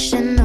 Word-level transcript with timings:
reflection 0.00 0.39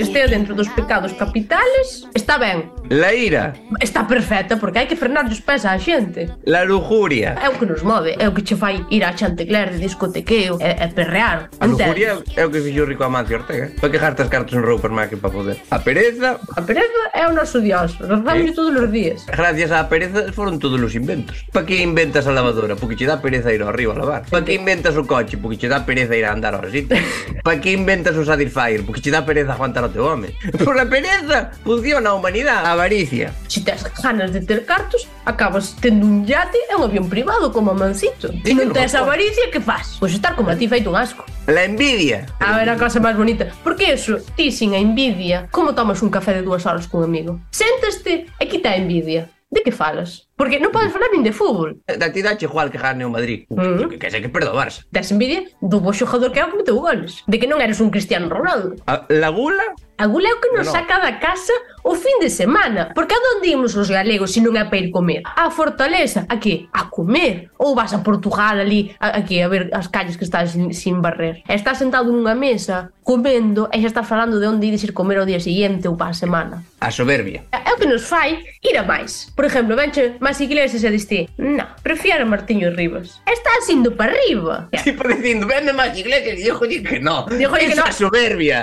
que 0.00 0.04
estea 0.04 0.26
dentro 0.28 0.54
dos 0.54 0.68
pecados 0.70 1.12
capitales 1.12 2.08
está 2.14 2.38
ben. 2.38 2.72
La 2.88 3.12
ira. 3.12 3.52
Está 3.80 4.08
perfecta 4.08 4.56
porque 4.56 4.80
hai 4.80 4.88
que 4.88 4.96
frenar 4.96 5.28
os 5.28 5.44
pés 5.44 5.68
á 5.68 5.76
xente. 5.76 6.32
La 6.48 6.64
lujuria. 6.64 7.36
É 7.36 7.52
o 7.52 7.54
que 7.60 7.68
nos 7.68 7.84
move, 7.84 8.16
é 8.16 8.24
o 8.24 8.32
que 8.32 8.40
che 8.40 8.56
fai 8.56 8.80
ir 8.88 9.04
a 9.04 9.12
Chantecler 9.12 9.76
de 9.76 9.84
discotequeo 9.84 10.56
e, 10.56 10.72
e 10.72 10.86
perrear. 10.96 11.52
A 11.60 11.68
lujuria 11.68 12.16
é 12.32 12.42
o 12.46 12.48
que 12.48 12.64
fixo 12.64 12.88
rico 12.88 13.04
a 13.04 13.12
Mancio 13.12 13.44
Ortega. 13.44 13.76
Para 13.76 13.92
quejarte 13.92 14.24
as 14.24 14.32
cartas 14.32 14.56
en 14.56 14.64
Ropermac 14.64 15.12
para 15.20 15.28
poder. 15.28 15.60
A 15.68 15.84
pereza. 15.84 16.40
A 16.56 16.62
pereza 16.64 17.02
é 17.12 17.28
o 17.28 17.36
noso 17.36 17.60
dios. 17.60 18.00
Rezamos 18.00 18.40
sí. 18.40 18.48
Eh, 18.48 18.56
todos 18.56 18.72
os 18.72 18.88
días. 18.88 19.28
Gracias 19.28 19.68
á 19.68 19.84
pereza 19.92 20.32
foron 20.32 20.56
todos 20.56 20.80
os 20.80 20.96
inventos. 20.96 21.44
Para 21.52 21.68
que 21.68 21.84
inventas 21.84 22.24
a 22.24 22.32
lavadora? 22.32 22.72
Porque 22.72 22.96
che 22.96 23.04
dá 23.04 23.20
pereza 23.20 23.52
ir 23.52 23.60
ao 23.60 23.76
río 23.76 23.92
a 23.92 24.00
lavar. 24.00 24.24
Para 24.32 24.48
que 24.48 24.56
inventas 24.56 24.96
o 24.96 25.04
coche? 25.04 25.36
Porque 25.36 25.60
che 25.60 25.68
dá 25.68 25.84
pereza 25.84 26.16
ir 26.16 26.24
a 26.24 26.32
andar 26.32 26.56
ao 26.56 26.64
sitio. 26.72 26.96
Para 27.44 27.60
que 27.60 27.76
inventas 27.76 28.16
o 28.16 28.24
Satisfyer? 28.24 28.80
Porque 28.88 29.04
che 29.04 29.12
dá 29.12 29.28
pereza 29.28 29.52
aguantar 29.52 29.84
o 29.84 29.89
mate, 29.90 29.98
home. 29.98 30.28
Por 30.64 30.78
a 30.78 30.86
pereza 30.86 31.50
funciona 31.64 32.10
a 32.10 32.14
humanidade, 32.14 32.66
a 32.66 32.72
avaricia. 32.72 33.32
Se 33.48 33.60
tes 33.60 33.84
ganas 34.02 34.32
de 34.32 34.40
ter 34.40 34.64
cartos, 34.64 35.08
acabas 35.24 35.76
tendo 35.80 36.06
un 36.06 36.26
yate 36.26 36.58
e 36.70 36.76
un 36.76 36.84
avión 36.84 37.08
privado 37.08 37.52
como 37.52 37.70
a 37.70 37.74
Mancito. 37.74 38.30
Se 38.44 38.54
non 38.54 38.70
tes 38.72 38.94
avaricia, 38.94 39.50
que 39.50 39.60
faz? 39.60 39.98
Pois 39.98 40.14
estar 40.14 40.36
como 40.36 40.50
a 40.50 40.56
ti 40.56 40.68
feito 40.68 40.90
un 40.90 40.96
asco. 40.96 41.24
La 41.46 41.64
envidia. 41.64 42.26
A 42.38 42.56
ver, 42.56 42.70
a 42.70 42.78
cosa 42.78 43.02
máis 43.02 43.16
bonita. 43.18 43.50
Porque 43.66 43.92
eso, 43.92 44.22
ti 44.38 44.54
sin 44.54 44.74
a 44.74 44.78
envidia, 44.78 45.50
como 45.50 45.74
tomas 45.74 46.02
un 46.02 46.10
café 46.10 46.34
de 46.34 46.42
dúas 46.46 46.64
horas 46.64 46.86
cun 46.86 47.02
amigo? 47.02 47.40
Séntaste 47.50 48.30
e 48.38 48.44
quita 48.46 48.70
a 48.70 48.78
envidia. 48.78 49.30
De 49.50 49.66
que 49.66 49.74
falas? 49.74 50.29
Porque 50.40 50.56
non 50.56 50.72
podes 50.72 50.88
falar 50.88 51.12
nin 51.12 51.20
de 51.20 51.36
fútbol. 51.36 51.84
Eh, 51.84 52.00
da 52.00 52.08
actividade 52.08 52.40
igual 52.48 52.72
que 52.72 52.80
gane 52.80 53.04
o 53.04 53.12
Madrid. 53.12 53.44
Uh 53.52 53.60
-huh. 53.60 53.84
Mm. 53.84 53.88
Que, 53.92 53.96
que 54.00 54.08
sei 54.08 54.24
que 54.24 54.32
perdo 54.32 54.56
o 54.56 54.56
Barça. 54.56 54.88
Tes 54.88 55.12
envidia 55.12 55.44
do 55.60 55.84
bo 55.84 55.92
xogador 55.92 56.32
que 56.32 56.40
é 56.40 56.48
o 56.48 56.48
que 56.48 56.56
meteu 56.56 56.80
goles. 56.80 57.20
De 57.28 57.36
que 57.36 57.44
non 57.44 57.60
eres 57.60 57.76
un 57.84 57.92
Cristiano 57.92 58.32
Ronaldo. 58.32 58.80
A, 58.88 59.04
la 59.12 59.28
gula? 59.28 59.76
A 60.00 60.06
gula 60.08 60.32
é 60.32 60.32
o 60.32 60.40
que 60.40 60.48
nos 60.56 60.64
no, 60.64 60.72
no. 60.72 60.78
saca 60.80 60.96
da 60.96 61.20
casa 61.20 61.52
o 61.84 61.92
fin 61.92 62.24
de 62.24 62.30
semana. 62.32 62.88
Porque 62.96 63.12
a 63.12 63.20
donde 63.20 63.52
imos 63.52 63.76
os 63.76 63.92
galegos 63.92 64.32
se 64.32 64.40
non 64.40 64.56
é 64.56 64.64
para 64.64 64.80
ir 64.80 64.88
comer? 64.88 65.20
A 65.28 65.52
Fortaleza, 65.52 66.24
a 66.24 66.40
que? 66.40 66.72
A 66.72 66.88
comer. 66.88 67.52
Ou 67.60 67.76
vas 67.76 67.92
a 67.92 68.00
Portugal 68.00 68.56
ali, 68.64 68.96
a, 68.96 69.08
a? 69.10 69.20
A 69.20 69.48
ver 69.52 69.68
as 69.76 69.92
calles 69.92 70.16
que 70.16 70.24
estás 70.24 70.56
sin, 70.56 70.72
sin 70.72 71.04
barrer. 71.04 71.44
Estás 71.44 71.76
sentado 71.76 72.08
nunha 72.08 72.32
mesa, 72.32 72.96
comendo, 73.04 73.68
e 73.74 73.76
xa 73.84 73.92
estás 73.92 74.08
falando 74.08 74.40
de 74.40 74.48
onde 74.48 74.72
ides 74.72 74.88
ir 74.88 74.96
comer 74.96 75.20
ao 75.20 75.28
día 75.28 75.36
seguinte 75.36 75.84
ou 75.84 76.00
para 76.00 76.12
a 76.12 76.16
semana. 76.16 76.64
A 76.80 76.88
soberbia. 76.88 77.44
É 77.52 77.72
o 77.72 77.76
que 77.76 77.84
nos 77.84 78.08
fai 78.08 78.40
ir 78.64 78.76
a 78.78 78.84
máis. 78.84 79.28
Por 79.36 79.44
exemplo, 79.44 79.76
venche, 79.76 80.16
venche 80.16 80.29
máis 80.30 80.38
iglesias 80.46 80.86
e 80.86 80.90
diste, 80.94 81.26
no, 81.42 81.66
prefiero 81.82 82.22
Martiño 82.22 82.70
Rivas. 82.70 83.18
Estás 83.26 83.66
indo 83.66 83.96
para 83.98 84.14
arriba. 84.14 84.70
Tipo 84.86 85.02
dicindo, 85.10 85.42
vende 85.50 85.74
máis 85.74 85.90
iglesias. 85.98 86.38
E 86.38 86.46
yo 86.46 86.54
jolle 86.54 86.86
que 86.86 87.02
no. 87.02 87.26
Díjolle 87.26 87.66
que 87.66 87.74
Esa 87.74 87.90
no. 87.90 87.98
soberbia. 88.06 88.62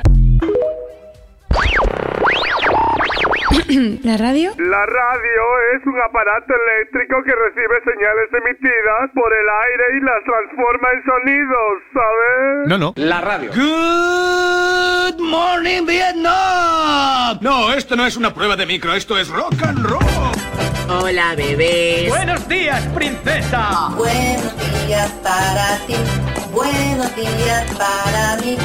¿La 4.08 4.16
radio? 4.16 4.56
La 4.56 4.84
radio 4.88 5.44
es 5.76 5.84
un 5.84 6.00
aparato 6.00 6.56
eléctrico 6.56 7.20
que 7.28 7.36
recibe 7.36 7.76
señales 7.84 8.32
emitidas 8.32 9.12
por 9.12 9.28
el 9.28 9.48
aire 9.68 9.86
y 10.00 10.00
las 10.08 10.24
transforma 10.24 10.88
en 10.96 11.04
sonidos, 11.04 11.74
¿sabes? 11.92 12.64
No, 12.72 12.78
no. 12.80 12.94
La 12.96 13.20
radio. 13.20 13.52
Good 13.52 15.20
morning, 15.20 15.84
Vietnam. 15.86 17.40
No, 17.42 17.74
esto 17.74 17.98
no 17.98 18.08
es 18.08 18.16
una 18.16 18.34
prueba 18.34 18.56
de 18.56 18.66
micro, 18.66 18.94
esto 18.94 19.18
es 19.20 19.28
rock 19.28 19.62
and 19.68 19.84
roll. 19.84 20.37
Hola, 20.90 21.36
bebés. 21.36 22.08
Buenos 22.08 22.48
días, 22.48 22.82
princesa. 22.96 23.90
Buenos 23.98 24.54
días 24.88 25.12
para 25.22 25.78
ti, 25.86 25.96
buenos 26.54 27.14
días 27.14 27.66
para 27.78 28.38
mí. 28.38 28.58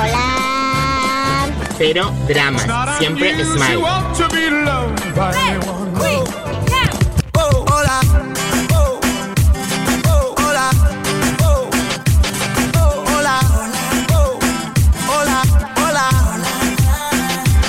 Cero 1.77 2.12
dramas, 2.28 2.65
siempre 2.99 3.44
smile. 3.44 3.82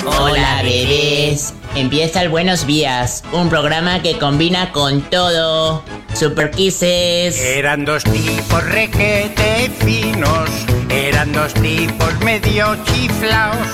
Hola, 0.06 0.62
bebés. 0.62 1.54
Empieza 1.76 2.22
el 2.22 2.28
Buenos 2.28 2.68
Días, 2.68 3.24
un 3.32 3.48
programa 3.48 4.00
que 4.00 4.16
combina 4.16 4.70
con 4.70 5.02
todo. 5.02 5.82
Super 6.14 6.52
Kisses. 6.52 7.36
Eran 7.40 7.84
dos 7.84 8.04
tipos 8.04 8.64
requete 8.66 9.72
finos, 9.80 10.48
eran 10.88 11.32
dos 11.32 11.52
tipos 11.54 12.20
medio 12.20 12.76
chiflaos, 12.84 13.66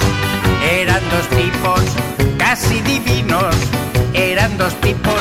eran 0.72 1.02
dos 1.10 1.28
tipos 1.28 1.80
casi 2.38 2.80
divinos, 2.80 3.54
eran 4.14 4.56
dos 4.56 4.72
tipos 4.80 5.20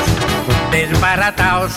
desbarataos. 0.72 1.72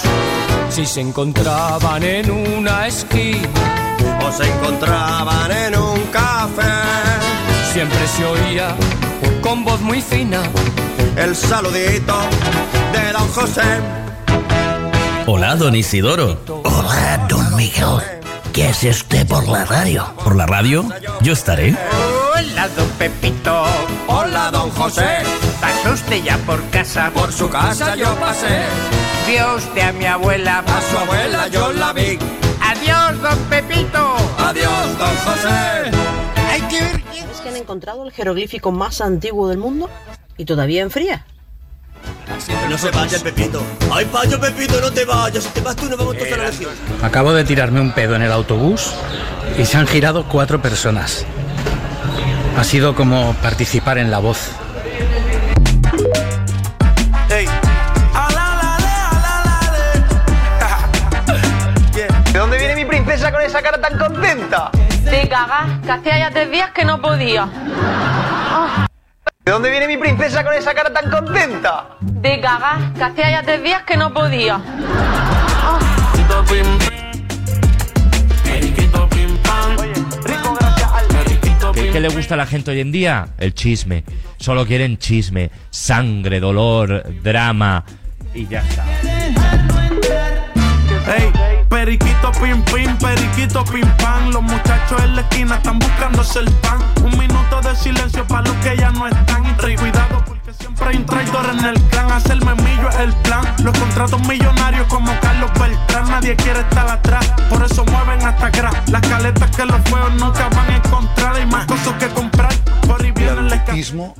Si 0.70 0.86
se 0.86 1.02
encontraban 1.02 2.02
en 2.04 2.32
una 2.32 2.88
esquina 2.88 3.50
o 4.26 4.32
se 4.32 4.46
encontraban 4.50 5.52
en 5.52 5.78
un 5.78 6.00
café. 6.14 6.64
Siempre 7.74 8.08
se 8.08 8.24
oía 8.24 8.74
con 9.42 9.66
voz 9.66 9.82
muy 9.82 10.02
fina 10.02 10.42
el 11.16 11.36
saludito 11.36 12.16
de 12.92 13.12
don 13.12 13.28
José. 13.30 13.62
Hola, 15.26 15.56
don 15.56 15.76
Isidoro. 15.76 16.40
Hola, 16.64 17.26
don 17.30 17.56
Miguel. 17.56 18.00
¿Qué 18.52 18.68
hace 18.68 18.90
usted 18.90 19.28
por 19.28 19.48
la 19.48 19.66
radio? 19.66 20.06
¿Por 20.24 20.36
la 20.36 20.46
radio? 20.46 20.86
Yo 21.22 21.34
estaré. 21.34 21.76
Hola, 22.36 22.68
don 22.76 22.88
Pepito. 23.00 23.66
Hola, 24.08 24.52
don 24.52 24.70
José. 24.72 25.20
¿Pasó 25.62 25.94
usted 25.94 26.24
ya 26.24 26.38
por 26.40 26.62
casa? 26.70 27.12
Por 27.14 27.32
su 27.32 27.50
casa 27.50 27.96
yo 27.96 28.14
pasé. 28.16 28.64
¿Vio 29.28 29.56
usted 29.56 29.82
a 29.82 29.92
mi 29.94 30.06
abuela? 30.06 30.60
A 30.60 30.82
su 30.82 30.98
abuela 30.98 31.48
yo 31.48 31.72
la 31.74 31.94
vi. 31.94 32.20
Adiós, 32.62 33.22
don 33.22 33.40
Pepito. 33.50 34.16
Adiós, 34.38 34.98
don 34.98 35.16
José. 35.26 35.92
Hay 36.52 36.62
que 36.64 36.82
ver 36.82 37.04
¿Es 37.32 37.42
que 37.42 37.50
han 37.50 37.58
encontrado 37.58 38.06
el 38.06 38.12
jeroglífico 38.12 38.72
más 38.72 39.02
antiguo 39.02 39.48
del 39.48 39.58
mundo? 39.58 39.90
¿Y 40.38 40.46
todavía 40.46 40.82
enfría? 40.82 41.26
No 42.70 42.78
se 42.78 42.92
vaya 42.92 43.18
el 43.18 43.24
Pepito. 43.24 43.64
Ay, 43.92 44.06
payo 44.06 44.40
Pepito, 44.40 44.80
no 44.82 44.92
te 44.92 45.06
vayas. 45.06 45.44
Si 45.44 45.50
te 45.50 45.62
vas 45.62 45.76
tú, 45.76 45.88
nos 45.88 45.98
vamos 45.98 46.18
todos 46.18 46.32
a 46.32 46.38
la 46.38 46.46
lesión. 46.46 46.72
Acabo 47.02 47.34
de 47.34 47.44
tirarme 47.44 47.80
un 47.80 47.92
pedo 47.92 48.16
en 48.16 48.24
el 48.24 48.32
autobús 48.32 48.94
y 49.58 49.66
se 49.66 49.78
han 49.78 49.88
girado 49.88 50.26
cuatro 50.28 50.62
personas. 50.62 51.26
Ha 52.58 52.64
sido 52.64 52.96
como 52.96 53.34
participar 53.42 53.98
en 53.98 54.12
la 54.12 54.20
voz. 54.20 54.52
Hey. 57.30 57.48
¿De 62.34 62.40
dónde 62.40 62.58
viene 62.58 62.76
mi 62.76 62.86
princesa 62.86 63.32
con 63.32 63.42
esa 63.42 63.62
cara 63.62 63.80
tan 63.80 63.98
contenta? 63.98 64.72
De 65.04 65.28
cagar, 65.30 65.82
que 65.82 65.92
hacía 65.92 66.18
ya 66.18 66.32
tres 66.32 66.50
días 66.50 66.72
que 66.72 66.86
no 66.86 67.02
podía. 67.02 67.48
¿De 69.46 69.52
dónde 69.52 69.70
viene 69.70 69.88
mi 69.88 69.98
princesa 69.98 70.42
con 70.42 70.54
esa 70.54 70.74
cara 70.74 70.94
tan 70.94 71.12
contenta? 71.12 71.98
De 72.00 72.40
cagar, 72.40 72.94
que 72.94 73.04
hacía 73.04 73.30
ya 73.30 73.44
tres 73.44 73.62
días 73.62 73.84
que 73.84 73.98
no 73.98 74.14
podía. 74.14 74.62
¿Qué, 81.74 81.90
qué 81.92 82.00
le 82.00 82.08
gusta 82.08 82.36
a 82.36 82.38
la 82.38 82.46
gente 82.46 82.72
hoy 82.72 82.80
en 82.80 82.94
día? 82.94 83.28
El 83.38 83.54
chisme. 83.54 84.06
Solo 84.38 84.66
quieren 84.66 84.98
chisme, 84.98 85.52
sangre, 85.70 86.40
dolor, 86.40 87.04
drama 87.22 87.84
y 88.34 88.48
ya 88.48 88.62
está. 88.62 88.86
Ey, 91.18 91.32
periquito 91.84 92.32
pim 92.40 92.62
pim, 92.72 92.96
periquito 92.98 93.64
pim 93.66 93.88
pam. 93.98 94.32
Los 94.32 94.42
muchachos 94.42 95.02
en 95.04 95.16
la 95.16 95.22
esquina 95.22 95.56
están 95.56 95.80
buscándose 95.80 96.40
el 96.40 96.52
pan. 96.62 96.80
Un 97.04 97.18
minuto 97.18 97.62
de 97.62 97.76
silencio 97.76 98.26
para 98.26 98.48
los 98.48 98.56
que 98.58 98.78
ya 98.78 98.92
no 98.92 99.08
están. 99.08 99.24
Y 99.46 100.33
siempre 100.84 100.98
un 100.98 101.06
traidor 101.06 101.46
el 101.64 101.82
clan. 101.92 102.04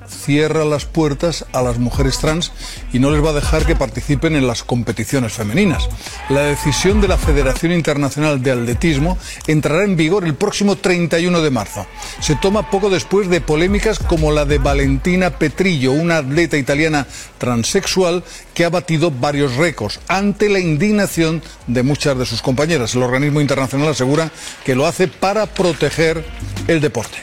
Cierra 0.08 0.66
las 0.66 0.86
puertas 0.86 1.46
a 1.54 1.62
las 1.62 1.78
mujeres 1.78 2.18
trans 2.20 2.52
y 2.92 3.00
no 3.00 3.12
les 3.12 3.24
va 3.24 3.30
a 3.30 3.34
dejar 3.34 3.66
que 3.66 3.76
participen 3.76 4.36
en 4.36 4.48
las 4.48 4.64
competiciones 4.64 5.34
femeninas. 5.34 5.90
La 6.30 6.44
decisión 6.44 7.02
de 7.02 7.08
la 7.08 7.18
Federación 7.18 7.72
Internacional 7.72 8.42
de 8.42 8.52
Atletismo 8.52 9.18
entrará 9.48 9.84
en 9.84 9.96
vigor 9.96 10.26
el 10.26 10.36
próximo 10.36 10.76
31 10.76 11.42
de 11.42 11.52
marzo. 11.52 11.86
Se 12.20 12.36
toma 12.36 12.70
poco 12.70 12.90
después 12.90 13.30
de 13.30 13.42
polémicas 13.42 14.00
como 14.00 14.32
la 14.32 14.46
de 14.46 14.58
Valentina 14.58 15.32
Petrillo, 15.32 15.92
una 15.92 16.18
atleta 16.18 16.53
italiana 16.58 17.08
transexual 17.38 18.24
que 18.54 18.66
ha 18.66 18.70
batido 18.70 19.12
varios 19.12 19.56
récords 19.56 20.00
ante 20.08 20.50
la 20.50 20.60
indignación 20.60 21.42
de 21.68 21.84
muchas 21.84 22.18
de 22.18 22.26
sus 22.26 22.42
compañeras. 22.42 22.96
El 22.96 23.04
organismo 23.04 23.42
internacional 23.42 23.90
asegura 23.90 24.32
que 24.66 24.76
lo 24.76 24.86
hace 24.86 25.08
para 25.08 25.46
proteger 25.46 26.24
el 26.68 26.82
deporte. 26.82 27.18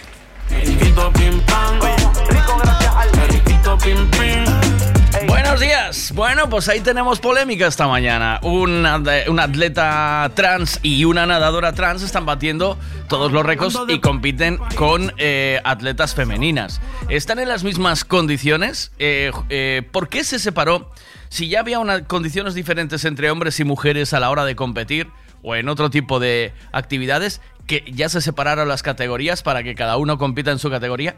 Buenos 5.60 5.76
días. 5.76 6.12
Bueno, 6.14 6.48
pues 6.48 6.70
ahí 6.70 6.80
tenemos 6.80 7.20
polémica 7.20 7.66
esta 7.66 7.86
mañana. 7.86 8.40
Un, 8.42 8.86
ad- 8.86 9.28
un 9.28 9.38
atleta 9.40 10.32
trans 10.34 10.80
y 10.82 11.04
una 11.04 11.26
nadadora 11.26 11.74
trans 11.74 12.02
están 12.02 12.24
batiendo 12.24 12.78
todos 13.10 13.30
los 13.30 13.44
récords 13.44 13.78
y 13.88 13.98
compiten 13.98 14.56
con 14.74 15.12
eh, 15.18 15.60
atletas 15.64 16.14
femeninas. 16.14 16.80
¿Están 17.10 17.40
en 17.40 17.48
las 17.50 17.62
mismas 17.62 18.06
condiciones? 18.06 18.90
Eh, 18.98 19.32
eh, 19.50 19.82
¿Por 19.92 20.08
qué 20.08 20.24
se 20.24 20.38
separó? 20.38 20.90
Si 21.28 21.50
ya 21.50 21.60
había 21.60 21.78
unas 21.78 22.02
condiciones 22.04 22.54
diferentes 22.54 23.04
entre 23.04 23.30
hombres 23.30 23.60
y 23.60 23.64
mujeres 23.64 24.14
a 24.14 24.20
la 24.20 24.30
hora 24.30 24.46
de 24.46 24.56
competir 24.56 25.08
o 25.42 25.56
en 25.56 25.68
otro 25.68 25.90
tipo 25.90 26.20
de 26.20 26.54
actividades, 26.72 27.42
que 27.66 27.84
ya 27.92 28.08
se 28.08 28.22
separaron 28.22 28.66
las 28.66 28.82
categorías 28.82 29.42
para 29.42 29.62
que 29.62 29.74
cada 29.74 29.98
uno 29.98 30.16
compita 30.16 30.52
en 30.52 30.58
su 30.58 30.70
categoría. 30.70 31.16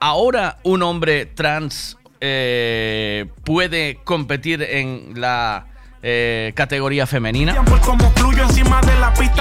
Ahora 0.00 0.58
un 0.64 0.82
hombre 0.82 1.26
trans 1.26 1.96
eh, 2.26 3.26
puede 3.44 3.98
competir 4.02 4.62
en 4.62 5.12
la 5.20 5.66
eh, 6.02 6.52
categoría 6.54 7.06
femenina. 7.06 7.62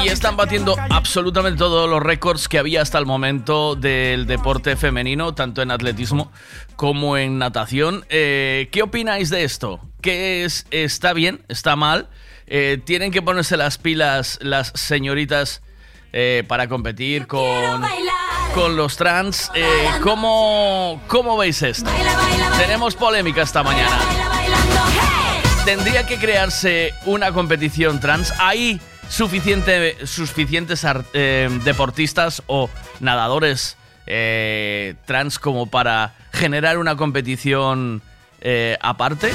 Y 0.04 0.08
están 0.10 0.36
batiendo 0.36 0.76
absolutamente 0.90 1.60
todos 1.60 1.90
los 1.90 2.04
récords 2.04 2.50
que 2.50 2.60
había 2.60 2.82
hasta 2.82 2.98
el 3.00 3.06
momento 3.06 3.76
del 3.76 4.28
deporte 4.28 4.76
femenino, 4.76 5.34
tanto 5.34 5.62
en 5.62 5.72
atletismo 5.72 6.30
como 6.76 7.16
en 7.16 7.38
natación. 7.38 8.06
Eh, 8.10 8.68
¿Qué 8.74 8.82
opináis 8.82 9.30
de 9.30 9.46
esto? 9.46 9.80
¿Qué 10.02 10.44
es, 10.44 10.68
¿Está 10.70 11.14
bien? 11.14 11.46
¿Está 11.48 11.78
mal? 11.78 12.10
Eh, 12.48 12.82
¿Tienen 12.84 13.12
que 13.12 13.22
ponerse 13.22 13.56
las 13.56 13.78
pilas 13.78 14.40
las 14.42 14.74
señoritas 14.76 15.62
eh, 16.12 16.44
para 16.48 16.68
competir 16.68 17.28
con, 17.28 17.82
con 18.54 18.76
los 18.76 18.98
trans? 18.98 19.52
Eh, 19.56 19.88
¿cómo, 20.02 21.02
¿Cómo 21.08 21.38
veis 21.38 21.62
esto? 21.62 21.90
Tenemos 22.58 22.96
polémica 22.96 23.42
esta 23.42 23.64
mañana. 23.64 24.00
Tendría 25.66 26.06
que 26.06 26.18
crearse 26.18 26.94
una 27.06 27.32
competición 27.32 28.00
trans. 28.00 28.34
¿Hay 28.40 28.80
suficiente, 29.10 30.06
suficientes 30.06 30.86
eh, 31.14 31.50
deportistas 31.64 32.44
o 32.48 32.70
nadadores 33.00 33.78
eh, 34.06 34.96
trans 35.06 35.40
como 35.40 35.68
para 35.68 36.14
generar 36.32 36.78
una 36.78 36.96
competición 36.96 38.02
eh, 38.42 38.78
aparte? 38.82 39.32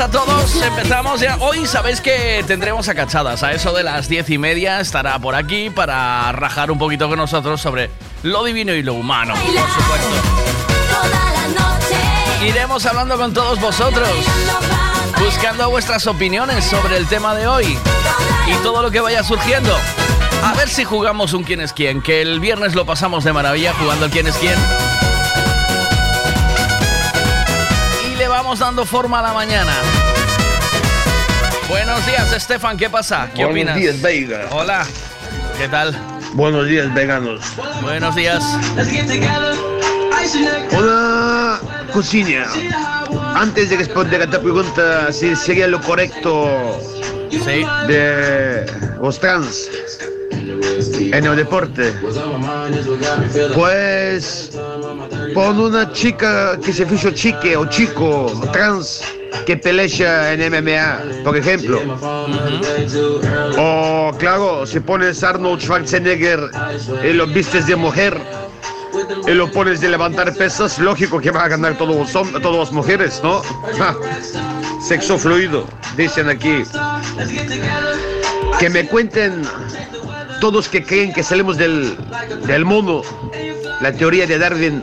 Días 0.00 0.08
a 0.08 0.10
todos. 0.10 0.54
Empezamos 0.56 1.20
ya. 1.20 1.36
Hoy 1.40 1.66
sabéis 1.66 2.00
que 2.00 2.44
tendremos 2.46 2.88
a 2.88 2.94
cachadas. 2.94 3.42
A 3.42 3.52
eso 3.52 3.72
de 3.72 3.82
las 3.82 4.08
diez 4.08 4.30
y 4.30 4.38
media 4.38 4.80
estará 4.80 5.18
por 5.18 5.34
aquí 5.34 5.70
para 5.70 6.32
rajar 6.32 6.70
un 6.70 6.78
poquito 6.78 7.08
con 7.08 7.18
nosotros 7.18 7.60
sobre 7.60 7.90
lo 8.22 8.44
divino 8.44 8.72
y 8.72 8.82
lo 8.82 8.94
humano. 8.94 9.34
Por 9.34 9.42
supuesto. 9.44 10.08
Iremos 12.44 12.86
hablando 12.86 13.18
con 13.18 13.34
todos 13.34 13.60
vosotros, 13.60 14.08
buscando 15.18 15.68
vuestras 15.68 16.06
opiniones 16.06 16.64
sobre 16.64 16.96
el 16.96 17.06
tema 17.06 17.34
de 17.34 17.46
hoy 17.46 17.78
y 18.46 18.54
todo 18.62 18.80
lo 18.80 18.90
que 18.90 19.00
vaya 19.00 19.22
surgiendo. 19.22 19.76
A 20.42 20.54
ver 20.54 20.70
si 20.70 20.84
jugamos 20.84 21.34
un 21.34 21.42
quién 21.44 21.60
es 21.60 21.74
quién, 21.74 22.00
que 22.00 22.22
el 22.22 22.40
viernes 22.40 22.74
lo 22.74 22.86
pasamos 22.86 23.24
de 23.24 23.34
maravilla 23.34 23.74
jugando 23.74 24.06
el 24.06 24.10
quién 24.10 24.26
es 24.26 24.36
quién. 24.36 24.56
Dando 28.58 28.84
forma 28.84 29.20
a 29.20 29.22
la 29.22 29.32
mañana. 29.32 29.72
Buenos 31.68 32.04
días, 32.04 32.32
Estefan, 32.32 32.76
¿qué 32.76 32.90
pasa? 32.90 33.28
¿Qué 33.34 33.44
Buenos 33.44 33.52
opinas? 33.52 33.76
días, 33.76 34.02
Veiga. 34.02 34.48
Hola, 34.50 34.84
¿qué 35.56 35.68
tal? 35.68 35.96
Buenos 36.34 36.66
días, 36.66 36.92
veganos. 36.92 37.40
Buenos 37.80 38.14
días. 38.16 38.42
Una 40.76 41.60
cocina. 41.92 42.46
Antes 43.34 43.70
de 43.70 43.76
responder 43.76 44.20
a 44.20 44.24
esta 44.24 44.40
pregunta, 44.40 45.12
si 45.12 45.36
sería 45.36 45.66
lo 45.68 45.80
correcto 45.80 46.80
de 47.86 48.66
los 49.00 49.20
trans 49.20 49.68
en 50.32 51.24
el 51.24 51.36
deporte, 51.36 51.94
pues 53.54 54.49
pon 55.34 55.60
una 55.60 55.92
chica 55.92 56.58
que 56.64 56.72
se 56.72 56.86
fichó 56.86 57.10
chique 57.10 57.56
o 57.56 57.66
chico 57.66 58.32
trans 58.52 59.02
que 59.46 59.56
pelea 59.56 60.32
en 60.32 60.40
MMA, 60.50 61.22
por 61.24 61.36
ejemplo. 61.36 61.80
O 63.56 64.12
claro, 64.18 64.66
si 64.66 64.80
pones 64.80 65.22
Arnold 65.22 65.60
Schwarzenegger 65.60 66.50
y 67.04 67.12
lo 67.12 67.26
vistes 67.26 67.66
de 67.66 67.76
mujer 67.76 68.20
y 69.26 69.30
lo 69.32 69.50
pones 69.50 69.80
de 69.80 69.88
levantar 69.88 70.34
pesas, 70.34 70.78
lógico 70.78 71.20
que 71.20 71.30
van 71.30 71.44
a 71.44 71.48
ganar 71.48 71.78
todos 71.78 71.96
los 71.96 72.12
todas 72.42 72.58
las 72.58 72.72
mujeres, 72.72 73.20
¿no? 73.22 73.42
Ja. 73.78 73.96
Sexo 74.86 75.18
fluido, 75.18 75.66
dicen 75.96 76.28
aquí. 76.28 76.62
Que 78.58 78.68
me 78.70 78.86
cuenten 78.86 79.42
todos 80.40 80.68
que 80.68 80.82
creen 80.84 81.12
que 81.12 81.22
salimos 81.22 81.56
del, 81.56 81.96
del 82.46 82.64
mono, 82.64 83.02
la 83.80 83.92
teoría 83.92 84.26
de 84.26 84.38
Darwin. 84.38 84.82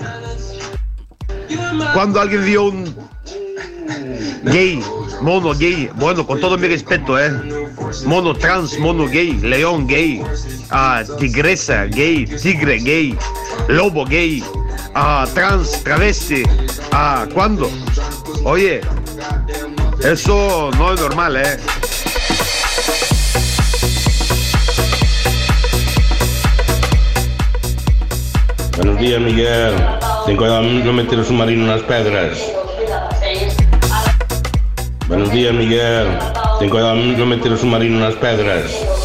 Cuando 1.93 2.19
alguien 2.19 2.45
vio 2.45 2.63
un 2.65 2.95
gay, 4.43 4.81
mono 5.21 5.53
gay, 5.53 5.89
bueno, 5.95 6.25
con 6.25 6.39
todo 6.39 6.57
mi 6.57 6.67
respeto, 6.67 7.19
¿eh? 7.19 7.31
Mono 8.05 8.33
trans, 8.33 8.77
mono 8.79 9.07
gay, 9.07 9.33
león 9.33 9.87
gay, 9.87 10.21
ah, 10.69 11.03
tigresa 11.19 11.85
gay, 11.85 12.25
tigre 12.25 12.79
gay, 12.79 13.17
lobo 13.67 14.05
gay, 14.05 14.43
ah, 14.93 15.25
trans, 15.33 15.83
travesti, 15.83 16.43
ah, 16.91 17.25
¿cuándo? 17.33 17.69
Oye, 18.43 18.81
eso 20.03 20.69
no 20.77 20.93
es 20.93 21.01
normal, 21.01 21.37
¿eh? 21.37 21.57
Buenos 28.77 28.99
días, 28.99 29.21
Miguel. 29.21 29.96
Ten 30.27 30.35
cuidado 30.35 30.63
de 30.63 30.83
no 30.83 30.91
meter 30.91 31.19
el 31.19 31.25
submarino 31.25 31.63
en 31.63 31.69
las 31.69 31.83
pedras. 31.83 32.51
Buenos 35.07 35.31
días, 35.31 35.53
Miguel. 35.53 36.05
Ten 36.59 36.69
cuidado 36.69 36.95
no 36.95 37.25
meter 37.25 37.53
el 37.53 37.57
submarino 37.57 37.95
en 37.95 38.03
las 38.03 38.15
pedras. 38.15 38.96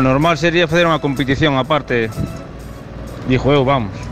Normal 0.00 0.38
sería 0.38 0.68
facer 0.68 0.86
unha 0.86 1.02
competición 1.02 1.58
aparte. 1.58 2.08
Dixo 3.26 3.50
eu, 3.50 3.66
vamos. 3.66 4.05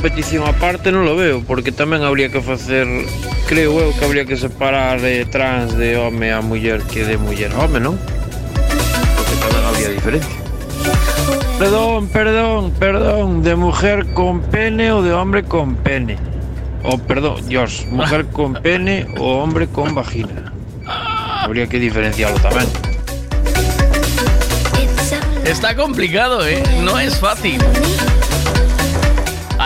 Competición 0.00 0.48
aparte 0.48 0.88
non 0.88 1.04
lo 1.04 1.12
veo, 1.12 1.44
porque 1.44 1.76
tamén 1.76 2.00
habría 2.00 2.32
que 2.32 2.40
facer, 2.40 2.88
creo 3.44 3.92
que 3.92 4.00
habría 4.00 4.24
que 4.24 4.32
separar 4.32 4.96
eh, 5.04 5.28
trans 5.28 5.76
de 5.76 6.00
home 6.00 6.32
a 6.32 6.40
muller 6.40 6.80
que 6.88 7.04
de 7.04 7.20
muller 7.20 7.52
a 7.52 7.68
home, 7.68 7.84
non? 7.84 8.00
Porque 8.56 9.36
tamén 9.44 9.60
habría 9.60 9.92
diferencia. 9.92 10.32
Perdón, 11.60 12.08
perdón, 12.08 12.72
perdón, 12.80 13.44
de 13.44 13.52
mujer 13.60 14.08
con 14.16 14.40
pene 14.48 14.88
o 14.88 15.04
de 15.04 15.12
hombre 15.12 15.44
con 15.44 15.76
pene. 15.76 16.16
O 16.80 16.96
perdón, 16.96 17.44
Dios, 17.44 17.84
mujer 17.92 18.24
con 18.32 18.56
pene 18.56 19.04
o 19.20 19.44
hombre 19.44 19.68
con 19.68 19.92
vagina. 19.92 20.48
Habría 21.44 21.68
que 21.68 21.76
diferenciarlo 21.76 22.40
tamén. 22.40 22.64
Está 25.44 25.76
complicado, 25.76 26.40
¿eh? 26.48 26.64
No 26.80 26.96
es 26.96 27.20
fácil. 27.20 27.60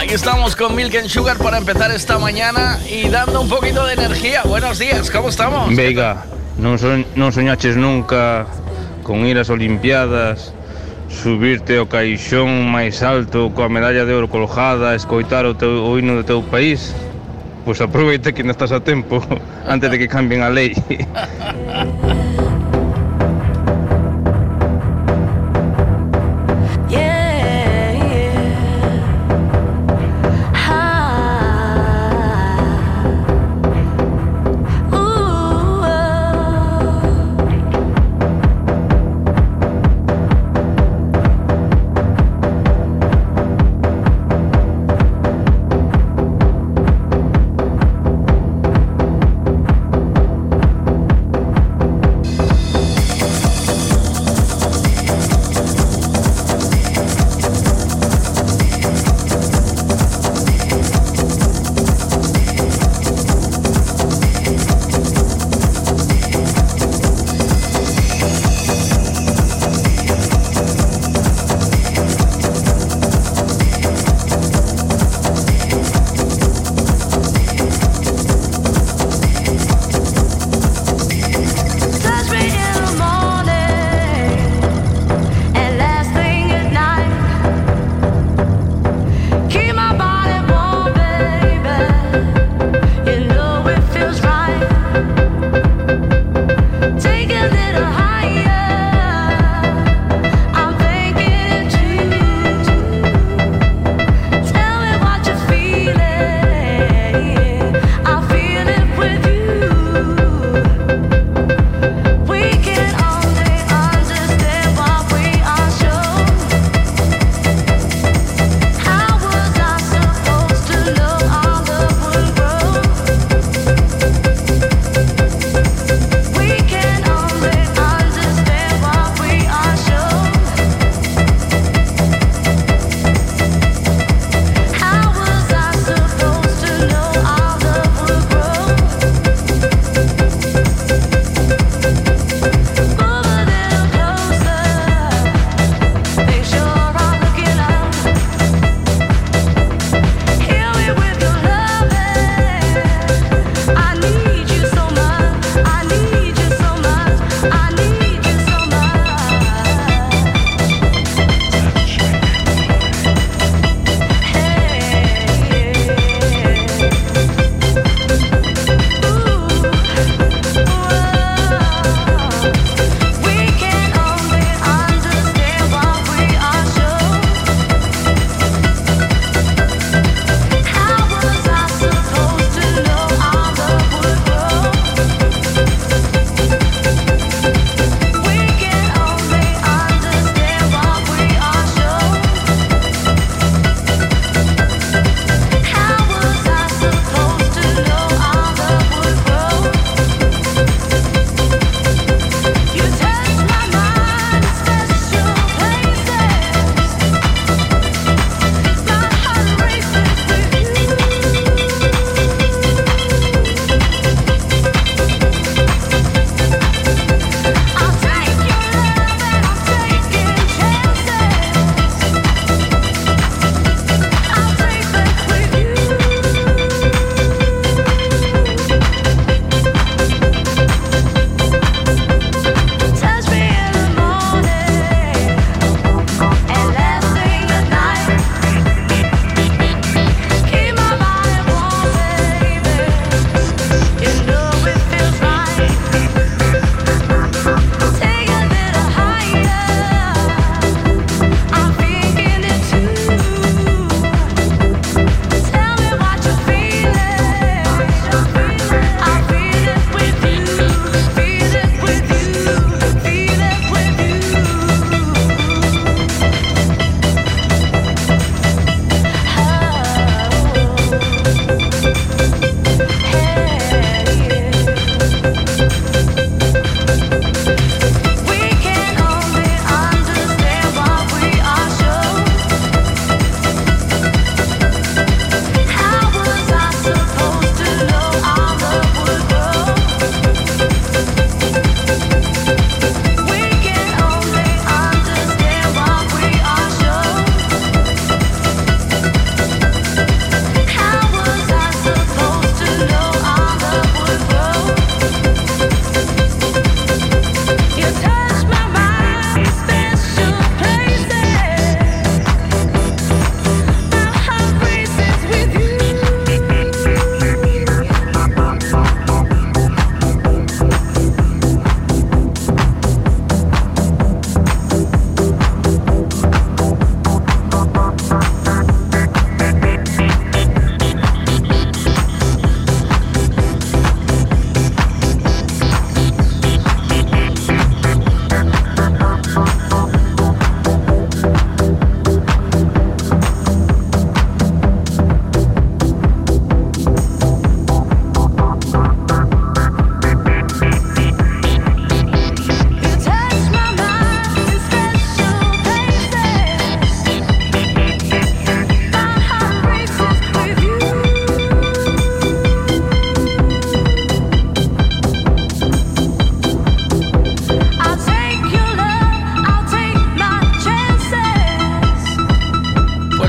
Ahí 0.05 0.11
estamos 0.13 0.55
con 0.55 0.77
Milk 0.77 0.95
and 0.97 1.09
Sugar 1.09 1.39
para 1.39 1.57
empezar 1.57 1.91
esta 1.91 2.19
mañana 2.19 2.79
y 2.91 3.09
dando 3.09 3.41
un 3.41 3.49
poquito 3.49 3.87
de 3.87 3.95
energía. 3.95 4.43
Buenos 4.45 4.79
días, 4.79 5.11
¿cómo 5.11 5.31
estamos? 5.31 5.75
Veiga, 5.75 6.27
son, 6.77 7.09
non 7.17 7.33
soñaches 7.33 7.81
nunca 7.81 8.45
con 9.01 9.25
ir 9.25 9.41
ás 9.41 9.49
Olimpiadas, 9.49 10.53
subirte 11.09 11.81
ao 11.81 11.89
caixón 11.89 12.69
máis 12.69 13.01
alto 13.01 13.49
coa 13.57 13.73
medalla 13.73 14.05
de 14.05 14.13
ouro 14.13 14.29
colgada, 14.29 14.93
escoitar 14.93 15.49
o, 15.49 15.57
teu, 15.57 15.73
o 15.81 15.97
teu 16.21 16.45
país? 16.53 16.93
Pois 17.65 17.81
aproveita 17.81 18.37
que 18.37 18.45
ainda 18.45 18.53
estás 18.53 18.77
a 18.77 18.85
tempo 18.85 19.25
antes 19.65 19.89
de 19.89 19.97
que 19.97 20.05
cambien 20.05 20.45
a 20.45 20.53
lei. 20.53 20.77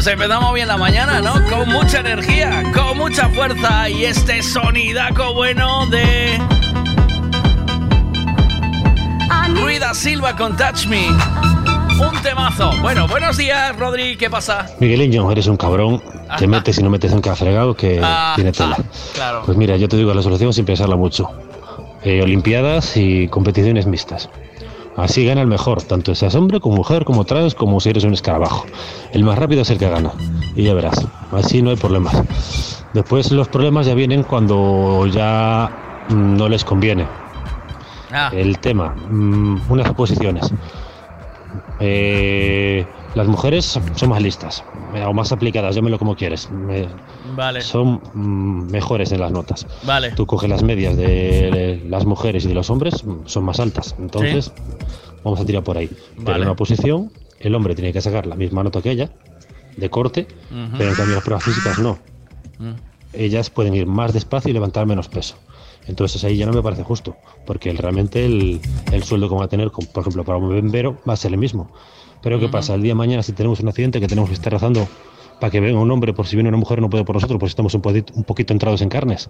Pues 0.06 0.14
empezamos 0.14 0.54
bien 0.54 0.68
la 0.68 0.78
mañana, 0.78 1.20
¿no? 1.20 1.34
Con 1.50 1.68
mucha 1.68 2.02
energía, 2.02 2.62
con 2.76 2.96
mucha 2.96 3.28
fuerza 3.30 3.90
y 3.90 4.06
este 4.06 4.44
sonidaco 4.44 5.34
bueno 5.34 5.88
de... 5.88 6.40
Ruida 9.60 9.96
Silva 9.96 10.36
con 10.36 10.56
Touch 10.56 10.86
Me. 10.86 11.08
Un 11.08 12.22
temazo. 12.22 12.72
Bueno, 12.84 13.08
buenos 13.08 13.36
días, 13.38 13.76
Rodri, 13.80 14.16
¿qué 14.16 14.30
pasa? 14.30 14.68
Migueliño, 14.80 15.32
eres 15.32 15.48
un 15.48 15.58
cabrón. 15.58 16.04
Te 16.38 16.46
metes 16.46 16.78
y 16.78 16.84
no 16.84 16.92
metes 16.92 17.12
un 17.12 17.24
fregado 17.24 17.74
que 17.76 18.00
Ah, 18.04 18.34
tiene 18.36 18.52
tela. 18.52 18.78
Claro. 19.16 19.42
Pues 19.44 19.58
mira, 19.58 19.76
yo 19.76 19.90
te 19.90 19.98
digo 19.98 20.14
la 20.14 20.22
solución 20.22 20.54
sin 20.54 20.66
pensarla 20.66 20.98
mucho. 20.98 21.32
Eh, 22.04 22.22
Olimpiadas 22.22 22.96
y 22.96 23.28
competiciones 23.30 23.88
mixtas. 23.88 24.30
Así 24.98 25.26
gana 25.26 25.42
el 25.42 25.48
mejor, 25.48 25.82
tanto 25.82 26.14
seas 26.14 26.36
hombre 26.36 26.60
como 26.60 26.76
mujer, 26.76 27.06
como 27.06 27.26
trans, 27.26 27.56
como 27.56 27.80
si 27.80 27.90
eres 27.90 28.04
un 28.04 28.14
escarabajo. 28.14 28.68
El 29.16 29.24
más 29.24 29.40
rápido 29.40 29.62
es 29.62 29.70
el 29.70 29.78
que 29.78 29.90
gana. 29.90 30.12
Y 30.58 30.64
ya 30.64 30.74
verás, 30.74 31.08
así 31.32 31.62
no 31.62 31.70
hay 31.70 31.78
problemas. 31.78 32.22
Después 32.94 33.32
los 33.32 33.48
problemas 33.48 33.86
ya 33.86 33.94
vienen 33.94 34.24
cuando 34.24 35.08
ya 35.08 35.72
mm, 36.10 36.36
no 36.36 36.50
les 36.50 36.66
conviene. 36.66 37.08
Ah. 38.12 38.30
El 38.34 38.60
tema, 38.60 38.90
mm, 38.90 39.72
unas 39.72 39.90
oposiciones. 39.90 40.52
Eh, 41.80 42.86
las 43.16 43.28
mujeres 43.28 43.80
son 43.96 44.10
más 44.10 44.22
listas, 44.22 44.66
eh, 44.94 45.06
o 45.06 45.14
más 45.14 45.32
aplicadas, 45.32 45.76
llámelo 45.76 45.98
como 45.98 46.18
quieres. 46.18 46.50
Eh, 46.70 46.90
Vale. 47.38 47.62
son 47.62 48.02
mm, 48.14 48.70
mejores 48.70 49.14
en 49.14 49.22
las 49.22 49.32
notas. 49.32 49.66
Vale. 49.84 50.12
Tú 50.12 50.26
coges 50.26 50.50
las 50.50 50.62
medias 50.62 50.98
de 50.98 51.82
las 51.88 52.06
mujeres 52.06 52.44
y 52.44 52.50
de 52.50 52.54
los 52.54 52.70
hombres, 52.70 53.06
son 53.28 53.46
más 53.46 53.62
altas. 53.62 53.96
Entonces, 53.98 54.52
vamos 55.24 55.40
a 55.40 55.46
tirar 55.46 55.64
por 55.64 55.78
ahí. 55.78 55.88
Pero 56.18 56.26
Vale. 56.26 56.38
en 56.40 56.48
una 56.50 56.56
posición, 56.58 57.12
el 57.46 57.56
hombre 57.56 57.76
tiene 57.76 57.94
que 57.94 58.02
sacar 58.02 58.26
la 58.26 58.36
misma 58.36 58.64
nota 58.64 58.82
que 58.82 58.92
ella, 58.92 59.12
de 59.78 59.90
corte, 59.90 60.28
pero 60.78 60.90
en 60.90 60.96
cambio 60.96 61.16
las 61.16 61.24
pruebas 61.24 61.44
físicas 61.44 61.80
no. 61.80 62.00
Mm. 62.60 62.72
Ellas 63.14 63.50
pueden 63.50 63.74
ir 63.76 63.86
más 63.88 64.14
despacio 64.14 64.50
y 64.50 64.54
levantar 64.54 64.86
menos 64.86 65.08
peso. 65.10 65.36
Entonces 65.88 66.24
ahí 66.24 66.38
ya 66.38 66.46
no 66.46 66.54
me 66.54 66.62
parece 66.64 66.84
justo, 66.84 67.16
porque 67.46 67.70
el- 67.70 67.78
realmente 67.78 68.26
el, 68.26 68.60
el 68.92 69.04
sueldo 69.04 69.30
que 69.30 69.36
van 69.36 69.44
a 69.44 69.48
tener, 69.48 69.70
por 69.72 70.02
ejemplo, 70.02 70.24
para 70.24 70.38
un 70.38 70.50
bombero 70.50 70.98
va 71.08 71.14
a 71.14 71.18
ser 71.18 71.32
el 71.32 71.38
mismo. 71.38 71.72
Pero 72.22 72.40
¿qué 72.40 72.50
pasa? 72.50 72.74
El 72.74 72.82
día 72.82 72.92
de 72.92 72.96
mañana 72.96 73.22
si 73.22 73.34
tenemos 73.34 73.60
un 73.60 73.68
accidente 73.70 74.00
que 74.02 74.08
tenemos 74.08 74.30
que 74.30 74.36
estar 74.36 74.52
rezando 74.52 74.88
para 75.40 75.52
que 75.52 75.60
venga 75.60 75.80
un 75.80 75.92
hombre, 75.92 76.14
por 76.14 76.26
si 76.26 76.36
viene 76.36 76.50
una 76.50 76.58
mujer 76.58 76.82
no 76.82 76.90
puede 76.90 77.04
por 77.04 77.16
nosotros, 77.16 77.40
pues 77.40 77.52
estamos 77.52 77.74
un 77.76 77.82
poquito, 77.82 78.14
un 78.16 78.24
poquito 78.24 78.54
entrados 78.54 78.82
en 78.82 78.90
carnes. 78.90 79.30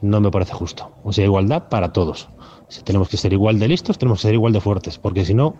No 0.00 0.20
me 0.20 0.30
parece 0.30 0.52
justo. 0.52 0.92
O 1.02 1.12
sea, 1.12 1.24
igualdad 1.24 1.68
para 1.68 1.92
todos. 1.92 2.28
Si 2.68 2.82
tenemos 2.82 3.08
que 3.08 3.16
ser 3.16 3.32
igual 3.32 3.58
de 3.58 3.66
listos, 3.68 3.98
tenemos 3.98 4.20
que 4.20 4.28
ser 4.28 4.34
igual 4.34 4.52
de 4.52 4.60
fuertes, 4.60 4.96
porque 4.98 5.24
si 5.24 5.34
no, 5.34 5.56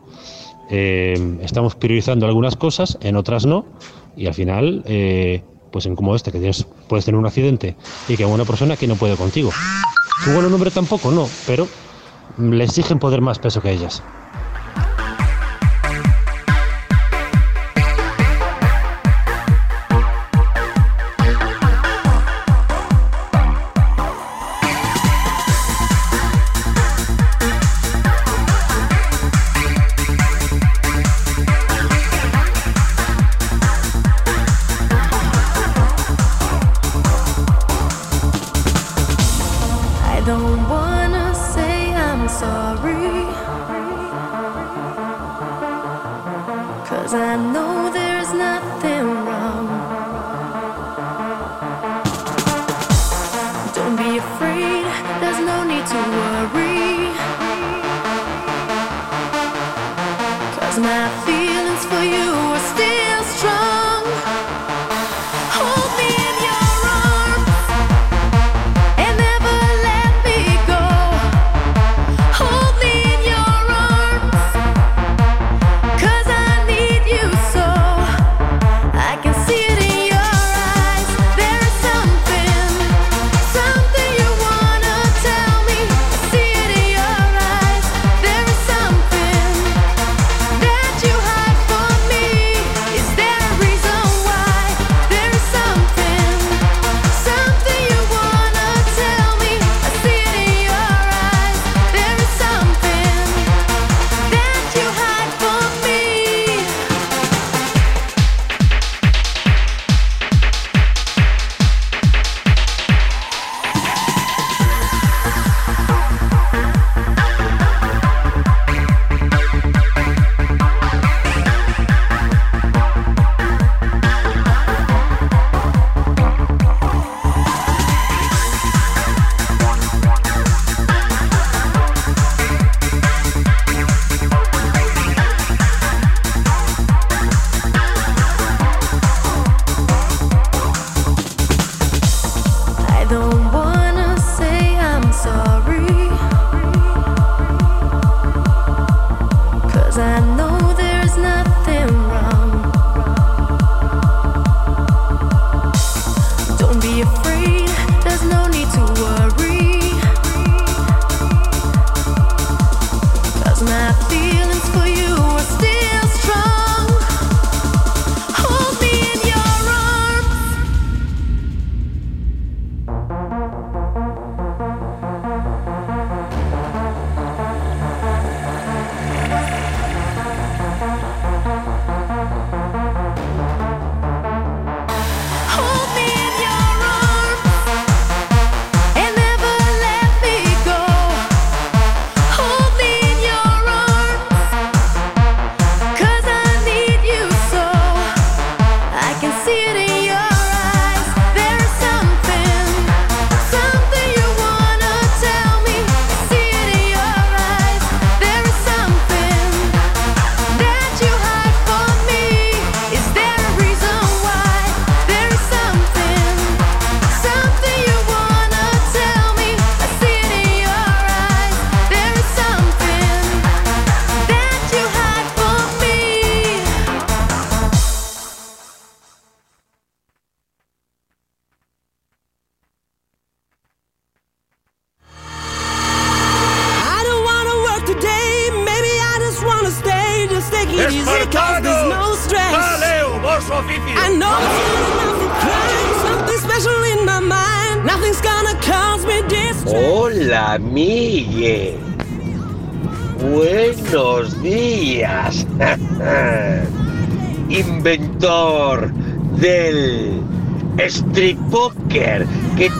eh, 0.71 1.39
estamos 1.43 1.75
priorizando 1.75 2.27
algunas 2.27 2.57
cosas, 2.57 2.97
en 3.01 3.17
otras 3.17 3.45
no, 3.45 3.65
y 4.17 4.27
al 4.27 4.35
final, 4.35 4.83
eh, 4.87 5.43
pues 5.71 5.87
en 5.87 5.97
como 5.97 6.15
este, 6.15 6.33
que 6.33 6.39
tienes, 6.39 6.67
puedes 6.89 7.05
tener 7.05 7.19
un 7.19 7.27
accidente 7.27 7.77
y 8.09 8.17
que 8.17 8.25
una 8.25 8.45
persona 8.45 8.77
que 8.77 8.87
no 8.87 8.97
puede 8.97 9.17
contigo. 9.17 9.51
Que 10.25 10.31
igual 10.31 10.47
un 10.47 10.55
hombre 10.55 10.71
tampoco, 10.71 11.11
no, 11.11 11.29
pero 11.47 11.67
le 12.39 12.65
exigen 12.65 12.99
poder 12.99 13.21
más 13.21 13.39
peso 13.39 13.61
que 13.61 13.73
ellas. 13.73 14.03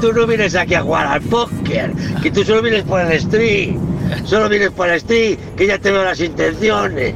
Tú 0.01 0.13
no 0.13 0.27
vienes 0.27 0.55
aquí 0.55 0.75
a 0.75 0.83
jugar 0.83 1.07
al 1.07 1.21
póker. 1.21 1.93
Que 2.23 2.31
tú 2.31 2.45
solo 2.45 2.63
vienes 2.63 2.85
por 2.85 3.01
el 3.01 3.13
street. 3.13 3.77
Solo 4.25 4.49
vienes 4.49 4.71
por 4.71 4.89
el 4.89 4.97
street. 4.97 5.39
Que 5.57 5.67
ya 5.67 5.79
te 5.79 5.91
veo 5.91 6.05
las 6.05 6.21
intenciones. 6.21 7.15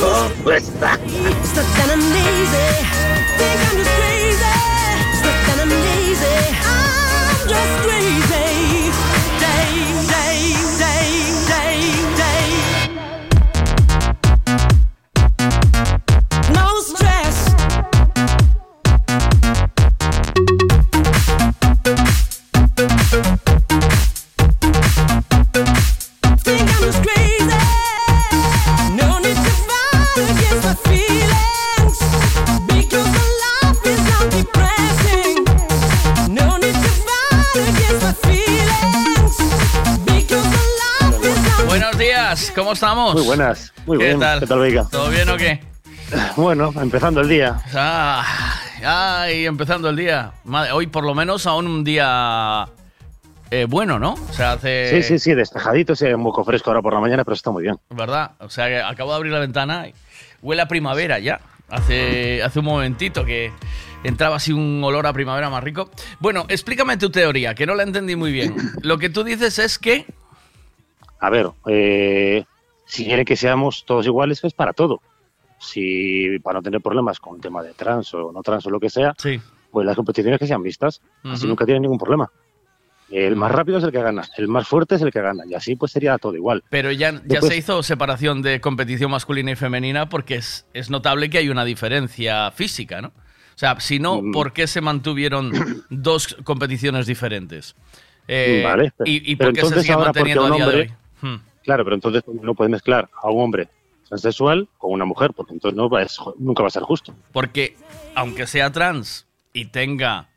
¿Cómo 0.00 0.52
estás? 0.52 0.98
Estamos? 43.12 43.26
Muy 43.26 43.26
buenas, 43.36 43.72
muy 43.86 43.98
¿Qué 43.98 44.04
bien. 44.04 44.20
tal? 44.20 44.40
¿Qué 44.40 44.46
tal, 44.46 44.58
Veiga? 44.58 44.88
¿Todo 44.90 45.10
bien 45.10 45.28
o 45.28 45.36
qué? 45.36 45.60
Bueno, 46.36 46.72
empezando 46.80 47.22
el 47.22 47.28
día. 47.28 47.62
Ah, 47.74 48.22
ay, 48.84 49.46
empezando 49.46 49.88
el 49.88 49.96
día. 49.96 50.32
Madre, 50.44 50.72
hoy 50.72 50.86
por 50.86 51.04
lo 51.04 51.14
menos 51.14 51.46
aún 51.46 51.66
un 51.66 51.84
día 51.84 52.68
eh, 53.54 53.66
bueno, 53.68 53.98
¿no? 53.98 54.14
O 54.14 54.32
sea, 54.32 54.52
hace... 54.52 54.88
Sí, 54.88 55.02
sí, 55.02 55.18
sí, 55.18 55.34
despejadito, 55.34 55.94
sí, 55.94 56.06
un 56.06 56.22
poco 56.22 56.42
fresco 56.42 56.70
ahora 56.70 56.80
por 56.80 56.94
la 56.94 57.00
mañana, 57.00 57.22
pero 57.22 57.34
está 57.34 57.50
muy 57.50 57.62
bien. 57.62 57.76
¿Verdad? 57.90 58.30
O 58.38 58.48
sea, 58.48 58.66
que 58.68 58.80
acabo 58.80 59.10
de 59.10 59.16
abrir 59.16 59.30
la 59.30 59.40
ventana 59.40 59.88
y 59.88 59.94
huele 60.40 60.62
a 60.62 60.68
primavera 60.68 61.18
ya. 61.18 61.38
Hace, 61.68 62.42
hace 62.42 62.60
un 62.60 62.64
momentito 62.64 63.26
que 63.26 63.52
entraba 64.04 64.36
así 64.36 64.54
un 64.54 64.82
olor 64.82 65.06
a 65.06 65.12
primavera 65.12 65.50
más 65.50 65.62
rico. 65.62 65.90
Bueno, 66.18 66.46
explícame 66.48 66.96
tu 66.96 67.10
teoría, 67.10 67.54
que 67.54 67.66
no 67.66 67.74
la 67.74 67.82
entendí 67.82 68.16
muy 68.16 68.32
bien. 68.32 68.56
Lo 68.80 68.96
que 68.96 69.10
tú 69.10 69.22
dices 69.22 69.58
es 69.58 69.78
que... 69.78 70.06
A 71.20 71.28
ver, 71.28 71.50
eh, 71.66 72.44
si 72.92 73.04
quieren 73.06 73.24
que 73.24 73.36
seamos 73.36 73.84
todos 73.86 74.04
iguales, 74.06 74.44
es 74.44 74.52
para 74.52 74.72
todo. 74.74 75.00
Si 75.58 76.38
para 76.40 76.58
no 76.58 76.62
tener 76.62 76.80
problemas 76.80 77.18
con 77.20 77.36
el 77.36 77.40
tema 77.40 77.62
de 77.62 77.72
trans 77.72 78.12
o 78.14 78.32
no 78.32 78.42
trans 78.42 78.66
o 78.66 78.70
lo 78.70 78.80
que 78.80 78.90
sea, 78.90 79.14
pues 79.70 79.86
las 79.86 79.96
competiciones 79.96 80.38
que 80.38 80.46
sean 80.46 80.62
vistas, 80.62 81.00
así 81.24 81.46
nunca 81.46 81.64
tienen 81.64 81.82
ningún 81.82 81.98
problema. 81.98 82.30
El 83.10 83.36
más 83.36 83.50
rápido 83.52 83.78
es 83.78 83.84
el 83.84 83.92
que 83.92 84.00
gana, 84.02 84.24
el 84.38 84.48
más 84.48 84.66
fuerte 84.66 84.94
es 84.96 85.02
el 85.02 85.10
que 85.12 85.20
gana, 85.20 85.44
y 85.48 85.54
así 85.54 85.76
pues 85.76 85.92
sería 85.92 86.16
todo 86.18 86.34
igual. 86.34 86.64
Pero 86.70 86.90
ya, 86.92 87.12
ya 87.12 87.20
Después- 87.24 87.52
se 87.52 87.56
hizo 87.58 87.82
separación 87.82 88.42
de 88.42 88.60
competición 88.60 89.10
masculina 89.10 89.50
y 89.52 89.56
femenina 89.56 90.08
porque 90.08 90.36
es, 90.36 90.66
es 90.74 90.88
notable 90.90 91.28
que 91.30 91.38
hay 91.38 91.48
una 91.50 91.64
diferencia 91.64 92.50
física, 92.50 93.00
¿no? 93.02 93.08
O 93.08 93.58
sea, 93.62 93.78
si 93.80 93.98
no, 93.98 94.20
Mm. 94.22 94.32
¿por 94.32 94.52
qué 94.54 94.66
se 94.66 94.80
mantuvieron 94.80 95.52
dos 95.90 96.36
competiciones 96.44 97.06
diferentes? 97.06 97.76
Eh, 98.28 98.62
vale, 98.64 98.92
pero, 98.96 99.10
¿Y, 99.10 99.36
por 99.36 99.52
qué 99.52 99.64
se 99.66 99.82
sigue 99.82 99.96
manteniendo 99.96 100.44
a 100.46 100.50
día 100.56 100.64
hombre, 100.66 100.76
de 100.78 100.82
hoy? 100.82 100.92
Hmm. 101.30 101.40
Claro, 101.62 101.84
pero 101.84 101.94
entonces 101.96 102.22
no 102.42 102.54
puedes 102.54 102.70
mezclar 102.70 103.08
a 103.22 103.30
un 103.30 103.42
hombre 103.42 103.68
transexual 104.08 104.68
con 104.78 104.92
una 104.92 105.04
mujer, 105.04 105.32
porque 105.34 105.52
entonces 105.54 105.76
no 105.76 105.88
va 105.88 106.02
es- 106.02 106.18
nunca 106.38 106.62
va 106.62 106.68
a 106.68 106.70
ser 106.70 106.82
justo. 106.82 107.14
Porque 107.32 107.76
aunque 108.14 108.46
sea 108.46 108.70
trans 108.70 109.26
y 109.54 109.66
tenga, 109.66 110.28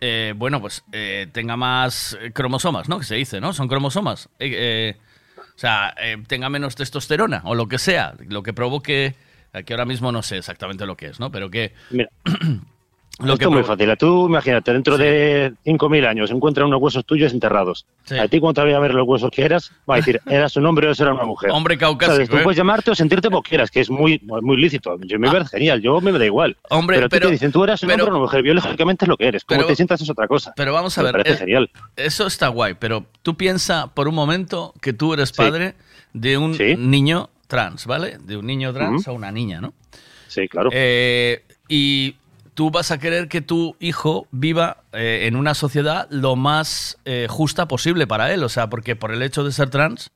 eh, 0.00 0.34
bueno, 0.36 0.60
pues 0.60 0.84
eh, 0.92 1.26
tenga 1.32 1.56
más 1.56 2.16
eh, 2.20 2.32
cromosomas, 2.32 2.88
¿no? 2.88 2.98
Que 2.98 3.04
se 3.06 3.14
dice, 3.14 3.40
¿no? 3.40 3.52
Son 3.52 3.66
cromosomas. 3.68 4.28
Eh, 4.38 4.96
o 5.36 5.58
sea, 5.58 5.94
tenga 6.26 6.48
menos 6.50 6.76
testosterona 6.76 7.42
o 7.44 7.54
lo 7.54 7.66
que 7.66 7.78
sea, 7.78 8.14
lo 8.28 8.42
que 8.42 8.52
provoque, 8.52 9.14
que 9.64 9.72
ahora 9.72 9.86
mismo 9.86 10.12
no 10.12 10.22
sé 10.22 10.38
exactamente 10.38 10.86
lo 10.86 10.96
que 10.96 11.06
es, 11.06 11.18
¿no? 11.18 11.32
Pero 11.32 11.50
que... 11.50 11.72
Mira, 11.90 12.08
lo 13.18 13.32
Esto 13.34 13.48
es 13.48 13.50
muy 13.50 13.64
fácil. 13.64 13.92
Tú 13.98 14.26
imagínate, 14.28 14.72
dentro 14.72 14.96
de 14.96 15.52
5.000 15.64 16.06
años 16.06 16.30
encuentran 16.30 16.68
unos 16.68 16.80
huesos 16.80 17.04
tuyos 17.04 17.32
enterrados. 17.32 17.84
Sí. 18.04 18.16
A 18.16 18.28
ti 18.28 18.38
cuando 18.38 18.60
te 18.60 18.66
vaya 18.66 18.76
a 18.76 18.80
ver 18.80 18.94
los 18.94 19.06
huesos 19.06 19.30
que 19.30 19.42
eras, 19.42 19.72
va 19.90 19.94
a 19.94 19.96
decir, 19.98 20.20
¿eras 20.26 20.54
un 20.56 20.66
hombre 20.66 20.86
o 20.86 20.90
eras 20.90 21.00
una 21.00 21.24
mujer? 21.24 21.50
Hombre 21.50 21.76
caucásico, 21.76 22.14
¿Sabes? 22.14 22.28
Tú 22.28 22.36
¿eh? 22.38 22.42
puedes 22.42 22.56
llamarte 22.56 22.90
o 22.92 22.94
sentirte 22.94 23.28
como 23.28 23.42
quieras, 23.42 23.70
que 23.70 23.80
es 23.80 23.90
muy, 23.90 24.20
muy 24.24 24.56
lícito. 24.56 24.96
Yo 25.02 25.18
me 25.18 25.30
parece 25.30 25.58
genial, 25.58 25.80
yo 25.82 26.00
me 26.00 26.12
da 26.12 26.24
igual. 26.24 26.56
Hombre, 26.70 27.08
pero, 27.08 27.26
te 27.26 27.32
dicen, 27.32 27.50
tú 27.50 27.64
eras 27.64 27.82
un 27.82 27.88
pero- 27.88 28.04
hombre 28.04 28.12
o 28.12 28.16
una 28.16 28.24
mujer, 28.24 28.42
biológicamente 28.42 29.04
es 29.04 29.08
lo 29.08 29.16
que 29.16 29.26
eres. 29.26 29.44
Como 29.44 29.64
te 29.64 29.74
sientas 29.74 30.00
es 30.00 30.08
otra 30.10 30.28
cosa. 30.28 30.52
Pero 30.56 30.72
vamos 30.72 30.96
a 30.96 31.02
Me 31.02 31.06
ver, 31.06 31.12
parece 31.22 31.34
eh, 31.34 31.38
genial. 31.38 31.70
eso 31.96 32.26
está 32.26 32.48
guay, 32.48 32.74
pero 32.78 33.06
tú 33.22 33.36
piensa 33.36 33.92
por 33.94 34.06
un 34.08 34.14
momento 34.14 34.74
que 34.80 34.92
tú 34.92 35.12
eres 35.14 35.32
padre 35.32 35.74
de 36.12 36.38
un 36.38 36.56
niño 36.90 37.30
trans, 37.48 37.86
¿vale? 37.86 38.18
De 38.18 38.36
un 38.36 38.46
niño 38.46 38.72
trans 38.72 39.02
Ujú. 39.02 39.10
a 39.10 39.14
una 39.14 39.32
niña, 39.32 39.60
¿no? 39.60 39.72
Sí, 40.28 40.46
claro. 40.48 40.70
Eh, 40.72 41.42
y 41.68 42.14
tú 42.58 42.72
vas 42.72 42.90
a 42.90 42.98
querer 42.98 43.28
que 43.28 43.40
tu 43.40 43.76
hijo 43.78 44.26
viva 44.32 44.78
eh, 44.90 45.28
en 45.28 45.36
una 45.36 45.54
sociedad 45.54 46.08
lo 46.10 46.34
más 46.34 46.98
eh, 47.04 47.28
justa 47.30 47.68
posible 47.68 48.08
para 48.08 48.34
él, 48.34 48.42
o 48.42 48.48
sea, 48.48 48.68
porque 48.68 48.96
por 48.96 49.12
el 49.12 49.22
hecho 49.22 49.44
de 49.44 49.52
ser 49.52 49.70
trans 49.70 50.10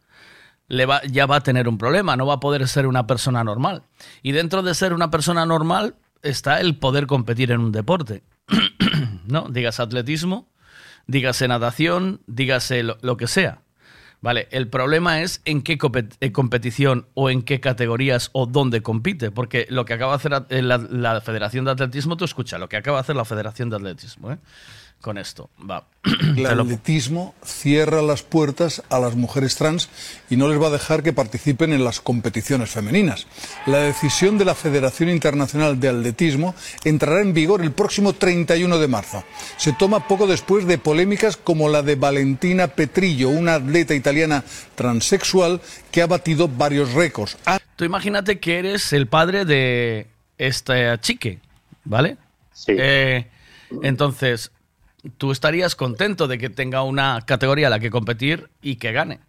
ya 1.09 1.27
va 1.27 1.37
a 1.37 1.41
tener 1.43 1.69
un 1.69 1.79
problema, 1.79 2.17
no 2.17 2.27
va 2.27 2.35
a 2.35 2.41
poder 2.41 2.67
ser 2.67 2.89
una 2.89 3.07
persona 3.07 3.45
normal. 3.45 3.85
Y 4.25 4.33
dentro 4.33 4.65
de 4.65 4.75
ser 4.75 4.93
una 4.93 5.09
persona 5.09 5.47
normal 5.47 5.95
está 6.23 6.59
el 6.59 6.77
poder 6.77 7.07
competir 7.07 7.53
en 7.53 7.61
un 7.61 7.71
deporte. 7.71 8.25
¿No? 9.29 9.47
Digas 9.49 9.79
atletismo, 9.79 10.49
dígase 11.07 11.47
natación, 11.47 12.23
dígase 12.27 12.83
lo 12.83 13.17
que 13.17 13.29
sea. 13.29 13.62
Vale, 14.23 14.47
el 14.53 14.69
problema 14.69 15.21
es 15.21 15.43
en 15.45 15.63
qué 15.63 15.77
eh, 16.21 16.33
competición 16.33 17.07
o 17.15 17.29
en 17.29 17.43
qué 17.43 17.59
categorías 17.61 18.31
o 18.33 18.47
dónde 18.47 18.81
compite, 18.81 19.33
porque 19.33 19.67
lo 19.69 19.85
que 19.85 19.95
acaba 19.95 20.13
de 20.13 20.17
hacer 20.17 20.47
eh, 20.49 20.63
la, 20.63 20.79
la 20.79 21.21
Federación 21.21 21.65
de 21.65 21.73
Atletismo, 21.73 22.17
tú 22.17 22.25
escucha, 22.25 22.57
lo 22.57 22.69
que 22.69 22.77
acaba 22.77 22.99
de 22.99 23.01
hacer 23.01 23.17
la 23.17 23.25
Federación 23.25 23.69
de 23.69 23.77
Atletismo, 23.77 24.31
¿eh? 24.31 24.39
Con 25.03 25.19
esto, 25.19 25.51
va. 25.59 25.87
El 26.37 26.47
atletismo 26.47 27.35
cierra 27.45 28.01
las 28.03 28.23
puertas 28.23 28.83
a 28.89 28.99
las 28.99 29.15
mujeres 29.15 29.57
trans 29.57 29.89
y 30.31 30.37
no 30.37 30.49
les 30.49 30.61
va 30.61 30.69
a 30.69 30.71
dejar 30.71 31.03
que 31.03 31.13
participen 31.13 31.73
en 31.73 31.85
las 31.85 32.01
competiciones 32.01 32.71
femeninas. 32.71 33.27
La 33.67 33.79
decisión 33.79 34.39
de 34.39 34.45
la 34.45 34.55
Federación 34.55 35.11
Internacional 35.11 35.79
de 35.79 35.91
Atletismo 35.91 36.55
entrará 36.85 37.21
en 37.21 37.35
vigor 37.35 37.63
el 37.63 37.73
próximo 37.73 38.15
31 38.15 38.79
de 38.79 38.89
marzo. 38.89 39.23
Se 39.59 39.73
toma 39.73 40.09
poco 40.09 40.27
después 40.27 40.67
de 40.67 40.79
polémicas 40.79 41.37
como 41.37 41.69
la 41.69 41.83
de 41.83 41.97
Valentina 41.97 42.69
Petrillo, 42.69 43.29
una 43.29 43.55
atleta 43.55 43.95
italiana 43.95 44.45
transexual 44.75 45.61
que 45.91 46.03
ha 46.03 46.07
batido 46.07 46.49
varios 46.49 46.95
récords. 46.95 47.37
Tú 47.77 47.85
imagínate 47.85 48.39
que 48.39 48.59
eres 48.59 48.93
el 48.93 49.09
padre 49.09 49.45
de 49.45 50.07
esta 50.39 51.01
chique, 51.01 51.41
¿vale? 51.85 52.17
Sí. 52.53 52.77
entonces, 53.83 54.52
tú 55.19 55.33
estarías 55.33 55.75
contento 55.77 56.29
de 56.29 56.39
que 56.39 56.51
tenga 56.51 56.83
una 56.83 57.21
categoría 57.27 57.67
a 57.67 57.71
la 57.71 57.81
que 57.81 57.91
competir 57.91 58.49
y 58.63 58.77
que 58.77 58.93
gane. 58.93 59.21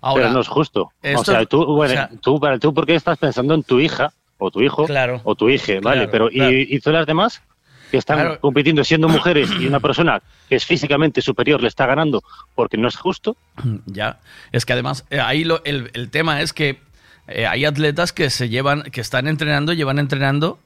Ahora, 0.00 0.24
pero 0.24 0.34
no 0.34 0.40
es 0.40 0.48
justo. 0.48 0.92
O 1.16 1.24
sea, 1.24 1.44
tú, 1.46 1.64
bueno, 1.64 1.92
o 1.92 1.96
sea- 1.96 2.10
tú, 2.22 2.38
para, 2.38 2.58
tú 2.58 2.72
porque 2.72 2.94
estás 2.94 3.18
pensando 3.18 3.54
en 3.54 3.62
tu 3.62 3.80
hija 3.80 4.12
o 4.38 4.50
tu 4.50 4.60
hijo 4.62 4.84
Claro. 4.86 5.20
o 5.24 5.34
tu 5.34 5.48
hija, 5.48 5.74
¿vale? 5.82 6.06
Claro, 6.06 6.10
pero 6.10 6.28
claro. 6.28 6.52
¿y, 6.52 6.66
y 6.70 6.80
todas 6.80 7.00
las 7.00 7.06
demás? 7.06 7.42
Que 7.90 7.96
están 7.98 8.18
Claro. 8.18 8.40
compitiendo 8.40 8.84
siendo 8.84 9.08
mujeres 9.08 9.48
y 9.60 9.66
una 9.66 9.80
persona 9.80 10.20
que 10.48 10.56
es 10.56 10.64
físicamente 10.64 11.22
superior 11.22 11.60
le 11.62 11.68
está 11.68 11.86
ganando 11.86 12.22
porque 12.54 12.76
no 12.76 12.88
es 12.88 12.96
justo. 12.96 13.36
Ya, 13.86 14.18
es 14.52 14.66
que 14.66 14.72
además 14.74 15.04
eh, 15.10 15.20
ahí 15.20 15.44
lo- 15.44 15.64
el, 15.64 15.90
el 15.94 16.10
tema 16.10 16.42
es 16.42 16.52
que 16.52 16.80
eh, 17.28 17.46
hay 17.46 17.64
atletas 17.64 18.12
que 18.12 18.30
se 18.30 18.48
llevan, 18.48 18.82
que 18.84 19.00
están 19.00 19.26
entrenando, 19.26 19.72
llevan 19.72 19.98
entrenando 19.98 20.58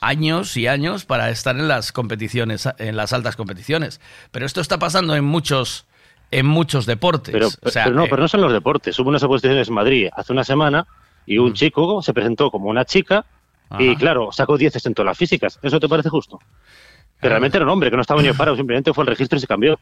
años 0.00 0.56
y 0.56 0.66
años 0.66 1.04
para 1.04 1.30
estar 1.30 1.56
en 1.56 1.68
las 1.68 1.92
competiciones, 1.92 2.68
en 2.78 2.96
las 2.96 3.12
altas 3.12 3.36
competiciones. 3.36 4.00
Pero 4.30 4.46
esto 4.46 4.60
está 4.60 4.78
pasando 4.78 5.14
en 5.14 5.24
muchos, 5.24 5.86
en 6.30 6.46
muchos 6.46 6.86
deportes. 6.86 7.32
Pero, 7.32 7.48
O 7.62 7.70
sea, 7.70 7.84
pero 7.84 7.96
no, 7.96 8.04
eh, 8.04 8.08
pero 8.08 8.22
no 8.22 8.28
son 8.28 8.40
los 8.40 8.52
deportes. 8.52 8.98
Hubo 8.98 9.08
unas 9.08 9.22
oposiciones 9.22 9.68
en 9.68 9.74
Madrid 9.74 10.08
hace 10.14 10.32
una 10.32 10.44
semana 10.44 10.86
y 11.26 11.38
un 11.38 11.52
chico 11.52 12.02
se 12.02 12.12
presentó 12.12 12.50
como 12.50 12.68
una 12.68 12.84
chica 12.84 13.24
y, 13.78 13.94
claro, 13.94 14.32
sacó 14.32 14.58
10 14.58 14.86
en 14.86 14.94
todas 14.94 15.06
las 15.06 15.18
físicas. 15.18 15.58
¿Eso 15.62 15.78
te 15.78 15.88
parece 15.88 16.08
justo? 16.08 16.40
Que 17.20 17.28
realmente 17.28 17.56
era 17.56 17.66
un 17.66 17.70
hombre, 17.70 17.90
que 17.90 17.96
no 17.96 18.02
estaba 18.02 18.20
ni 18.22 18.32
parado, 18.32 18.56
simplemente 18.56 18.92
fue 18.92 19.02
al 19.02 19.08
registro 19.08 19.36
y 19.36 19.40
se 19.40 19.46
cambió. 19.46 19.78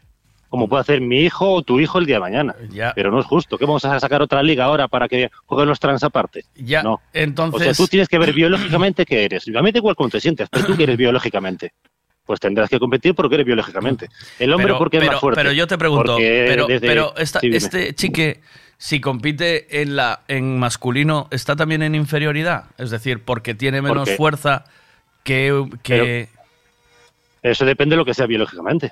Como 0.49 0.67
puede 0.67 0.81
hacer 0.81 0.99
mi 1.01 1.21
hijo 1.21 1.51
o 1.53 1.61
tu 1.61 1.79
hijo 1.79 1.99
el 1.99 2.05
día 2.05 2.15
de 2.15 2.21
mañana. 2.21 2.55
Pero 2.95 3.11
no 3.11 3.19
es 3.19 3.25
justo. 3.25 3.57
¿Qué 3.57 3.65
vamos 3.65 3.85
a 3.85 3.99
sacar 3.99 4.21
otra 4.21 4.41
liga 4.43 4.65
ahora 4.65 4.87
para 4.87 5.07
que 5.07 5.29
jueguen 5.45 5.69
los 5.69 5.79
trans 5.79 6.03
aparte? 6.03 6.45
Ya, 6.55 6.81
no. 6.83 7.01
entonces- 7.13 7.61
O 7.61 7.63
sea, 7.63 7.73
tú 7.73 7.87
tienes 7.87 8.07
que 8.07 8.17
ver 8.19 8.33
biológicamente 8.33 9.05
qué 9.05 9.25
eres. 9.25 9.47
A 9.55 9.61
mí 9.61 9.71
da 9.71 9.77
igual 9.77 9.95
cómo 9.95 10.09
te 10.09 10.19
sientes, 10.19 10.49
pero 10.49 10.65
tú 10.65 10.75
qué 10.75 10.83
eres 10.83 10.97
biológicamente. 10.97 11.71
Pues 12.25 12.39
tendrás 12.39 12.69
que 12.69 12.79
competir 12.79 13.15
porque 13.15 13.35
eres 13.35 13.45
biológicamente. 13.47 14.07
El 14.37 14.51
hombre 14.53 14.67
pero, 14.67 14.77
porque 14.77 14.97
es 14.97 15.01
pero- 15.01 15.11
más 15.13 15.21
fuerte. 15.21 15.39
pero 15.41 15.51
yo 15.51 15.65
te 15.67 15.77
pregunto, 15.77 16.17
pero, 16.17 16.67
pero 16.79 17.13
esta- 17.17 17.39
Sí, 17.39 17.49
este 17.53 17.93
chique, 17.95 18.41
si 18.77 18.99
compite 19.01 19.81
en 19.81 19.95
la 19.95 20.21
en 20.27 20.57
masculino, 20.59 21.27
¿está 21.31 21.55
también 21.55 21.81
en 21.83 21.95
inferioridad? 21.95 22.65
Es 22.77 22.91
decir, 22.91 23.23
porque 23.23 23.55
tiene 23.55 23.81
menos 23.81 24.09
fuerza 24.15 24.65
que... 25.23 25.67
que... 25.83 26.29
Eso 27.41 27.65
depende 27.65 27.93
de 27.93 27.97
lo 27.97 28.05
que 28.05 28.13
sea 28.13 28.25
biológicamente. 28.25 28.91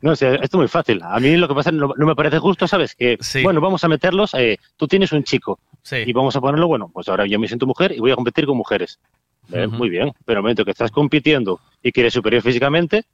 No, 0.00 0.14
sea, 0.14 0.34
esto 0.34 0.44
es 0.44 0.54
muy 0.54 0.68
fácil. 0.68 1.00
A 1.02 1.18
mí 1.18 1.36
lo 1.36 1.48
que 1.48 1.54
pasa 1.54 1.72
no, 1.72 1.92
no 1.96 2.06
me 2.06 2.14
parece 2.14 2.38
justo, 2.38 2.68
¿sabes? 2.68 2.94
Que, 2.94 3.18
bueno, 3.42 3.60
vamos 3.60 3.82
a 3.84 3.88
meterlos. 3.88 4.34
eh, 4.34 4.58
tú 4.76 4.86
tienes 4.86 5.12
un 5.12 5.24
chico 5.24 5.58
y 5.90 6.12
vamos 6.12 6.36
a 6.36 6.40
ponerlo, 6.40 6.68
bueno, 6.68 6.90
pues 6.92 7.08
ahora 7.08 7.26
yo 7.26 7.38
me 7.38 7.48
siento 7.48 7.66
mujer 7.66 7.92
y 7.92 8.00
voy 8.00 8.10
a 8.10 8.14
competir 8.14 8.46
con 8.46 8.56
mujeres. 8.56 8.98
Eh. 9.52 9.66
Muy 9.66 9.90
bien, 9.90 10.12
pero 10.24 10.38
en 10.38 10.38
el 10.38 10.42
momento 10.42 10.64
que 10.64 10.70
estás 10.70 10.90
compitiendo 10.90 11.60
y 11.82 11.92
que 11.92 12.00
eres 12.00 12.14
superior 12.14 12.42
físicamente, 12.42 13.04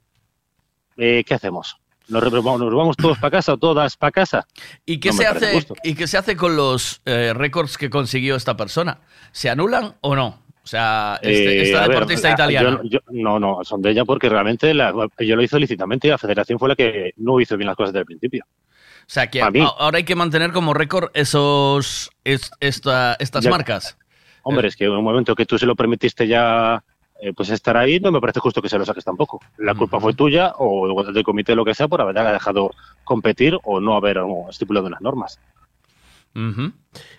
eh, 0.97 1.23
¿qué 1.25 1.33
hacemos? 1.33 1.77
¿Nos, 2.07 2.31
nos 2.31 2.43
vamos 2.43 2.97
todos 2.97 3.17
para 3.19 3.31
casa 3.31 3.53
o 3.53 3.57
todas 3.57 3.95
para 3.95 4.11
casa? 4.11 4.47
¿Y 4.85 4.99
qué, 4.99 5.09
No 5.09 5.15
se 5.15 5.27
hace. 5.27 5.67
¿Y 5.83 5.95
qué 5.95 6.07
se 6.07 6.17
hace 6.17 6.35
con 6.35 6.55
los 6.55 7.01
eh, 7.05 7.33
récords 7.33 7.77
que 7.77 7.89
consiguió 7.89 8.35
esta 8.35 8.57
persona? 8.57 8.99
¿Se 9.31 9.49
anulan 9.49 9.95
o 10.01 10.15
no? 10.15 10.39
O 10.71 10.73
sea, 10.73 11.19
este- 11.21 11.59
Eh, 11.59 11.61
esta 11.63 11.81
ver, 11.81 11.89
deportista 11.89 12.27
la- 12.29 12.33
italiana. 12.33 12.79
yo- 12.83 12.89
yo- 12.89 12.99
no, 13.11 13.39
no, 13.41 13.59
son 13.65 13.81
de 13.81 13.89
ella 13.91 14.05
porque 14.05 14.29
realmente 14.29 14.73
la, 14.73 14.93
yo 15.19 15.35
lo 15.35 15.43
hizo 15.43 15.59
lícitamente 15.59 16.07
y 16.07 16.11
la 16.11 16.17
federación 16.17 16.57
fue 16.59 16.69
la 16.69 16.77
que 16.77 17.11
no 17.17 17.41
hizo 17.41 17.57
bien 17.57 17.67
las 17.67 17.75
cosas 17.75 17.91
desde 17.91 17.99
el 17.99 18.05
principio. 18.05 18.45
o 18.47 19.03
sea, 19.13 19.27
que 19.27 19.41
ahora 19.41 19.97
hay 19.97 20.05
que 20.05 20.15
mantener 20.15 20.53
como 20.53 20.73
récord 20.73 21.09
esos 21.13 22.09
es- 22.23 22.51
esta- 22.61 23.17
estas 23.19 23.43
Ya- 23.43 23.49
marcas. 23.51 23.97
Hombre, 24.43 24.69
es 24.69 24.77
que 24.77 24.85
en 24.85 24.91
un 24.91 25.03
momento 25.03 25.35
que 25.35 25.45
tú 25.45 25.57
se 25.59 25.65
lo 25.65 25.75
permitiste 25.75 26.25
ya 26.25 26.81
eh, 27.23 27.33
pues 27.35 27.49
estar 27.49 27.75
ahí, 27.77 27.99
no 27.99 28.09
me 28.11 28.21
parece 28.21 28.39
justo 28.39 28.61
que 28.61 28.69
se 28.69 28.79
lo 28.79 28.85
saques 28.85 29.03
tampoco. 29.03 29.41
La 29.57 29.75
culpa 29.75 29.99
fue 29.99 30.13
tuya 30.13 30.53
o 30.57 31.03
del 31.11 31.23
comité 31.23 31.53
lo 31.53 31.65
que 31.65 31.75
sea 31.75 31.87
por 31.89 31.99
haber 32.01 32.15
dejado 32.15 32.71
competir 33.03 33.57
o 33.63 33.79
no 33.81 33.95
haber 33.97 34.17
no, 34.17 34.45
estipulado 34.49 34.87
unas 34.87 35.01
normas. 35.01 35.39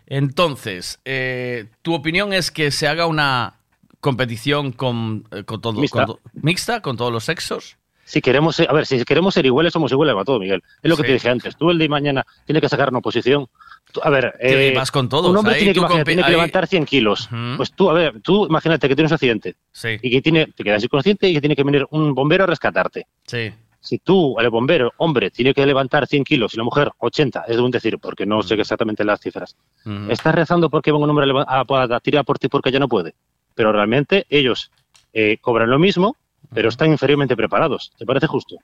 Entonces, 0.06 1.00
eh, 1.04 1.66
tu 1.82 1.94
opinión 1.94 2.32
es 2.32 2.50
que 2.50 2.70
se 2.70 2.86
haga 2.88 3.06
una 3.06 3.54
competición 4.00 4.72
con, 4.72 5.24
eh, 5.30 5.44
con 5.44 5.60
todo, 5.60 5.80
Mixta. 5.80 6.06
con 6.06 6.16
to- 6.16 6.20
mixta, 6.34 6.82
con 6.82 6.96
todos 6.96 7.12
los 7.12 7.24
sexos. 7.24 7.76
Si 8.04 8.20
queremos 8.20 8.56
ser, 8.56 8.68
a 8.68 8.72
ver, 8.72 8.84
si 8.84 9.02
queremos 9.04 9.32
ser 9.32 9.46
iguales, 9.46 9.72
somos 9.72 9.92
iguales 9.92 10.12
para 10.14 10.24
todo, 10.24 10.38
Miguel. 10.40 10.62
Es 10.82 10.88
lo 10.90 10.96
que 10.96 11.02
Sí. 11.02 11.06
te 11.06 11.12
dije 11.14 11.28
antes. 11.30 11.56
Tú 11.56 11.70
el 11.70 11.78
de 11.78 11.88
mañana 11.88 12.26
tienes 12.44 12.60
que 12.60 12.68
sacar 12.68 12.88
una 12.90 12.98
oposición. 12.98 13.46
A 14.02 14.10
ver, 14.10 14.34
eh, 14.40 14.72
vas 14.74 14.90
con 14.90 15.08
todos, 15.08 15.30
un 15.30 15.36
hombre 15.36 15.54
tiene, 15.54 15.72
que, 15.72 16.04
tiene 16.04 16.28
levantar 16.28 16.66
100 16.66 16.84
kilos. 16.84 17.28
Pues 17.56 17.72
tú, 17.72 17.88
a 17.90 17.92
ver, 17.94 18.20
tú 18.20 18.46
imagínate 18.46 18.88
que 18.88 18.94
tienes 18.96 19.12
un 19.12 19.14
accidente 19.14 19.54
Sí. 19.70 19.90
y 20.02 20.10
que 20.10 20.20
tiene, 20.20 20.46
te 20.48 20.64
quedas 20.64 20.82
inconsciente 20.82 21.28
y 21.28 21.34
que 21.34 21.40
tiene 21.40 21.54
que 21.56 21.62
venir 21.62 21.86
un 21.90 22.12
bombero 22.14 22.44
a 22.44 22.46
rescatarte. 22.48 23.06
Sí. 23.26 23.52
Si 23.84 23.98
tú, 23.98 24.38
el 24.38 24.48
bombero, 24.48 24.92
hombre, 24.98 25.30
tiene 25.30 25.52
que 25.52 25.66
levantar 25.66 26.06
100 26.06 26.22
kilos 26.24 26.54
y 26.54 26.56
la 26.56 26.62
mujer 26.62 26.92
80, 26.98 27.44
es 27.48 27.56
de 27.56 27.62
un 27.62 27.70
decir, 27.72 27.98
porque 27.98 28.24
no 28.24 28.40
sé 28.42 28.54
exactamente 28.54 29.04
las 29.04 29.20
cifras. 29.20 29.56
Estás 30.10 30.34
rezando 30.34 30.70
porque 30.70 30.92
venga 30.92 31.04
un 31.04 31.10
hombre 31.10 31.26
a, 31.46 31.60
a- 31.66 31.96
a 31.96 32.00
tirar 32.00 32.24
por 32.24 32.38
ti 32.38 32.46
porque 32.48 32.70
ya 32.70 32.78
no 32.78 32.86
puede. 32.88 33.14
Pero 33.56 33.72
realmente 33.72 34.24
ellos 34.30 34.70
eh, 35.12 35.36
cobran 35.40 35.68
lo 35.68 35.78
mismo, 35.80 36.16
pero 36.54 36.68
están 36.68 36.90
inferiormente 36.92 37.36
preparados. 37.36 37.92
¿Te 37.98 38.06
parece 38.06 38.26
justo? 38.28 38.56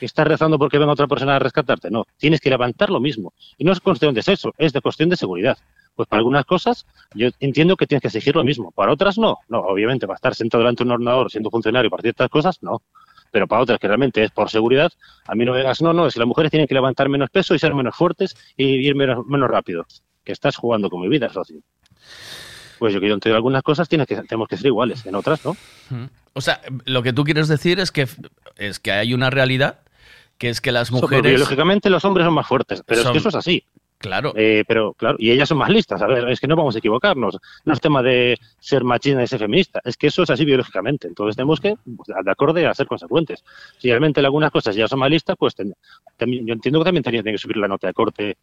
¿Estás 0.00 0.26
rezando 0.26 0.58
porque 0.58 0.78
venga 0.78 0.92
otra 0.92 1.06
persona 1.06 1.36
a 1.36 1.38
rescatarte? 1.38 1.88
No, 1.88 2.04
tienes 2.16 2.40
que 2.40 2.50
levantar 2.50 2.90
lo 2.90 2.98
mismo. 3.00 3.32
Y 3.56 3.62
no 3.64 3.70
es 3.72 3.78
cuestión 3.80 4.12
de 4.14 4.22
sexo, 4.22 4.52
es 4.58 4.72
de 4.72 4.80
cuestión 4.80 5.08
de 5.08 5.16
seguridad. 5.16 5.56
Pues 5.94 6.08
para 6.08 6.18
algunas 6.18 6.44
cosas 6.44 6.86
yo 7.14 7.28
entiendo 7.40 7.76
que 7.76 7.86
tienes 7.86 8.02
que 8.02 8.08
exigir 8.08 8.34
lo 8.34 8.42
mismo. 8.44 8.72
Para 8.72 8.92
otras 8.92 9.16
no. 9.18 9.38
No, 9.48 9.60
obviamente, 9.60 10.06
para 10.08 10.16
estar 10.16 10.34
sentado 10.34 10.62
delante 10.62 10.82
de 10.82 10.88
un 10.88 10.92
ordenador 10.94 11.30
siendo 11.30 11.50
funcionario 11.50 11.88
para 11.90 12.02
ciertas 12.02 12.28
cosas, 12.28 12.58
no. 12.62 12.82
Pero 13.30 13.46
para 13.46 13.62
otras 13.62 13.78
que 13.78 13.86
realmente 13.86 14.22
es 14.24 14.30
por 14.30 14.50
seguridad, 14.50 14.90
a 15.26 15.34
mí 15.34 15.44
no 15.44 15.52
me 15.52 15.58
digas, 15.58 15.82
no, 15.82 15.92
no, 15.92 16.06
es 16.06 16.14
que 16.14 16.20
las 16.20 16.28
mujeres 16.28 16.50
tienen 16.50 16.66
que 16.66 16.74
levantar 16.74 17.08
menos 17.08 17.30
peso 17.30 17.54
y 17.54 17.58
ser 17.58 17.74
menos 17.74 17.94
fuertes 17.94 18.36
y 18.56 18.64
ir 18.86 18.94
menos, 18.94 19.26
menos 19.26 19.50
rápido. 19.50 19.86
Que 20.24 20.32
estás 20.32 20.56
jugando 20.56 20.90
con 20.90 21.00
mi 21.00 21.08
vida, 21.08 21.28
socio. 21.28 21.60
Pues 22.78 22.94
yo 22.94 23.00
quiero 23.00 23.14
entender 23.14 23.36
algunas 23.36 23.62
cosas 23.62 23.88
tienes 23.88 24.06
que, 24.06 24.16
tenemos 24.16 24.48
que 24.48 24.56
ser 24.56 24.66
iguales, 24.66 25.04
en 25.04 25.14
otras 25.14 25.44
no. 25.44 25.56
O 26.32 26.40
sea, 26.40 26.60
lo 26.84 27.02
que 27.02 27.12
tú 27.12 27.24
quieres 27.24 27.48
decir 27.48 27.80
es 27.80 27.90
que, 27.90 28.06
es 28.56 28.78
que 28.78 28.92
hay 28.92 29.14
una 29.14 29.30
realidad 29.30 29.80
que 30.38 30.48
es 30.48 30.60
que 30.60 30.70
las 30.70 30.92
mujeres... 30.92 31.22
biológicamente 31.24 31.90
los 31.90 32.04
hombres 32.04 32.24
son 32.24 32.34
más 32.34 32.46
fuertes, 32.46 32.82
pero 32.86 33.02
Son- 33.02 33.08
es 33.08 33.12
que 33.12 33.18
eso 33.18 33.28
es 33.30 33.34
así. 33.34 33.64
Claro. 33.98 34.32
Eh, 34.36 34.64
pero 34.68 34.94
claro, 34.94 35.16
y 35.18 35.32
ellas 35.32 35.48
son 35.48 35.58
más 35.58 35.70
listas. 35.70 36.00
A 36.00 36.06
ver, 36.06 36.28
es 36.28 36.38
que 36.38 36.46
no 36.46 36.54
vamos 36.54 36.76
a 36.76 36.78
equivocarnos. 36.78 37.36
No 37.64 37.72
es 37.72 37.80
tema 37.80 38.00
de 38.00 38.38
ser 38.60 38.84
machista 38.84 39.22
y 39.22 39.26
ser 39.26 39.40
feminista. 39.40 39.80
Es 39.84 39.96
que 39.96 40.06
eso 40.06 40.22
es 40.22 40.30
así 40.30 40.44
biológicamente. 40.44 41.08
Entonces 41.08 41.34
tenemos 41.34 41.60
que, 41.60 41.74
pues, 41.96 42.06
de 42.24 42.30
acorde 42.30 42.64
a 42.66 42.74
ser 42.74 42.86
consecuentes. 42.86 43.44
Si 43.78 43.88
realmente 43.88 44.20
en 44.20 44.26
algunas 44.26 44.52
cosas 44.52 44.76
ya 44.76 44.86
son 44.86 45.00
más 45.00 45.10
listas, 45.10 45.34
pues 45.36 45.54
ten- 45.56 45.74
yo 46.20 46.52
entiendo 46.54 46.78
que 46.78 46.84
también 46.84 47.02
tenían 47.02 47.24
que 47.24 47.38
subir 47.38 47.56
la 47.56 47.66
nota 47.66 47.88
de 47.88 47.92
corte 47.92 48.36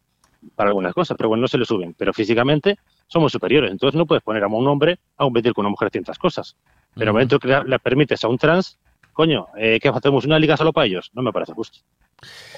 para 0.54 0.68
algunas 0.68 0.92
cosas, 0.92 1.16
pero 1.16 1.30
bueno, 1.30 1.40
no 1.42 1.48
se 1.48 1.56
le 1.56 1.64
suben. 1.64 1.94
Pero 1.96 2.12
físicamente 2.12 2.76
somos 3.06 3.32
superiores. 3.32 3.70
Entonces 3.70 3.96
no 3.96 4.04
puedes 4.04 4.22
poner 4.22 4.44
a 4.44 4.48
un 4.48 4.66
hombre 4.68 4.98
a 5.16 5.24
competir 5.24 5.54
con 5.54 5.64
una 5.64 5.70
mujer 5.70 5.88
ciertas 5.90 6.18
cosas. 6.18 6.54
Pero 6.94 7.04
en 7.04 7.08
el 7.08 7.12
momento 7.14 7.38
que 7.38 7.48
le 7.66 7.78
permites 7.78 8.22
a 8.24 8.28
un 8.28 8.36
trans, 8.36 8.78
coño, 9.14 9.46
eh, 9.56 9.78
¿qué 9.80 9.88
hacemos? 9.88 10.26
¿Una 10.26 10.38
liga 10.38 10.56
solo 10.58 10.74
para 10.74 10.86
ellos? 10.86 11.10
No 11.14 11.22
me 11.22 11.32
parece 11.32 11.54
justo. 11.54 11.78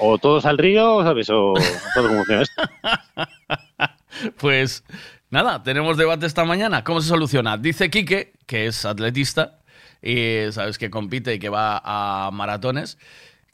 O 0.01 0.18
todos 0.18 0.44
al 0.47 0.59
río, 0.59 1.03
¿sabes? 1.03 1.29
O 1.31 1.55
todo 1.94 2.09
como 2.09 2.25
funciona 2.25 2.42
esto. 2.42 2.62
Pues 4.38 4.85
nada, 5.31 5.62
tenemos 5.62 5.97
debate 5.97 6.27
esta 6.27 6.44
mañana. 6.44 6.83
¿Cómo 6.83 7.01
se 7.01 7.09
soluciona? 7.09 7.57
Dice 7.57 7.90
Quique, 7.90 8.33
que 8.47 8.66
es 8.66 8.85
atletista 8.85 9.61
y 10.03 10.51
sabes 10.51 10.79
que 10.79 10.90
compite 10.90 11.35
y 11.35 11.38
que 11.38 11.49
va 11.49 11.81
a 11.85 12.31
maratones, 12.33 12.99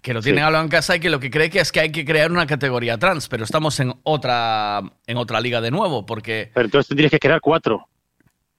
que 0.00 0.14
lo 0.14 0.22
tiene 0.22 0.38
Sí. 0.38 0.44
hablado 0.44 0.64
en 0.64 0.70
casa 0.70 0.96
y 0.96 1.00
que 1.00 1.10
lo 1.10 1.20
que 1.20 1.30
cree 1.30 1.50
que 1.50 1.60
es 1.60 1.72
que 1.72 1.80
hay 1.80 1.92
que 1.92 2.04
crear 2.04 2.30
una 2.30 2.46
categoría 2.46 2.98
trans, 2.98 3.28
pero 3.28 3.44
estamos 3.44 3.78
en 3.80 3.94
otra 4.04 4.80
en 5.06 5.16
otra 5.16 5.40
liga 5.40 5.60
de 5.60 5.70
nuevo, 5.70 6.06
porque 6.06 6.50
Pero 6.54 6.66
entonces 6.66 6.88
tendrías 6.88 7.10
que 7.10 7.18
crear 7.18 7.40
cuatro. 7.40 7.86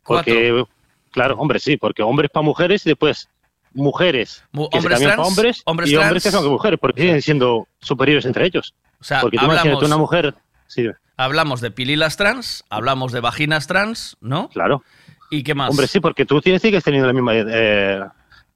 Porque, 0.04 0.64
claro, 1.12 1.36
hombre, 1.38 1.60
sí, 1.60 1.78
porque 1.78 2.04
hombres 2.04 2.30
para 2.30 2.44
mujeres 2.44 2.86
y 2.86 2.90
después 2.90 3.30
mujeres 3.76 4.44
Mu- 4.52 4.70
que 4.70 4.78
hombres 4.78 4.98
se 5.00 5.06
cambian 5.06 5.18
trans, 5.18 5.28
hombres, 5.38 5.62
hombres 5.66 5.90
y 5.92 5.96
hombres 5.98 6.24
que 6.24 6.32
son 6.32 6.48
mujeres, 6.50 6.80
porque 6.80 7.02
siguen 7.02 7.22
siendo 7.22 7.68
superiores 7.80 8.26
entre 8.26 8.46
ellos. 8.48 8.74
O 9.00 9.04
sea, 9.04 9.22
porque 9.22 9.38
tú 9.38 9.46
hablamos- 9.46 9.84
una 9.84 9.98
mujer... 9.98 10.34
Sí, 10.68 10.88
hablamos 11.16 11.62
de 11.62 11.70
pililas 11.70 12.18
trans, 12.18 12.64
hablamos 12.70 13.12
de 13.12 13.20
vaginas 13.20 13.68
trans, 13.68 14.18
¿no? 14.20 14.50
claro. 14.50 14.84
¿Y 15.30 15.44
qué 15.44 15.54
más? 15.56 15.70
Hombre, 15.70 15.88
sí, 15.88 16.00
porque 16.00 16.26
tú 16.26 16.40
tienes, 16.40 16.62
sigues 16.62 16.84
teniendo 16.84 17.08
la 17.08 17.14
misma 17.14 17.32
eh, 17.36 18.00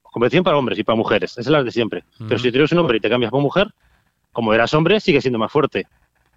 competición 0.03 0.43
para 0.43 0.55
hombres 0.57 0.77
y 0.79 0.83
para 0.83 0.95
mujeres. 0.95 1.31
Esa 1.31 1.41
es 1.41 1.47
la 1.47 1.63
de 1.63 1.71
siempre. 1.71 2.03
Pero 2.27 2.39
si 2.39 2.51
tú 2.51 2.57
eres 2.59 2.71
un 2.71 2.77
hombre 2.79 2.97
y 2.97 2.99
te 2.99 3.09
cambias 3.09 3.31
por 3.31 3.41
mujer, 3.41 3.67
como 4.31 4.53
eras 4.53 4.73
hombre, 4.75 4.99
sigue 4.99 5.19
siendo 5.19 5.39
más 5.39 5.51
fuerte 5.51 5.87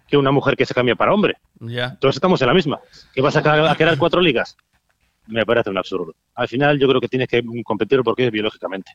que 0.07 0.17
una 0.17 0.31
mujer 0.31 0.55
que 0.57 0.65
se 0.65 0.73
cambia 0.73 0.95
para 0.95 1.13
hombre. 1.13 1.37
Ya. 1.59 1.85
Entonces 1.85 2.17
estamos 2.17 2.41
en 2.41 2.47
la 2.47 2.53
misma. 2.55 2.79
¿Qué 3.13 3.21
vas 3.21 3.35
a 3.37 3.41
crear 3.75 3.97
cuatro 3.97 4.21
ligas? 4.21 4.57
Me 5.27 5.45
parece 5.45 5.69
un 5.69 5.77
absurdo. 5.77 6.13
Al 6.35 6.47
final 6.47 6.79
yo 6.79 6.87
creo 6.87 6.99
que 7.01 7.07
tienes 7.07 7.27
que 7.27 7.43
competir 7.63 8.01
porque 8.03 8.25
es 8.25 8.31
biológicamente. 8.31 8.91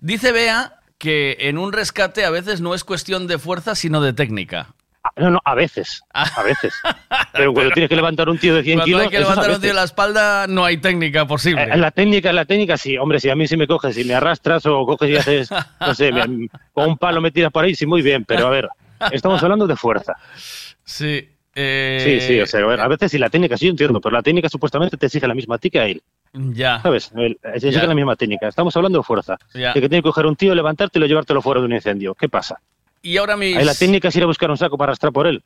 Dice 0.00 0.32
Bea 0.32 0.80
que 0.98 1.36
en 1.40 1.58
un 1.58 1.72
rescate 1.72 2.24
a 2.24 2.30
veces 2.30 2.60
no 2.62 2.74
es 2.74 2.82
cuestión 2.84 3.26
de 3.26 3.38
fuerza, 3.38 3.74
sino 3.74 4.00
de 4.00 4.12
técnica. 4.14 4.68
Ah, 5.04 5.10
No, 5.18 5.30
no, 5.30 5.40
a 5.44 5.54
veces. 5.54 6.00
A 6.14 6.42
veces. 6.42 6.72
Pero 7.34 7.52
cuando 7.52 7.70
tienes 7.72 7.88
que 7.90 7.96
levantar 7.96 8.28
un 8.30 8.38
tío 8.38 8.54
de 8.54 8.62
100 8.62 8.78
Cuando 8.78 8.84
kilos. 8.86 9.02
hay 9.02 9.08
que 9.10 9.18
levantar 9.20 9.50
un 9.50 9.60
tío 9.60 9.70
en 9.70 9.76
la 9.76 9.84
espalda, 9.84 10.46
no 10.48 10.64
hay 10.64 10.78
técnica 10.78 11.26
posible. 11.26 11.62
Eh, 11.62 11.68
En 11.72 11.80
la 11.82 11.90
técnica, 11.90 12.30
en 12.30 12.36
la 12.36 12.44
técnica, 12.46 12.76
sí. 12.78 12.96
Hombre, 12.96 13.20
si 13.20 13.28
a 13.28 13.36
mí 13.36 13.46
sí 13.46 13.56
me 13.58 13.66
coges 13.66 13.96
y 13.98 14.04
me 14.04 14.14
arrastras 14.14 14.64
o 14.66 14.86
coges 14.86 15.10
y 15.10 15.16
haces, 15.16 15.50
no 15.80 15.94
sé, 15.94 16.10
me- 16.10 16.48
con 16.72 16.88
un 16.88 16.96
palo 16.98 17.20
me 17.20 17.30
tiras 17.30 17.52
por 17.52 17.64
ahí, 17.64 17.74
sí, 17.74 17.84
muy 17.84 18.00
bien. 18.00 18.24
Pero 18.24 18.46
a 18.46 18.50
ver, 18.50 18.68
estamos 19.12 19.42
hablando 19.42 19.66
de 19.66 19.76
fuerza. 19.76 20.14
Sí. 20.82 21.28
Eh, 21.56 22.00
Sí, 22.20 22.20
sí, 22.34 22.40
o 22.40 22.46
sea, 22.46 22.60
a, 22.60 22.84
a 22.84 22.88
veces 22.88 23.10
sí, 23.10 23.18
la 23.18 23.28
técnica 23.30 23.56
sí 23.56 23.64
yo 23.66 23.70
entiendo, 23.72 24.00
pero 24.00 24.12
la 24.14 24.22
técnica 24.22 24.48
supuestamente 24.48 24.96
te 24.96 25.06
exige 25.06 25.26
la 25.26 25.34
misma 25.34 25.56
a 25.56 25.58
ti 25.58 25.70
que 25.70 25.80
a 25.80 25.86
él. 25.86 26.02
Ya. 26.32 26.80
¿Sabes? 26.82 27.10
Se 27.14 27.26
exige 27.54 27.72
Ya. 27.72 27.86
la 27.86 27.94
misma 27.94 28.14
técnica. 28.14 28.46
Estamos 28.48 28.76
hablando 28.76 28.98
de 28.98 29.04
fuerza. 29.04 29.38
Ya. 29.54 29.72
De 29.72 29.80
que 29.80 29.88
tiene 29.88 29.98
que 30.02 30.08
coger 30.08 30.26
un 30.26 30.36
tío, 30.36 30.54
levantártelo 30.54 31.06
y 31.06 31.08
llevártelo 31.08 31.40
fuera 31.42 31.60
de 31.60 31.66
un 31.66 31.72
incendio. 31.72 32.14
¿Qué 32.14 32.28
pasa? 32.28 32.60
Y 33.02 33.16
ahora 33.16 33.36
mis... 33.36 33.56
Ahí 33.56 33.64
la 33.64 33.74
técnica 33.74 34.08
es 34.08 34.16
ir 34.16 34.22
a 34.22 34.26
buscar 34.26 34.50
un 34.50 34.56
saco 34.58 34.76
para 34.76 34.90
arrastrar 34.90 35.12
por 35.12 35.26
él. 35.26 35.42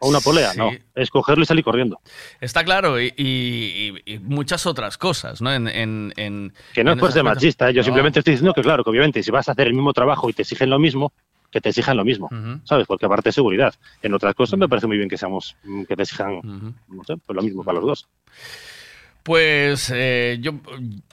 O 0.00 0.08
una 0.08 0.20
polea, 0.20 0.50
Sí. 0.50 0.58
no. 0.58 0.70
Es 0.96 1.08
cogerlo 1.08 1.44
y 1.44 1.46
salir 1.46 1.64
corriendo. 1.64 2.00
Está 2.40 2.64
claro, 2.64 3.00
y, 3.00 3.14
y- 3.16 3.94
y- 4.04 4.14
y 4.14 4.18
muchas 4.18 4.66
otras 4.66 4.98
cosas, 4.98 5.40
¿no? 5.40 5.52
En, 5.52 5.68
en- 5.68 6.12
en- 6.16 6.52
Que 6.74 6.82
no 6.82 6.90
en 6.92 6.98
es 6.98 7.00
por 7.00 7.12
ser 7.12 7.22
machista, 7.22 7.70
¿eh? 7.70 7.72
yo 7.72 7.80
No. 7.80 7.84
simplemente 7.84 8.18
estoy 8.18 8.32
diciendo 8.32 8.52
que, 8.52 8.60
claro, 8.62 8.82
que 8.82 8.90
obviamente 8.90 9.22
si 9.22 9.30
vas 9.30 9.48
a 9.48 9.52
hacer 9.52 9.68
el 9.68 9.72
mismo 9.74 9.92
trabajo 9.92 10.28
y 10.28 10.32
te 10.32 10.42
exigen 10.42 10.68
lo 10.68 10.80
mismo, 10.80 11.12
que 11.54 11.60
te 11.60 11.68
exijan 11.68 11.96
lo 11.96 12.04
mismo, 12.04 12.28
¿sabes? 12.64 12.84
Porque 12.84 13.06
aparte 13.06 13.28
de 13.28 13.32
seguridad. 13.32 13.72
En 14.02 14.12
otras 14.12 14.34
cosas 14.34 14.58
me 14.58 14.68
parece 14.68 14.88
muy 14.88 14.96
bien 14.96 15.08
que 15.08 15.16
seamos, 15.16 15.54
mm, 15.62 15.84
que 15.84 15.94
te 15.94 16.02
exijan, 16.02 16.40
no 16.88 17.04
sé, 17.04 17.16
pues 17.24 17.36
lo 17.36 17.42
mismo 17.42 17.62
para 17.62 17.78
los 17.78 17.86
dos. 17.86 18.08
Pues 19.22 19.88
eh, 19.94 20.38
yo, 20.40 20.54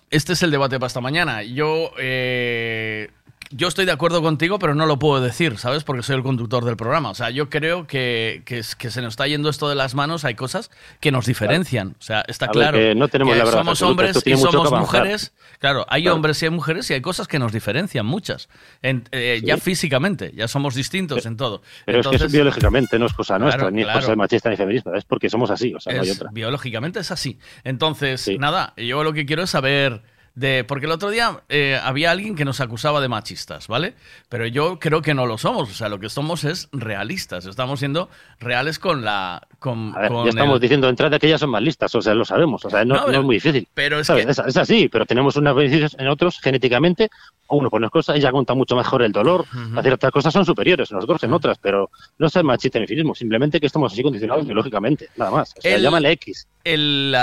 este 0.10 0.34
es 0.34 0.42
el 0.42 0.50
debate 0.50 0.80
para 0.80 0.88
esta 0.88 1.00
mañana. 1.00 1.44
Yo, 1.44 1.92
eh, 2.00 3.12
yo 3.52 3.68
estoy 3.68 3.86
de 3.86 3.92
acuerdo 3.92 4.22
contigo, 4.22 4.60
pero 4.60 4.76
no 4.76 4.86
lo 4.86 4.98
puedo 5.00 5.22
decir, 5.22 5.58
¿sabes? 5.58 5.84
Porque 5.84 6.04
soy 6.04 6.16
el 6.16 6.24
conductor 6.24 6.66
del 6.66 6.78
programa. 6.78 7.10
O 7.10 7.16
sea, 7.16 7.30
yo 7.30 7.50
creo 7.50 7.88
que, 7.88 8.42
que, 8.46 8.60
es- 8.60 8.76
que 8.76 8.90
se 8.92 9.02
nos 9.02 9.14
está 9.14 9.28
yendo 9.28 9.50
esto 9.50 9.70
de 9.70 9.76
las 9.76 9.96
manos. 9.96 10.26
Hay 10.26 10.36
cosas 10.36 10.72
que 11.00 11.12
nos 11.12 11.26
diferencian. 11.26 11.96
O 12.00 12.02
sea, 12.02 12.24
está 12.28 12.46
A 12.46 12.50
ver, 12.50 12.54
claro. 12.56 12.78
que 12.78 12.96
no 12.96 13.08
tenemos 13.08 13.34
que 13.34 13.38
la 13.40 13.46
verdad 13.46 13.60
somos 13.60 13.82
hombres 13.82 14.22
y 14.26 14.38
somos 14.38 14.72
mujeres. 14.72 15.34
Claro, 15.60 15.86
hay 15.90 16.04
Claro. 16.04 16.16
hombres 16.16 16.42
y 16.42 16.46
hay 16.46 16.52
mujeres 16.52 16.90
y 16.90 16.94
hay 16.94 17.02
cosas 17.02 17.28
que 17.28 17.38
nos 17.40 17.52
diferencian, 17.52 18.06
muchas. 18.06 18.50
En- 18.82 19.04
eh, 19.12 19.42
Ya 19.44 19.58
físicamente, 19.58 20.32
ya 20.36 20.48
somos 20.48 20.74
distintos 20.76 21.26
en 21.26 21.38
todo. 21.38 21.62
Pero 21.86 22.00
es 22.02 22.08
que 22.08 22.16
eso 22.16 22.28
biológicamente 22.30 22.98
no 22.98 23.06
es 23.06 23.14
cosa 23.14 23.36
Claro, 23.36 23.44
nuestra, 23.46 23.72
ni 23.72 23.82
es 23.82 23.86
claro. 23.86 24.00
cosa 24.00 24.12
de 24.12 24.16
machista 24.16 24.50
ni 24.50 24.56
feminista, 24.58 24.96
es 24.98 25.04
porque 25.06 25.30
somos 25.30 25.52
así, 25.52 25.74
o 25.74 25.80
sea, 25.80 25.94
no 25.94 26.02
hay 26.02 26.10
Es- 26.10 26.16
otra. 26.18 26.30
biológicamente 26.32 27.00
es 27.00 27.12
así. 27.12 27.38
Entonces, 27.64 28.30
nada, 28.40 28.74
yo 28.78 29.04
lo 29.04 29.14
que 29.14 29.26
quiero 29.26 29.44
es 29.44 29.50
saber 29.52 30.02
de. 30.36 30.64
Porque 30.68 30.86
el 30.86 30.92
otro 30.92 31.10
día 31.10 31.42
eh, 31.50 31.80
había 31.84 32.12
alguien 32.12 32.36
que 32.36 32.46
nos 32.46 32.60
acusaba 32.62 33.02
de 33.02 33.08
machistas, 33.08 33.68
¿vale? 33.68 33.94
Pero 34.30 34.48
yo 34.48 34.80
creo 34.80 35.02
que 35.02 35.14
no 35.14 35.26
lo 35.26 35.38
somos. 35.38 35.70
O 35.70 35.74
sea, 35.74 35.90
lo 35.90 36.00
que 36.00 36.10
somos 36.10 36.44
es 36.44 36.70
realistas. 36.72 37.46
Estamos 37.46 37.80
siendo 37.80 38.10
reales 38.40 38.80
con 38.80 39.04
la. 39.04 39.48
Con, 39.60 39.94
A 39.96 40.00
ver, 40.02 40.10
con 40.12 40.24
ya 40.26 40.30
estamos 40.32 40.56
el- 40.56 40.62
diciendo 40.62 40.88
de 40.88 40.92
entrada 40.92 41.20
que 41.20 41.28
ellas 41.28 41.40
son 41.40 41.52
más 41.52 41.62
listas, 41.62 41.94
o 41.94 42.02
sea, 42.02 42.16
lo 42.16 42.26
sabemos, 42.26 42.66
o 42.66 42.70
sea, 42.70 42.84
no, 42.84 42.96
No, 42.96 43.00
no 43.02 43.06
pero- 43.08 43.20
es 43.20 43.26
muy 43.26 43.36
difícil. 43.36 43.68
pero 43.76 44.00
es 44.00 44.08
¿sabes? 44.08 44.26
que- 44.26 44.32
es, 44.32 44.40
es 44.40 44.58
así, 44.58 44.90
pero 44.90 45.06
tenemos 45.06 45.36
unos 45.36 45.56
beneficios 45.56 45.96
en 46.00 46.08
otros 46.08 46.40
genéticamente, 46.42 47.10
uno 47.48 47.70
por 47.70 47.80
unas 47.80 47.92
cosas, 47.92 48.16
ella 48.16 48.30
aguanta 48.30 48.56
mucho 48.56 48.76
mejor 48.76 49.04
el 49.04 49.12
dolor, 49.12 49.46
las 49.74 49.84
ciertas 49.84 50.10
cosas 50.12 50.34
son 50.34 50.46
superiores, 50.46 50.92
nosotros 50.92 51.22
en 51.24 51.34
otras, 51.34 51.60
pero 51.60 51.92
no 52.18 52.26
es 52.26 52.44
machista 52.44 52.80
ni 52.80 52.88
feminismo, 52.88 53.14
simplemente 53.14 53.60
que 53.60 53.68
estamos 53.68 53.94
así 53.94 54.02
condicionados 54.02 54.46
biológicamente, 54.46 55.10
nada 55.16 55.30
más. 55.30 55.54
O 55.56 55.62
sea, 55.62 55.76
El- 55.76 55.84
llámale 55.84 56.12
X. 56.14 56.48
el, 56.64 57.16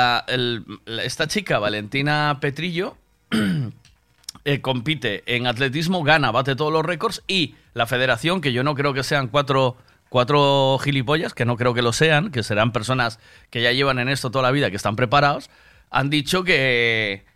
esta 0.86 1.26
chica, 1.26 1.58
Valentina 1.58 2.38
Petrillo, 2.40 2.96
eh, 4.44 4.60
compite 4.60 5.22
en 5.26 5.46
atletismo, 5.46 6.02
gana, 6.02 6.30
bate 6.30 6.56
todos 6.56 6.72
los 6.72 6.84
récords 6.84 7.22
y 7.26 7.54
la 7.74 7.86
federación, 7.86 8.40
que 8.40 8.52
yo 8.52 8.64
no 8.64 8.74
creo 8.74 8.94
que 8.94 9.02
sean 9.02 9.28
cuatro, 9.28 9.76
cuatro 10.08 10.78
gilipollas, 10.82 11.34
que 11.34 11.44
no 11.44 11.56
creo 11.56 11.74
que 11.74 11.82
lo 11.82 11.92
sean, 11.92 12.30
que 12.30 12.42
serán 12.42 12.72
personas 12.72 13.20
que 13.50 13.62
ya 13.62 13.72
llevan 13.72 13.98
en 13.98 14.08
esto 14.08 14.30
toda 14.30 14.42
la 14.42 14.50
vida, 14.50 14.70
que 14.70 14.76
están 14.76 14.96
preparados, 14.96 15.50
han 15.90 16.10
dicho 16.10 16.44
que... 16.44 17.27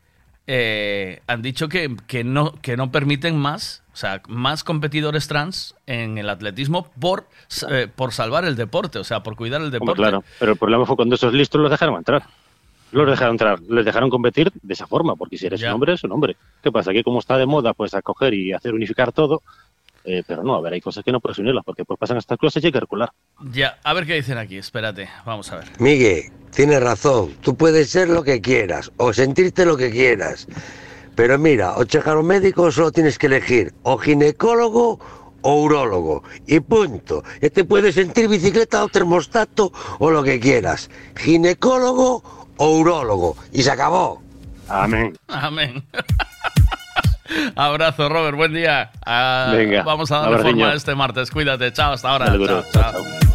eh, 0.47 1.20
han 1.26 1.43
dicho 1.43 1.68
que, 1.68 1.95
que 2.07 2.24
no, 2.24 2.53
que 2.61 2.76
no 2.76 2.90
permiten 2.90 3.36
más, 3.36 3.82
o 3.93 3.97
sea, 3.97 4.22
más 4.28 4.64
competidores 4.64 5.28
trans 5.28 5.74
en 5.86 6.18
el 6.18 6.28
atletismo 6.28 6.90
por, 7.01 7.28
eh, 7.70 7.88
por 7.95 8.12
salvar 8.12 8.45
el 8.45 8.57
deporte, 8.57 8.99
o 8.99 9.05
sea, 9.05 9.22
por 9.22 9.36
cuidar 9.36 9.61
el 9.61 9.66
Hombre, 9.66 9.78
deporte. 9.80 10.01
claro, 10.03 10.24
pero 10.38 10.53
el 10.53 10.59
problema 10.59 10.86
fue 10.86 10.97
cuando 10.97 11.14
esos 11.14 11.32
listos 11.32 11.61
los 11.61 11.70
dejaron 11.70 11.97
entrar. 11.97 12.22
Los 12.90 13.09
dejaron 13.09 13.34
entrar, 13.34 13.59
les 13.62 13.86
dejaron 13.86 14.11
competir 14.11 14.53
de 14.62 14.74
esa 14.74 14.86
forma, 14.86 15.16
porque 15.16 15.38
si 15.38 15.47
eres 15.47 15.61
Ya. 15.61 15.68
un 15.68 15.74
hombre, 15.76 15.95
es 15.95 16.05
un 16.05 16.12
hombre. 16.12 16.36
¿Qué 16.62 16.70
pasa? 16.70 16.93
Que 16.93 17.03
como 17.03 17.20
está 17.20 17.38
de 17.38 17.47
moda, 17.47 17.72
pues 17.72 17.95
a 17.95 18.03
coger 18.03 18.34
y 18.34 18.53
hacer 18.53 18.74
unificar 18.74 19.12
todo, 19.12 19.40
eh, 20.05 20.22
pero 20.26 20.43
no, 20.43 20.57
a 20.57 20.61
ver, 20.61 20.74
hay 20.74 20.80
cosas 20.82 21.03
que 21.03 21.11
no 21.11 21.18
puedes 21.20 21.38
unirlas, 21.38 21.64
porque 21.64 21.86
pues 21.86 21.99
pasan 21.99 22.18
estas 22.18 22.36
cosas 22.36 22.62
y 22.62 22.66
hay 22.66 22.72
que 22.72 22.78
calcular. 22.80 23.11
Ya, 23.51 23.78
a 23.82 23.95
ver 23.95 24.05
qué 24.05 24.14
dicen 24.14 24.36
aquí, 24.36 24.59
espérate, 24.59 25.09
vamos 25.24 25.51
a 25.53 25.57
ver. 25.57 25.68
Miguel, 25.78 26.24
tienes 26.55 26.82
razón. 26.82 27.34
Tú 27.40 27.57
puedes 27.57 27.90
ser 27.90 28.09
lo 28.09 28.22
que 28.22 28.40
quieras 28.40 28.92
o 28.96 29.12
sentirte 29.12 29.64
lo 29.64 29.76
que 29.76 29.90
quieras. 29.90 30.46
Pero 31.14 31.38
mira, 31.38 31.76
o 31.76 31.84
checar 31.84 32.22
médico 32.22 32.70
solo 32.70 32.90
tienes 32.92 33.18
que 33.18 33.26
elegir 33.26 33.74
o 33.82 33.98
ginecólogo 33.98 34.98
o 35.42 35.55
urólogo. 35.62 36.22
Y 36.46 36.61
punto. 36.61 37.22
Ya 37.40 37.50
te 37.50 37.64
puedes 37.64 37.94
sentir 37.94 38.28
bicicleta 38.28 38.82
o 38.84 38.88
termostato 38.88 39.72
o 39.98 40.11
lo 40.11 40.22
que 40.22 40.40
quieras. 40.40 40.88
Ginecólogo 41.16 42.22
o 42.57 42.70
urólogo. 42.78 43.36
Y 43.53 43.62
se 43.62 43.70
acabó. 43.70 44.22
Amén. 44.68 45.18
Amén. 45.28 45.84
Abrazo, 47.57 48.09
Robert, 48.09 48.36
buen 48.36 48.53
día. 48.53 48.90
Ah, 49.05 49.53
Venga, 49.57 49.82
vamos 49.82 50.11
a 50.12 50.18
darle 50.18 50.38
forma 50.38 50.70
a 50.70 50.74
este 50.74 50.94
martes. 50.94 51.30
Cuídate, 51.30 51.72
chao, 51.72 51.92
hasta 51.92 52.11
ahora. 52.11 52.30
Duro, 52.30 52.64
Chao, 52.72 52.92
chao. 52.92 53.32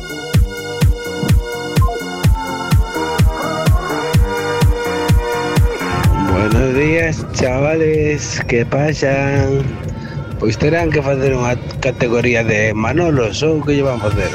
Buenos 6.38 6.76
días, 6.76 7.26
chavales, 7.34 8.40
que 8.48 8.64
pasan? 8.64 9.66
Pois 10.38 10.54
terán 10.54 10.94
que 10.94 11.02
facer 11.02 11.34
unha 11.34 11.58
categoría 11.82 12.46
de 12.46 12.78
Manolos 12.78 13.42
ou 13.42 13.58
que 13.66 13.74
lle 13.74 13.82
van 13.82 13.98
facer? 13.98 14.30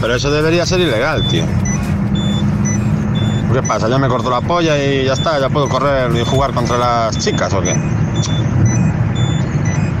Pero 0.00 0.14
eso 0.14 0.30
debería 0.30 0.66
ser 0.66 0.80
ilegal, 0.80 1.26
tío. 1.28 1.44
¿Qué 3.52 3.62
pasa? 3.62 3.88
Ya 3.88 3.98
me 3.98 4.08
corto 4.08 4.30
la 4.30 4.42
polla 4.42 4.76
y 4.78 5.06
ya 5.06 5.14
está, 5.14 5.40
ya 5.40 5.48
puedo 5.48 5.68
correr 5.68 6.14
y 6.14 6.24
jugar 6.24 6.52
contra 6.52 6.76
las 6.76 7.18
chicas 7.18 7.52
o 7.54 7.60
qué. 7.62 7.74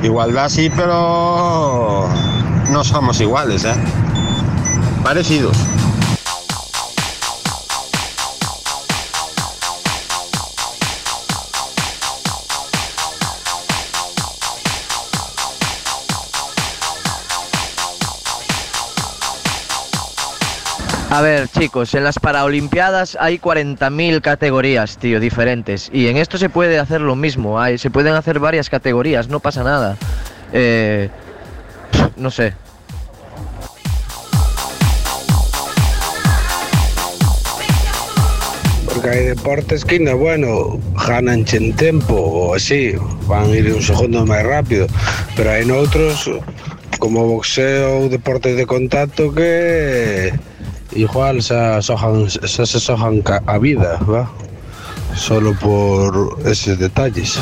Igualdad 0.02 0.48
sí, 0.48 0.70
pero 0.74 2.08
no 2.70 2.84
somos 2.84 3.20
iguales, 3.20 3.64
¿eh? 3.64 3.74
Parecidos. 5.02 5.56
A 21.10 21.22
ver, 21.22 21.48
chicos, 21.48 21.92
en 21.94 22.04
las 22.04 22.20
Paralimpiadas 22.20 23.18
hay 23.20 23.40
40.000 23.40 24.20
categorías, 24.20 24.96
tío, 24.96 25.18
diferentes. 25.18 25.90
Y 25.92 26.06
en 26.06 26.16
esto 26.16 26.38
se 26.38 26.48
puede 26.48 26.78
hacer 26.78 27.00
lo 27.00 27.16
mismo. 27.16 27.58
Se 27.78 27.90
pueden 27.90 28.14
hacer 28.14 28.38
varias 28.38 28.70
categorías, 28.70 29.26
no 29.26 29.40
pasa 29.40 29.64
nada. 29.64 29.96
Eh, 30.52 31.10
no 32.16 32.30
sé. 32.30 32.54
Porque 38.86 39.10
hay 39.10 39.24
deportes 39.24 39.84
que 39.84 39.98
no, 39.98 40.16
bueno, 40.16 40.78
ganan 41.08 41.44
en 41.50 41.74
tiempo 41.74 42.14
o 42.14 42.54
así, 42.54 42.94
van 43.26 43.50
a 43.50 43.56
ir 43.56 43.74
un 43.74 43.82
segundo 43.82 44.24
más 44.24 44.44
rápido, 44.44 44.86
pero 45.34 45.50
hay 45.50 45.68
otros 45.68 46.30
como 47.00 47.26
boxeo, 47.26 48.08
deportes 48.08 48.56
de 48.56 48.66
contacto 48.66 49.34
que 49.34 50.32
igual 50.92 51.42
xa 51.42 51.80
sojan, 51.82 52.28
xa 52.28 52.66
se 52.66 52.80
sojan 52.80 53.22
a 53.46 53.58
vida, 53.58 53.98
va? 54.08 54.30
Solo 55.14 55.54
por 55.58 56.38
eses 56.46 56.78
detalles. 56.78 57.38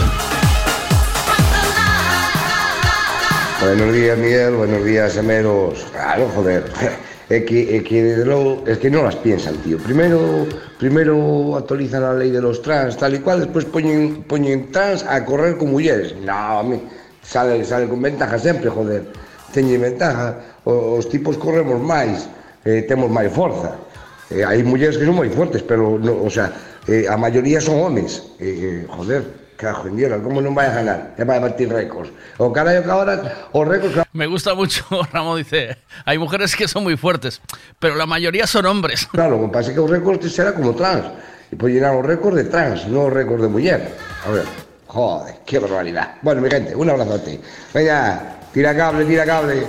Buenos 3.60 3.92
días, 3.92 4.16
Miguel. 4.18 4.54
Buenos 4.54 4.84
días, 4.84 5.12
Semeros. 5.12 5.86
Claro, 5.92 6.28
joder. 6.34 6.64
É 7.30 7.40
que, 7.40 7.76
é 7.76 7.84
que 7.84 8.02
desde 8.02 8.24
logo, 8.24 8.64
es 8.64 8.80
que 8.80 8.88
non 8.88 9.04
as 9.04 9.12
piensan, 9.20 9.52
tío. 9.60 9.76
Primeiro, 9.76 10.48
primeiro 10.80 11.12
actualizan 11.60 12.00
a 12.00 12.16
lei 12.16 12.32
de 12.32 12.40
los 12.40 12.64
trans, 12.64 12.96
tal 12.96 13.12
y 13.12 13.20
cual, 13.20 13.44
despois 13.44 13.68
poñen, 13.68 14.24
poñen 14.24 14.72
trans 14.72 15.04
a 15.04 15.20
correr 15.28 15.60
con 15.60 15.68
mulleres. 15.68 16.16
No, 16.24 16.32
a 16.32 16.64
mí, 16.64 16.80
sale, 17.20 17.60
sale 17.68 17.84
con 17.84 18.00
ventaja 18.00 18.40
sempre, 18.40 18.72
joder. 18.72 19.12
Teñen 19.52 19.84
ventaja. 19.84 20.40
Os 20.64 21.04
tipos 21.12 21.36
corremos 21.36 21.76
máis. 21.76 22.24
Eh, 22.68 22.84
temos 22.84 23.08
máis 23.08 23.32
forza. 23.32 23.80
Eh, 24.28 24.44
hai 24.44 24.60
mulleres 24.60 25.00
que 25.00 25.08
son 25.08 25.16
moi 25.16 25.32
fuertes, 25.32 25.64
pero, 25.64 25.96
no, 25.96 26.20
o 26.20 26.28
sea, 26.28 26.52
eh, 26.84 27.08
a 27.08 27.16
maioría 27.16 27.64
son 27.64 27.80
homes. 27.80 28.36
Eh, 28.36 28.84
eh, 28.84 28.86
joder, 28.92 29.24
cajo 29.56 29.88
en 29.88 29.96
diera, 29.96 30.20
como 30.20 30.44
non 30.44 30.52
vai 30.52 30.68
a 30.68 30.76
ganar? 30.76 31.00
E 31.16 31.24
vai 31.24 31.40
a 31.40 31.48
batir 31.48 31.72
récords. 31.72 32.12
O 32.36 32.52
carallo 32.52 32.84
que 32.84 32.92
ahora, 32.92 33.48
os 33.56 33.64
récords 33.64 34.04
Me 34.12 34.28
gusta 34.28 34.52
mucho, 34.52 34.84
Ramón 35.12 35.40
dice, 35.40 35.80
hay 36.04 36.20
mujeres 36.20 36.52
que 36.52 36.68
son 36.68 36.84
muy 36.84 37.00
fuertes, 37.00 37.40
pero 37.80 37.96
la 37.96 38.04
mayoría 38.04 38.46
son 38.46 38.68
hombres. 38.68 39.08
Claro, 39.16 39.40
lo 39.40 39.48
que 39.48 39.52
pasa 39.52 39.72
é 39.72 39.74
que 39.74 39.80
os 39.80 39.88
récords 39.88 40.28
será 40.28 40.52
como 40.52 40.76
trans. 40.76 41.08
E 41.48 41.56
pois 41.56 41.72
llenar 41.72 41.96
os 41.96 42.04
récords 42.04 42.36
de 42.36 42.44
trans, 42.52 42.84
non 42.92 43.08
os 43.08 43.12
récords 43.16 43.40
de 43.40 43.48
muller. 43.48 43.80
A 44.22 44.28
ver, 44.28 44.44
joder, 44.84 45.40
qué 45.48 45.56
barbaridad. 45.56 46.20
Bueno, 46.20 46.44
mi 46.44 46.52
gente, 46.52 46.76
un 46.76 46.84
abrazote. 46.84 47.40
Venga, 47.72 48.36
tira 48.52 48.76
cable, 48.76 49.08
tira 49.08 49.24
cable. 49.24 49.64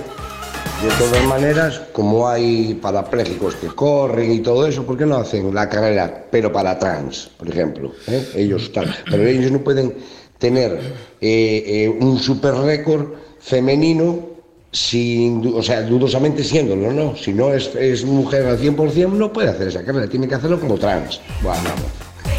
De 0.82 0.88
todas 0.98 1.24
maneras, 1.24 1.82
como 1.92 2.26
hay 2.26 2.72
parapléjicos 2.80 3.54
que 3.56 3.66
corren 3.66 4.32
y 4.32 4.40
todo 4.40 4.66
eso, 4.66 4.86
¿por 4.86 4.96
qué 4.96 5.04
no 5.04 5.16
hacen 5.16 5.54
la 5.54 5.68
carrera, 5.68 6.24
pero 6.30 6.50
para 6.50 6.78
trans, 6.78 7.30
por 7.36 7.50
ejemplo? 7.50 7.92
¿eh? 8.06 8.26
Ellos 8.34 8.62
están. 8.62 8.86
Pero 9.10 9.26
ellos 9.26 9.52
no 9.52 9.58
pueden 9.58 9.94
tener 10.38 10.80
eh, 11.20 11.62
eh, 11.66 11.88
un 12.00 12.18
super 12.18 12.54
récord 12.54 13.08
femenino 13.40 14.30
sin, 14.72 15.52
o 15.54 15.62
sea, 15.62 15.82
dudosamente 15.82 16.42
siéndolo, 16.42 16.92
¿no? 16.92 17.14
Si 17.14 17.32
no 17.34 17.52
es, 17.52 17.74
es 17.74 18.04
mujer 18.04 18.46
al 18.46 18.58
100%, 18.58 19.12
no 19.12 19.32
puede 19.32 19.50
hacer 19.50 19.68
esa 19.68 19.84
carrera, 19.84 20.08
tiene 20.08 20.28
que 20.28 20.36
hacerlo 20.36 20.58
como 20.58 20.78
trans. 20.78 21.20
Bueno, 21.42 21.70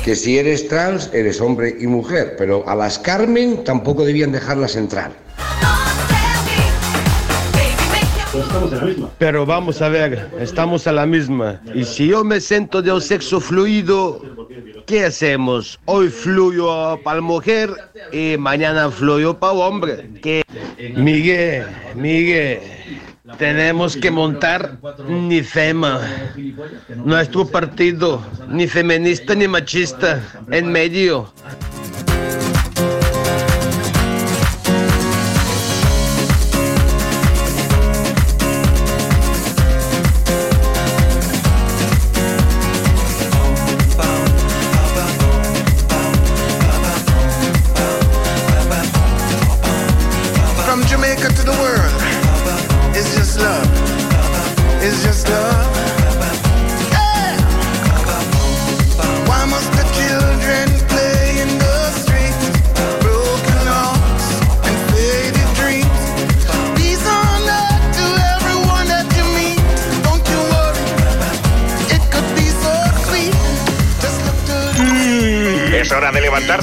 que 0.04 0.16
si 0.16 0.40
eres 0.40 0.68
trans, 0.68 1.12
eres 1.14 1.40
hombre 1.42 1.76
y 1.80 1.86
mujer, 1.86 2.36
pero 2.38 2.68
a 2.68 2.76
las 2.76 2.98
Carmen 2.98 3.64
tampoco 3.64 4.04
debían 4.04 4.32
dejarlas 4.32 4.76
entrar. 4.76 5.12
Pero 9.18 9.46
vamos 9.46 9.82
a 9.82 9.90
ver, 9.90 10.30
estamos 10.40 10.88
a 10.88 10.92
la 10.92 11.06
misma. 11.06 11.62
Y 11.74 11.84
si 11.84 12.08
yo 12.08 12.24
me 12.24 12.40
siento 12.40 12.82
del 12.82 13.02
sexo 13.02 13.40
fluido, 13.40 14.22
¿qué 14.86 15.06
hacemos? 15.06 15.80
Hoy 15.86 16.10
fluyo 16.10 16.98
para 17.04 17.18
la 17.18 17.22
mujer 17.22 17.70
y 18.12 18.38
mañana 18.38 18.90
fluyo 18.90 19.38
para 19.38 19.54
hombre. 19.54 20.10
¿Qué? 20.22 20.44
Miguel, 20.96 21.66
Miguel, 21.96 22.60
tenemos 23.38 23.98
que 23.98 24.10
montar 24.10 24.78
ni 25.08 25.42
FEMA, 25.42 26.00
nuestro 27.04 27.46
partido, 27.46 28.26
ni 28.48 28.68
feminista 28.68 29.36
ni 29.36 29.48
machista, 29.48 30.22
en 30.52 30.72
medio. 30.72 31.34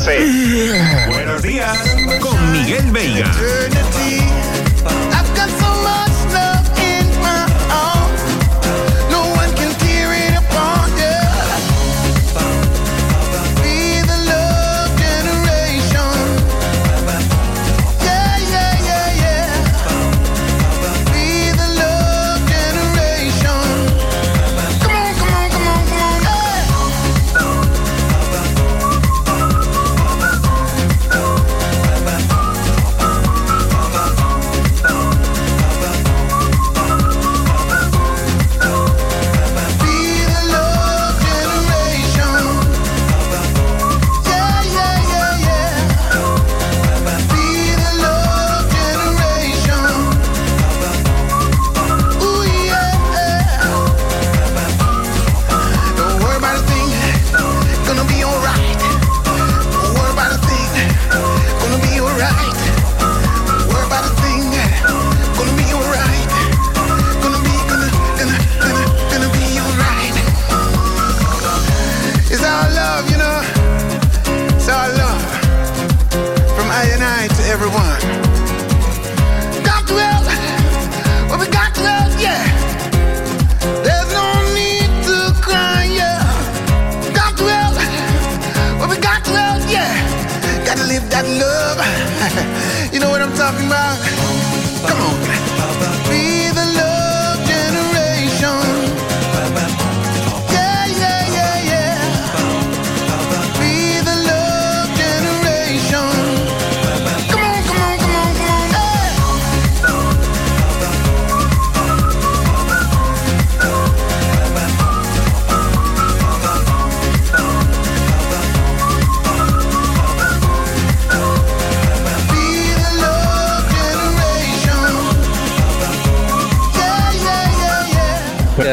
De 0.09 0.38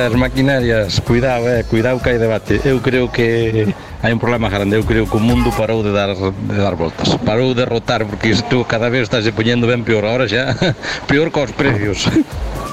das 0.05 0.13
maquinarias, 0.13 1.01
cuidado, 1.01 1.49
eh, 1.49 1.65
cuidado 1.65 1.97
que 1.97 2.13
hai 2.13 2.21
debate. 2.21 2.61
Eu 2.61 2.77
creo 2.77 3.09
que 3.09 3.65
hai 4.05 4.13
un 4.13 4.21
problema 4.21 4.53
grande, 4.53 4.77
eu 4.77 4.85
creo 4.85 5.09
que 5.09 5.17
o 5.17 5.23
mundo 5.23 5.49
parou 5.49 5.81
de 5.81 5.89
dar 5.89 6.13
de 6.13 6.57
dar 6.61 6.77
voltas. 6.77 7.17
Parou 7.25 7.57
de 7.57 7.65
rotar 7.65 8.05
porque 8.05 8.29
isto 8.29 8.69
cada 8.69 8.93
vez 8.93 9.09
está 9.09 9.17
se 9.25 9.33
poñendo 9.33 9.65
ben 9.65 9.81
peor 9.81 10.05
agora 10.05 10.29
xa, 10.29 10.53
peor 11.09 11.33
cos 11.33 11.57
precios. 11.57 12.05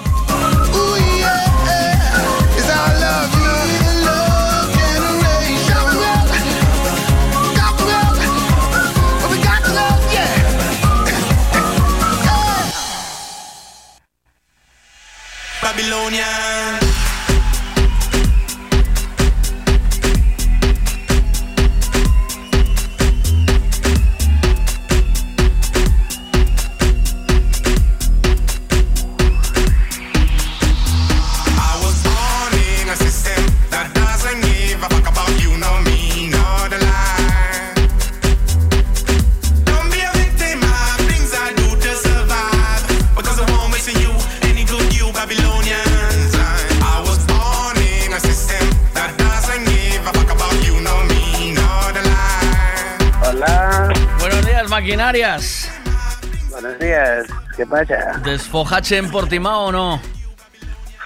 ¿qué 57.62 57.66
pasa? 57.66 58.18
¿Desfojache 58.24 58.96
en 58.98 59.10
Portimao 59.10 59.66
o 59.66 59.72
no? 59.72 60.00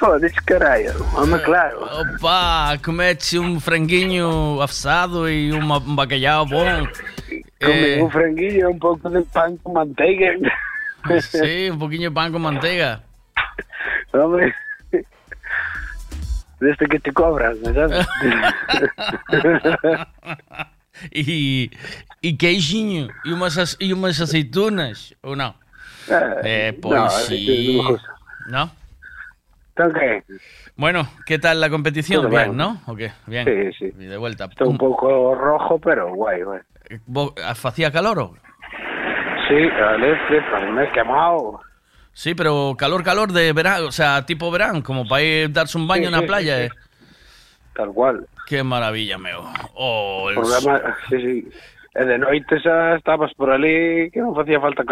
Joder, 0.00 0.32
caralho, 0.44 0.92
hombre, 1.14 1.42
claro. 1.42 1.80
Opa, 2.00 2.76
comeche 2.84 3.38
un 3.38 3.60
franguinho 3.60 4.60
assado 4.62 5.26
e 5.28 5.52
uma, 5.52 5.78
um 5.78 5.96
bacalhau 5.96 6.44
bom. 6.46 6.86
Comí 7.60 7.72
Eh, 7.96 8.02
un 8.02 8.10
franguillo, 8.10 8.70
un 8.70 8.78
poco 8.78 9.08
de 9.08 9.22
pan 9.22 9.56
con 9.62 9.72
manteiga. 9.72 10.32
sí, 11.20 11.70
un 11.70 11.78
poquinho 11.78 12.10
de 12.10 12.14
pan 12.14 12.30
con 12.32 12.42
manteiga. 12.42 13.00
Hombre, 14.12 14.54
de 16.60 16.70
este 16.70 16.86
que 16.86 16.98
te 17.00 17.12
cobran, 17.12 17.56
¿sabes? 17.64 18.06
e, 21.12 21.70
e 22.22 22.32
queijinho 22.36 23.08
e 23.24 23.32
umas, 23.32 23.56
ace- 23.56 23.76
e 23.80 23.92
umas 23.94 24.20
azeitonas, 24.20 25.14
ou 25.22 25.34
não? 25.36 25.54
Eh, 26.44 26.78
pues 26.80 27.00
eso 27.04 27.18
sí. 27.26 27.76
no 27.76 27.82
me 27.82 27.90
gusta. 27.90 28.08
¿No? 28.48 28.70
Bueno, 30.76 31.06
¿qué 31.26 31.38
tal 31.38 31.60
la 31.60 31.68
competición? 31.68 32.22
Todo 32.22 32.30
Bien. 32.30 32.56
¿no? 32.56 32.80
¿O 32.86 32.96
qué? 32.96 33.12
Bien. 33.26 33.44
Sí, 33.44 33.72
sí. 33.78 33.94
Y 33.98 34.04
de 34.06 34.16
vuelta. 34.16 34.46
Está 34.46 34.64
un 34.64 34.78
poco 34.78 35.34
rojo, 35.34 35.78
pero 35.78 36.14
guay, 36.14 36.42
guay. 36.42 36.60
Bo- 37.06 37.34
¿Hacía 37.44 37.90
calor 37.90 38.18
o? 38.18 38.34
Sí, 39.48 39.54
al 39.54 40.02
este, 40.02 40.40
pues 40.50 40.70
me 40.72 40.84
he 40.84 40.92
quemado. 40.92 41.60
Sí, 42.12 42.34
pero 42.34 42.74
calor, 42.78 43.04
calor 43.04 43.32
de 43.32 43.52
verano, 43.52 43.86
o 43.88 43.92
sea, 43.92 44.24
tipo 44.24 44.50
verano, 44.50 44.82
como 44.82 45.06
para 45.06 45.22
ir 45.22 45.52
darse 45.52 45.76
un 45.76 45.86
baño 45.86 46.02
Sí, 46.02 46.06
en 46.06 46.12
la 46.12 46.20
sí, 46.20 46.26
playa. 46.26 46.56
sí, 46.56 46.62
eh. 46.64 46.70
Tal 47.74 47.92
cual. 47.92 48.26
Qué 48.46 48.62
maravilla, 48.62 49.18
meo. 49.18 49.44
Oh, 49.74 50.30
el 50.30 50.36
sí, 51.10 51.20
sí. 51.20 51.48
E 51.96 52.04
de 52.04 52.18
noite 52.20 52.60
xa 52.60 53.00
estabas 53.00 53.32
por 53.32 53.48
ali 53.48 54.12
que 54.12 54.20
non 54.20 54.36
facía 54.36 54.60
falta 54.60 54.84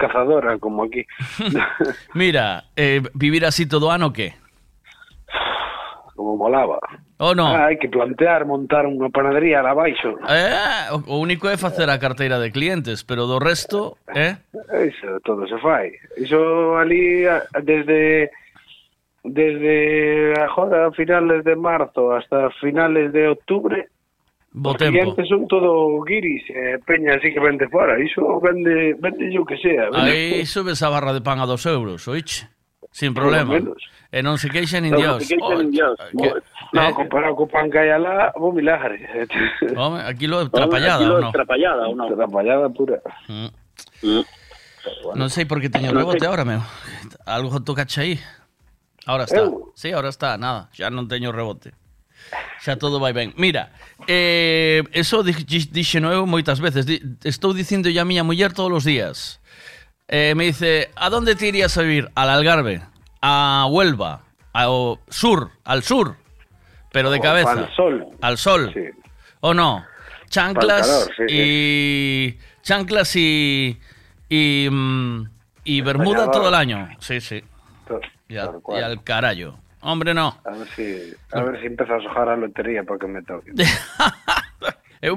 cazadora 0.00 0.56
como 0.56 0.88
aquí. 0.88 1.04
Mira, 2.16 2.72
eh, 2.72 3.04
vivir 3.12 3.44
así 3.44 3.68
todo 3.68 3.92
ano 3.92 4.08
que? 4.08 4.32
Como 6.16 6.40
molaba. 6.40 6.80
¿O 7.20 7.28
oh, 7.28 7.34
non? 7.36 7.52
Ah, 7.52 7.68
hai 7.68 7.76
que 7.76 7.92
plantear 7.92 8.48
montar 8.48 8.88
unha 8.88 9.12
panadería 9.12 9.60
lá 9.60 9.76
baixo. 9.76 10.16
Eh, 10.24 10.88
o 10.96 11.20
único 11.20 11.44
é 11.44 11.60
facer 11.60 11.92
a 11.92 12.00
carteira 12.00 12.40
de 12.40 12.48
clientes, 12.48 13.04
pero 13.04 13.28
do 13.28 13.36
resto, 13.36 14.00
eh? 14.16 14.40
Iso 14.80 15.20
todo 15.28 15.44
se 15.44 15.60
fai. 15.60 15.92
Iso 16.16 16.80
ali 16.80 17.28
desde 17.60 18.32
desde 19.28 20.32
agora 20.40 20.88
finales 20.96 21.44
de 21.44 21.56
marzo 21.56 22.16
hasta 22.16 22.48
finales 22.64 23.12
de 23.12 23.28
octubre 23.28 23.92
Bo 24.56 24.72
os 24.72 24.80
tempo. 24.80 24.96
clientes 24.96 25.28
son 25.28 25.44
todo 25.44 26.00
guiris, 26.00 26.48
eh, 26.48 26.80
peña 26.80 27.12
así 27.20 27.28
que 27.28 27.36
vende 27.44 27.68
fora. 27.68 28.00
Iso 28.00 28.40
vende, 28.40 28.96
vende 28.96 29.28
yo 29.28 29.44
que 29.44 29.60
sea. 29.60 29.92
vende 29.92 30.40
Aí 30.40 30.46
subes 30.48 30.80
a 30.80 30.88
barra 30.88 31.12
de 31.12 31.20
pan 31.20 31.36
a 31.40 31.46
dos 31.46 31.60
euros, 31.68 32.08
oiche? 32.08 32.48
Sin 32.88 33.12
problema. 33.12 33.52
menos. 33.60 33.76
E 34.08 34.24
non 34.24 34.40
se 34.40 34.48
nin 34.80 34.96
No, 34.96 34.96
Dios. 34.96 35.28
que- 35.28 35.36
No, 36.72 36.88
eh, 36.88 36.92
comparado 36.96 37.36
co 37.36 37.44
pan 37.44 37.68
que 37.68 37.84
hai 37.84 37.92
alá, 37.92 38.32
bo 38.32 38.48
milagre. 38.48 39.04
Home, 39.76 40.00
aquí 40.00 40.24
lo 40.24 40.48
trapallada, 40.48 41.04
ou 41.04 41.20
non? 41.20 41.32
Trapallada, 41.36 41.82
ou 41.84 41.94
non? 41.94 42.08
Trapallada 42.16 42.66
pura. 42.72 42.96
Mm. 43.28 43.52
Non 45.20 45.28
sei 45.28 45.44
por 45.44 45.60
que 45.60 45.68
teño 45.68 45.92
Non 45.92 46.00
rebote 46.00 46.24
sei. 46.24 46.28
agora, 46.32 46.48
meu. 46.48 46.64
Algo 47.28 47.60
tocache 47.60 48.00
aí. 48.00 48.14
Ahora 49.04 49.28
está. 49.28 49.44
Eu? 49.44 49.68
Sí, 49.76 49.92
ahora 49.92 50.08
está, 50.08 50.40
nada. 50.40 50.72
Xa 50.72 50.88
non 50.88 51.04
teño 51.10 51.28
rebote. 51.28 51.76
Xa 52.60 52.76
todo 52.76 52.98
vai 52.98 53.12
ben. 53.12 53.32
Mira, 53.36 53.70
eh, 54.08 54.82
eso 54.92 55.22
di- 55.22 55.44
di- 55.44 55.68
dixeno 55.70 56.10
eu 56.12 56.26
moitas 56.26 56.58
veces. 56.60 56.86
Estou 57.24 57.52
dicindo 57.54 57.88
a 57.88 58.04
miña 58.04 58.24
muller 58.24 58.52
todos 58.52 58.72
os 58.72 58.84
días. 58.84 59.40
Eh, 60.08 60.34
me 60.34 60.44
dice, 60.44 60.90
¿a 60.96 61.10
dónde 61.10 61.34
te 61.34 61.46
irías 61.48 61.76
a 61.78 61.82
vivir? 61.82 62.10
Al 62.14 62.30
Algarve, 62.30 62.80
a 63.22 63.66
Huelva, 63.68 64.22
ao 64.52 64.98
sur, 65.08 65.50
al 65.64 65.82
sur, 65.82 66.16
pero 66.92 67.10
de 67.10 67.18
O 67.18 67.22
cabeza. 67.22 67.50
al 67.50 67.74
sol. 67.74 68.06
Al 68.22 68.38
sol. 68.38 68.74
¿O 69.40 69.52
no? 69.54 69.84
Chanclas 70.28 70.86
calor, 70.86 71.12
sí, 71.28 71.34
y... 71.34 72.38
Chanclas 72.62 73.14
y... 73.16 73.78
Y, 74.28 74.68
mm, 74.70 75.30
y 75.64 75.80
Bermuda 75.82 76.30
todo 76.30 76.48
el 76.48 76.54
año. 76.54 76.88
Sí, 76.98 77.20
sí. 77.20 77.42
Y 78.28 78.36
al, 78.36 78.58
y 78.68 78.82
al 78.82 79.04
carallo. 79.04 79.58
Hombre, 79.86 80.12
no. 80.14 80.34
A 80.44 80.50
ver 80.50 80.66
si, 80.74 81.14
a 81.30 81.42
ver 81.46 81.60
si 81.60 81.66
empezas 81.70 82.02
a 82.02 82.10
ojar 82.10 82.28
a 82.28 82.36
lotería 82.36 82.82
para 82.82 82.98
que 82.98 83.06
me 83.06 83.22
toque. 83.22 83.52
Eu, 85.00 85.14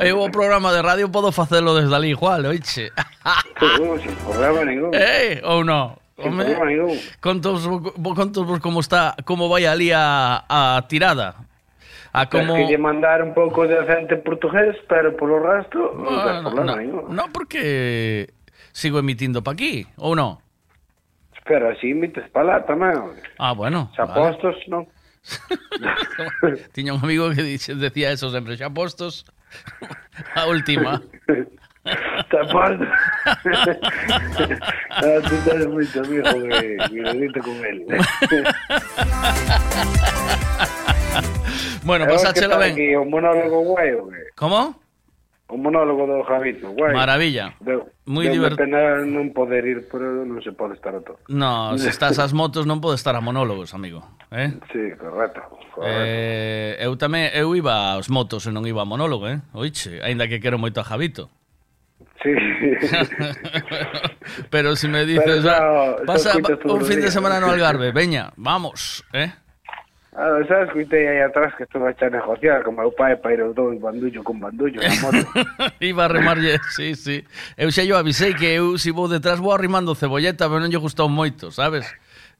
eu 0.00 0.20
o 0.22 0.30
programa 0.30 0.72
de 0.72 0.80
radio 0.80 1.10
podo 1.10 1.32
facelo 1.32 1.74
desde 1.74 1.92
ali 1.92 2.10
igual, 2.16 2.46
oiche. 2.46 2.88
Sin 4.00 4.14
problema 4.24 4.64
ningún. 4.64 4.90
Eh, 4.94 5.42
ou 5.44 5.64
no? 5.64 5.98
Sin 6.16 6.32
Home, 6.32 6.96
contos, 7.20 7.68
contos 8.16 8.46
vos 8.46 8.60
como 8.60 8.80
está, 8.80 9.16
como 9.26 9.50
vai 9.50 9.66
ali 9.66 9.92
a, 9.92 10.46
a 10.48 10.80
tirada. 10.88 11.34
A 12.14 12.24
Tens 12.24 12.46
como... 12.48 12.56
que 12.56 12.64
lle 12.72 12.78
mandar 12.78 13.20
un 13.20 13.34
pouco 13.34 13.68
de 13.68 13.76
acento 13.76 14.16
portugués, 14.24 14.78
pero 14.88 15.12
polo 15.12 15.36
resto 15.44 15.92
non 15.92 16.16
tens 16.16 16.40
Bueno, 16.40 16.48
problema 16.48 16.72
no, 16.72 16.80
ningún. 16.80 17.04
no, 17.12 17.24
porque 17.28 18.32
sigo 18.72 18.96
emitindo 18.96 19.44
pa 19.44 19.52
aquí, 19.52 19.84
ou 20.00 20.16
no? 20.16 20.40
Pero 21.46 21.70
así 21.70 21.94
para 22.32 22.58
lá 22.58 22.66
tamén. 22.66 23.14
Ah, 23.38 23.52
bueno. 23.52 23.90
Xa 23.94 24.04
vale. 24.04 24.34
postos, 24.34 24.56
non? 24.66 24.86
Tiña 26.74 26.94
un 26.94 27.02
amigo 27.02 27.30
que 27.30 27.42
dice, 27.42 27.74
decía 27.74 28.10
eso 28.10 28.30
sempre, 28.30 28.56
xa 28.58 28.70
postos, 28.70 29.24
a 30.34 30.46
última. 30.46 31.02
Xa 31.86 32.42
postos. 32.50 32.90
ah, 34.90 35.18
tú 35.22 35.34
que 35.46 35.54
que 35.94 37.40
con 37.46 37.54
él. 37.62 37.86
Bueno, 41.86 42.06
tal 42.50 42.58
ben. 42.58 42.98
un 42.98 43.10
monólogo 43.10 43.60
guai 43.60 43.94
o 43.94 44.10
que? 44.10 44.34
o 45.48 45.56
monólogo 45.56 46.06
do 46.06 46.22
Javito, 46.26 46.74
guai. 46.74 46.92
Maravilla. 46.92 47.54
Deu, 47.60 47.86
Muy 48.06 48.28
divertido. 48.28 48.66
pena 48.66 48.98
non 49.06 49.30
poder 49.30 49.62
ir, 49.62 49.86
pero 49.86 50.26
non 50.26 50.42
se 50.42 50.50
pode 50.50 50.74
estar 50.74 50.90
a 50.90 51.00
todo. 51.02 51.22
No, 51.30 51.70
se 51.78 51.90
estás 51.90 52.18
ás 52.18 52.34
motos 52.34 52.66
non 52.66 52.82
pode 52.82 52.98
estar 52.98 53.14
a 53.14 53.22
monólogos, 53.22 53.70
amigo. 53.70 54.02
Eh? 54.34 54.50
Sí, 54.74 54.82
correcto. 54.98 55.42
correcto. 55.70 55.86
Eh, 55.86 56.82
eu 56.82 56.98
tamén 56.98 57.30
eu 57.30 57.54
iba 57.54 57.94
aos 57.94 58.10
motos 58.10 58.42
e 58.46 58.50
non 58.50 58.66
iba 58.66 58.82
a 58.82 58.88
monólogo, 58.88 59.30
eh? 59.30 59.38
Oiche, 59.54 60.02
aínda 60.02 60.26
que 60.26 60.42
quero 60.42 60.58
moito 60.58 60.82
a 60.82 60.86
Javito. 60.86 61.30
Sí. 62.22 62.34
pero 64.50 64.74
se 64.74 64.86
si 64.86 64.88
me 64.90 65.06
dices, 65.06 65.46
pero, 65.46 65.50
ah, 65.50 65.94
no, 66.00 66.06
pasa 66.06 66.34
un 66.34 66.82
fin 66.82 66.98
día. 66.98 67.06
de 67.06 67.14
semana 67.14 67.38
no 67.38 67.54
Algarve, 67.54 67.92
veña, 67.92 68.34
vamos, 68.34 69.06
eh? 69.14 69.30
Ah, 70.16 70.40
xa 70.48 70.64
escutei 70.64 71.04
aí 71.06 71.20
atrás 71.20 71.54
que 71.56 71.64
estuve 71.64 71.92
a 71.92 72.08
negociar 72.08 72.64
con 72.64 72.74
meu 72.74 72.90
pai 72.90 73.20
para 73.20 73.34
ir 73.34 73.42
os 73.44 73.54
dous 73.54 73.76
bandullo 73.76 74.24
con 74.24 74.40
bandullo 74.40 74.80
na 74.80 74.96
moto. 75.04 75.28
Iba 75.76 76.06
a 76.06 76.08
remarlle, 76.08 76.56
sí, 76.72 76.96
sí. 76.96 77.20
Eu 77.52 77.68
xa 77.68 77.84
yo 77.84 78.00
avisei 78.00 78.32
que 78.32 78.56
eu 78.56 78.80
se 78.80 78.88
si 78.88 78.96
vou 78.96 79.12
detrás 79.12 79.36
vou 79.36 79.52
arrimando 79.52 79.92
cebolleta, 79.92 80.48
pero 80.48 80.64
non 80.64 80.72
lle 80.72 80.80
gustou 80.80 81.12
moito, 81.12 81.52
sabes? 81.52 81.84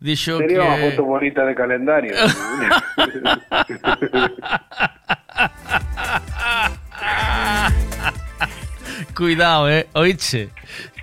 Dixo 0.01 0.41
Sería 0.41 0.57
que... 0.57 0.65
unha 0.65 0.89
foto 0.89 1.05
bonita 1.05 1.45
de 1.45 1.53
calendario. 1.53 2.17
Cuidado, 9.13 9.69
eh, 9.69 9.85
oiche, 9.93 10.49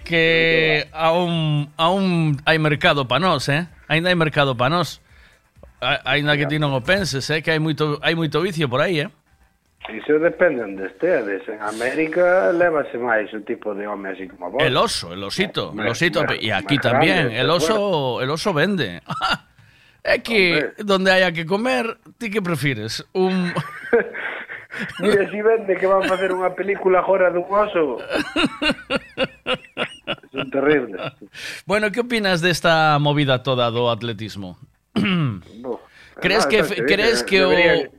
que 0.01 0.89
aún, 0.89 1.69
aún 1.77 2.33
hai 2.49 2.57
mercado 2.57 3.05
pa 3.05 3.21
nós, 3.21 3.45
eh? 3.45 3.69
Ainda 3.85 4.09
hai 4.09 4.17
mercado 4.17 4.57
pa 4.57 4.73
nós. 4.73 5.02
Ainda 6.05 6.37
que 6.39 6.47
ti 6.47 6.57
non 6.57 6.71
o 6.71 6.81
penses, 6.81 7.27
é 7.29 7.37
eh, 7.37 7.41
que 7.43 7.51
hai 7.51 7.59
moito, 7.59 7.99
hai 7.99 8.15
moito 8.15 8.39
vicio 8.39 8.71
por 8.71 8.79
aí, 8.79 9.03
eh? 9.03 9.11
Iso 9.91 10.19
depende 10.19 10.63
onde 10.63 10.87
esteades. 10.87 11.43
En 11.49 11.59
América 11.59 12.55
levase 12.55 12.95
máis 12.95 13.27
o 13.35 13.43
tipo 13.43 13.75
de 13.75 13.83
home 13.83 14.15
así 14.15 14.31
como 14.31 14.51
vos. 14.51 14.63
El 14.63 14.77
oso, 14.77 15.11
el 15.11 15.23
osito. 15.23 15.75
Eh, 15.75 15.81
el 15.83 15.87
osito. 15.91 16.23
Me, 16.23 16.39
e 16.39 16.55
aquí 16.55 16.79
tamén, 16.79 17.35
el 17.35 17.51
oso, 17.51 18.23
el 18.23 18.31
oso 18.31 18.55
vende. 18.55 19.03
é 20.03 20.19
que 20.19 20.55
Hombre. 20.55 20.73
donde 20.83 21.11
haya 21.11 21.31
que 21.35 21.45
comer, 21.45 21.99
ti 22.17 22.31
que 22.31 22.41
prefires? 22.41 23.03
Un... 23.11 23.51
Mira, 24.99 25.29
si 25.29 25.41
vende 25.41 25.77
que 25.77 25.85
van 25.85 26.03
a 26.03 26.09
facer 26.09 26.33
unha 26.33 26.49
película 26.55 26.99
agora 27.03 27.29
dun 27.29 27.45
oso. 27.45 27.99
Son 30.33 30.49
terribles. 30.49 30.97
Bueno, 31.67 31.91
que 31.91 32.01
opinas 32.01 32.41
desta 32.41 32.97
movida 32.97 33.43
toda 33.43 33.69
do 33.69 33.91
atletismo? 33.91 34.57
¿Crees, 36.21 36.45
que, 36.45 36.61
¿crees 36.85 37.23
que 37.23 37.39
debería... 37.39 37.89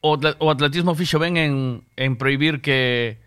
o, 0.00 0.18
o, 0.38 0.50
Atletismo 0.50 0.94
fixo 0.94 1.18
ben 1.18 1.36
en, 1.36 1.84
en 1.96 2.16
prohibir 2.16 2.60
que 2.60 3.18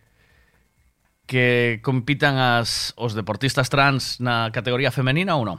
que 1.25 1.79
compitan 1.81 2.35
as, 2.37 2.93
os 2.97 3.15
deportistas 3.15 3.71
trans 3.71 4.19
na 4.19 4.51
categoría 4.51 4.91
femenina 4.91 5.39
ou 5.39 5.47
non? 5.47 5.57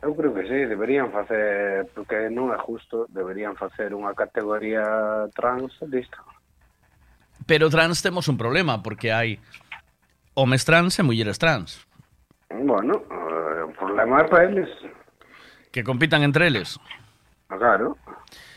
Eu 0.00 0.16
creo 0.16 0.32
que 0.32 0.48
sí, 0.48 0.64
deberían 0.68 1.12
facer, 1.12 1.88
porque 1.92 2.28
non 2.32 2.52
é 2.52 2.58
justo, 2.60 3.04
deberían 3.12 3.56
facer 3.56 3.92
unha 3.92 4.12
categoría 4.16 5.28
trans, 5.36 5.76
listo. 5.88 6.16
Pero 7.44 7.68
trans 7.68 8.00
temos 8.00 8.28
un 8.28 8.36
problema, 8.36 8.80
porque 8.80 9.12
hai 9.12 9.40
homes 10.36 10.64
trans 10.64 10.96
e 11.00 11.02
mulleres 11.04 11.36
trans. 11.36 11.84
Bueno, 12.48 13.04
eh, 13.10 13.64
o 13.64 13.72
problema 13.76 14.24
é 14.24 14.26
para 14.28 14.44
eles. 14.48 14.68
Que 15.72 15.84
compitan 15.84 16.22
entre 16.22 16.46
eles. 16.46 16.78
Ah, 17.48 17.56
Claro. 17.58 17.96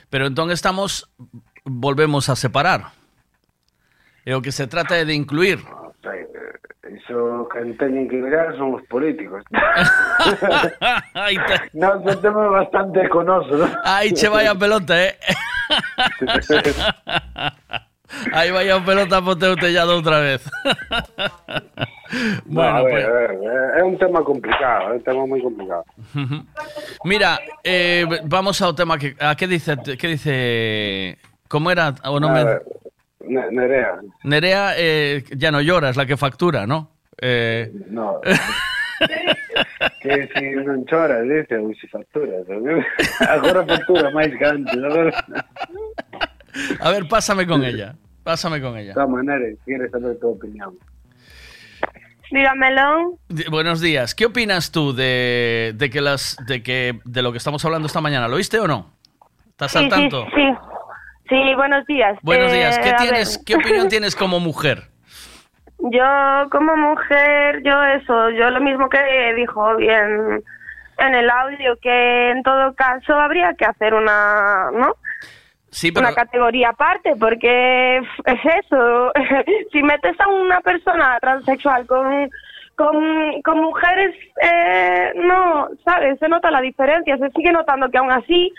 Pero 0.09 0.27
entón 0.27 0.51
estamos 0.51 1.09
volvemos 1.65 2.29
a 2.29 2.35
separar. 2.35 2.93
E 4.25 4.35
o 4.37 4.41
que 4.41 4.51
se 4.53 4.67
trata 4.67 4.95
é 4.95 5.03
de 5.03 5.15
incluir. 5.17 5.57
eh, 6.05 6.29
Iso 6.93 7.49
que 7.49 7.63
teñen 7.79 8.05
que 8.07 8.21
mirar 8.21 8.53
son 8.55 8.75
os 8.77 8.83
políticos. 8.85 9.41
Te... 9.49 9.57
Nos 11.73 12.21
temos 12.21 12.51
bastante 12.51 13.09
con 13.09 13.27
oso, 13.29 13.57
¿no? 13.57 13.65
Aí 13.83 14.13
che 14.13 14.29
vai 14.29 14.45
a 14.45 14.53
pelota, 14.53 14.93
eh. 14.93 15.17
Aí 18.31 18.51
vai 18.51 18.69
a 18.69 18.77
pelota 18.85 19.21
po 19.25 19.33
teu 19.35 19.55
tellado 19.57 19.95
outra 19.97 20.21
vez. 20.21 20.45
bueno, 22.45 22.77
a 22.77 22.81
ver, 22.83 23.37
pues- 23.37 23.49
a 23.75 23.79
é 23.79 23.83
un 23.83 23.97
tema 23.97 24.23
complicado, 24.23 24.93
é 24.93 24.97
un 24.97 25.03
tema 25.03 25.25
moi 25.25 25.41
complicado. 25.41 25.83
Mira, 27.05 27.39
eh, 27.63 28.05
vamos 28.25 28.61
ao 28.61 28.73
tema 28.73 28.97
que 28.97 29.15
a 29.19 29.35
que 29.35 29.47
dice 29.47 29.77
que 29.97 30.07
dice 30.07 31.17
como 31.49 31.71
era 31.71 31.93
o 32.05 32.17
A 32.17 32.19
nome 32.19 32.43
ver, 32.43 32.61
Ne- 33.23 33.51
Nerea, 33.51 34.01
Nerea 34.23 34.63
eh, 34.77 35.23
ya 35.37 35.49
no 35.51 35.61
llora, 35.61 35.89
es 35.89 35.95
la 35.97 36.05
que 36.05 36.17
factura, 36.17 36.67
¿no? 36.67 36.91
Eh, 37.21 37.71
no. 37.87 38.19
que 40.01 40.27
si 40.35 40.43
non 40.59 40.83
choras, 40.85 41.23
dice, 41.23 41.55
ou 41.55 41.71
si 41.75 41.87
facturas. 41.87 42.43
Agora 43.23 43.63
factura 43.63 44.11
máis 44.11 44.31
que 44.35 44.43
antes. 44.43 44.75
Agora... 44.75 45.11
a 46.83 46.87
ver, 46.91 47.07
pásame 47.07 47.47
con 47.47 47.63
ella. 47.63 47.95
Pásame 48.23 48.59
con 48.59 48.75
ella. 48.77 48.93
Toma, 48.93 49.23
Nere, 49.23 49.55
quieres 49.63 49.91
saber 49.91 50.19
tu 50.19 50.29
opinión. 50.35 50.75
Dígamelo. 52.33 53.19
Buenos 53.51 53.79
días. 53.79 54.15
¿Qué 54.15 54.25
opinas 54.25 54.71
tú 54.71 54.91
de, 54.91 55.73
de 55.75 55.89
que 55.91 56.01
las 56.01 56.35
de 56.47 56.63
que 56.63 56.99
de 57.05 57.21
lo 57.21 57.31
que 57.31 57.37
estamos 57.37 57.63
hablando 57.63 57.85
esta 57.85 58.01
mañana? 58.01 58.27
¿Lo 58.27 58.37
oíste 58.37 58.59
o 58.59 58.67
no? 58.67 58.89
¿Estás 59.51 59.75
al 59.75 59.83
Sí, 59.83 59.89
sí, 59.91 59.95
tanto? 59.95 60.25
Sí, 60.33 60.53
sí, 61.29 61.53
buenos 61.55 61.85
días. 61.85 62.17
Buenos 62.23 62.51
Eh, 62.51 62.55
días. 62.55 62.79
¿Qué 62.79 62.93
tienes? 62.93 63.37
ver. 63.37 63.45
¿Qué 63.45 63.55
opinión 63.55 63.87
tienes 63.95 64.15
como 64.15 64.39
mujer? 64.39 64.89
Yo 65.77 66.49
como 66.49 66.75
mujer, 66.75 67.61
yo 67.63 67.83
eso, 67.83 68.31
yo 68.31 68.49
lo 68.49 68.61
mismo 68.61 68.89
que 68.89 68.97
dijo 69.35 69.75
bien 69.75 70.43
en 70.97 71.13
el 71.15 71.29
audio, 71.29 71.77
que 71.83 72.31
en 72.31 72.41
todo 72.41 72.73
caso 72.73 73.13
habría 73.13 73.53
que 73.53 73.65
hacer 73.65 73.93
una, 73.93 74.71
¿no? 74.73 74.95
Sí, 75.73 75.91
pero 75.91 76.05
Una 76.07 76.15
categoría 76.15 76.69
aparte, 76.69 77.15
porque 77.19 77.97
es 77.97 78.39
eso, 78.63 79.11
si 79.71 79.81
metes 79.83 80.19
a 80.19 80.27
una 80.27 80.61
persona 80.61 81.17
transexual 81.19 81.85
con, 81.87 82.29
con, 82.75 83.41
con 83.43 83.59
mujeres, 83.59 84.15
eh, 84.41 85.11
no, 85.15 85.67
¿sabes? 85.83 86.19
Se 86.19 86.27
nota 86.29 86.51
la 86.51 86.61
diferencia, 86.61 87.17
se 87.17 87.29
sigue 87.31 87.51
notando 87.51 87.89
que 87.89 87.97
aún 87.97 88.11
así 88.11 88.53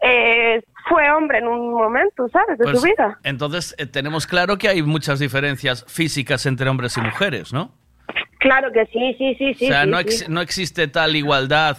eh, 0.00 0.62
fue 0.88 1.10
hombre 1.10 1.38
en 1.38 1.48
un 1.48 1.72
momento, 1.72 2.28
¿sabes? 2.30 2.58
De 2.58 2.64
Pues, 2.64 2.80
su 2.80 2.86
vida. 2.86 3.18
entonces 3.24 3.74
eh, 3.78 3.86
tenemos 3.86 4.26
claro 4.26 4.56
que 4.58 4.68
hay 4.68 4.82
muchas 4.82 5.18
diferencias 5.18 5.84
físicas 5.86 6.46
entre 6.46 6.68
hombres 6.68 6.96
y 6.96 7.00
mujeres, 7.02 7.52
¿no? 7.52 7.72
Claro 8.38 8.70
que 8.72 8.84
sí, 8.86 9.14
sí, 9.18 9.34
sí, 9.36 9.54
sí. 9.54 9.64
o 9.66 9.68
sea, 9.68 9.84
sí, 9.84 9.90
no, 9.90 9.98
sí. 10.00 10.24
no 10.28 10.40
existe 10.42 10.88
tal 10.88 11.14
igualdad. 11.16 11.76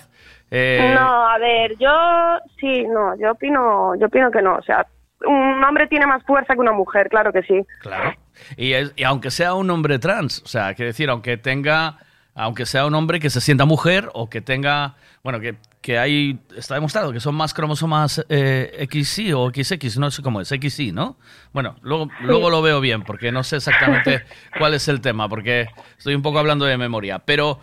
Eh, 0.52 0.92
No, 0.96 1.28
a 1.30 1.38
ver, 1.38 1.76
yo 1.80 2.38
sí, 2.60 2.84
no, 2.88 3.18
yo 3.18 3.32
opino, 3.32 3.96
yo 4.00 4.08
opino 4.08 4.32
que 4.32 4.42
no, 4.42 4.56
o 4.56 4.62
sea, 4.64 4.86
un 5.26 5.64
hombre 5.64 5.88
tiene 5.88 6.06
más 6.06 6.24
fuerza 6.24 6.54
que 6.54 6.60
una 6.60 6.72
mujer, 6.74 7.10
claro 7.10 7.32
que 7.34 7.42
sí. 7.44 7.62
Claro. 7.80 8.14
Y, 8.58 8.74
es- 8.74 8.94
y 8.96 9.04
aunque 9.04 9.32
sea 9.32 9.54
un 9.54 9.70
hombre 9.72 9.98
trans, 10.00 10.42
o 10.44 10.48
sea, 10.48 10.74
quiere 10.74 10.88
decir, 10.88 11.10
aunque 11.10 11.38
tenga, 11.38 11.98
aunque 12.36 12.66
sea 12.66 12.86
un 12.86 12.94
hombre 12.96 13.20
que 13.20 13.30
se 13.30 13.42
sienta 13.42 13.66
mujer 13.66 14.10
o 14.14 14.30
que 14.30 14.42
tenga, 14.42 14.96
bueno, 15.24 15.40
que, 15.40 15.56
que 15.82 15.98
hay, 15.98 16.38
está 16.56 16.76
demostrado 16.76 17.14
que 17.14 17.20
son 17.22 17.34
más 17.34 17.54
cromosomas 17.54 18.24
eh, 18.30 18.86
XY 18.92 19.34
o 19.34 19.50
XX, 19.50 19.98
no 19.98 20.12
sé 20.12 20.22
cómo 20.22 20.42
es, 20.42 20.50
XY, 20.50 20.92
¿no? 20.92 21.18
Bueno, 21.54 21.78
luego, 21.82 22.10
luego 22.22 22.50
lo 22.50 22.62
veo 22.62 22.82
bien, 22.82 23.04
porque 23.04 23.32
no 23.32 23.42
sé 23.44 23.56
exactamente 23.56 24.26
cuál 24.60 24.74
es 24.74 24.88
el 24.90 25.00
tema, 25.02 25.30
porque 25.30 25.68
estoy 25.98 26.14
un 26.14 26.22
poco 26.22 26.38
hablando 26.40 26.66
de 26.66 26.78
memoria, 26.78 27.20
pero 27.20 27.60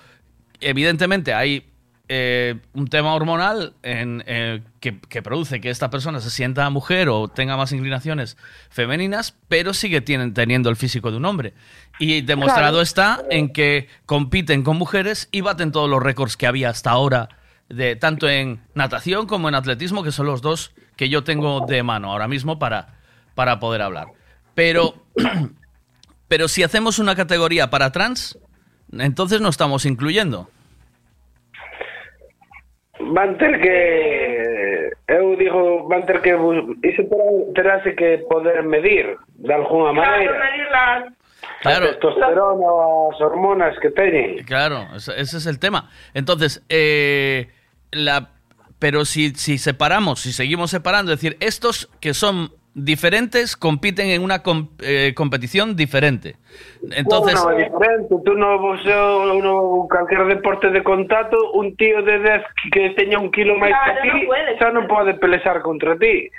evidentemente 0.61 1.35
hay 1.35 1.68
eh, 2.14 2.56
un 2.74 2.88
tema 2.88 3.14
hormonal 3.14 3.72
en, 3.82 4.22
eh, 4.26 4.60
que, 4.80 5.00
que 5.00 5.22
produce 5.22 5.62
que 5.62 5.70
esta 5.70 5.88
persona 5.88 6.20
se 6.20 6.28
sienta 6.28 6.68
mujer 6.68 7.08
o 7.08 7.28
tenga 7.28 7.56
más 7.56 7.72
inclinaciones 7.72 8.36
femeninas, 8.68 9.34
pero 9.48 9.72
sigue 9.72 10.02
tienen, 10.02 10.34
teniendo 10.34 10.68
el 10.68 10.76
físico 10.76 11.10
de 11.10 11.16
un 11.16 11.24
hombre. 11.24 11.54
Y 11.98 12.20
demostrado 12.20 12.72
Claro. 12.72 12.82
está 12.82 13.22
en 13.30 13.50
que 13.50 13.88
compiten 14.04 14.62
con 14.62 14.76
mujeres 14.76 15.30
y 15.32 15.40
baten 15.40 15.72
todos 15.72 15.88
los 15.88 16.02
récords 16.02 16.36
que 16.36 16.46
había 16.46 16.68
hasta 16.68 16.90
ahora, 16.90 17.30
de, 17.70 17.96
tanto 17.96 18.28
en 18.28 18.60
natación 18.74 19.26
como 19.26 19.48
en 19.48 19.54
atletismo, 19.54 20.02
que 20.02 20.12
son 20.12 20.26
los 20.26 20.42
dos 20.42 20.72
que 20.96 21.08
yo 21.08 21.24
tengo 21.24 21.64
de 21.66 21.82
mano 21.82 22.12
ahora 22.12 22.28
mismo 22.28 22.58
para, 22.58 22.98
para 23.34 23.58
poder 23.58 23.80
hablar. 23.80 24.08
Pero, 24.54 25.02
pero 26.28 26.46
si 26.48 26.62
hacemos 26.62 26.98
una 26.98 27.16
categoría 27.16 27.70
para 27.70 27.90
trans, 27.90 28.38
entonces 28.92 29.40
no 29.40 29.48
estamos 29.48 29.86
incluyendo. 29.86 30.50
Van 33.12 33.36
ter 33.38 33.61
que 33.61 34.90
eu 35.09 35.36
digo, 35.36 35.88
van 35.88 36.07
ter 36.07 36.20
que 36.22 36.30
iso 36.30 37.03
terá- 37.11 37.53
terase 37.55 37.94
que 37.94 38.18
poder 38.30 38.62
medir 38.62 39.16
de 39.34 39.53
alguna 39.53 39.92
maneira. 39.92 41.12
Claro. 41.61 41.86
A 41.86 41.88
testosterona 41.92 42.66
ou 42.66 43.12
as 43.12 43.20
hormonas 43.20 43.78
que 43.78 43.90
teñen. 43.90 44.44
Claro, 44.46 44.86
ese 44.94 45.12
ese 45.20 45.36
es 45.38 45.46
el 45.46 45.59
tema. 45.59 45.90
Entonces, 46.14 46.62
eh, 46.68 47.48
la, 47.90 48.30
pero 48.78 49.05
si, 49.05 49.30
si 49.34 49.59
separamos, 49.59 50.20
si 50.20 50.32
seguimos 50.32 50.70
separando, 50.70 51.12
es 51.12 51.20
decir, 51.20 51.36
estos 51.40 51.88
que 52.00 52.14
son 52.14 52.50
diferentes 52.74 53.56
compiten 53.56 54.08
en 54.08 54.22
una 54.22 54.42
comp 54.42 54.80
eh, 54.82 55.12
competición 55.14 55.76
diferente. 55.76 56.36
Entonces, 56.90 57.40
bueno, 57.42 57.58
é 57.58 57.68
diferente, 57.68 58.14
tú 58.24 58.34
no 58.34 58.58
boxeo, 58.58 59.34
uno 59.36 59.86
calquer 59.88 60.24
deporte 60.26 60.70
de 60.70 60.82
contacto, 60.82 61.36
un 61.52 61.76
tío 61.76 62.02
de 62.02 62.18
10 62.18 62.42
que 62.72 62.90
teña 62.90 63.18
un 63.18 63.30
kilo 63.30 63.58
máis 63.58 63.76
claro, 63.76 64.00
que 64.02 64.10
ti, 64.10 64.26
puede, 64.26 64.50
xa 64.56 64.72
non 64.72 64.88
pode 64.88 65.12
pelexar 65.20 65.60
contra 65.60 65.96
ti. 66.00 66.32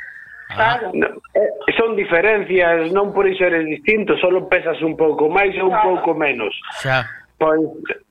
Ah. 0.49 0.77
Claro. 0.81 0.91
No, 0.93 1.07
eh, 1.33 1.49
son 1.77 1.95
diferencias, 1.95 2.89
non 2.89 3.13
por 3.13 3.29
iso 3.29 3.45
eres 3.45 3.65
distinto, 3.69 4.17
solo 4.17 4.49
pesas 4.49 4.81
un 4.81 4.97
pouco 4.97 5.29
máis 5.29 5.53
ou 5.61 5.69
un 5.69 5.77
claro. 5.77 6.01
pouco 6.01 6.17
menos. 6.17 6.53
Xa. 6.81 7.05
Pois 7.37 7.61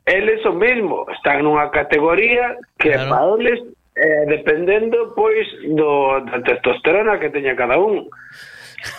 eles 0.06 0.42
o 0.46 0.54
mesmo, 0.54 1.06
están 1.10 1.42
nunha 1.42 1.70
categoría 1.74 2.54
que 2.78 2.94
claro. 2.94 3.10
para 3.10 3.30
eles 3.38 3.58
Eh, 3.94 4.24
dependendo, 4.26 5.12
pois, 5.14 5.46
do, 5.76 6.18
da 6.24 6.40
testosterona 6.40 7.20
que 7.20 7.28
teña 7.28 7.54
cada 7.54 7.76
un. 7.76 8.08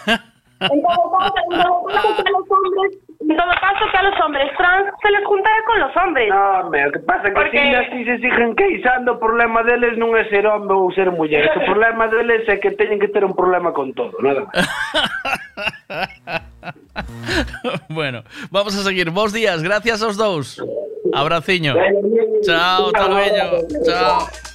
en 0.06 0.82
todo 0.82 1.12
caso, 1.18 1.34
en 1.50 1.62
todo 1.62 1.84
caso, 1.90 2.24
que 2.24 2.32
los 2.32 2.46
hombres, 2.46 3.02
en 3.20 3.36
todo 3.36 3.54
caso, 3.60 3.86
que 3.90 3.98
a 3.98 4.04
los 4.04 4.22
hombres 4.22 4.52
trans 4.56 4.94
se 5.02 5.10
les 5.10 5.26
juntará 5.26 5.56
con 5.66 5.80
los 5.80 5.98
hombres. 5.98 6.30
No, 6.30 6.70
me, 6.70 6.88
o 6.88 6.92
que 6.92 7.00
pasa 7.00 7.24
que 7.24 7.32
Porque... 7.32 7.58
si 7.58 7.74
así 7.74 8.06
se 8.06 8.18
siguen 8.18 8.56
queixando, 8.56 9.14
o 9.14 9.20
problema 9.20 9.64
deles 9.66 9.98
non 9.98 10.14
é 10.14 10.30
ser 10.30 10.46
hombre 10.46 10.78
ou 10.78 10.94
ser 10.94 11.10
muller. 11.10 11.42
O 11.58 11.66
problema 11.66 12.06
deles 12.06 12.46
é 12.46 12.62
que 12.62 12.78
teñen 12.78 13.02
que 13.02 13.10
ter 13.10 13.26
un 13.26 13.34
problema 13.34 13.74
con 13.74 13.98
todo, 13.98 14.14
nada 14.22 14.46
máis. 14.46 14.62
bueno, 17.90 18.22
vamos 18.54 18.78
a 18.78 18.86
seguir. 18.86 19.10
Bos 19.10 19.34
días, 19.34 19.66
gracias 19.66 20.06
aos 20.06 20.22
dous. 20.22 20.62
Abraciño. 21.14 21.74
Chao, 22.46 22.94
hasta 22.94 23.10
luego. 23.10 23.66
Chao. 23.82 24.53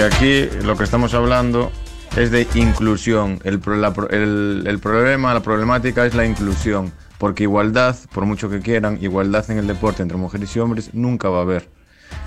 Que 0.00 0.06
aquí 0.06 0.64
lo 0.64 0.78
que 0.78 0.84
estamos 0.84 1.12
hablando 1.12 1.70
es 2.16 2.30
de 2.30 2.46
inclusión. 2.54 3.38
El, 3.44 3.60
la 3.66 3.92
el- 4.10 4.64
el 4.66 4.78
problema, 4.78 5.34
la 5.34 5.42
problemática 5.42 6.06
es 6.06 6.14
la 6.14 6.24
inclusión. 6.24 6.90
Porque 7.18 7.42
igualdad, 7.42 7.94
por 8.14 8.24
mucho 8.24 8.48
que 8.48 8.60
quieran, 8.60 8.96
igualdad 9.02 9.50
en 9.50 9.58
el 9.58 9.66
deporte 9.66 10.02
entre 10.02 10.16
mujeres 10.16 10.56
y 10.56 10.58
hombres 10.58 10.94
nunca 10.94 11.28
va 11.28 11.40
a 11.40 11.42
haber. 11.42 11.68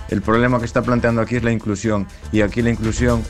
El 0.09 0.21
problema 0.21 0.59
que 0.59 0.65
está 0.65 0.83
planteando 0.83 1.19
aquí 1.21 1.37
es 1.37 1.43
la 1.43 1.51
inclusión. 1.51 2.05
Y 2.31 2.41
aquí 2.41 2.61
la 2.61 2.69
inclusión, 2.69 3.23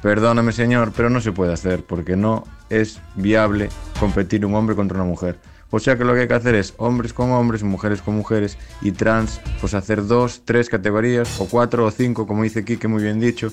perdóname 0.00 0.52
señor, 0.52 0.92
pero 0.96 1.10
no 1.10 1.20
se 1.20 1.32
puede 1.32 1.52
hacer 1.52 1.84
porque 1.84 2.16
no 2.16 2.44
es 2.70 3.00
viable 3.16 3.68
competir 4.00 4.46
un 4.46 4.54
hombre 4.54 4.74
contra 4.76 4.96
una 4.96 5.06
mujer. 5.06 5.38
O 5.70 5.78
sea 5.80 5.98
que 5.98 6.04
lo 6.04 6.14
que 6.14 6.20
hay 6.20 6.28
que 6.28 6.34
hacer 6.34 6.54
es 6.54 6.72
hombres 6.76 7.12
con 7.12 7.32
hombres, 7.32 7.64
mujeres 7.64 8.00
con 8.00 8.14
mujeres 8.14 8.56
y 8.80 8.92
trans, 8.92 9.40
pues 9.60 9.74
hacer 9.74 10.06
dos, 10.06 10.42
tres 10.44 10.68
categorías 10.68 11.38
o 11.40 11.46
cuatro 11.48 11.84
o 11.84 11.90
cinco, 11.90 12.26
como 12.28 12.44
dice 12.44 12.64
Kike 12.64 12.86
muy 12.88 13.02
bien 13.02 13.18
dicho. 13.18 13.52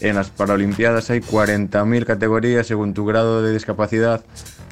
En 0.00 0.16
las 0.16 0.30
Paralimpiadas 0.30 1.10
hay 1.10 1.20
40.000 1.20 2.04
categorías 2.04 2.66
según 2.66 2.94
tu 2.94 3.04
grado 3.04 3.42
de 3.42 3.52
discapacidad, 3.52 4.24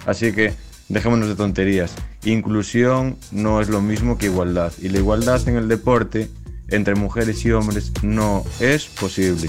así 0.07 0.33
que 0.33 0.55
dejémonos 0.89 1.29
de 1.29 1.37
tonterías. 1.37 1.95
Inclusión 2.25 3.17
no 3.31 3.61
es 3.61 3.69
lo 3.69 3.81
mismo 3.81 4.19
que 4.19 4.27
igualdad 4.27 4.73
y 4.81 4.89
la 4.89 4.99
igualdad 4.99 5.49
en 5.49 5.57
el 5.57 5.69
deporte 5.69 6.29
entre 6.69 6.95
mujeres 6.95 7.45
y 7.45 7.53
hombres 7.53 7.93
no 8.03 8.45
es 8.61 8.87
posible. 8.87 9.49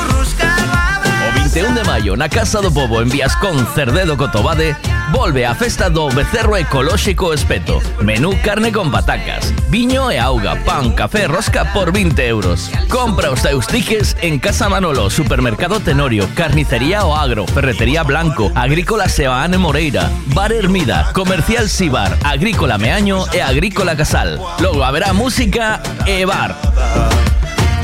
21 1.53 1.75
de 1.75 1.83
maio 1.83 2.15
na 2.15 2.29
Casa 2.29 2.61
do 2.61 2.71
Pobo 2.71 3.01
en 3.01 3.09
Viascón 3.09 3.67
Cerdedo 3.75 4.15
Cotobade 4.15 4.73
volve 5.11 5.45
a 5.45 5.53
festa 5.53 5.89
do 5.89 6.07
Becerro 6.07 6.55
Ecolóxico 6.55 7.33
Espeto. 7.33 7.81
Menú 7.99 8.31
carne 8.41 8.71
con 8.71 8.89
patacas, 8.89 9.51
viño 9.67 10.09
e 10.11 10.17
auga, 10.17 10.55
pan, 10.63 10.95
café, 10.95 11.27
rosca 11.27 11.73
por 11.73 11.91
20 11.91 12.25
euros. 12.25 12.71
Compra 12.87 13.31
os 13.31 13.41
teus 13.41 13.67
tiques 13.67 14.15
en 14.21 14.39
Casa 14.39 14.69
Manolo, 14.69 15.09
Supermercado 15.09 15.81
Tenorio, 15.81 16.23
Carnicería 16.35 17.03
O 17.03 17.15
Agro, 17.17 17.45
Ferretería 17.47 18.03
Blanco, 18.03 18.49
Agrícola 18.55 19.09
Sebaane 19.09 19.57
Moreira, 19.57 20.09
Bar 20.27 20.53
Hermida, 20.53 21.11
Comercial 21.11 21.67
Sibar, 21.67 22.17
Agrícola 22.23 22.77
Meaño 22.77 23.25
e 23.33 23.41
Agrícola 23.41 23.97
Casal. 23.97 24.39
Logo 24.59 24.85
haberá 24.85 25.11
música 25.11 25.83
e 26.07 26.23
bar. 26.23 26.55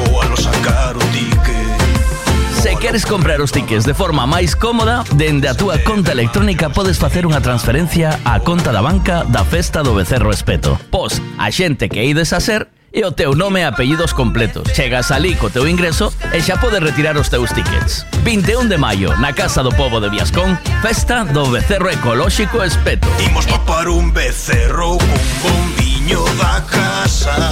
O 0.07 0.23
queres 2.79 3.05
comprar 3.05 3.41
os 3.41 3.51
tickets 3.51 3.85
de 3.85 3.93
forma 3.93 4.27
máis 4.27 4.53
cómoda, 4.53 5.03
dende 5.15 5.47
a 5.47 5.55
túa 5.55 5.77
conta 5.81 6.11
electrónica 6.11 6.69
podes 6.69 7.01
facer 7.01 7.25
unha 7.25 7.41
transferencia 7.41 8.21
á 8.21 8.37
conta 8.39 8.69
da 8.69 8.85
banca 8.85 9.25
da 9.25 9.41
Festa 9.41 9.81
do 9.81 9.97
Becerro 9.97 10.29
Espeto. 10.29 10.77
Pos 10.93 11.17
a 11.37 11.49
xente 11.49 11.89
que 11.89 12.05
ides 12.05 12.33
a 12.33 12.39
ser 12.39 12.69
e 12.93 13.03
o 13.03 13.11
teu 13.11 13.33
nome 13.33 13.61
e 13.61 13.65
apellidos 13.65 14.13
completos. 14.13 14.69
Chegas 14.73 15.11
alí 15.11 15.35
co 15.35 15.49
teu 15.49 15.65
ingreso 15.65 16.13
e 16.33 16.39
xa 16.41 16.57
podes 16.61 16.81
retirar 16.81 17.17
os 17.17 17.29
teus 17.29 17.49
tickets. 17.51 18.05
21 18.21 18.69
de 18.69 18.77
maio, 18.77 19.09
na 19.17 19.33
Casa 19.33 19.65
do 19.65 19.73
Povo 19.73 19.97
de 19.99 20.09
Viascón, 20.09 20.57
festa 20.81 21.25
do 21.25 21.49
Becerro 21.49 21.89
Ecolóxico 21.89 22.61
Espeto. 22.63 23.07
Imos 23.21 23.45
papar 23.45 23.89
un 23.89 24.13
becerro 24.13 24.97
con 24.97 25.21
bombiño 25.41 26.21
da 26.37 26.61
casa. 26.69 27.51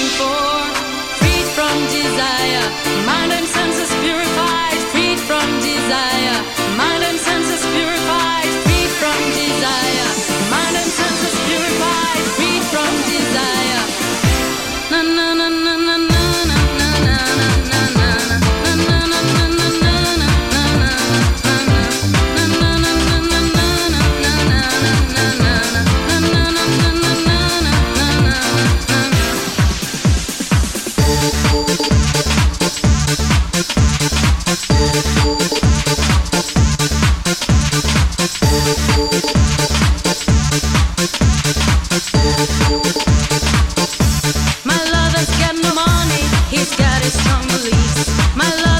waiting 0.00 0.16
for, 0.16 0.74
freed 1.18 1.46
from 1.54 1.86
desire. 1.88 2.39
My 34.50 34.56
lover's 44.90 45.30
got 45.38 45.54
no 45.54 45.72
money, 45.72 46.24
he's 46.50 46.74
got 46.74 47.00
his 47.00 47.12
strong 47.20 47.46
beliefs. 47.46 48.10
My 48.34 48.52
love 48.64 48.79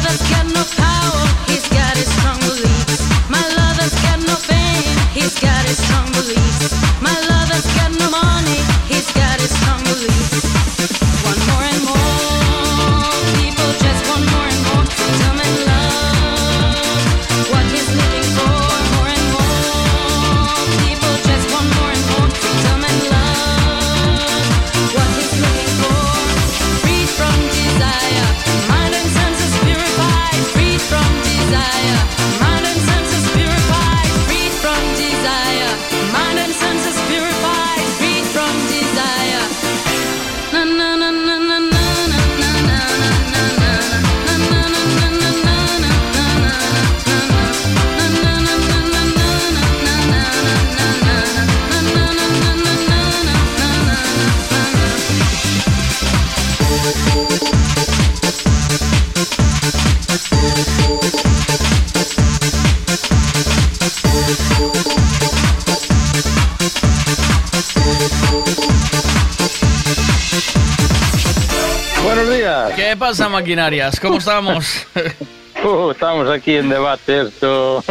maquinarias? 73.29 74.01
¿Cómo 74.01 74.19
estamos? 74.19 74.87
Uh, 75.63 75.91
estamos 75.91 76.27
aquí 76.31 76.57
en 76.57 76.71
debate 76.71 77.21
esto. 77.21 77.85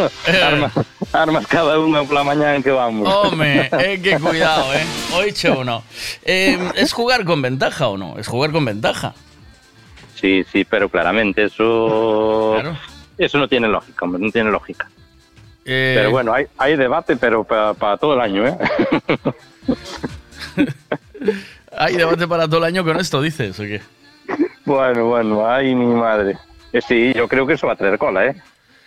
armas, 0.43 0.73
armas 1.13 1.45
cada 1.45 1.77
uno 1.77 2.03
por 2.03 2.15
la 2.15 2.23
mañana 2.23 2.55
en 2.55 2.63
que 2.63 2.71
vamos. 2.71 3.07
Hombre, 3.07 3.69
eh, 3.80 4.01
que 4.01 4.17
cuidado, 4.17 4.73
¿eh? 4.73 4.84
Hoy 5.13 5.36
uno. 5.55 5.84
Eh, 6.23 6.57
¿Es 6.73 6.93
jugar 6.93 7.25
con 7.25 7.43
ventaja 7.43 7.89
o 7.89 7.95
no? 7.95 8.17
Es 8.17 8.27
jugar 8.27 8.51
con 8.51 8.65
ventaja. 8.65 9.13
Sí, 10.19 10.43
sí, 10.51 10.65
pero 10.65 10.89
claramente 10.89 11.43
eso. 11.43 12.57
Eso 13.19 13.38
no 13.38 13.47
tiene 13.47 13.67
lógica, 13.67 14.03
hombre, 14.03 14.19
no 14.19 14.32
tiene 14.32 14.49
lógica. 14.49 14.89
Eh, 15.63 15.93
Pero 15.95 16.09
bueno, 16.09 16.34
hay, 16.34 16.47
hay 16.57 16.75
debate, 16.75 17.17
pero 17.17 17.43
para, 17.43 17.75
para 17.75 17.97
todo 17.97 18.15
el 18.15 18.21
año, 18.21 18.47
¿eh? 18.47 18.57
Hay 21.77 21.95
debate 21.95 22.27
para 22.27 22.47
todo 22.47 22.57
el 22.57 22.63
año 22.63 22.84
con 22.84 22.99
esto, 22.99 23.21
dices, 23.21 23.59
¿o 23.59 23.63
qué? 23.63 23.80
Bueno, 24.70 25.05
bueno, 25.05 25.47
ay, 25.49 25.76
mi 25.76 25.93
madre. 25.93 26.38
Eh, 26.74 26.82
Sí, 26.82 27.13
yo 27.15 27.28
creo 27.28 27.45
que 27.47 27.53
eso 27.53 27.67
va 27.67 27.74
a 27.74 27.76
traer 27.76 27.97
cola, 27.97 28.26
¿eh? 28.28 28.36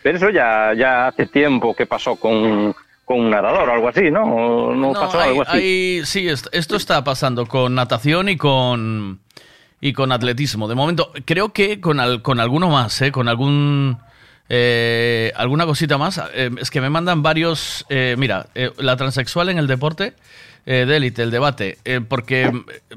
Pero 0.02 0.16
eso 0.16 0.30
ya, 0.30 0.72
ya 0.76 1.08
hace 1.08 1.26
tiempo 1.26 1.74
que 1.74 1.86
pasó 1.86 2.16
con, 2.16 2.74
con 3.04 3.20
un 3.20 3.30
nadador 3.30 3.68
o 3.68 3.72
algo 3.72 3.88
así, 3.88 4.10
¿no? 4.10 4.22
¿O 4.24 4.74
¿No, 4.74 4.92
pasó 4.92 5.20
hay- 5.20 5.28
algo 5.30 5.42
así? 5.42 5.56
hay- 5.56 6.06
sí, 6.06 6.28
est- 6.28 6.46
esto 6.52 6.76
está 6.76 7.02
pasando 7.04 7.46
con 7.46 7.74
natación 7.74 8.28
y 8.28 8.36
con 8.36 9.20
y 9.80 9.92
con 9.92 10.12
atletismo. 10.12 10.68
De 10.68 10.76
momento, 10.76 11.10
creo 11.24 11.52
que 11.52 11.80
con, 11.80 11.98
al- 12.00 12.22
con 12.22 12.38
alguno 12.40 12.68
más, 12.68 13.00
¿eh? 13.02 13.10
Con 13.12 13.28
algún 13.28 13.98
eh, 14.48 15.32
alguna 15.36 15.66
cosita 15.66 15.98
más. 15.98 16.20
Eh, 16.34 16.50
es 16.60 16.70
que 16.70 16.80
me 16.80 16.90
mandan 16.90 17.22
varios. 17.22 17.84
eh, 17.88 18.14
mira, 18.18 18.46
eh, 18.54 18.70
la 18.78 18.96
transexual 18.96 19.48
en 19.48 19.58
el 19.58 19.66
deporte 19.66 20.14
eh, 20.66 20.84
de 20.86 20.96
élite, 20.96 21.22
el 21.22 21.30
debate, 21.32 21.78
porque 22.08 22.50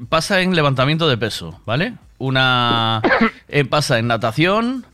pasa 0.08 0.40
en 0.40 0.54
levantamiento 0.54 1.08
de 1.08 1.16
peso, 1.18 1.60
¿vale? 1.66 1.94
Una 2.18 3.02
eh, 3.48 3.64
pasa 3.64 3.98
en 3.98 4.06
natación, 4.06 4.86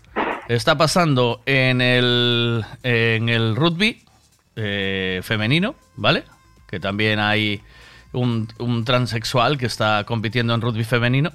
está 0.48 0.76
pasando 0.76 1.42
en 1.46 1.80
el 1.80 2.64
en 2.82 3.28
el 3.28 3.56
rugby 3.56 4.02
eh, 4.56 5.20
femenino, 5.22 5.74
¿vale? 5.96 6.24
Que 6.68 6.80
también 6.80 7.20
hay 7.20 7.62
un, 8.12 8.48
un 8.58 8.84
transexual 8.84 9.58
que 9.58 9.66
está 9.66 10.04
compitiendo 10.04 10.54
en 10.54 10.60
rugby 10.60 10.84
femenino 10.84 11.32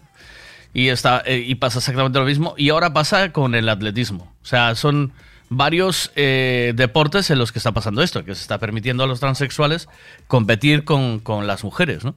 y, 0.73 0.89
está, 0.89 1.23
eh, 1.25 1.43
y 1.45 1.55
pasa 1.55 1.79
exactamente 1.79 2.19
lo 2.19 2.25
mismo. 2.25 2.53
Y 2.57 2.69
ahora 2.69 2.93
pasa 2.93 3.31
con 3.31 3.55
el 3.55 3.69
atletismo. 3.69 4.31
O 4.43 4.45
sea, 4.45 4.75
son 4.75 5.13
varios 5.50 6.12
eh, 6.16 6.74
deportes 6.76 7.30
en 7.30 7.39
los 7.39 7.52
que 7.52 7.60
está 7.60 7.72
pasando 7.72 8.02
esto, 8.04 8.26
que 8.26 8.36
se 8.36 8.41
está 8.41 8.58
permitiendo 8.58 9.04
a 9.04 9.08
los 9.08 9.20
transexuales 9.20 9.88
competir 10.28 10.84
con, 10.84 11.20
con 11.20 11.48
las 11.48 11.64
mujeres, 11.64 12.04
¿no? 12.04 12.16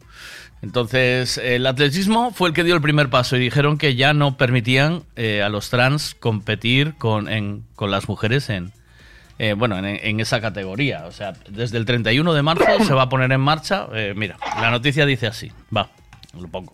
Entonces, 0.62 1.39
el 1.39 1.66
atletismo 1.66 2.33
fue 2.33 2.49
el 2.51 2.55
que 2.55 2.64
dio 2.64 2.74
el 2.74 2.83
primer 2.83 3.09
paso 3.09 3.37
y 3.37 3.41
dijeron 3.41 3.78
que 3.78 3.95
ya 3.95 4.12
no 4.12 4.37
permitían 4.37 5.05
eh, 5.16 5.43
a 5.43 5.49
los 5.49 5.70
trans 5.70 6.14
competir 6.20 6.95
con, 6.99 7.28
en- 7.28 7.64
con 7.76 7.91
las 7.91 8.09
mujeres 8.09 8.51
en, 8.51 8.72
eh, 9.39 9.55
bueno, 9.57 9.78
en, 9.78 10.20
esa 10.20 10.41
categoría. 10.43 11.07
O 11.07 11.12
sea, 11.12 11.33
desde 11.49 11.78
el 11.78 11.87
31 11.87 12.35
de 12.35 12.43
marzo 12.43 12.64
se 12.87 12.93
va 12.93 13.03
a 13.05 13.09
poner 13.09 13.33
en 13.33 13.41
marcha. 13.41 13.87
mira, 14.14 14.37
la 14.61 14.70
noticia 14.70 15.07
dice 15.07 15.26
así. 15.28 15.51
Va, 15.74 15.89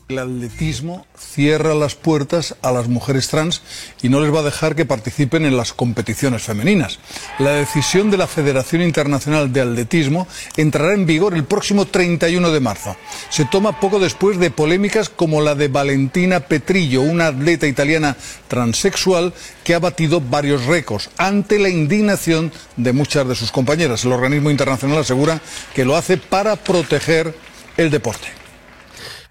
El 0.09 0.19
atletismo 0.19 1.07
cierra 1.17 1.75
las 1.75 1.95
puertas 1.95 2.57
a 2.61 2.73
las 2.73 2.89
mujeres 2.89 3.29
trans 3.29 3.63
y 4.03 4.11
no 4.11 4.21
les 4.21 4.33
va 4.33 4.41
a 4.41 4.43
dejar 4.43 4.77
que 4.77 4.85
participen 4.85 5.47
en 5.47 5.57
las 5.57 5.73
competiciones 5.73 6.43
femeninas. 6.43 6.99
La 7.39 7.53
decisión 7.53 8.11
de 8.11 8.19
la 8.19 8.27
Federación 8.27 8.83
Internacional 8.83 9.55
de 9.55 9.63
Atletismo 9.63 10.29
entrará 10.59 10.93
en 10.93 11.07
vigor 11.07 11.33
el 11.33 11.45
próximo 11.45 11.87
31 11.87 12.51
de 12.51 12.61
marzo. 12.61 12.97
Se 13.31 13.47
toma 13.47 13.81
poco 13.81 13.99
después 13.99 14.39
de 14.39 14.51
polémicas 14.51 15.09
como 15.09 15.41
la 15.41 15.55
de 15.55 15.69
Valentina 15.69 16.41
Petrillo, 16.41 17.01
una 17.01 17.29
atleta 17.29 17.67
italiana 17.67 18.15
transexual 18.49 19.33
que 19.65 19.73
ha 19.73 19.79
batido 19.79 20.21
varios 20.21 20.67
récords 20.67 21.09
ante 21.17 21.59
la 21.59 21.71
indignación 21.71 22.53
de 22.77 22.93
muchas 22.93 23.27
de 23.27 23.35
sus 23.35 23.53
compañeras. 23.53 24.05
El 24.05 24.13
organismo 24.13 24.51
internacional 24.51 24.99
asegura 24.99 25.41
que 25.75 25.87
lo 25.87 25.97
hace 25.97 26.19
para 26.19 26.57
proteger 26.57 27.35
el 27.79 27.91
deporte. 27.91 28.46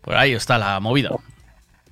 Pues 0.05 0.15
ahí 0.17 0.31
está 0.33 0.57
la 0.57 0.79
movida. 0.79 1.09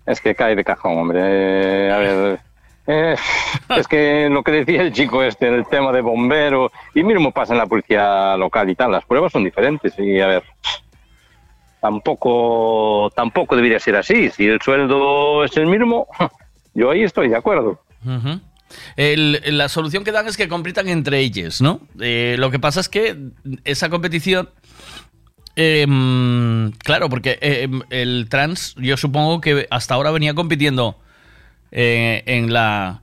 Es 0.06 0.22
que 0.22 0.34
cae 0.36 0.56
de 0.56 0.64
cajón, 0.64 0.98
hombre. 1.00 1.92
A 1.92 1.98
ver. 1.98 2.40
eh, 2.88 3.16
es 3.78 3.88
que 3.88 4.30
lo 4.30 4.44
que 4.44 4.52
decía 4.52 4.82
el 4.84 4.94
chico 4.94 5.22
este, 5.24 5.48
el 5.48 5.66
tema 5.68 5.92
de 5.92 6.02
bombero, 6.02 6.72
y 6.94 7.04
mismo 7.04 7.32
pasa 7.32 7.54
en 7.54 7.60
la 7.60 7.66
policía 7.66 8.38
local 8.38 8.70
y 8.70 8.76
tal, 8.76 8.92
las 8.92 9.04
pruebas 9.06 9.32
son 9.34 9.44
diferentes. 9.44 9.94
Y 9.98 10.20
a 10.22 10.28
ver, 10.28 10.44
tampoco, 11.82 13.12
tampoco 13.16 13.56
debería 13.56 13.80
ser 13.80 13.96
así. 13.96 14.30
Si 14.30 14.46
el 14.46 14.62
sueldo 14.62 15.44
es 15.44 15.56
el 15.58 15.68
mismo, 15.68 16.08
yo 16.74 16.92
ahí 16.92 17.04
estoy 17.04 17.30
de 17.30 17.36
acuerdo. 17.38 17.80
El- 18.96 19.42
la 19.58 19.70
solución 19.70 20.04
que 20.04 20.12
dan 20.12 20.28
es 20.28 20.36
que 20.38 20.48
compitan 20.48 20.88
entre 20.90 21.20
ellas, 21.20 21.62
¿no? 21.62 21.80
Eh, 22.00 22.36
lo 22.40 22.52
que 22.52 22.60
pasa 22.60 22.80
es 22.80 22.90
que 22.90 23.16
esa 23.66 23.90
competición, 23.90 24.50
eh, 25.56 25.86
mm, 25.88 26.70
claro, 26.80 27.10
porque 27.10 27.38
eh, 27.42 27.70
el 27.90 28.28
trans, 28.30 28.76
yo 28.78 28.98
supongo 28.98 29.42
que 29.42 29.68
hasta 29.70 29.94
ahora 29.94 30.12
venía 30.12 30.34
compitiendo 30.34 30.98
eh, 31.76 32.22
en 32.28 32.54
la 32.54 33.02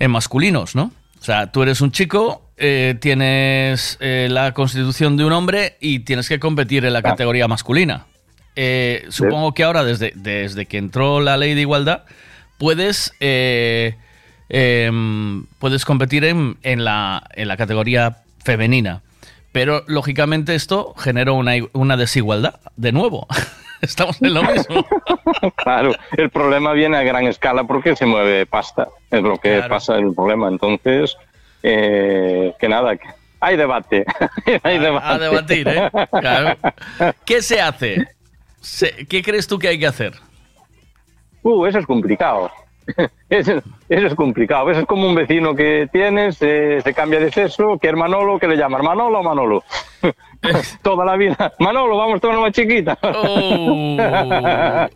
en 0.00 0.10
masculinos, 0.10 0.74
¿no? 0.74 0.90
O 1.20 1.24
sea, 1.24 1.52
tú 1.52 1.62
eres 1.62 1.80
un 1.80 1.92
chico, 1.92 2.42
eh, 2.56 2.96
tienes 3.00 3.96
eh, 4.00 4.26
la 4.30 4.52
constitución 4.52 5.16
de 5.16 5.24
un 5.24 5.32
hombre 5.32 5.76
y 5.80 6.00
tienes 6.00 6.28
que 6.28 6.40
competir 6.40 6.84
en 6.84 6.92
la 6.92 7.02
categoría 7.02 7.46
masculina. 7.46 8.06
Supongo 9.10 9.54
que 9.54 9.62
ahora, 9.62 9.84
desde, 9.84 10.12
desde 10.16 10.66
que 10.66 10.78
entró 10.78 11.20
la 11.20 11.36
ley 11.36 11.54
de 11.54 11.60
igualdad, 11.60 12.02
puedes, 12.58 13.12
em, 13.20 13.94
puedes 15.60 15.84
competir 15.84 16.24
en, 16.24 16.56
en 16.64 16.84
la, 16.84 17.28
en 17.34 17.46
la 17.46 17.56
categoría 17.56 18.18
femenina. 18.44 19.02
Pero, 19.52 19.82
lógicamente, 19.86 20.54
esto 20.54 20.94
genera 20.96 21.32
una, 21.32 21.52
una 21.72 21.96
desigualdad. 21.96 22.60
De 22.76 22.92
nuevo, 22.92 23.26
estamos 23.80 24.20
en 24.22 24.34
lo 24.34 24.42
mismo. 24.42 24.86
Claro, 25.56 25.92
el 26.16 26.30
problema 26.30 26.72
viene 26.72 26.96
a 26.96 27.02
gran 27.02 27.26
escala 27.26 27.64
porque 27.64 27.94
se 27.94 28.06
mueve 28.06 28.46
pasta. 28.46 28.88
Es 29.10 29.22
lo 29.22 29.36
que 29.38 29.56
Claro. 29.56 29.68
pasa 29.68 29.96
el 29.96 30.12
problema. 30.14 30.48
Entonces, 30.48 31.16
eh, 31.62 32.54
que 32.58 32.68
nada, 32.68 32.96
que 32.96 33.06
hay 33.40 33.56
debate. 33.56 34.04
hay 34.62 34.78
debate. 34.78 35.06
A 35.06 35.18
debatir, 35.18 35.68
¿eh? 35.68 35.90
Claro. 36.18 36.56
¿Qué 37.24 37.42
se 37.42 37.60
hace? 37.60 38.06
¿Qué 39.08 39.22
crees 39.22 39.46
tú 39.46 39.58
que 39.58 39.68
hay 39.68 39.78
que 39.78 39.86
hacer? 39.86 40.14
Uh, 41.42 41.66
eso 41.66 41.78
es 41.78 41.86
complicado. 41.86 42.50
Eso, 43.28 43.60
eso 43.90 44.06
es 44.06 44.14
complicado. 44.14 44.70
Eso 44.70 44.80
es 44.80 44.86
como 44.86 45.06
un 45.06 45.14
vecino 45.14 45.54
que 45.54 45.86
tienes, 45.92 46.38
eh, 46.40 46.80
se 46.82 46.94
cambia 46.94 47.20
de 47.20 47.30
sexo, 47.30 47.78
que 47.78 47.88
es 47.88 47.94
Manolo, 47.94 48.38
que 48.38 48.48
le 48.48 48.56
llamas 48.56 48.82
Manolo 48.82 49.20
o 49.20 49.22
Manolo. 49.22 49.62
Toda 50.82 51.04
la 51.04 51.16
vida. 51.16 51.52
Manolo, 51.58 51.96
vamos 51.98 52.20
toda 52.20 52.38
más 52.40 52.52
chiquita. 52.52 52.96
Oh. 53.02 53.96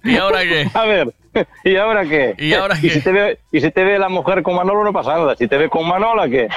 ¿Y 0.05 0.17
ahora 0.17 0.43
qué? 0.45 0.67
A 0.75 0.85
ver, 0.87 1.13
¿y 1.65 1.77
ahora 1.77 2.05
qué? 2.05 2.35
¿Y 2.39 2.55
ahora 2.55 2.77
Y 2.79 2.81
qué? 2.83 2.91
si 2.91 3.01
te 3.03 3.13
ve, 3.13 3.39
y 3.51 3.61
si 3.61 3.71
te 3.71 3.85
ve 3.85 3.99
la 3.99 4.09
mujer 4.09 4.43
con 4.43 4.55
Manolo 4.55 4.85
no 4.85 4.93
pasa 4.93 5.15
nada. 5.19 5.35
Si 5.37 5.47
te 5.49 5.59
ve 5.59 5.69
con 5.69 5.87
Manola, 5.87 6.29
¿qué? 6.29 6.49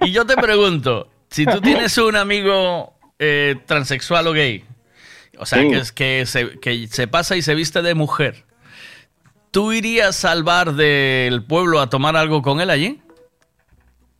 Y 0.00 0.10
yo 0.12 0.26
te 0.26 0.36
pregunto, 0.36 1.08
si 1.30 1.46
tú 1.46 1.60
tienes 1.60 1.96
un 1.98 2.16
amigo 2.16 2.94
eh, 3.18 3.56
transexual 3.66 4.26
o 4.26 4.32
gay, 4.32 4.64
o 5.38 5.46
sea, 5.46 5.60
Sí. 5.62 5.68
que, 5.70 5.76
es, 5.78 5.92
que, 5.92 6.26
se, 6.26 6.58
que 6.60 6.86
se 6.88 7.06
pasa 7.06 7.36
y 7.36 7.42
se 7.42 7.54
viste 7.54 7.82
de 7.82 7.94
mujer, 7.94 8.44
¿tú 9.54 9.70
irías 9.72 10.24
al 10.24 10.42
bar 10.42 10.72
del 10.72 11.44
pueblo 11.44 11.78
a 11.80 11.88
tomar 11.88 12.16
algo 12.16 12.42
con 12.42 12.60
él 12.60 12.70
allí? 12.70 13.00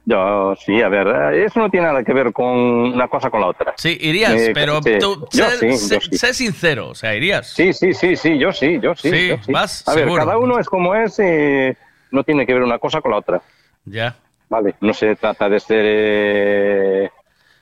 Yo, 0.04 0.54
sí, 0.64 0.80
a 0.80 0.88
ver, 0.88 1.08
eh, 1.08 1.44
eso 1.46 1.58
no 1.58 1.68
tiene 1.70 1.88
nada 1.88 2.04
que 2.04 2.12
ver 2.12 2.32
con 2.32 2.46
una 2.46 3.08
cosa 3.08 3.30
con 3.30 3.40
la 3.40 3.48
otra. 3.48 3.74
Sí, 3.76 3.98
irías, 4.00 4.34
Eh, 4.34 4.52
pero 4.54 4.80
sí. 4.80 4.92
tú, 5.00 5.26
Yo 5.32 5.50
sé, 5.50 5.58
sí, 5.58 5.66
yo 5.88 6.00
sé- 6.00 6.00
sí. 6.10 6.18
sé 6.18 6.34
sincero, 6.34 6.90
o 6.90 6.94
sea, 6.94 7.16
irías. 7.16 7.48
Sí, 7.48 7.72
sí, 7.72 7.92
sí, 7.94 8.14
sí, 8.14 8.38
yo 8.38 8.52
sí, 8.52 8.78
yo 8.80 8.94
sí. 8.94 9.10
Sí, 9.10 9.28
yo 9.30 9.36
vas, 9.52 9.88
A 9.88 9.94
ver, 9.94 10.08
cada 10.14 10.38
uno 10.38 10.58
es 10.60 10.68
como 10.68 10.94
es, 10.94 11.18
eh, 11.18 11.76
no 12.12 12.22
tiene 12.22 12.46
que 12.46 12.54
ver 12.54 12.62
una 12.62 12.78
cosa 12.78 13.00
con 13.00 13.10
la 13.10 13.16
otra. 13.16 13.42
Ya. 13.86 14.14
Vale, 14.48 14.76
no 14.82 14.94
se 14.94 15.16
trata 15.16 15.48
de 15.48 15.58
ser 15.58 15.82
eh, 15.84 17.10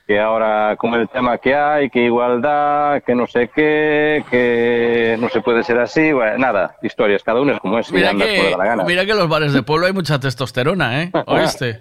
que 0.05 0.19
ahora 0.19 0.75
como 0.77 0.97
el 0.97 1.07
tema 1.07 1.37
que 1.37 1.55
hay, 1.55 1.89
que 1.89 2.05
igualdad, 2.05 3.01
que 3.03 3.15
no 3.15 3.25
sé 3.25 3.49
qué, 3.53 4.23
que 4.29 5.15
no 5.19 5.29
se 5.29 5.41
puede 5.41 5.63
ser 5.63 5.79
así, 5.79 6.11
bueno, 6.11 6.37
nada, 6.37 6.75
historias, 6.81 7.23
cada 7.23 7.39
uno 7.41 7.53
es 7.53 7.59
como 7.59 7.79
es 7.79 7.91
Mira 7.91 8.11
que, 8.13 8.51
da 8.51 8.57
la 8.57 8.65
gana. 8.65 8.83
mira 8.83 9.05
que 9.05 9.11
en 9.11 9.17
los 9.17 9.29
bares 9.29 9.53
de 9.53 9.63
pueblo 9.63 9.85
hay 9.85 9.93
mucha 9.93 10.19
testosterona, 10.19 11.03
¿eh? 11.03 11.11
¿Oíste? 11.27 11.79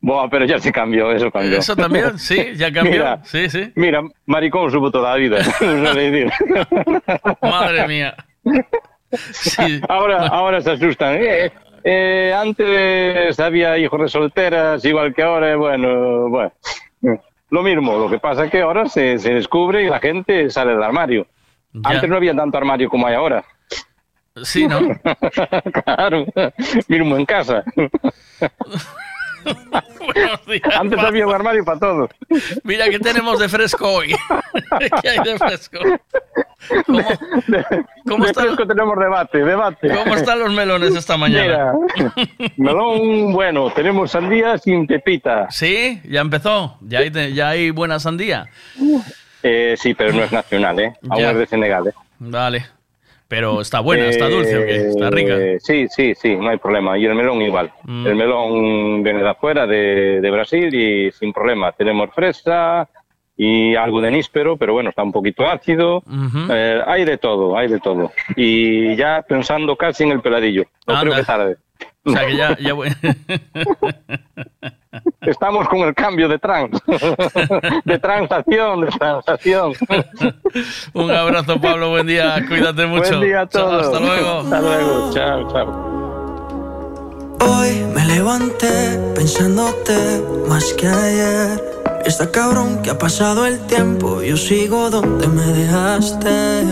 Buah, 0.00 0.28
pero 0.28 0.44
ya 0.44 0.58
se 0.58 0.70
cambió, 0.70 1.10
eso 1.12 1.30
cambió. 1.30 1.58
Eso 1.58 1.74
también, 1.74 2.18
sí, 2.18 2.52
ya 2.56 2.70
cambió. 2.70 2.92
Mira, 2.92 3.20
sí, 3.24 3.48
sí. 3.48 3.72
Mira, 3.74 4.02
maricón 4.26 4.70
supo 4.70 4.90
toda 4.90 5.10
la 5.12 5.16
vida. 5.16 5.38
Madre 7.40 7.88
mía. 7.88 8.14
Sí. 9.32 9.80
Ahora, 9.88 10.26
ahora 10.26 10.60
se 10.60 10.72
asustan. 10.72 11.16
Eh, 11.20 11.52
eh, 11.84 12.34
antes 12.36 13.38
había 13.40 13.78
hijos 13.78 14.00
de 14.00 14.08
solteras, 14.08 14.84
igual 14.84 15.14
que 15.14 15.22
ahora, 15.22 15.56
bueno, 15.56 16.28
bueno. 16.28 16.52
Lo 17.52 17.62
mismo, 17.62 17.98
lo 17.98 18.08
que 18.08 18.18
pasa 18.18 18.46
es 18.46 18.50
que 18.50 18.62
ahora 18.62 18.88
se, 18.88 19.18
se 19.18 19.34
descubre 19.34 19.84
y 19.84 19.88
la 19.90 20.00
gente 20.00 20.48
sale 20.48 20.72
del 20.72 20.82
armario. 20.82 21.26
Ya. 21.74 21.90
Antes 21.90 22.08
no 22.08 22.16
había 22.16 22.34
tanto 22.34 22.56
armario 22.56 22.88
como 22.88 23.06
hay 23.06 23.14
ahora. 23.14 23.44
Sí, 24.42 24.66
¿no? 24.66 24.80
claro, 25.84 26.24
mismo 26.88 27.14
en 27.14 27.26
casa. 27.26 27.62
Antes 30.78 30.98
había 30.98 31.26
un 31.26 31.34
armario 31.34 31.64
para 31.64 31.78
todo. 31.78 32.08
Mira, 32.64 32.88
¿qué 32.88 32.98
tenemos 32.98 33.38
de 33.38 33.48
fresco 33.48 33.88
hoy? 33.92 34.14
¿Qué 35.02 35.08
hay 35.08 35.18
de 35.20 35.38
fresco? 35.38 35.78
¿Cómo, 36.86 37.00
cómo 38.08 38.24
de 38.24 38.30
están, 38.30 38.44
fresco 38.46 38.66
tenemos 38.66 38.98
debate, 38.98 39.38
debate. 39.44 39.88
¿Cómo 39.94 40.14
están 40.14 40.38
los 40.40 40.52
melones 40.52 40.94
esta 40.94 41.16
mañana? 41.16 41.72
Mira, 41.96 42.52
melón 42.56 43.32
bueno, 43.32 43.70
tenemos 43.72 44.10
sandía 44.10 44.58
sin 44.58 44.86
pepita. 44.86 45.48
¿Sí? 45.50 46.00
¿Ya 46.04 46.20
empezó? 46.20 46.76
¿Ya 46.80 47.00
hay, 47.00 47.10
de- 47.10 47.32
ya 47.34 47.48
hay 47.50 47.70
buena 47.70 47.98
sandía? 47.98 48.46
Eh, 49.42 49.74
sí, 49.76 49.94
pero 49.94 50.12
no 50.12 50.22
es 50.22 50.30
nacional, 50.32 50.78
¿eh? 50.78 50.92
Aún 51.10 51.24
es 51.24 51.36
de 51.36 51.46
Senegal, 51.46 51.88
¿eh? 51.88 51.92
Vale. 52.20 52.64
Pero 53.32 53.62
está 53.62 53.80
buena, 53.80 54.08
está 54.08 54.28
dulce 54.28 54.58
o 54.58 54.66
qué? 54.66 54.76
Está 54.88 55.08
Eh, 55.08 55.10
rica. 55.10 55.34
Sí, 55.60 55.86
sí, 55.88 56.12
sí, 56.14 56.36
no 56.36 56.50
hay 56.50 56.58
problema. 56.58 56.98
Y 56.98 57.06
el 57.06 57.14
melón 57.14 57.40
igual. 57.40 57.72
Mm. 57.84 58.06
El 58.06 58.14
melón 58.14 59.02
viene 59.02 59.22
de 59.22 59.28
afuera, 59.30 59.66
de, 59.66 60.20
de 60.20 60.30
Brasil, 60.30 60.74
y 60.74 61.10
sin 61.12 61.32
problema. 61.32 61.72
Tenemos 61.72 62.10
fresa 62.14 62.86
y 63.34 63.74
algo 63.74 64.02
de 64.02 64.10
níspero, 64.10 64.58
pero 64.58 64.74
bueno, 64.74 64.90
está 64.90 65.02
un 65.02 65.12
poquito 65.12 65.46
ácido. 65.48 65.98
Ujú. 66.06 66.40
Eh, 66.50 66.82
hay 66.86 67.06
de 67.06 67.16
todo, 67.16 67.56
hay 67.56 67.68
de 67.68 67.80
todo. 67.80 68.12
Y 68.36 68.94
ya 68.96 69.24
pensando 69.26 69.76
casi 69.76 70.04
en 70.04 70.10
el 70.12 70.20
peladillo. 70.20 70.64
No 70.86 71.00
creo 71.00 71.12
Anda. 71.14 71.16
que 71.16 71.22
tarde. 71.24 71.56
O 72.04 72.10
sea 72.10 72.26
que 72.26 72.36
ya, 72.36 72.54
ya 72.58 72.72
voy- 72.74 72.90
Estamos 75.22 75.68
con 75.68 75.80
el 75.80 75.94
cambio 75.94 76.28
de 76.28 76.38
trans. 76.38 76.78
de 77.84 77.98
transacción, 77.98 78.80
de 78.82 78.86
transacción. 78.88 79.72
Un 80.92 81.10
abrazo, 81.10 81.60
Pablo. 81.60 81.90
Buen 81.90 82.06
día. 82.06 82.44
Cuídate 82.46 82.86
mucho. 82.86 83.16
Buen 83.16 83.20
día 83.22 83.40
a 83.42 83.48
Chao, 83.48 83.62
todos. 83.62 83.86
hasta 83.86 84.00
luego. 84.00 84.38
Hasta 84.40 84.60
luego. 84.60 85.10
Chao, 85.12 85.52
chao. 85.52 86.02
Hoy 87.40 87.84
me 87.94 88.04
levanté 88.04 88.98
pensándote 89.14 90.22
más 90.48 90.72
que 90.74 90.86
ayer. 90.86 91.72
Está 92.04 92.30
cabrón 92.30 92.82
que 92.82 92.90
ha 92.90 92.98
pasado 92.98 93.46
el 93.46 93.60
tiempo, 93.66 94.22
yo 94.22 94.36
sigo 94.36 94.90
donde 94.90 95.28
me 95.28 95.44
dejaste. 95.44 96.64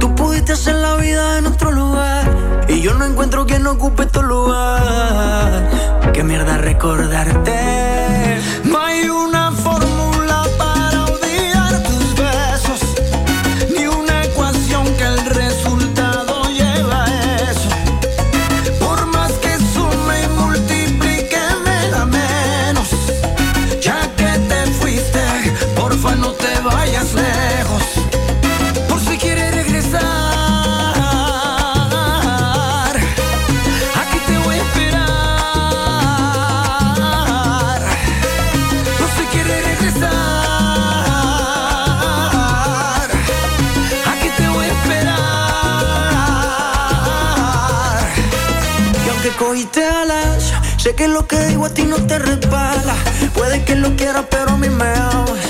Tú 0.00 0.14
pudiste 0.14 0.52
hacer 0.52 0.74
la 0.76 0.96
vida 0.96 1.38
en 1.38 1.46
otro 1.46 1.70
lugar 1.70 2.37
y 2.68 2.80
yo 2.80 2.94
no 2.94 3.04
encuentro 3.04 3.46
quien 3.46 3.66
ocupe 3.66 4.06
tu 4.06 4.22
lugar. 4.22 5.68
Qué 6.12 6.22
mierda 6.22 6.58
recordarte. 6.58 8.40
No 8.64 8.78
hay 8.78 9.08
una 9.08 9.52
fórmula 9.52 9.97
cogiste 49.48 49.82
alas, 49.82 50.52
sé 50.76 50.94
que 50.94 51.08
lo 51.08 51.26
que 51.26 51.38
digo 51.46 51.64
a 51.64 51.70
ti 51.70 51.84
no 51.84 51.96
te 51.96 52.18
resbala. 52.18 52.94
Puede 53.32 53.64
que 53.64 53.76
lo 53.76 53.96
quieras, 53.96 54.26
pero 54.30 54.50
a 54.50 54.56
mí 54.58 54.68
me 54.68 54.84
amas. 54.84 55.40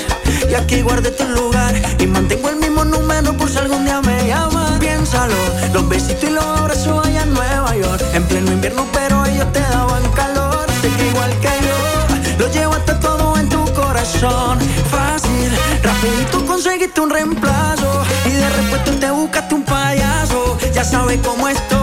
Y 0.49 0.53
aquí 0.53 0.81
guardé 0.81 1.11
tu 1.11 1.25
lugar 1.25 1.73
y 1.99 2.07
mantengo 2.07 2.47
el 2.47 2.55
mismo 2.55 2.85
número 2.85 3.33
por 3.33 3.49
si 3.49 3.57
algún 3.57 3.83
día 3.83 3.99
me 3.99 4.25
llamas. 4.25 4.79
Piénsalo, 4.79 5.35
los 5.73 5.89
besitos 5.89 6.23
y 6.23 6.29
los 6.31 6.45
abrazos 6.45 7.05
allá 7.05 7.23
en 7.23 7.33
Nueva 7.33 7.75
York. 7.75 8.01
En 8.13 8.23
pleno 8.23 8.53
invierno, 8.53 8.85
pero 8.93 9.25
ellos 9.25 9.51
te 9.51 9.59
daban 9.59 10.03
calor. 10.13 10.65
Sé 10.81 10.89
que 10.95 11.07
igual 11.07 11.31
que 11.41 11.53
yo, 11.67 12.39
lo 12.39 12.53
llevaste 12.53 12.93
todo 13.01 13.37
en 13.37 13.49
tu 13.49 13.61
corazón. 13.73 14.59
Fácil, 14.89 15.51
rapidito 15.83 16.45
conseguiste 16.45 17.01
un 17.01 17.09
reemplazo. 17.09 18.03
Y 18.25 18.31
de 18.31 18.49
repuesto 18.49 18.91
te 18.93 19.11
buscaste 19.11 19.55
un 19.55 19.63
payaso. 19.63 20.57
Ya 20.73 20.85
sabes 20.85 21.19
cómo 21.21 21.49
estoy, 21.49 21.78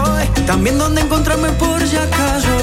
también 0.47 0.77
dónde 0.77 1.01
encontrarme 1.01 1.49
por 1.51 1.85
si 1.85 1.97
acaso. 1.97 2.56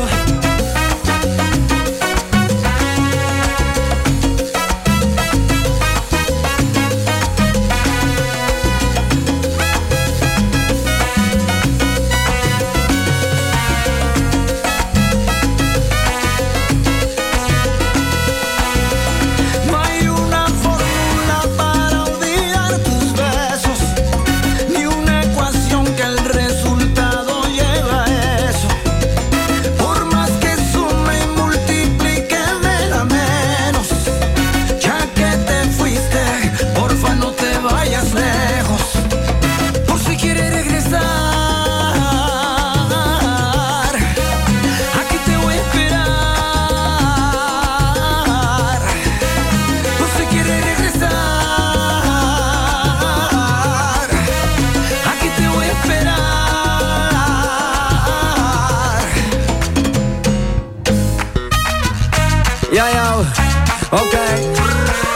Ok. 63.95 64.15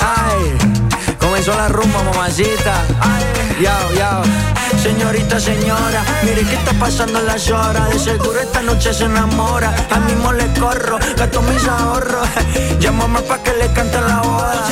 Ay, 0.00 1.16
comenzó 1.18 1.54
la 1.54 1.68
rumba, 1.68 2.02
mamacita. 2.02 2.84
Ay, 3.00 3.24
ya, 3.62 3.78
ya. 3.96 4.22
Señorita, 4.82 5.40
señora, 5.40 6.04
mire 6.22 6.42
que 6.42 6.54
está 6.54 6.72
pasando 6.74 7.20
las 7.22 7.50
horas. 7.50 7.90
De 7.90 7.98
seguro 7.98 8.38
esta 8.40 8.62
noche 8.62 8.92
se 8.92 9.04
enamora. 9.04 9.74
A 9.90 9.98
mismo 10.00 10.32
le 10.32 10.46
corro, 10.58 10.98
gasto 11.16 11.42
mis 11.42 11.66
ahorros. 11.66 12.28
Llámame 12.80 13.20
pa' 13.22 13.42
que 13.42 13.52
le 13.54 13.72
cante 13.72 14.00
la 14.00 14.20
boda. 14.20 14.68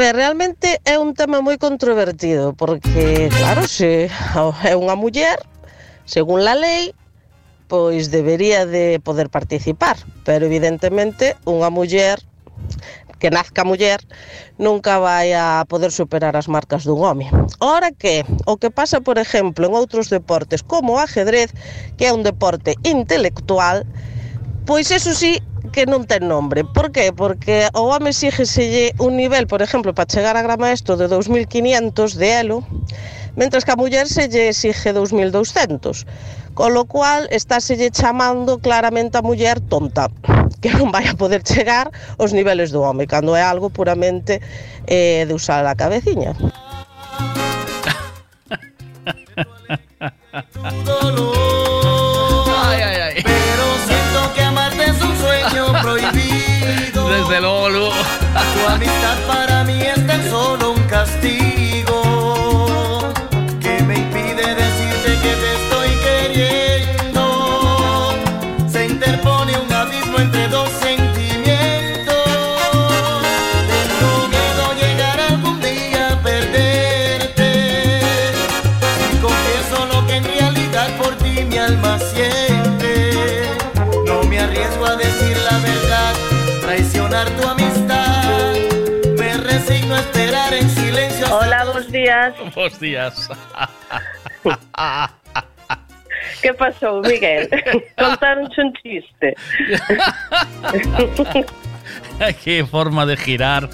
ver, 0.00 0.16
realmente 0.16 0.80
é 0.88 0.96
un 0.96 1.12
tema 1.12 1.44
moi 1.44 1.60
controvertido, 1.60 2.56
porque, 2.56 3.28
claro, 3.28 3.68
se 3.68 4.08
é 4.70 4.72
unha 4.72 4.96
muller, 4.96 5.36
según 6.08 6.40
la 6.40 6.56
lei, 6.56 6.96
pois 7.68 8.08
debería 8.08 8.64
de 8.64 8.96
poder 9.04 9.28
participar, 9.28 10.00
pero 10.24 10.48
evidentemente 10.48 11.36
unha 11.44 11.68
muller 11.68 12.16
que 13.20 13.28
nazca 13.28 13.60
muller 13.68 14.00
nunca 14.56 14.96
vai 14.96 15.36
a 15.36 15.68
poder 15.68 15.92
superar 15.92 16.32
as 16.32 16.48
marcas 16.48 16.88
dun 16.88 17.04
home. 17.04 17.28
Ora 17.60 17.92
que 17.92 18.24
o 18.48 18.56
que 18.56 18.72
pasa, 18.72 19.04
por 19.04 19.20
exemplo, 19.20 19.68
en 19.68 19.76
outros 19.76 20.08
deportes 20.08 20.64
como 20.64 20.96
o 20.96 21.02
ajedrez, 21.04 21.52
que 22.00 22.08
é 22.08 22.16
un 22.16 22.24
deporte 22.24 22.80
intelectual, 22.88 23.84
pois 24.64 24.88
eso 24.88 25.12
sí 25.12 25.44
que 25.70 25.86
non 25.86 26.04
ten 26.04 26.26
nombre. 26.26 26.66
Por 26.66 26.90
qué? 26.90 27.14
Porque 27.14 27.70
o 27.72 27.88
home 27.88 28.10
exígeselle 28.10 28.92
un 28.98 29.16
nivel, 29.16 29.46
por 29.46 29.62
exemplo, 29.62 29.94
para 29.94 30.10
chegar 30.10 30.36
a 30.36 30.42
grama 30.42 30.74
esto 30.74 30.96
de 30.96 31.08
2500 31.08 32.18
de 32.18 32.40
elo, 32.40 32.66
mentras 33.36 33.64
que 33.64 33.72
a 33.72 33.76
muller 33.76 34.08
se 34.08 34.28
lle 34.28 34.50
exige 34.50 34.92
2200. 34.92 36.06
Con 36.54 36.74
lo 36.74 36.84
cual, 36.84 37.28
está 37.30 37.58
lle 37.58 37.90
chamando 37.90 38.58
claramente 38.58 39.18
a 39.18 39.22
muller 39.22 39.60
tonta, 39.60 40.10
que 40.60 40.74
non 40.74 40.90
vai 40.90 41.06
a 41.06 41.14
poder 41.14 41.46
chegar 41.46 41.94
aos 42.18 42.34
niveles 42.34 42.74
do 42.74 42.82
home, 42.82 43.06
cando 43.06 43.38
é 43.38 43.42
algo 43.42 43.70
puramente 43.70 44.42
eh, 44.90 45.24
de 45.24 45.34
usar 45.34 45.64
a 45.64 45.78
cabeciña. 45.78 46.34
Todo 50.84 51.69
Desde 57.30 57.42
luego, 57.42 57.68
Lu. 57.68 57.90
Tu 57.90 58.68
amistad 58.68 59.16
para 59.28 59.62
mí 59.62 59.80
es 59.82 60.04
tan 60.04 60.28
solo 60.28 60.72
un 60.72 60.82
castigo 60.88 61.59
días. 92.00 92.34
Buenos 92.54 92.80
días. 92.80 93.28
¿Qué 96.42 96.54
pasó, 96.54 97.00
Miguel? 97.02 97.48
Contaron 97.98 98.50
un 98.56 98.72
chiste. 98.74 99.34
Qué 102.44 102.64
forma 102.64 103.06
de 103.06 103.16
girar. 103.16 103.68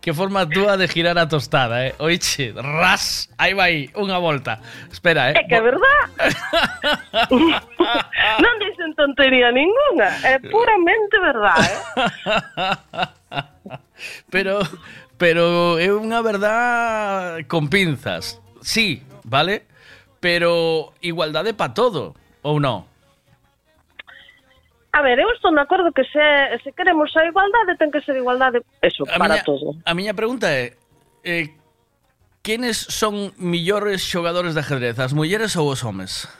Qué 0.00 0.14
forma 0.14 0.48
túa 0.48 0.76
de 0.76 0.88
girar 0.88 1.18
a 1.18 1.28
tostada, 1.28 1.86
eh? 1.86 1.94
Oiche, 1.98 2.52
ras, 2.54 3.30
aí 3.38 3.54
vai, 3.54 3.88
unha 3.96 4.20
volta. 4.20 4.60
Espera, 4.92 5.32
eh? 5.32 5.40
É 5.40 5.44
que 5.44 5.56
é 5.56 5.60
verdad. 5.60 6.04
non 8.44 8.54
dicen 8.60 8.92
tontería 8.96 9.48
ninguna. 9.52 10.08
É 10.24 10.36
puramente 10.40 11.16
verdad, 11.16 11.60
eh? 11.64 11.80
pero 14.28 14.60
pero 15.20 15.76
é 15.76 15.92
unha 15.92 16.24
verdad 16.24 17.44
con 17.44 17.68
pinzas. 17.68 18.40
Sí, 18.64 19.04
vale? 19.28 19.68
Pero 20.16 20.96
igualdade 21.04 21.52
para 21.52 21.76
todo, 21.76 22.16
ou 22.40 22.56
non? 22.56 22.88
A 24.96 25.04
ver, 25.04 25.20
eu 25.20 25.28
estou 25.36 25.52
de 25.52 25.60
acordo 25.60 25.92
que 25.92 26.08
se, 26.08 26.24
se 26.64 26.72
queremos 26.72 27.12
a 27.20 27.28
igualdade, 27.28 27.76
ten 27.76 27.92
que 27.92 28.00
ser 28.00 28.16
igualdade 28.16 28.64
eso, 28.80 29.04
a 29.12 29.20
para 29.20 29.36
miña, 29.36 29.44
todo. 29.44 29.76
A 29.84 29.92
miña 29.92 30.16
pregunta 30.16 30.48
é, 30.48 30.72
eh, 31.20 31.52
quenes 32.40 32.80
son 32.80 33.36
millores 33.36 34.00
xogadores 34.00 34.56
de 34.56 34.64
ajedrez, 34.64 34.96
as 34.96 35.12
mulleres 35.12 35.52
ou 35.60 35.68
os 35.68 35.84
homes? 35.84 36.32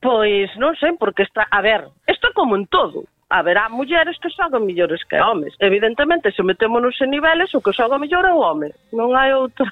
Pois 0.00 0.48
non 0.56 0.72
sei, 0.80 0.96
porque 0.96 1.28
está... 1.28 1.44
A 1.52 1.60
ver, 1.60 1.92
isto 2.08 2.24
é 2.24 2.32
como 2.32 2.56
en 2.56 2.64
todo 2.72 3.04
haberá 3.30 3.68
mulleres 3.68 4.18
que 4.18 4.28
xogan 4.28 4.66
millores 4.66 5.00
que 5.08 5.16
homes. 5.16 5.54
Evidentemente, 5.58 6.32
se 6.32 6.42
metémonos 6.42 7.00
en 7.00 7.10
niveles, 7.10 7.54
o 7.54 7.62
que 7.62 7.72
xoga 7.72 7.96
mellor 7.96 8.26
é 8.26 8.34
o 8.34 8.42
home. 8.42 8.74
Non 8.92 9.14
hai 9.14 9.32
outra... 9.32 9.70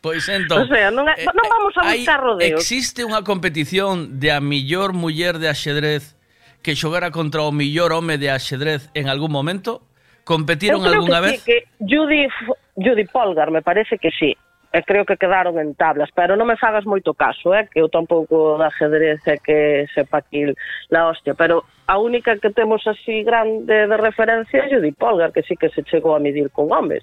Pois 0.00 0.28
entón, 0.28 0.62
o 0.62 0.66
sea, 0.70 0.88
non, 0.94 1.10
é, 1.10 1.18
eh, 1.18 1.26
non 1.26 1.44
eh, 1.44 1.50
vamos 1.50 1.74
a 1.76 1.82
buscar 1.82 2.20
rodeos. 2.22 2.62
Existe 2.62 3.02
unha 3.02 3.26
competición 3.26 4.22
de 4.22 4.30
a 4.32 4.40
millor 4.40 4.94
muller 4.94 5.36
de 5.36 5.50
axedrez 5.50 6.16
que 6.62 6.78
xogara 6.78 7.10
contra 7.10 7.42
o 7.42 7.50
millor 7.50 7.92
home 7.92 8.16
de 8.16 8.30
axedrez 8.30 8.88
en 8.94 9.10
algún 9.10 9.30
momento? 9.30 9.82
Competiron 10.24 10.82
algunha 10.82 11.20
vez? 11.20 11.38
Sí, 11.38 11.46
que 11.46 11.58
Judy, 11.78 12.26
Judy 12.74 13.04
Polgar, 13.06 13.50
me 13.50 13.62
parece 13.62 13.98
que 13.98 14.10
sí 14.10 14.34
e 14.76 14.82
creo 14.82 15.06
que 15.06 15.16
quedaron 15.16 15.58
en 15.58 15.72
tablas, 15.72 16.12
pero 16.12 16.36
non 16.36 16.44
me 16.44 16.60
fagas 16.60 16.84
moito 16.84 17.16
caso, 17.16 17.56
eh, 17.56 17.64
que 17.64 17.80
eu 17.80 17.88
tampouco 17.88 18.60
de 18.60 18.68
ajedrez 18.68 19.24
é 19.24 19.40
que 19.40 19.88
sepa 19.96 20.20
aquí 20.20 20.44
la 20.92 21.08
hostia, 21.08 21.32
pero 21.32 21.64
a 21.88 21.96
única 21.96 22.36
que 22.36 22.52
temos 22.52 22.84
así 22.84 23.24
grande 23.24 23.88
de 23.88 23.96
referencia 23.96 24.60
é 24.60 24.68
Judy 24.68 24.92
Polgar, 24.92 25.32
que 25.32 25.40
sí 25.48 25.56
que 25.56 25.72
se 25.72 25.80
chegou 25.80 26.12
a 26.12 26.20
medir 26.20 26.52
con 26.52 26.68
homes. 26.68 27.00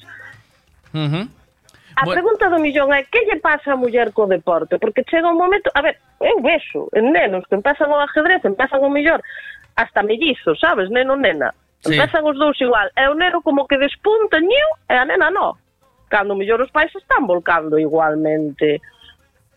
Uh 0.93 1.09
-huh. 1.09 1.25
A 1.97 2.05
bueno. 2.05 2.13
pregunta 2.13 2.45
do 2.53 2.61
millón 2.61 2.93
é 2.93 3.09
que 3.09 3.25
lle 3.25 3.41
pasa 3.41 3.73
a 3.73 3.79
muller 3.81 4.13
co 4.13 4.29
deporte? 4.29 4.77
Porque 4.77 5.01
chega 5.09 5.33
un 5.33 5.41
momento, 5.41 5.73
a 5.73 5.81
ver, 5.81 5.97
eu 6.21 6.37
vexo 6.45 6.93
en 6.93 7.09
nenos 7.09 7.41
que 7.49 7.57
empezan 7.57 7.89
o 7.89 7.97
ajedrez, 7.97 8.45
empezan 8.45 8.85
o 8.85 8.89
millor, 8.93 9.17
hasta 9.73 10.05
mellizo, 10.05 10.53
sabes, 10.61 10.93
neno, 10.93 11.17
nena. 11.17 11.57
Sí. 11.81 11.97
Empezan 11.97 12.21
os 12.21 12.37
dous 12.37 12.61
igual. 12.61 12.93
E 12.93 13.09
o 13.09 13.17
neno 13.17 13.41
como 13.41 13.65
que 13.65 13.81
despunta, 13.81 14.37
niu, 14.37 14.69
e 14.85 14.93
a 14.93 15.05
nena 15.09 15.33
non. 15.33 15.57
Cando 16.14 16.34
o 16.34 16.38
mellor 16.38 16.61
os 16.61 16.69
pais 16.69 16.94
están 16.94 17.26
volcando 17.26 17.80
igualmente. 17.80 18.80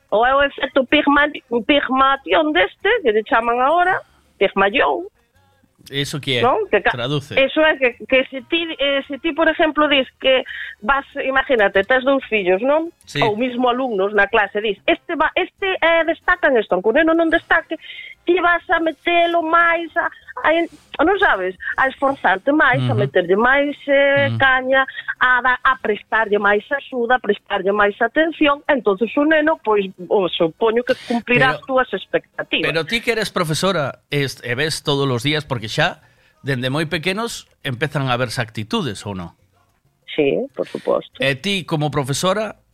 O 0.08 0.24
é 0.24 0.32
o 0.32 0.40
efecto 0.40 0.86
pigma, 0.88 1.28
pigmation 1.68 2.48
deste, 2.56 2.88
que 3.02 3.12
lle 3.12 3.22
chaman 3.28 3.60
agora, 3.60 4.00
pigmallón, 4.38 5.04
Eso 5.90 6.18
que 6.18 6.38
é? 6.38 6.42
non? 6.42 6.64
Que 6.66 6.80
Traduce. 6.80 7.36
Eso 7.36 7.60
é 7.60 7.76
que, 7.76 7.92
que 8.08 8.24
se, 8.32 8.40
ti, 8.48 8.64
eh, 8.80 9.04
se 9.06 9.18
ti, 9.18 9.36
por 9.36 9.46
exemplo, 9.48 9.86
dis 9.86 10.08
que 10.18 10.42
vas, 10.80 11.04
imagínate, 11.22 11.84
tes 11.84 12.02
dous 12.08 12.24
fillos, 12.26 12.64
non? 12.64 12.88
sí. 13.06 13.22
ou 13.22 13.38
mismo 13.38 13.70
alumnos 13.70 14.12
na 14.12 14.26
clase 14.26 14.60
dis 14.60 14.78
este 14.86 15.14
va, 15.14 15.30
este 15.34 15.78
eh, 15.80 16.04
destacan 16.04 16.58
isto, 16.58 16.74
aunque 16.74 16.90
o 16.90 16.92
neno 16.92 17.14
non 17.14 17.30
destaque, 17.30 17.78
ti 18.26 18.34
vas 18.42 18.66
a 18.68 18.82
metelo 18.82 19.40
máis 19.40 19.88
a, 19.96 20.10
a, 20.42 20.50
a 20.98 21.02
non 21.06 21.16
sabes, 21.16 21.54
a 21.78 21.86
esforzarte 21.86 22.50
máis, 22.50 22.82
uh 22.82 22.90
-huh. 22.90 22.98
a 22.98 23.00
meterlle 23.06 23.38
máis 23.38 23.78
eh, 23.86 24.26
uh 24.28 24.34
-huh. 24.34 24.38
caña, 24.38 24.82
a, 25.22 25.40
da, 25.40 25.54
a 25.62 25.78
prestarlle 25.78 26.38
máis 26.42 26.66
axuda, 26.68 27.16
a 27.16 27.22
prestarlle 27.22 27.70
máis 27.70 27.94
atención, 28.02 28.60
entonces 28.66 29.08
o 29.16 29.24
neno 29.24 29.56
pois 29.62 29.86
o 30.10 30.28
supoño 30.28 30.82
que 30.82 30.98
cumprirá 31.06 31.56
as 31.56 31.62
túas 31.62 31.88
expectativas. 31.94 32.66
Pero 32.66 32.84
ti 32.84 33.00
que 33.00 33.14
eres 33.14 33.30
profesora 33.30 34.02
es, 34.10 34.42
e 34.42 34.52
ves 34.58 34.82
todos 34.82 35.06
os 35.06 35.22
días 35.22 35.46
porque 35.46 35.70
xa 35.70 36.02
dende 36.42 36.68
moi 36.68 36.84
pequenos 36.90 37.46
empezan 37.62 38.10
a 38.10 38.18
verse 38.18 38.42
actitudes 38.42 39.06
ou 39.06 39.14
non? 39.14 39.38
Sí, 40.16 40.48
por 40.56 40.66
suposto. 40.66 41.14
E 41.20 41.36
ti 41.36 41.62
como 41.68 41.92
profesora 41.92 42.65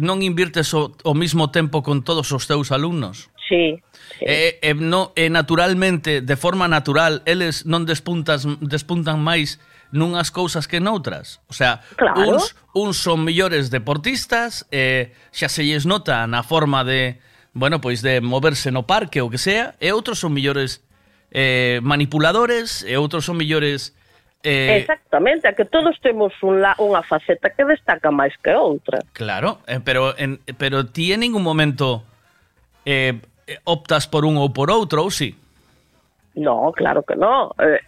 non 0.00 0.22
invirtes 0.22 0.74
o, 0.74 0.90
o 1.06 1.12
mismo 1.14 1.54
tempo 1.54 1.82
con 1.86 2.02
todos 2.02 2.32
os 2.34 2.46
teus 2.50 2.74
alumnos? 2.74 3.30
Sí. 3.48 3.78
sí. 4.18 4.24
E, 4.26 4.58
e, 4.62 4.74
no, 4.74 5.12
e 5.14 5.30
naturalmente, 5.30 6.20
de 6.20 6.36
forma 6.36 6.66
natural, 6.66 7.22
eles 7.26 7.62
non 7.68 7.86
despuntas, 7.86 8.48
despuntan 8.58 9.22
máis 9.22 9.62
nunhas 9.94 10.34
cousas 10.34 10.66
que 10.66 10.82
noutras. 10.82 11.38
O 11.46 11.54
sea, 11.54 11.86
claro. 11.94 12.34
uns, 12.34 12.58
uns 12.74 12.98
son 12.98 13.22
millores 13.22 13.70
deportistas, 13.70 14.66
e 14.74 15.14
xa 15.30 15.46
se 15.46 15.62
lles 15.62 15.86
nota 15.86 16.26
na 16.26 16.42
forma 16.42 16.82
de, 16.82 17.22
bueno, 17.54 17.78
pois 17.78 18.02
de 18.02 18.18
moverse 18.18 18.74
no 18.74 18.90
parque 18.90 19.22
ou 19.22 19.30
que 19.30 19.38
sea, 19.38 19.78
e 19.78 19.94
outros 19.94 20.18
son 20.18 20.34
millores 20.34 20.82
eh, 21.30 21.78
manipuladores, 21.86 22.82
e 22.82 22.98
outros 22.98 23.22
son 23.22 23.38
millores 23.38 23.94
Eh... 24.44 24.76
Exactamente, 24.76 25.48
a 25.48 25.56
que 25.56 25.64
todos 25.64 25.96
temos 26.04 26.30
un 26.44 26.60
la, 26.60 26.76
unha 26.76 27.00
faceta 27.00 27.48
que 27.48 27.64
destaca 27.64 28.12
máis 28.12 28.36
que 28.44 28.52
outra. 28.52 29.00
Claro, 29.16 29.64
eh, 29.64 29.80
pero 29.80 30.12
en, 30.20 30.36
pero 30.60 30.84
ti 30.84 31.16
en 31.16 31.24
ningún 31.24 31.40
momento 31.40 32.04
eh, 32.84 33.16
optas 33.64 34.04
por 34.04 34.28
un 34.28 34.36
ou 34.36 34.52
por 34.52 34.68
outro, 34.68 35.00
ou 35.00 35.08
si? 35.08 35.32
Sí? 35.32 35.44
No, 36.36 36.72
claro 36.72 37.02
que 37.02 37.16
no. 37.16 37.54
Eh, 37.58 37.80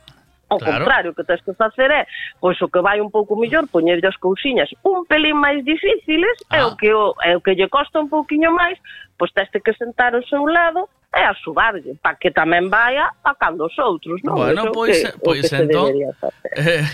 ao 0.49 0.59
claro. 0.59 0.85
contrario, 0.85 1.11
o 1.11 1.15
que 1.15 1.25
tens 1.25 1.43
que 1.43 1.53
facer 1.55 1.91
é, 1.91 2.07
pois 2.39 2.61
o 2.63 2.69
que 2.69 2.79
vai 2.79 3.01
un 3.01 3.11
pouco 3.11 3.35
mellor, 3.35 3.67
poñerlle 3.67 4.07
as 4.07 4.17
cousiñas 4.17 4.71
un 4.87 5.03
pelín 5.05 5.37
máis 5.43 5.65
difíciles, 5.67 6.37
ah. 6.51 6.57
é 6.59 6.65
o 6.65 6.71
ah. 6.71 6.77
que 6.79 6.91
o, 6.95 7.15
é 7.21 7.37
o 7.37 7.43
que 7.43 7.59
lle 7.59 7.69
costa 7.69 7.99
un 7.99 8.09
pouquiño 8.09 8.55
máis, 8.55 8.79
pois 9.19 9.35
teste 9.35 9.59
que 9.59 9.75
sentar 9.75 10.15
ao 10.15 10.23
seu 10.31 10.47
lado 10.47 10.89
e 11.15 11.23
a 11.23 11.35
subarlle, 11.35 11.95
para 12.03 12.17
que 12.17 12.31
tamén 12.31 12.69
vaya 12.69 13.11
a 13.25 13.33
cando 13.35 13.67
os 13.67 13.77
outros, 13.79 14.21
non? 14.25 14.37
Bueno, 14.37 14.69
Eso 14.69 14.73
pois, 14.73 14.97
que, 15.01 15.11
pois 15.23 15.45
que 15.49 15.57
entón... 15.65 15.93
Eh... 16.57 16.85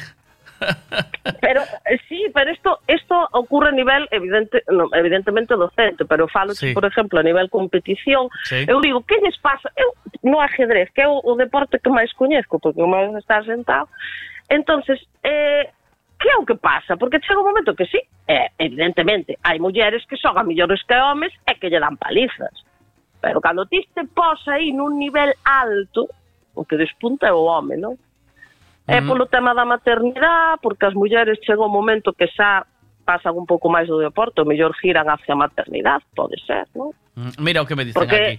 pero 1.40 1.62
eh, 1.86 1.98
sí, 2.08 2.26
pero 2.32 2.52
isto 2.52 2.78
isto 2.86 3.28
ocurre 3.32 3.68
a 3.70 3.72
nivel 3.72 4.06
evidente, 4.10 4.62
no, 4.70 4.86
evidentemente 4.94 5.54
docente, 5.54 6.04
pero 6.04 6.28
falo, 6.28 6.54
sí. 6.54 6.72
por 6.72 6.84
exemplo, 6.84 7.18
a 7.18 7.22
nivel 7.22 7.50
competición. 7.50 8.28
Sí. 8.44 8.64
Eu 8.68 8.80
digo, 8.80 9.02
que 9.02 9.18
lles 9.18 9.36
pasa? 9.38 9.70
Eu 9.76 9.94
no 10.22 10.40
ajedrez, 10.40 10.90
que 10.94 11.02
é 11.02 11.08
o, 11.08 11.18
o 11.18 11.34
deporte 11.34 11.78
que 11.82 11.90
máis 11.90 12.12
coñezco, 12.14 12.58
porque 12.58 12.82
o 12.82 12.86
máis 12.86 13.10
está 13.18 13.42
sentado. 13.42 13.88
Entonces, 14.48 15.02
eh, 15.24 15.66
que 16.18 16.30
é 16.30 16.36
o 16.38 16.46
que 16.46 16.54
pasa? 16.54 16.96
Porque 16.96 17.18
chega 17.20 17.40
un 17.40 17.50
momento 17.50 17.74
que 17.74 17.86
sí, 17.86 17.98
eh, 18.28 18.50
evidentemente, 18.58 19.38
hai 19.42 19.58
mulleres 19.58 20.06
que 20.06 20.16
xogan 20.16 20.46
millores 20.46 20.82
que 20.86 20.94
homes 20.94 21.34
e 21.50 21.58
que 21.58 21.66
lle 21.66 21.82
dan 21.82 21.98
palizas 21.98 22.54
Pero 23.22 23.40
cando 23.40 23.66
ti 23.70 23.86
te 23.94 24.02
pos 24.02 24.42
aí 24.50 24.74
nun 24.74 24.98
nivel 24.98 25.30
alto, 25.46 26.10
o 26.58 26.66
que 26.66 26.74
despunta 26.74 27.30
é 27.30 27.32
o 27.32 27.46
home, 27.46 27.78
non? 27.78 27.94
É 28.82 28.98
polo 28.98 29.30
tema 29.30 29.54
da 29.54 29.62
maternidade, 29.62 30.58
porque 30.58 30.90
as 30.90 30.94
mulleres 30.98 31.38
chega 31.46 31.62
un 31.62 31.70
momento 31.70 32.12
que 32.12 32.26
xa 32.26 32.66
pasan 33.06 33.38
un 33.38 33.46
pouco 33.46 33.70
máis 33.70 33.86
do 33.86 34.02
deporte, 34.02 34.42
o 34.42 34.44
mellor 34.44 34.74
giran 34.74 35.06
hacia 35.06 35.38
a 35.38 35.38
maternidade, 35.38 36.02
pode 36.18 36.34
ser, 36.42 36.66
non? 36.74 36.90
Mm, 37.14 37.38
mira 37.38 37.62
o 37.62 37.66
que 37.66 37.78
me 37.78 37.86
dicen 37.86 38.02
porque... 38.02 38.18
aquí. 38.18 38.36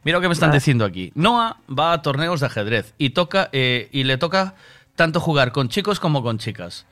Mira 0.00 0.16
o 0.16 0.20
que 0.24 0.32
me 0.32 0.34
están 0.34 0.50
ah. 0.50 0.56
dicindo 0.56 0.88
aquí. 0.88 1.12
Noa 1.12 1.60
va 1.68 1.92
a 1.92 2.00
torneos 2.00 2.40
de 2.40 2.48
ajedrez 2.48 2.96
y 2.96 3.10
toca 3.12 3.52
eh, 3.52 3.92
y 3.92 4.08
le 4.08 4.16
toca 4.16 4.56
tanto 4.96 5.20
jugar 5.20 5.52
con 5.52 5.68
chicos 5.68 6.00
como 6.00 6.24
con 6.24 6.40
chicas. 6.40 6.88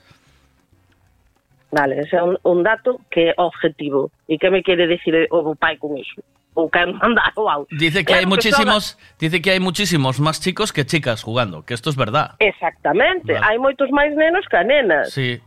Vale, 1.72 2.04
ese 2.04 2.16
é 2.16 2.22
un, 2.22 2.36
un 2.44 2.62
dato 2.62 3.00
que 3.08 3.30
é 3.30 3.34
objetivo. 3.40 4.10
E 4.28 4.36
que 4.36 4.50
me 4.50 4.60
quere 4.60 4.84
decir 4.84 5.14
o 5.30 5.54
pai 5.56 5.78
con 5.80 5.96
iso? 5.96 6.20
ou 6.60 6.68
quen 6.68 6.92
mandar 7.00 7.32
o 7.36 7.48
auto. 7.48 7.72
Dice 7.72 8.04
que 8.04 8.12
hai 8.12 8.28
muchísimos, 8.28 9.00
dice 9.16 9.40
que 9.40 9.56
hai 9.56 9.60
muchísimos 9.60 10.20
máis 10.20 10.36
chicos 10.36 10.70
que 10.70 10.84
chicas 10.84 11.24
jugando, 11.24 11.64
que 11.64 11.72
isto 11.72 11.88
é 11.88 11.92
es 11.92 11.96
verdad. 11.96 12.36
Exactamente, 12.38 13.32
vale. 13.32 13.46
hai 13.46 13.56
moitos 13.56 13.88
máis 13.88 14.12
nenos 14.12 14.44
que 14.44 14.60
nenas. 14.60 15.12
Sí. 15.16 15.40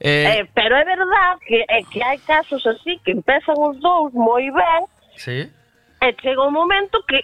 Eh... 0.00 0.40
Eh, 0.40 0.44
pero 0.56 0.74
é 0.76 0.84
verdad 0.84 1.36
que, 1.44 1.64
é 1.68 1.84
que 1.84 2.00
hai 2.02 2.18
casos 2.24 2.64
así 2.66 2.98
que 3.04 3.12
empezan 3.12 3.54
os 3.60 3.76
dous 3.78 4.10
moi 4.16 4.48
ben 4.50 4.82
sí. 5.16 5.46
e 6.00 6.06
chega 6.18 6.42
un 6.42 6.56
momento 6.56 7.04
que 7.06 7.22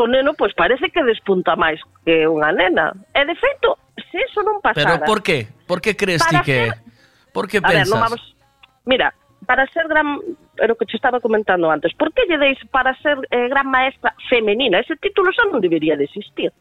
o 0.00 0.06
neno 0.08 0.34
pois 0.34 0.52
parece 0.54 0.88
que 0.90 1.02
despunta 1.04 1.56
máis 1.56 1.80
que 2.04 2.26
unha 2.26 2.50
nena. 2.56 2.96
E 3.12 3.20
de 3.24 3.36
feito, 3.36 3.76
se 4.10 4.18
eso 4.24 4.40
non 4.40 4.58
pasara... 4.64 4.96
Pero 4.96 5.04
por 5.04 5.20
qué? 5.20 5.48
Por 5.68 5.84
que 5.84 5.92
crees 5.92 6.24
ti 6.24 6.40
que... 6.40 6.72
Ser... 6.72 6.80
Por 7.36 7.46
que 7.46 7.60
pensas? 7.60 7.84
A 7.84 7.84
ver, 7.84 7.88
non 7.92 8.00
vamos... 8.00 8.22
Mira, 8.88 9.12
para 9.44 9.68
ser 9.68 9.84
gran 9.88 10.18
era 10.60 10.72
o 10.72 10.76
que 10.76 10.86
te 10.86 10.96
estaba 10.96 11.20
comentando 11.20 11.70
antes. 11.70 11.94
Por 11.94 12.12
que 12.12 12.28
lle 12.28 12.38
deis 12.38 12.60
para 12.70 12.94
ser 13.00 13.18
eh, 13.30 13.48
gran 13.48 13.66
maestra 13.66 14.14
femenina? 14.28 14.78
Ese 14.78 14.96
título 15.00 15.32
xa 15.32 15.48
non 15.48 15.64
debería 15.64 15.96
de 15.96 16.04
existir. 16.04 16.52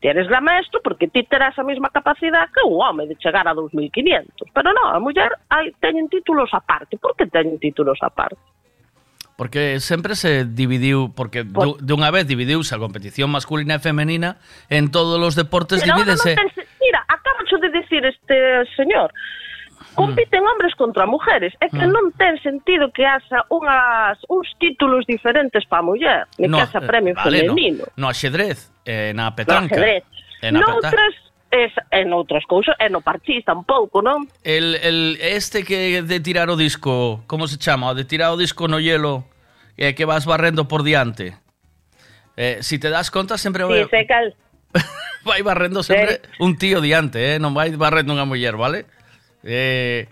Ti 0.00 0.08
eres 0.08 0.26
gran 0.32 0.44
maestro 0.44 0.80
porque 0.80 1.12
ti 1.12 1.22
terás 1.28 1.52
a 1.60 1.62
mesma 1.62 1.92
capacidade 1.92 2.48
que 2.56 2.64
un 2.64 2.80
home 2.80 3.06
de 3.06 3.20
chegar 3.20 3.44
a 3.44 3.52
2500. 3.52 4.48
Pero 4.56 4.72
non, 4.72 4.96
a 4.96 4.98
muller 4.98 5.28
hai, 5.52 5.76
teñen 5.76 6.08
títulos 6.08 6.48
aparte. 6.56 6.96
Por 6.96 7.12
que 7.12 7.28
teñen 7.28 7.60
títulos 7.60 8.00
aparte? 8.00 8.40
Porque 9.36 9.80
sempre 9.80 10.16
se 10.16 10.44
dividiu, 10.44 11.12
porque 11.16 11.44
pues, 11.44 11.80
dunha 11.80 12.08
vez 12.08 12.28
dividiuse 12.28 12.76
a 12.76 12.80
competición 12.80 13.28
masculina 13.32 13.76
e 13.76 13.80
femenina, 13.80 14.40
en 14.68 14.88
todos 14.88 15.16
os 15.16 15.36
deportes 15.36 15.80
divídese... 15.84 16.36
Non 16.36 16.48
ten, 16.48 16.68
mira, 16.80 17.00
acabo 17.08 17.40
de 17.60 17.68
decir 17.68 18.04
este 18.04 18.64
señor, 18.76 19.12
compiten 19.94 20.42
hombres 20.46 20.74
contra 20.74 21.06
mujeres. 21.06 21.54
É 21.60 21.68
que 21.68 21.86
mm. 21.86 21.92
non 21.92 22.10
ten 22.16 22.38
sentido 22.42 22.90
que 22.92 23.06
haxa 23.06 23.44
unhas, 23.50 24.18
uns 24.28 24.48
títulos 24.58 25.06
diferentes 25.06 25.66
para 25.66 25.82
a 25.82 25.86
muller, 25.86 26.20
ni 26.38 26.48
no, 26.48 26.58
que 26.58 26.62
haxa 26.68 26.80
eh, 26.82 26.86
premio 26.86 27.12
vale, 27.14 27.46
femenino. 27.46 27.84
No, 27.96 28.08
no 28.08 28.14
xedrez, 28.14 28.70
eh, 28.84 29.12
na 29.14 29.34
petanca. 29.34 29.74
No 29.74 29.80
xedrez. 29.80 30.02
En 30.42 30.56
eh, 30.56 30.60
na 30.60 30.66
Noutras, 30.66 31.14
es, 31.50 31.72
eh, 31.76 32.00
en 32.02 32.12
outras 32.12 32.46
cousas, 32.46 32.74
e 32.78 32.86
no 32.88 33.02
parchís 33.02 33.44
tampouco, 33.44 34.00
non? 34.00 34.30
El, 34.46 34.78
el, 34.80 35.18
este 35.20 35.66
que 35.66 36.02
de 36.02 36.18
tirar 36.22 36.48
o 36.48 36.56
disco, 36.56 37.26
como 37.26 37.50
se 37.50 37.58
chama? 37.58 37.90
O 37.90 37.94
de 37.94 38.06
tirar 38.06 38.32
o 38.32 38.38
disco 38.38 38.70
no 38.70 38.78
hielo 38.78 39.26
eh, 39.76 39.94
que 39.94 40.04
vas 40.04 40.26
barrendo 40.26 40.68
por 40.68 40.82
diante. 40.82 41.36
Eh, 42.36 42.58
si 42.62 42.78
te 42.78 42.88
das 42.88 43.10
conta, 43.10 43.36
sempre... 43.36 43.66
Sí, 43.66 43.88
se 43.90 44.06
cal... 44.06 44.34
vai 45.24 45.42
barrendo 45.42 45.82
sempre 45.82 46.22
sí. 46.22 46.30
un 46.38 46.56
tío 46.56 46.80
diante, 46.80 47.34
eh? 47.34 47.38
non 47.42 47.52
vai 47.52 47.74
barrendo 47.74 48.14
unha 48.14 48.24
muller, 48.24 48.56
vale? 48.56 48.86
Eh, 49.44 50.06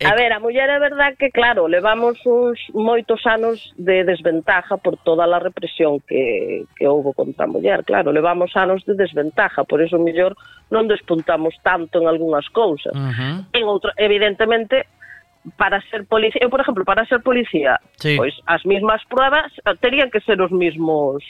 eh, 0.00 0.06
a 0.06 0.10
eh, 0.10 0.16
ver, 0.16 0.32
a 0.32 0.40
muller 0.40 0.70
é 0.70 0.78
verdad 0.78 1.12
que, 1.18 1.30
claro, 1.30 1.68
levamos 1.68 2.16
uns 2.24 2.56
moitos 2.72 3.20
anos 3.26 3.60
de 3.76 4.00
desventaja 4.04 4.80
por 4.80 4.96
toda 4.96 5.28
a 5.28 5.38
represión 5.38 6.00
que, 6.08 6.64
que 6.72 6.88
houve 6.88 7.12
contra 7.12 7.44
a 7.44 7.52
muller, 7.52 7.84
claro, 7.84 8.08
levamos 8.08 8.56
anos 8.56 8.80
de 8.88 8.96
desventaja, 8.96 9.64
por 9.64 9.84
iso 9.84 10.00
mellor 10.00 10.32
non 10.72 10.88
despuntamos 10.88 11.52
tanto 11.60 12.00
en 12.00 12.08
algunhas 12.08 12.48
cousas. 12.48 12.96
Uh 12.96 13.12
-huh. 13.12 13.36
En 13.52 13.64
outro, 13.68 13.92
evidentemente, 14.00 14.88
para 15.60 15.84
ser 15.92 16.08
policía, 16.08 16.40
eu, 16.40 16.48
por 16.48 16.64
exemplo, 16.64 16.88
para 16.88 17.04
ser 17.04 17.20
policía, 17.20 17.76
sí. 18.00 18.16
pois 18.16 18.32
as 18.48 18.64
mesmas 18.64 19.04
pruebas 19.04 19.52
terían 19.84 20.08
que 20.08 20.24
ser 20.24 20.40
os 20.40 20.48
mesmos 20.48 21.20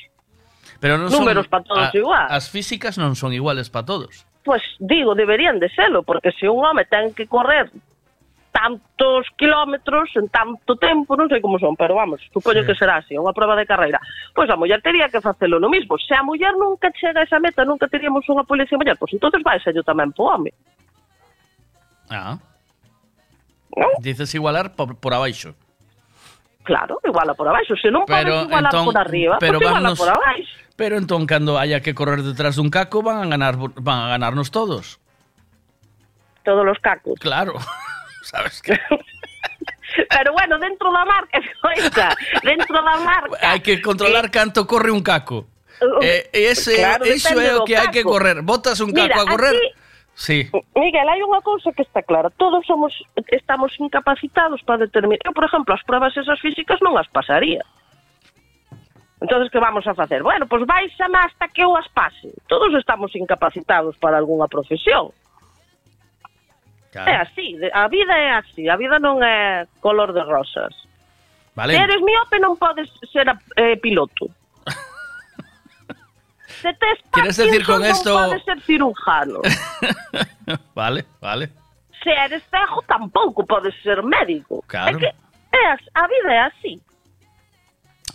Pero 0.79 0.95
non 0.95 1.11
números 1.11 1.51
para 1.51 1.67
todos 1.67 1.91
a, 1.91 1.99
igual. 1.99 2.27
As 2.31 2.47
físicas 2.47 2.95
non 3.03 3.19
son 3.19 3.35
iguales 3.35 3.67
para 3.67 3.83
todos 3.83 4.30
pues 4.51 4.65
digo, 4.81 5.15
deberían 5.15 5.61
de 5.61 5.69
serlo, 5.69 6.03
porque 6.03 6.33
se 6.33 6.49
un 6.49 6.59
home 6.65 6.85
ten 6.87 7.15
que 7.15 7.29
correr 7.29 7.71
tantos 8.51 9.25
kilómetros 9.39 10.11
en 10.17 10.27
tanto 10.27 10.75
tempo, 10.75 11.15
non 11.15 11.31
sei 11.31 11.39
como 11.39 11.55
son, 11.63 11.79
pero 11.79 11.95
vamos, 11.95 12.19
supoño 12.35 12.67
sí. 12.67 12.67
que 12.67 12.75
será 12.75 12.99
así, 12.99 13.15
unha 13.15 13.31
prova 13.31 13.55
de 13.55 13.63
carreira. 13.63 14.03
Pois 14.35 14.51
a 14.51 14.59
muller 14.59 14.83
tería 14.83 15.07
que 15.07 15.23
facelo 15.23 15.63
no 15.63 15.71
mismo. 15.71 15.95
Se 16.03 16.19
a 16.19 16.27
muller 16.27 16.51
nunca 16.59 16.91
chega 16.91 17.23
a 17.23 17.31
esa 17.31 17.39
meta, 17.39 17.63
nunca 17.63 17.87
teríamos 17.87 18.27
unha 18.27 18.43
policía 18.43 18.75
muller, 18.75 18.99
pois 18.99 19.15
entonces 19.15 19.39
vai 19.47 19.63
ser 19.63 19.71
yo 19.71 19.87
tamén 19.87 20.11
po 20.11 20.35
home. 20.35 20.51
Ah. 22.11 22.35
¿No? 23.79 23.87
Dices 24.03 24.35
igualar 24.35 24.75
por, 24.75 24.99
por 24.99 25.15
abaixo. 25.15 25.55
Claro, 26.71 27.03
iguala 27.03 27.35
por 27.35 27.51
abaixo. 27.51 27.75
Se 27.83 27.91
non 27.91 28.07
Pero, 28.07 28.31
podes 28.31 28.47
igualar 28.47 28.71
entón, 28.71 28.85
por 28.87 28.99
arriba, 29.03 29.35
pero 29.43 29.59
iguala 29.59 29.91
vámonos- 29.91 29.99
por 29.99 30.11
abaixo. 30.15 30.55
Pero 30.79 30.95
entón 31.03 31.27
cando 31.27 31.59
haya 31.59 31.83
que 31.83 31.99
correr 31.99 32.23
detrás 32.23 32.55
dun 32.55 32.71
caco 32.71 33.03
van 33.03 33.19
a 33.19 33.27
ganar 33.27 33.59
van 33.59 33.99
a 34.07 34.09
ganarnos 34.15 34.55
todos. 34.55 35.03
Todos 36.47 36.63
os 36.71 36.79
cacos. 36.79 37.19
Claro. 37.19 37.59
Sabes 38.23 38.63
que 38.63 38.79
Pero 40.09 40.31
bueno, 40.33 40.59
dentro 40.63 40.93
da 40.95 41.03
marca, 41.05 41.39
escoita, 41.43 42.15
dentro 42.47 42.79
da 42.79 42.95
marca. 43.03 43.35
hai 43.43 43.59
que 43.59 43.83
controlar 43.83 44.31
canto 44.31 44.63
corre 44.71 44.95
un 44.95 45.03
caco. 45.03 45.51
Uh, 45.83 45.99
Eh, 46.05 46.31
ese 46.33 46.77
claro, 46.79 47.03
iso 47.11 47.35
é 47.41 47.57
o 47.59 47.67
que 47.67 47.75
hai 47.75 47.91
que 47.91 48.07
correr. 48.07 48.47
Botas 48.47 48.79
un 48.79 48.95
caco 48.95 49.11
Mira, 49.11 49.27
a 49.27 49.27
correr? 49.27 49.57
aquí- 49.59 49.75
Sí. 50.15 50.51
Miguel, 50.77 51.09
hai 51.09 51.23
unha 51.25 51.41
cousa 51.41 51.73
que 51.73 51.81
está 51.81 52.05
clara. 52.05 52.29
Todos 52.29 52.67
somos 52.69 52.93
estamos 53.33 53.73
incapacitados 53.81 54.61
para 54.63 54.85
determinar. 54.85 55.25
Eu, 55.25 55.33
por 55.33 55.49
exemplo, 55.49 55.73
as 55.73 55.83
pruebas 55.83 56.13
esas 56.17 56.39
físicas 56.41 56.83
non 56.85 56.99
as 57.01 57.09
pasaría. 57.09 57.65
Entonces, 59.21 59.53
que 59.53 59.61
vamos 59.61 59.87
a 59.87 59.95
facer? 59.95 60.23
Bueno, 60.23 60.49
pois 60.49 60.65
pues 60.65 60.69
baixame 60.69 61.19
hasta 61.21 61.49
que 61.49 61.63
eu 61.63 61.77
as 61.77 61.89
pase. 61.93 62.33
Todos 62.49 62.73
estamos 62.75 63.15
incapacitados 63.17 63.97
para 63.97 64.17
algunha 64.17 64.49
profesión. 64.49 65.13
Claro. 66.91 67.11
É 67.11 67.17
así, 67.17 67.57
a 67.73 67.87
vida 67.87 68.15
é 68.19 68.31
así, 68.35 68.69
a 68.69 68.75
vida 68.75 68.99
non 68.99 69.23
é 69.23 69.69
color 69.79 70.11
de 70.11 70.27
rosas. 70.27 70.75
Vale. 71.55 71.77
Se 71.77 71.81
eres 71.81 72.03
miope 72.03 72.43
non 72.43 72.59
podes 72.59 72.91
ser 73.13 73.31
eh, 73.55 73.79
piloto. 73.79 74.27
Se 76.61 76.73
tes 76.75 76.99
¿Quieres 77.13 77.37
decir 77.37 77.65
con 77.65 77.85
esto- 77.85 78.13
non 78.15 78.29
podes 78.31 78.45
ser 78.45 78.59
cirujano. 78.69 79.41
Vale, 80.75 81.05
vale. 81.21 81.49
Se 82.03 82.11
eres 82.11 82.43
cejo 82.51 82.83
tampouco 82.89 83.45
podes 83.47 83.75
ser 83.83 84.03
médico. 84.03 84.65
Claro. 84.67 84.97
É 84.97 85.01
que 85.01 85.09
é 85.53 85.65
a 85.95 86.05
vida 86.09 86.31
é 86.33 86.41
así. 86.51 86.75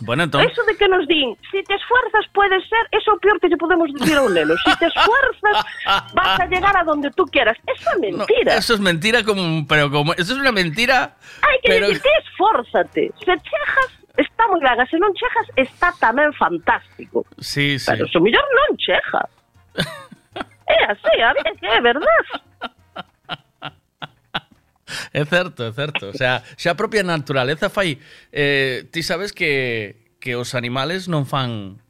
Bueno, 0.04 0.24
entón 0.24 0.42
Eso 0.44 0.60
de 0.68 0.76
que 0.76 0.88
nos 0.88 1.08
din, 1.08 1.32
si 1.50 1.62
te 1.64 1.72
esfuerzas 1.72 2.26
puedes 2.34 2.60
ser, 2.68 2.84
eso 2.92 3.14
o 3.14 3.18
peor 3.18 3.40
que 3.40 3.48
lle 3.48 3.56
podemos 3.56 3.88
dicir 3.96 4.12
a 4.18 4.22
un 4.28 4.34
neno. 4.36 4.52
Si 4.60 4.68
te 4.76 4.86
esfuerzas 4.92 5.64
vas 6.12 6.36
a 6.40 6.44
llegar 6.46 6.76
a 6.76 6.84
donde 6.84 7.08
tú 7.16 7.24
quieras. 7.24 7.56
Eso 7.64 7.88
é 7.96 7.98
mentira. 8.04 8.60
Eso 8.60 8.74
es 8.76 8.80
mentira 8.80 9.24
como 9.24 9.64
pero 9.66 9.88
como 9.90 10.12
eso 10.12 10.34
es 10.36 10.38
una 10.38 10.52
mentira. 10.52 11.16
Hai 11.40 11.56
que 11.64 11.68
pero 11.72 11.88
decir 11.88 12.02
que 12.04 12.12
esfórzate. 12.28 13.04
Se 13.24 13.32
chejas, 13.40 13.88
está 14.16 14.48
moi 14.48 14.60
ben, 14.60 14.80
se 14.88 14.96
non 14.98 15.12
chejas 15.12 15.48
está 15.56 15.92
tamén 16.00 16.32
fantástico. 16.34 17.24
Sí, 17.38 17.78
sí. 17.78 17.88
Pero 17.88 18.08
se 18.08 18.18
mellor 18.20 18.44
non 18.52 18.70
chega. 18.80 19.22
é 20.72 20.78
así, 20.88 21.14
a 21.20 21.32
ver, 21.36 21.52
é 21.60 21.80
verdad. 21.80 22.24
É 25.12 25.24
certo, 25.24 25.64
é 25.64 25.72
certo. 25.72 26.08
O 26.08 26.16
sea, 26.16 26.42
xa 26.56 26.72
a 26.72 26.78
propia 26.78 27.02
naturaleza 27.02 27.68
fai... 27.68 27.98
Eh, 28.30 28.86
ti 28.92 29.02
sabes 29.02 29.32
que, 29.32 30.14
que 30.22 30.36
os 30.36 30.54
animales 30.54 31.10
non 31.10 31.26
fan... 31.26 31.82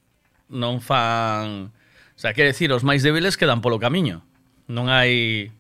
Non 0.49 0.81
fan... 0.81 1.71
O 2.17 2.19
sea, 2.19 2.33
quer 2.33 2.49
decir, 2.49 2.73
os 2.73 2.87
máis 2.87 3.05
débiles 3.05 3.37
quedan 3.37 3.61
polo 3.61 3.77
camiño. 3.77 4.25
Non 4.73 4.89
hai 4.89 5.53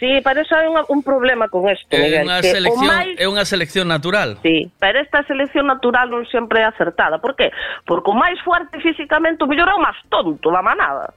Sí, 0.00 0.18
pero 0.24 0.40
eso 0.40 0.56
hai 0.56 0.64
un, 0.64 0.80
un 0.88 1.00
problema 1.04 1.46
con 1.52 1.68
isto, 1.68 1.92
é 1.92 2.00
Miguel. 2.00 2.24
unha 2.24 2.40
selección, 2.40 2.88
máis 2.88 3.12
é 3.20 3.28
unha 3.28 3.44
selección 3.44 3.84
natural. 3.84 4.40
Sí, 4.40 4.72
pero 4.80 4.96
esta 4.96 5.20
selección 5.28 5.68
natural 5.68 6.08
non 6.08 6.24
sempre 6.32 6.64
é 6.64 6.66
acertada. 6.66 7.20
Por 7.20 7.36
qué? 7.36 7.52
Porque 7.84 8.08
o 8.08 8.16
máis 8.16 8.40
fuerte 8.40 8.80
físicamente 8.80 9.44
o 9.44 9.46
mellor 9.46 9.68
é 9.68 9.76
o 9.76 9.82
máis 9.84 10.00
tonto 10.08 10.48
da 10.48 10.64
manada. 10.64 11.12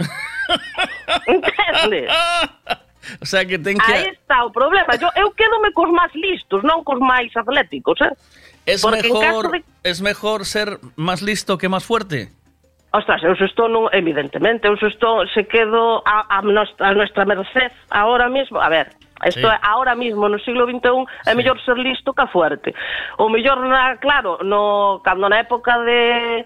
Entendes? 1.28 2.10
O 3.20 3.26
sea 3.26 3.44
que 3.44 3.58
ten 3.58 3.76
que... 3.78 3.92
Aí 3.92 4.08
está 4.16 4.44
o 4.44 4.52
problema. 4.52 4.96
Yo, 4.96 5.08
eu 5.16 5.32
quedome 5.36 5.72
cos 5.72 5.92
máis 5.92 6.12
listos, 6.14 6.64
non 6.64 6.80
cos 6.84 7.00
máis 7.00 7.28
atléticos, 7.36 8.00
eh? 8.00 8.12
Es 8.64 8.82
Porque 8.82 9.08
mejor, 9.08 9.50
de- 9.52 9.64
es 9.84 10.00
mejor 10.00 10.44
ser 10.44 10.78
más 10.96 11.22
listo 11.22 11.58
que 11.58 11.68
más 11.68 11.84
fuerte. 11.84 12.32
Ostras, 12.92 13.22
eu 13.22 13.34
estou 13.38 13.70
non, 13.70 13.86
evidentemente, 13.94 14.66
eu 14.66 14.74
estou 14.74 15.22
se 15.30 15.46
quedo 15.46 16.02
a, 16.02 16.26
a, 16.26 16.42
nostra, 16.42 16.90
a 16.90 16.94
nuestra 16.94 17.24
merced 17.24 17.70
ahora 17.90 18.28
mismo, 18.28 18.58
a 18.58 18.68
ver, 18.68 18.90
Isto 19.24 19.46
sí. 19.46 19.46
é 19.46 19.58
ahora 19.62 19.94
mismo 19.94 20.28
no 20.28 20.38
siglo 20.40 20.64
XXI 20.64 21.04
é 21.26 21.34
mellor 21.34 21.60
ser 21.60 21.76
listo 21.76 22.14
que 22.14 22.26
fuerte. 22.28 22.74
O 23.18 23.28
mellor 23.28 23.60
na, 23.68 23.96
claro, 23.98 24.38
no 24.42 25.00
cando 25.04 25.28
na 25.28 25.38
época 25.38 25.76
de 25.84 26.44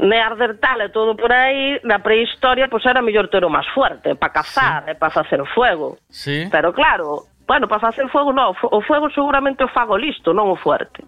Neandertal 0.00 0.82
e 0.82 0.88
todo 0.88 1.14
por 1.14 1.30
aí, 1.30 1.78
na 1.84 2.00
prehistoria, 2.00 2.66
pois 2.68 2.82
pues, 2.82 2.90
era 2.90 3.02
mellor 3.02 3.28
ter 3.28 3.44
o 3.44 3.50
máis 3.50 3.68
fuerte, 3.70 4.14
para 4.16 4.32
cazar, 4.32 4.84
sí. 4.84 4.90
e 4.90 4.94
para 4.98 5.14
facer 5.14 5.38
fuego. 5.54 5.96
Sí. 6.10 6.48
Pero 6.50 6.72
claro, 6.72 7.30
bueno, 7.46 7.68
para 7.68 7.80
facer 7.80 8.08
fuego 8.10 8.32
non, 8.32 8.50
o 8.50 8.80
fuego 8.82 9.06
seguramente 9.14 9.62
o 9.62 9.70
fago 9.70 9.94
listo, 9.94 10.34
non 10.34 10.50
o 10.50 10.56
fuerte. 10.56 11.06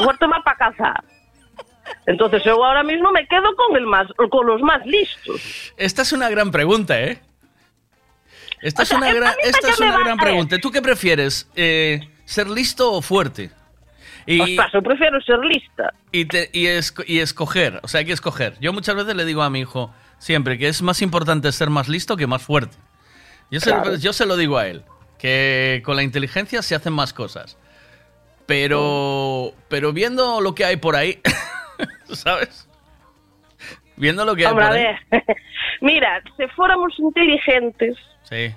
O 0.00 0.08
fuerte 0.08 0.24
máis 0.24 0.42
para 0.42 0.56
cazar. 0.56 1.04
Entonces 2.06 2.44
eu 2.46 2.62
ahora 2.64 2.82
mismo 2.82 3.10
me 3.12 3.26
quedo 3.26 3.54
con 3.56 3.76
el 3.76 3.86
más, 3.86 4.06
con 4.30 4.46
los 4.46 4.60
más 4.62 4.84
listos. 4.86 5.40
Esta 5.76 6.02
es 6.02 6.12
una 6.12 6.28
gran 6.28 6.50
pregunta, 6.50 7.00
¿eh? 7.00 7.20
Esta 8.60 8.82
O 8.82 8.86
sea, 8.86 8.96
es 8.98 9.02
una 9.02 9.12
gran, 9.12 9.34
esta 9.42 9.68
es 9.70 9.78
una 9.80 10.16
pregunta. 10.16 10.58
¿Tú 10.58 10.70
qué 10.70 10.80
prefieres? 10.82 11.48
Eh, 11.54 12.00
¿Ser 12.24 12.48
listo 12.48 12.92
o 12.92 13.02
fuerte? 13.02 13.50
Y, 14.26 14.40
Ostras, 14.40 14.72
eu 14.74 14.82
prefiero 14.82 15.20
ser 15.20 15.38
lista. 15.44 15.92
y, 16.10 16.24
te- 16.24 16.48
y, 16.52 16.64
esco- 16.66 17.04
y 17.06 17.18
escoger, 17.20 17.80
o 17.82 17.88
sea, 17.88 17.98
hay 18.00 18.06
que 18.06 18.12
escoger. 18.14 18.56
Yo 18.60 18.72
muchas 18.72 18.94
veces 18.96 19.14
le 19.14 19.26
digo 19.26 19.42
a 19.42 19.50
mi 19.50 19.60
hijo, 19.60 19.92
siempre, 20.18 20.56
que 20.56 20.68
es 20.68 20.80
más 20.80 21.02
importante 21.02 21.52
ser 21.52 21.68
más 21.68 21.88
listo 21.88 22.16
que 22.16 22.26
más 22.26 22.40
fuerte. 22.42 22.74
Yo, 23.50 23.60
Claro. 23.60 23.96
se, 23.96 24.00
yo 24.00 24.14
se 24.14 24.24
lo 24.24 24.36
digo 24.38 24.56
a 24.56 24.66
él, 24.66 24.82
que 25.18 25.82
con 25.84 25.96
la 25.96 26.02
inteligencia 26.02 26.62
se 26.62 26.74
hacen 26.74 26.94
más 26.94 27.12
cosas. 27.12 27.58
Pero, 28.46 29.52
pero 29.68 29.92
viendo 29.92 30.40
lo 30.40 30.54
que 30.54 30.64
hay 30.64 30.76
por 30.76 30.96
ahí, 30.96 31.20
¿sabes? 32.12 32.68
Viendo 33.96 34.24
lo 34.24 34.34
que 34.34 34.44
hay 34.46 34.50
Hombre, 34.50 34.64
a 34.64 34.68
por 34.68 34.76
ahí. 34.76 34.84
ver. 34.84 35.36
Mira, 35.80 36.22
se 36.36 36.48
fóramos 36.48 36.98
inteligentes, 36.98 37.96
Sí. 38.24 38.50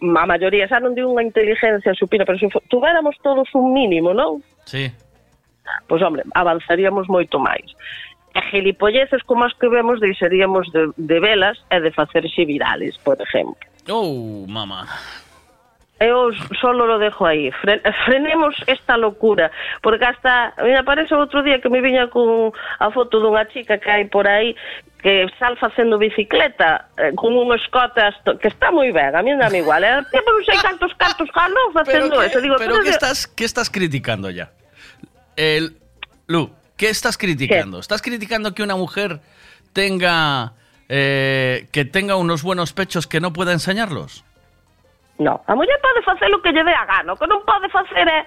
a 0.00 0.26
maioría, 0.28 0.68
xa 0.68 0.78
non 0.78 0.92
digo 0.94 1.08
unha 1.08 1.24
inteligencia 1.24 1.96
supina, 1.96 2.28
pero 2.28 2.36
se 2.38 2.46
tuviéramos 2.68 3.16
todos 3.24 3.48
un 3.56 3.72
mínimo, 3.72 4.12
non? 4.12 4.44
Sí. 4.68 4.92
Pois, 5.88 5.98
hombre, 6.04 6.22
avanzaríamos 6.36 7.08
moito 7.08 7.40
máis. 7.42 7.64
E 8.36 8.40
gilipolleces 8.52 9.24
como 9.24 9.48
as 9.48 9.56
que 9.56 9.66
vemos 9.72 9.98
deixaríamos 9.98 10.68
de, 10.70 10.92
de 11.00 11.18
velas 11.18 11.56
e 11.72 11.80
de 11.80 11.90
facerse 11.90 12.44
virales, 12.44 12.94
por 13.00 13.16
exemplo. 13.18 13.56
Oh, 13.88 14.44
mamá. 14.46 14.84
Eu 15.98 16.28
solo 16.60 16.84
lo 16.84 16.98
dejo. 16.98 17.24
Fre 17.62 17.80
frenemos 18.04 18.52
esta 18.66 18.96
locura. 18.98 19.50
Porque 19.80 20.04
hasta, 20.04 20.52
me 20.60 20.76
aparece 20.76 21.14
outro 21.16 21.40
día 21.42 21.60
que 21.64 21.70
me 21.72 21.80
viña 21.80 22.12
con 22.12 22.52
a 22.78 22.90
foto 22.92 23.16
dunha 23.16 23.48
chica 23.48 23.80
que 23.80 23.88
hai 23.88 24.04
por 24.04 24.28
aí 24.28 24.52
que 25.00 25.24
sal 25.40 25.56
facendo 25.56 25.96
bicicleta 25.96 26.92
eh, 27.00 27.16
con 27.16 27.32
un 27.32 27.48
escote 27.56 28.04
hasta, 28.04 28.36
que 28.36 28.48
está 28.52 28.68
moi 28.68 28.92
ben, 28.92 29.16
a 29.16 29.22
mí 29.24 29.32
dame 29.40 29.64
igual. 29.64 29.80
Eh? 29.88 30.04
Tipo, 30.12 30.28
non 30.36 30.44
sei 30.44 30.60
cantos 30.60 30.92
cantos 31.00 31.32
jalou 31.32 31.72
facendo 31.72 32.20
¿qué- 32.20 32.28
eso. 32.28 32.44
Digo, 32.44 32.60
pero 32.60 32.76
pero 32.76 32.84
¿qué 32.84 32.92
de- 32.92 32.96
estás, 33.00 33.24
¿qué 33.24 33.44
estás 33.48 33.72
criticando 33.72 34.28
ya? 34.28 34.52
El, 35.32 35.80
Lu, 36.28 36.52
¿qué 36.76 36.92
estás 36.92 37.16
criticando? 37.16 37.80
¿Estás 37.80 38.04
criticando 38.04 38.52
que 38.52 38.60
una 38.60 38.76
mujer 38.76 39.24
tenga 39.72 40.52
eh, 40.92 41.68
que 41.72 41.88
tenga 41.88 42.20
unos 42.20 42.42
buenos 42.44 42.76
pechos 42.76 43.06
que 43.08 43.16
no 43.16 43.32
pueda 43.32 43.52
enseñarlos? 43.56 44.25
No, 45.18 45.40
a 45.46 45.54
muller 45.54 45.80
pode 45.80 46.02
facer 46.02 46.28
o 46.34 46.42
que 46.42 46.52
lle 46.52 46.64
dé 46.64 46.74
a 46.76 46.84
gana, 46.84 47.12
o 47.12 47.16
que 47.16 47.26
non 47.26 47.40
pode 47.48 47.68
facer 47.72 48.04
é 48.04 48.20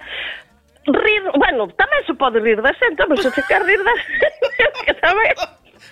rir, 0.90 1.22
bueno, 1.38 1.70
tamén 1.78 2.02
se 2.02 2.14
pode 2.18 2.42
rir 2.42 2.58
da 2.58 2.74
xente, 2.74 3.06
pero 3.06 3.20
se 3.22 3.30
se 3.30 3.42
quer 3.46 3.62
rir 3.62 3.78
da 3.84 3.94
xente, 4.02 4.48
que 4.82 4.94
tamén... 4.98 5.34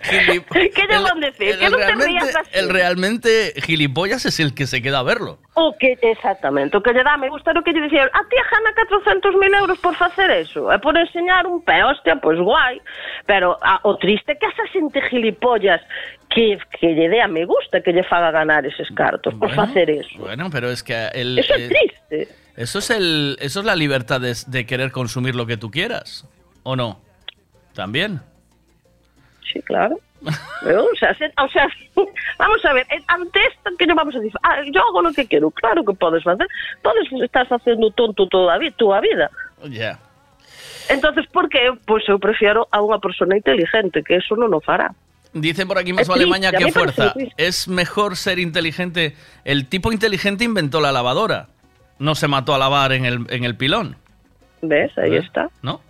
lle 0.06 0.98
van 1.02 1.20
decir? 1.20 1.56
El 1.58 1.72
non 1.72 1.80
te 1.80 1.94
rías 1.94 2.30
realmente, 2.30 2.32
da 2.32 2.42
el 2.52 2.66
realmente 2.68 3.30
gilipollas 3.62 4.24
es 4.26 4.38
el 4.40 4.54
que 4.54 4.66
se 4.66 4.80
queda 4.82 5.00
a 5.00 5.02
verlo. 5.02 5.38
O 5.54 5.74
que, 5.76 5.98
exactamente, 6.00 6.76
o 6.76 6.82
que 6.82 6.92
lle 6.94 7.02
dá 7.02 7.16
me 7.16 7.28
gusta 7.28 7.50
o 7.50 7.62
que 7.62 7.72
lle 7.72 7.82
dicía, 7.82 8.06
a 8.06 8.22
ti 8.30 8.36
gana 8.38 8.70
400.000 8.74 9.58
euros 9.58 9.78
por 9.78 9.94
facer 9.96 10.30
eso, 10.30 10.70
e 10.72 10.78
por 10.78 10.96
enseñar 10.96 11.46
un 11.46 11.62
pé, 11.62 11.82
hostia, 11.82 12.16
pois 12.22 12.38
guai, 12.38 12.80
pero 13.26 13.58
a, 13.62 13.80
o 13.82 13.96
triste 13.98 14.38
que 14.38 14.46
esa 14.46 14.64
xente 14.70 15.02
gilipollas 15.10 15.82
que, 16.30 16.58
que 16.78 16.94
lle 16.94 17.08
dé 17.08 17.20
a 17.20 17.28
me 17.28 17.44
gusta 17.44 17.80
que 17.82 17.92
lle 17.92 18.04
faga 18.04 18.30
ganar 18.30 18.66
eses 18.66 18.88
cartos 18.94 19.34
por 19.34 19.48
Bueno, 19.48 19.66
facer 19.66 19.90
eso. 19.90 20.18
Bueno, 20.18 20.50
pero 20.50 20.70
es 20.70 20.82
que 20.82 20.94
el, 21.12 21.38
Eso 21.38 21.54
é 21.54 21.64
eh, 21.64 21.68
triste. 21.68 22.18
eso 22.56 22.78
es 22.78 22.90
el, 22.90 23.36
eso 23.40 23.60
es 23.60 23.66
la 23.66 23.74
libertad 23.74 24.20
de, 24.20 24.34
de 24.46 24.66
querer 24.66 24.92
consumir 24.92 25.34
lo 25.34 25.46
que 25.46 25.56
tú 25.56 25.70
quieras, 25.70 26.26
¿o 26.62 26.76
no? 26.76 27.00
También. 27.74 28.20
Sí, 29.52 29.60
claro. 29.62 29.98
Pero, 30.64 30.84
o, 30.84 30.96
sea, 30.98 31.14
se- 31.14 31.32
o 31.40 31.48
sea, 31.48 31.68
vamos 32.38 32.64
a 32.64 32.72
ver, 32.72 32.86
eh, 32.90 33.02
ante 33.06 33.38
esto 33.46 33.70
que 33.78 33.86
no 33.86 33.94
vamos 33.94 34.14
a 34.16 34.18
decir, 34.18 34.36
ah, 34.42 34.60
yo 34.72 34.82
hago 34.82 35.02
lo 35.02 35.12
que 35.12 35.26
quiero, 35.26 35.50
claro 35.50 35.84
que 35.84 35.94
podes 35.94 36.24
facer, 36.24 36.46
podes 36.82 37.06
estar 37.22 37.46
facendo 37.46 37.90
tonto 37.92 38.26
toda 38.26 38.54
a 38.54 38.58
vida, 38.58 38.74
túa 38.76 39.00
vida. 39.00 39.30
Ya. 39.70 39.98
Entonces, 40.88 41.26
por 41.28 41.48
que? 41.48 41.70
Pois 41.86 42.02
eu 42.08 42.18
prefiero 42.18 42.66
a 42.72 42.80
unha 42.80 42.96
persona 42.98 43.36
inteligente, 43.36 44.00
que 44.02 44.16
eso 44.18 44.34
non 44.34 44.50
o 44.56 44.60
fará. 44.64 44.90
Dicen 45.36 45.68
por 45.68 45.76
aquí 45.76 45.92
más 45.92 46.08
vale 46.08 46.24
maña 46.24 46.48
que 46.50 46.72
fuerza. 46.72 47.12
Es 47.36 47.68
mejor 47.68 48.16
ser 48.16 48.40
inteligente. 48.40 49.12
El 49.44 49.68
tipo 49.68 49.92
inteligente 49.92 50.48
inventó 50.48 50.80
la 50.80 50.90
lavadora. 50.90 51.52
No 52.00 52.14
se 52.16 52.26
mató 52.26 52.54
a 52.54 52.58
lavar 52.58 52.96
en 52.96 53.04
el, 53.04 53.26
en 53.28 53.44
el 53.44 53.54
pilón, 53.54 53.96
¿Ves? 54.62 54.96
Ahí 54.96 55.14
¿Eh? 55.14 55.18
está. 55.18 55.50
¿no? 55.62 55.80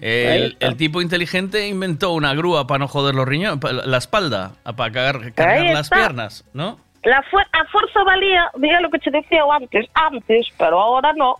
El, 0.00 0.76
tipo 0.76 1.02
inteligente 1.02 1.68
inventó 1.68 2.12
una 2.12 2.34
grúa 2.34 2.66
para 2.66 2.78
no 2.78 2.88
joder 2.88 3.14
los 3.14 3.26
riñones, 3.26 3.60
la 3.84 3.98
espalda, 3.98 4.52
para 4.76 4.92
cargar, 4.92 5.32
cargar 5.34 5.66
las 5.66 5.90
piernas, 5.90 6.44
¿no? 6.54 6.78
La 7.02 7.22
fu 7.22 7.38
a 7.38 7.64
forza 7.72 8.02
valía, 8.04 8.50
mira 8.58 8.80
lo 8.80 8.90
que 8.90 8.98
te 8.98 9.10
decía 9.10 9.42
antes, 9.50 9.86
antes, 9.94 10.48
pero 10.58 10.80
ahora 10.80 11.12
no. 11.14 11.36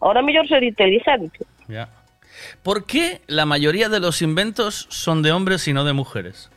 Ahora 0.00 0.20
é 0.20 0.22
mellor 0.22 0.46
ser 0.46 0.62
inteligente. 0.62 1.38
Ya. 1.66 1.88
¿Por 2.62 2.86
qué 2.86 3.20
la 3.26 3.46
mayoría 3.46 3.88
de 3.88 4.00
los 4.00 4.22
inventos 4.22 4.86
son 4.90 5.22
de 5.22 5.32
hombres 5.32 5.66
y 5.66 5.72
no 5.72 5.84
de 5.84 5.92
mujeres? 5.92 6.50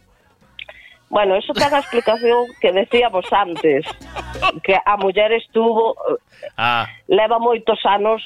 Bueno, 1.09 1.35
eso 1.35 1.53
ten 1.53 1.73
a 1.73 1.79
explicación 1.79 2.45
que 2.61 2.71
decíamos 2.71 3.25
antes, 3.31 3.85
que 4.63 4.77
a 4.85 4.95
muller 4.97 5.33
estuvo 5.33 5.95
Ah, 6.57 6.87
leva 7.07 7.39
moitos 7.39 7.79
anos 7.85 8.21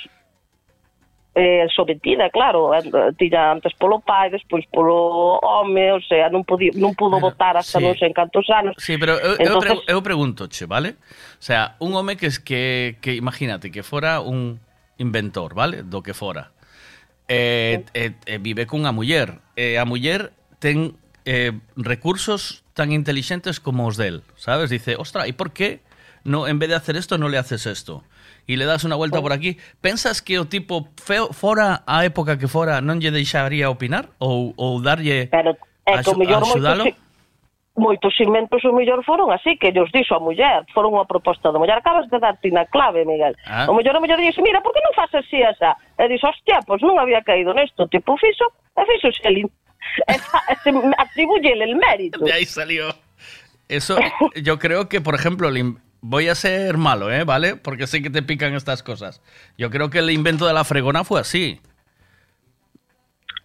eh, 1.35 1.67
sometida, 1.75 2.29
claro, 2.29 2.73
eh, 2.73 2.81
tiña 3.19 3.51
antes 3.51 3.75
polo 3.75 3.99
pai, 3.99 4.31
despois 4.31 4.63
polo 4.71 5.35
home, 5.43 5.91
o 5.91 5.99
sea, 5.99 6.31
non 6.31 6.47
podía, 6.47 6.71
non 6.79 6.95
pudo 6.95 7.19
bueno, 7.19 7.27
votar 7.27 7.59
hasta 7.59 7.77
sí. 7.77 7.83
non 7.83 7.91
sei 7.99 8.15
cantos 8.15 8.47
anos. 8.47 8.79
Sí, 8.79 8.95
pero 8.95 9.19
eu, 9.19 9.35
Entonces... 9.43 9.75
eu, 9.75 9.83
pre 9.83 9.91
eu 9.91 9.99
pregunto, 9.99 10.47
che, 10.47 10.63
vale? 10.63 10.95
O 11.35 11.43
sea, 11.43 11.75
un 11.83 11.91
home 11.91 12.15
que, 12.15 12.31
es 12.31 12.39
que, 12.39 12.95
que 13.03 13.19
imagínate 13.19 13.67
que 13.67 13.83
fora 13.83 14.23
un 14.23 14.63
inventor, 14.95 15.51
vale? 15.51 15.83
Do 15.83 15.99
que 15.99 16.15
fora. 16.15 16.55
Eh, 17.27 17.83
eh, 17.91 18.15
eh, 18.25 18.39
vive 18.39 18.63
cunha 18.63 18.95
muller. 18.95 19.43
Eh, 19.59 19.75
a 19.75 19.83
muller 19.83 20.31
ten 20.63 20.95
eh, 21.27 21.51
recursos 21.75 22.63
tan 22.71 22.95
intelixentes 22.95 23.59
como 23.59 23.91
os 23.91 23.99
del, 23.99 24.23
sabes? 24.39 24.71
Dice, 24.71 24.95
ostra, 24.95 25.27
e 25.27 25.35
por 25.35 25.51
que 25.51 25.83
no, 26.23 26.47
en 26.47 26.63
vez 26.63 26.71
de 26.71 26.79
hacer 26.79 26.95
esto 26.95 27.19
no 27.19 27.27
le 27.27 27.37
haces 27.37 27.67
esto? 27.67 28.07
y 28.47 28.55
le 28.55 28.65
das 28.65 28.83
una 28.83 28.95
vuelta 28.95 29.19
oh. 29.19 29.21
por 29.21 29.33
aquí, 29.33 29.57
pensas 29.81 30.21
que 30.21 30.39
o 30.39 30.45
tipo 30.45 30.89
feo, 31.01 31.33
fora 31.33 31.83
a 31.85 32.05
época 32.05 32.37
que 32.37 32.47
fora 32.47 32.81
non 32.81 33.01
lle 33.01 33.09
deixaría 33.09 33.69
opinar 33.69 34.13
ou, 34.21 34.53
ou 34.55 34.79
darlle 34.81 35.27
Pero, 35.29 35.57
eh, 35.85 35.97
é, 35.97 35.99
axu, 35.99 36.13
mellor 36.17 36.45
axudalo? 36.45 36.85
Moito, 36.85 37.01
moitos 37.75 38.13
inventos 38.21 38.63
o 38.63 38.71
mellor 38.71 39.03
foron 39.03 39.33
así 39.33 39.57
que 39.57 39.73
lles 39.73 39.91
dixo 39.91 40.15
a 40.15 40.21
muller, 40.21 40.63
foron 40.71 40.93
unha 40.95 41.09
proposta 41.09 41.51
da 41.51 41.59
muller, 41.59 41.77
acabas 41.81 42.07
de 42.07 42.17
dar 42.21 42.37
ti 42.39 42.53
na 42.53 42.69
clave, 42.69 43.03
Miguel. 43.03 43.35
Ah. 43.49 43.67
O 43.67 43.75
mellor 43.75 43.97
o 43.97 44.01
muller 44.01 44.21
dixo, 44.21 44.45
mira, 44.45 44.61
por 44.61 44.71
que 44.71 44.81
non 44.85 44.95
faz 44.95 45.11
así 45.17 45.41
esa? 45.41 45.75
E 45.97 46.05
dixo, 46.07 46.29
hostia, 46.29 46.61
pois 46.63 46.79
non 46.85 47.01
había 47.01 47.25
caído 47.25 47.51
nesto, 47.51 47.89
tipo 47.89 48.15
fixo, 48.15 48.45
e 48.77 48.81
fixo 48.85 49.09
xelín. 49.19 49.49
Atribuye 50.97 51.53
el 51.53 51.75
mérito. 51.75 52.19
De 52.23 52.33
aí 52.33 52.45
salió. 52.45 52.89
Eso, 53.67 53.97
yo 54.35 54.59
creo 54.59 54.89
que, 54.89 55.01
por 55.01 55.15
ejemplo, 55.15 55.49
el, 55.49 55.77
voy 56.07 56.29
a 56.29 56.35
ser 56.35 56.77
malo, 56.77 57.11
¿eh? 57.11 57.23
¿Vale? 57.23 57.55
Porque 57.55 57.87
sé 57.87 58.01
que 58.01 58.09
te 58.11 58.21
pican 58.21 58.53
estas 58.53 58.83
cosas. 58.83 59.21
Yo 59.57 59.69
creo 59.69 59.89
que 59.89 59.99
el 59.99 60.09
invento 60.11 60.45
de 60.45 60.53
la 60.53 60.63
fregona 60.63 61.03
fue 61.03 61.19
así. 61.19 61.59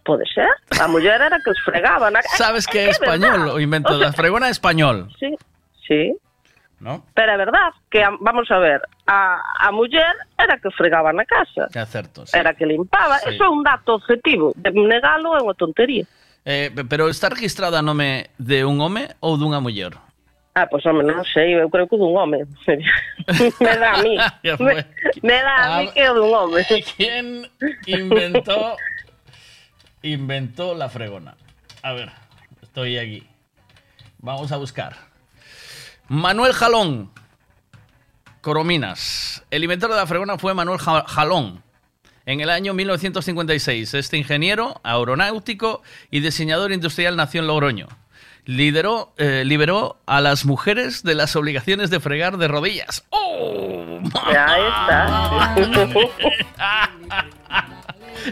Pode 0.03 0.25
ser. 0.33 0.49
A 0.81 0.87
muller 0.87 1.21
era 1.21 1.37
que 1.43 1.51
os 1.51 1.59
fregaban. 1.63 2.13
¿Sabes 2.37 2.65
qué 2.67 2.89
es 2.89 2.99
español? 2.99 3.49
O 3.49 3.59
invento 3.59 3.97
de 3.97 4.05
la 4.05 4.13
fregona 4.13 4.47
es 4.47 4.53
español. 4.53 5.09
Sí, 5.19 5.35
sí. 5.87 6.15
¿No? 6.79 7.05
Pero 7.13 7.33
é 7.33 7.37
verdad 7.37 7.69
que, 7.91 8.01
vamos 8.21 8.49
a 8.49 8.57
ver, 8.57 8.81
a, 9.05 9.37
a 9.59 9.71
muller 9.71 10.15
era 10.35 10.57
que 10.57 10.71
fregaba 10.73 11.13
na 11.13 11.25
casa. 11.29 11.69
É 11.77 11.85
certo. 11.85 12.25
sí. 12.25 12.33
Era 12.33 12.55
que 12.57 12.65
limpaba. 12.65 13.19
Sí. 13.19 13.29
Eso 13.37 13.45
é 13.45 13.49
un 13.53 13.61
dato 13.61 13.93
objetivo. 14.01 14.53
De 14.57 14.71
negalo 14.73 15.37
é 15.37 15.41
unha 15.45 15.53
tontería. 15.53 16.09
Eh, 16.41 16.73
pe- 16.73 16.85
pero 16.89 17.05
está 17.05 17.29
registrada 17.29 17.77
a 17.77 17.85
nome 17.85 18.33
de 18.41 18.65
un 18.65 18.81
home 18.81 19.13
ou 19.21 19.37
dunha 19.37 19.61
muller? 19.61 19.93
Ah, 20.53 20.67
pois 20.67 20.85
home, 20.85 21.03
non 21.03 21.23
sei, 21.23 21.55
eu 21.55 21.69
creo 21.69 21.87
que 21.87 21.95
dun 21.97 22.11
home. 22.15 22.43
me 22.67 23.73
dá 23.77 23.93
a 23.95 24.03
mí. 24.03 24.17
Me, 24.59 24.85
me 25.23 25.33
dá 25.41 25.55
a 25.63 25.79
mí 25.79 25.87
Ah, 25.87 25.93
que 25.93 26.01
é 26.01 26.11
dun 26.13 26.27
home. 26.33 26.59
¿Quién 26.97 27.47
inventó, 27.87 28.75
inventó 30.03 30.75
la 30.75 30.89
fregona? 30.89 31.35
A 31.83 31.93
ver, 31.93 32.11
estoy 32.61 32.97
aquí. 32.97 33.23
Vamos 34.19 34.51
a 34.51 34.57
buscar. 34.57 34.95
Manuel 36.07 36.51
Jalón. 36.53 37.11
Corominas. 38.41 39.43
El 39.51 39.63
inventor 39.63 39.89
de 39.91 39.95
la 39.97 40.05
fregona 40.07 40.37
fue 40.37 40.53
Manuel 40.53 40.79
Ja- 40.79 41.05
Jalón. 41.07 41.63
En 42.25 42.41
el 42.41 42.49
año 42.49 42.73
1956, 42.73 43.93
este 43.93 44.17
ingeniero 44.17 44.79
aeronáutico 44.83 45.81
y 46.11 46.19
diseñador 46.19 46.71
industrial 46.71 47.15
nació 47.15 47.41
en 47.41 47.47
Logroño. 47.47 47.87
Lideró, 48.45 49.13
eh, 49.17 49.43
liberó 49.45 49.97
a 50.05 50.19
las 50.19 50.45
mujeres 50.45 51.03
de 51.03 51.15
las 51.15 51.35
obligaciones 51.35 51.89
de 51.89 51.99
fregar 51.99 52.37
de 52.37 52.47
rodillas. 52.47 53.05
¡Oh! 53.09 53.99
Ahí 54.25 54.63
está. 54.63 55.55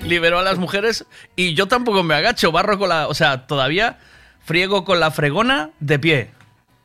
liberó 0.04 0.40
a 0.40 0.44
las 0.44 0.58
mujeres 0.58 1.06
y 1.36 1.54
yo 1.54 1.68
tampoco 1.68 2.04
me 2.04 2.16
agacho, 2.16 2.52
barro 2.52 2.78
con 2.78 2.90
la, 2.90 3.08
o 3.08 3.14
sea, 3.14 3.48
todavía 3.48 3.98
friego 4.44 4.84
con 4.84 5.00
la 5.00 5.12
fregona 5.12 5.72
de 5.80 6.00
pie. 6.00 6.32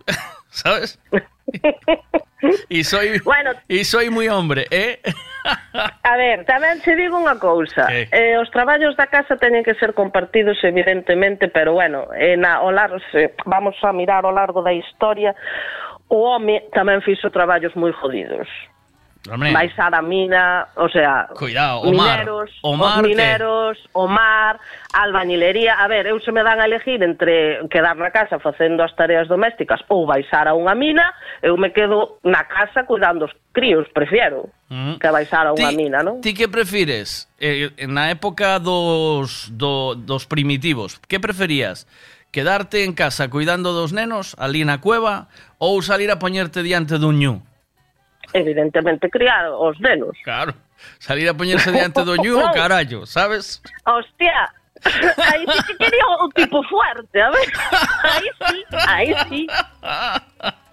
¿Sabes? 0.50 0.98
y 2.68 2.84
soy 2.84 3.20
bueno, 3.24 3.52
y 3.68 3.84
soy 3.84 4.10
muy 4.10 4.28
hombre, 4.28 4.66
eh? 4.70 5.00
a 6.02 6.16
ver, 6.16 6.44
tamén 6.44 6.80
se 6.80 6.96
digo 6.96 7.20
unha 7.20 7.36
cousa. 7.36 7.88
Eh. 7.92 8.08
eh 8.12 8.34
os 8.40 8.48
traballos 8.48 8.96
da 8.96 9.08
casa 9.08 9.36
teñen 9.36 9.64
que 9.64 9.76
ser 9.76 9.92
compartidos 9.92 10.56
evidentemente, 10.64 11.48
pero 11.48 11.76
bueno, 11.76 12.08
eh, 12.16 12.36
na, 12.36 12.64
o 12.64 12.72
largo, 12.72 12.96
se, 13.12 13.36
vamos 13.44 13.76
a 13.84 13.92
mirar 13.92 14.24
ao 14.24 14.32
largo 14.32 14.64
da 14.64 14.72
historia, 14.72 15.36
o 16.08 16.32
home 16.32 16.68
tamén 16.72 17.04
fixo 17.04 17.28
traballos 17.28 17.76
moi 17.76 17.92
jodidos. 17.92 18.48
Hombre. 19.30 19.52
baixar 19.52 19.94
a 19.94 20.02
mina, 20.02 20.68
o 20.76 20.88
sea, 20.88 21.28
Cuidado, 21.32 21.80
o 21.80 21.90
mineros, 21.90 22.50
mar, 22.50 22.72
o 22.72 22.76
mar, 22.76 23.00
os 23.00 23.08
mineros, 23.08 23.78
que... 23.78 23.88
o 23.94 24.06
mar, 24.06 24.60
albañilería, 24.92 25.80
a 25.80 25.88
ver, 25.88 26.06
eu 26.06 26.20
se 26.20 26.28
me 26.28 26.44
dan 26.44 26.60
a 26.60 26.68
elegir 26.68 27.00
entre 27.00 27.64
quedar 27.72 27.96
na 27.96 28.12
casa 28.12 28.36
facendo 28.36 28.84
as 28.84 28.92
tareas 28.92 29.24
domésticas 29.24 29.80
ou 29.88 30.04
baixar 30.04 30.44
a 30.44 30.52
unha 30.52 30.76
mina, 30.76 31.08
eu 31.40 31.56
me 31.56 31.72
quedo 31.72 32.20
na 32.20 32.44
casa 32.44 32.84
cuidando 32.84 33.24
os 33.24 33.32
críos, 33.56 33.88
prefiero 33.96 34.52
mm. 34.68 35.00
que 35.00 35.08
baixar 35.08 35.48
a 35.48 35.56
unha 35.56 35.72
ti, 35.72 35.76
mina, 35.76 36.04
non? 36.04 36.20
Ti 36.20 36.36
que 36.36 36.52
prefires? 36.52 37.24
Eh, 37.40 37.72
na 37.88 38.12
época 38.12 38.60
dos, 38.60 39.48
do, 39.48 39.96
dos 39.96 40.28
primitivos, 40.28 41.00
que 41.08 41.16
preferías? 41.16 41.88
Quedarte 42.28 42.84
en 42.84 42.92
casa 42.92 43.30
cuidando 43.32 43.72
dos 43.72 43.96
nenos, 43.96 44.36
ali 44.36 44.68
na 44.68 44.84
cueva, 44.84 45.32
ou 45.56 45.80
salir 45.80 46.12
a 46.12 46.20
poñerte 46.20 46.60
diante 46.60 47.00
dun 47.00 47.16
ñu? 47.16 47.53
Evidentemente 48.34 49.08
criar 49.08 49.48
os 49.52 49.78
nenos. 49.80 50.18
Claro. 50.24 50.52
Salir 50.98 51.28
a 51.30 51.34
poñerse 51.34 51.70
diante 51.70 52.02
do 52.04 52.16
ñu, 52.18 52.36
Non. 52.36 52.50
carallo, 52.58 53.06
sabes? 53.06 53.62
Hostia, 53.86 54.50
aí 55.32 55.46
sí 55.46 55.58
que 55.66 55.74
quería 55.78 56.06
o 56.20 56.28
tipo 56.34 56.62
fuerte, 56.64 57.22
a 57.22 57.30
ver. 57.30 57.48
Aí 58.02 58.28
sí, 58.50 58.64
aí 58.86 59.14
sí. 59.30 59.46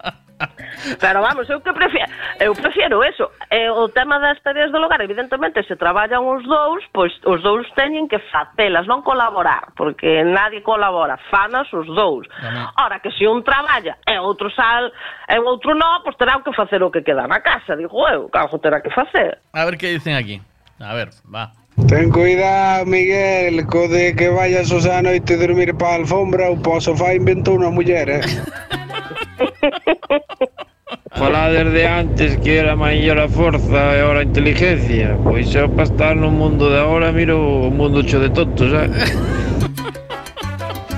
Pero 1.00 1.22
vamos, 1.22 1.48
eu 1.50 1.60
que 1.60 1.72
prefiero, 1.72 2.10
eu 2.40 2.52
prefiero 2.54 3.04
eso. 3.04 3.30
E 3.50 3.68
o 3.70 3.88
tema 3.88 4.18
das 4.18 4.40
tareas 4.42 4.70
do 4.72 4.78
hogar, 4.78 5.00
evidentemente, 5.00 5.62
se 5.64 5.76
traballan 5.76 6.26
os 6.26 6.42
dous, 6.44 6.84
pois 6.92 7.12
os 7.24 7.42
dous 7.42 7.66
teñen 7.74 8.08
que 8.08 8.18
facelas, 8.30 8.86
non 8.86 9.02
colaborar, 9.02 9.72
porque 9.76 10.24
nadie 10.24 10.62
colabora, 10.62 11.18
fanas 11.30 11.72
os 11.72 11.86
dous. 11.86 12.26
Ah, 12.42 12.72
Ora, 12.84 13.00
que 13.00 13.10
se 13.14 13.26
un 13.26 13.42
traballa 13.44 13.96
e 14.06 14.18
outro 14.18 14.50
sal, 14.50 14.90
e 15.28 15.38
outro 15.38 15.74
non, 15.74 16.02
pois 16.02 16.16
terá 16.16 16.40
que 16.42 16.52
facer 16.52 16.82
o 16.82 16.90
que 16.90 17.06
queda 17.06 17.26
na 17.26 17.40
casa, 17.40 17.76
digo 17.76 18.08
eu, 18.08 18.28
cago 18.28 18.58
terá 18.58 18.82
que 18.82 18.90
facer. 18.90 19.38
A 19.52 19.64
ver 19.64 19.78
que 19.78 19.92
dicen 19.92 20.16
aquí. 20.16 20.42
A 20.80 20.94
ver, 20.94 21.10
va. 21.30 21.52
Ten 21.88 22.10
cuidado, 22.10 22.86
Miguel, 22.86 23.66
co 23.66 23.88
de 23.88 24.14
que 24.14 24.28
vayas 24.28 24.70
os 24.70 24.86
a 24.86 25.00
noite 25.00 25.36
dormir 25.36 25.74
pa 25.74 25.96
alfombra 25.96 26.50
ou 26.50 26.60
pa 26.60 26.80
sofá 26.80 27.16
inventou 27.16 27.56
unha 27.56 27.72
muller, 27.72 28.08
eh? 28.08 28.22
Falá 31.12 31.48
desde 31.50 31.86
antes 31.86 32.36
que 32.38 32.56
era 32.56 32.76
maior 32.76 33.18
a 33.18 33.28
forza 33.28 33.96
e 33.96 34.00
ahora 34.00 34.20
a 34.20 34.24
inteligencia. 34.24 35.16
Pois 35.22 35.48
xa 35.48 35.68
para 35.68 35.84
estar 35.84 36.14
no 36.16 36.30
mundo 36.30 36.70
de 36.70 36.78
agora, 36.78 37.12
miro 37.12 37.38
o 37.38 37.70
mundo 37.70 38.02
cho 38.02 38.20
de 38.20 38.30
tontos, 38.30 38.72
eh? 38.72 38.88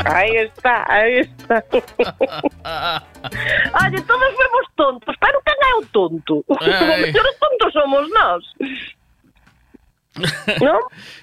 Aí 0.05 0.37
está, 0.37 0.85
aí 0.87 1.21
está. 1.21 1.65
Oye, 3.87 4.03
todos 4.03 4.31
vemos 4.39 4.67
tontos, 4.77 5.17
pero 5.19 5.41
quen 5.43 5.55
é 5.63 5.75
o 5.77 5.87
tonto? 5.87 6.45
Ai. 6.61 7.11
os 7.11 7.39
tontos 7.39 7.73
somos 7.73 8.11
nós. 8.11 8.45
¿No? 10.61 10.81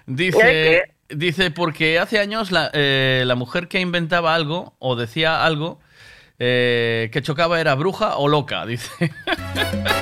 Dice, 0.08 0.92
dice, 1.10 1.52
porque 1.52 2.00
hace 2.00 2.20
años 2.20 2.52
la, 2.52 2.72
eh, 2.74 3.24
la 3.26 3.36
mujer 3.36 3.68
que 3.68 3.80
inventaba 3.80 4.34
algo 4.34 4.74
o 4.80 4.96
decía 4.96 5.46
algo 5.46 5.80
eh, 6.44 7.10
que 7.14 7.22
chocaba 7.22 7.60
era 7.62 7.76
bruja 7.76 8.18
o 8.18 8.26
loca, 8.28 8.66
dice. 8.66 8.90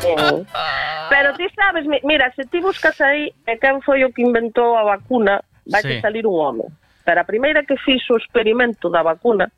Oh. 0.07 0.45
Pero 1.11 1.35
ti 1.35 1.47
sabes, 1.53 1.83
mi- 1.85 1.99
mira, 2.03 2.31
se 2.33 2.45
ti 2.47 2.61
buscas 2.61 2.95
aí 3.01 3.33
quen 3.59 3.81
foi 3.83 4.05
o 4.07 4.13
que 4.15 4.21
inventou 4.23 4.77
a 4.79 4.83
vacuna, 4.87 5.43
vai 5.67 5.81
Sí. 5.83 5.99
salir 5.99 6.23
un 6.25 6.39
home. 6.39 6.63
Pero 7.03 7.19
a 7.19 7.27
primeira 7.27 7.65
que 7.67 7.75
fixo 7.75 8.13
o 8.13 8.17
experimento 8.17 8.87
da 8.89 9.01
vacuna, 9.03 9.51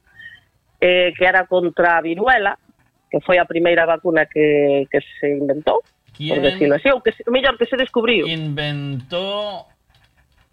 eh, 0.81 1.13
que 1.13 1.21
era 1.25 1.45
contra 1.45 1.97
a 1.97 2.01
viruela, 2.01 2.57
que 3.11 3.21
foi 3.21 3.37
a 3.37 3.45
primeira 3.45 3.85
vacuna 3.85 4.25
que, 4.25 4.87
que 4.89 4.99
se 5.19 5.29
inventou, 5.37 5.83
¿Quién? 6.17 6.33
por 6.33 6.41
decirlo 6.41 6.75
así, 6.81 6.89
ou 6.89 7.01
que 7.05 7.13
mellor 7.29 7.57
que 7.61 7.67
se 7.69 7.77
descubriu. 7.77 8.25
Inventó 8.25 9.67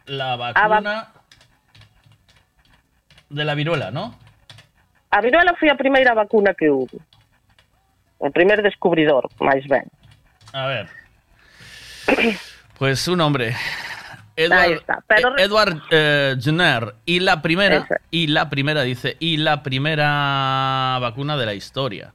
la 0.06 0.36
vacuna 0.36 1.09
de 3.30 3.44
la 3.44 3.55
viruela, 3.55 3.90
¿no? 3.90 4.12
A 5.10 5.20
viruela 5.20 5.55
foi 5.59 5.70
a 5.70 5.76
primeira 5.76 6.14
vacuna 6.14 6.55
que 6.55 6.68
hubo. 6.70 7.01
O 8.18 8.30
primer 8.30 8.62
descubridor, 8.62 9.30
máis 9.40 9.64
ben. 9.66 9.86
A 10.52 10.66
ver. 10.66 10.86
Pues 12.78 13.06
un 13.09 13.20
hombre. 13.20 13.55
Edward, 14.36 14.85
pero- 15.06 15.36
Edward 15.39 15.82
eh, 15.90 16.36
Jenner. 16.39 16.94
Y 17.05 17.20
la 17.20 17.43
primera, 17.43 17.86
y 18.10 18.28
la 18.28 18.48
primera, 18.48 18.82
dice, 18.82 19.16
y 19.18 19.36
la 19.39 19.62
primera 19.62 20.98
vacuna 21.01 21.36
de 21.36 21.47
la 21.47 21.55
historia. 21.55 22.12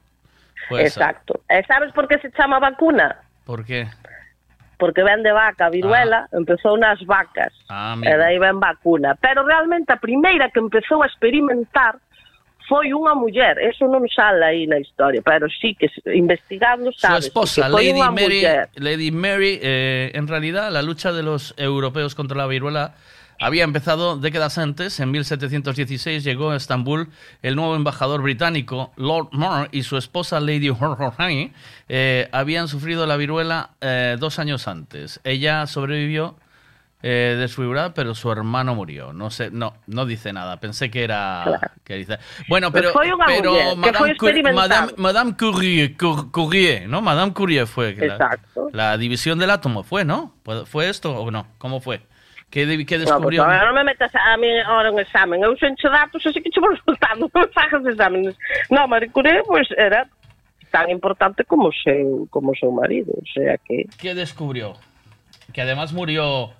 Exacto. 0.72 1.42
E 1.50 1.64
sabes 1.68 1.92
por 1.92 2.08
que 2.08 2.18
se 2.20 2.32
chama 2.32 2.60
vacuna? 2.60 3.18
¿Por 3.44 3.66
qué? 3.66 3.88
Porque 4.78 5.04
ven 5.04 5.22
de 5.22 5.32
vaca, 5.32 5.70
viruela, 5.70 6.28
empezou 6.32 6.78
nas 6.78 7.00
vacas. 7.06 7.52
Ah, 7.70 7.96
e 8.02 8.08
amigo. 8.08 8.18
dai 8.18 8.40
ven 8.40 8.60
vacuna. 8.60 9.16
Pero 9.20 9.44
realmente 9.46 9.92
a 9.92 9.98
primeira 10.00 10.50
que 10.50 10.60
empezou 10.60 11.04
a 11.04 11.08
experimentar 11.08 12.00
foi 12.68 12.94
unha 12.94 13.14
muller. 13.16 13.60
Eso 13.60 13.88
non 13.92 14.08
sale 14.08 14.44
aí 14.44 14.64
na 14.68 14.80
historia, 14.80 15.22
pero 15.22 15.48
sí 15.50 15.76
que 15.76 15.92
investigando 16.14 16.92
Su 16.92 17.00
sabes. 17.00 17.28
esposa, 17.28 17.68
Lady 17.68 17.94
Mary. 17.94 18.44
Lady 18.76 19.12
Mary 19.12 19.60
eh, 19.62 20.12
en 20.14 20.28
realidad 20.28 20.72
la 20.72 20.82
lucha 20.82 21.12
de 21.12 21.24
los 21.24 21.54
europeos 21.58 22.16
contra 22.16 22.38
la 22.38 22.48
viruela 22.48 22.96
había 23.40 23.64
empezado 23.64 24.18
décadas 24.18 24.58
antes. 24.58 25.00
En 25.00 25.12
1716 25.12 26.24
llegó 26.24 26.52
a 26.52 26.56
Estambul 26.56 27.10
el 27.42 27.56
nuevo 27.56 27.76
embajador 27.76 28.22
británico 28.22 28.94
Lord 28.96 29.30
Moore 29.32 29.70
y 29.72 29.84
su 29.84 29.98
esposa 29.98 30.40
Lady 30.40 30.70
Horrocks 30.70 31.18
eh, 31.90 32.30
habían 32.32 32.68
sufrido 32.68 33.06
la 33.06 33.18
viruela 33.18 33.72
eh, 33.82 34.16
dos 34.20 34.40
años 34.40 34.68
antes. 34.68 35.20
Ella 35.24 35.68
sobrevivió 35.68 36.36
eh, 37.06 37.36
desfigurada, 37.38 37.94
pero 37.94 38.16
su 38.16 38.32
hermano 38.32 38.76
murió. 38.76 39.12
No 39.12 39.30
sé, 39.30 39.52
no, 39.52 39.74
no 39.88 40.06
dice 40.06 40.32
nada. 40.32 40.58
Pensé 40.58 40.90
que 40.90 41.04
era 41.04 41.60
que 41.84 41.96
dice. 41.96 42.18
Bueno, 42.48 42.72
Pues 42.72 42.82
pero 42.82 42.94
pero 43.28 43.52
que 43.54 43.60
foi 43.60 43.76
Madame, 43.76 44.12
experimentar. 44.12 44.56
Madame, 44.56 44.92
Madame 44.98 45.36
Curie, 45.38 45.98
Cur- 45.98 46.32
Curie, 46.32 46.88
¿no? 46.88 47.02
Madame 47.02 47.34
Curie 47.34 47.66
fue 47.66 47.94
la, 47.96 48.06
Exacto. 48.06 48.70
la 48.72 48.98
división 48.98 49.38
del 49.38 49.50
átomo, 49.52 49.84
fue, 49.84 50.06
¿no? 50.06 50.34
¿Fue- 50.46 50.66
¿Fue 50.66 50.88
esto 50.90 51.12
o 51.20 51.30
no? 51.30 51.46
¿Cómo 51.58 51.82
fue? 51.82 52.00
¿Qué, 52.50 52.66
qué 52.86 52.98
No, 53.00 53.04
pues, 53.04 53.12
descubrió? 53.12 53.44
a 53.44 53.48
ver, 53.48 53.66
non 53.66 53.74
me 53.76 53.84
metas 53.84 54.14
a 54.14 54.38
mí 54.38 54.48
ahora 54.64 54.92
un 54.94 55.00
examen. 55.02 55.42
Eu 55.44 55.58
xenche 55.58 55.90
datos, 55.90 56.22
así 56.24 56.40
que 56.40 56.48
che 56.54 56.62
vou 56.62 56.70
resultando. 56.72 57.28
Non 57.34 57.50
fagas 57.52 57.82
exámenes. 57.84 58.38
No, 58.70 58.88
Marie 58.88 59.10
Curie, 59.12 59.42
pues, 59.44 59.68
era 59.76 60.06
tan 60.72 60.88
importante 60.90 61.44
como 61.50 61.68
o 61.68 61.74
seu, 61.74 62.30
como 62.30 62.54
o 62.54 62.56
seu 62.56 62.72
marido. 62.72 63.12
O 63.12 63.26
sea 63.34 63.58
que... 63.66 63.90
¿Qué 63.98 64.14
descubrió? 64.14 64.78
Que 65.52 65.62
además 65.66 65.92
murió. 65.94 66.54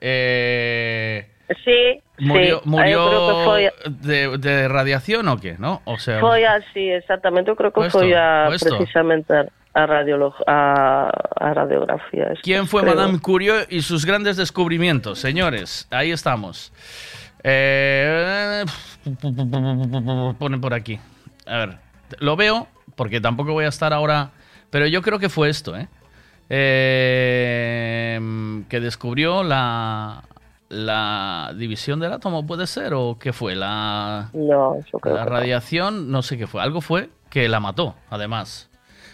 Eh, 0.00 1.26
Sí, 1.64 2.02
murió 2.18 2.60
sí. 2.60 3.44
foi, 3.44 3.70
de, 3.88 4.36
de 4.36 4.68
radiación 4.68 5.28
o 5.28 5.38
qué, 5.40 5.56
¿no? 5.58 5.80
O 5.86 5.98
sea, 5.98 6.20
foi 6.20 6.44
así, 6.44 6.90
exactamente. 6.90 7.50
Eu 7.50 7.56
creo 7.56 7.72
que 7.72 7.88
Fue 7.88 7.88
esto, 7.88 8.18
a, 8.20 8.52
fue 8.52 8.76
precisamente 8.76 9.32
a, 9.72 9.86
radiolog 9.86 10.34
a, 10.46 11.08
a 11.08 11.54
radiografía. 11.54 12.34
¿Quién 12.42 12.66
fue 12.66 12.82
creo. 12.82 12.94
Madame 12.94 13.18
Curie 13.20 13.64
y 13.70 13.80
sus 13.80 14.04
grandes 14.04 14.36
descubrimientos? 14.36 15.20
Señores, 15.20 15.88
ahí 15.90 16.10
estamos. 16.10 16.70
Eh, 17.42 18.64
ponen 20.38 20.60
por 20.60 20.74
aquí. 20.74 21.00
A 21.46 21.58
ver. 21.58 21.78
Lo 22.18 22.36
veo, 22.36 22.68
porque 22.94 23.20
tampoco 23.20 23.52
voy 23.52 23.64
a 23.64 23.68
estar 23.68 23.92
ahora. 23.94 24.32
Pero 24.70 24.86
yo 24.86 25.00
creo 25.00 25.18
que 25.18 25.30
fue 25.30 25.48
esto, 25.48 25.76
¿eh? 25.76 25.88
Eh, 26.50 28.20
que 28.68 28.80
descubrió 28.80 29.42
la, 29.42 30.22
la 30.68 31.52
división 31.54 32.00
del 32.00 32.12
átomo, 32.12 32.46
¿puede 32.46 32.66
ser? 32.66 32.94
¿O 32.94 33.18
qué 33.18 33.32
fue? 33.32 33.54
La, 33.54 34.28
No, 34.32 34.76
yo 34.92 34.98
creo 34.98 35.14
la 35.16 35.24
que 35.24 35.30
radiación, 35.30 36.10
no 36.10 36.22
sé 36.22 36.38
qué 36.38 36.46
fue. 36.46 36.62
Algo 36.62 36.80
fue 36.80 37.10
que 37.30 37.48
la 37.48 37.60
mató, 37.60 37.94
además. 38.10 38.70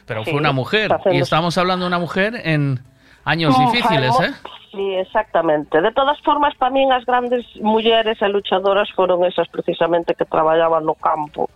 Pero 0.07 0.25
Sí, 0.25 0.31
fue 0.31 0.41
una 0.41 0.53
mujer. 0.53 0.95
Y 1.13 1.19
estamos 1.19 1.57
hablando 1.59 1.85
de 1.85 1.89
una 1.89 1.99
mujer 1.99 2.35
en 2.45 2.81
años 3.25 3.59
difíciles, 3.59 4.15
¿eh? 4.21 4.33
Sí, 4.71 4.95
exactamente. 4.95 5.81
De 5.81 5.93
todas 5.93 6.21
formas, 6.23 6.55
para 6.57 6.71
min 6.73 6.93
as 6.93 7.05
grandes 7.07 7.47
mulleres 7.63 8.21
e 8.21 8.29
luchadoras 8.29 8.91
foron 8.93 9.25
esas 9.25 9.47
precisamente 9.49 10.15
que 10.15 10.25
traballaban 10.25 10.85
no 10.85 10.95
campo. 10.95 11.49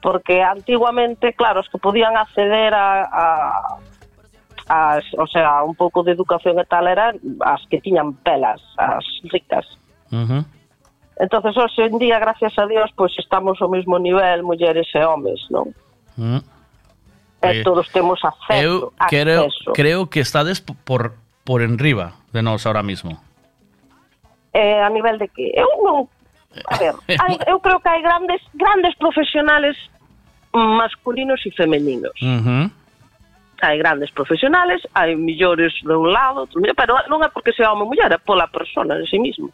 Porque 0.00 0.42
antiguamente, 0.42 1.32
claro, 1.34 1.60
os 1.60 1.68
que 1.68 1.78
podían 1.78 2.16
acceder 2.16 2.72
a, 2.72 3.02
a 3.10 3.76
as, 4.68 5.04
o 5.18 5.26
sea, 5.26 5.62
un 5.62 5.74
pouco 5.74 6.02
de 6.02 6.12
educación 6.12 6.58
e 6.58 6.64
tal 6.64 6.88
eran 6.88 7.20
as 7.40 7.60
que 7.68 7.80
tiñan 7.80 8.14
pelas, 8.24 8.60
as 8.80 9.04
ricas. 9.28 9.66
Uh 10.08 10.24
-huh. 10.24 10.42
Entonces, 11.20 11.56
hoxe 11.56 11.84
en 11.84 11.98
día, 11.98 12.18
gracias 12.18 12.58
a 12.58 12.66
Dios, 12.66 12.90
pois 12.96 13.12
pues, 13.14 13.24
estamos 13.24 13.60
ao 13.60 13.68
mesmo 13.68 13.98
nivel 13.98 14.42
mulleres 14.42 14.88
e 14.94 15.04
homes, 15.04 15.40
non? 15.50 15.68
Uh 16.16 16.40
-huh. 16.40 16.42
E 17.44 17.60
todos 17.60 17.92
temos 17.92 18.24
acceso, 18.24 18.56
Eu 18.56 18.92
creo, 19.12 19.44
acceso. 19.44 19.72
creo 19.76 20.08
que 20.08 20.20
estades 20.20 20.64
por, 20.64 21.12
por 21.44 21.60
enriba 21.60 22.16
de 22.32 22.40
nós 22.40 22.64
ahora 22.64 22.82
mismo. 22.82 23.20
Eh, 24.56 24.80
a 24.80 24.88
nivel 24.88 25.18
de 25.18 25.28
que? 25.28 25.52
Eu 25.52 25.68
non... 25.84 26.08
A 26.72 26.78
ver, 26.80 26.96
hai, 27.20 27.36
eu 27.44 27.60
creo 27.60 27.84
que 27.84 27.90
hai 27.92 28.00
grandes 28.00 28.40
grandes 28.56 28.96
profesionales 28.96 29.76
masculinos 30.54 31.44
e 31.44 31.50
femeninos. 31.52 32.16
Uh 32.22 32.40
-huh 32.40 32.83
Hai 33.64 33.80
grandes 33.80 34.12
profesionales, 34.12 34.84
hai 34.92 35.16
millores 35.16 35.72
de 35.80 35.96
un 35.96 36.12
lado, 36.12 36.44
outro 36.44 36.60
pero 36.76 37.00
non 37.08 37.24
é 37.24 37.32
porque 37.32 37.56
sea 37.56 37.72
home 37.72 37.88
ou 37.88 37.88
muller, 37.88 38.12
é 38.12 38.20
pola 38.20 38.52
persona 38.52 39.00
en 39.00 39.08
sí 39.08 39.16
mismo. 39.16 39.48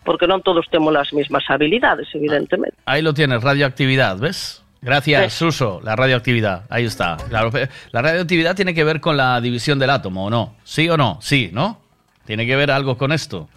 Porque 0.00 0.24
non 0.24 0.40
todos 0.40 0.64
temos 0.72 0.96
as 0.96 1.12
mesmas 1.12 1.44
habilidades, 1.52 2.08
evidentemente. 2.16 2.74
Ahí 2.88 3.04
lo 3.04 3.12
tienes, 3.12 3.44
radioactividad, 3.44 4.16
¿ves? 4.16 4.64
Gracias, 4.82 5.32
Suso, 5.34 5.80
la 5.84 5.94
radioactividad. 5.94 6.64
Ahí 6.68 6.84
está. 6.84 7.16
La 7.30 8.02
radioactividad 8.02 8.56
tiene 8.56 8.74
que 8.74 8.82
ver 8.82 9.00
con 9.00 9.16
la 9.16 9.40
división 9.40 9.78
del 9.78 9.90
átomo, 9.90 10.26
¿o 10.26 10.30
no? 10.30 10.56
¿Sí 10.64 10.88
o 10.90 10.96
no? 10.96 11.18
Sí, 11.20 11.50
¿no? 11.52 11.78
Tiene 12.24 12.46
que 12.46 12.56
ver 12.56 12.72
algo 12.72 12.98
con 12.98 13.12
esto. 13.12 13.48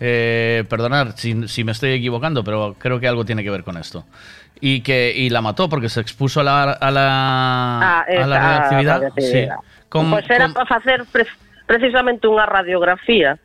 Eh, 0.00 0.64
perdonad 0.68 1.16
si, 1.16 1.48
si 1.48 1.64
me 1.64 1.72
estoy 1.72 1.90
equivocando, 1.90 2.44
pero 2.44 2.76
creo 2.78 3.00
que 3.00 3.08
algo 3.08 3.24
tiene 3.24 3.42
que 3.42 3.50
ver 3.50 3.64
con 3.64 3.76
esto. 3.76 4.04
Y 4.60 4.80
que 4.80 5.12
y 5.14 5.30
la 5.30 5.40
mató 5.40 5.68
porque 5.68 5.88
se 5.88 6.00
expuso 6.00 6.40
a 6.40 6.44
la, 6.44 6.62
a 6.72 6.90
la, 6.90 7.06
Ah, 7.80 8.04
a 8.08 8.26
la 8.26 8.38
radioactividad. 8.38 8.94
radioactividad. 8.94 9.56
Sí. 9.56 9.68
Pois 9.88 10.30
era 10.30 10.48
para 10.50 10.66
facer 10.66 11.04
pre 11.10 11.24
precisamente 11.66 12.26
unha 12.28 12.44
radiografía 12.48 13.36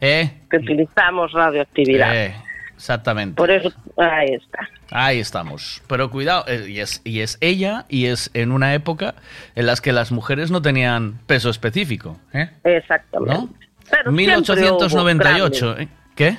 eh, 0.00 0.32
que 0.50 0.56
utilizamos 0.58 1.32
radioactividad. 1.32 2.08
eh, 2.16 2.34
exactamente. 2.74 3.36
Por 3.36 3.50
eso, 3.50 3.68
aí 3.96 4.34
está. 4.34 4.68
Ahí 4.90 5.20
estamos. 5.20 5.82
Pero 5.86 6.10
cuidado, 6.10 6.44
eh, 6.48 6.66
y 6.68 6.80
es, 6.80 7.00
y 7.04 7.20
es 7.20 7.38
ella, 7.40 7.84
y 7.88 8.06
es 8.06 8.30
en 8.34 8.50
una 8.50 8.74
época 8.74 9.14
en 9.54 9.66
las 9.66 9.80
que 9.80 9.92
las 9.92 10.10
mujeres 10.10 10.50
no 10.50 10.60
tenían 10.62 11.20
peso 11.28 11.48
específico. 11.48 12.18
¿eh? 12.32 12.50
Exactamente. 12.64 13.34
¿No? 13.34 13.48
Pero 13.90 14.10
siempre 14.10 14.34
houbo 14.34 15.04
1898. 15.14 15.66
grandes. 15.66 15.86
¿eh? 15.86 15.88
¿Qué? 16.16 16.36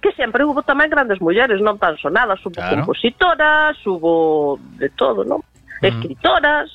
Que 0.00 0.10
sempre 0.16 0.42
hubo 0.44 0.64
tamén 0.64 0.88
grandes 0.88 1.20
mulleres, 1.20 1.60
non 1.60 1.76
tan 1.76 1.94
sonadas, 2.00 2.40
hubo 2.42 2.56
Claro. 2.56 2.82
compositoras, 2.82 3.76
hubo 3.84 4.56
de 4.80 4.88
todo, 4.96 5.22
non? 5.24 5.44
Escritoras. 5.84 6.68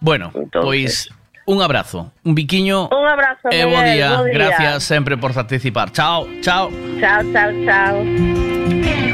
Bueno, 0.00 0.32
pues 0.52 1.10
un 1.44 1.60
abrazo, 1.60 2.12
un 2.24 2.34
biquiño. 2.34 2.88
Un 2.88 3.06
abrazo, 3.08 3.48
e 3.52 3.64
bo 3.64 3.76
Miguel, 3.76 3.92
día. 3.96 4.16
bo 4.16 4.24
día. 4.24 4.32
Gracias 4.32 4.84
sempre 4.84 5.16
por 5.16 5.34
participar. 5.34 5.90
Chao, 5.92 6.28
chao. 6.40 6.70
Chao, 7.00 7.20
chao, 7.32 7.50
chao. 7.66 9.09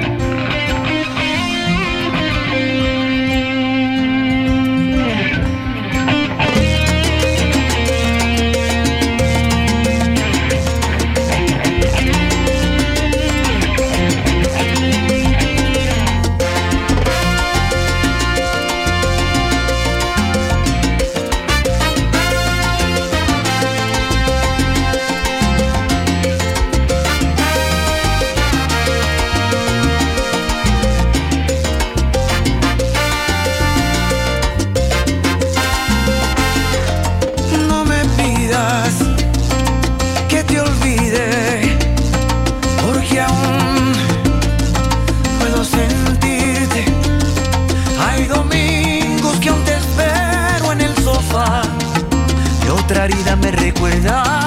Me 54.07 54.45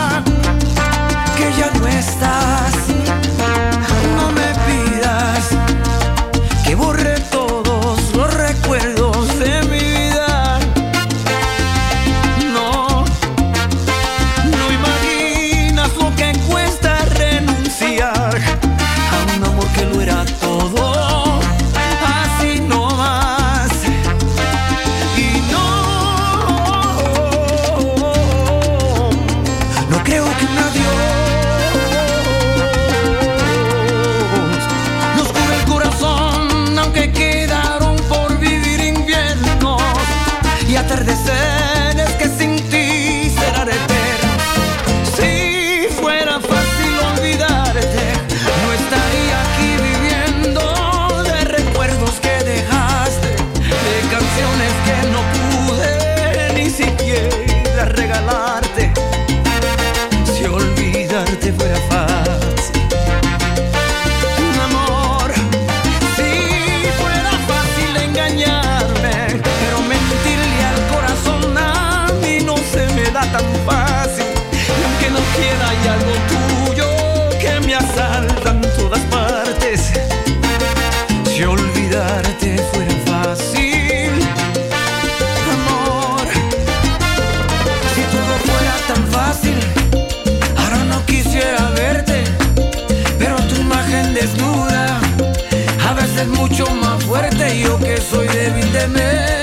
soy 98.49 99.38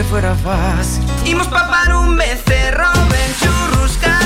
se 0.00 0.04
fuera 0.04 0.34
fácil. 0.34 1.02
Imos 1.26 1.46
papar 1.48 1.94
un 1.94 2.16
becerro, 2.16 2.86
ben 3.10 3.34
churruscar 3.38 4.22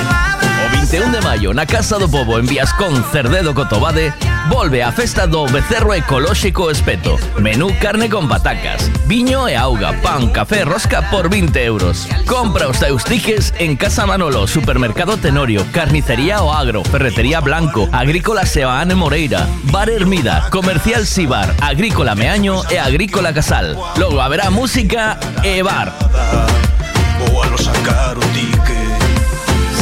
O 0.67 0.77
21 0.77 1.11
de 1.11 1.21
maio 1.21 1.53
na 1.53 1.67
Casa 1.67 1.99
do 1.99 2.09
Pobo 2.09 2.39
en 2.39 2.47
Viascón, 2.47 3.05
Cerdedo 3.11 3.55
Cotobade 3.55 4.15
Volve 4.49 4.83
a 4.83 4.93
festa 4.93 5.27
do 5.27 5.47
Becerro 5.47 5.95
Ecolóxico 5.95 6.71
Espeto. 6.71 7.19
Menú 7.41 7.75
carne 7.81 8.11
con 8.11 8.29
patacas. 8.29 8.91
Viño 9.07 9.49
e 9.49 9.57
auga, 9.57 9.93
pan, 10.03 10.29
café 10.29 10.65
rosca 10.65 11.11
por 11.11 11.29
20 11.29 11.65
euros. 11.65 12.09
Compra 12.27 12.69
os 12.69 12.79
teus 12.79 13.05
tiques 13.05 13.53
en 13.59 13.77
Casa 13.77 14.07
Manolo, 14.07 14.47
Supermercado 14.47 15.17
Tenorio, 15.17 15.65
Carnicería 15.73 16.43
O 16.43 16.53
Agro, 16.53 16.85
Ferretería 16.85 17.41
Blanco, 17.41 17.89
Agrícola 17.93 18.47
Sebaane 18.47 18.95
Moreira, 18.95 19.47
Bar 19.65 19.91
Hermida, 19.91 20.49
Comercial 20.51 21.07
Sibar, 21.07 21.55
Agrícola 21.61 22.15
Meaño 22.15 22.63
e 22.71 22.79
Agrícola 22.79 23.33
Casal. 23.33 23.77
Logo 23.97 24.21
haberá 24.21 24.51
música 24.51 25.19
e 25.43 25.63
bar. 25.63 25.93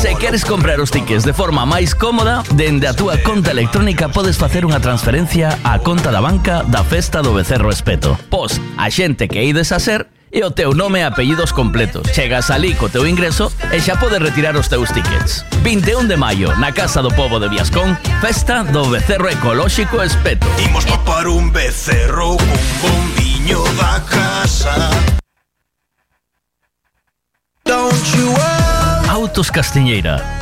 Se 0.02 0.16
queres 0.16 0.44
comprar 0.44 0.80
os 0.80 0.90
tickets 0.90 1.22
de 1.22 1.32
forma 1.32 1.62
máis 1.62 1.94
cómoda, 1.94 2.42
dende 2.58 2.90
a 2.90 2.92
túa 2.92 3.22
conta 3.22 3.54
electrónica 3.54 4.10
podes 4.10 4.34
facer 4.34 4.66
unha 4.66 4.82
transferencia 4.82 5.62
á 5.62 5.78
conta 5.78 6.10
da 6.10 6.18
banca 6.18 6.66
da 6.66 6.82
Festa 6.82 7.22
do 7.22 7.30
Becerro 7.30 7.70
Espeto. 7.70 8.18
a 8.82 8.90
xente 8.90 9.28
que 9.28 9.44
ides 9.44 9.70
a 9.70 9.78
ser 9.78 10.10
e 10.32 10.42
o 10.42 10.50
teu 10.50 10.74
nome 10.74 10.98
e 10.98 11.04
apellidos 11.04 11.52
completos. 11.52 12.02
Chegas 12.10 12.50
alí 12.50 12.74
co 12.74 12.90
teu 12.90 13.06
ingreso 13.06 13.52
e 13.70 13.78
xa 13.78 13.94
podes 13.94 14.18
retirar 14.18 14.58
os 14.58 14.66
teus 14.66 14.90
tickets. 14.90 15.46
21 15.62 16.10
de 16.10 16.16
maio, 16.18 16.50
na 16.58 16.74
Casa 16.74 16.98
do 16.98 17.14
Povo 17.14 17.38
de 17.38 17.46
Viascón, 17.46 17.94
festa 18.18 18.66
do 18.66 18.90
becerro 18.90 19.30
ecolóxico 19.30 20.02
Espeto. 20.02 20.50
Imos 20.58 20.82
topar 20.82 21.30
un 21.30 21.54
becerro 21.54 22.34
cun 22.34 22.58
bombiño 22.82 23.62
da 23.78 24.02
casa. 24.02 24.74
Don't 27.62 28.02
you 28.18 28.34
Autos 29.06 29.52
Castiñeira 29.52 30.41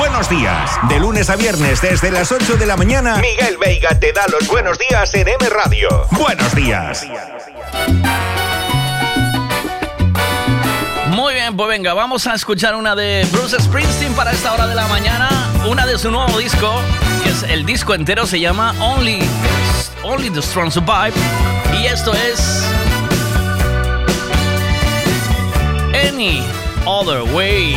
Buenos 0.00 0.30
días. 0.30 0.78
De 0.88 0.98
lunes 0.98 1.28
a 1.28 1.36
viernes 1.36 1.82
desde 1.82 2.10
las 2.10 2.32
8 2.32 2.56
de 2.56 2.64
la 2.64 2.74
mañana, 2.74 3.16
Miguel 3.16 3.58
Veiga 3.58 4.00
te 4.00 4.14
da 4.14 4.24
los 4.28 4.48
buenos 4.48 4.78
días 4.78 5.12
en 5.12 5.28
M 5.28 5.46
Radio. 5.50 6.06
Buenos 6.12 6.54
días. 6.54 7.06
Muy 11.08 11.34
bien, 11.34 11.54
pues 11.54 11.68
venga, 11.68 11.92
vamos 11.92 12.26
a 12.26 12.32
escuchar 12.32 12.76
una 12.76 12.96
de 12.96 13.28
Bruce 13.30 13.60
Springsteen 13.60 14.14
para 14.14 14.32
esta 14.32 14.54
hora 14.54 14.66
de 14.66 14.74
la 14.74 14.86
mañana, 14.86 15.28
una 15.68 15.86
de 15.86 15.98
su 15.98 16.10
nuevo 16.10 16.38
disco, 16.38 16.80
que 17.22 17.28
es 17.28 17.42
el 17.42 17.66
disco 17.66 17.92
entero 17.92 18.26
se 18.26 18.40
llama 18.40 18.74
Only 18.80 19.18
Only 20.02 20.30
the 20.30 20.40
Strong 20.40 20.72
Survive 20.72 21.12
y 21.78 21.84
esto 21.84 22.14
es 22.14 22.64
Any 25.92 26.42
Other 26.86 27.20
Way. 27.34 27.76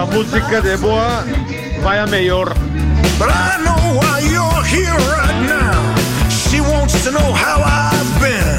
La 0.00 0.06
música 0.06 0.62
de 0.62 0.76
Boa 0.76 1.22
vaya 1.82 2.06
mejor. 2.06 2.54
But 3.18 3.28
I 3.28 3.62
know 3.62 4.00
why 4.00 4.20
you're 4.32 4.64
here 4.64 4.96
right 5.12 5.42
now. 5.46 5.94
She 6.30 6.62
wants 6.62 7.04
to 7.04 7.10
know 7.10 7.34
how 7.34 7.60
I've 7.62 8.18
been. 8.18 8.49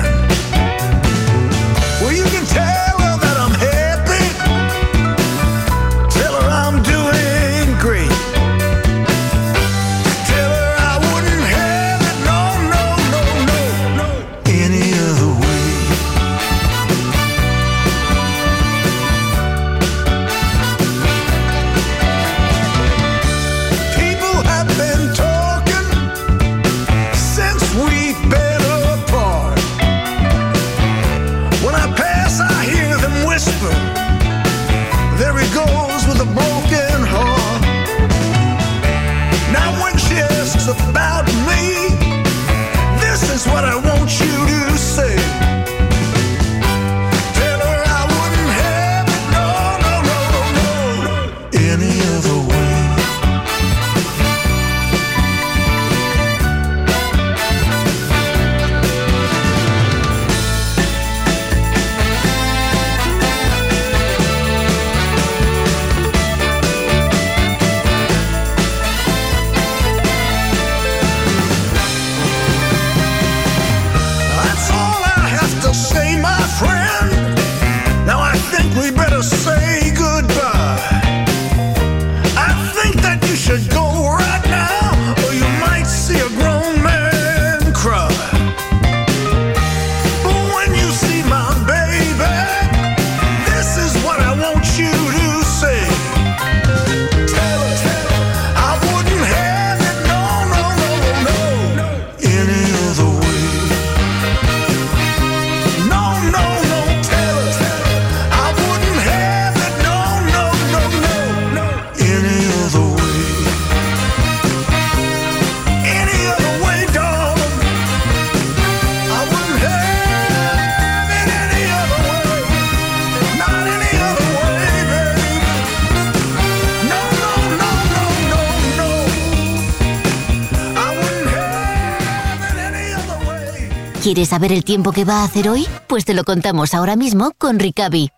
¿Quieres 134.13 134.27
saber 134.27 134.51
el 134.51 134.65
tiempo 134.65 134.91
que 134.91 135.05
va 135.05 135.21
a 135.21 135.23
hacer 135.23 135.47
hoy? 135.47 135.65
Pues 135.87 136.03
te 136.03 136.13
lo 136.13 136.25
contamos 136.25 136.73
ahora 136.73 136.97
mismo 136.97 137.31
con 137.37 137.57
Ricavi. 137.59 138.09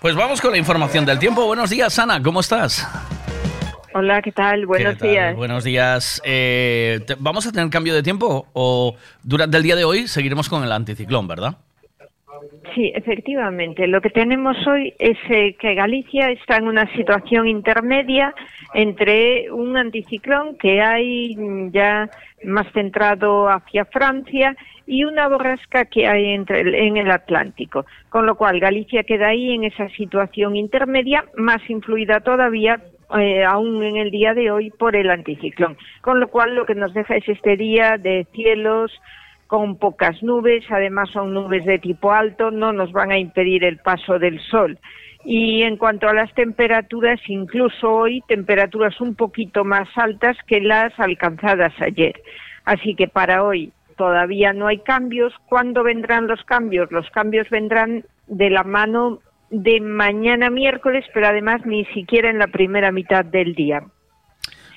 Pues 0.00 0.16
vamos 0.16 0.40
con 0.40 0.50
la 0.50 0.58
información 0.58 1.06
del 1.06 1.20
tiempo. 1.20 1.46
Buenos 1.46 1.70
días, 1.70 1.96
Ana, 2.00 2.20
¿cómo 2.20 2.40
estás? 2.40 2.84
Hola, 3.94 4.22
¿qué 4.22 4.32
tal? 4.32 4.66
Buenos 4.66 4.94
¿Qué 4.94 4.98
tal? 4.98 5.08
días. 5.08 5.36
Buenos 5.36 5.62
días. 5.62 6.20
Eh, 6.24 6.98
te- 7.06 7.14
¿Vamos 7.16 7.46
a 7.46 7.52
tener 7.52 7.70
cambio 7.70 7.94
de 7.94 8.02
tiempo 8.02 8.48
o 8.54 8.96
durante 9.22 9.56
el 9.56 9.62
día 9.62 9.76
de 9.76 9.84
hoy 9.84 10.08
seguiremos 10.08 10.48
con 10.48 10.64
el 10.64 10.72
anticiclón, 10.72 11.28
verdad? 11.28 11.56
Sí, 12.74 12.90
efectivamente. 12.92 13.86
Lo 13.86 14.00
que 14.00 14.10
tenemos 14.10 14.56
hoy 14.66 14.94
es 14.98 15.16
eh, 15.28 15.54
que 15.60 15.74
Galicia 15.74 16.30
está 16.30 16.56
en 16.56 16.66
una 16.66 16.92
situación 16.96 17.46
intermedia 17.46 18.34
entre 18.74 19.50
un 19.52 19.76
anticiclón 19.76 20.56
que 20.56 20.80
hay 20.82 21.36
ya 21.72 22.10
más 22.44 22.66
centrado 22.72 23.48
hacia 23.48 23.84
Francia 23.84 24.56
y 24.90 25.04
una 25.04 25.28
borrasca 25.28 25.84
que 25.84 26.08
hay 26.08 26.30
entre 26.30 26.62
el- 26.62 26.74
en 26.74 26.96
el 26.96 27.12
Atlántico. 27.12 27.86
Con 28.08 28.26
lo 28.26 28.34
cual, 28.34 28.58
Galicia 28.58 29.04
queda 29.04 29.28
ahí 29.28 29.54
en 29.54 29.62
esa 29.62 29.88
situación 29.90 30.56
intermedia, 30.56 31.24
más 31.36 31.62
influida 31.70 32.18
todavía 32.18 32.80
eh, 33.16 33.44
aún 33.44 33.82
en 33.82 33.96
el 33.96 34.10
día 34.10 34.34
de 34.34 34.50
hoy 34.50 34.70
por 34.70 34.94
el 34.94 35.10
anticiclón. 35.10 35.76
Con 36.00 36.18
lo 36.20 36.28
cual, 36.28 36.54
lo 36.56 36.64
que 36.64 36.74
nos 36.74 36.92
deja 36.92 37.16
es 37.16 37.28
este 37.28 37.56
día 37.56 37.98
de 37.98 38.26
cielos 38.32 38.92
con 39.46 39.78
pocas 39.78 40.22
nubes, 40.22 40.64
además 40.70 41.08
son 41.10 41.34
nubes 41.34 41.64
de 41.64 41.78
tipo 41.78 42.12
alto, 42.12 42.50
no 42.50 42.72
nos 42.72 42.90
van 42.92 43.10
a 43.10 43.18
impedir 43.18 43.64
el 43.64 43.78
paso 43.78 44.18
del 44.18 44.40
sol. 44.40 44.78
Y 45.24 45.62
en 45.62 45.76
cuanto 45.76 46.08
a 46.08 46.14
las 46.14 46.32
temperaturas, 46.34 47.20
incluso 47.28 47.92
hoy 47.92 48.22
temperaturas 48.26 49.00
un 49.00 49.14
poquito 49.14 49.64
más 49.64 49.88
altas 49.96 50.36
que 50.46 50.60
las 50.60 50.98
alcanzadas 50.98 51.74
ayer. 51.80 52.14
Así 52.64 52.94
que 52.94 53.08
para 53.08 53.42
hoy 53.42 53.72
todavía 54.00 54.54
no 54.54 54.66
hay 54.66 54.78
cambios. 54.78 55.34
¿Cuándo 55.46 55.82
vendrán 55.82 56.26
los 56.26 56.42
cambios? 56.44 56.90
Los 56.90 57.10
cambios 57.10 57.50
vendrán 57.50 58.06
de 58.28 58.48
la 58.48 58.64
mano 58.64 59.18
de 59.50 59.78
mañana 59.78 60.48
miércoles, 60.48 61.04
pero 61.12 61.26
además 61.26 61.66
ni 61.66 61.84
siquiera 61.84 62.30
en 62.30 62.38
la 62.38 62.46
primera 62.46 62.92
mitad 62.92 63.26
del 63.26 63.54
día. 63.54 63.82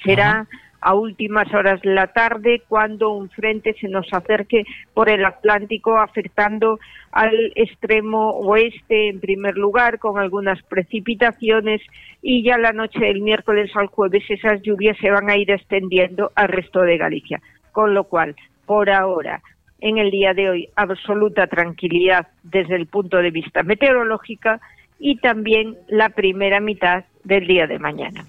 Será 0.03 0.45
a 0.81 0.93
últimas 0.93 1.53
horas 1.53 1.79
de 1.83 1.93
la 1.93 2.07
tarde 2.07 2.63
cuando 2.67 3.11
un 3.11 3.29
frente 3.29 3.73
se 3.79 3.87
nos 3.87 4.11
acerque 4.11 4.65
por 4.93 5.07
el 5.07 5.23
Atlántico 5.23 5.97
afectando 5.97 6.81
al 7.13 7.53
extremo 7.55 8.31
oeste 8.31 9.07
en 9.07 9.21
primer 9.21 9.55
lugar 9.55 9.99
con 9.99 10.19
algunas 10.19 10.61
precipitaciones 10.63 11.81
y 12.21 12.43
ya 12.43 12.57
la 12.57 12.73
noche 12.73 12.99
del 12.99 13.21
miércoles 13.21 13.71
al 13.75 13.87
jueves 13.87 14.25
esas 14.27 14.61
lluvias 14.63 14.97
se 14.97 15.11
van 15.11 15.29
a 15.29 15.37
ir 15.37 15.49
extendiendo 15.49 16.33
al 16.35 16.49
resto 16.49 16.81
de 16.81 16.97
Galicia. 16.97 17.41
Con 17.71 17.93
lo 17.93 18.03
cual, 18.03 18.35
por 18.65 18.89
ahora, 18.89 19.41
en 19.79 19.97
el 19.97 20.11
día 20.11 20.33
de 20.33 20.49
hoy, 20.49 20.69
absoluta 20.75 21.47
tranquilidad 21.47 22.27
desde 22.43 22.75
el 22.75 22.87
punto 22.87 23.17
de 23.17 23.31
vista 23.31 23.63
meteorológica 23.63 24.61
y 24.99 25.17
también 25.17 25.75
la 25.87 26.09
primera 26.09 26.59
mitad 26.59 27.03
del 27.23 27.47
día 27.47 27.67
de 27.67 27.79
mañana. 27.79 28.25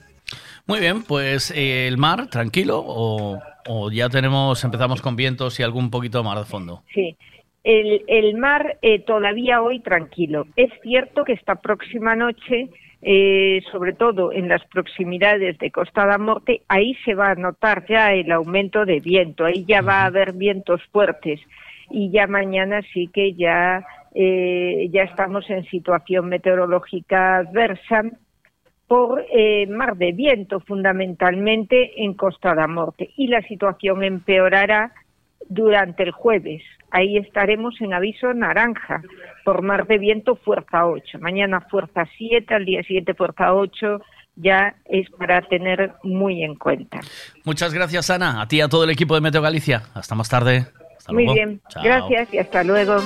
Muy 0.66 0.81
bien, 0.81 1.02
pues 1.02 1.51
eh, 1.51 1.86
el 1.86 1.98
mar, 1.98 2.28
tranquilo, 2.28 2.82
o, 2.85 3.39
o 3.69 3.90
ya 3.90 4.09
tenemos, 4.09 4.65
empezamos 4.65 5.02
con 5.02 5.15
vientos 5.15 5.61
y 5.61 5.62
algún 5.62 5.90
poquito 5.90 6.19
de 6.19 6.24
mar 6.24 6.39
de 6.39 6.44
fondo. 6.44 6.82
Sí, 6.93 7.16
el, 7.62 8.02
el 8.09 8.35
mar 8.36 8.78
eh, 8.82 9.01
todavía 9.01 9.62
hoy 9.62 9.81
tranquilo. 9.81 10.47
Es 10.56 10.70
cierto 10.82 11.24
que 11.24 11.35
esta 11.35 11.56
próxima 11.56 12.16
noche, 12.16 12.70
eh, 13.06 13.60
sobre 13.70 13.93
todo 13.93 14.32
en 14.32 14.48
las 14.48 14.64
proximidades 14.64 15.59
de 15.59 15.70
Costa 15.70 16.06
da 16.06 16.16
Morte, 16.16 16.62
ahí 16.68 16.94
se 17.05 17.14
va 17.14 17.32
a 17.32 17.35
notar 17.35 17.85
ya 17.86 18.14
el 18.14 18.32
aumento 18.32 18.86
de 18.86 19.01
viento, 19.01 19.44
ahí 19.44 19.66
ya 19.66 19.82
va 19.82 20.01
a 20.01 20.06
haber 20.06 20.32
vientos 20.32 20.81
fuertes. 20.90 21.39
Y 21.90 22.10
ya 22.10 22.26
mañana 22.26 22.81
sí 22.94 23.10
que 23.12 23.35
ya, 23.35 23.85
eh, 24.14 24.89
ya 24.90 25.02
estamos 25.02 25.48
en 25.51 25.64
situación 25.66 26.31
meteorológica 26.31 27.36
adversa 27.36 28.05
por 28.86 29.22
eh, 29.31 29.66
mar 29.66 29.98
de 29.98 30.12
viento 30.12 30.60
fundamentalmente 30.60 32.02
en 32.02 32.14
Costa 32.14 32.55
da 32.55 32.66
Morte 32.66 33.10
y 33.18 33.26
la 33.26 33.43
situación 33.43 34.02
empeorará 34.02 34.93
durante 35.47 36.05
el 36.05 36.10
jueves. 36.10 36.62
Ahí 36.94 37.16
estaremos 37.16 37.74
en 37.80 37.92
aviso 37.92 38.32
naranja 38.32 39.02
por 39.44 39.62
mar 39.62 39.88
de 39.88 39.98
viento 39.98 40.36
fuerza 40.36 40.86
8. 40.86 41.18
Mañana 41.18 41.60
fuerza 41.62 42.06
7, 42.16 42.54
al 42.54 42.64
día 42.64 42.84
siguiente 42.84 43.14
fuerza 43.14 43.52
8. 43.52 44.00
Ya 44.36 44.76
es 44.84 45.10
para 45.10 45.42
tener 45.42 45.94
muy 46.04 46.44
en 46.44 46.54
cuenta. 46.54 47.00
Muchas 47.42 47.74
gracias, 47.74 48.10
Ana. 48.10 48.40
A 48.40 48.46
ti 48.46 48.58
y 48.58 48.60
a 48.60 48.68
todo 48.68 48.84
el 48.84 48.90
equipo 48.90 49.16
de 49.16 49.22
Meteo 49.22 49.42
Galicia. 49.42 49.82
Hasta 49.92 50.14
más 50.14 50.28
tarde. 50.28 50.66
Hasta 50.96 51.12
muy 51.12 51.24
luego. 51.24 51.34
bien. 51.34 51.60
Chao. 51.68 51.82
Gracias 51.82 52.32
y 52.32 52.38
hasta 52.38 52.62
luego. 52.62 52.98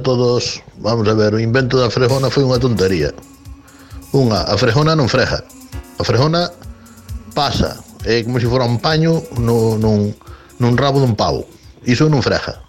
a 0.00 0.02
todos. 0.02 0.62
Vamos 0.78 1.06
a 1.08 1.14
ver, 1.14 1.34
o 1.34 1.38
invento 1.38 1.76
da 1.76 1.92
frejona 1.92 2.32
foi 2.32 2.42
unha 2.42 2.56
tontería. 2.56 3.12
Unha, 4.16 4.48
a 4.48 4.56
frejona 4.56 4.96
non 4.96 5.12
freja. 5.12 5.44
A 6.00 6.02
frejona 6.02 6.48
pasa, 7.36 7.76
é 8.08 8.24
como 8.24 8.40
se 8.40 8.48
fora 8.48 8.64
un 8.64 8.80
paño 8.80 9.20
no, 9.36 9.76
nun, 9.76 10.16
nun 10.56 10.72
rabo 10.80 11.04
dun 11.04 11.12
pavo. 11.12 11.44
Iso 11.84 12.08
non 12.08 12.24
freja. 12.24 12.64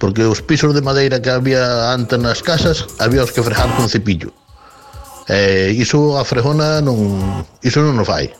Porque 0.00 0.24
os 0.24 0.40
pisos 0.40 0.72
de 0.72 0.80
madeira 0.80 1.20
que 1.20 1.28
había 1.28 1.92
antes 1.92 2.16
nas 2.16 2.40
casas, 2.40 2.88
había 2.96 3.22
os 3.22 3.30
que 3.30 3.44
frejar 3.44 3.68
con 3.76 3.92
cepillo. 3.92 4.32
E 5.28 5.76
iso 5.76 6.16
a 6.16 6.24
frejona 6.24 6.80
non, 6.80 6.96
iso 7.60 7.84
non 7.84 8.00
o 8.00 8.04
fai. 8.08 8.32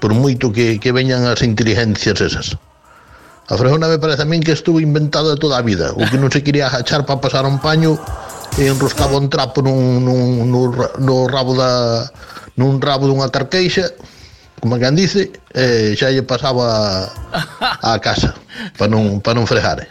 Por 0.00 0.16
moito 0.16 0.48
que, 0.48 0.80
que 0.80 0.90
veñan 0.90 1.28
as 1.28 1.44
inteligencias 1.44 2.16
esas. 2.24 2.56
A 3.48 3.56
frejona 3.56 3.86
me 3.88 3.98
parece 3.98 4.22
a 4.22 4.24
min 4.26 4.42
que 4.42 4.52
estuvo 4.52 4.80
inventado 4.80 5.30
de 5.30 5.38
toda 5.38 5.58
a 5.58 5.62
vida. 5.62 5.94
O 5.94 6.02
que 6.10 6.18
non 6.18 6.30
se 6.30 6.42
quería 6.42 6.66
agachar 6.66 7.06
para 7.06 7.22
pasar 7.22 7.46
un 7.46 7.62
paño 7.62 7.94
e 8.58 8.66
enroscaba 8.66 9.18
un 9.18 9.30
trapo 9.30 9.62
nun, 9.62 10.02
nun, 10.02 11.26
rabo 11.30 11.54
da 11.54 12.10
nun 12.58 12.82
rabo 12.82 13.06
dunha 13.06 13.30
carqueixa 13.30 13.94
como 14.60 14.78
quen 14.78 14.96
dice, 14.96 15.30
e 15.54 15.94
xa 15.94 16.10
pasaba 16.26 17.06
a, 17.82 18.00
casa 18.00 18.34
para 18.74 18.90
non, 18.90 19.20
para 19.20 19.38
non 19.38 19.46
fregar. 19.46 19.86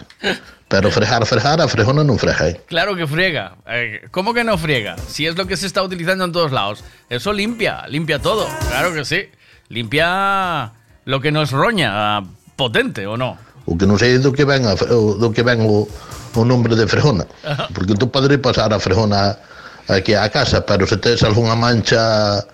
Pero 0.67 0.89
fregar, 0.89 1.23
fregar, 1.29 1.61
a 1.61 1.69
frejona 1.69 2.03
non 2.03 2.17
freja, 2.17 2.49
eh. 2.49 2.59
Claro 2.65 2.97
que 2.97 3.05
friega. 3.05 3.55
Eh, 3.69 4.09
¿Cómo 4.09 4.33
que 4.33 4.43
no 4.43 4.57
friega? 4.57 4.97
Si 5.07 5.27
es 5.27 5.37
lo 5.37 5.45
que 5.45 5.55
se 5.55 5.67
está 5.67 5.83
utilizando 5.83 6.25
en 6.25 6.33
todos 6.33 6.51
lados. 6.51 6.83
Eso 7.07 7.31
limpia, 7.31 7.85
limpia 7.87 8.17
todo. 8.17 8.49
Claro 8.67 8.91
que 8.91 9.05
sí. 9.05 9.29
Limpia 9.69 10.73
lo 11.05 11.21
que 11.21 11.31
nos 11.31 11.51
roña. 11.51 12.23
Potente, 12.57 13.05
¿o 13.05 13.15
no? 13.15 13.37
O 13.65 13.73
que 13.77 13.89
non 13.89 13.97
sei 13.97 14.15
é 14.15 14.21
do 14.21 14.29
que 14.29 14.45
ven, 14.45 14.69
a, 14.69 14.77
do 14.77 15.27
que 15.33 15.41
ven 15.41 15.65
o, 15.65 15.89
o 16.37 16.41
nombre 16.45 16.77
de 16.77 16.85
Frejona. 16.85 17.25
Porque 17.73 17.97
entón 17.97 18.09
tú 18.09 18.13
padre 18.13 18.37
pasar 18.37 18.69
a 18.69 18.79
Frejona 18.79 19.37
aquí 19.89 20.13
á 20.13 20.29
casa, 20.29 20.61
pero 20.61 20.85
se 20.85 20.97
tes 20.97 21.25
algunha 21.25 21.57
mancha 21.57 22.45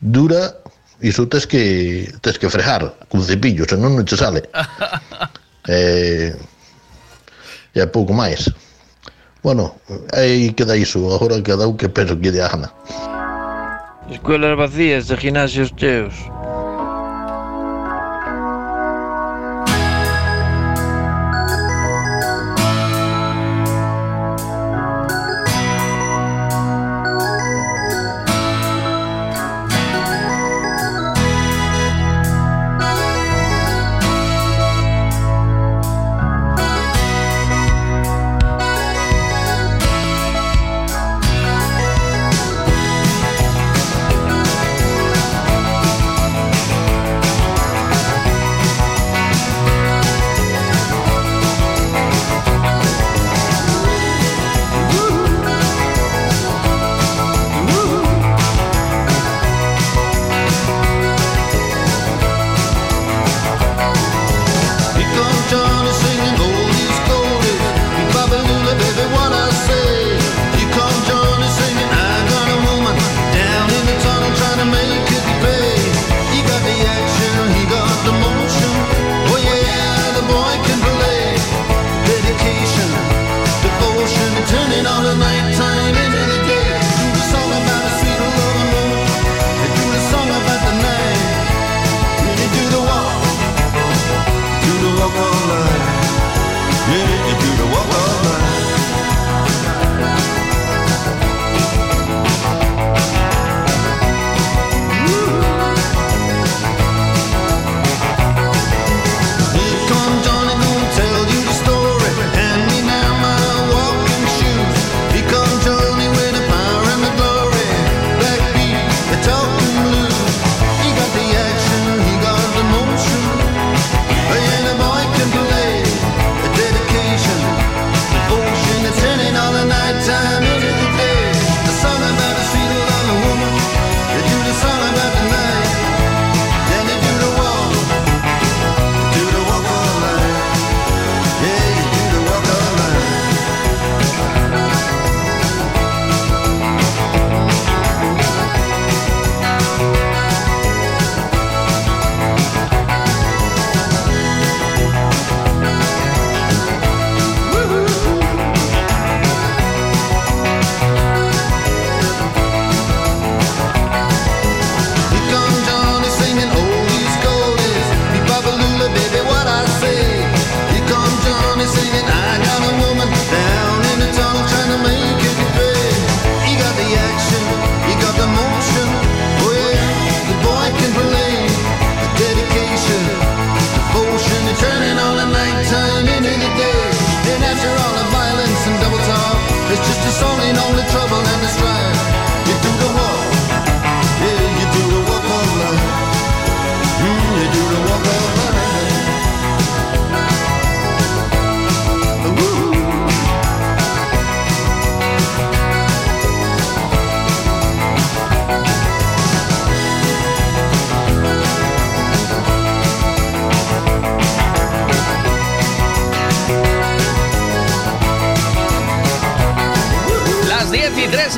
dura, 0.00 0.56
iso 1.00 1.28
tes 1.28 1.46
que, 1.46 2.08
tes 2.20 2.38
que 2.38 2.48
frejar 2.48 2.96
con 3.08 3.20
cepillo, 3.20 3.68
senón 3.68 3.96
non 3.96 4.04
che 4.08 4.16
sale. 4.16 4.48
eh, 5.68 6.32
e 7.76 7.86
pouco 7.92 8.16
máis. 8.16 8.48
Bueno, 9.44 9.76
aí 10.16 10.56
queda 10.56 10.76
iso, 10.76 11.12
agora 11.12 11.38
queda 11.44 11.68
o 11.68 11.76
que 11.76 11.88
penso 11.92 12.18
que 12.18 12.32
de 12.32 12.40
Ana. 12.40 12.72
Escuelas 14.10 14.56
vacías 14.56 15.08
de 15.08 15.16
gimnasios 15.16 15.74
cheos. 15.76 16.14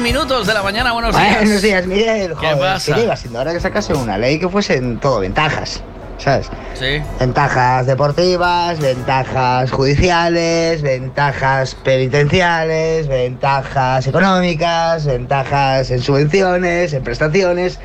Minutos 0.01 0.47
de 0.47 0.55
la 0.55 0.63
mañana. 0.63 0.93
Buenos 0.93 1.17
días. 1.17 1.37
Buenos 1.39 1.63
días, 1.63 1.87
Miguel. 1.87 2.35
¿Qué 2.41 2.53
Joder, 2.53 2.59
pasa? 2.59 2.93
que 2.95 3.01
ya 3.01 3.05
iba 3.05 3.17
siendo 3.17 3.41
hora 3.41 3.53
que 3.53 3.61
sacase 3.61 3.95
una 3.95 4.19
ley 4.19 4.39
que 4.39 4.49
fuese 4.49 4.77
en 4.77 4.99
todo 4.99 5.21
ventajas, 5.21 5.83
¿sabes? 6.19 6.51
Sí. 6.75 7.01
Ventajas 7.19 7.87
deportivas, 7.87 8.79
ventajas 8.81 9.71
judiciales, 9.71 10.83
ventajas 10.83 11.75
penitenciales, 11.77 13.09
ventajas 13.09 14.07
económicas, 14.07 15.07
ventajas 15.07 15.91
en 15.91 16.03
subvenciones, 16.03 16.93
en 16.93 17.03
prestaciones. 17.03 17.81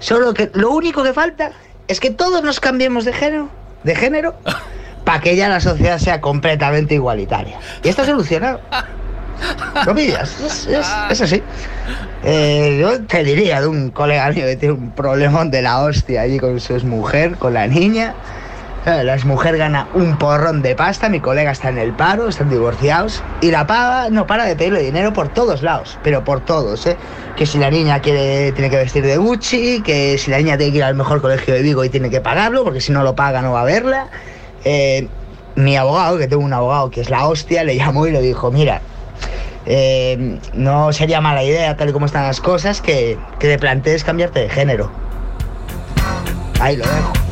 Solo 0.00 0.34
que 0.34 0.50
lo 0.54 0.70
único 0.70 1.02
que 1.04 1.12
falta 1.12 1.52
es 1.86 2.00
que 2.00 2.10
todos 2.10 2.42
nos 2.42 2.60
cambiemos 2.60 3.04
de 3.04 3.12
género, 3.12 3.48
de 3.84 3.94
género, 3.94 4.34
para 5.04 5.20
que 5.20 5.36
ya 5.36 5.48
la 5.48 5.60
sociedad 5.60 5.98
sea 5.98 6.20
completamente 6.20 6.94
igualitaria. 6.94 7.58
Y 7.84 7.88
está 7.88 8.04
solucionado. 8.04 8.60
¿Lo 9.86 9.94
pillas? 9.94 10.36
Es, 10.40 10.66
es- 10.66 10.86
es 11.10 11.20
así. 11.20 11.42
Eh, 12.24 12.78
yo 12.80 13.02
te 13.04 13.22
diría 13.22 13.60
de 13.60 13.66
un 13.68 13.90
colega 13.90 14.28
mío 14.30 14.44
que 14.46 14.56
tiene 14.56 14.74
un 14.74 14.90
problemón 14.90 15.50
de 15.50 15.62
la 15.62 15.80
hostia 15.80 16.22
allí 16.22 16.38
con 16.38 16.58
su 16.60 16.74
mujer, 16.86 17.36
con 17.36 17.54
la 17.54 17.66
niña. 17.66 18.14
Claro, 18.84 19.02
La 19.02 19.16
mujer 19.24 19.56
gana 19.58 19.88
un 19.94 20.16
porrón 20.16 20.62
de 20.62 20.76
pasta, 20.76 21.08
mi 21.08 21.18
colega 21.20 21.50
está 21.50 21.68
en 21.70 21.78
el 21.78 21.92
paro, 21.92 22.28
están 22.28 22.48
divorciados 22.48 23.22
y 23.40 23.50
la 23.50 23.66
paga 23.66 24.10
no 24.10 24.26
para 24.28 24.44
de 24.44 24.54
pedirle 24.54 24.80
dinero 24.80 25.12
por 25.12 25.28
todos 25.28 25.62
lados, 25.62 25.98
pero 26.04 26.22
por 26.22 26.40
todos, 26.44 26.86
¿eh? 26.86 26.96
Que 27.36 27.46
si 27.46 27.58
la 27.58 27.68
niña 27.68 28.00
quiere, 28.00 28.52
tiene 28.52 28.70
que 28.70 28.76
vestir 28.76 29.04
de 29.04 29.16
Gucci, 29.16 29.82
que 29.82 30.16
si 30.18 30.30
la 30.30 30.38
niña 30.38 30.56
tiene 30.56 30.70
que 30.72 30.78
ir 30.78 30.84
al 30.84 30.94
mejor 30.94 31.20
colegio 31.20 31.52
de 31.54 31.62
Vigo 31.62 31.84
y 31.84 31.88
tiene 31.88 32.10
que 32.10 32.20
pagarlo, 32.20 32.62
porque 32.62 32.80
si 32.80 32.92
no 32.92 33.02
lo 33.02 33.16
paga 33.16 33.42
no 33.42 33.52
va 33.52 33.62
a 33.62 33.64
verla. 33.64 34.06
Eh, 34.64 35.08
mi 35.56 35.76
abogado, 35.76 36.16
que 36.18 36.28
tengo 36.28 36.44
un 36.44 36.52
abogado 36.52 36.88
que 36.90 37.00
es 37.00 37.10
la 37.10 37.26
hostia, 37.26 37.64
le 37.64 37.76
llamó 37.76 38.06
y 38.06 38.12
le 38.12 38.20
dijo, 38.22 38.52
mira, 38.52 38.82
eh, 39.66 40.38
no 40.54 40.92
sería 40.92 41.20
mala 41.20 41.42
idea, 41.42 41.76
tal 41.76 41.90
y 41.90 41.92
como 41.92 42.06
están 42.06 42.24
las 42.24 42.40
cosas, 42.40 42.80
que, 42.80 43.18
que 43.38 43.48
te 43.48 43.58
plantees 43.58 44.04
cambiarte 44.04 44.40
de 44.40 44.48
género. 44.48 44.90
Ahí 46.60 46.76
lo 46.76 46.84
dejo. 46.84 47.25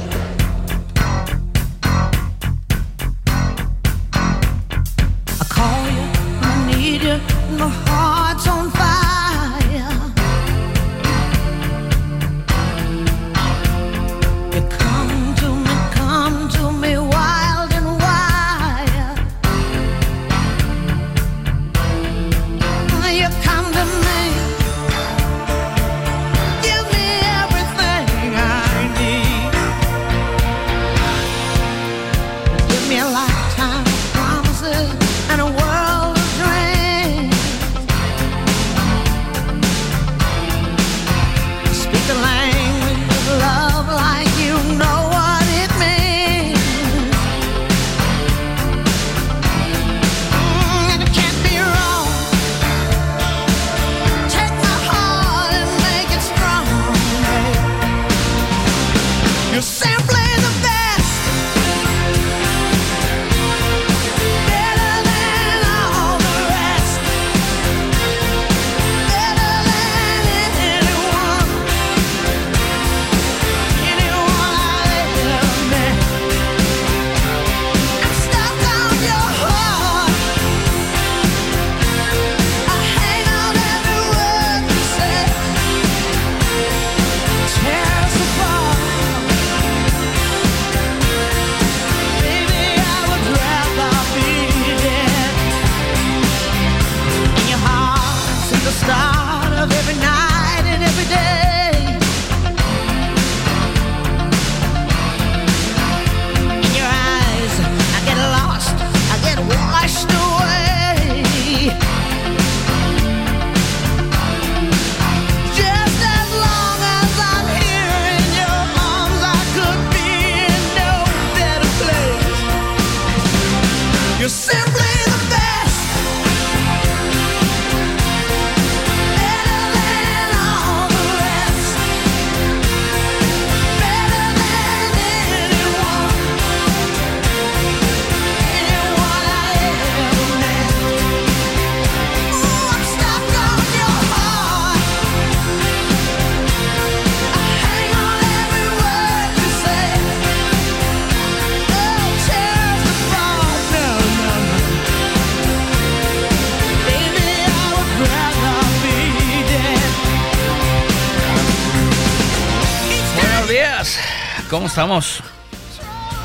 Estamos? 164.78 165.20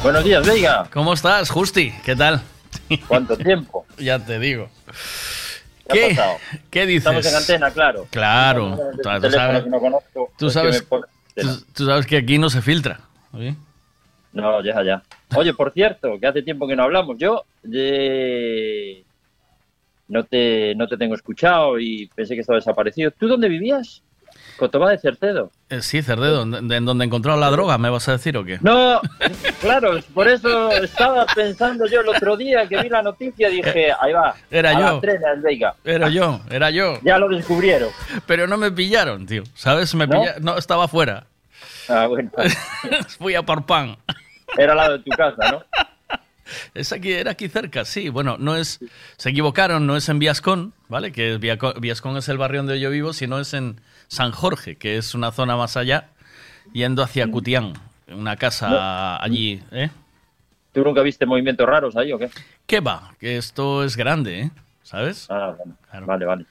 Buenos 0.01 0.23
días, 0.23 0.43
Veiga. 0.47 0.89
¿Cómo 0.91 1.13
estás, 1.13 1.51
Justi? 1.51 1.93
¿Qué 2.03 2.15
tal? 2.15 2.41
¿Cuánto 3.07 3.37
tiempo? 3.37 3.85
ya 3.99 4.17
te 4.17 4.39
digo. 4.39 4.69
¿Qué 5.87 6.05
ha 6.05 6.09
pasado? 6.09 6.37
¿Qué 6.71 6.85
dices? 6.87 7.05
Estamos 7.05 7.25
en 7.27 7.35
antena, 7.35 7.69
claro. 7.69 8.07
Claro. 8.09 8.79
Estamos 8.97 9.21
Tú, 9.21 9.29
sabes, 9.31 9.63
que 9.63 9.69
no 9.69 9.79
conozco, 9.79 10.09
tú 10.39 10.45
pues 10.47 10.53
sabes- 10.53 10.81
que 11.35 11.41
tú- 11.43 11.63
tú 11.75 11.85
sabes 11.85 12.07
que 12.07 12.17
aquí 12.17 12.39
no 12.39 12.49
se 12.49 12.63
filtra. 12.63 12.99
¿oye? 13.33 13.53
No, 14.33 14.63
ya, 14.63 14.81
ya. 14.83 15.03
Oye, 15.35 15.53
por 15.53 15.71
cierto, 15.71 16.19
que 16.19 16.25
hace 16.25 16.41
tiempo 16.41 16.67
que 16.67 16.75
no 16.75 16.81
hablamos. 16.83 17.17
Yo 17.19 17.43
eh, 17.71 19.03
no, 20.07 20.23
te, 20.23 20.73
no 20.73 20.87
te 20.87 20.97
tengo 20.97 21.13
escuchado 21.13 21.77
y 21.79 22.07
pensé 22.15 22.33
que 22.33 22.41
estaba 22.41 22.57
desaparecido. 22.57 23.11
¿Tú 23.11 23.27
dónde 23.27 23.47
vivías? 23.47 24.01
Cotobá 24.59 24.91
de 24.91 24.99
Cercedo. 24.99 25.51
Eh, 25.69 25.81
sí, 25.81 26.01
Cerdedo, 26.03 26.43
¿en 26.43 26.85
donde 26.85 27.05
encontraron 27.05 27.39
la 27.39 27.49
droga, 27.49 27.77
¿me 27.77 27.89
vas 27.89 28.07
a 28.09 28.11
decir 28.13 28.37
o 28.37 28.43
qué? 28.43 28.59
No, 28.61 28.99
claro, 29.61 29.99
por 30.13 30.27
eso 30.27 30.71
estaba 30.71 31.25
pensando 31.33 31.85
yo 31.87 32.01
el 32.01 32.09
otro 32.09 32.35
día 32.37 32.67
que 32.67 32.81
vi 32.81 32.89
la 32.89 33.01
noticia, 33.01 33.49
dije, 33.49 33.91
ahí 33.99 34.13
va. 34.13 34.35
Era 34.51 34.71
a 34.71 34.79
yo. 34.79 35.01
Era 35.83 36.09
yo, 36.09 36.41
era 36.51 36.69
yo. 36.69 36.99
Ya 37.03 37.17
lo 37.17 37.27
descubrieron. 37.29 37.89
Pero 38.25 38.45
no 38.47 38.57
me 38.57 38.71
pillaron, 38.71 39.25
tío. 39.25 39.43
¿Sabes? 39.55 39.95
Me 39.95 40.05
¿No? 40.05 40.19
pilla- 40.21 40.35
no 40.41 40.57
estaba 40.57 40.87
fuera. 40.87 41.25
Ah, 41.87 42.05
bueno. 42.07 42.29
Fui 43.17 43.35
a 43.35 43.43
por 43.43 43.65
pan. 43.65 43.97
Era 44.57 44.73
al 44.73 44.77
lado 44.77 44.97
de 44.97 45.03
tu 45.03 45.11
casa, 45.11 45.51
¿no? 45.51 45.63
Es 46.73 46.91
aquí, 46.93 47.11
era 47.13 47.31
aquí 47.31 47.47
cerca, 47.47 47.85
sí. 47.85 48.09
Bueno, 48.09 48.37
no 48.39 48.55
es. 48.55 48.79
Se 49.17 49.29
equivocaron, 49.29 49.85
no 49.85 49.95
es 49.95 50.09
en 50.09 50.17
Viascon, 50.17 50.73
¿vale? 50.87 51.11
Que 51.11 51.37
Viascon 51.37 52.17
es 52.17 52.27
el 52.29 52.37
barrio 52.39 52.61
donde 52.61 52.79
yo 52.79 52.89
vivo, 52.89 53.13
sino 53.13 53.39
es 53.39 53.53
en 53.53 53.79
San 54.09 54.31
Jorge, 54.31 54.75
que 54.75 54.97
es 54.97 55.13
una 55.13 55.31
zona 55.31 55.55
más 55.55 55.77
allá, 55.77 56.07
yendo 56.73 57.03
hacia 57.03 57.29
Cutián, 57.29 57.73
una 58.11 58.35
casa 58.37 59.21
allí, 59.23 59.61
¿eh? 59.71 59.89
¿Tú 60.73 60.83
nunca 60.83 61.01
viste 61.03 61.25
movimientos 61.27 61.67
raros 61.67 61.95
ahí 61.95 62.11
o 62.11 62.17
qué? 62.17 62.29
¿Qué 62.65 62.79
va? 62.79 63.13
Que 63.19 63.37
esto 63.37 63.83
es 63.83 63.95
grande, 63.95 64.41
¿eh? 64.41 64.51
¿Sabes? 64.81 65.27
Ah, 65.29 65.53
vale, 65.93 66.05
vale. 66.05 66.25
vale. 66.25 66.45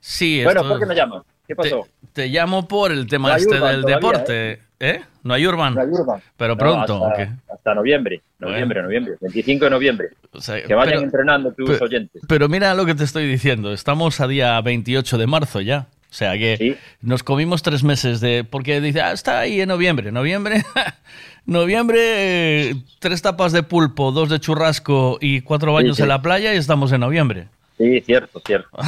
Sí, 0.00 0.42
Bueno, 0.44 0.60
esto- 0.60 0.72
¿por 0.72 0.78
qué 0.80 0.86
me 0.86 0.94
llamas? 0.94 1.22
¿Qué 1.46 1.56
pasó? 1.56 1.88
Te 2.12 2.28
llamo 2.28 2.68
por 2.68 2.92
el 2.92 3.06
tema 3.06 3.30
No 3.30 3.36
este 3.36 3.54
Urban 3.56 3.72
del 3.72 3.80
todavía, 3.82 3.96
deporte. 3.96 4.60
¿eh? 4.78 5.02
No 5.22 5.34
hay 5.34 5.46
Urban. 5.46 5.74
No 5.74 5.80
hay 5.80 5.88
Urban. 5.88 6.22
Pero 6.36 6.54
No, 6.54 6.58
pronto, 6.58 7.06
hasta, 7.06 7.06
¿o 7.06 7.16
qué? 7.16 7.30
hasta 7.52 7.74
noviembre, 7.74 8.20
noviembre, 8.38 8.82
noviembre, 8.82 9.14
25 9.20 9.64
de 9.64 9.70
noviembre. 9.70 10.08
sea, 10.38 10.62
que 10.62 10.74
vayan 10.74 10.92
pero- 10.94 11.04
entrenando 11.06 11.52
tus 11.52 11.70
pero- 11.70 11.84
oyentes. 11.86 12.22
Pero 12.28 12.48
mira 12.48 12.74
lo 12.74 12.84
que 12.86 12.94
te 12.94 13.04
estoy 13.04 13.26
diciendo. 13.26 13.72
Estamos 13.72 14.20
a 14.20 14.28
día 14.28 14.60
28 14.60 15.16
de 15.18 15.26
marzo 15.26 15.60
ya. 15.62 15.86
O 16.10 16.12
sea 16.12 16.32
que 16.36 16.76
nos 17.00 17.22
comimos 17.22 17.62
tres 17.62 17.84
meses 17.84 18.20
de. 18.20 18.42
Porque 18.44 18.80
dice, 18.80 19.00
ah, 19.00 19.12
está 19.12 19.38
ahí 19.38 19.60
en 19.60 19.68
noviembre. 19.68 20.10
Noviembre. 20.10 20.64
noviembre, 21.46 22.74
tres 22.98 23.22
tapas 23.22 23.52
de 23.52 23.62
pulpo, 23.62 24.12
dos 24.12 24.28
de 24.28 24.40
churrasco 24.40 25.18
y 25.20 25.40
cuatro 25.42 25.72
baños 25.72 25.96
sí. 25.96 26.02
en 26.02 26.08
la 26.08 26.22
playa 26.22 26.54
y 26.54 26.56
estamos 26.58 26.92
en 26.92 27.00
noviembre. 27.00 27.48
Sí, 27.78 28.00
cierto, 28.02 28.40
cierto. 28.44 28.70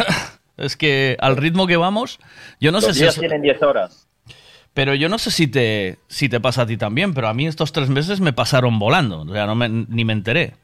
Es 0.58 0.76
que 0.76 1.16
al 1.18 1.38
ritmo 1.38 1.66
que 1.66 1.78
vamos, 1.78 2.20
yo 2.60 2.70
no 2.72 2.78
Los 2.78 2.84
sé 2.84 2.94
si. 2.94 3.04
eso- 3.04 3.20
tienen 3.20 3.40
10 3.40 3.62
horas. 3.62 4.06
Pero 4.74 4.94
yo 4.94 5.08
no 5.08 5.18
sé 5.18 5.30
si 5.30 5.48
te, 5.48 5.98
si 6.08 6.28
te 6.28 6.40
pasa 6.40 6.62
a 6.62 6.66
ti 6.66 6.76
también, 6.76 7.14
pero 7.14 7.28
a 7.28 7.34
mí 7.34 7.46
estos 7.46 7.72
tres 7.72 7.88
meses 7.88 8.20
me 8.20 8.32
pasaron 8.34 8.78
volando. 8.78 9.22
O 9.22 9.32
sea, 9.32 9.46
no 9.46 9.54
me- 9.54 9.68
ni 9.68 10.04
me 10.04 10.12
enteré. 10.12 10.54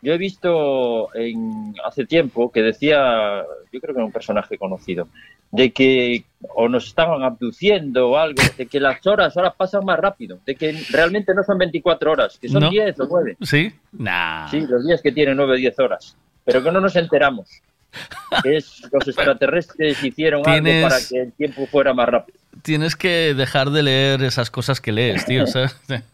Yo 0.00 0.12
he 0.12 0.18
visto 0.18 1.14
en, 1.14 1.74
hace 1.84 2.04
tiempo 2.06 2.52
que 2.52 2.62
decía, 2.62 3.42
yo 3.72 3.80
creo 3.80 3.94
que 3.94 4.00
era 4.00 4.04
un 4.04 4.12
personaje 4.12 4.56
conocido, 4.56 5.08
de 5.50 5.70
que 5.72 6.24
o 6.54 6.68
nos 6.68 6.86
estaban 6.86 7.22
abduciendo 7.22 8.10
o 8.10 8.16
algo, 8.16 8.40
de 8.56 8.66
que 8.66 8.78
las 8.80 9.04
horas 9.06 9.36
ahora 9.36 9.54
pasan 9.54 9.84
más 9.84 9.98
rápido, 9.98 10.38
de 10.46 10.54
que 10.54 10.72
realmente 10.90 11.34
no 11.34 11.42
son 11.42 11.58
24 11.58 12.12
horas, 12.12 12.38
que 12.38 12.48
son 12.48 12.62
No. 12.62 12.70
10 12.70 13.00
o 13.00 13.06
9. 13.10 13.36
¿Sí? 13.42 13.72
Nah. 13.92 14.48
Sí, 14.48 14.60
los 14.68 14.86
días 14.86 15.02
que 15.02 15.10
tienen 15.10 15.36
9 15.36 15.52
o 15.54 15.56
10 15.56 15.78
horas, 15.80 16.16
pero 16.44 16.62
que 16.62 16.70
no 16.70 16.80
nos 16.80 16.94
enteramos. 16.96 17.48
Que 18.42 18.58
es, 18.58 18.82
los 18.92 19.08
extraterrestres 19.08 20.04
hicieron 20.04 20.42
Tienes- 20.42 20.84
algo 20.84 20.88
para 20.90 21.00
que 21.08 21.20
el 21.22 21.32
tiempo 21.32 21.66
fuera 21.66 21.94
más 21.94 22.06
rápido. 22.08 22.38
Tienes 22.62 22.94
que 22.94 23.32
dejar 23.34 23.70
de 23.70 23.82
leer 23.82 24.22
esas 24.22 24.50
cosas 24.50 24.80
que 24.80 24.92
lees, 24.92 25.24
tío. 25.24 25.46
¿sabes? 25.46 25.74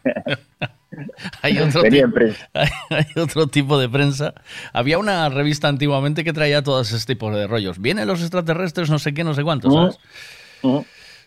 hay, 1.41 1.57
otro 1.59 1.83
tipo, 1.83 2.07
hay, 2.53 2.67
hay 2.89 3.05
otro 3.21 3.47
tipo 3.47 3.77
de 3.79 3.89
prensa. 3.89 4.33
Había 4.73 4.97
una 4.97 5.29
revista 5.29 5.67
antiguamente 5.67 6.23
que 6.23 6.33
traía 6.33 6.61
todos 6.63 6.89
esos 6.89 7.05
tipos 7.05 7.33
de 7.35 7.47
rollos. 7.47 7.79
Vienen 7.79 8.07
los 8.07 8.21
extraterrestres, 8.21 8.89
no 8.89 8.99
sé 8.99 9.13
qué, 9.13 9.23
no 9.23 9.33
sé 9.33 9.43
cuánto, 9.43 9.71
¿sabes? 9.71 9.97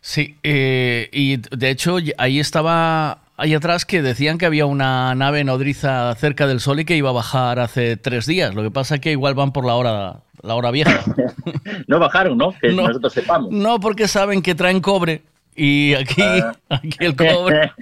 Sí, 0.01 0.37
eh, 0.43 1.09
y 1.13 1.37
de 1.37 1.71
hecho 1.71 1.97
ahí 2.19 2.39
estaba, 2.39 3.19
ahí 3.37 3.53
atrás 3.55 3.85
que 3.85 4.01
decían 4.01 4.39
que 4.39 4.47
había 4.47 4.65
una 4.65 5.15
nave 5.15 5.43
nodriza 5.45 6.15
cerca 6.15 6.47
del 6.47 6.61
Sol 6.61 6.81
y 6.81 6.85
que 6.85 6.97
iba 6.97 7.11
a 7.11 7.13
bajar 7.13 7.59
hace 7.59 7.97
tres 7.97 8.27
días. 8.27 8.55
Lo 8.55 8.63
que 8.63 8.71
pasa 8.71 8.97
es 8.97 9.01
que 9.01 9.11
igual 9.11 9.35
van 9.35 9.53
por 9.53 9.67
la 9.67 9.75
hora, 9.75 10.21
la 10.43 10.55
hora 10.55 10.71
vieja. 10.71 11.03
No 11.87 11.99
bajaron, 11.99 12.37
¿no? 12.39 12.55
Que 12.61 12.69
No. 12.71 12.87
nosotros 12.87 13.13
sepamos. 13.13 13.51
No, 13.51 13.81
porque 13.81 14.07
saben 14.09 14.43
que 14.43 14.55
traen 14.55 14.81
cobre 14.81 15.23
y 15.57 15.95
aquí, 15.95 16.23
Ah. 16.23 16.53
aquí 16.69 16.91
el 17.01 17.17
cobre. 17.17 17.73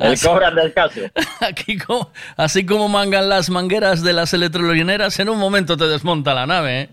El 0.00 0.12
escaso. 0.12 1.00
Aquí 1.40 1.78
como, 1.78 2.10
así 2.36 2.66
como 2.66 2.88
mangan 2.88 3.28
las 3.28 3.50
mangueras 3.50 4.02
de 4.02 4.12
las 4.12 4.34
electrolineras, 4.34 5.18
en 5.20 5.28
un 5.28 5.38
momento 5.38 5.76
te 5.76 5.86
desmonta 5.86 6.34
la 6.34 6.46
nave. 6.46 6.80
¿eh? 6.82 6.88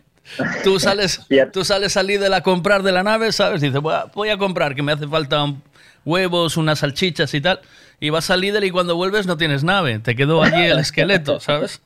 Tú 0.64 0.80
sales, 0.80 1.22
tú 1.52 1.64
sales 1.66 1.98
a 1.98 2.04
Lidl 2.04 2.34
a 2.34 2.42
comprar 2.42 2.84
de 2.84 2.92
la 2.92 3.04
nave, 3.04 3.32
¿sabes? 3.32 3.62
Dices, 3.62 3.80
voy 3.82 3.94
a, 3.94 4.06
voy 4.14 4.30
a 4.30 4.38
comprar, 4.38 4.76
que 4.76 4.84
me 4.84 4.92
hace 4.92 5.08
falta 5.08 5.44
un- 5.44 5.62
huevos, 6.06 6.58
unas 6.58 6.80
salchichas 6.80 7.34
y 7.34 7.42
tal. 7.42 7.60
Y 8.00 8.10
vas 8.12 8.30
al 8.30 8.42
Lidl 8.42 8.64
y 8.64 8.72
cuando 8.72 8.96
vuelves 8.96 9.26
no 9.28 9.36
tienes 9.38 9.64
nave, 9.64 10.00
te 10.00 10.16
quedó 10.16 10.42
allí 10.44 10.64
el 10.64 10.80
esqueleto, 10.80 11.40
¿sabes? 11.42 11.82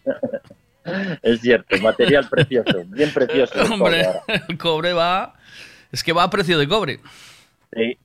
Es 1.21 1.39
cierto, 1.41 1.77
material 1.81 2.27
precioso, 2.29 2.83
bien 2.87 3.11
precioso. 3.13 3.53
el 3.55 3.71
Hombre, 3.71 4.03
cobre 4.05 4.43
el 4.49 4.57
cobre 4.57 4.93
va. 4.93 5.33
Es 5.91 6.03
que 6.03 6.11
va 6.11 6.23
a 6.23 6.29
precio 6.29 6.57
de 6.57 6.67
cobre. 6.67 6.99
Sí. 7.73 7.97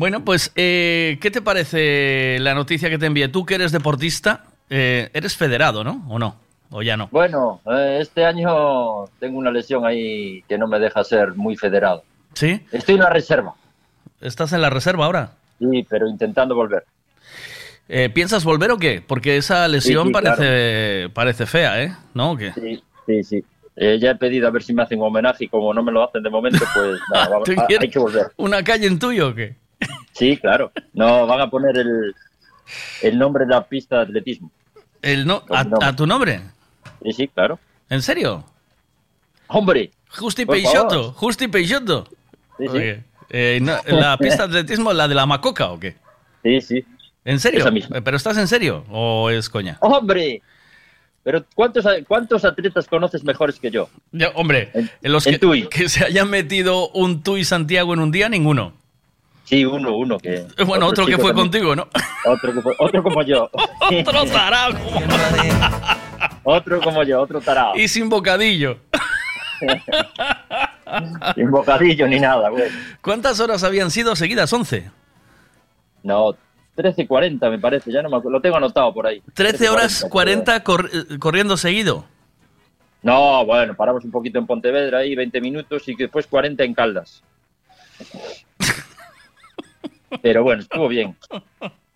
Bueno, 0.00 0.24
pues, 0.24 0.50
eh, 0.56 1.18
¿qué 1.20 1.30
te 1.30 1.42
parece 1.42 2.38
la 2.40 2.54
noticia 2.54 2.88
que 2.88 2.96
te 2.96 3.04
envié? 3.04 3.28
Tú 3.28 3.44
que 3.44 3.56
eres 3.56 3.70
deportista, 3.70 4.44
eh, 4.70 5.10
eres 5.12 5.36
federado, 5.36 5.84
¿no? 5.84 6.06
¿O 6.08 6.18
no? 6.18 6.36
¿O 6.70 6.80
ya 6.80 6.96
no? 6.96 7.08
Bueno, 7.12 7.60
eh, 7.70 7.98
este 8.00 8.24
año 8.24 9.04
tengo 9.18 9.36
una 9.36 9.50
lesión 9.50 9.84
ahí 9.84 10.42
que 10.48 10.56
no 10.56 10.66
me 10.68 10.78
deja 10.78 11.04
ser 11.04 11.34
muy 11.34 11.54
federado. 11.54 12.02
¿Sí? 12.32 12.62
Estoy 12.72 12.94
en 12.94 13.02
la 13.02 13.10
reserva. 13.10 13.52
¿Estás 14.22 14.54
en 14.54 14.62
la 14.62 14.70
reserva 14.70 15.04
ahora? 15.04 15.32
Sí, 15.58 15.86
pero 15.86 16.08
intentando 16.08 16.54
volver. 16.54 16.82
Eh, 17.86 18.08
¿Piensas 18.08 18.42
volver 18.42 18.70
o 18.70 18.78
qué? 18.78 19.04
Porque 19.06 19.36
esa 19.36 19.68
lesión 19.68 20.04
Sí, 20.04 20.08
sí, 20.08 20.12
parece, 20.14 21.10
parece 21.12 21.44
fea, 21.44 21.82
¿eh? 21.82 21.94
¿No? 22.14 22.30
¿O 22.30 22.36
qué? 22.38 22.54
Sí, 22.54 22.82
sí, 23.04 23.22
sí. 23.22 23.44
Eh, 23.76 23.98
ya 24.00 24.12
he 24.12 24.16
pedido 24.16 24.48
a 24.48 24.50
ver 24.50 24.62
si 24.62 24.72
me 24.72 24.82
hacen 24.82 24.98
un 24.98 25.08
homenaje 25.08 25.44
y 25.44 25.48
como 25.48 25.74
no 25.74 25.82
me 25.82 25.92
lo 25.92 26.02
hacen 26.02 26.22
de 26.22 26.30
momento, 26.30 26.64
pues 26.74 26.98
nada, 27.12 27.28
vamos- 27.28 27.44
¿Tú 27.44 27.52
a- 27.60 27.66
quieres 27.66 27.82
hay 27.84 27.90
que 27.90 27.98
volver. 27.98 28.28
¿Una 28.38 28.64
calle 28.64 28.86
en 28.86 28.98
tuyo 28.98 29.28
o 29.28 29.34
qué? 29.34 29.59
Sí, 30.12 30.36
claro. 30.36 30.72
No, 30.92 31.26
van 31.26 31.40
a 31.40 31.48
poner 31.50 31.78
el, 31.78 32.14
el 33.02 33.18
nombre 33.18 33.44
de 33.44 33.50
la 33.52 33.66
pista 33.66 33.96
de 33.96 34.02
atletismo. 34.02 34.50
El 35.02 35.26
no, 35.26 35.42
a, 35.50 35.64
nombre. 35.64 35.88
a 35.88 35.96
tu 35.96 36.06
nombre? 36.06 36.40
Sí, 37.02 37.12
sí, 37.12 37.28
claro. 37.28 37.58
¿En 37.88 38.02
serio? 38.02 38.44
¡Hombre! 39.46 39.90
Justi 40.10 40.44
Peixoto. 40.44 41.12
Justi 41.12 41.48
Peixoto. 41.48 42.06
Sí, 42.58 42.66
sí. 42.66 42.68
Oye, 42.68 43.04
eh, 43.30 43.58
no, 43.62 43.76
¿La 43.86 44.18
pista 44.18 44.46
de 44.46 44.58
atletismo, 44.58 44.92
la 44.92 45.08
de 45.08 45.14
la 45.14 45.24
Macoca 45.24 45.70
o 45.70 45.80
qué? 45.80 45.96
Sí, 46.42 46.60
sí. 46.60 46.84
¿En 47.24 47.38
serio? 47.38 47.60
Esa 47.60 47.70
misma. 47.70 48.00
¿Pero 48.00 48.16
estás 48.16 48.36
en 48.38 48.48
serio 48.48 48.84
o 48.90 49.30
es 49.30 49.48
coña? 49.48 49.78
¡Hombre! 49.80 50.42
Pero 51.22 51.44
¿cuántos, 51.54 51.84
¿cuántos 52.08 52.44
atletas 52.44 52.86
conoces 52.86 53.22
mejores 53.24 53.60
que 53.60 53.70
yo? 53.70 53.88
Hombre, 54.34 54.70
en 54.74 55.12
los 55.12 55.26
en 55.26 55.34
que, 55.34 55.38
Tui. 55.38 55.68
que 55.68 55.88
se 55.88 56.04
hayan 56.04 56.30
metido 56.30 56.88
un 56.90 57.22
Tui 57.22 57.44
Santiago 57.44 57.92
en 57.92 58.00
un 58.00 58.10
día, 58.10 58.28
ninguno. 58.28 58.72
Sí, 59.50 59.64
uno, 59.64 59.96
uno 59.96 60.16
que... 60.16 60.46
Bueno, 60.64 60.86
otro, 60.86 61.04
que 61.04 61.10
chico 61.12 61.22
fue 61.22 61.30
también. 61.32 61.48
contigo, 61.50 61.74
¿no? 61.74 61.88
Otro, 62.24 62.54
que 62.54 62.62
fue- 62.62 62.74
otro 62.78 63.02
como 63.02 63.22
yo. 63.22 63.50
otro 64.00 64.24
tarado. 64.26 64.78
otro 66.44 66.80
como 66.80 67.02
yo, 67.02 67.20
otro 67.20 67.40
tarado. 67.40 67.74
Y 67.74 67.88
sin 67.88 68.08
bocadillo. 68.08 68.78
Sin 71.34 71.50
bocadillo 71.50 72.06
ni 72.06 72.20
nada, 72.20 72.48
güey. 72.48 72.64
¿Cuántas 73.02 73.40
horas 73.40 73.64
habían 73.64 73.90
sido 73.90 74.14
seguidas? 74.14 74.52
¿11? 74.52 74.88
No, 76.04 76.30
13.40 76.76 77.50
me 77.50 77.58
parece, 77.58 77.90
ya 77.92 78.02
no 78.02 78.08
me 78.08 78.16
acuerdo. 78.18 78.38
Lo 78.38 78.40
tengo 78.40 78.56
anotado 78.56 78.94
por 78.94 79.06
ahí. 79.08 79.20
13 79.34 79.68
horas 79.68 80.04
13:40, 80.04 80.08
40 80.10 80.62
cor- 80.64 81.18
corriendo 81.18 81.56
seguido. 81.56 82.04
No, 83.02 83.44
bueno, 83.44 83.74
paramos 83.74 84.04
un 84.04 84.12
poquito 84.12 84.38
en 84.38 84.46
Pontevedra 84.46 84.98
ahí, 84.98 85.16
20 85.16 85.40
minutos 85.40 85.88
y 85.88 85.96
que 85.96 86.04
después 86.04 86.26
40 86.28 86.62
en 86.62 86.72
Caldas. 86.74 87.22
Pero 90.22 90.42
bueno, 90.42 90.62
estuvo 90.62 90.88
bien. 90.88 91.16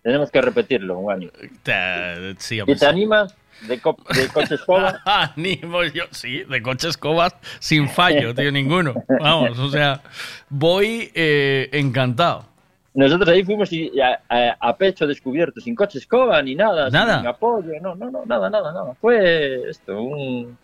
Tenemos 0.01 0.29
que 0.31 0.41
repetirlo 0.41 0.99
un 0.99 1.11
año. 1.11 1.29
Te- 1.63 2.35
sí, 2.37 2.59
¿Y 2.65 2.75
te 2.75 2.85
animas 2.85 3.35
de, 3.67 3.79
co- 3.79 3.97
de 4.15 4.27
coche 4.29 4.55
escoba? 4.55 4.99
Animo 5.05 5.83
yo, 5.83 6.03
sí, 6.11 6.43
de 6.43 6.61
coche 6.61 6.89
escobas 6.89 7.35
sin 7.59 7.89
fallo, 7.89 8.33
tío, 8.35 8.51
ninguno. 8.51 8.93
Vamos, 9.19 9.57
o 9.59 9.69
sea, 9.69 10.01
voy 10.49 11.11
eh, 11.15 11.69
encantado. 11.73 12.45
Nosotros 12.93 13.27
ahí 13.29 13.43
fuimos 13.43 13.73
y 13.73 13.91
a, 13.99 14.21
a- 14.29 14.55
a 14.59 14.77
pecho 14.77 15.05
descubierto, 15.07 15.59
sin 15.59 15.75
coche 15.75 15.97
escoba 15.97 16.41
ni 16.41 16.55
nada, 16.55 16.89
Nada. 16.89 17.17
sin 17.19 17.27
apoyo, 17.27 17.71
no, 17.81 17.95
no, 17.95 18.09
no, 18.11 18.23
nada, 18.25 18.49
nada, 18.49 18.71
nada. 18.71 18.93
Fue 19.01 19.69
esto, 19.69 20.01
un... 20.01 20.57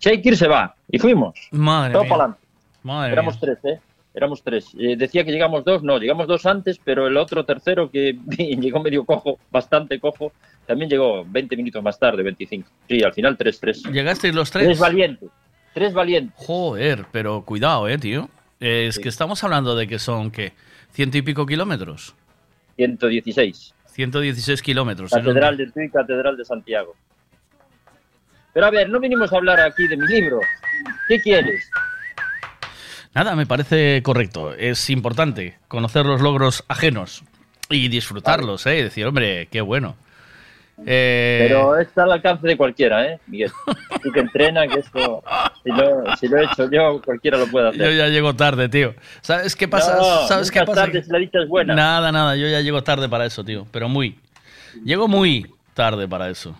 Shakir 0.00 0.36
se 0.36 0.46
va, 0.46 0.74
y 0.88 0.98
fuimos. 0.98 1.34
Madre 1.50 1.92
Todo 1.92 2.02
mía. 2.04 2.08
para 2.10 2.22
adelante. 2.24 2.46
Madre 2.84 3.12
Éramos 3.12 3.40
tres, 3.40 3.58
¿eh? 3.64 3.80
Éramos 4.14 4.42
tres. 4.42 4.74
Eh, 4.78 4.96
decía 4.96 5.24
que 5.24 5.30
llegamos 5.30 5.64
dos, 5.64 5.82
no, 5.82 5.98
llegamos 5.98 6.26
dos 6.26 6.46
antes, 6.46 6.80
pero 6.82 7.06
el 7.06 7.16
otro 7.16 7.44
tercero, 7.44 7.90
que 7.90 8.18
llegó 8.36 8.80
medio 8.82 9.04
cojo, 9.04 9.38
bastante 9.50 10.00
cojo, 10.00 10.32
también 10.66 10.90
llegó 10.90 11.24
20 11.24 11.56
minutos 11.56 11.82
más 11.82 11.98
tarde, 11.98 12.22
25. 12.22 12.68
Sí, 12.88 13.02
al 13.02 13.12
final 13.12 13.36
tres, 13.36 13.60
tres. 13.60 13.82
¿Llegasteis 13.84 14.34
los 14.34 14.50
tres? 14.50 14.66
Tres 14.66 14.78
valientes. 14.78 15.30
Tres 15.74 15.92
valientes. 15.92 16.34
Joder, 16.36 17.06
pero 17.12 17.42
cuidado, 17.44 17.88
eh, 17.88 17.98
tío. 17.98 18.28
Eh, 18.60 18.86
es 18.88 18.98
que 18.98 19.08
estamos 19.08 19.44
hablando 19.44 19.76
de 19.76 19.86
que 19.86 19.98
son, 19.98 20.30
¿qué? 20.30 20.52
¿Ciento 20.90 21.18
y 21.18 21.22
pico 21.22 21.46
kilómetros? 21.46 22.14
116. 22.76 23.74
116 23.86 24.62
kilómetros. 24.62 25.12
un 25.12 25.18
Catedral 25.18 25.56
de 25.56 25.70
Tui, 25.70 25.90
Catedral 25.90 26.36
de 26.36 26.44
Santiago. 26.44 26.94
Pero 28.52 28.66
a 28.66 28.70
ver, 28.70 28.88
no 28.88 28.98
vinimos 28.98 29.32
a 29.32 29.36
hablar 29.36 29.60
aquí 29.60 29.86
de 29.86 29.96
mi 29.96 30.06
libro. 30.06 30.40
¿Qué 31.08 31.20
quieres? 31.20 31.70
Nada, 33.18 33.34
me 33.34 33.46
parece 33.46 34.00
correcto. 34.04 34.54
Es 34.54 34.90
importante 34.90 35.56
conocer 35.66 36.06
los 36.06 36.20
logros 36.20 36.64
ajenos 36.68 37.24
y 37.68 37.88
disfrutarlos, 37.88 38.64
¿eh? 38.66 38.84
Decir, 38.84 39.04
hombre, 39.06 39.48
qué 39.50 39.60
bueno. 39.60 39.96
Eh, 40.86 41.46
Pero 41.48 41.76
está 41.80 42.04
al 42.04 42.12
alcance 42.12 42.46
de 42.46 42.56
cualquiera, 42.56 43.04
¿eh, 43.04 43.18
Miguel? 43.26 43.50
Tú 44.04 44.12
que 44.12 44.20
entrena, 44.20 44.68
que 44.68 44.78
esto, 44.78 45.24
si 45.64 45.70
lo, 45.70 46.16
si 46.16 46.28
lo 46.28 46.38
he 46.38 46.44
hecho 46.44 46.70
yo, 46.70 47.02
cualquiera 47.04 47.38
lo 47.38 47.48
puede 47.48 47.70
hacer. 47.70 47.80
Yo 47.86 47.90
ya 47.90 48.06
llego 48.06 48.36
tarde, 48.36 48.68
tío. 48.68 48.94
¿Sabes 49.20 49.56
qué 49.56 49.66
pasa? 49.66 49.96
No, 49.96 50.28
¿Sabes 50.28 50.52
qué 50.52 50.60
pasa? 50.60 50.84
tarde 50.84 51.02
si 51.02 51.10
la 51.10 51.18
es 51.18 51.48
buena. 51.48 51.74
Nada, 51.74 52.12
nada, 52.12 52.36
yo 52.36 52.46
ya 52.46 52.60
llego 52.60 52.84
tarde 52.84 53.08
para 53.08 53.26
eso, 53.26 53.42
tío. 53.42 53.66
Pero 53.72 53.88
muy. 53.88 54.16
Llego 54.84 55.08
muy 55.08 55.44
tarde 55.74 56.06
para 56.06 56.30
eso. 56.30 56.54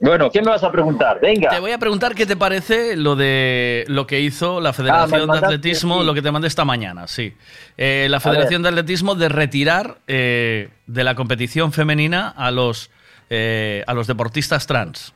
Bueno, 0.00 0.30
¿qué 0.30 0.40
me 0.40 0.48
vas 0.48 0.62
a 0.62 0.72
preguntar? 0.72 1.20
Venga. 1.20 1.50
Te 1.50 1.60
voy 1.60 1.72
a 1.72 1.78
preguntar 1.78 2.14
qué 2.14 2.26
te 2.26 2.36
parece 2.36 2.96
lo 2.96 3.16
de 3.16 3.84
lo 3.88 4.06
que 4.06 4.20
hizo 4.20 4.60
la 4.60 4.72
Federación 4.72 5.28
me 5.28 5.32
de 5.32 5.38
Atletismo, 5.38 6.00
sí. 6.00 6.06
lo 6.06 6.14
que 6.14 6.22
te 6.22 6.30
mandé 6.30 6.48
esta 6.48 6.64
mañana, 6.64 7.06
sí. 7.06 7.34
Eh, 7.76 8.06
la 8.08 8.20
Federación 8.20 8.62
de 8.62 8.70
Atletismo 8.70 9.14
de 9.14 9.28
retirar 9.28 9.98
eh, 10.06 10.70
de 10.86 11.04
la 11.04 11.14
competición 11.14 11.72
femenina 11.72 12.28
a 12.28 12.50
los 12.50 12.90
eh, 13.30 13.82
a 13.86 13.94
los 13.94 14.06
deportistas 14.06 14.66
trans. 14.66 15.14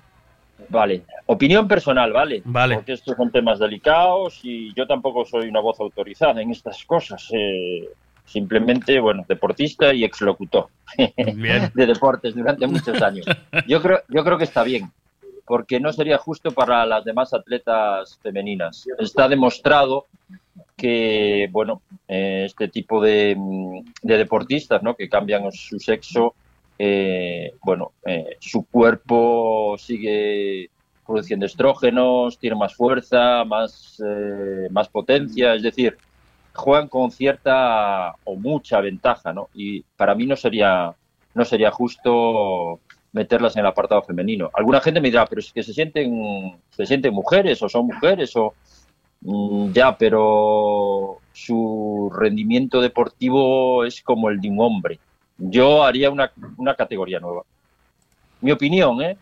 Vale, 0.69 1.03
opinión 1.27 1.67
personal, 1.67 2.13
¿vale? 2.13 2.43
Vale. 2.45 2.77
Porque 2.77 2.93
estos 2.93 3.17
son 3.17 3.31
temas 3.31 3.59
delicados 3.59 4.41
y 4.43 4.75
yo 4.75 4.87
tampoco 4.87 5.25
soy 5.25 5.49
una 5.49 5.61
voz 5.61 5.81
autorizada 5.81 6.43
en 6.43 6.51
estas 6.51 6.85
cosas. 6.85 7.29
eh, 7.33 7.89
simplemente, 8.29 9.01
bueno, 9.01 9.25
deportista 9.27 9.93
y 9.93 10.05
exlocutor 10.05 10.69
Bien. 11.35 11.71
de 11.75 11.87
deportes 11.87 12.35
durante 12.35 12.67
muchos 12.67 13.01
años. 13.03 13.27
Yo 13.67 13.83
creo, 13.83 14.03
yo 14.09 14.23
creo 14.25 14.39
que 14.39 14.45
está 14.45 14.63
bien, 14.63 14.91
porque 15.47 15.81
no 15.81 15.93
sería 15.93 16.19
justo 16.19 16.51
para 16.53 16.85
las 16.87 17.05
demás 17.05 17.33
atletas 17.35 18.19
femeninas. 18.23 18.87
Está 18.99 19.29
demostrado 19.29 20.07
que, 20.77 21.49
bueno, 21.51 21.83
eh, 22.07 22.45
este 22.47 22.69
tipo 22.69 23.03
de, 23.03 23.37
de 24.03 24.17
deportistas, 24.17 24.83
¿no? 24.83 24.95
Que 24.95 25.09
cambian 25.09 25.51
su 25.51 25.79
sexo, 25.81 26.35
eh, 26.79 27.55
bueno, 27.65 27.93
eh, 28.07 28.37
su 28.39 28.65
cuerpo 28.67 29.75
sigue 29.79 30.71
produciendo 31.05 31.47
estrógenos, 31.47 32.39
tiene 32.39 32.55
más 32.55 32.75
fuerza, 32.75 33.45
más, 33.45 34.01
eh, 34.07 34.69
más 34.71 34.89
potencia, 34.89 35.55
es 35.55 35.63
decir, 35.63 35.99
juegan 36.59 36.89
con 36.89 37.11
cierta 37.11 38.15
o 38.25 38.37
mucha 38.37 38.81
ventaja, 38.81 39.33
¿no? 39.33 39.49
Y 39.55 39.83
para 39.97 40.15
mí 40.15 40.27
no 40.27 40.37
sería, 40.37 40.95
no 41.35 41.45
sería 41.45 41.71
justo 41.71 42.81
meterlas 43.13 43.57
en 43.57 43.61
el 43.61 43.67
apartado 43.67 44.03
femenino. 44.03 44.51
Alguna 44.53 44.81
gente 44.81 45.01
me 45.01 45.09
dirá, 45.09 45.25
pero 45.27 45.41
es 45.41 45.53
que 45.53 45.63
se 45.63 45.73
sienten, 45.73 46.61
se 46.71 46.85
sienten 46.87 47.15
mujeres 47.15 47.63
o 47.63 47.69
son 47.69 47.87
mujeres 47.87 48.37
o 48.37 48.55
Mm, 49.21 49.73
ya, 49.73 49.97
pero 49.97 51.19
su 51.33 52.13
rendimiento 52.15 52.81
deportivo 52.81 53.85
es 53.85 54.03
como 54.03 54.31
el 54.31 54.41
de 54.41 54.49
un 54.49 54.61
hombre. 54.61 55.01
Yo 55.39 55.85
haría 55.85 56.11
una, 56.11 56.33
una 56.57 56.75
categoría 56.75 57.21
nueva. 57.21 57.43
Mi 58.41 58.53
opinión, 58.53 59.01
¿eh? 59.03 59.17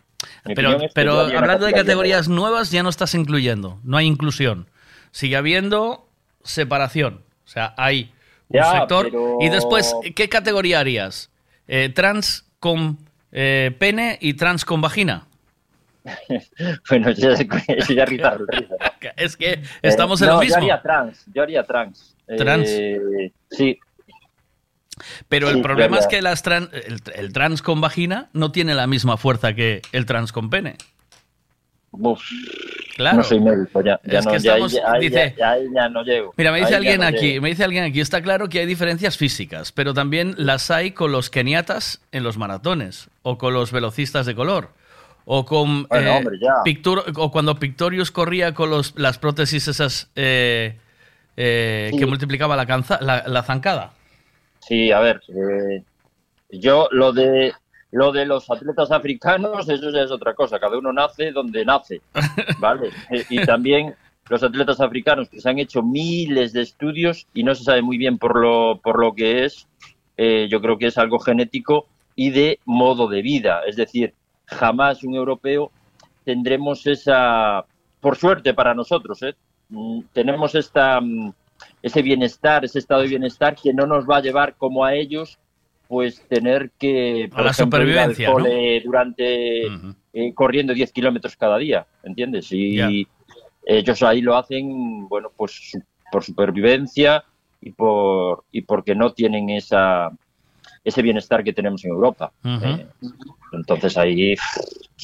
Mi 0.45 0.55
Pero, 0.55 0.71
opinión 0.71 0.91
pero 0.93 1.19
hablando 1.19 1.65
de 1.65 1.71
categoría 1.71 1.83
categorías 1.83 2.27
nuevas, 2.27 2.71
ya 2.71 2.83
no 2.83 2.89
estás 2.89 3.13
incluyendo, 3.15 3.79
no 3.83 3.97
hay 3.97 4.05
inclusión. 4.05 4.67
Sigue 5.11 5.35
habiendo 5.35 6.07
separación. 6.43 7.23
O 7.47 7.49
sea, 7.49 7.73
hay 7.77 8.11
un 8.49 8.59
Ya, 8.59 8.71
sector. 8.73 9.05
pero- 9.05 9.37
Y 9.39 9.47
después, 9.49 9.95
¿qué 10.15 10.27
categoría 10.29 10.81
harías? 10.81 11.31
Eh, 11.67 11.89
¿Trans 11.89 12.45
con 12.59 12.97
eh, 13.31 13.75
pene 13.79 14.17
y 14.21 14.33
trans 14.35 14.63
con 14.65 14.81
vagina? 14.81 15.25
bueno, 16.89 17.11
ya, 17.11 17.33
ya 17.35 18.03
es 19.17 19.33
¿no? 19.33 19.37
Que 19.39 19.61
estamos 19.81 20.21
en 20.21 20.27
Eh, 20.27 20.31
lo 20.31 20.35
no, 20.35 20.41
mismo. 20.41 20.55
Yo 20.55 20.61
haría 20.63 20.81
trans, 20.81 21.25
yo 21.33 21.41
haría 21.43 21.63
trans. 21.63 22.15
Trans. 22.37 22.67
Eh, 22.69 23.31
sí, 23.49 23.79
Pero 25.29 25.49
Sí, 25.49 25.55
el 25.57 25.61
problema 25.61 25.99
es 25.99 26.07
que 26.07 26.21
las 26.21 26.43
tran- 26.43 26.69
el, 26.73 26.99
el 27.15 27.31
trans 27.33 27.61
con 27.61 27.79
vagina 27.81 28.29
no 28.33 28.51
tiene 28.51 28.73
la 28.75 28.87
misma 28.87 29.15
fuerza 29.17 29.53
que 29.53 29.81
el 29.91 30.05
trans 30.05 30.31
con 30.31 30.49
pene. 30.49 30.75
Uf, 31.99 32.21
Claro. 32.95 33.17
no 33.17 33.23
soy 33.23 33.39
médico, 33.39 33.81
ya, 33.83 33.99
ya 34.03 34.19
Es 34.19 34.25
no, 34.25 34.31
que 34.31 34.39
ya, 34.39 34.51
estamos- 34.53 34.71
ya- 34.73 34.91
ahí 34.91 35.01
dice- 35.01 35.35
ya- 35.37 35.51
ahí 35.51 35.67
ya 35.73 35.89
no 35.89 36.03
llego. 36.03 36.33
Mira, 36.35 36.51
me 36.51 36.59
dice 36.59 36.69
Ahí 36.69 36.75
alguien 36.77 37.01
no 37.01 37.05
aquí, 37.07 37.27
llego. 37.33 37.41
me 37.43 37.49
dice 37.49 37.63
alguien 37.63 37.83
aquí, 37.83 37.99
está 37.99 38.21
claro 38.21 38.49
que 38.49 38.59
hay 38.59 38.65
diferencias 38.65 39.17
físicas, 39.17 39.71
pero 39.71 39.93
también 39.93 40.33
las 40.37 40.71
hay 40.71 40.91
con 40.91 41.11
los 41.11 41.29
keniatas 41.29 42.01
en 42.11 42.23
los 42.23 42.37
maratones, 42.37 43.09
o 43.21 43.37
con 43.37 43.53
los 43.53 43.71
velocistas 43.71 44.25
de 44.25 44.33
color, 44.33 44.69
o 45.25 45.45
con 45.45 45.83
Bueno, 45.83 46.09
eh, 46.09 46.17
hombre, 46.17 46.37
ya. 46.41 46.53
Pictur- 46.65 47.03
o 47.15 47.31
cuando 47.31 47.55
Pictorius 47.59 48.09
corría 48.11 48.53
con 48.53 48.69
los, 48.71 48.93
las 48.97 49.19
prótesis 49.19 49.67
esas 49.67 50.09
eh, 50.15 50.75
eh, 51.35 51.89
Sí. 51.91 51.99
que 51.99 52.05
multiplicaba 52.07 52.55
la, 52.55 52.65
canza- 52.65 52.99
la, 53.01 53.23
la 53.27 53.43
zancada. 53.43 53.91
Sí, 54.67 54.91
a 54.91 54.99
ver, 55.01 55.21
yo 56.49 56.87
lo 56.91 57.11
de 57.13 57.53
lo 57.91 58.11
de 58.11 58.25
los 58.25 58.49
atletas 58.49 58.91
africanos, 58.91 59.69
eso 59.69 59.91
ya 59.91 60.01
es 60.01 60.11
otra 60.11 60.33
cosa, 60.33 60.59
cada 60.59 60.77
uno 60.77 60.91
nace 60.91 61.31
donde 61.31 61.63
nace, 61.65 62.01
¿vale? 62.59 62.89
Eh, 63.09 63.25
y 63.29 63.45
también 63.45 63.95
los 64.29 64.43
atletas 64.43 64.81
africanos 64.81 65.29
que 65.29 65.39
se 65.39 65.49
han 65.49 65.59
hecho 65.59 65.81
miles 65.81 66.53
de 66.53 66.61
estudios 66.61 67.27
y 67.33 67.43
no 67.43 67.55
se 67.55 67.63
sabe 67.63 67.81
muy 67.81 67.97
bien 67.97 68.17
por 68.17 68.39
lo, 68.39 68.79
por 68.83 68.99
lo 68.99 69.13
que 69.13 69.45
es, 69.45 69.67
eh, 70.17 70.47
yo 70.49 70.61
creo 70.61 70.77
que 70.77 70.87
es 70.87 70.97
algo 70.97 71.19
genético 71.19 71.87
y 72.15 72.31
de 72.31 72.59
modo 72.65 73.07
de 73.07 73.21
vida, 73.21 73.61
es 73.67 73.75
decir, 73.75 74.13
jamás 74.45 75.03
un 75.03 75.15
europeo 75.15 75.71
tendremos 76.25 76.85
esa, 76.87 77.65
por 78.01 78.17
suerte 78.17 78.53
para 78.53 78.73
nosotros, 78.73 79.21
¿eh? 79.23 79.35
Mm, 79.69 80.01
tenemos 80.13 80.55
esta, 80.55 80.99
mm, 80.99 81.33
ese 81.81 82.01
bienestar, 82.01 82.65
ese 82.65 82.79
estado 82.79 83.01
de 83.01 83.07
bienestar 83.07 83.55
que 83.55 83.73
no 83.73 83.85
nos 83.85 84.05
va 84.05 84.17
a 84.17 84.21
llevar 84.21 84.55
como 84.55 84.83
a 84.83 84.93
ellos, 84.93 85.37
pues 85.87 86.21
tener 86.27 86.71
que, 86.77 87.29
A 87.33 87.41
la 87.41 87.51
ejemplo, 87.51 87.79
al 87.79 87.85
supervivencia, 87.85 88.27
¿no? 88.27 88.33
cole 88.33 88.81
durante 88.81 89.65
eh, 90.13 90.33
corriendo 90.33 90.73
10 90.73 90.91
kilómetros 90.91 91.35
cada 91.35 91.57
día, 91.57 91.85
¿entiendes? 92.03 92.51
Y 92.51 92.79
ellos 93.65 94.01
ahí 94.03 94.21
lo 94.21 94.35
hacen, 94.37 95.07
bueno, 95.07 95.29
pues 95.35 95.51
su- 95.71 95.81
por 96.11 96.23
supervivencia 96.23 97.23
y 97.61 97.71
por 97.71 98.43
y 98.51 98.61
porque 98.61 98.95
no 98.95 99.11
tienen 99.13 99.49
esa 99.49 100.09
ese 100.83 101.01
bienestar 101.01 101.43
que 101.43 101.51
tenemos 101.53 101.83
en 101.83 101.91
Europa. 101.91 102.31
Eh, 102.63 102.85
entonces 103.51 103.97
ahí, 103.97 104.35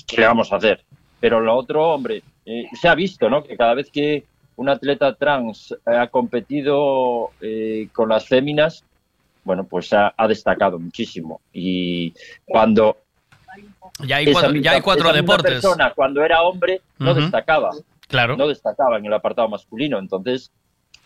¿qué 0.07 0.17
le 0.21 0.27
vamos 0.27 0.51
a 0.53 0.55
hacer? 0.57 0.83
Pero 1.19 1.41
lo 1.41 1.55
otro, 1.55 1.89
hombre, 1.93 2.21
eh, 2.45 2.65
se 2.79 2.87
ha 2.87 2.95
visto, 2.95 3.29
¿no? 3.29 3.43
Que 3.43 3.57
cada 3.57 3.73
vez 3.73 3.89
que 3.91 4.23
un 4.55 4.69
atleta 4.69 5.13
trans 5.15 5.75
ha 5.85 6.07
competido 6.07 7.31
eh, 7.41 7.87
con 7.91 8.09
las 8.09 8.27
féminas, 8.27 8.85
bueno, 9.43 9.65
pues 9.65 9.91
ha, 9.93 10.13
ha 10.17 10.27
destacado 10.27 10.79
muchísimo. 10.79 11.41
Y 11.51 12.13
cuando 12.45 12.97
Ya 13.99 14.17
hay 14.17 14.31
cuatro, 14.31 14.51
misma- 14.51 14.63
ya 14.63 14.71
hay 14.71 14.81
cuatro 14.81 15.03
esa 15.09 15.13
misma 15.13 15.33
deportes. 15.33 15.53
persona, 15.61 15.93
cuando 15.95 16.23
era 16.23 16.41
hombre, 16.43 16.81
no 16.99 17.13
destacaba. 17.13 17.69
Claro. 18.07 18.37
No 18.37 18.47
destacaba 18.47 18.97
en 18.97 19.05
el 19.05 19.13
apartado 19.13 19.47
masculino. 19.49 19.97
Entonces, 19.99 20.51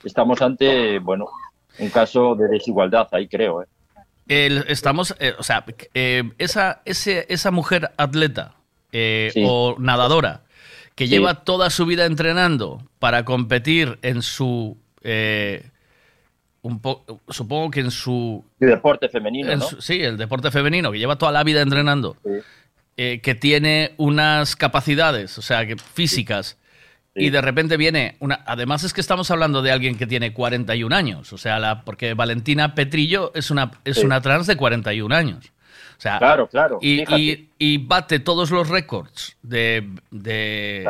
estamos 0.04 0.42
ante, 0.42 1.00
bueno, 1.00 1.26
un 1.80 1.90
caso 1.90 2.36
de 2.36 2.48
desigualdad 2.48 3.08
ahí, 3.12 3.28
creo. 3.28 3.62
¿eh? 3.64 3.66
El- 4.28 4.66
estamos, 4.68 5.16
eh, 5.20 5.34
o 5.38 5.44
sea, 5.44 5.64
eh, 5.94 6.24
esa, 6.38 6.82
ese- 6.86 7.26
esa 7.30 7.52
mujer 7.52 7.92
atleta 7.98 8.54
eh, 8.94 9.32
Sí. 9.34 9.44
o 9.46 9.76
nadadora 9.80 10.42
que 10.96 11.06
Sí. 11.06 11.12
lleva 11.12 11.44
toda 11.44 11.70
su 11.70 11.86
vida 11.86 12.06
entrenando 12.06 12.82
para 13.00 13.24
competir 13.26 14.00
en 14.02 14.22
su, 14.22 14.78
eh, 15.04 15.70
un 16.62 16.80
po- 16.82 17.06
supongo 17.30 17.72
que 17.72 17.80
en 17.82 17.92
su, 17.92 18.44
El 18.60 18.70
deporte 18.70 19.10
femenino, 19.10 19.52
en 19.52 19.60
¿no? 19.60 19.66
su- 19.66 19.82
sí, 19.82 20.02
el 20.02 20.18
deporte 20.18 20.52
femenino, 20.52 20.92
que 20.92 21.00
lleva 21.00 21.18
toda 21.18 21.32
la 21.32 21.44
vida 21.44 21.62
entrenando, 21.62 22.18
eh, 22.98 23.20
que 23.22 23.36
tiene 23.36 23.94
unas 23.98 24.56
capacidades, 24.56 25.38
o 25.38 25.42
sea, 25.42 25.66
que 25.66 25.76
físicas. 25.78 26.58
Y 27.20 27.32
de 27.32 27.42
repente 27.42 27.78
viene 27.78 28.16
una. 28.20 28.44
Además, 28.46 28.84
es 28.84 28.94
que 28.94 29.02
estamos 29.02 29.32
hablando 29.32 29.64
de 29.64 29.72
alguien 29.72 29.98
que 29.98 30.06
tiene 30.06 30.34
41 30.34 30.94
años. 30.96 31.34
O 31.34 31.40
sea, 31.40 31.58
la, 31.58 31.82
porque 31.84 32.14
Valentina 32.14 32.76
Petrillo 32.76 33.32
es 33.34 33.50
una, 33.50 33.72
es 33.86 33.98
una 34.04 34.22
trans 34.22 34.46
de 34.46 34.56
41 34.56 35.16
años. 35.16 35.52
O 35.98 36.00
sea, 36.00 36.20
Claro, 36.20 36.48
claro, 36.48 36.78
Y, 36.80 36.98
fíjate. 37.00 37.20
y- 37.20 37.50
y 37.58 37.78
bate 37.80 38.20
todos 38.20 38.52
los 38.52 38.70
récords 38.70 39.36
de. 39.42 39.90
de 40.12 40.88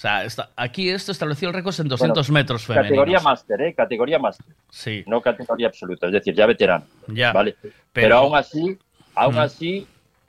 O 0.00 0.02
sea, 0.02 0.24
está- 0.24 0.48
aquí 0.56 0.88
esto 0.88 1.12
estableció 1.12 1.48
el 1.48 1.54
récord 1.54 1.78
en 1.78 1.88
200 1.88 2.28
Bueno, 2.28 2.40
metros 2.40 2.64
femeninos. 2.64 2.88
Categoría 2.88 3.20
máster, 3.20 3.60
¿eh? 3.60 3.74
Categoría 3.74 4.18
máster. 4.18 4.46
Sí. 4.70 5.04
No 5.06 5.20
categoría 5.20 5.66
absoluta, 5.66 6.06
es 6.06 6.12
decir, 6.14 6.34
ya 6.34 6.46
veterano. 6.46 6.86
Ya. 7.08 7.34
¿vale? 7.34 7.54
Pero, 7.60 7.74
Pero- 7.92 8.16
aún 8.16 8.34
así, 8.34 8.78
aún 9.14 9.34
Mm. 9.34 9.38
así, 9.40 9.86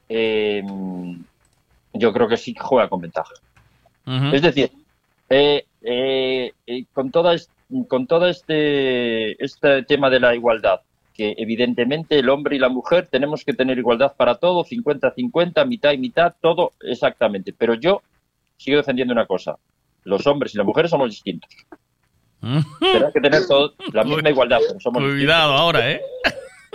eh, 0.10 0.62
yo 1.94 2.12
creo 2.12 2.28
que 2.28 2.36
sí 2.36 2.54
juega 2.60 2.90
con 2.90 3.00
ventaja. 3.00 3.32
Es 4.34 4.42
decir, 4.42 4.72
eh, 5.30 5.64
eh, 5.82 6.52
eh, 6.68 6.84
con 6.92 7.10
toda 7.10 7.34
con 7.88 8.08
todo 8.08 8.28
este, 8.28 9.42
este 9.42 9.84
tema 9.84 10.10
de 10.10 10.20
la 10.20 10.36
igualdad, 10.36 10.82
que 11.14 11.34
evidentemente 11.38 12.20
el 12.20 12.28
hombre 12.28 12.58
y 12.58 12.60
la 12.60 12.68
mujer 12.68 13.08
tenemos 13.10 13.46
que 13.46 13.54
tener 13.54 13.78
igualdad 13.78 14.14
para 14.18 14.36
todo, 14.36 14.66
50-50, 14.66 15.64
mitad 15.64 15.94
y 15.94 15.98
mitad, 15.98 16.34
todo 16.42 16.74
exactamente. 16.82 17.54
Pero 17.58 17.76
yo 17.76 18.02
sigo 18.62 18.78
defendiendo 18.78 19.14
una 19.14 19.26
cosa, 19.26 19.56
los 20.04 20.26
hombres 20.28 20.54
y 20.54 20.58
las 20.58 20.66
mujeres 20.66 20.92
somos 20.92 21.10
distintos. 21.10 21.50
Tenemos 22.80 23.14
que 23.14 23.22
tener 23.22 23.46
todo, 23.48 23.74
la 23.94 24.04
misma 24.04 24.30
igualdad, 24.30 24.60
pero 24.68 24.80
somos 24.80 25.04
Cuidado 25.04 25.54
ahora, 25.54 25.92
¿eh? 25.92 26.02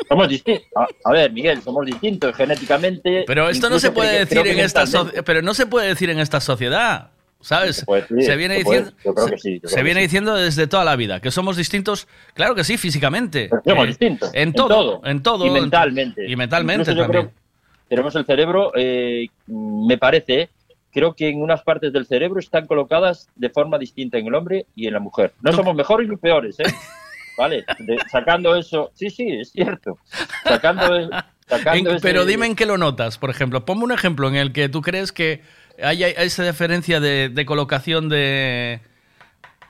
Somos 0.08 0.28
distintos. 0.28 0.66
A, 0.76 0.86
a 1.08 1.12
ver, 1.12 1.32
Miguel, 1.32 1.60
somos 1.62 1.84
distintos 1.86 2.36
genéticamente. 2.36 3.24
Pero 3.26 3.48
esto 3.48 3.68
no 3.70 3.78
se 3.78 3.90
puede 3.90 4.18
decir 4.24 4.46
en 4.46 4.60
esta 4.60 4.86
sociedad. 4.86 5.24
Pero 5.24 5.42
no 5.42 5.54
se 5.54 5.66
puede 5.66 5.88
decir 5.88 6.10
en 6.10 6.18
esta 6.20 6.40
sociedad. 6.40 7.10
¿Sabes? 7.40 7.84
decir, 7.86 8.22
se 8.22 8.36
viene 8.36 8.56
diciendo. 8.56 8.92
sí, 9.36 9.60
se 9.64 9.82
viene 9.82 10.00
sí. 10.00 10.06
diciendo 10.06 10.34
desde 10.34 10.66
toda 10.66 10.84
la 10.84 10.96
vida 10.96 11.20
que 11.20 11.30
somos 11.30 11.56
distintos. 11.56 12.08
Claro 12.34 12.54
que 12.54 12.64
sí, 12.64 12.76
físicamente. 12.76 13.48
Somos 13.64 13.84
Eh, 13.84 13.88
distintos. 13.88 14.30
En 14.32 14.52
todo, 14.52 15.00
en 15.04 15.22
todo. 15.22 15.44
Y 15.44 15.48
en- 15.48 15.54
mentalmente. 15.54 16.28
Y 16.30 16.36
mentalmente 16.36 16.82
Incluso 16.90 16.96
yo 16.96 17.02
también. 17.04 17.24
creo- 17.28 17.42
tenemos 17.88 18.14
el 18.16 18.24
cerebro, 18.26 18.72
eh, 18.76 19.26
me 19.46 19.96
parece. 19.98 20.50
Creo 20.96 21.12
que 21.14 21.28
en 21.28 21.42
unas 21.42 21.62
partes 21.62 21.92
del 21.92 22.06
cerebro 22.06 22.40
están 22.40 22.64
colocadas 22.66 23.28
de 23.36 23.50
forma 23.50 23.76
distinta 23.78 24.16
en 24.16 24.28
el 24.28 24.34
hombre 24.34 24.64
y 24.74 24.86
en 24.86 24.94
la 24.94 24.98
mujer. 25.00 25.34
No 25.42 25.52
somos 25.52 25.74
mejores 25.76 26.08
ni 26.08 26.16
peores, 26.16 26.58
¿eh? 26.58 26.62
Vale, 27.36 27.66
de- 27.80 27.98
sacando 28.10 28.56
eso, 28.56 28.90
sí, 28.94 29.10
sí, 29.10 29.28
es 29.30 29.52
cierto. 29.52 29.98
Sacando, 30.42 30.96
e- 30.96 31.10
sacando 31.46 31.90
En- 31.90 31.96
ese- 31.96 32.00
pero 32.02 32.24
dime 32.24 32.46
en 32.46 32.56
qué 32.56 32.64
lo 32.64 32.78
notas, 32.78 33.18
por 33.18 33.28
ejemplo. 33.28 33.66
Ponme 33.66 33.84
un 33.84 33.92
ejemplo 33.92 34.26
en 34.28 34.36
el 34.36 34.54
que 34.54 34.70
tú 34.70 34.80
crees 34.80 35.12
que 35.12 35.42
hay, 35.82 36.02
hay 36.02 36.14
esa 36.16 36.44
diferencia 36.46 36.98
de, 36.98 37.28
de 37.28 37.44
colocación 37.44 38.08
de... 38.08 38.80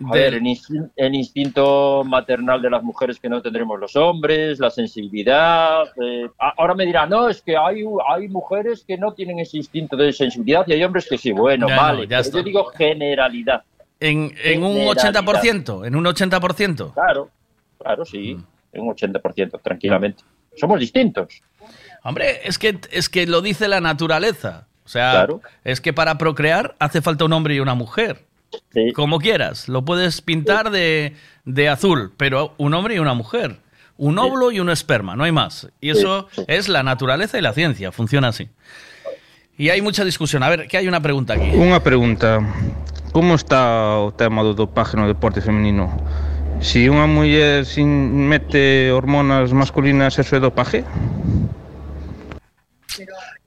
A 0.04 0.12
ver, 0.12 0.34
el, 0.34 0.42
instin- 0.42 0.90
el 0.96 1.14
instinto 1.14 2.02
maternal 2.04 2.60
de 2.60 2.68
las 2.68 2.82
mujeres 2.82 3.18
que 3.18 3.28
no 3.28 3.40
tendremos 3.40 3.80
los 3.80 3.96
hombres, 3.96 4.58
la 4.58 4.68
sensibilidad. 4.70 5.84
eh, 6.02 6.28
ahora 6.58 6.74
me 6.74 6.84
dirán, 6.84 7.08
no, 7.08 7.28
es 7.28 7.40
que 7.40 7.56
hay, 7.56 7.82
hay 8.08 8.28
mujeres 8.28 8.84
que 8.86 8.98
no 8.98 9.12
tienen 9.14 9.38
ese 9.38 9.56
instinto 9.56 9.96
de 9.96 10.12
sensibilidad 10.12 10.64
y 10.66 10.72
hay 10.74 10.84
hombres 10.84 11.06
que 11.08 11.16
sí. 11.16 11.32
Bueno, 11.32 11.66
no, 11.68 11.76
vale, 11.76 12.02
ya 12.02 12.08
pero 12.08 12.20
está. 12.20 12.38
yo 12.38 12.44
digo 12.44 12.64
generalidad. 12.66 13.62
en, 14.00 14.34
en 14.44 14.62
un 14.62 14.74
Generalidad. 14.76 15.24
80%, 15.24 15.86
en 15.86 15.96
un 15.96 16.04
80%. 16.04 16.92
Claro, 16.92 17.30
claro, 17.78 18.04
sí, 18.04 18.36
en 18.72 18.82
un 18.82 18.88
80%, 18.94 19.60
tranquilamente. 19.62 20.22
Somos 20.56 20.78
distintos. 20.80 21.40
Hombre, 22.02 22.40
es 22.44 22.58
que, 22.58 22.78
es 22.92 23.08
que 23.08 23.26
lo 23.26 23.40
dice 23.40 23.66
la 23.68 23.80
naturaleza. 23.80 24.66
O 24.84 24.88
sea, 24.88 25.10
Claro. 25.12 25.40
es 25.64 25.80
que 25.80 25.92
para 25.92 26.16
procrear 26.18 26.76
hace 26.78 27.02
falta 27.02 27.24
un 27.24 27.32
hombre 27.32 27.54
y 27.54 27.60
una 27.60 27.74
mujer. 27.74 28.24
Como 28.94 29.18
quieras. 29.18 29.68
Lo 29.68 29.84
puedes 29.84 30.20
pintar 30.20 30.70
de, 30.70 31.14
de 31.44 31.68
azul, 31.68 32.12
pero 32.16 32.54
un 32.58 32.74
hombre 32.74 32.96
y 32.96 32.98
una 32.98 33.14
mujer. 33.14 33.60
Un 33.98 34.18
óvulo 34.18 34.52
y 34.52 34.60
un 34.60 34.68
esperma, 34.68 35.16
no 35.16 35.24
hay 35.24 35.32
más. 35.32 35.68
Y 35.80 35.94
Sí, 35.94 36.00
eso 36.00 36.28
es 36.46 36.68
la 36.68 36.82
naturaleza 36.82 37.38
y 37.38 37.42
la 37.42 37.54
ciencia, 37.54 37.92
funciona 37.92 38.28
así. 38.28 38.48
Y 39.56 39.70
hay 39.70 39.80
mucha 39.80 40.04
discusión. 40.04 40.42
A 40.42 40.50
ver, 40.50 40.68
que 40.68 40.76
hay 40.76 40.86
una 40.86 41.00
pregunta 41.00 41.32
aquí. 41.32 41.48
Unha 41.56 41.80
pregunta. 41.80 42.44
Como 43.16 43.32
está 43.32 43.96
o 43.96 44.12
tema 44.12 44.44
do 44.44 44.52
dopaje 44.52 45.00
no 45.00 45.08
deporte 45.08 45.40
femenino? 45.40 45.88
Si 46.60 46.84
unha 46.92 47.08
muller 47.08 47.64
sin 47.64 48.28
mete 48.28 48.92
hormonas 48.92 49.56
masculinas, 49.56 50.20
eso 50.20 50.36
é 50.36 50.40
dopaje? 50.44 50.84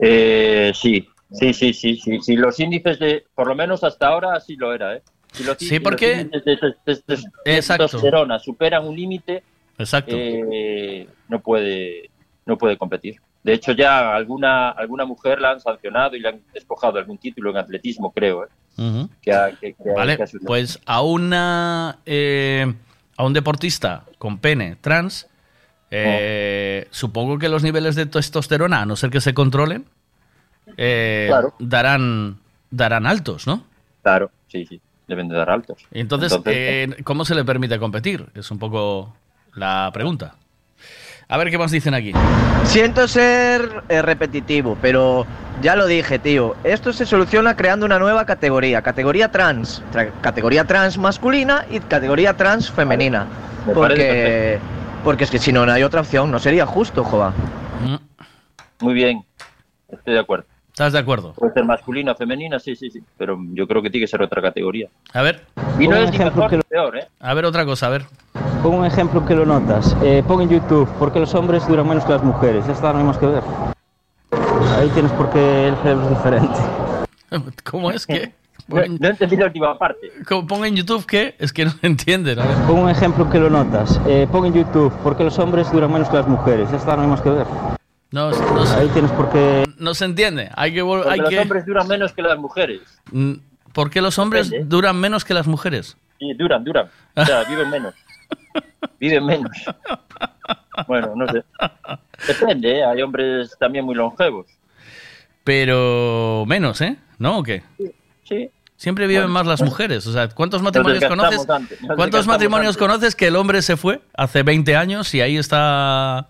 Eh, 0.02 0.74
sí, 0.74 1.06
sí, 1.32 1.54
sí, 1.54 1.74
sí, 1.74 1.96
sí, 1.98 2.20
sí. 2.22 2.36
Los 2.36 2.60
índices 2.60 3.00
de, 3.00 3.26
por 3.36 3.48
lo 3.48 3.56
menos 3.56 3.84
hasta 3.84 4.08
ahora, 4.08 4.36
así 4.36 4.56
lo 4.56 4.74
era, 4.74 4.96
¿eh? 4.96 5.02
Si 5.32 5.44
los, 5.44 5.58
Sí, 5.58 5.76
los 5.76 5.84
porque- 5.84 6.22
índices 6.22 6.44
de, 6.46 7.56
Exacto. 7.56 7.86
testosterona 7.86 8.40
superan 8.40 8.88
un 8.88 8.96
límite, 8.96 9.44
Exacto. 9.78 10.16
eh, 10.18 11.08
no 11.28 11.40
puede, 11.42 12.10
no 12.46 12.58
puede 12.58 12.78
competir. 12.78 13.18
De 13.44 13.54
hecho, 13.54 13.72
ya 13.72 14.14
alguna, 14.16 14.70
alguna 14.72 15.06
mujer 15.06 15.40
la 15.40 15.52
han 15.52 15.62
sancionado 15.62 16.16
y 16.16 16.20
le 16.20 16.30
han 16.30 16.42
despojado 16.54 16.94
de 16.94 17.00
algún 17.00 17.18
título 17.18 17.52
en 17.52 17.58
atletismo, 17.58 18.12
creo, 18.12 18.44
¿eh? 18.46 18.48
Que 19.22 19.32
ha- 19.34 19.52
que- 19.52 19.74
que 19.74 19.90
ha- 19.92 19.94
Vale, 19.94 20.14
ha 20.14 20.26
pues 20.46 20.80
a 20.86 21.02
una 21.02 22.00
eh, 22.06 22.74
a 23.18 23.26
un 23.26 23.34
deportista 23.34 24.04
con 24.18 24.38
pene 24.40 24.78
trans, 24.80 25.28
eh, 25.92 26.88
supongo 26.92 27.38
que 27.40 27.50
los 27.50 27.64
niveles 27.64 27.96
de 27.96 28.06
testosterona, 28.06 28.82
a 28.82 28.86
no 28.86 28.96
ser 28.96 29.10
que 29.10 29.22
se 29.22 29.34
controlen, 29.34 29.86
eh, 30.82 31.26
Claro. 31.28 31.54
darán 31.60 32.38
darán 32.72 33.06
altos, 33.06 33.46
¿no? 33.48 33.64
Claro, 34.02 34.32
sí, 34.48 34.66
sí, 34.66 34.80
deben 35.08 35.28
de 35.28 35.36
dar 35.36 35.50
altos. 35.50 35.78
Y 35.92 36.00
entonces, 36.00 36.32
Entonces, 36.32 36.56
eh, 36.56 37.04
¿cómo 37.04 37.26
se 37.26 37.36
le 37.36 37.44
permite 37.44 37.78
competir? 37.80 38.28
Es 38.34 38.50
un 38.50 38.60
poco 38.60 39.14
la 39.56 39.90
pregunta. 39.94 40.36
A 41.28 41.38
ver 41.38 41.50
qué 41.52 41.58
más 41.58 41.70
dicen 41.72 41.94
aquí. 41.94 42.14
Siento 42.64 43.08
ser 43.08 43.84
eh, 43.90 44.02
repetitivo, 44.02 44.78
pero 44.82 45.28
ya 45.62 45.76
lo 45.76 45.86
dije, 45.86 46.18
tío. 46.18 46.56
Esto 46.64 46.94
se 46.94 47.06
soluciona 47.06 47.56
creando 47.56 47.86
una 47.86 48.00
nueva 48.00 48.26
categoría. 48.26 48.82
Categoría 48.82 49.30
trans. 49.32 49.84
Tra- 49.94 50.12
categoría 50.22 50.66
trans 50.66 50.98
masculina 50.98 51.66
y 51.70 51.80
categoría 51.82 52.36
trans 52.38 52.72
femenina. 52.72 53.28
Me 53.68 53.74
parece 53.76 53.76
Porque, 53.76 54.60
porque 55.04 55.24
es 55.26 55.30
que 55.32 55.38
si 55.40 55.52
no, 55.52 55.66
no 55.66 55.72
hay 55.72 55.84
otra 55.84 56.02
opción. 56.02 56.32
No 56.32 56.40
sería 56.40 56.66
justo, 56.66 57.04
Jova. 57.04 57.34
Muy 58.80 58.94
bien, 58.94 59.24
estoy 59.90 60.14
de 60.14 60.20
acuerdo. 60.22 60.46
¿Estás 60.80 60.94
de 60.94 61.00
acuerdo? 61.00 61.34
Puede 61.34 61.52
ser 61.52 61.66
masculina, 61.66 62.16
femenina, 62.16 62.58
sí, 62.58 62.74
sí, 62.74 62.90
sí. 62.90 63.04
Pero 63.18 63.38
yo 63.52 63.68
creo 63.68 63.82
que 63.82 63.90
tiene 63.90 64.06
que 64.06 64.08
ser 64.10 64.22
otra 64.22 64.42
categoría. 64.42 64.88
A 65.12 65.22
ver. 65.22 65.46
Y 65.78 65.90
no 65.90 65.98
es 65.98 66.10
ni 66.10 66.16
ejemplo 66.16 66.44
mejor 66.44 66.50
que 66.52 66.56
lo- 66.56 66.64
peor, 66.64 66.98
¿eh? 67.00 67.08
A 67.20 67.34
ver 67.34 67.44
otra 67.44 67.66
cosa, 67.66 67.88
a 67.88 67.90
ver. 67.90 68.06
Pon 68.64 68.76
un 68.76 68.86
ejemplo 68.86 69.26
que 69.26 69.36
lo 69.36 69.46
notas. 69.46 69.94
Eh, 70.02 70.24
pon 70.26 70.42
en 70.42 70.48
YouTube, 70.48 70.88
¿por 70.98 71.12
qué 71.12 71.20
los 71.20 71.36
hombres 71.36 71.68
duran 71.68 71.86
menos 71.86 72.06
que 72.06 72.14
las 72.14 72.24
mujeres? 72.24 72.66
Ya 72.66 72.72
está, 72.72 72.94
no 72.94 73.00
hay 73.00 73.04
más 73.04 73.18
que 73.18 73.26
ver. 73.26 73.44
Ahí 74.80 74.88
tienes 74.94 75.12
por 75.12 75.30
qué 75.32 75.68
el 75.68 75.76
cerebro 75.84 76.04
es 76.06 76.10
diferente. 76.12 76.60
¿Cómo 77.70 77.92
es 77.92 78.08
que? 78.08 78.32
No, 78.70 78.78
no 79.02 79.08
entendí 79.10 79.36
la 79.36 79.48
última 79.48 79.78
parte. 79.78 80.10
Como 80.30 80.48
Pon 80.48 80.64
en 80.64 80.78
YouTube 80.78 81.06
que 81.06 81.36
es 81.40 81.52
que 81.52 81.66
no 81.66 81.72
se 81.72 81.88
entiende. 81.88 82.32
A 82.42 82.46
ver. 82.46 82.56
Pon 82.68 82.80
un 82.80 82.90
ejemplo 82.90 83.30
que 83.30 83.38
lo 83.38 83.50
notas. 83.50 84.00
Eh, 84.08 84.30
pon 84.32 84.46
en 84.46 84.54
YouTube, 84.54 84.94
¿por 85.04 85.18
qué 85.18 85.26
los 85.26 85.38
hombres 85.40 85.70
duran 85.74 85.92
menos 85.92 86.08
que 86.08 86.16
las 86.16 86.28
mujeres? 86.30 86.72
Ya 86.72 86.78
está, 86.78 86.96
no 86.96 87.02
hay 87.02 87.10
más 87.10 87.20
que 87.20 87.32
ver. 87.32 87.46
No, 88.12 88.32
no 88.32 88.66
se- 88.66 88.76
Ahí 88.76 88.88
tienes 88.90 89.12
por 89.12 89.30
qué... 89.32 89.66
No 89.78 89.94
se 89.94 90.06
entiende. 90.06 90.50
Hay 90.56 90.74
que 90.74 90.84
Porque 90.84 91.10
hay 91.10 91.20
los 91.20 91.30
que 91.30 91.40
hombres 91.40 91.66
duran 91.66 91.88
menos 91.88 92.12
que 92.14 92.22
las 92.22 92.38
mujeres. 92.38 92.82
Mm, 93.12 93.34
¿Por 93.74 93.90
qué 93.90 94.02
los 94.02 94.18
hombres 94.18 94.50
Depende. 94.50 94.70
duran 94.70 95.00
menos 95.00 95.24
que 95.24 95.34
las 95.34 95.48
mujeres? 95.48 95.96
Sí, 96.18 96.34
duran, 96.34 96.64
duran. 96.64 96.90
O 97.16 97.26
sea, 97.26 97.44
viven 97.44 97.70
menos. 97.70 97.94
Viven 99.00 99.26
menos. 99.26 99.52
Bueno, 100.88 101.14
no 101.16 101.28
sé. 101.28 101.44
Depende, 102.28 102.80
¿eh? 102.80 102.84
Hay 102.86 103.02
hombres 103.02 103.56
también 103.60 103.86
muy 103.86 103.96
longevos. 103.96 104.48
Pero 105.44 106.44
menos, 106.48 106.82
¿eh? 106.82 106.98
¿No 107.18 107.40
o 107.40 107.44
qué? 107.44 107.64
Sí. 108.24 108.50
Siempre 108.76 109.08
viven 109.08 109.24
Bueno, 109.24 109.34
más 109.34 109.48
las 109.48 109.62
mujeres. 109.62 110.06
O 110.08 110.14
sea, 110.14 110.30
¿cuántos 110.30 110.62
matrimonios 110.62 111.04
conoces? 111.06 111.46
¿Cuántos 111.96 112.28
matrimonios 112.28 112.76
antes. 112.76 112.78
conoces 112.78 113.16
que 113.16 113.28
el 113.28 113.36
hombre 113.36 113.62
se 113.62 113.76
fue 113.78 114.02
hace 114.16 114.44
20 114.44 114.76
años 114.76 115.14
y 115.14 115.22
ahí 115.22 115.38
está 115.38 116.30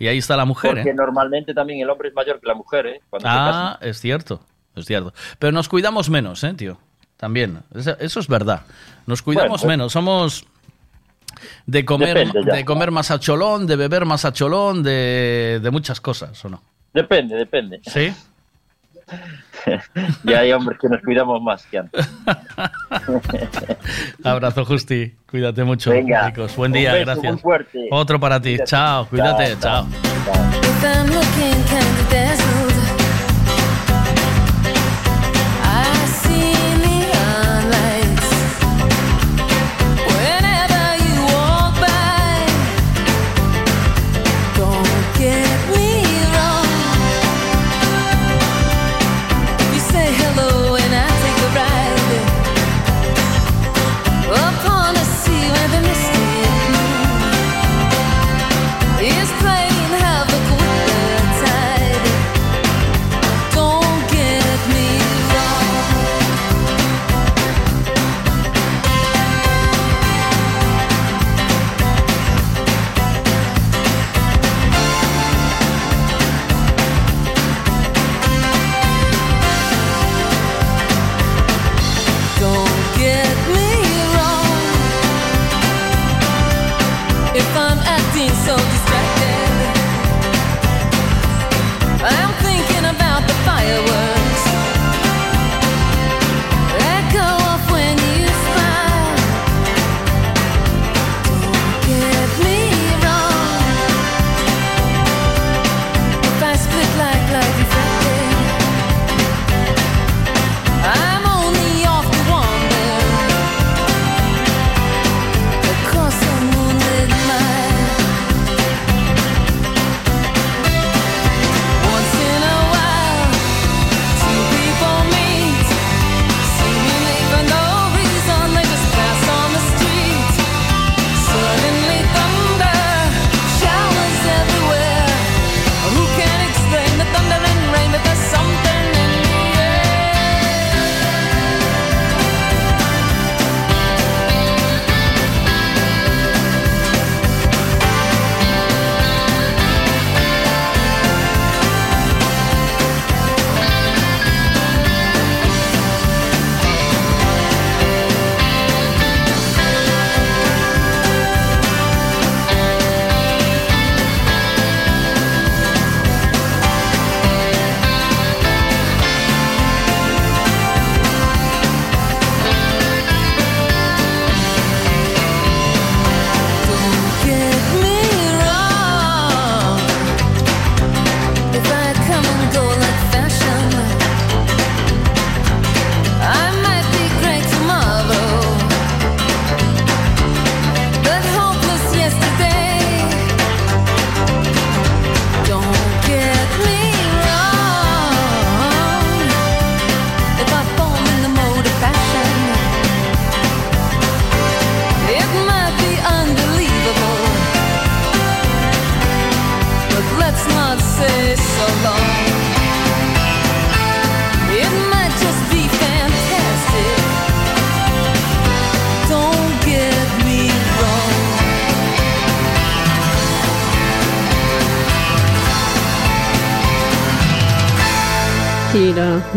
y 0.00 0.08
ahí 0.08 0.18
está 0.18 0.36
la 0.36 0.44
mujer, 0.44 0.72
Porque 0.72 0.90
¿eh? 0.90 0.94
normalmente 0.94 1.54
también 1.54 1.80
el 1.80 1.88
hombre 1.90 2.08
es 2.08 2.14
mayor 2.14 2.40
que 2.40 2.46
la 2.48 2.54
mujer, 2.54 2.86
¿eh? 2.86 3.00
Cuando 3.08 3.28
se 3.28 3.32
Ah, 3.32 3.78
es 3.80 4.00
cierto, 4.00 4.40
es 4.74 4.86
cierto. 4.86 5.12
Pero 5.38 5.52
nos 5.52 5.68
cuidamos 5.68 6.10
menos, 6.10 6.42
¿eh, 6.42 6.54
tío? 6.54 6.78
También. 7.16 7.60
Eso, 7.74 7.96
eso 8.00 8.18
es 8.20 8.26
verdad. 8.26 8.62
Nos 9.06 9.22
cuidamos 9.22 9.60
Bueno. 9.60 9.68
menos. 9.72 9.92
Somos 9.92 10.46
de 11.66 11.84
comer, 11.84 12.32
de 12.32 12.64
comer 12.64 12.90
más 12.90 13.10
a 13.10 13.20
cholón, 13.20 13.66
de 13.66 13.76
beber 13.76 14.04
más 14.06 14.24
a 14.24 14.32
cholón, 14.32 14.82
de, 14.82 15.60
de 15.62 15.70
muchas 15.70 16.00
cosas, 16.00 16.42
¿o 16.44 16.48
no? 16.48 16.62
Depende, 16.92 17.36
depende. 17.36 17.80
Sí. 17.84 18.12
y 20.24 20.32
hay 20.32 20.52
hombres 20.52 20.78
que 20.78 20.88
nos 20.88 21.00
cuidamos 21.02 21.42
más 21.42 21.64
que 21.66 21.78
antes. 21.78 22.08
Abrazo, 24.24 24.64
Justi. 24.64 25.14
Cuídate 25.30 25.64
mucho, 25.64 25.90
Venga. 25.90 26.26
chicos. 26.26 26.56
Buen 26.56 26.72
Un 26.72 26.78
día, 26.78 26.92
beso 26.92 27.20
gracias. 27.20 27.42
Otro 27.90 28.18
para 28.20 28.40
ti. 28.40 28.50
Cuídate. 28.56 28.70
Chao, 28.70 29.06
cuídate, 29.06 29.56
Chao, 29.60 29.86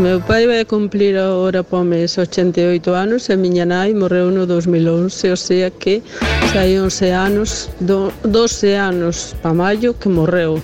Meu 0.03 0.19
pai 0.19 0.45
vai 0.47 0.65
cumplir 0.65 1.15
agora 1.15 1.63
po 1.63 1.79
mes 1.79 2.17
88 2.17 2.91
anos 2.91 3.29
e 3.31 3.39
miña 3.39 3.63
nai 3.63 3.95
morreu 3.95 4.27
no 4.35 4.43
2011, 4.43 5.31
o 5.31 5.37
sea 5.39 5.71
que 5.71 6.03
sai 6.51 6.75
11 6.75 7.07
anos, 7.07 7.71
do, 7.79 8.11
12 8.27 8.75
anos 8.75 9.31
pa 9.39 9.55
maio 9.55 9.95
que 9.95 10.11
morreu. 10.11 10.59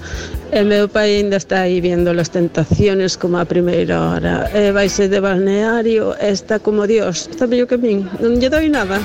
E 0.52 0.60
meu 0.68 0.92
pai 0.92 1.24
ainda 1.24 1.38
está 1.40 1.64
aí 1.64 1.80
viendo 1.80 2.12
las 2.12 2.36
tentaciones 2.36 3.16
como 3.16 3.40
a 3.40 3.46
primeira 3.48 3.96
hora. 3.96 4.52
E 4.52 4.76
vai 4.76 4.90
ser 4.92 5.08
de 5.08 5.24
balneario, 5.24 6.20
e 6.20 6.36
está 6.36 6.60
como 6.60 6.84
Dios, 6.84 7.32
está 7.32 7.48
mellor 7.48 7.72
que 7.72 7.80
min, 7.80 8.12
non 8.20 8.44
lle 8.44 8.52
doi 8.52 8.68
nada. 8.68 9.00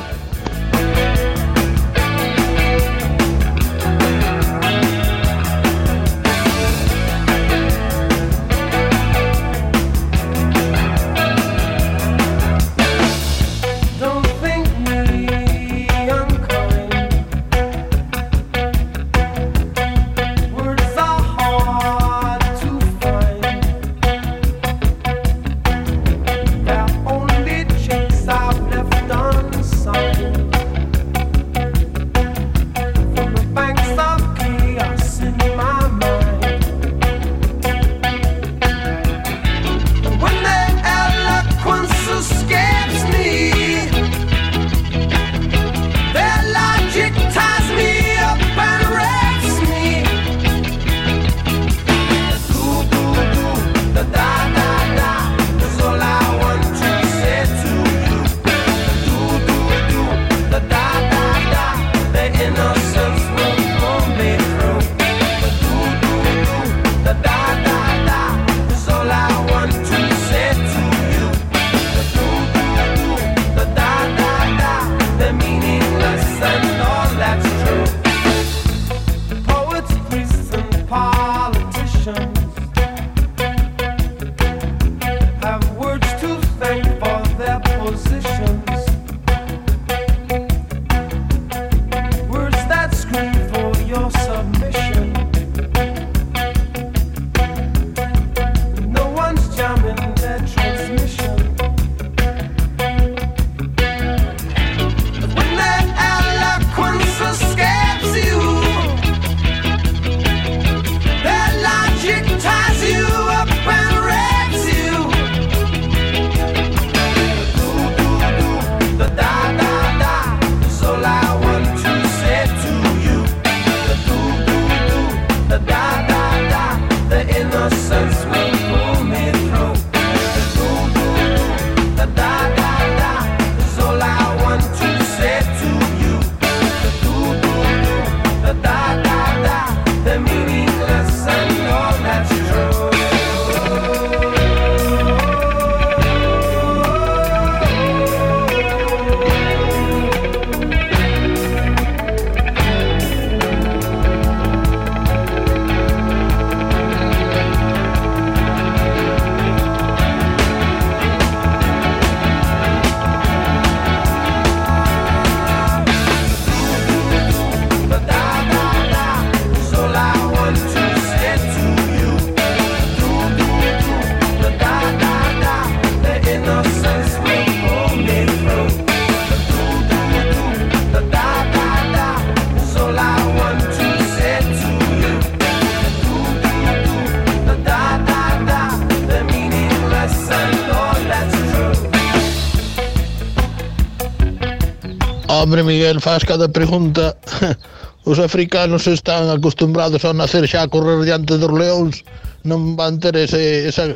Hombre, 195.44 195.62
Miguel, 195.62 196.00
faz 196.00 196.24
cada 196.24 196.48
pregunta. 196.48 197.18
Os 198.04 198.18
africanos 198.18 198.86
están 198.86 199.28
acostumbrados 199.28 200.02
a 200.08 200.16
nacer 200.16 200.48
xa 200.48 200.64
a 200.64 200.72
correr 200.72 201.04
diante 201.04 201.36
dos 201.36 201.52
leóns, 201.52 202.00
non 202.48 202.72
van 202.80 202.96
ter 202.96 203.12
ese, 203.12 203.68
esa, 203.68 203.92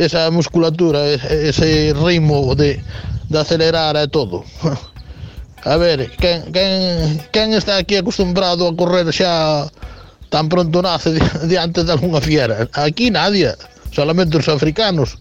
esa 0.00 0.32
musculatura, 0.32 1.04
ese 1.12 1.92
ritmo 1.92 2.56
de, 2.56 2.80
de 3.28 3.36
acelerar 3.36 4.00
e 4.00 4.08
todo. 4.08 4.48
A 5.68 5.76
ver, 5.76 6.08
quen, 6.16 6.48
quen, 6.56 7.20
quen 7.36 7.52
está 7.52 7.76
aquí 7.76 8.00
acostumbrado 8.00 8.64
a 8.64 8.72
correr 8.72 9.12
xa 9.12 9.68
tan 10.32 10.48
pronto 10.48 10.80
nace 10.80 11.20
diante 11.52 11.84
de 11.84 11.92
algunha 11.92 12.24
fiera? 12.24 12.64
Aquí 12.72 13.12
nadie, 13.12 13.52
solamente 13.92 14.40
os 14.40 14.48
africanos. 14.48 15.20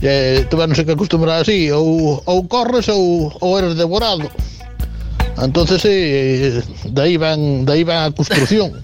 Eh, 0.00 0.40
e, 0.40 0.44
tuveronse 0.48 0.88
que 0.88 0.96
acostumbrar 0.96 1.44
así, 1.44 1.68
ou, 1.72 2.20
ou 2.24 2.48
corres 2.48 2.88
ou, 2.88 3.28
ou 3.44 3.60
eres 3.60 3.76
devorado. 3.76 4.24
Entonces 5.42 5.82
sí, 5.82 6.88
de 6.90 7.02
ahí 7.02 7.16
van, 7.16 7.64
de 7.64 7.72
ahí 7.72 7.84
van 7.84 8.04
a 8.04 8.14
construcción. 8.14 8.72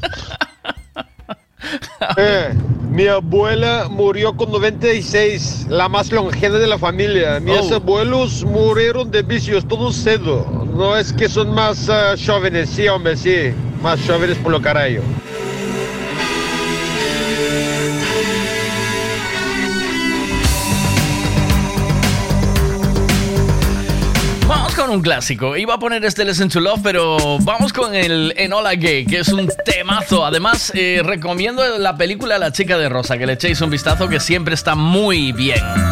Eh, 2.17 2.53
mi 2.91 3.07
abuela 3.07 3.87
murió 3.89 4.37
con 4.37 4.51
96, 4.51 5.67
la 5.71 5.89
más 5.89 6.11
longeva 6.11 6.59
de 6.59 6.67
la 6.67 6.77
familia. 6.77 7.39
Mis 7.41 7.71
Oh. 7.71 7.77
abuelos 7.77 8.45
murieron 8.45 9.11
de 9.11 9.23
vicios, 9.23 9.67
todos 9.67 9.95
cedo. 9.97 10.67
No 10.75 10.97
es 10.97 11.13
que 11.13 11.29
son 11.29 11.55
más 11.55 11.89
ah, 11.89 12.15
jóvenes, 12.27 12.69
sí, 12.71 12.89
hombre, 12.89 13.17
sí. 13.17 13.55
Más 13.81 14.01
jóvenes 14.07 14.37
por 14.39 14.53
lo 14.53 14.61
carajo. 14.61 15.03
Un 24.93 25.03
clásico. 25.03 25.57
Iba 25.57 25.75
a 25.75 25.79
poner 25.79 26.05
este 26.05 26.25
Listen 26.25 26.49
to 26.49 26.61
Love, 26.61 26.81
pero 26.83 27.39
vamos 27.41 27.73
con 27.73 27.95
el 27.95 28.35
Enola 28.37 28.75
Gay, 28.75 29.07
que 29.07 29.21
es 29.21 29.29
un 29.29 29.51
temazo. 29.65 30.25
Además, 30.25 30.73
eh, 30.75 31.03
recomiendo 31.05 31.79
la 31.79 31.97
película 31.97 32.39
La 32.39 32.53
chica 32.53 32.77
de 32.77 32.89
rosa, 32.89 33.17
que 33.17 33.27
le 33.27 33.35
echéis 33.35 33.61
un 33.61 33.71
vistazo, 33.71 34.09
que 34.09 34.21
siempre 34.21 34.55
está 34.55 34.75
muy 34.75 35.33
bien. 35.33 35.92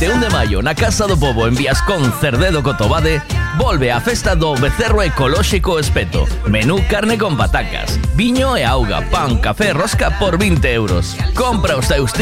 21 0.00 0.18
de 0.18 0.30
maio 0.30 0.62
na 0.62 0.74
Casa 0.74 1.04
do 1.04 1.12
Pobo 1.14 1.46
en 1.46 1.54
Viascón 1.54 2.10
Cerdedo 2.24 2.62
Cotobade 2.62 3.20
volve 3.60 3.92
a 3.92 4.00
festa 4.00 4.32
do 4.32 4.56
becerro 4.56 5.02
ecolóxico 5.02 5.76
espeto. 5.78 6.24
Menú 6.48 6.80
carne 6.88 7.18
con 7.18 7.36
patacas, 7.36 8.00
viño 8.16 8.56
e 8.56 8.64
auga, 8.64 9.04
pan, 9.12 9.36
café, 9.36 9.74
rosca 9.74 10.16
por 10.16 10.38
20 10.38 10.72
euros. 10.72 11.20
Compra 11.36 11.76
os 11.76 11.86
teus 11.86 12.16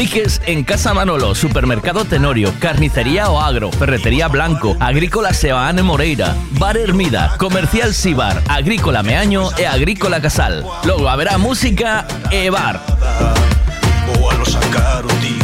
en 0.45 0.65
Casa 0.65 0.93
Manolo, 0.93 1.33
Supermercado 1.33 2.03
Tenorio, 2.03 2.51
Carnicería 2.59 3.31
O 3.31 3.39
Agro, 3.39 3.71
Ferretería 3.71 4.27
Blanco, 4.27 4.75
Agrícola 4.81 5.31
Sebaane 5.31 5.81
Moreira, 5.81 6.35
Bar 6.59 6.75
Hermida, 6.75 7.37
Comercial 7.37 7.93
Sibar, 7.93 8.43
Agrícola 8.49 9.03
Meaño 9.03 9.55
e 9.55 9.65
Agrícola 9.65 10.19
Casal. 10.19 10.67
Logo 10.83 11.07
haberá 11.07 11.37
música 11.37 12.05
e 12.29 12.49
bar. 12.49 12.83
A 14.29 14.45
sacar 14.45 14.99
Se 15.19 15.38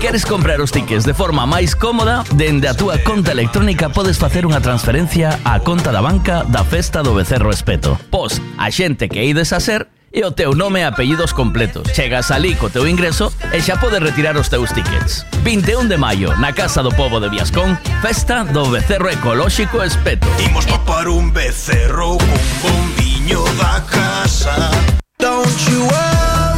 queres 0.00 0.24
comprar 0.24 0.60
os 0.62 0.72
tickets 0.72 1.04
de 1.04 1.12
forma 1.12 1.44
máis 1.44 1.76
cómoda, 1.76 2.24
dende 2.32 2.64
a 2.66 2.74
túa 2.74 2.96
conta 3.04 3.36
electrónica 3.36 3.92
podes 3.92 4.16
facer 4.16 4.48
unha 4.48 4.58
transferencia 4.64 5.36
á 5.44 5.60
conta 5.60 5.92
da 5.92 6.00
banca 6.00 6.40
da 6.48 6.64
Festa 6.64 7.04
do 7.04 7.12
Becerro 7.12 7.52
Espeto. 7.52 8.00
Pos 8.08 8.40
a 8.56 8.72
xente 8.72 9.12
que 9.12 9.20
ides 9.20 9.52
a 9.52 9.60
ser 9.60 9.92
e 10.08 10.24
o 10.24 10.32
teu 10.32 10.56
nome 10.56 10.80
e 10.80 10.88
apellidos 10.88 11.36
completos. 11.36 11.92
Chegas 11.92 12.32
alí 12.32 12.56
co 12.56 12.72
teu 12.72 12.88
ingreso 12.88 13.28
e 13.52 13.60
xa 13.60 13.76
podes 13.76 14.00
retirar 14.00 14.40
os 14.40 14.48
teus 14.48 14.72
tickets. 14.72 15.28
21 15.44 15.92
de 15.92 16.00
maio, 16.00 16.32
na 16.40 16.56
Casa 16.56 16.80
do 16.80 16.90
Pobo 16.96 17.20
de 17.20 17.28
Viascón, 17.28 17.76
Festa 18.00 18.48
do 18.48 18.72
Becerro 18.72 19.12
Ecolóxico 19.12 19.84
Espeto. 19.84 20.26
Imos 20.40 20.64
papar 20.64 21.12
un 21.12 21.28
becerro 21.28 22.16
con 22.16 22.40
bombiño 22.64 23.44
da 23.60 23.84
casa 23.84 24.72
Don't 25.20 25.52
you 25.68 25.84
worry 25.84 26.29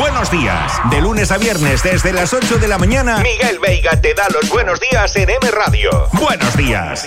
Buenos 0.00 0.30
días. 0.30 0.80
De 0.88 0.98
lunes 1.02 1.30
a 1.30 1.36
viernes 1.36 1.82
desde 1.82 2.14
las 2.14 2.32
8 2.32 2.56
de 2.56 2.68
la 2.68 2.78
mañana. 2.78 3.18
Miguel 3.18 3.58
Veiga 3.58 4.00
te 4.00 4.14
da 4.14 4.30
los 4.30 4.48
buenos 4.48 4.80
días 4.80 5.14
en 5.14 5.28
M 5.28 5.50
Radio. 5.50 5.90
Buenos 6.14 6.56
días. 6.56 7.06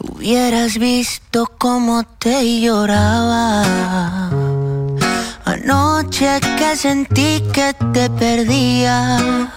Hubieras 0.00 0.76
visto 0.78 1.52
cómo 1.56 2.02
te 2.02 2.60
lloraba 2.60 3.62
Anoche 5.44 6.40
que 6.58 6.76
sentí 6.76 7.44
que 7.52 7.74
te 7.92 8.10
perdía 8.10 9.52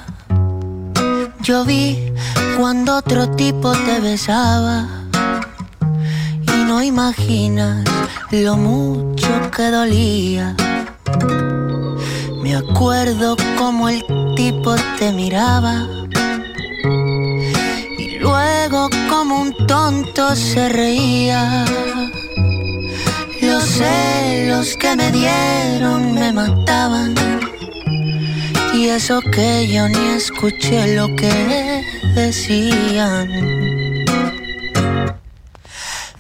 Yo 1.42 1.66
vi 1.66 2.14
cuando 2.58 2.98
otro 2.98 3.32
tipo 3.32 3.72
te 3.72 4.00
besaba 4.00 5.01
Y 6.62 6.64
no 6.64 6.84
imaginas 6.84 7.84
lo 8.30 8.56
mucho 8.56 9.50
que 9.56 9.72
dolía 9.72 10.56
Me 12.44 12.56
acuerdo 12.56 13.36
como 13.58 13.90
el 13.90 14.04
tipo 14.36 14.76
te 15.00 15.12
miraba 15.12 15.88
y 17.98 18.20
luego 18.20 18.90
como 19.10 19.42
un 19.42 19.66
tonto 19.66 20.36
se 20.36 20.70
reía. 20.70 21.66
Los 23.42 23.64
celos 23.64 24.78
que 24.78 24.96
me 24.96 25.12
dieron 25.12 26.14
me 26.14 26.32
mataban. 26.32 27.16
Y 28.74 28.90
eso 28.90 29.20
que 29.22 29.68
yo 29.68 29.88
ni 29.90 30.08
escuché 30.16 30.96
lo 30.96 31.08
que 31.16 31.84
decían. 32.16 33.81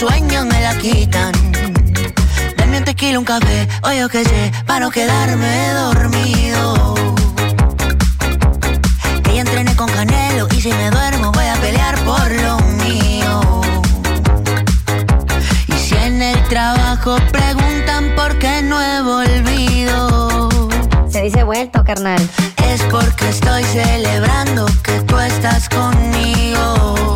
Los 0.00 0.10
sueños 0.10 0.44
me 0.44 0.60
la 0.60 0.76
quitan. 0.76 1.32
Dame 2.56 2.78
un 2.78 2.84
tequila, 2.84 3.18
un 3.18 3.24
café, 3.24 3.68
o 3.82 3.92
yo 3.92 4.08
qué 4.08 4.24
sé, 4.24 4.52
para 4.66 4.80
no 4.80 4.90
quedarme 4.90 5.68
dormido. 5.72 6.94
Que 9.22 9.34
ya 9.34 9.40
entrené 9.40 9.74
con 9.76 9.88
Canelo 9.88 10.48
y 10.56 10.60
si 10.60 10.68
me 10.70 10.90
duermo 10.90 11.32
voy 11.32 11.46
a 11.46 11.54
pelear 11.54 11.98
por 12.04 12.30
lo 12.30 12.58
mío. 12.84 13.60
Y 15.68 15.72
si 15.72 15.94
en 15.94 16.20
el 16.20 16.42
trabajo 16.48 17.16
preguntan 17.32 18.14
por 18.16 18.38
qué 18.38 18.62
no 18.62 18.80
he 18.82 19.02
volvido, 19.02 20.48
Se 21.08 21.22
dice 21.22 21.42
vuelto, 21.42 21.84
carnal. 21.84 22.20
es 22.68 22.82
porque 22.90 23.28
estoy 23.28 23.64
celebrando 23.64 24.66
que 24.82 25.00
tú 25.02 25.18
estás 25.18 25.68
conmigo. 25.68 27.15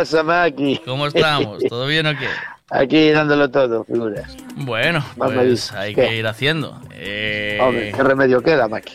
Pasa? 0.00 0.18
qué 0.18 0.24
Maki? 0.24 0.80
¿Cómo 0.84 1.06
estamos? 1.06 1.62
¿Todo 1.68 1.86
bien 1.86 2.06
o 2.06 2.18
qué? 2.18 2.28
Aquí 2.70 3.10
dándolo 3.10 3.50
todo, 3.50 3.84
figuras. 3.84 4.36
Bueno, 4.56 5.04
pues 5.16 5.72
hay 5.72 5.94
¿Qué? 5.94 6.02
que 6.02 6.16
ir 6.16 6.26
haciendo. 6.26 6.80
Eh, 6.92 7.58
Hombre, 7.60 7.92
que 7.92 8.02
remedio 8.02 8.40
queda, 8.42 8.68
Maki? 8.68 8.94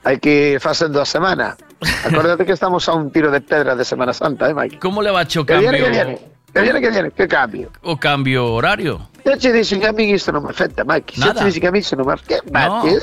Hai 0.00 0.16
que 0.16 0.56
ir 0.56 0.60
facendo 0.64 0.96
a 0.96 1.04
semana. 1.04 1.60
Acórdate 2.08 2.48
que 2.48 2.56
estamos 2.56 2.88
a 2.88 2.96
un 2.96 3.12
tiro 3.12 3.28
de 3.30 3.44
pedra 3.44 3.76
de 3.76 3.84
Semana 3.84 4.16
Santa, 4.16 4.48
eh, 4.48 4.54
Maki? 4.54 4.80
¿Cómo 4.80 5.02
le 5.04 5.10
va 5.12 5.20
a 5.20 5.22
hecho 5.28 5.44
Que 5.44 5.58
viene, 5.58 5.76
cambio? 5.76 5.84
que 5.84 5.90
viene. 5.92 6.18
Que 6.54 6.60
viene, 6.62 6.80
que 6.80 6.90
viene. 6.90 7.10
Que 7.12 7.28
cambio. 7.28 7.70
¿O 7.82 7.96
cambio 8.00 8.48
horario? 8.54 9.10
Yo 9.24 9.36
te 9.36 9.52
dicen 9.52 9.78
que 9.78 9.86
a 9.88 9.92
mí 9.92 10.08
isto 10.10 10.32
non 10.32 10.42
me 10.42 10.50
afecta, 10.50 10.88
Maki. 10.88 11.20
Yo 11.20 11.34
te 11.36 11.44
dicen 11.44 11.60
que 11.60 11.68
a 11.68 11.72
mí 11.72 11.84
isto 11.84 12.00
non 12.00 12.08
me 12.08 12.16
afecta. 12.16 12.48
Maki? 12.48 12.96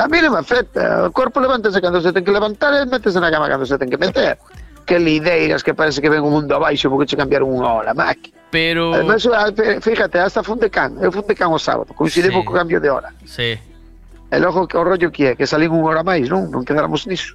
A, 0.00 0.08
mí 0.08 0.18
non 0.24 0.32
me 0.32 0.40
afecta. 0.40 1.04
O 1.04 1.12
corpo 1.12 1.36
levántase 1.36 1.84
cando 1.84 2.00
se 2.00 2.16
ten 2.16 2.24
que 2.24 2.32
levantar 2.32 2.72
e 2.72 2.88
métese 2.88 3.20
na 3.20 3.28
cama 3.28 3.44
cando 3.44 3.68
se 3.68 3.76
ten 3.76 3.92
que 3.92 4.00
meter. 4.00 4.40
Que 4.84 4.98
lideiras 5.00 5.62
que 5.64 5.72
parece 5.72 6.00
que 6.04 6.10
ven 6.12 6.20
o 6.20 6.28
mundo 6.28 6.54
abaixo 6.54 6.90
porque 6.92 7.08
che 7.08 7.16
cambiaron 7.16 7.48
unha 7.48 7.72
hora, 7.72 7.92
Maki. 7.96 8.32
Pero. 8.52 8.92
Además, 8.94 9.24
fíjate, 9.80 10.20
hasta 10.20 10.44
Fundecán, 10.44 11.00
eu 11.00 11.10
Fundecán 11.10 11.50
o 11.50 11.58
sábado, 11.58 11.90
coincidimos 11.96 12.44
Sí. 12.44 12.46
co 12.46 12.52
cambio 12.52 12.78
de 12.78 12.90
hora. 12.92 13.10
Sí. 13.24 13.56
E 14.30 14.36
logo 14.38 14.68
que 14.68 14.76
o 14.76 14.84
rollo 14.84 15.08
que 15.10 15.32
é, 15.32 15.36
que 15.36 15.46
salín 15.48 15.72
unha 15.72 15.88
hora 15.88 16.02
máis, 16.04 16.28
non? 16.28 16.52
Non 16.52 16.62
quedáramos 16.68 17.08
niso. 17.08 17.34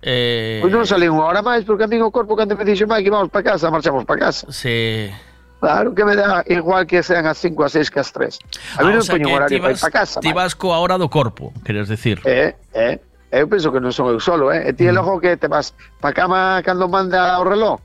Eh, 0.00 0.58
Pois 0.64 0.72
non 0.72 0.86
salín 0.88 1.12
unha 1.12 1.26
hora 1.28 1.42
máis 1.44 1.62
porque 1.68 1.84
a 1.84 1.90
mí 1.90 2.00
o 2.00 2.08
corpo 2.08 2.32
cando 2.38 2.56
me 2.56 2.64
dixo, 2.64 2.88
Maki, 2.88 3.10
vamos 3.12 3.28
para 3.28 3.44
casa, 3.54 3.68
marchamos 3.70 4.08
para 4.08 4.32
casa. 4.32 4.48
Sí. 4.48 5.12
Claro 5.60 5.92
que 5.96 6.04
me 6.04 6.14
dá 6.14 6.44
igual 6.48 6.84
que 6.86 7.02
sean 7.02 7.24
as 7.26 7.38
5, 7.40 7.64
as 7.64 7.72
6 7.72 7.88
que 7.90 8.00
as 8.00 8.12
3. 8.12 8.38
A 8.76 8.84
mí 8.84 8.92
Ah, 8.92 8.96
non 9.00 9.04
poño 9.08 9.28
horario 9.32 9.58
para 9.60 9.72
ir 9.72 9.80
para 9.80 9.92
casa. 10.04 10.20
Ti 10.20 10.30
vas 10.36 10.52
co 10.56 10.72
hora 10.72 10.96
do 11.00 11.08
corpo, 11.08 11.52
queres 11.64 11.88
decir? 11.88 12.20
Eh, 12.28 12.52
eh. 12.76 13.00
Eu 13.30 13.48
penso 13.50 13.72
que 13.74 13.80
non 13.82 13.90
son 13.90 14.10
eu 14.14 14.20
solo, 14.22 14.54
eh? 14.54 14.70
E 14.70 14.72
ti 14.72 14.86
Mm. 14.86 14.94
logo 14.96 15.18
que 15.18 15.34
te 15.36 15.48
vas 15.50 15.74
para 16.00 16.14
cama 16.14 16.62
cando 16.62 16.86
manda 16.86 17.36
o 17.40 17.44
reloj. 17.44 17.80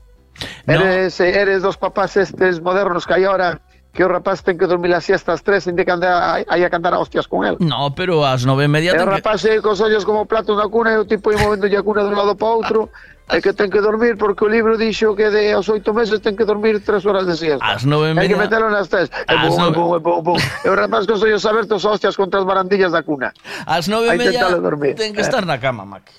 Eres, 0.66 1.20
eres 1.20 1.62
dos 1.62 1.76
papás 1.76 2.16
estes 2.16 2.60
modernos 2.62 3.04
que 3.06 3.14
hai 3.14 3.24
ahora 3.26 3.60
que 3.92 4.00
o 4.00 4.08
rapaz 4.08 4.40
ten 4.40 4.56
que 4.56 4.64
dormir 4.64 4.94
a 4.96 5.04
siesta 5.04 5.36
ás 5.36 5.44
tres 5.44 5.68
indica 5.68 5.92
anda 5.92 6.40
aí 6.48 6.64
a 6.64 6.70
cantar 6.72 6.94
a 6.96 6.98
hostias 7.02 7.28
con 7.28 7.44
el. 7.44 7.60
No, 7.60 7.92
pero 7.92 8.24
ás 8.24 8.46
nove 8.48 8.64
e 8.64 8.70
media 8.70 8.94
E 8.94 8.96
o 8.96 8.96
ten 8.96 9.04
que... 9.10 9.14
rapaz 9.20 9.44
aí 9.44 9.60
cos 9.60 9.82
ollos 9.84 10.06
como 10.08 10.24
platos 10.24 10.56
na 10.56 10.64
cuna 10.72 10.96
e 10.96 10.96
o 10.96 11.04
tipo 11.04 11.28
aí 11.28 11.36
movendo 11.36 11.68
a 11.68 11.82
cuna 11.84 12.00
dun 12.06 12.16
lado 12.16 12.32
para 12.38 12.48
outro 12.56 12.80
é 13.28 13.40
que 13.40 13.52
ten 13.52 13.70
que 13.70 13.80
dormir 13.80 14.18
porque 14.18 14.44
o 14.44 14.48
libro 14.48 14.76
dixo 14.76 15.14
que 15.14 15.30
de 15.30 15.52
aos 15.52 15.68
oito 15.68 15.94
meses 15.94 16.20
ten 16.20 16.34
que 16.34 16.44
dormir 16.44 16.82
tres 16.82 17.06
horas 17.06 17.26
de 17.26 17.36
siesta. 17.36 17.62
As 17.62 17.86
nove 17.86 18.10
e 18.10 18.14
media... 18.14 18.22
Hai 18.22 18.28
que 18.28 18.38
metelo 18.38 18.68
nas 18.68 18.88
tres. 18.88 19.08
E 19.08 19.34
bom, 19.46 19.56
nove... 19.56 19.76
bum, 19.76 20.00
bom, 20.00 20.18
bum, 20.22 20.38
E 20.38 20.68
os 20.68 20.76
rapaz 20.76 21.06
que 21.06 21.14
os 21.14 21.22
ollos 21.22 21.44
abertos 21.46 21.84
hostias 21.84 22.16
contra 22.16 22.40
as 22.40 22.46
barandillas 22.46 22.92
da 22.92 23.02
cuna. 23.02 23.32
As 23.66 23.86
nove 23.88 24.10
e 24.10 24.18
media 24.18 24.48
ten 24.96 25.14
que 25.14 25.22
estar 25.22 25.46
na 25.46 25.56
cama, 25.56 25.86
Mac. 25.86 26.10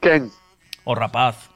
Quen? 0.00 0.30
O 0.84 0.94
rapaz. 0.94 1.50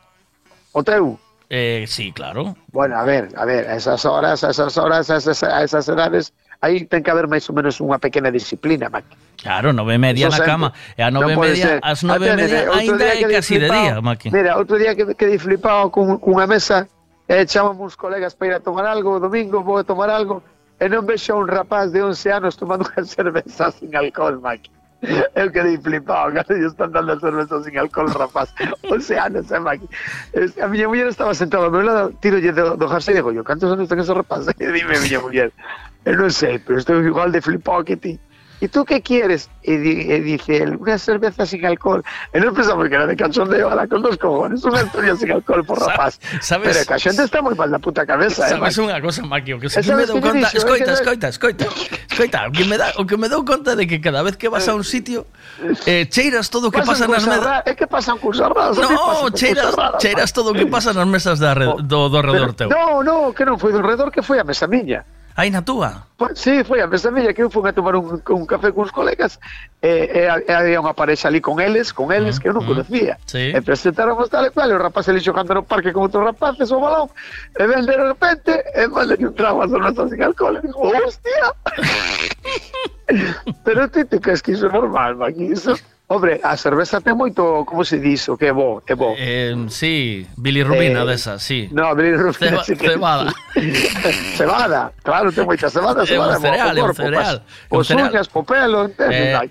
O 0.72 0.82
teu? 0.82 1.18
Eh, 1.48 1.84
sí, 1.86 2.10
claro. 2.12 2.56
Bueno, 2.72 2.96
a 2.98 3.04
ver, 3.04 3.28
a 3.36 3.44
ver, 3.44 3.68
a 3.68 3.76
esas 3.76 4.04
horas, 4.04 4.42
a 4.42 4.50
esas 4.50 4.76
horas, 4.76 5.08
a 5.10 5.16
esas, 5.16 5.42
a 5.42 5.62
esas 5.62 5.88
edades 5.88 6.32
aí 6.64 6.88
ten 6.88 7.04
que 7.04 7.12
haber 7.12 7.28
máis 7.28 7.44
ou 7.48 7.54
menos 7.54 7.76
unha 7.84 8.00
pequena 8.00 8.32
disciplina, 8.32 8.88
Maki. 8.88 9.12
Claro, 9.44 9.76
nove 9.76 9.94
e 9.94 10.00
media 10.00 10.32
Eso 10.32 10.40
na 10.40 10.48
cama. 10.48 10.68
E 10.96 11.04
a 11.04 11.12
nove 11.12 11.32
e 11.32 11.36
media, 11.36 11.76
as 11.84 12.00
nove 12.00 12.24
e 12.24 12.36
media 12.36 12.72
ainda 12.72 13.04
é 13.04 13.20
casi 13.28 13.60
de 13.60 13.68
día, 13.68 14.00
Maki. 14.00 14.32
Mira, 14.32 14.56
outro 14.56 14.80
día 14.80 14.96
que 14.96 15.04
quedei 15.12 15.36
flipado 15.36 15.92
con 15.92 16.16
cunha 16.16 16.48
mesa 16.48 16.88
e 17.28 17.44
chamamos 17.44 17.92
uns 17.92 17.96
colegas 18.00 18.32
para 18.32 18.48
ir 18.48 18.54
a 18.56 18.60
tomar 18.64 18.88
algo, 18.88 19.16
o 19.16 19.20
domingo 19.20 19.60
vou 19.60 19.76
a 19.76 19.84
tomar 19.84 20.08
algo 20.08 20.40
e 20.80 20.88
non 20.88 21.04
vexo 21.04 21.36
a 21.36 21.44
un 21.44 21.48
rapaz 21.48 21.92
de 21.92 22.00
11 22.00 22.32
anos 22.32 22.56
tomando 22.56 22.88
unha 22.88 23.04
cerveza 23.04 23.68
sin 23.76 23.92
alcohol, 23.92 24.40
Maki. 24.40 24.72
Eu 25.34 25.50
quedei 25.52 25.76
flipado, 25.78 26.32
cara, 26.36 26.46
ellos 26.56 26.72
están 26.72 26.92
dando 26.92 27.18
cerveza 27.20 27.62
sin 27.62 27.76
alcohol, 27.78 28.08
rapaz. 28.08 28.54
11 28.90 29.18
anos, 29.18 29.50
eh, 29.50 29.60
Maki. 29.60 29.88
Es- 30.32 30.56
A 30.58 30.68
miña 30.68 30.88
muller 30.88 31.08
estaba 31.08 31.34
sentada 31.34 31.66
ao 31.66 31.70
meu 31.70 31.82
lado, 31.82 32.12
tirolle 32.20 32.52
do, 32.52 32.76
do 32.76 32.88
jersey 32.88 33.12
e 33.12 33.16
digo, 33.20 33.32
yo, 33.32 33.44
cantos 33.44 33.70
anos 33.70 33.88
ten 33.88 34.00
ese 34.00 34.14
rapaz? 34.14 34.46
E 34.58 34.66
dime, 34.72 34.98
miña 34.98 35.20
muller, 35.20 35.52
eu 36.04 36.16
non 36.16 36.30
sei, 36.30 36.58
pero 36.58 36.78
estou 36.78 37.00
igual 37.04 37.30
de 37.32 37.40
flipado 37.40 37.84
que 37.84 37.96
ti. 37.96 38.14
¿Y 38.64 38.68
tú 38.68 38.80
qué 38.86 39.02
quieres? 39.02 39.50
Y, 39.62 39.76
di- 39.76 40.08
y 40.08 40.20
dice 40.20 40.56
él, 40.64 40.76
una 40.80 40.96
cerveza 40.96 41.44
sin 41.44 41.66
alcohol. 41.66 42.00
Y 42.32 42.40
no 42.40 42.48
pensamos 42.54 42.88
que 42.88 42.94
era 42.94 43.04
de 43.06 43.14
cachondeo, 43.14 43.68
ahora 43.68 43.84
con 43.86 44.00
dos 44.00 44.16
cojones, 44.16 44.64
una 44.64 44.80
historia 44.80 45.12
sin 45.16 45.32
alcohol 45.32 45.62
por 45.68 45.78
rapaz. 45.84 46.16
sabes- 46.40 46.72
Pero 46.72 46.96
a 46.96 46.98
xente 46.98 47.20
está 47.28 47.44
moi 47.44 47.52
mal 47.52 47.68
da 47.68 47.76
puta 47.76 48.08
cabeza, 48.08 48.48
eh, 48.48 48.56
Sabes 48.56 48.72
Maki. 48.80 48.88
unha 48.88 48.98
cosa, 49.04 49.20
Maki, 49.28 49.52
o 49.52 49.60
que 49.60 49.68
se 49.68 49.84
me 49.92 50.08
dou 50.08 50.16
conta, 50.16 50.48
dixo? 50.48 50.56
É 50.56 50.60
escoita, 50.64 50.90
escoita, 50.96 51.26
escoita, 51.28 51.64
escoita, 52.08 52.38
que 52.56 52.64
me 52.64 52.76
dá, 52.80 52.88
o 52.96 53.04
que 53.04 53.16
me 53.20 53.28
dou 53.28 53.44
conta 53.44 53.76
de 53.76 53.84
que 53.84 54.00
cada 54.00 54.24
vez 54.24 54.40
que 54.40 54.48
vas 54.48 54.64
a 54.64 54.72
un 54.72 54.80
sitio 54.84 55.28
eh, 55.84 56.08
cheiras 56.08 56.48
todo 56.48 56.68
o 56.68 56.72
que 56.72 56.80
pasa 56.80 57.04
nas 57.04 57.20
mesas. 57.28 57.68
É 57.68 57.76
que 57.76 57.84
pasan 57.84 58.16
cosas 58.16 58.48
raras. 58.48 58.80
a 58.80 58.80
No, 58.80 59.28
cheiras, 59.36 59.76
raras, 59.76 60.00
cheiras 60.00 60.32
todo 60.32 60.52
o 60.52 60.54
que 60.56 60.64
pasa 60.72 60.96
nas 60.96 61.04
mesas 61.04 61.36
da 61.36 61.52
re, 61.52 61.68
do, 61.84 62.08
do 62.08 62.18
redor 62.24 62.56
teu. 62.56 62.72
No, 62.72 63.04
no, 63.04 63.36
que 63.36 63.44
non 63.44 63.60
foi 63.60 63.76
do 63.76 63.84
redor, 63.84 64.08
que 64.08 64.24
foi 64.24 64.40
a 64.40 64.44
mesa 64.48 64.64
miña. 64.64 65.04
Aí 65.36 65.50
na. 65.50 65.64
Pues, 66.16 66.38
sí, 66.38 66.62
foi 66.62 66.80
a 66.80 66.86
mesa 66.86 67.10
miña 67.10 67.34
que 67.34 67.42
eu 67.42 67.50
fui 67.50 67.68
a 67.68 67.72
tomar 67.72 67.96
un, 67.96 68.22
un 68.22 68.46
café 68.46 68.70
con 68.70 68.84
uns 68.84 68.92
colegas 68.92 69.40
e, 69.82 69.88
e, 69.88 70.20
e 70.46 70.52
había 70.54 70.78
unha 70.78 70.94
parexa 70.94 71.26
ali 71.26 71.42
con 71.42 71.58
eles, 71.58 71.90
con 71.90 72.14
eles 72.14 72.38
que 72.38 72.46
eu 72.46 72.54
non 72.54 72.62
conocía. 72.62 73.18
Sí. 73.26 73.50
E 73.50 73.58
presentáramos 73.58 74.30
tal 74.30 74.46
e 74.46 74.54
cual, 74.54 74.70
e 74.70 74.78
o 74.78 74.78
rapaz 74.78 75.10
ali 75.10 75.18
xogando 75.18 75.50
no 75.58 75.66
parque 75.66 75.90
con 75.90 76.06
outros 76.06 76.22
rapaces 76.22 76.70
o 76.70 76.78
balón, 76.78 77.10
e 77.58 77.64
ven 77.66 77.82
de 77.82 77.96
repente, 77.98 78.62
e 78.78 78.86
manda 78.86 79.18
un 79.18 79.34
trago 79.34 79.58
a 79.58 79.66
cerveza 79.66 80.06
sin 80.06 80.22
alcohol, 80.22 80.54
e 80.54 80.60
digo, 80.62 80.78
hostia. 80.86 81.46
Pero 83.66 83.90
ti 83.90 84.06
te 84.06 84.22
crees 84.22 84.38
que 84.38 84.54
iso 84.54 84.70
é 84.70 84.72
normal, 84.72 85.18
Maki, 85.18 85.50
iso... 85.50 85.74
Hombre, 86.14 86.38
a 86.46 86.54
cerveza 86.56 87.00
ten 87.02 87.18
moito, 87.18 87.66
como 87.66 87.82
se 87.82 87.98
diso, 87.98 88.38
que 88.38 88.46
é 88.46 88.52
bo, 88.54 88.78
é. 88.86 88.94
Eh, 89.18 89.66
sí, 89.66 90.22
bilirrubina 90.38 91.02
Eh, 91.02 91.06
desa, 91.18 91.38
sí. 91.42 91.66
No, 91.74 91.90
bilirrubina 91.94 92.62
Ceba- 92.62 92.64
sí 92.70 92.76
que- 92.78 92.94
cebada. 92.94 93.34
cebada, 94.38 94.92
claro, 95.02 95.32
ten 95.34 95.42
moita 95.44 95.66
cebada, 95.68 96.06
cebada 96.06 96.38
un 96.38 96.44
é 96.46 96.70
un 96.70 96.78
corpo, 96.86 97.02
cereal, 97.02 97.34
é 97.42 97.76
un 97.76 97.84
cereal. 97.84 98.08
uñas, 98.14 98.28
po 98.30 98.44
pelo, 98.46 98.86
entendes? 98.86 99.50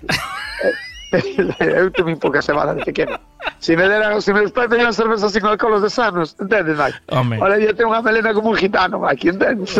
Eh, 0.64 0.72
Eu 1.60 1.92
teño 1.94 2.18
pouca 2.18 2.42
cebada 2.42 2.74
de 2.74 2.82
pequeno. 2.82 3.14
Se 3.62 3.76
me 3.76 3.86
deran, 3.86 4.18
se 4.18 4.34
me 4.34 4.42
están 4.42 4.66
teñan 4.66 4.90
cerveza 4.90 5.30
sin 5.30 5.46
alcohol 5.46 5.78
os 5.78 5.82
de 5.86 5.90
sanos, 5.90 6.34
entendes? 6.40 6.74
Home. 7.12 7.38
Ahora 7.38 7.54
yo 7.60 7.70
tengo 7.70 7.94
unha 7.94 8.02
melena 8.02 8.34
como 8.34 8.50
un 8.50 8.58
gitano, 8.58 8.98
Maki, 8.98 9.30
entendes? 9.30 9.78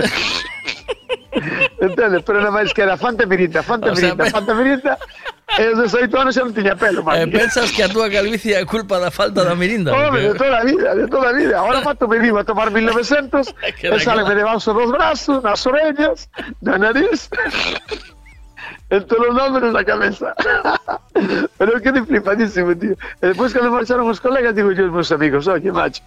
Entendes? 1.81 2.23
Pero 2.23 2.39
nada 2.41 2.53
máis 2.55 2.71
que 2.73 2.83
era 2.83 2.97
Fanta 2.97 3.27
Mirinda, 3.27 3.63
Fanta 3.63 3.91
O 3.93 3.97
sea, 3.97 4.15
Mirinda, 4.15 4.25
pe- 4.25 4.31
Fanta 4.31 4.53
Mirinda, 4.55 4.95
e 5.59 5.65
os 5.75 5.79
18 5.93 6.15
anos 6.19 6.33
xa 6.35 6.43
non 6.47 6.55
tiña 6.55 6.75
pelo, 6.79 7.03
Eh, 7.13 7.27
Maki. 7.27 7.35
pensas 7.35 7.69
que 7.75 7.83
a 7.85 7.89
túa 7.91 8.09
calvicie 8.11 8.55
é 8.55 8.65
culpa 8.65 8.99
da 9.03 9.11
falta 9.11 9.45
da 9.45 9.55
mirinda? 9.55 9.93
Home, 9.93 10.21
de 10.31 10.35
toda 10.39 10.59
a 10.61 10.65
vida, 10.65 10.89
de 10.95 11.07
toda 11.11 11.29
a 11.31 11.35
vida. 11.35 11.55
Ahora 11.59 11.81
mato 11.87 12.07
me 12.09 12.19
vivo 12.19 12.39
a 12.41 12.45
tomar 12.47 12.71
1900 12.71 13.53
Que 13.79 13.91
e 13.93 13.99
sale 14.01 14.23
me 14.25 14.35
debaixo 14.35 14.73
dos 14.73 14.91
brazos, 14.91 15.43
nas 15.43 15.61
orellas, 15.67 16.31
na 16.63 16.79
nariz, 16.79 17.29
en 18.91 19.03
todos 19.07 19.29
os 19.29 19.35
números 19.35 19.73
da 19.75 19.83
cabeza. 19.85 20.35
Pero 21.59 21.79
de 21.81 22.03
flipadísimo, 22.05 22.75
tío. 22.75 22.95
E 23.23 23.27
despois 23.31 23.53
cando 23.55 23.71
marcharon 23.71 24.07
os 24.11 24.19
colegas, 24.21 24.55
digo 24.55 24.73
yo 24.73 24.87
aos 24.87 24.93
meus 24.95 25.11
amigos, 25.13 25.47
oye, 25.47 25.71
macho, 25.71 26.03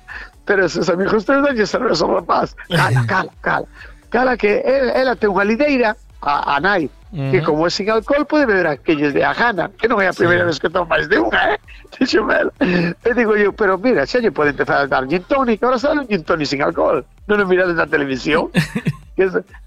pero 0.46 0.66
esos 0.68 0.88
amigos 0.90 1.24
teus 1.26 1.44
danlle 1.44 1.66
cerveza 1.66 2.04
ao 2.06 2.16
rapaz. 2.20 2.56
Cala, 2.70 3.02
cala, 3.08 3.32
cala. 3.42 3.68
Cala 4.10 4.38
que 4.38 4.64
el, 4.64 4.90
ela 4.96 5.16
ten 5.16 5.30
unha 5.30 5.44
lideira, 5.44 5.96
a, 6.22 6.56
a 6.56 6.60
nai, 6.60 6.90
que 7.12 7.42
como 7.42 7.68
é 7.68 7.70
sin 7.70 7.90
alcohol 7.90 8.26
pode 8.26 8.46
beber 8.46 8.68
aquellos 8.68 9.14
de 9.14 9.24
a 9.24 9.34
gana, 9.34 9.72
que 9.80 9.88
non 9.88 10.00
é 10.04 10.08
a 10.08 10.16
primeira 10.16 10.44
vez 10.44 10.60
que 10.60 10.70
toma 10.70 10.98
máis 10.98 11.08
de 11.08 11.20
unha, 11.20 11.56
eh? 11.56 11.60
Dixome 11.96 12.36
ela. 12.36 12.52
E 12.60 13.10
digo 13.16 13.36
yo, 13.40 13.56
pero 13.56 13.78
mira, 13.80 14.04
xa 14.04 14.20
lle 14.20 14.32
pode 14.32 14.52
empezar 14.52 14.84
a 14.84 14.88
dar 14.88 15.08
gin 15.08 15.24
tonic, 15.24 15.64
ahora 15.64 15.80
sale 15.80 16.04
un 16.04 16.08
gin 16.08 16.24
tonic 16.24 16.48
sin 16.48 16.62
alcohol. 16.64 17.04
Non 17.28 17.40
o 17.40 17.46
mirades 17.48 17.76
na 17.76 17.88
televisión. 17.88 18.52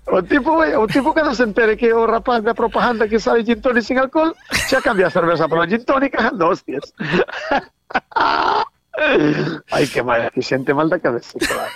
O 0.06 0.22
tipo, 0.22 0.62
o 0.62 0.86
tipo 0.86 1.10
cando 1.10 1.34
se 1.34 1.42
entere 1.42 1.74
que 1.74 1.90
o 1.90 2.06
rapaz 2.06 2.38
da 2.46 2.54
propaganda 2.54 3.10
que 3.10 3.18
sale 3.18 3.42
gin 3.42 3.58
tonic 3.58 3.82
sin 3.82 3.98
alcohol, 3.98 4.30
xa 4.70 4.78
cambia 4.78 5.10
a 5.10 5.10
cerveza 5.10 5.50
por 5.50 5.66
gin 5.66 5.82
tonic 5.82 6.14
cagando 6.14 6.54
hostias. 6.54 6.94
Ai, 9.74 9.86
que 9.90 10.06
mal, 10.06 10.30
que 10.30 10.38
xente 10.38 10.70
mal 10.70 10.86
da 10.86 11.02
cabeza. 11.02 11.34
claro. 11.34 11.74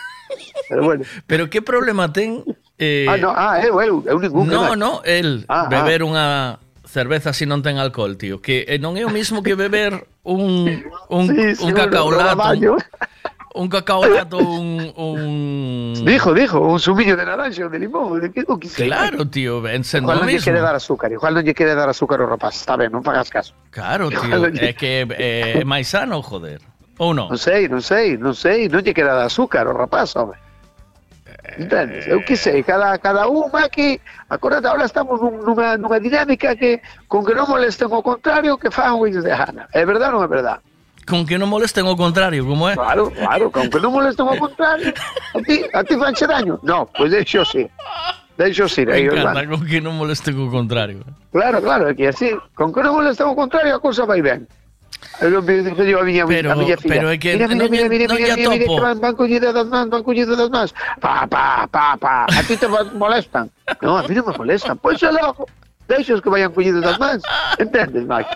Pero 0.69 0.85
bueno. 0.85 1.05
Pero 1.27 1.51
que 1.51 1.63
problema 1.63 2.13
ten... 2.13 2.45
Eh, 2.79 3.07
ah, 3.09 3.17
no, 3.17 3.31
ah, 3.31 3.61
eu, 3.63 3.81
eu, 3.81 4.03
eu 4.07 4.19
ningún. 4.19 4.49
No, 4.49 4.75
no, 4.75 5.03
el 5.05 5.47
ah, 5.49 5.67
ah, 5.67 5.69
beber 5.71 6.03
ah. 6.03 6.11
unha 6.11 6.27
cerveza 6.91 7.31
si 7.31 7.47
non 7.47 7.63
ten 7.63 7.79
alcohol, 7.79 8.19
tío. 8.19 8.43
Que 8.43 8.67
non 8.83 8.99
é 8.99 9.07
o 9.07 9.11
mismo 9.15 9.43
que 9.47 9.55
beber 9.55 10.11
un, 10.27 10.83
un, 11.11 11.25
sí, 11.31 11.55
sí, 11.55 11.63
un 11.63 11.73
cacaolato. 11.75 12.35
No, 12.59 12.75
Un, 13.55 13.63
un 13.63 13.69
cacaolato, 13.69 14.39
un, 14.39 14.93
un... 14.97 16.05
Dijo, 16.05 16.35
dijo, 16.35 16.59
un 16.59 16.81
sumiño 16.81 17.17
de 17.17 17.25
naranja 17.25 17.63
ou 17.63 17.71
de 17.71 17.79
limón, 17.79 18.19
de 18.19 18.35
que 18.35 18.43
o 18.43 18.59
que 18.59 18.67
Claro, 18.67 19.23
tío, 19.31 19.63
ben 19.63 19.87
sendo 19.87 20.11
Igual 20.11 20.27
non 20.27 20.35
lle 20.35 20.43
quere 20.43 20.59
dar 20.59 20.75
azúcar, 20.75 21.15
igual 21.15 21.39
non 21.39 21.47
lle 21.47 21.55
quere 21.55 21.79
dar 21.79 21.87
azúcar 21.87 22.19
ao 22.19 22.27
rapaz, 22.27 22.59
está 22.59 22.75
ben, 22.75 22.91
non 22.91 23.07
fagas 23.07 23.31
caso. 23.31 23.55
Claro, 23.71 24.11
tío, 24.11 24.51
é 24.59 24.75
que 24.75 25.07
é 25.07 25.63
eh, 25.63 25.65
máis 25.65 25.87
sano, 25.87 26.19
joder. 26.19 26.67
Ou 26.99 27.13
non? 27.13 27.29
Non 27.29 27.39
sei, 27.39 27.69
non 27.69 27.83
sei, 27.83 28.17
non 28.17 28.35
sei, 28.35 28.69
non 28.69 28.83
lle 28.83 28.95
quere 28.95 29.11
dar 29.11 29.27
azúcar 29.27 29.67
ao 29.67 29.75
rapaz, 29.75 30.15
home. 30.15 30.39
Entendes? 31.59 32.07
Eu 32.07 32.23
que 32.25 32.37
sei, 32.37 32.63
cada, 32.63 32.97
cada 32.99 33.29
un 33.29 33.51
aquí, 33.53 34.01
acordate, 34.29 34.67
ahora 34.67 34.85
estamos 34.85 35.21
nun, 35.21 35.45
nunha, 35.45 35.77
nunha 35.77 36.01
dinámica 36.01 36.57
que 36.57 36.81
con 37.07 37.25
que 37.25 37.35
non 37.35 37.51
molesten 37.51 37.91
o 37.91 38.01
contrario, 38.01 38.57
que 38.57 38.71
fan 38.71 38.97
o 38.97 39.05
de 39.07 39.21
gana. 39.21 39.69
É 39.75 39.85
verdade 39.85 40.15
ou 40.15 40.23
non 40.23 40.27
é 40.27 40.31
verdade? 40.31 40.63
Con 41.05 41.29
que 41.29 41.37
non 41.37 41.53
molesten 41.53 41.85
o 41.85 41.99
contrario, 41.99 42.49
como 42.49 42.71
é? 42.71 42.75
Claro, 42.79 43.13
claro, 43.13 43.53
con 43.53 43.69
que 43.69 43.79
non 43.83 43.93
molesten 43.93 44.25
o 44.25 44.35
contrario. 44.41 44.95
A 45.37 45.39
ti, 45.45 45.67
a 45.69 45.81
ti 45.85 45.95
fanche 46.01 46.25
daño? 46.25 46.57
No, 46.65 46.89
pues 46.95 47.13
deixo 47.13 47.45
sí. 47.45 47.69
Deixo 48.41 48.67
sí, 48.67 48.87
Me 48.87 49.05
encanta, 49.05 49.47
con 49.47 49.63
que 49.69 49.85
non 49.85 50.01
molesten 50.01 50.35
o 50.41 50.49
contrario. 50.49 51.05
Claro, 51.31 51.61
claro, 51.61 51.91
é 51.91 51.95
que 51.95 52.09
así, 52.09 52.33
con 52.57 52.73
que 52.73 52.81
non 52.81 52.97
molesten 52.97 53.29
o 53.29 53.37
contrario, 53.37 53.77
a 53.77 53.83
cousa 53.85 54.09
vai 54.09 54.25
ben. 54.25 54.49
Eu 54.49 54.64
Pero- 56.27 56.51
pero 56.89 57.07
é 57.11 57.19
que 57.19 57.33
mira, 57.37 57.47
mira, 57.49 57.55
non 57.55 57.71
mira, 57.71 57.89
mira, 57.89 58.05
non 58.09 58.17
mira, 58.19 58.35
mira, 58.35 58.51
mira, 58.51 58.65
que 58.67 58.81
van, 58.83 58.99
van 59.01 59.15
collidas 59.15 59.53
das 59.55 59.67
mans, 59.69 59.89
van 59.91 60.03
collidas 60.03 60.37
das 60.37 60.51
mans. 60.51 60.71
Pa, 61.01 61.27
pa, 61.27 61.67
pa, 61.71 61.97
pa. 61.97 62.27
A 62.27 62.43
ti 62.43 62.57
te 62.57 62.67
molestan. 62.69 63.51
No, 63.81 63.99
a 63.99 64.03
mí 64.09 64.15
non 64.15 64.27
me 64.27 64.35
molestan. 64.37 64.75
Pois 64.79 64.99
pues 64.99 65.13
logo, 65.15 65.47
deixos 65.87 66.19
que 66.23 66.29
vayan 66.31 66.51
collidas 66.53 66.83
das 66.83 66.99
mans. 66.99 67.23
Entendes, 67.59 68.05
Mike? 68.07 68.31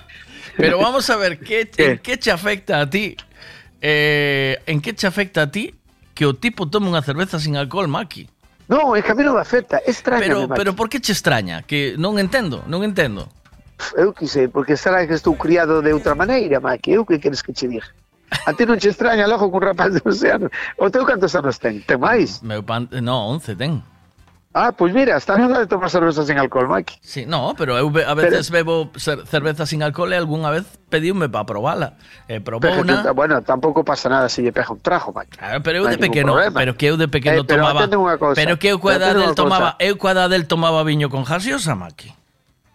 Pero 0.57 0.79
vamos 0.79 1.09
a 1.11 1.17
ver, 1.17 1.39
¿qué, 1.39 1.71
¿en 1.77 1.99
qué 1.99 2.17
te 2.17 2.31
afecta 2.31 2.81
a 2.81 2.87
ti? 2.91 3.17
Eh, 3.81 4.59
¿En 4.67 4.81
qué 4.81 4.93
te 4.93 5.07
afecta 5.07 5.43
a 5.43 5.51
ti 5.51 5.75
que 6.15 6.27
o 6.27 6.35
tipo 6.35 6.67
tome 6.67 6.91
unha 6.91 7.03
cerveza 7.03 7.39
sin 7.39 7.55
alcohol, 7.55 7.87
Maki? 7.87 8.27
No, 8.69 8.93
é 8.93 9.01
que 9.01 9.11
a 9.11 9.17
mí 9.17 9.23
non 9.25 9.39
me 9.39 9.43
afecta, 9.43 9.79
é 9.81 9.89
extraño. 9.89 10.21
Pero, 10.21 10.39
pero 10.51 10.71
por 10.75 10.91
que 10.91 10.99
te 11.01 11.15
extraña? 11.15 11.63
Que 11.63 11.95
non 11.97 12.19
entendo, 12.19 12.67
non 12.67 12.83
entendo. 12.85 13.31
eu 13.97 14.13
que 14.13 14.27
sei, 14.27 14.49
porque 14.49 14.77
será 14.77 15.07
que 15.07 15.15
estou 15.15 15.37
criado 15.37 15.83
de 15.83 15.93
outra 15.93 16.15
maneira, 16.15 16.61
má, 16.61 16.79
que 16.79 16.93
eu 16.93 17.07
que 17.07 17.19
queres 17.19 17.43
que 17.43 17.53
che 17.53 17.69
diga? 17.69 17.87
A 18.45 18.53
ti 18.53 18.65
non 18.67 18.79
che 18.79 18.93
extraña 18.93 19.27
logo 19.27 19.51
cun 19.51 19.63
rapaz 19.65 19.93
de 19.95 20.01
11 20.05 20.31
anos. 20.31 20.51
O 20.77 20.91
teu 20.91 21.05
cantos 21.05 21.33
anos 21.35 21.57
ten? 21.59 21.81
Ten 21.85 22.01
máis? 22.01 22.45
Meu 22.45 22.63
pan... 22.63 22.89
No, 23.01 23.33
11 23.33 23.57
ten. 23.57 23.81
Ah, 24.53 24.73
pois 24.73 24.93
mira, 24.93 25.17
está 25.17 25.37
na 25.37 25.47
de 25.61 25.67
tomar 25.67 25.89
cerveza 25.89 26.25
sin 26.25 26.39
alcohol, 26.39 26.69
Mike. 26.69 26.99
Sí, 27.01 27.27
no, 27.27 27.55
pero 27.57 27.79
eu 27.79 27.93
a 28.05 28.15
veces 28.15 28.51
pero... 28.51 28.89
bebo 28.89 28.91
cerveza 29.29 29.67
sin 29.67 29.83
alcohol 29.83 30.13
e 30.13 30.17
algunha 30.17 30.51
vez 30.51 30.65
pediume 30.89 31.29
para 31.29 31.47
probala. 31.47 31.95
E 32.27 32.37
eh, 32.37 32.41
probou 32.41 32.73
una... 32.73 33.05
Que, 33.05 33.13
bueno, 33.13 33.41
tampouco 33.43 33.85
pasa 33.85 34.09
nada 34.09 34.29
se 34.29 34.43
lle 34.43 34.51
pega 34.51 34.73
un 34.73 34.81
trajo, 34.81 35.13
Mike. 35.15 35.37
Claro, 35.39 35.63
pero 35.63 35.79
eu 35.79 35.85
no 35.85 35.91
de 35.93 35.99
pequeno, 36.01 36.35
pero 36.53 36.75
que 36.75 36.87
eu 36.89 36.97
de 36.97 37.09
pequeno 37.09 37.43
eh, 37.43 37.45
pero 37.47 37.63
tomaba... 37.63 38.35
Pero 38.35 38.59
que 38.59 38.69
eu 38.73 38.81
coa 38.81 38.97
edad 38.97 39.15
del 39.15 39.35
tomaba, 39.37 39.77
eu 39.79 39.95
coa 39.97 40.13
edad 40.13 40.29
del 40.29 40.49
tomaba 40.49 40.83
viño 40.83 41.09
con 41.09 41.23
gaseosa, 41.23 41.77
Mike. 41.77 42.18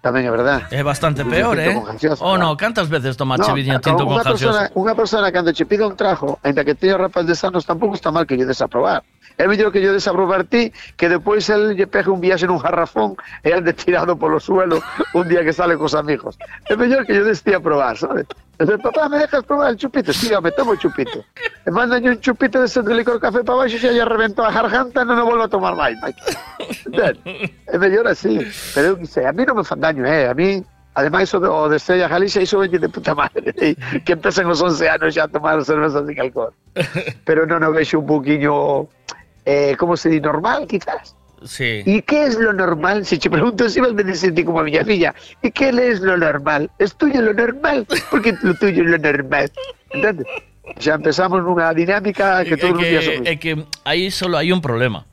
Tamén 0.04 0.28
é 0.28 0.32
verdade. 0.36 0.68
É 0.76 0.84
bastante 0.84 1.24
peor, 1.24 1.56
eh? 1.56 1.80
Oh, 2.20 2.36
no, 2.36 2.60
cantas 2.60 2.92
veces 2.92 3.16
tomache 3.16 3.56
viño 3.56 3.80
tinto 3.80 4.04
con 4.04 4.20
persona, 4.20 4.68
unha 4.76 4.92
persona 5.00 5.32
cando 5.32 5.56
che 5.56 5.64
pide 5.64 5.88
un 5.88 5.96
trajo, 5.96 6.44
ainda 6.44 6.68
que 6.68 6.76
teña 6.76 7.00
rapaz 7.00 7.24
de 7.24 7.32
sanos, 7.40 7.64
tampouco 7.64 7.96
está 7.96 8.12
mal 8.12 8.28
que 8.28 8.36
lle 8.36 8.44
desaprobar. 8.44 9.08
É 9.40 9.48
mellor 9.48 9.72
que 9.72 9.80
lle 9.80 9.96
desaprobar 9.96 10.44
ti, 10.44 10.76
que 11.00 11.08
depois 11.08 11.48
el 11.48 11.80
lle 11.80 11.88
pegue 11.88 12.12
un 12.12 12.20
viaxe 12.20 12.44
nun 12.52 12.60
jarrafón 12.60 13.16
e 13.48 13.56
ande 13.56 13.72
tirado 13.72 14.20
polo 14.20 14.44
suelo 14.44 14.84
un 15.16 15.24
día 15.24 15.40
que 15.48 15.56
sale 15.56 15.80
cos 15.80 15.96
amigos. 15.96 16.36
É 16.68 16.76
mellor 16.76 17.08
que 17.08 17.16
lle 17.16 17.24
des 17.24 17.40
ti 17.40 17.56
a 17.56 17.64
probar, 17.64 17.96
sabes? 17.96 18.28
Entonces, 18.60 18.84
papá, 18.84 19.10
¿me 19.10 19.18
dejas 19.18 19.44
probar 19.44 19.72
el 19.72 19.78
chupito? 19.78 20.14
Sí, 20.14 20.30
yo 20.30 20.42
me 20.42 20.52
tomo 20.52 20.76
chupito. 20.76 21.26
Me 21.66 21.72
mandan 21.72 22.06
un 22.08 22.20
chupito 22.20 22.60
de 22.60 22.66
ese 22.66 22.82
de 22.84 22.94
licor 22.94 23.20
café 23.20 23.44
para 23.44 23.60
abajo 23.60 23.68
y 23.76 23.80
ya 23.80 23.92
ya 23.92 24.06
reventó 24.06 24.46
a 24.46 24.52
garganta, 24.52 25.04
no 25.04 25.16
lo 25.16 25.26
vuelvo 25.26 25.44
a 25.44 25.48
tomar 25.48 25.76
más? 25.76 25.94
É 27.68 27.78
mellor 27.78 28.08
así. 28.08 28.40
Pero 28.76 28.98
sei, 29.06 29.26
a 29.26 29.34
mí 29.34 29.44
non 29.46 29.58
me 29.58 29.64
fan 29.64 29.80
daño, 29.82 30.06
eh? 30.06 30.30
A 30.30 30.34
mí, 30.34 30.64
ademais, 30.94 31.34
o 31.34 31.40
de, 31.40 31.48
o 31.50 31.68
de 31.68 31.78
Estrella 31.78 32.08
Galicia, 32.08 32.42
iso 32.42 32.60
veñe 32.60 32.78
de 32.78 32.90
puta 32.90 33.16
madre. 33.16 33.54
eh, 33.58 33.76
Que 34.06 34.14
empezan 34.14 34.46
os 34.46 34.62
11 34.62 34.86
anos 34.88 35.16
xa 35.16 35.26
a 35.26 35.28
tomar 35.28 35.58
cerveza 35.66 36.06
sin 36.06 36.20
alcohol. 36.22 36.54
Pero 37.26 37.50
non 37.50 37.66
o 37.66 37.74
vexo 37.74 37.98
un 37.98 38.06
poquinho, 38.06 38.86
eh, 39.50 39.74
como 39.82 39.98
se 39.98 40.14
di, 40.14 40.22
normal, 40.22 40.70
quizás. 40.70 41.18
Sí. 41.46 41.84
¿Y 41.86 42.02
qué 42.04 42.26
es 42.26 42.36
lo 42.40 42.54
normal? 42.54 43.06
Si 43.06 43.18
te 43.18 43.30
pregunto, 43.30 43.70
si 43.70 43.80
vas 43.80 43.92
a 43.92 43.94
decir 43.94 44.34
como 44.46 44.60
a 44.60 44.64
mi 44.64 44.72
filla, 44.78 45.14
¿y 45.42 45.52
qué 45.52 45.70
es 45.70 46.00
lo 46.02 46.18
normal? 46.18 46.70
¿Es 46.80 46.96
tuyo 46.96 47.22
lo 47.22 47.34
normal? 47.34 47.86
Porque 48.10 48.34
lo 48.42 48.54
tuyo 48.56 48.84
es 48.84 48.90
lo 48.90 48.98
normal. 48.98 49.52
¿Entiendes? 49.92 50.28
Ya 50.80 50.94
empezamos 50.96 51.42
una 51.46 51.74
dinámica 51.74 52.44
que 52.46 52.56
É 52.56 52.58
todos 52.58 52.80
los 52.80 52.88
días 52.88 53.04
que, 53.04 53.36
que 53.40 53.52
aí 53.84 54.08
solo 54.12 54.38
hai 54.40 54.52
un 54.56 54.62
problema. 54.64 55.04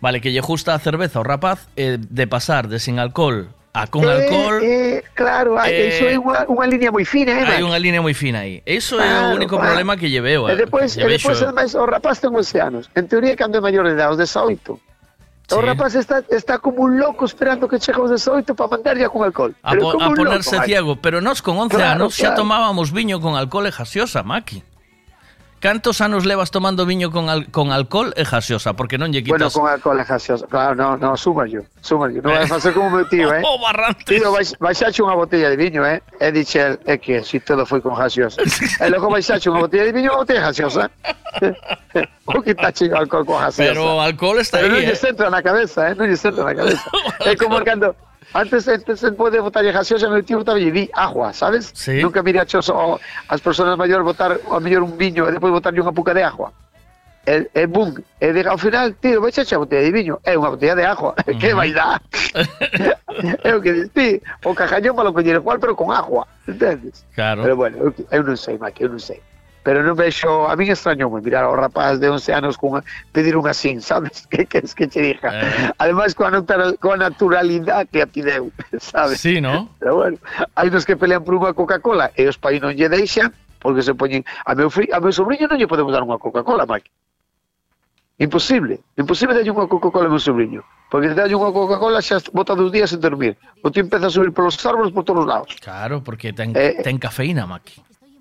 Vale, 0.00 0.20
que 0.22 0.30
lle 0.32 0.40
justa 0.40 0.72
a 0.72 0.78
cerveza 0.78 1.18
ao 1.18 1.26
rapaz 1.26 1.66
eh, 1.76 1.98
de 1.98 2.24
pasar 2.30 2.70
de 2.70 2.78
sin 2.78 2.96
alcohol 3.02 3.50
a 3.74 3.86
con 3.90 4.02
Eh, 4.02 4.10
alcohol. 4.10 4.56
eh, 4.62 5.02
claro, 5.14 5.58
eh, 5.62 5.90
iso 5.94 6.06
é 6.08 6.14
unha, 6.16 6.46
unha 6.46 6.66
línea 6.70 6.90
moi 6.94 7.02
fina, 7.04 7.34
eh, 7.36 7.42
Mike? 7.42 7.62
unha 7.66 7.78
línea 7.82 8.00
moi 8.00 8.14
fina 8.14 8.46
aí. 8.46 8.62
Eso 8.64 8.96
Claro, 8.98 9.30
o 9.30 9.38
único 9.38 9.58
claro. 9.58 9.66
problema 9.74 9.98
que 9.98 10.06
lle 10.08 10.22
veo. 10.22 10.46
E 10.48 10.54
depois, 10.54 10.94
que 10.94 11.02
e 11.02 11.10
lle 11.10 11.18
depois 11.18 11.36
vexo. 11.38 11.50
ademais, 11.50 11.74
o 11.74 11.84
rapaz 11.84 12.18
ten 12.22 12.30
11 12.32 12.58
anos. 12.62 12.86
En 12.94 13.04
teoría, 13.10 13.34
cando 13.34 13.58
é 13.58 13.62
maior 13.62 13.84
de 13.90 13.94
edad, 13.98 14.14
os 14.14 14.18
18. 14.18 14.78
O 15.52 15.60
rapaz 15.60 15.94
está, 15.94 16.22
está 16.30 16.58
como 16.58 16.82
un 16.84 16.98
loco 16.98 17.24
esperando 17.24 17.66
que 17.68 17.78
chegue 17.78 17.98
os 18.00 18.10
18 18.10 18.54
para 18.54 18.68
mandar 18.70 18.96
ya 18.96 19.08
con 19.08 19.24
alcohol. 19.24 19.54
A, 19.62 19.74
po- 19.74 20.00
a 20.00 20.10
ponerse 20.14 20.54
loco, 20.56 20.66
ciego, 20.66 20.96
pero 20.96 21.20
nós 21.20 21.42
con 21.42 21.58
11 21.58 21.74
Claro, 21.76 21.90
anos 22.06 22.14
xa 22.14 22.30
claro. 22.32 22.36
tomábamos 22.46 22.92
viño 22.92 23.20
con 23.20 23.34
alcohol 23.34 23.66
e 23.66 23.72
gaseosa, 23.74 24.22
Maki. 24.22 24.62
Cantos 25.60 26.00
anos 26.00 26.24
levas 26.24 26.50
tomando 26.50 26.86
viño 26.86 27.10
con, 27.10 27.28
al, 27.28 27.50
con 27.50 27.70
alcohol 27.70 28.14
e 28.16 28.24
gaseosa? 28.24 28.72
Porque 28.72 28.96
non 28.96 29.12
lle 29.12 29.20
Bueno, 29.20 29.44
quitas... 29.44 29.52
con 29.52 29.68
alcohol 29.68 30.00
é 30.00 30.08
gaseoso. 30.08 30.48
Claro, 30.48 30.72
no, 30.72 30.96
no, 30.96 31.20
suma 31.20 31.44
yo, 31.44 31.60
suma 31.84 32.08
yo. 32.08 32.24
Non 32.24 32.32
vai 32.32 32.48
facer 32.48 32.72
como 32.72 32.88
meu 32.88 33.04
tío, 33.04 33.28
eh? 33.36 33.44
O 33.44 33.60
barrantes. 33.60 34.08
Tío, 34.08 34.32
vais, 34.32 34.56
baixache 34.56 35.04
unha 35.04 35.12
botella 35.12 35.52
de 35.52 35.60
viño, 35.60 35.84
eh? 35.84 36.00
E 36.16 36.32
dixe, 36.32 36.80
é 36.88 36.96
que 36.96 37.20
si 37.28 37.44
todo 37.44 37.68
foi 37.68 37.84
con 37.84 37.92
gaseosa. 37.92 38.40
e 38.80 38.86
logo 38.88 39.12
baixache 39.12 39.52
unha 39.52 39.68
botella 39.68 39.84
de 39.84 39.92
viño 39.92 40.08
e 40.08 40.12
unha 40.16 40.20
botella 40.24 40.48
gaseosa. 40.48 40.88
o 42.24 42.40
que 42.40 42.56
tache 42.56 42.88
o 42.88 42.96
alcohol 42.96 43.28
con 43.28 43.44
gaseosa. 43.44 43.68
Pero 43.68 43.84
o 43.84 44.00
alcohol 44.00 44.40
está 44.40 44.64
Pero 44.64 44.72
non 44.72 44.80
aí, 44.80 44.88
lle 44.88 44.96
eh. 44.96 45.12
entra 45.12 45.28
na 45.28 45.44
cabeza, 45.44 45.92
eh? 45.92 45.92
Non 45.92 46.08
lle 46.08 46.16
entra 46.16 46.40
na 46.40 46.56
cabeza. 46.56 46.88
é 47.28 47.36
como 47.36 47.60
cando... 47.60 47.92
Antes, 48.34 48.68
antes 48.68 49.00
se 49.00 49.12
pode 49.12 49.40
botar 49.40 49.62
gaseosa, 49.62 50.08
meu 50.08 50.22
tío 50.22 50.38
botaba 50.38 50.58
di 50.58 50.90
agua, 50.94 51.32
sabes? 51.32 51.72
Sí. 51.74 52.02
Nunca 52.02 52.22
mira 52.22 52.46
chos 52.46 52.68
o, 52.68 53.00
as 53.28 53.40
persoas 53.40 53.76
maiores 53.76 54.04
botar 54.04 54.38
a 54.38 54.60
mellor 54.60 54.82
un 54.82 54.96
viño 54.96 55.26
e 55.28 55.32
depois 55.32 55.52
botarlle 55.52 55.82
unha 55.82 55.92
puca 55.92 56.14
de 56.14 56.22
agua. 56.22 56.52
E, 57.26 57.50
e 57.52 57.66
boom, 57.66 57.94
e 58.20 58.32
de, 58.32 58.48
ao 58.48 58.56
final, 58.56 58.94
tío, 59.02 59.20
vai 59.20 59.32
xa 59.32 59.44
a 59.44 59.58
botella 59.58 59.84
de 59.84 59.92
viño, 59.92 60.16
é 60.24 60.38
unha 60.38 60.50
botella 60.54 60.76
de 60.78 60.86
agua, 60.86 61.12
que 61.40 61.52
vai 61.52 61.72
dar? 61.72 62.00
é 63.44 63.50
o 63.52 63.60
que 63.60 63.72
dis, 63.72 63.90
ti, 63.92 64.08
o 64.44 64.54
cajañón 64.54 64.96
para 64.96 65.10
lo 65.10 65.14
coñer 65.14 65.36
igual, 65.36 65.58
pero 65.60 65.76
con 65.76 65.92
agua, 65.92 66.24
entendes? 66.48 67.04
Claro. 67.12 67.42
Pero 67.42 67.56
bueno, 67.56 67.76
eu, 67.76 67.90
eu 67.92 68.22
non 68.24 68.38
sei, 68.38 68.56
Mike, 68.56 68.84
eu 68.84 68.88
non 68.88 69.02
sei. 69.02 69.20
Pero 69.60 69.84
non 69.84 69.92
vexo, 69.92 70.48
a 70.48 70.56
min 70.56 70.72
extrañou 70.72 71.12
mirar 71.20 71.44
ao 71.44 71.52
rapaz 71.52 72.00
de 72.00 72.08
11 72.08 72.32
anos 72.32 72.56
pedir 73.12 73.36
unha 73.36 73.52
sin, 73.52 73.84
sabes? 73.84 74.24
Que 74.32 74.48
queres 74.48 74.72
que 74.72 74.88
che 74.88 75.00
diga? 75.12 75.28
Ademais, 75.76 76.16
coa, 76.16 76.32
natural, 76.32 76.80
coa 76.80 76.96
naturalidade 76.96 77.92
que 77.92 78.00
a 78.00 78.08
pideu, 78.08 78.48
sabes? 78.80 79.20
Sí, 79.20 79.36
¿no? 79.40 79.68
Pero 79.76 80.00
bueno, 80.00 80.16
hai 80.56 80.72
nos 80.72 80.88
que 80.88 80.96
pelean 80.96 81.20
por 81.20 81.36
unha 81.36 81.52
Coca-Cola 81.52 82.08
e 82.16 82.24
os 82.24 82.40
pais 82.40 82.56
non 82.64 82.72
lle 82.72 82.88
deixan 82.88 83.36
porque 83.60 83.84
se 83.84 83.92
poñen... 83.92 84.24
A 84.48 84.56
meu, 84.56 84.72
fri, 84.72 84.88
a 84.88 84.96
meu 84.96 85.12
sobrinho 85.12 85.44
non 85.44 85.60
lle 85.60 85.68
podemos 85.68 85.92
dar 85.92 86.00
unha 86.00 86.16
Coca-Cola, 86.16 86.64
Mike. 86.64 86.88
Imposible. 88.20 88.80
Imposible 88.96 89.32
darlle 89.36 89.52
unha 89.52 89.68
Coca-Cola 89.68 90.08
ao 90.08 90.12
meu 90.16 90.20
sobrinho. 90.20 90.64
Porque 90.88 91.08
se 91.08 91.16
dalle 91.16 91.36
unha 91.36 91.52
Coca-Cola 91.52 92.00
xa 92.00 92.20
bota 92.32 92.52
dos 92.56 92.72
días 92.72 92.92
sen 92.92 93.00
dormir. 93.00 93.36
O 93.64 93.68
tío 93.68 93.84
empeza 93.84 94.08
a 94.08 94.12
subir 94.12 94.32
polos 94.32 94.56
árboles 94.64 94.92
por 94.92 95.04
todos 95.04 95.24
os 95.24 95.28
lados. 95.28 95.52
Claro, 95.60 96.00
porque 96.00 96.32
ten, 96.32 96.52
Eh, 96.56 96.80
ten 96.84 96.96
cafeína, 97.00 97.44
Maki. 97.44 97.80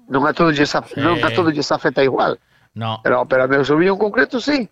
Non 0.10 0.26
a 0.26 0.34
todos 0.34 0.58
lles, 0.58 0.74
sí. 0.74 0.98
non 0.98 1.22
a 1.22 1.30
todos 1.30 1.54
lles 1.54 1.70
afecta 1.70 2.02
igual. 2.02 2.42
No. 2.74 3.00
Pero, 3.06 3.26
pero 3.30 3.46
a 3.46 3.48
meu 3.48 3.62
sobrinho 3.62 3.94
en 3.94 4.02
concreto, 4.02 4.42
sí. 4.42 4.66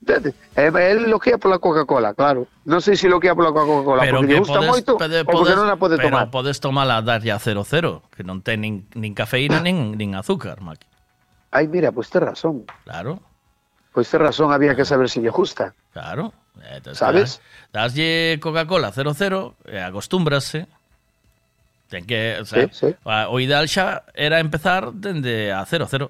Entende? 0.00 0.34
El 0.56 0.76
eh, 0.76 0.92
eh, 0.92 0.94
loquea 1.06 1.38
pola 1.38 1.58
Coca-Cola, 1.58 2.14
claro. 2.14 2.48
Non 2.64 2.80
sei 2.80 2.96
se 2.96 3.06
loquea 3.06 3.36
pola 3.36 3.52
Coca-Cola, 3.52 4.02
porque 4.08 4.32
lle 4.32 4.40
gusta 4.40 4.58
podes, 4.58 4.70
moito 4.72 4.92
pede, 4.96 5.22
podes, 5.22 5.28
ou 5.28 5.44
porque 5.44 5.54
non 5.60 5.68
a 5.68 5.76
pode 5.76 5.94
pero 6.00 6.08
tomar. 6.08 6.26
Pero 6.26 6.34
podes 6.34 6.56
tomala 6.58 6.98
a 6.98 7.04
dar 7.04 7.20
ya 7.20 7.36
00, 7.36 8.08
que 8.08 8.24
non 8.24 8.40
ten 8.40 8.64
nin, 8.64 8.88
nin 8.96 9.12
cafeína 9.12 9.60
nin, 9.60 9.94
nin 9.94 10.16
azúcar, 10.16 10.64
Maki. 10.64 10.88
Ai, 11.52 11.68
mira, 11.68 11.92
pois 11.92 12.08
pues 12.08 12.16
ten 12.16 12.24
razón. 12.24 12.64
Claro. 12.88 13.20
Pois 13.92 14.08
pues 14.08 14.10
ten 14.10 14.24
razón, 14.24 14.50
había 14.56 14.72
que 14.72 14.88
saber 14.88 15.12
se 15.12 15.20
si 15.20 15.20
lle 15.20 15.30
gusta. 15.30 15.76
Claro. 15.92 16.32
Entonces, 16.60 16.98
Sabes? 16.98 17.30
Daslle 17.72 18.40
Coca-Cola 18.40 18.92
00, 18.92 19.68
e 19.68 19.84
acostúmbrase, 19.84 20.64
Ten 21.90 22.06
que, 22.06 22.38
o 22.40 22.44
sea, 22.46 22.70
Sí, 22.70 22.86
sí. 22.94 22.94
o 23.04 23.36
ideal 23.42 23.66
xa 23.66 24.06
era 24.14 24.38
empezar 24.38 24.94
dende 24.94 25.50
a 25.50 25.66
00 25.66 26.06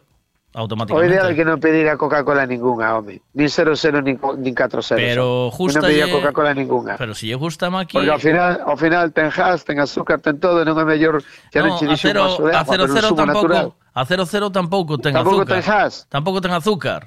O 0.52 0.58
automáticamente. 0.60 1.08
ideal 1.14 1.30
é 1.30 1.34
que 1.38 1.46
non 1.46 1.56
pedir 1.62 1.88
a 1.88 1.96
Coca-Cola 1.96 2.44
ninguna, 2.44 2.98
home. 3.00 3.22
Nin 3.38 3.48
00 3.48 4.02
nin, 4.04 4.18
co- 4.20 4.34
nin 4.36 4.52
40. 4.52 4.98
Pero 4.98 5.48
justa 5.54 5.78
Non 5.80 5.88
pedir 5.88 6.04
a 6.04 6.06
lle- 6.10 6.16
Coca-Cola 6.20 6.52
ninguna. 6.52 6.98
Pero 7.00 7.14
si 7.16 7.30
lle 7.32 7.38
gusta 7.40 7.70
Maki, 7.72 7.96
Porque 7.96 8.10
ao 8.12 8.18
final, 8.20 8.60
ao 8.66 8.76
final 8.76 9.08
ten 9.14 9.30
gas, 9.32 9.62
ten 9.64 9.78
azúcar, 9.80 10.18
ten 10.20 10.36
todo, 10.42 10.60
é 10.60 10.84
mellor 10.84 11.22
xa 11.54 11.62
non, 11.64 11.72
no, 11.72 11.78
che 11.80 11.86
a 11.86 11.94
dixo 11.94 12.06
un 12.06 12.12
cero, 12.12 12.20
vaso 12.28 12.42
de 12.44 12.52
a 12.52 12.60
agua, 12.60 12.72
cero, 12.76 12.82
pero 12.82 12.84
un 12.84 12.94
cero 12.98 13.08
zumo 13.08 13.24
natural. 13.30 13.66
a 13.94 14.02
00 14.04 14.50
tampouco 14.52 14.92
ten 15.00 15.14
Tampouco 15.16 15.46
azúcar. 15.46 15.54
ten 15.54 15.62
gas. 15.64 15.92
Tampouco 16.10 16.38
ten 16.44 16.52
azúcar. 16.52 17.00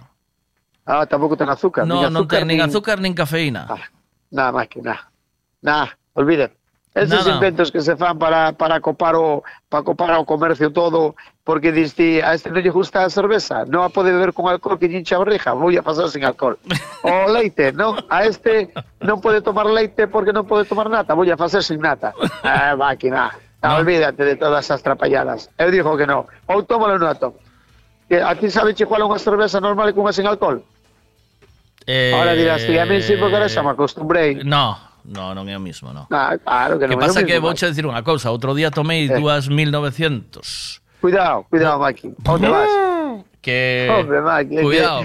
Ah, 0.88 1.04
tampouco 1.06 1.36
ten 1.38 1.50
azúcar. 1.52 1.84
No, 1.86 2.00
azúcar, 2.02 2.40
ten 2.42 2.48
nin 2.48 2.60
azúcar 2.64 2.98
nin 3.04 3.14
cafeína. 3.14 3.68
Nada 4.34 4.50
máis 4.56 4.66
que 4.72 4.80
nada. 4.82 5.12
Nada, 5.62 5.94
olviden. 6.18 6.50
Esos 6.94 7.26
Nada. 7.26 7.36
inventos 7.36 7.72
que 7.72 7.82
se 7.82 7.98
fan 7.98 8.20
para, 8.20 8.54
para 8.54 8.80
copar 8.80 9.16
o 9.16 9.42
para 9.68 9.82
copar 9.84 10.14
o 10.20 10.26
comercio 10.26 10.70
todo, 10.70 11.16
porque 11.44 11.72
diste 11.72 12.22
a 12.22 12.38
este 12.38 12.54
non 12.54 12.62
lle 12.62 12.70
gusta 12.70 13.02
a 13.02 13.10
cerveza, 13.10 13.66
non 13.66 13.82
a 13.82 13.90
pode 13.90 14.14
beber 14.14 14.30
con 14.30 14.46
alcohol 14.46 14.78
que 14.78 14.86
hincha 14.86 15.18
barriga, 15.18 15.58
vou 15.58 15.74
a 15.74 15.82
pasar 15.82 16.06
sin 16.14 16.22
alcohol. 16.22 16.54
O 17.02 17.26
leite, 17.34 17.74
non, 17.74 17.98
a 18.14 18.30
este 18.30 18.70
non 19.02 19.18
pode 19.18 19.42
tomar 19.42 19.66
leite 19.66 20.06
porque 20.06 20.30
non 20.30 20.46
pode 20.46 20.70
tomar 20.70 20.86
nata, 20.86 21.18
vou 21.18 21.26
a 21.26 21.34
facer 21.34 21.66
sin 21.66 21.82
nata. 21.82 22.14
Ah, 22.46 22.78
máquina. 22.78 23.34
No. 23.64 23.80
Olvídate 23.80 24.22
de 24.26 24.36
todas 24.36 24.66
esas 24.66 24.84
trapalladas. 24.84 25.50
Eu 25.58 25.72
digo 25.72 25.96
que 25.98 26.06
non. 26.06 26.28
Ou 26.52 26.62
tómalo 26.62 26.94
ou 26.94 27.02
non 27.02 27.10
a 27.10 27.18
tomo. 27.18 27.40
Que 28.06 28.22
a 28.22 28.36
ti 28.38 28.52
sabes 28.54 28.78
che 28.78 28.86
unha 28.86 29.18
cerveza 29.18 29.58
normal 29.58 29.90
e 29.90 29.98
cunha 29.98 30.14
sin 30.14 30.28
alcohol? 30.30 30.62
Eh, 31.88 32.14
Ahora 32.14 32.38
dirás, 32.38 32.62
sí, 32.62 32.78
a 32.78 32.86
mí 32.86 33.02
sí, 33.02 33.18
porque 33.18 33.36
ahora 33.36 33.50
xa 33.50 33.64
me 33.64 33.72
acostumbrei. 33.74 34.44
No, 34.46 34.78
no, 35.06 35.36
non 35.36 35.48
é 35.52 35.56
o 35.56 35.62
mismo, 35.62 35.92
no. 35.92 36.08
Ah, 36.12 36.36
claro 36.40 36.80
que 36.80 36.88
Que 36.88 36.96
non 36.96 37.02
é 37.02 37.04
o 37.04 37.08
pasa 37.08 37.20
que 37.28 37.36
mismo, 37.40 37.48
vou 37.48 37.54
che 37.56 37.68
dicir 37.68 37.84
unha 37.86 38.04
cousa, 38.04 38.32
outro 38.32 38.56
día 38.56 38.72
tomei 38.72 39.08
Eh. 39.10 39.16
dúas 39.20 39.48
1900. 39.52 40.82
Cuidado, 41.02 41.44
cuidado, 41.50 41.80
Maki. 41.80 42.16
¿Dónde 42.24 42.48
vas? 42.48 42.70
Que 43.44 43.92
Hombre, 43.92 44.22
Maki. 44.22 44.56
es 44.56 44.62
que- 44.62 44.64
Cuidado. 44.64 45.02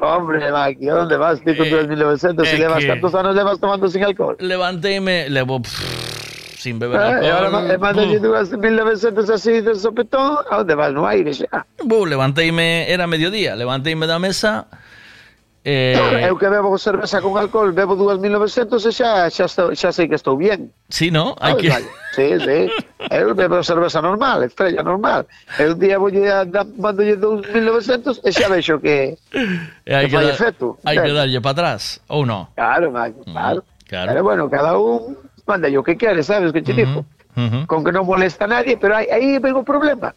Hombre, 0.00 0.52
Maki, 0.52 0.88
¿a 0.88 0.94
dónde 0.94 1.16
vas? 1.16 1.40
Tú 1.42 1.56
con 1.56 1.68
tus 1.68 1.88
1900 1.88 2.46
eh, 2.46 2.54
y 2.54 2.58
levas 2.58 2.78
que- 2.78 2.86
tantos 2.86 3.14
años 3.14 3.34
levas 3.34 3.58
tomando 3.58 3.88
sin 3.88 4.04
alcohol. 4.04 4.36
levanteime, 4.38 5.28
levo 5.30 5.60
pff, 5.62 6.60
sin 6.62 6.78
beber 6.78 7.00
Eh, 7.24 7.30
ahora 7.30 7.46
alcohol. 7.48 7.66
ma- 7.66 7.78
mandas 7.78 8.06
Buf. 8.06 8.22
dúas 8.22 8.50
1900 8.52 9.30
así 9.30 9.60
de 9.62 9.74
sopetón, 9.74 10.36
¿a 10.50 10.58
dónde 10.58 10.74
vas? 10.76 10.92
No 10.92 11.06
aire 11.08 11.32
xa. 11.34 11.66
Bu, 11.82 12.06
levanteime, 12.06 12.86
era 12.92 13.06
mediodía, 13.08 13.56
levanteime 13.56 14.06
da 14.06 14.18
mesa 14.20 14.66
eh, 15.66 16.30
Eu 16.30 16.38
que 16.38 16.46
bebo 16.46 16.78
cerveza 16.78 17.18
con 17.18 17.34
alcohol, 17.34 17.74
bebo 17.74 17.98
dúas 17.98 18.22
1900 18.22 18.86
e 18.86 18.92
xa, 18.94 19.26
xa, 19.26 19.50
estou, 19.50 19.74
xa 19.74 19.90
sei 19.90 20.06
que 20.06 20.14
estou 20.14 20.38
bien. 20.38 20.70
Sí, 20.86 21.10
no? 21.10 21.34
Hai 21.42 21.58
que 21.58 21.66
vale? 21.66 21.90
Sí, 22.14 22.38
sí. 22.38 22.70
Eu 23.10 23.34
bebo 23.34 23.58
cerveza 23.66 23.98
normal, 23.98 24.46
estrella 24.46 24.86
normal. 24.86 25.26
Eu 25.58 25.74
un 25.74 25.78
día 25.82 25.98
vou 25.98 26.14
a 26.14 26.46
mandolle 26.78 27.18
dous 27.18 27.42
1900 27.50 28.22
e 28.22 28.30
xa 28.30 28.46
vexo 28.46 28.78
que, 28.78 29.18
e 29.82 29.90
hai 29.90 30.06
que 30.06 30.14
que, 30.14 30.22
fai 30.22 30.30
efecto. 30.30 30.78
hai 30.86 31.02
que 31.02 31.10
darlle 31.10 31.42
para 31.42 31.74
atrás, 31.74 31.98
ou 32.06 32.22
non? 32.22 32.46
Claro, 32.54 32.94
claro. 32.94 33.66
claro. 33.90 34.08
Pero 34.14 34.22
bueno, 34.22 34.46
cada 34.46 34.78
un 34.78 35.18
manda 35.50 35.66
yo 35.66 35.82
que 35.82 35.98
quere, 35.98 36.22
sabes 36.22 36.54
que 36.54 36.62
te 36.62 36.78
digo? 36.78 37.02
Ujú. 37.34 37.66
Con 37.66 37.82
que 37.82 37.90
non 37.90 38.06
molesta 38.06 38.46
a 38.46 38.54
nadie, 38.54 38.78
pero 38.78 38.94
aí, 38.94 39.10
aí 39.10 39.42
ven 39.42 39.58
o 39.58 39.66
problema. 39.66 40.14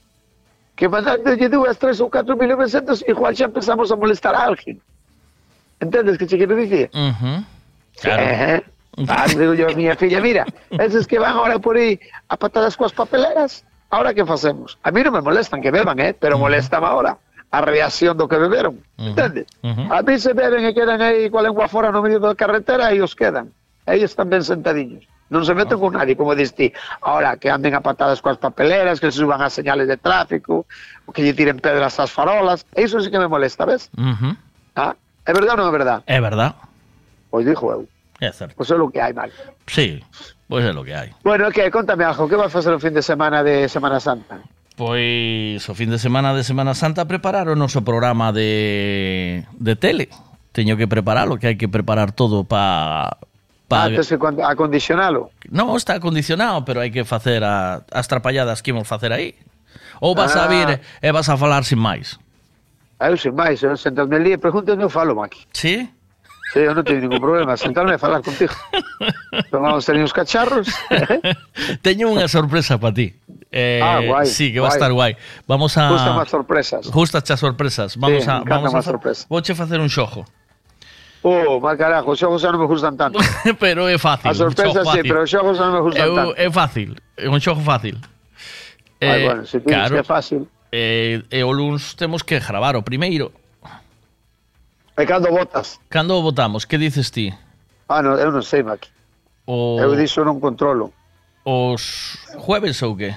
Que 0.78 0.86
mandándolle 0.86 1.50
dúas, 1.50 1.74
tres 1.82 1.98
ou 1.98 2.08
catro 2.14 2.38
1900, 2.38 3.02
igual 3.10 3.34
xa 3.34 3.50
empezamos 3.50 3.90
a 3.90 3.98
molestar 3.98 4.38
a 4.38 4.46
alguén. 4.46 4.78
Entendes 5.80 6.18
que 6.18 6.28
che 6.28 6.38
quero 6.38 6.56
dicir? 6.56 6.90
Ujú. 6.94 7.44
Claro. 8.02 8.24
Eh, 8.24 8.64
ah, 9.08 9.26
digo 9.28 9.54
yo 9.54 9.68
a 9.68 9.74
miña 9.76 9.96
filla, 9.96 10.20
mira, 10.22 10.46
esos 10.72 11.08
que 11.08 11.20
van 11.20 11.36
ahora 11.36 11.60
por 11.60 11.76
aí 11.78 12.00
a 12.28 12.36
patadas 12.38 12.76
coas 12.76 12.92
papeleras, 12.94 13.64
ahora 13.90 14.14
que 14.14 14.26
facemos? 14.26 14.78
A 14.84 14.92
mí 14.92 15.04
non 15.04 15.14
me 15.16 15.22
molestan 15.22 15.62
que 15.62 15.72
beban, 15.72 16.00
eh, 16.00 16.16
pero 16.16 16.38
molestame 16.38 16.88
ahora 16.88 17.18
a 17.52 17.60
reacción 17.62 18.16
do 18.16 18.28
que 18.28 18.38
beberon, 18.38 18.80
entendes? 19.00 19.48
A 19.90 20.02
mí 20.04 20.20
se 20.20 20.34
beben 20.36 20.64
e 20.68 20.72
quedan 20.76 21.02
aí 21.02 21.28
coa 21.32 21.44
lengua 21.44 21.68
fora 21.68 21.92
no 21.92 22.04
medio 22.04 22.20
da 22.20 22.36
carretera 22.36 22.92
e 22.94 23.02
os 23.02 23.16
quedan. 23.16 23.52
Aí 23.88 24.04
están 24.04 24.30
ben 24.30 24.44
sentadiños. 24.44 25.08
Non 25.30 25.46
se 25.46 25.54
meten 25.54 25.78
con 25.78 25.94
nadie, 25.94 26.18
como 26.18 26.34
dis 26.34 26.54
ti. 26.58 26.74
Ahora, 27.06 27.38
que 27.38 27.50
anden 27.54 27.74
a 27.78 27.82
patadas 27.86 28.18
coas 28.22 28.38
papeleras, 28.42 28.98
que 29.00 29.12
se 29.14 29.22
suban 29.22 29.42
as 29.42 29.54
señales 29.54 29.86
de 29.88 29.98
tráfico, 29.98 30.66
que 31.14 31.22
lle 31.22 31.34
tiren 31.38 31.62
pedras 31.62 32.00
ás 32.02 32.10
farolas. 32.10 32.66
Eso 32.74 32.98
sí 33.02 33.10
que 33.14 33.22
me 33.22 33.30
molesta, 33.30 33.66
ves? 33.66 33.90
Ujú. 33.98 34.34
Ah, 34.74 34.94
É 35.30 35.34
verdade 35.34 35.62
ou 35.62 35.62
non 35.62 35.70
é 35.70 35.76
verdade? 35.78 36.02
É 36.10 36.18
verdade. 36.18 36.58
Pois 37.30 37.46
dixo 37.46 37.70
eu. 37.70 37.86
É 38.18 38.34
certo. 38.34 38.58
Pois 38.58 38.66
é 38.66 38.74
o 38.74 38.90
que 38.90 38.98
hai, 38.98 39.14
mal. 39.14 39.30
Sí, 39.70 40.02
pois 40.50 40.66
é 40.66 40.74
o 40.74 40.82
que 40.82 40.94
hai. 40.98 41.14
Bueno, 41.22 41.54
que 41.54 41.62
okay, 41.62 41.70
contame, 41.70 42.02
algo, 42.02 42.26
que 42.26 42.34
vas 42.34 42.50
facer 42.50 42.74
o 42.74 42.82
fin 42.82 42.98
de 42.98 43.06
semana 43.06 43.46
de 43.46 43.70
Semana 43.70 44.02
Santa? 44.02 44.42
Pois 44.74 45.62
o 45.70 45.74
fin 45.78 45.94
de 45.94 46.02
semana 46.02 46.34
de 46.34 46.42
Semana 46.42 46.74
Santa 46.74 47.06
preparar 47.06 47.46
o 47.46 47.54
noso 47.54 47.86
programa 47.86 48.34
de, 48.34 49.46
de 49.54 49.74
tele. 49.78 50.10
Teño 50.50 50.74
que 50.82 50.90
prepararlo, 50.90 51.38
que 51.38 51.54
hai 51.54 51.58
que 51.62 51.70
preparar 51.70 52.10
todo 52.10 52.42
para 52.42 53.22
Pa... 53.70 53.86
Ah, 53.86 53.90
tens 53.94 54.10
que 54.10 54.18
acondicionalo? 54.18 55.30
Non, 55.54 55.78
está 55.78 56.02
acondicionado, 56.02 56.66
pero 56.66 56.82
hai 56.82 56.90
que 56.90 57.06
facer 57.06 57.46
a, 57.46 57.86
as 57.94 58.10
trapalladas 58.10 58.66
que 58.66 58.74
imos 58.74 58.90
facer 58.90 59.14
aí. 59.14 59.38
Ou 60.02 60.18
vas 60.18 60.34
ah. 60.34 60.44
a 60.44 60.46
vir 60.50 60.82
e 60.82 61.10
vas 61.14 61.30
a 61.30 61.38
falar 61.38 61.62
sin 61.70 61.78
máis 61.78 62.18
eu 63.08 63.16
sen 63.16 63.32
máis, 63.32 63.64
eu 63.64 63.72
eh, 63.72 63.80
sentarme 63.80 64.20
ali 64.20 64.36
e 64.36 64.38
pregunto 64.38 64.76
onde 64.76 64.84
eu 64.84 64.92
falo, 64.92 65.16
Maki. 65.16 65.48
Sí? 65.56 65.88
Sí, 66.52 66.60
eu 66.66 66.74
non 66.74 66.84
teño 66.84 67.06
ningún 67.06 67.22
problema, 67.22 67.54
sentarme 67.56 67.96
a 67.96 68.02
falar 68.02 68.26
contigo. 68.26 68.52
Tomamos 69.54 69.86
ali 69.88 70.02
uns 70.02 70.12
cacharros. 70.12 70.68
¿eh? 70.90 71.22
teño 71.86 72.10
unha 72.10 72.26
sorpresa 72.26 72.82
para 72.82 72.92
ti. 72.92 73.14
Eh, 73.54 73.80
ah, 73.80 74.02
guai. 74.02 74.26
Sí, 74.26 74.50
que 74.50 74.60
va 74.60 74.68
a 74.68 74.76
estar 74.76 74.90
guai. 74.90 75.14
Vamos 75.46 75.78
a... 75.78 75.94
Justa 75.94 76.12
máis 76.18 76.30
sorpresas. 76.34 76.84
Justa 76.90 77.22
xa 77.22 77.38
sorpresas. 77.38 77.96
Vamos 78.02 78.26
sí, 78.26 78.30
a... 78.30 78.42
Vamos 78.42 78.74
a... 78.74 78.82
Sorpresa. 78.82 79.30
Vou 79.30 79.46
che 79.46 79.54
facer 79.54 79.78
un 79.78 79.94
xojo. 79.94 80.26
Oh, 81.22 81.60
mal 81.60 81.78
carajo, 81.78 82.12
os 82.12 82.20
xogos 82.20 82.42
xa 82.42 82.50
non 82.50 82.64
me 82.64 82.68
gustan 82.68 82.98
tanto. 82.98 83.22
pero 83.64 83.86
é 83.86 84.02
fácil. 84.02 84.32
A 84.32 84.34
sorpresa 84.34 84.82
sí, 84.90 85.06
pero 85.06 85.22
os 85.22 85.30
xogos 85.30 85.54
xa 85.54 85.70
non 85.70 85.76
me 85.78 85.82
gustan 85.86 86.02
eu, 86.02 86.16
tanto. 86.18 86.34
É 86.34 86.50
fácil, 86.50 86.90
é 87.14 87.30
un 87.30 87.38
xogo 87.38 87.62
fácil. 87.62 88.02
Ai, 89.06 89.22
eh, 89.22 89.26
bueno, 89.30 89.46
se 89.46 89.60
si 89.60 89.66
claro. 89.66 89.94
que 89.94 90.02
é 90.02 90.08
fácil 90.08 90.50
e, 90.72 91.24
e 91.30 91.44
o 91.44 91.52
luns 91.52 91.94
temos 91.96 92.22
que 92.24 92.40
gravar 92.40 92.76
o 92.76 92.84
primeiro. 92.84 93.32
E 94.98 95.06
cando 95.06 95.32
votas? 95.32 95.80
Cando 95.90 96.22
votamos, 96.22 96.66
que 96.66 96.78
dices 96.78 97.10
ti? 97.12 97.34
Ah, 97.88 98.02
no, 98.04 98.20
eu 98.20 98.30
non 98.30 98.44
sei, 98.44 98.62
Maki. 98.62 98.92
O... 99.50 99.80
Eu 99.82 99.96
diso 99.96 100.22
non 100.22 100.38
controlo. 100.38 100.94
Os 101.42 102.20
jueves 102.38 102.84
ou 102.86 102.94
que? 102.94 103.16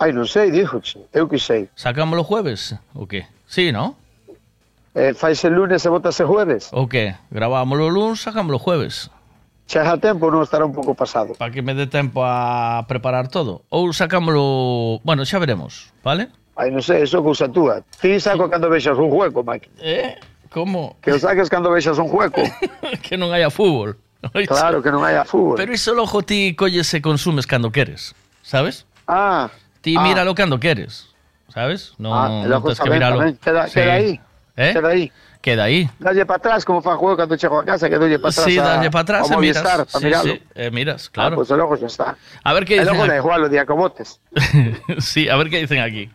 Ai, 0.00 0.16
non 0.16 0.24
sei, 0.24 0.48
díjoche. 0.48 1.02
Eu 1.12 1.28
que 1.28 1.36
sei. 1.36 1.68
Sacámoslo 1.76 2.24
jueves 2.24 2.72
ou 2.96 3.04
que? 3.04 3.28
Sí, 3.44 3.68
non? 3.68 3.98
Eh, 4.94 5.12
faise 5.12 5.50
lunes 5.50 5.84
e 5.84 5.90
votase 5.90 6.24
jueves. 6.24 6.70
O 6.72 6.86
que? 6.86 7.12
Gravámoslo 7.28 7.90
lunes, 7.90 8.22
sacámoslo 8.22 8.62
jueves. 8.62 9.10
Xa 9.64 9.80
xa 9.80 9.96
tempo 9.96 10.28
non 10.28 10.44
estará 10.44 10.68
un 10.68 10.76
pouco 10.76 10.92
pasado. 10.92 11.32
Para 11.40 11.48
que 11.48 11.64
me 11.64 11.72
dé 11.72 11.88
tempo 11.88 12.20
a 12.20 12.84
preparar 12.84 13.32
todo. 13.32 13.64
Ou 13.72 13.88
sacámoslo... 13.96 15.00
Bueno, 15.00 15.24
xa 15.24 15.40
veremos, 15.40 15.88
vale? 16.04 16.28
Ai, 16.54 16.70
non 16.70 16.84
sei, 16.84 17.02
iso 17.02 17.18
é 17.18 17.22
cousa 17.24 17.48
túa. 17.48 17.80
Ti 17.98 18.20
saco 18.20 18.46
cando 18.46 18.68
vexas 18.68 18.94
un 19.00 19.08
hueco, 19.10 19.40
Maki. 19.42 19.72
Eh? 19.80 20.14
Como? 20.52 20.94
Que 21.02 21.10
o 21.10 21.18
saques 21.18 21.50
cando 21.50 21.72
vexas 21.72 21.98
un 21.98 22.06
hueco. 22.12 22.44
que 23.04 23.16
non 23.16 23.32
haya 23.32 23.48
fútbol. 23.50 23.96
Claro, 24.48 24.80
que 24.80 24.88
non 24.88 25.04
haya 25.04 25.24
fútbol. 25.24 25.56
Pero 25.60 25.72
iso 25.72 25.92
logo 25.92 26.24
ti 26.24 26.56
colles 26.56 26.88
e 26.96 27.04
consumes 27.04 27.44
cando 27.44 27.68
queres, 27.68 28.16
sabes? 28.40 28.88
Ah. 29.04 29.52
Ti 29.84 29.96
ah. 29.96 30.04
míralo 30.04 30.32
cando 30.32 30.56
queres, 30.56 31.12
sabes? 31.52 31.92
Non, 32.00 32.12
Ah, 32.12 32.28
non 32.48 32.60
tens 32.64 32.80
que 32.80 32.88
miralo. 32.88 33.20
Queda, 33.36 33.68
Sí. 33.68 33.80
queda 33.80 33.92
aí. 34.00 34.12
Eh? 34.56 34.72
Queda 34.72 34.88
aí. 34.96 35.04
Queda 35.44 35.64
aí. 35.64 35.90
Dalle 36.00 36.24
para 36.24 36.38
atrás, 36.38 36.64
como 36.64 36.80
fan 36.80 36.96
juego 36.96 37.18
cando 37.18 37.36
chego 37.36 37.60
a 37.60 37.64
casa, 37.68 37.90
que 37.90 37.98
dolle 38.00 38.16
para 38.18 38.30
atrás 38.32 38.48
Sí, 38.48 38.56
a, 38.58 38.62
dalle 38.64 38.88
para 38.90 39.00
atrás 39.04 39.30
ao 39.30 39.36
e 39.36 39.40
miras. 39.44 39.60
Movistar, 39.60 39.84
para 39.84 40.00
Sí, 40.00 40.04
miralo. 40.06 40.32
sí, 40.32 40.42
e 40.56 40.70
miras, 40.72 41.04
Ah, 41.04 41.10
claro. 41.12 41.34
pois 41.36 41.48
pues, 41.52 41.58
logo 41.60 41.76
xa 41.76 41.84
está. 41.92 42.08
A 42.40 42.50
ver 42.56 42.64
que 42.64 42.76
E 42.76 42.80
dicen 42.80 42.96
logo 42.96 43.04
da 43.04 43.16
igual 43.20 43.44
o 43.44 43.48
día 43.52 43.68
que 43.68 43.76
sí, 45.04 45.28
a 45.28 45.36
ver 45.36 45.50
que 45.52 45.60
dicen 45.60 45.84
aquí. 45.84 46.08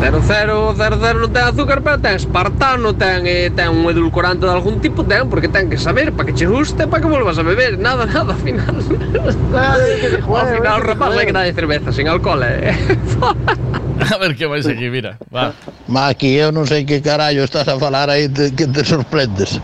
0000 0.00 1.20
non 1.20 1.28
ten 1.28 1.44
azúcar, 1.44 1.84
pero 1.84 2.00
ten 2.00 2.16
espartano, 2.16 2.96
ten, 2.96 3.28
eh, 3.28 3.52
ten 3.52 3.68
un 3.68 3.84
edulcorante 3.92 4.48
de 4.48 4.52
algún 4.56 4.80
tipo, 4.80 5.04
ten, 5.04 5.28
porque 5.28 5.52
ten 5.52 5.68
que 5.68 5.76
saber, 5.76 6.16
para 6.16 6.32
que 6.32 6.32
che 6.32 6.48
guste, 6.48 6.88
para 6.88 7.04
que 7.04 7.08
volvas 7.12 7.36
a 7.36 7.44
beber, 7.44 7.76
nada, 7.76 8.08
nada, 8.08 8.32
ao 8.32 8.40
final. 8.40 8.80
ao 8.80 10.46
final, 10.56 10.80
rapaz, 10.80 11.20
hai 11.20 11.28
que 11.28 11.36
dar 11.36 11.44
de 11.44 11.52
cerveza, 11.52 11.92
sin 11.92 12.08
alcohol, 12.08 12.40
eh. 12.48 12.72
A 14.14 14.18
ver 14.18 14.36
que 14.36 14.46
vais 14.46 14.66
aquí, 14.66 14.88
mira. 14.88 15.18
Va. 15.34 15.52
Maki, 15.88 16.32
eu 16.40 16.52
non 16.52 16.64
sei 16.64 16.88
que 16.88 17.04
carallo 17.04 17.44
estás 17.44 17.68
a 17.68 17.76
falar 17.76 18.08
aí 18.08 18.28
de, 18.28 18.50
que 18.56 18.66
te 18.66 18.84
sorprendes. 18.84 19.60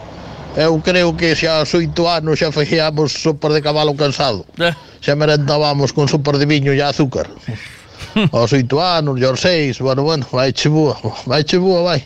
Eu 0.56 0.80
creo 0.80 1.16
que 1.16 1.36
xa 1.36 1.60
aos 1.60 1.72
oito 1.76 2.08
anos 2.08 2.40
xa 2.40 2.52
facíamos 2.52 3.12
sopas 3.12 3.56
de 3.56 3.60
cabalo 3.64 3.96
cansado. 3.96 4.44
Eh. 4.60 4.72
Xa 5.00 5.16
merendábamos 5.16 5.92
con 5.92 6.08
sopas 6.08 6.36
de 6.40 6.46
viño 6.48 6.72
e 6.72 6.80
azúcar. 6.84 7.28
aos 8.32 8.52
oito 8.52 8.80
anos, 8.80 9.20
aos 9.22 9.40
seis, 9.40 9.78
bueno, 9.80 10.02
bueno, 10.02 10.26
vai 10.32 10.52
che 10.52 10.68
boa, 10.68 10.96
vai 11.26 11.44
che 11.44 11.58
boa, 11.58 11.82
vai. 11.82 12.00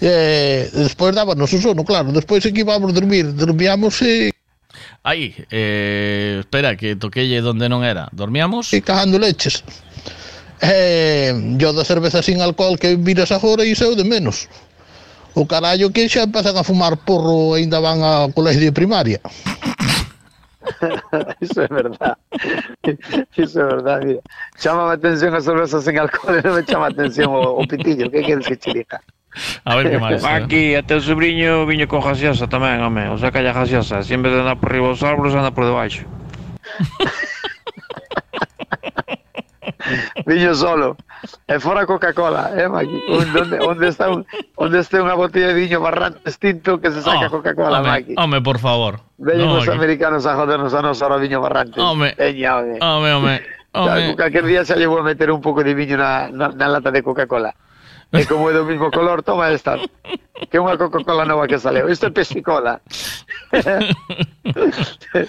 E 0.00 0.68
despois 0.72 1.12
dábanos 1.12 1.52
o 1.52 1.58
sono, 1.60 1.84
claro, 1.84 2.12
despois 2.12 2.44
aquí 2.44 2.64
íbamos 2.64 2.92
dormir, 2.92 3.32
dormíamos 3.36 4.00
e... 4.00 4.32
Aí, 5.02 5.34
eh, 5.50 6.36
espera, 6.40 6.76
que 6.76 6.96
toquelle 6.96 7.40
donde 7.40 7.68
non 7.68 7.80
era. 7.84 8.08
Dormíamos? 8.12 8.72
E 8.76 8.84
cagando 8.84 9.16
leches. 9.16 9.64
eh, 10.62 11.32
yo 11.56 11.72
da 11.72 11.84
cerveza 11.84 12.22
sin 12.22 12.40
alcohol 12.40 12.78
que 12.78 12.96
viras 12.96 13.32
agora 13.32 13.64
e 13.64 13.74
seu 13.74 13.96
de 13.96 14.04
menos 14.04 14.48
o 15.34 15.46
carallo 15.46 15.92
que 15.94 16.08
xa 16.08 16.26
empezan 16.26 16.56
a 16.58 16.64
fumar 16.64 16.96
porro 17.00 17.56
e 17.56 17.64
ainda 17.64 17.80
van 17.80 18.02
ao 18.02 18.32
colexio 18.32 18.68
de 18.68 18.72
primaria 18.72 19.20
Iso 21.40 21.64
é 21.64 21.68
verdad 21.68 22.16
Iso 23.36 23.60
é 23.60 23.64
verdad 23.64 24.04
mira. 24.04 24.20
Chama 24.60 24.90
a 24.90 24.94
atención 24.94 25.34
a 25.34 25.40
cerveza 25.40 25.80
sin 25.80 25.98
alcohol 25.98 26.36
e 26.36 26.42
non 26.44 26.54
me 26.54 26.62
chama 26.68 26.86
a 26.86 26.92
atención 26.92 27.32
o, 27.32 27.58
o 27.58 27.62
pitillo 27.64 28.12
Que 28.12 28.22
queres 28.22 28.46
que 28.46 28.56
che 28.60 28.72
diga? 28.72 29.00
A 29.64 29.76
ver 29.76 29.90
que 29.90 29.98
máis. 29.98 30.22
Eh. 30.22 30.26
Aquí, 30.26 30.74
a 30.74 30.82
teu 30.82 31.00
sobrinho 31.00 31.66
viño 31.66 31.86
con 31.86 32.02
gaseosa 32.02 32.50
tamén, 32.50 32.82
home. 32.82 33.14
O 33.14 33.18
sea, 33.18 33.30
calla 33.30 33.54
gaseosa. 33.54 34.02
Si 34.02 34.10
en 34.10 34.26
vez 34.26 34.34
de 34.34 34.42
andar 34.42 34.58
por 34.58 34.74
riba 34.74 34.90
os 34.90 35.06
árboles, 35.06 35.38
anda 35.38 35.54
por 35.54 35.70
debaixo. 35.70 36.02
Viño 40.26 40.54
solo. 40.54 40.96
E 41.46 41.60
fora 41.60 41.84
Coca-Cola, 41.86 42.50
eh, 42.56 42.68
Maki? 42.68 42.98
Onde, 43.08 43.58
onde 43.60 43.88
está 43.88 44.08
un, 44.10 44.24
onde 44.56 44.80
este 44.80 44.98
unha 45.00 45.14
botella 45.14 45.52
de 45.52 45.56
viño 45.60 45.80
barrante 45.80 46.20
extinto 46.24 46.80
que 46.80 46.90
se 46.90 47.02
saca 47.04 47.28
Oh, 47.28 47.40
Coca-Cola, 47.40 47.82
Maki? 47.82 48.14
home, 48.16 48.40
por 48.40 48.58
favor. 48.58 49.00
Veñen 49.20 49.46
No, 49.48 49.60
aquí. 49.60 49.70
americanos 49.70 50.24
a 50.24 50.34
jodernos 50.34 50.72
a 50.74 50.80
nos 50.82 51.02
ahora 51.02 51.16
viño 51.20 51.40
barrante. 51.40 51.76
Home. 51.80 52.14
Veña, 52.16 52.58
home. 52.58 52.78
Home, 52.80 53.08
home. 53.14 53.34
Xa, 53.70 53.80
home. 53.84 54.16
Calquer 54.16 54.44
día 54.48 54.64
xa 54.64 54.76
llevo 54.80 54.98
a 54.98 55.04
meter 55.04 55.30
un 55.30 55.40
pouco 55.44 55.60
de 55.62 55.74
viño 55.74 55.96
na, 56.00 56.28
na, 56.32 56.48
na 56.50 56.66
lata 56.68 56.90
de 56.90 57.02
Coca-Cola. 57.04 57.52
E 58.10 58.26
como 58.26 58.50
é 58.50 58.52
do 58.56 58.66
mismo 58.66 58.90
color, 58.90 59.22
toma 59.22 59.54
esta. 59.54 59.78
Que 60.50 60.58
é 60.58 60.60
unha 60.60 60.74
Coca-Cola 60.74 61.22
nova 61.22 61.46
que 61.46 61.62
saleu. 61.62 61.86
Isto 61.86 62.08
é 62.08 62.10
Pepsi-Cola. 62.10 62.82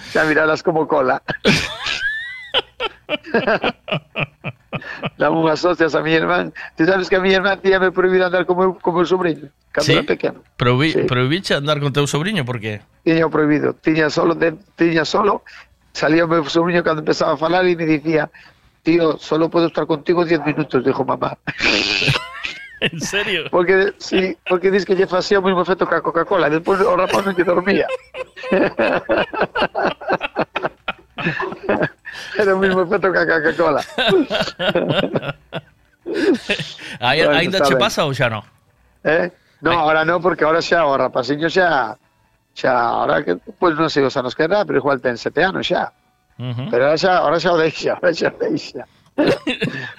xa 0.09 0.21
miralas 0.29 0.63
como 0.65 0.87
cola. 0.89 1.21
Dame 5.17 5.35
unhas 5.37 5.63
hostias 5.65 5.93
a 5.95 6.01
mi 6.01 6.13
irmán. 6.15 6.53
Ti 6.75 6.85
sabes 6.85 7.09
que 7.09 7.15
a 7.17 7.21
mi 7.21 7.31
irmán 7.31 7.59
tía 7.61 7.79
me 7.79 7.91
prohibido 7.91 8.25
andar 8.25 8.45
como, 8.45 8.63
eu- 8.63 8.79
como 8.81 8.99
o 8.99 9.05
sobrinho. 9.05 9.49
Cando 9.71 9.85
Sí? 9.85 9.93
era 9.93 10.03
pequeno. 10.03 10.43
Provi, 10.57 10.91
Sí. 10.91 10.99
Prohibiche 11.07 11.53
andar 11.55 11.79
con 11.79 11.93
teu 11.93 12.07
sobrinho, 12.07 12.43
por 12.45 12.59
qué? 12.59 12.81
Tiña 13.03 13.29
prohibido. 13.29 13.73
Tiña 13.75 14.09
solo, 14.09 14.33
de, 14.35 14.53
tiña 14.75 15.05
solo. 15.05 15.43
Salía 15.93 16.25
o 16.25 16.27
meu 16.27 16.43
sobrinho 16.47 16.83
cando 16.83 17.01
empezaba 17.03 17.33
a 17.33 17.37
falar 17.37 17.65
e 17.67 17.75
me 17.75 17.85
dicía 17.85 18.29
tío, 18.81 19.13
solo 19.21 19.45
puedo 19.51 19.67
estar 19.69 19.85
contigo 19.85 20.25
10 20.25 20.41
minutos, 20.45 20.83
dijo 20.83 21.05
mamá. 21.05 21.37
En 22.81 22.97
serio? 22.99 23.43
Porque, 23.51 23.93
sí, 24.01 24.35
porque 24.49 24.71
dices 24.73 24.87
que 24.89 24.95
lle 24.97 25.05
facía 25.05 25.37
o 25.37 25.41
mismo 25.45 25.61
efecto 25.61 25.85
que 25.85 25.93
a 25.93 26.01
Coca-Cola. 26.01 26.49
Despois 26.49 26.81
o 26.81 26.97
rapaz 26.97 27.21
non 27.29 27.37
que 27.37 27.45
dormía. 27.45 27.85
Era 32.37 32.53
o 32.55 32.59
mismo 32.59 32.81
efecto 32.81 33.11
que 33.11 33.19
a 33.19 33.25
Coca-Cola. 33.27 33.81
Ainda 36.99 37.59
ben. 37.59 37.77
pasa 37.79 38.05
ou 38.05 38.13
xa 38.13 38.29
non? 38.29 38.43
Eh? 39.03 39.31
No, 39.61 39.71
ahora 39.77 40.05
no, 40.05 40.19
porque 40.21 40.43
ahora 40.43 40.61
xa 40.61 40.85
o 40.85 40.97
rapaciño 40.97 41.49
xa 41.49 41.97
xa 42.53 42.71
ahora 42.73 43.23
que 43.23 43.37
pues 43.37 43.77
non 43.77 43.89
sei 43.89 44.03
os 44.03 44.15
anos 44.17 44.33
que 44.35 44.43
era, 44.43 44.65
pero 44.65 44.81
igual 44.81 44.99
ten 44.99 45.17
sete 45.17 45.43
anos 45.45 45.67
xa. 45.69 45.93
Ujú. 46.41 46.67
Pero 46.73 46.89
ahora 46.89 46.97
xa, 46.97 47.21
ahora 47.21 47.37
xa 47.39 47.53
o 47.53 47.57
deixa, 47.61 47.93
ahora 47.95 48.11
xa 48.13 48.29
o 48.33 48.37
deixa. 48.41 48.83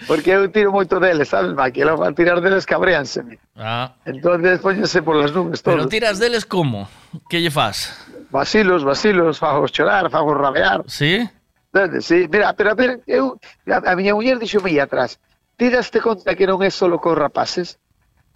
porque 0.08 0.32
eu 0.32 0.48
tiro 0.48 0.72
moito 0.72 0.98
deles, 0.98 1.28
sabes, 1.28 1.52
Maki? 1.52 1.84
Ela 1.84 1.94
a 1.94 2.10
tirar 2.16 2.40
deles 2.40 2.64
cabreánseme. 2.66 3.38
Ah. 3.56 3.92
Entonces 4.04 4.58
póñense 4.58 5.02
por 5.02 5.16
las 5.16 5.30
nubes 5.32 5.62
Pero 5.62 5.84
todos. 5.86 5.90
tiras 5.92 6.18
deles 6.18 6.44
como? 6.44 6.88
Que 7.28 7.38
lle 7.40 7.50
fas? 7.52 7.92
Vacilos, 8.32 8.82
vacilos, 8.82 9.38
fagos 9.38 9.70
chorar, 9.70 10.10
fagos 10.10 10.36
rabear. 10.36 10.82
Sí? 10.88 11.28
Entende? 11.72 12.02
Sí, 12.02 12.28
mira, 12.30 12.52
pero 12.52 12.70
a 12.70 12.74
ver, 12.74 13.00
eu, 13.06 13.40
a, 13.66 13.92
a 13.92 13.96
miña 13.96 14.12
muller 14.12 14.38
dixome 14.38 14.70
aí 14.70 14.78
atrás, 14.78 15.16
ti 15.56 15.72
daste 15.72 16.04
conta 16.04 16.36
que 16.36 16.44
non 16.44 16.60
é 16.60 16.68
solo 16.68 17.00
cos 17.00 17.16
rapaces? 17.16 17.80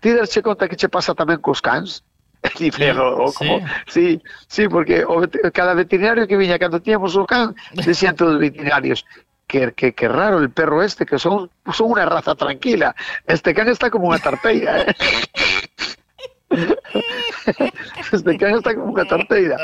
Ti 0.01 0.17
daste 0.17 0.41
conta 0.41 0.65
que 0.69 0.81
che 0.81 0.89
pasa 0.89 1.13
tamén 1.13 1.45
cos 1.45 1.61
cans? 1.61 2.01
Di, 2.57 2.73
pero, 2.73 3.29
o 3.29 3.33
como, 3.37 3.61
sí, 3.93 4.25
sí, 4.49 4.69
porque 4.73 5.05
o 5.05 5.29
cada 5.53 5.77
veterinario 5.77 6.25
que 6.25 6.41
viña 6.41 6.57
cando 6.57 6.81
tiñamos 6.81 7.13
o 7.13 7.29
can, 7.29 7.53
decían 7.77 8.17
todos 8.17 8.35
os 8.37 8.41
veterinarios, 8.41 9.05
que, 9.47 9.73
que, 9.77 9.93
que 9.93 10.09
raro 10.09 10.39
el 10.39 10.49
perro 10.49 10.81
este, 10.83 11.05
que 11.05 11.19
son, 11.19 11.51
son 11.73 11.93
una 11.93 12.07
raza 12.07 12.35
tranquila. 12.35 12.97
Este 13.27 13.53
can 13.53 13.69
está 13.69 13.91
como 13.91 14.09
una 14.09 14.19
tarteira, 14.19 14.81
¿eh? 14.81 14.97
Desde 18.13 18.39
que 18.39 18.45
esta 18.45 18.75
como 18.75 18.95
catarteira. 18.95 19.57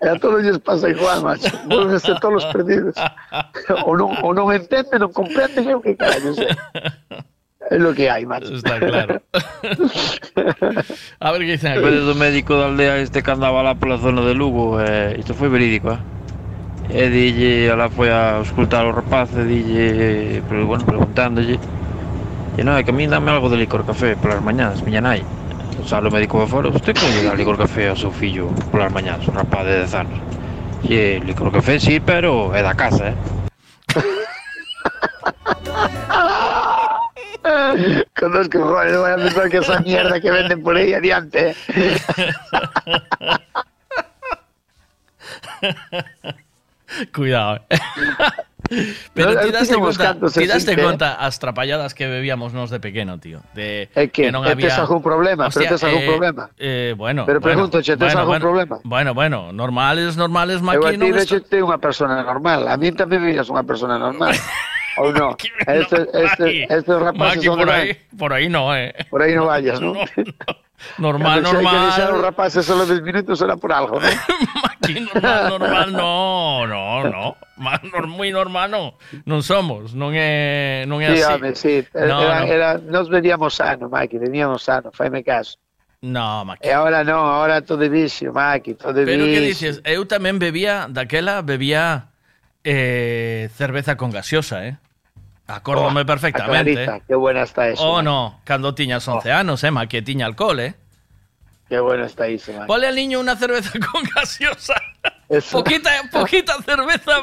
E 0.00 0.08
a 0.08 0.16
todos 0.18 0.42
lles 0.42 0.58
pasa 0.58 0.88
igual, 0.88 1.22
macho. 1.22 1.50
Volven 1.68 2.00
ser 2.00 2.18
todos 2.20 2.44
perdidos. 2.52 2.94
O 3.84 3.96
non, 3.96 4.14
o 4.22 4.32
non 4.32 4.52
entenden, 4.52 5.00
non 5.02 5.12
comprenden, 5.12 5.68
eu 5.68 5.80
que 5.80 5.96
carallo 5.96 6.34
sei. 6.34 6.48
É 7.70 7.76
lo 7.76 7.92
que 7.92 8.08
hai, 8.08 8.24
macho. 8.24 8.54
Está 8.54 8.80
claro. 8.80 9.20
a 11.20 11.32
ver 11.32 11.40
que 11.44 11.52
dicen 11.58 11.72
aquí. 11.76 11.84
Vedes 11.84 12.04
do 12.08 12.14
médico 12.16 12.56
da 12.56 12.72
aldea 12.72 12.96
este 12.96 13.20
que 13.20 13.30
andaba 13.30 13.62
lá 13.62 13.76
pola 13.76 13.98
zona 14.00 14.24
de 14.24 14.32
Lugo, 14.32 14.80
eh, 14.80 15.16
isto 15.20 15.34
foi 15.34 15.52
verídico, 15.52 15.92
eh? 15.92 16.00
E 16.88 17.12
dille, 17.12 17.68
alá 17.68 17.92
foi 17.92 18.08
a 18.08 18.40
auscultar 18.40 18.88
o 18.88 18.96
rapaz 18.96 19.28
e 19.36 19.44
dille, 19.44 20.40
pero, 20.48 20.64
bueno, 20.64 20.88
preguntándolle, 20.88 21.60
e 22.56 22.64
non, 22.64 22.80
é 22.80 22.82
que 22.82 22.90
a 22.90 22.96
mí 22.96 23.04
dame 23.04 23.28
algo 23.28 23.52
de 23.52 23.60
licor 23.60 23.84
café 23.84 24.16
polas 24.16 24.40
mañás, 24.40 24.80
miña 24.80 25.04
nai. 25.04 25.20
Sale 25.88 26.08
o 26.08 26.12
médico 26.12 26.44
de 26.44 26.46
fora, 26.52 26.68
usted 26.68 26.92
lle 27.00 27.24
dá 27.24 27.32
licor 27.32 27.56
café 27.56 27.88
ao 27.88 27.96
seu 27.96 28.12
fillo 28.12 28.52
polas 28.70 28.92
mañás, 28.92 29.24
un 29.26 29.32
rapaz 29.32 29.64
de 29.64 29.88
10 29.88 29.94
anos 29.94 30.20
E 30.84 31.18
licor 31.24 31.50
café 31.50 31.80
sí, 31.80 31.98
pero 31.98 32.52
é 32.54 32.60
da 32.62 32.74
casa, 32.76 33.08
eh? 33.08 33.16
Conozco, 38.20 38.58
joder, 38.60 38.92
no 38.92 39.00
voy 39.00 39.12
a 39.12 39.16
pensar 39.16 39.48
que 39.48 39.56
esa 39.64 39.80
mierda 39.80 40.20
que 40.20 40.30
venden 40.30 40.62
por 40.62 40.76
ahí 40.76 40.92
adiante. 40.92 41.56
Cuidado. 47.14 47.64
eh. 47.70 47.78
Pero 49.14 49.32
No, 49.32 49.40
ti 49.40 49.48
eu 49.48 49.52
daste 49.52 49.74
conta, 49.80 50.12
ti 50.32 50.44
daste 50.44 50.76
que- 50.76 50.82
conta 50.84 51.16
as 51.16 51.40
trapalladas 51.40 51.94
que 51.96 52.04
bebíamos 52.06 52.52
nos 52.52 52.68
de 52.68 52.78
pequeno, 52.80 53.16
tío. 53.16 53.40
De 53.56 53.88
É 53.96 54.12
que, 54.12 54.28
non 54.28 54.44
é 54.44 54.52
había 54.52 54.68
tes 54.68 54.76
algún 54.76 55.00
problema, 55.00 55.48
pero 55.48 55.72
tes 55.72 55.80
algún 55.80 56.04
problema. 56.04 56.52
Eh, 56.60 56.92
bueno, 56.96 57.24
Pero 57.24 57.40
bueno, 57.40 57.68
pregúntoche, 57.68 57.96
tes 57.96 58.12
bueno, 58.12 58.20
algún 58.20 58.32
bueno, 58.36 58.44
problema? 58.44 58.76
Bueno, 58.84 59.10
bueno, 59.16 59.38
normales, 59.56 60.16
normales, 60.20 60.60
Eu 60.60 60.84
ti 60.84 61.00
non 61.00 61.16
vexo 61.16 61.40
te 61.40 61.64
unha 61.64 61.80
persona 61.80 62.20
normal. 62.20 62.68
A 62.68 62.76
mí 62.76 62.92
tamén 62.92 63.24
veías 63.24 63.48
unha 63.48 63.64
persona 63.64 63.96
normal. 63.96 64.36
Ou 65.00 65.14
non? 65.16 65.32
Este, 65.68 66.04
este, 66.12 66.46
estes 66.68 66.96
rapaces 66.98 67.40
por 67.46 67.64
van? 67.64 67.86
aí, 67.86 67.94
por 68.18 68.30
aí 68.36 68.46
no, 68.52 68.74
eh. 68.74 68.92
Por 69.08 69.22
aí 69.24 69.32
non 69.32 69.46
vayas, 69.48 69.80
non? 69.80 69.96
Normal, 70.98 71.42
Cando 71.42 71.58
che 71.58 71.66
hai 71.66 71.74
que 71.74 71.82
deixar 71.90 72.06
os 72.14 72.22
normal. 72.22 72.30
rapaces 72.30 72.62
solo 72.62 72.86
10 72.86 73.02
minutos 73.02 73.34
será 73.42 73.58
por 73.58 73.70
algo, 73.74 73.98
non? 73.98 74.10
normal, 74.86 75.42
normal, 75.58 75.88
no, 75.90 76.66
no, 76.70 76.82
no. 77.10 77.24
moi 77.58 78.30
normal 78.30 78.70
no, 78.70 78.94
non 79.26 79.42
somos, 79.42 79.92
non 79.92 80.14
é, 80.14 80.86
non 80.86 81.02
é 81.02 81.14
sí, 81.14 81.22
así. 81.22 81.32
Home, 81.34 81.50
sí, 81.54 81.74
no, 81.94 82.22
era, 82.22 82.38
no. 82.40 82.46
era, 82.46 82.68
nos 82.78 83.10
veníamos 83.10 83.54
sano, 83.54 83.88
Maqui, 83.90 84.18
veníamos 84.18 84.62
sano, 84.62 84.90
faime 84.94 85.22
caso. 85.26 85.58
No, 86.00 86.44
Maqui. 86.44 86.62
E 86.62 86.70
agora 86.70 87.02
non, 87.02 87.26
agora 87.26 87.60
todo 87.62 87.82
vicio, 87.90 88.32
Maqui, 88.32 88.74
todo 88.74 88.94
de. 88.94 89.04
Pero 89.04 89.26
que 89.26 89.42
dices, 89.42 89.82
eu 89.82 90.06
tamén 90.06 90.38
bebía, 90.38 90.86
daquela 90.86 91.42
bebía 91.42 92.14
eh, 92.62 93.50
cerveza 93.58 93.98
con 93.98 94.14
gaseosa, 94.14 94.62
eh? 94.62 94.78
Acórdome 95.48 96.02
oh, 96.02 96.06
perfectamente. 96.06 96.78
Clarita, 96.86 97.02
eh. 97.08 97.18
buena 97.18 97.42
está 97.42 97.68
eso. 97.68 97.82
Oh, 97.82 97.98
Maqui. 97.98 98.04
no, 98.06 98.40
cando 98.44 98.74
tiñas 98.78 99.02
11 99.02 99.26
oh. 99.26 99.34
anos, 99.34 99.64
eh, 99.64 99.70
Maqui, 99.74 100.02
tiña 100.02 100.26
alcohol, 100.26 100.60
eh? 100.60 100.74
Qué 101.68 101.80
bueno 101.80 102.04
está 102.06 102.28
eso, 102.28 102.52
Maqui. 102.52 102.66
Ponle 102.70 102.86
al 102.86 102.94
niño 102.94 103.18
una 103.18 103.34
cerveza 103.34 103.74
con 103.90 104.06
gaseosa. 104.14 104.78
Eso. 105.28 105.58
Poquita, 105.58 105.90
poquita 106.12 106.54
cerveza 106.62 107.22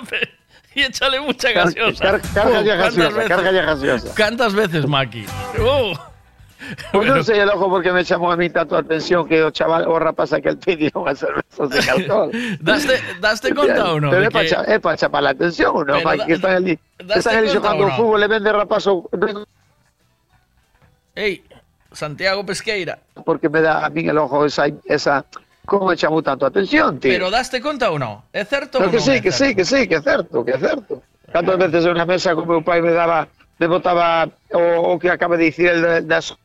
y 0.76 0.84
échale 0.84 1.20
mucha 1.22 1.52
gaseosa. 1.52 2.04
car- 2.04 2.22
carga 2.34 2.62
ya 2.62 2.76
¿cuántas 2.78 2.96
gaseosa, 2.98 3.18
veces? 3.18 3.30
carga 3.30 3.52
ya 3.52 3.62
gaseosa. 3.64 4.08
¿Cuántas 4.16 4.54
veces, 4.54 4.86
Maki? 4.88 5.26
Uh, 5.60 5.94
Pues 6.92 7.06
non 7.06 7.22
sei 7.22 7.46
el 7.46 7.50
ojo 7.54 7.70
porque 7.70 7.94
me 7.94 8.02
chamou 8.02 8.34
a 8.34 8.38
mí 8.40 8.50
tanto 8.50 8.74
atención 8.74 9.30
que 9.30 9.38
o 9.44 9.54
chaval, 9.54 9.86
o 9.86 10.02
rapaz 10.02 10.34
aquel 10.34 10.58
pediu 10.58 10.90
unha 10.98 11.14
cerveza 11.14 11.62
sin 11.70 11.86
alcohol. 11.94 12.34
¿daste, 12.64 12.98
¿Daste 13.22 13.54
conta 13.54 13.94
o 13.94 14.02
no? 14.02 14.10
Pero 14.10 14.26
de 14.26 14.30
é 14.30 14.34
para 14.34 14.50
cha, 14.50 14.60
é 14.66 14.82
pa 14.82 14.98
chapar 14.98 15.22
la 15.22 15.38
atención? 15.38 15.78
Pero 15.86 16.02
Maki, 16.02 16.18
da- 16.18 16.26
que 16.26 16.34
están 16.42 16.66
daste 17.06 17.22
están 17.22 17.34
ali 17.38 17.48
conta 17.54 17.60
xogando 17.62 17.84
ou 17.86 17.86
o 17.86 17.90
non? 17.94 17.98
fútbol 18.02 18.22
e 18.24 18.28
vende 18.34 18.50
rapaz 18.50 18.84
o, 18.90 19.06
Ey, 21.14 21.44
Santiago 21.92 22.42
Pesqueira. 22.46 22.98
porque 23.24 23.48
me 23.50 23.62
dá 23.62 23.86
a 23.86 23.90
mí 23.94 24.08
el 24.08 24.18
ojo 24.18 24.46
esa, 24.50 24.66
esa 24.90 25.22
como 25.66 25.94
chamou 25.98 26.22
tanto 26.22 26.46
a 26.46 26.54
atención, 26.54 27.02
ti? 27.02 27.10
Pero 27.10 27.34
daste 27.34 27.60
conta 27.60 27.90
ou 27.90 27.98
non? 27.98 28.24
É 28.32 28.46
certo 28.46 28.80
Pero 28.80 28.88
ou 28.88 28.92
non? 28.92 28.96
Que 28.96 29.02
sí, 29.02 29.20
que 29.20 29.32
sí, 29.34 29.58
que 29.58 29.66
sí, 29.66 29.90
que 29.90 30.00
é 30.00 30.02
certo, 30.02 30.46
que 30.46 30.54
é 30.54 30.60
certo. 30.62 31.02
Cantas 31.34 31.58
veces 31.58 31.84
en 31.84 31.98
unha 31.98 32.08
mesa 32.08 32.32
con 32.38 32.48
meu 32.48 32.64
pai 32.64 32.80
me 32.80 32.94
daba, 32.94 33.28
me 33.60 33.68
botaba 33.68 34.30
o, 34.54 34.62
o 34.90 35.00
que 35.02 35.10
acaba 35.10 35.36
de 35.36 35.52
dicir 35.52 35.74
el 35.74 36.08
das 36.08 36.38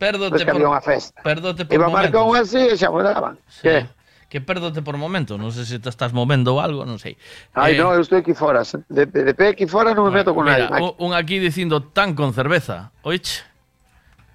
Perdote 0.00 0.44
por, 0.48 0.56
unha 0.56 0.80
festa. 0.80 1.20
Perdote 1.20 1.68
por 1.68 1.76
Iba 1.76 1.92
marcar 1.92 2.24
un 2.24 2.32
así 2.32 2.56
e 2.56 2.74
xa 2.76 2.88
me 2.88 3.04
daban. 3.04 3.36
Sí. 3.48 3.68
Que? 3.68 4.00
que 4.30 4.40
perdote 4.40 4.80
por 4.80 4.94
momento, 4.94 5.34
non 5.34 5.50
sei 5.50 5.66
se 5.66 5.82
te 5.82 5.90
estás 5.90 6.14
movendo 6.14 6.54
ou 6.54 6.62
algo, 6.62 6.86
non 6.86 7.02
sei. 7.02 7.18
Ai, 7.50 7.74
eh, 7.74 7.82
non, 7.82 7.90
eu 7.90 7.98
estou 7.98 8.14
aquí 8.14 8.30
fora, 8.30 8.62
de, 8.62 9.02
de, 9.10 9.26
de 9.26 9.34
pé 9.34 9.50
aquí 9.50 9.66
fora 9.66 9.90
non 9.90 10.06
me 10.06 10.22
meto 10.22 10.30
con 10.38 10.46
mira, 10.46 10.70
nadie. 10.70 10.94
Un 11.02 11.18
aquí 11.18 11.42
dicindo 11.42 11.82
tan 11.82 12.14
con 12.14 12.30
cerveza, 12.30 12.94
oich? 13.02 13.42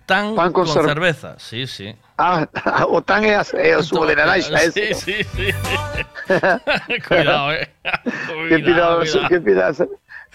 Tan, 0.03 0.35
tan 0.35 0.51
con, 0.51 0.67
con 0.67 0.83
cerveza, 0.83 1.39
sí, 1.39 1.63
sí. 1.63 1.95
Ah, 2.17 2.47
o 2.87 3.01
tan 3.03 3.23
é, 3.27 3.35
a- 3.35 3.43
é 3.59 3.75
o 3.75 3.83
subo 3.83 4.07
de 4.07 4.15
naranja 4.15 4.55
Sí, 4.71 4.93
sí, 4.95 5.15
sí. 5.35 5.45
Cuidado, 7.07 7.51
eh. 7.51 7.67
Que 8.49 8.59
pida, 8.59 8.97
cuidado. 8.97 9.27
que 9.29 9.39
pida, 9.41 9.65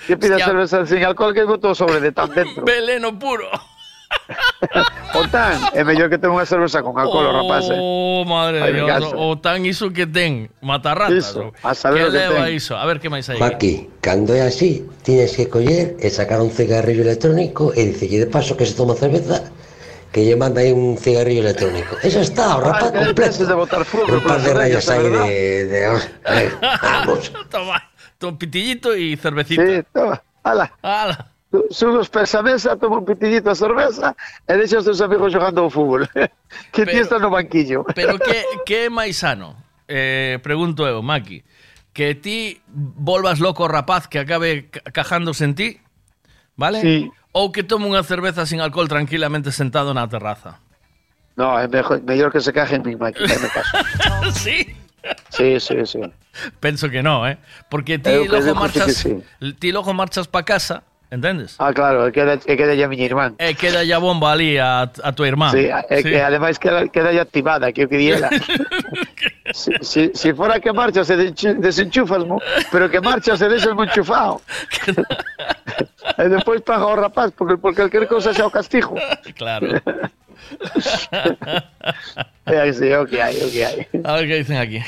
que 0.06 0.16
pida 0.16 0.34
Hostia. 0.36 0.46
cerveza 0.46 0.86
sin 0.86 1.04
alcohol 1.04 1.32
que 1.32 1.44
botou 1.44 1.72
sobre 1.74 2.00
de 2.00 2.12
tan 2.12 2.28
dentro. 2.36 2.64
Veleno 2.64 3.16
puro. 3.18 3.48
O 5.14 5.22
tan, 5.30 5.54
é 5.72 5.80
mellor 5.86 6.10
que 6.10 6.18
ten 6.18 6.28
unha 6.34 6.42
cerveza 6.44 6.82
con 6.84 6.98
alcohol, 6.98 7.30
oh, 7.30 7.36
rapaz. 7.46 7.64
Eh. 7.70 7.78
Oh, 7.78 8.26
madre 8.26 8.58
de 8.60 8.72
Dios. 8.76 8.90
caso. 8.90 9.14
O 9.16 9.38
tan 9.38 9.62
iso 9.64 9.88
que 9.94 10.04
ten. 10.04 10.50
Matarratas. 10.60 11.32
A 11.64 11.72
saber 11.78 12.10
que 12.10 12.18
o 12.18 12.28
que 12.28 12.44
ten. 12.44 12.54
iso? 12.60 12.74
A 12.76 12.84
ver 12.84 12.98
que 13.00 13.08
máis 13.08 13.24
hai. 13.30 13.38
Maki, 13.38 13.88
cando 14.04 14.34
é 14.36 14.42
así, 14.44 14.84
tienes 15.06 15.32
que 15.38 15.46
coller 15.48 15.94
e 16.02 16.10
sacar 16.10 16.42
un 16.44 16.50
cigarrillo 16.52 17.06
electrónico 17.06 17.72
e 17.72 17.86
dicelle 17.88 18.20
de 18.20 18.28
paso 18.28 18.52
que 18.58 18.66
se 18.66 18.74
toma 18.76 18.98
cerveza 18.98 19.46
que 20.12 20.24
lle 20.26 20.34
manda 20.36 20.60
aí 20.60 20.72
un 20.72 20.98
cigarrillo 20.98 21.42
electrónico. 21.46 21.96
Eso 22.02 22.20
está, 22.20 22.56
o 22.56 22.60
rapaz 22.60 22.90
Ai, 22.94 23.06
completo. 23.06 23.46
de 23.46 23.54
botar 23.54 23.84
fútbol 23.84 24.18
Un 24.18 24.24
par 24.26 24.42
de 24.42 24.52
rayas 24.54 24.86
¿verdad? 24.86 25.26
de... 25.26 25.66
de 25.66 25.80
vamos. 26.82 27.32
Toma. 27.50 27.78
Tu 28.18 28.36
pitillito 28.36 28.94
y 28.96 29.16
cervecita. 29.16 29.62
Sí, 29.64 29.82
toma, 29.94 30.22
ala. 30.42 30.72
Ala. 30.82 31.26
Sube 31.70 31.98
os 31.98 32.08
pés 32.08 32.34
a 32.34 32.42
mesa, 32.42 32.76
toma 32.76 32.98
un 32.98 33.04
pitillito 33.04 33.48
de 33.50 33.56
cerveza 33.56 34.14
e 34.46 34.54
deixa 34.54 34.78
os 34.78 34.84
teus 34.86 35.00
amigos 35.00 35.32
jogando 35.32 35.62
ao 35.66 35.70
fútbol. 35.70 36.06
que 36.74 36.84
ti 36.86 36.94
Pero- 36.94 37.02
estás 37.02 37.20
no 37.22 37.30
banquillo. 37.30 37.82
Pero 37.94 38.18
que, 38.18 38.44
que 38.66 38.86
é 38.86 38.90
máis 38.90 39.18
sano? 39.18 39.56
Eh, 39.88 40.38
pregunto 40.42 40.86
eu, 40.86 41.02
Maki. 41.02 41.42
Que 41.90 42.14
ti 42.14 42.62
volvas 42.70 43.40
loco 43.42 43.66
rapaz 43.66 44.06
que 44.06 44.18
acabe 44.22 44.70
ca- 44.70 44.84
cajándose 44.94 45.42
en 45.42 45.54
ti, 45.58 45.68
vale? 46.54 46.78
Sí. 46.82 47.10
Ou 47.32 47.52
que 47.54 47.62
tome 47.62 47.86
unha 47.86 48.02
cerveza 48.02 48.42
sin 48.46 48.58
alcohol 48.58 48.90
tranquilamente 48.90 49.54
sentado 49.54 49.94
na 49.94 50.06
terraza. 50.10 50.58
No, 51.38 51.54
é 51.58 51.68
mejor, 51.70 52.02
mellor 52.02 52.32
que 52.34 52.40
se 52.42 52.52
caje 52.52 52.76
en 52.76 52.82
mi 52.82 52.96
máquina, 52.98 53.30
me 53.38 53.48
caso. 53.48 53.70
sí. 54.34 54.66
Sí, 55.30 55.58
sí, 55.60 55.74
sí. 55.86 56.00
Penso 56.60 56.90
que 56.90 57.02
no, 57.02 57.24
eh? 57.26 57.38
Porque 57.70 57.98
ti 57.98 58.10
logo 58.28 58.54
marchas, 58.54 58.92
sí. 58.94 59.22
ti 59.58 59.72
logo 59.72 59.94
marchas 59.94 60.28
pa 60.28 60.42
casa, 60.44 60.82
entendes? 61.10 61.56
Ah, 61.58 61.72
claro, 61.72 62.04
que 62.06 62.12
queda, 62.20 62.34
é 62.36 62.54
queda 62.58 62.74
ya 62.76 62.84
miña 62.84 63.08
irmán. 63.08 63.32
E 63.40 63.54
queda 63.56 63.80
ya 63.86 63.96
bomba 63.96 64.34
ali 64.36 64.58
a, 64.60 64.90
a 64.92 65.10
tu 65.16 65.24
irmán. 65.24 65.56
Sí, 65.56 65.70
é 65.72 66.02
que 66.04 66.20
ademais 66.20 66.58
queda, 66.60 66.84
queda 66.92 67.14
ya 67.16 67.22
activada, 67.24 67.72
que 67.72 67.86
eu 67.86 67.88
que 67.88 67.96
diela. 67.96 68.28
si, 69.56 69.72
si, 69.80 70.02
si 70.12 70.28
fora 70.36 70.60
que 70.60 70.68
marchas 70.74 71.08
e 71.08 71.16
desenchu- 71.16 71.56
desenchúfasmo, 71.56 72.36
pero 72.68 72.90
que 72.92 73.00
marchas 73.00 73.40
e 73.40 73.48
deixasmo 73.48 73.88
enchufado. 73.88 74.42
e 76.20 76.28
despois 76.28 76.60
paga 76.60 76.86
o 76.86 76.94
rapaz, 76.94 77.32
porque 77.32 77.56
por 77.56 77.72
calquer 77.74 78.06
cousa 78.06 78.32
xa 78.36 78.46
o 78.46 78.52
castigo. 78.52 78.94
Claro. 79.40 79.80
É 82.46 82.68
así, 82.68 82.88
é 82.88 82.98
o 82.98 83.06
que 83.06 83.20
hai, 83.20 83.38
é 83.40 83.44
o 83.44 83.50
que 83.50 83.62
hai. 83.64 83.88
A 84.04 84.16
ver 84.16 84.26
que 84.28 84.38
dicen 84.44 84.58
aquí. 84.58 84.82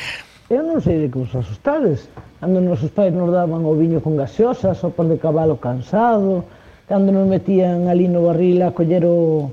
Eu 0.52 0.60
non 0.60 0.84
sei 0.84 1.00
de 1.00 1.08
que 1.08 1.16
vos 1.16 1.32
asustades. 1.32 2.12
Cando 2.36 2.60
nosos 2.60 2.92
pais 2.92 3.14
nos 3.14 3.32
daban 3.32 3.64
o 3.64 3.72
viño 3.72 4.04
con 4.04 4.20
gaseosa, 4.20 4.74
sopas 4.76 5.08
de 5.08 5.16
cabalo 5.16 5.56
cansado, 5.56 6.44
cando 6.84 7.08
nos 7.08 7.24
metían 7.24 7.88
ali 7.88 8.10
no 8.10 8.28
barril 8.28 8.60
a 8.66 8.74
coller 8.76 9.06
o, 9.06 9.48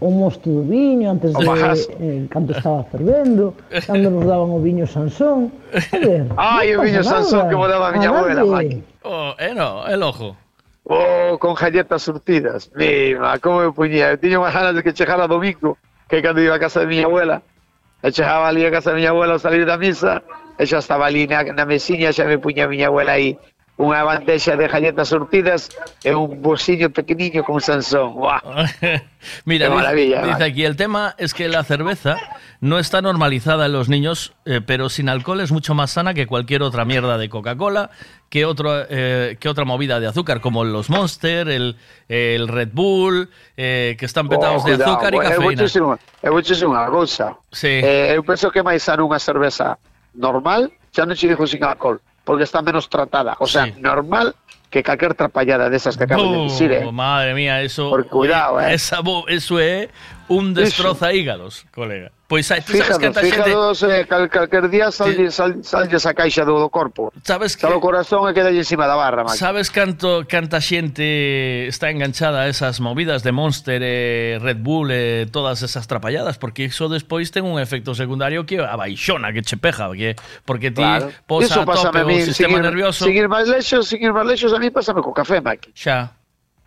o 0.00 0.08
mosto 0.10 0.50
do 0.50 0.62
viño 0.66 1.12
antes 1.12 1.30
de 1.36 1.44
eh, 1.44 2.26
cando 2.26 2.56
estaba 2.56 2.82
fervendo, 2.90 3.54
cando 3.86 4.10
nos 4.10 4.26
daban 4.26 4.50
o 4.50 4.58
viño 4.58 4.88
Sansón. 4.88 5.54
A 5.70 5.98
ver, 6.02 6.26
Ai, 6.34 6.74
o 6.74 6.82
viño 6.82 7.04
Sansón 7.04 7.46
que 7.46 7.54
mo 7.54 7.68
daba 7.68 7.90
a 7.90 7.94
miña 7.94 8.10
abuela, 8.10 8.42
vai. 8.42 8.82
Oh, 9.06 9.36
eh 9.38 9.54
no, 9.54 9.86
el 9.86 10.02
ojo. 10.02 10.34
Oh, 10.92 11.38
con 11.38 11.54
galletas 11.54 12.02
surtidas. 12.02 12.68
Mima, 12.74 13.38
como 13.38 13.62
eu 13.62 13.72
puñía. 13.72 14.10
Eu 14.10 14.18
tiña 14.18 14.42
unhas 14.42 14.50
ganas 14.50 14.74
de 14.74 14.82
que 14.82 14.90
chegara 14.90 15.30
domingo 15.30 15.78
que 16.10 16.18
cando 16.18 16.42
iba 16.42 16.58
a 16.58 16.58
casa 16.58 16.82
de 16.82 16.90
mi 16.90 16.98
abuela, 16.98 17.46
e 18.02 18.10
chegaba 18.10 18.50
a 18.50 18.70
casa 18.74 18.90
de 18.90 18.98
mi 18.98 19.06
abuela 19.06 19.38
ao 19.38 19.38
salir 19.38 19.62
da 19.62 19.78
misa, 19.78 20.18
e 20.58 20.66
xa 20.66 20.82
estaba 20.82 21.06
ali 21.06 21.30
na, 21.30 21.46
na 21.54 21.62
mesiña, 21.62 22.10
xa 22.10 22.26
me 22.26 22.42
puña 22.42 22.66
a 22.66 22.70
miña 22.72 22.90
abuela 22.90 23.14
aí 23.14 23.38
unha 23.80 24.04
bandexa 24.04 24.60
de 24.60 24.68
galletas 24.68 25.08
surtidas 25.08 25.72
e 26.04 26.12
un 26.12 26.44
bolsiño 26.44 26.92
pequeniño 26.92 27.40
con 27.48 27.64
Sansón. 27.64 28.12
Buah. 28.12 28.44
Mira, 29.48 29.68
Qué 29.68 29.74
maravilla, 29.74 30.22
dice, 30.28 30.44
aquí 30.44 30.64
el 30.64 30.76
tema 30.76 31.14
es 31.16 31.32
que 31.32 31.48
la 31.48 31.64
cerveza 31.64 32.16
no 32.60 32.78
está 32.78 33.00
normalizada 33.00 33.66
en 33.66 33.72
los 33.72 33.88
niños, 33.88 34.32
eh, 34.44 34.60
pero 34.60 34.88
sin 34.88 35.08
alcohol 35.08 35.40
es 35.40 35.50
mucho 35.52 35.72
más 35.74 35.92
sana 35.92 36.12
que 36.12 36.26
cualquier 36.26 36.62
otra 36.62 36.84
mierda 36.84 37.16
de 37.16 37.28
Coca-Cola, 37.28 37.88
que, 38.28 38.44
otro, 38.44 38.84
eh, 38.88 39.36
que 39.40 39.48
otra 39.48 39.64
movida 39.64 39.98
de 39.98 40.08
azúcar, 40.08 40.40
como 40.40 40.64
los 40.64 40.88
Monster, 40.90 41.48
el, 41.48 41.76
el 42.08 42.48
Red 42.48 42.70
Bull, 42.72 43.28
eh, 43.56 43.96
que 43.98 44.04
están 44.04 44.28
petados 44.28 44.62
Oh, 44.62 44.66
de 44.68 44.74
cuidado, 44.76 44.92
azúcar 44.92 45.12
vou 45.12 45.22
cafeína. 45.22 45.62
vou 46.28 46.40
dicir 46.44 46.64
unha 46.68 46.84
cousa. 46.92 47.32
Sí. 47.52 47.80
Eh, 47.80 48.12
eu 48.12 48.20
penso 48.24 48.52
que 48.52 48.60
é 48.60 48.64
máis 48.64 48.84
sano 48.84 49.08
unha 49.08 49.16
cerveza 49.20 49.80
normal, 50.12 50.68
xa 50.92 51.04
non 51.08 51.16
se 51.16 51.28
dixo 51.28 51.48
sin 51.48 51.64
alcohol, 51.64 52.00
porque 52.30 52.44
está 52.44 52.62
menos 52.62 52.88
tratada. 52.88 53.34
O 53.40 53.46
sea, 53.48 53.66
normal 53.66 54.36
que 54.70 54.82
calquer 54.82 55.14
trapallada 55.14 55.68
desas 55.68 55.96
que 55.96 56.04
acaban 56.04 56.26
oh, 56.26 56.32
de 56.32 56.42
dicir, 56.44 56.72
eh. 56.72 56.90
Madre 56.90 57.34
mía, 57.34 57.60
eso... 57.60 57.90
Por 57.90 58.06
cuidado, 58.06 58.60
eh, 58.60 58.70
eh. 58.70 58.74
Esa, 58.74 59.02
eso 59.28 59.58
é 59.58 59.90
un 60.30 60.54
destroza 60.54 61.12
hígados, 61.12 61.66
colega. 61.74 62.12
Pois 62.30 62.46
hai, 62.52 62.62
tú 62.62 62.78
sabes 62.78 62.86
fíjados, 62.86 63.02
que 63.02 63.26
fíjados, 63.26 63.78
xente... 63.80 64.00
eh, 64.00 64.06
cal, 64.06 64.30
calquer 64.30 64.70
día 64.70 64.92
sallle, 64.94 65.34
sal, 65.34 65.66
sallle 65.66 65.96
esa 65.98 66.14
caixa 66.14 66.46
do, 66.46 66.62
do 66.62 66.70
corpo. 66.70 67.10
Sabes 67.26 67.58
que... 67.58 67.66
Sal 67.66 67.74
o 67.74 67.82
corazón 67.82 68.30
e 68.30 68.32
queda 68.32 68.54
encima 68.54 68.86
da 68.86 68.94
barra, 68.94 69.26
Max. 69.26 69.42
Sabes 69.42 69.74
canto, 69.74 70.22
canta 70.30 70.62
xente 70.62 71.66
está 71.66 71.90
enganchada 71.90 72.46
a 72.46 72.48
esas 72.48 72.78
movidas 72.78 73.26
de 73.26 73.34
Monster, 73.34 73.82
eh, 73.82 74.38
Red 74.38 74.62
Bull, 74.62 74.94
eh, 74.94 75.26
todas 75.26 75.66
esas 75.66 75.90
trapalladas, 75.90 76.38
porque 76.38 76.70
iso 76.70 76.86
despois 76.86 77.34
ten 77.34 77.42
un 77.42 77.58
efecto 77.58 77.98
secundario 77.98 78.46
que 78.46 78.62
a 78.62 78.78
baixona, 78.78 79.34
que 79.34 79.42
che 79.42 79.58
peja, 79.58 79.90
que, 79.90 80.14
porque 80.46 80.70
ti 80.70 80.86
claro. 80.86 81.10
posa 81.26 81.58
a 81.58 81.66
tope 81.66 82.06
o 82.06 82.14
sistema 82.22 82.62
seguir, 82.62 82.62
nervioso. 82.62 83.02
Seguir 83.02 83.26
máis 83.26 83.50
lexos, 83.50 83.90
seguir 83.90 84.14
máis 84.14 84.30
lexos, 84.30 84.54
mí 84.60 84.70
pásame 84.70 85.00
co 85.02 85.12
café, 85.12 85.40
Maki. 85.40 85.72
Xa. 85.74 86.12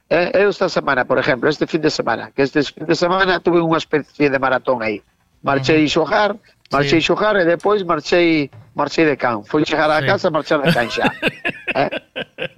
Eh, 0.09 0.31
eu 0.43 0.49
esta 0.49 0.67
semana, 0.69 1.05
por 1.05 1.17
exemplo, 1.17 1.49
este 1.49 1.65
fin 1.65 1.81
de 1.81 1.89
semana, 1.89 2.31
que 2.35 2.43
este 2.43 2.61
fin 2.61 2.85
de 2.85 2.95
semana 2.95 3.39
tuve 3.39 3.61
unha 3.61 3.77
especie 3.79 4.29
de 4.29 4.37
maratón 4.37 4.83
aí. 4.83 5.01
Marchei 5.43 5.87
xogar, 5.89 6.35
marchei 6.71 7.01
Sí. 7.01 7.07
xogar 7.07 7.35
e 7.35 7.43
depois 7.45 7.83
marchei 7.83 8.51
marchei 8.75 9.05
de 9.05 9.15
can. 9.17 9.43
Fui 9.43 9.63
chegar 9.65 9.89
á 9.91 9.99
Sí. 10.01 10.07
casa 10.07 10.27
e 10.27 10.31
marchar 10.31 10.59
de 10.61 10.71
can 10.71 10.87
xa. 10.91 11.07
eh? 11.75 11.89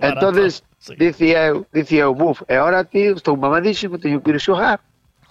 Entonces, 0.02 0.64
dicía 0.98 1.48
eu, 1.54 1.66
dicía 1.74 2.04
eu, 2.06 2.14
buf, 2.14 2.44
e 2.50 2.54
agora 2.56 2.84
ti, 2.84 3.14
estou 3.14 3.38
mamadísimo, 3.38 3.98
teño 3.98 4.22
que 4.22 4.32
ir 4.36 4.40
xogar. 4.42 4.80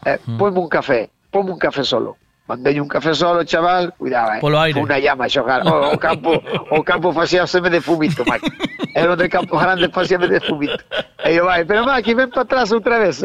Eh, 0.06 0.18
ponme 0.38 0.58
un 0.58 0.68
café, 0.68 1.10
ponme 1.30 1.50
un 1.52 1.58
café 1.58 1.84
solo. 1.84 2.16
Mandei 2.46 2.76
un 2.78 2.88
café 2.88 3.14
solo, 3.14 3.42
chaval, 3.44 3.94
cuidado, 3.96 4.34
eh. 4.36 4.40
Polo 4.40 4.60
aire. 4.60 4.76
Unha 4.76 5.00
llama 5.00 5.24
a 5.24 5.32
xogar. 5.32 5.64
O, 5.64 5.96
o 5.96 5.98
campo, 5.98 6.36
o 6.76 6.84
campo 6.84 7.08
facíaseme 7.16 7.72
de 7.72 7.80
fumito, 7.80 8.20
Maki. 8.28 8.52
Era 8.92 9.16
onde 9.16 9.32
campo 9.32 9.56
grande 9.56 9.88
facíame 9.88 10.28
de 10.28 10.44
fumito. 10.44 10.84
E 11.24 11.40
eu, 11.40 11.48
vai, 11.48 11.64
pero 11.64 11.88
Maki, 11.88 12.12
ven 12.12 12.28
para 12.28 12.44
atrás 12.44 12.68
outra 12.68 13.00
vez. 13.00 13.24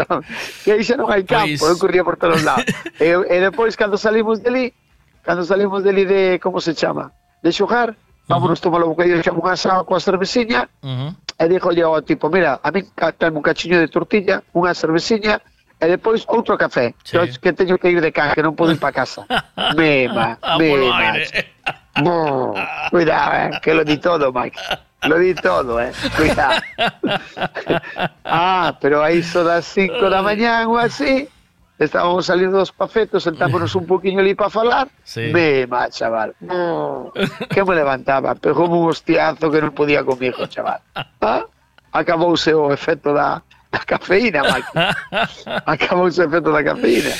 que 0.63 0.71
aí 0.71 0.79
xa 0.87 0.95
non 0.95 1.11
hai 1.11 1.27
campo, 1.27 1.67
eu 1.67 1.75
corría 1.75 2.07
por 2.07 2.15
todos 2.15 2.39
lados. 2.47 2.63
e, 2.95 3.11
e 3.11 3.35
depois, 3.43 3.75
cando 3.75 3.99
salimos 3.99 4.39
deli, 4.39 4.71
cando 5.27 5.43
salimos 5.43 5.83
deli 5.83 6.07
de, 6.07 6.39
como 6.39 6.63
se 6.63 6.71
chama? 6.71 7.11
De 7.43 7.51
xogar, 7.51 7.99
vámonos 8.23 8.63
tomar 8.63 8.87
o 8.87 8.95
bocadillo, 8.95 9.19
xa 9.19 9.35
unha 9.35 9.51
asado 9.51 9.83
coa 9.83 9.99
cerveciña, 9.99 10.71
Ujú. 10.79 11.11
e 11.35 11.43
dixolle 11.51 11.83
ao 11.83 11.99
tipo, 12.07 12.31
mira, 12.31 12.55
a 12.63 12.71
ca- 12.95 13.11
tráeme 13.11 13.35
un 13.35 13.43
cachiño 13.43 13.83
de 13.83 13.91
tortilla, 13.91 14.47
unha 14.55 14.71
cerveciña, 14.71 15.43
e 15.79 15.87
depois 15.87 16.27
outro 16.27 16.57
café, 16.57 16.93
que, 17.03 17.39
que 17.39 17.53
teño 17.53 17.77
que 17.79 17.89
ir 17.89 18.01
de 18.01 18.11
can, 18.11 18.35
que 18.35 18.43
non 18.43 18.51
podo 18.55 18.75
ir 18.75 18.79
para 18.79 18.91
casa. 18.91 19.23
Aire. 19.79 21.55
Brr, 22.03 22.53
Cuidado, 22.89 23.35
eh, 23.35 23.59
que 23.61 23.73
lo 23.73 23.83
di 23.83 23.97
todo, 23.97 24.31
Mike. 24.31 24.59
Lo 25.03 25.17
di 25.17 25.33
todo, 25.33 25.79
eh. 25.79 25.91
Cuidado. 26.15 26.61
ah, 28.25 28.77
pero 28.79 29.03
aí 29.03 29.23
so 29.23 29.43
das 29.43 29.65
5 29.65 30.09
da 30.09 30.21
mañán 30.21 30.67
ou 30.67 30.77
así, 30.77 31.27
estábamos 31.79 32.25
salindo 32.27 32.59
dos 32.59 32.71
pafetos, 32.71 33.23
sentámonos 33.23 33.75
un 33.75 33.85
poquinho 33.87 34.19
ali 34.19 34.35
para 34.35 34.49
falar. 34.49 34.87
Sí. 35.03 35.31
Mema, 35.31 35.89
chaval. 35.89 36.35
Brr, 36.39 37.11
que 37.49 37.63
me 37.63 37.75
levantaba, 37.75 38.35
pegoume 38.35 38.75
un 38.75 38.89
hostiazo 38.91 39.51
que 39.51 39.63
non 39.63 39.71
podía 39.71 40.03
comigo, 40.03 40.43
chaval. 40.47 40.79
Ah, 41.21 41.43
acabouse 41.91 42.53
o 42.53 42.71
efecto 42.71 43.13
da, 43.13 43.43
da 43.71 43.79
cafeína, 43.85 44.41
Mike. 44.43 44.71
Acabouse 45.65 46.21
o 46.21 46.25
efecto 46.25 46.51
da 46.51 46.63
cafeína. 46.63 47.13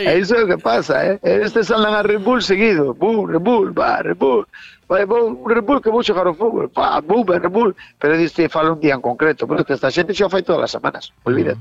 E 0.00 0.18
iso 0.18 0.34
é 0.34 0.44
o 0.44 0.46
que 0.46 0.58
pasa, 0.58 1.02
eh? 1.02 1.18
Estes 1.22 1.70
andan 1.70 1.94
a 1.94 2.02
Red 2.02 2.18
Bull 2.18 2.42
seguido. 2.42 2.94
Bum, 2.94 3.24
Red 3.26 3.40
Bull, 3.40 3.72
va, 3.72 4.02
Red 4.02 4.16
Bull. 4.16 4.46
Vai, 4.88 5.04
vou, 5.06 5.44
Red 5.46 5.62
Bull 5.62 5.80
que 5.80 5.90
xogar 6.02 6.26
ao 6.26 6.34
fútbol. 6.34 6.68
Pa, 6.68 7.00
bum, 7.00 7.24
Red 7.24 7.48
Bull. 7.48 7.74
Pero 7.98 8.16
diste 8.16 8.48
fala 8.48 8.72
un 8.72 8.80
día 8.80 8.94
en 8.94 9.00
concreto, 9.00 9.46
pero 9.48 9.64
que 9.64 9.72
esta 9.72 9.90
xente 9.90 10.12
xa 10.12 10.26
o 10.26 10.30
fai 10.30 10.42
todas 10.42 10.64
as 10.64 10.72
semanas, 10.76 11.12
olvídate. 11.24 11.60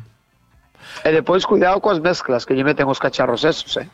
E 1.04 1.10
depois 1.12 1.46
cuidado 1.46 1.80
coas 1.80 2.00
mezclas 2.00 2.44
que 2.46 2.56
lle 2.56 2.68
meten 2.68 2.88
os 2.88 3.00
cacharros 3.00 3.44
esos, 3.48 3.80
eh? 3.80 3.88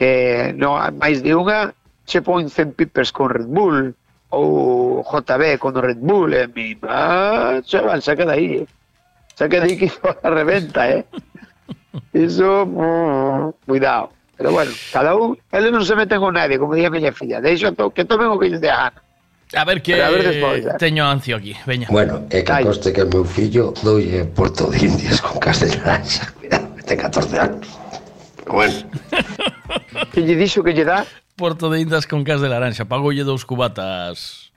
Que 0.00 0.52
non 0.56 0.80
máis 0.96 1.20
de 1.20 1.36
unha 1.36 1.76
che 2.08 2.24
pon 2.24 2.48
100 2.48 2.72
pipers 2.72 3.12
con 3.12 3.28
Red 3.28 3.48
Bull 3.52 3.92
ou 4.32 5.04
JB 5.04 5.60
con 5.60 5.76
Red 5.76 6.00
Bull 6.00 6.32
e 6.32 6.48
mi, 6.48 6.72
ah, 6.88 7.60
chaval, 7.60 8.00
saca 8.00 8.24
de 8.24 8.32
aí, 8.32 8.48
eh? 8.64 8.79
Xa 9.36 9.48
que 9.48 9.60
di 9.60 9.76
que 9.76 9.88
a 10.22 10.30
reventa, 10.30 10.88
eh? 10.90 11.04
Iso, 12.12 12.66
mm, 12.66 13.66
cuidado. 13.66 14.12
Pero 14.36 14.52
bueno, 14.52 14.72
cada 14.92 15.14
un, 15.14 15.36
eles 15.52 15.68
non 15.68 15.84
se 15.84 15.92
meten 15.92 16.16
con 16.16 16.32
nadie, 16.32 16.56
como 16.56 16.72
día 16.72 16.88
a 16.88 16.94
miña 16.94 17.12
filla. 17.12 17.44
Deixo 17.44 17.76
to, 17.76 17.92
que 17.92 18.08
tomen 18.08 18.32
o 18.32 18.40
que 18.40 18.48
lle 18.48 18.56
gana. 18.56 18.96
A 19.52 19.64
ver 19.64 19.82
que 19.82 20.00
a 20.00 20.08
ver 20.08 20.22
despois, 20.22 20.64
eh? 20.64 20.78
teño 20.78 21.04
ancio 21.04 21.36
aquí, 21.36 21.52
veña. 21.66 21.90
Bueno, 21.90 22.24
é 22.30 22.40
que 22.40 22.64
coste 22.64 22.88
que 22.94 23.02
o 23.02 23.08
meu 23.10 23.26
fillo 23.26 23.74
doulle 23.82 24.24
Porto 24.32 24.70
de 24.72 24.80
Indias 24.86 25.20
con 25.20 25.36
Castellanxa. 25.42 26.32
Cuidado, 26.40 26.72
que 26.72 26.82
ten 26.88 26.96
14 26.96 27.36
anos. 27.36 27.68
Pero 28.40 28.52
bueno. 28.54 28.78
que 30.14 30.20
lle 30.24 30.40
dixo 30.40 30.64
que 30.64 30.72
lle 30.72 30.88
dá? 30.88 31.04
Porto 31.36 31.68
de 31.68 31.84
Indias 31.84 32.06
con 32.06 32.24
cas 32.24 32.40
de 32.40 32.48
laranxa. 32.48 32.88
Pagoulle 32.88 33.28
dous 33.28 33.44
cubatas 33.44 34.49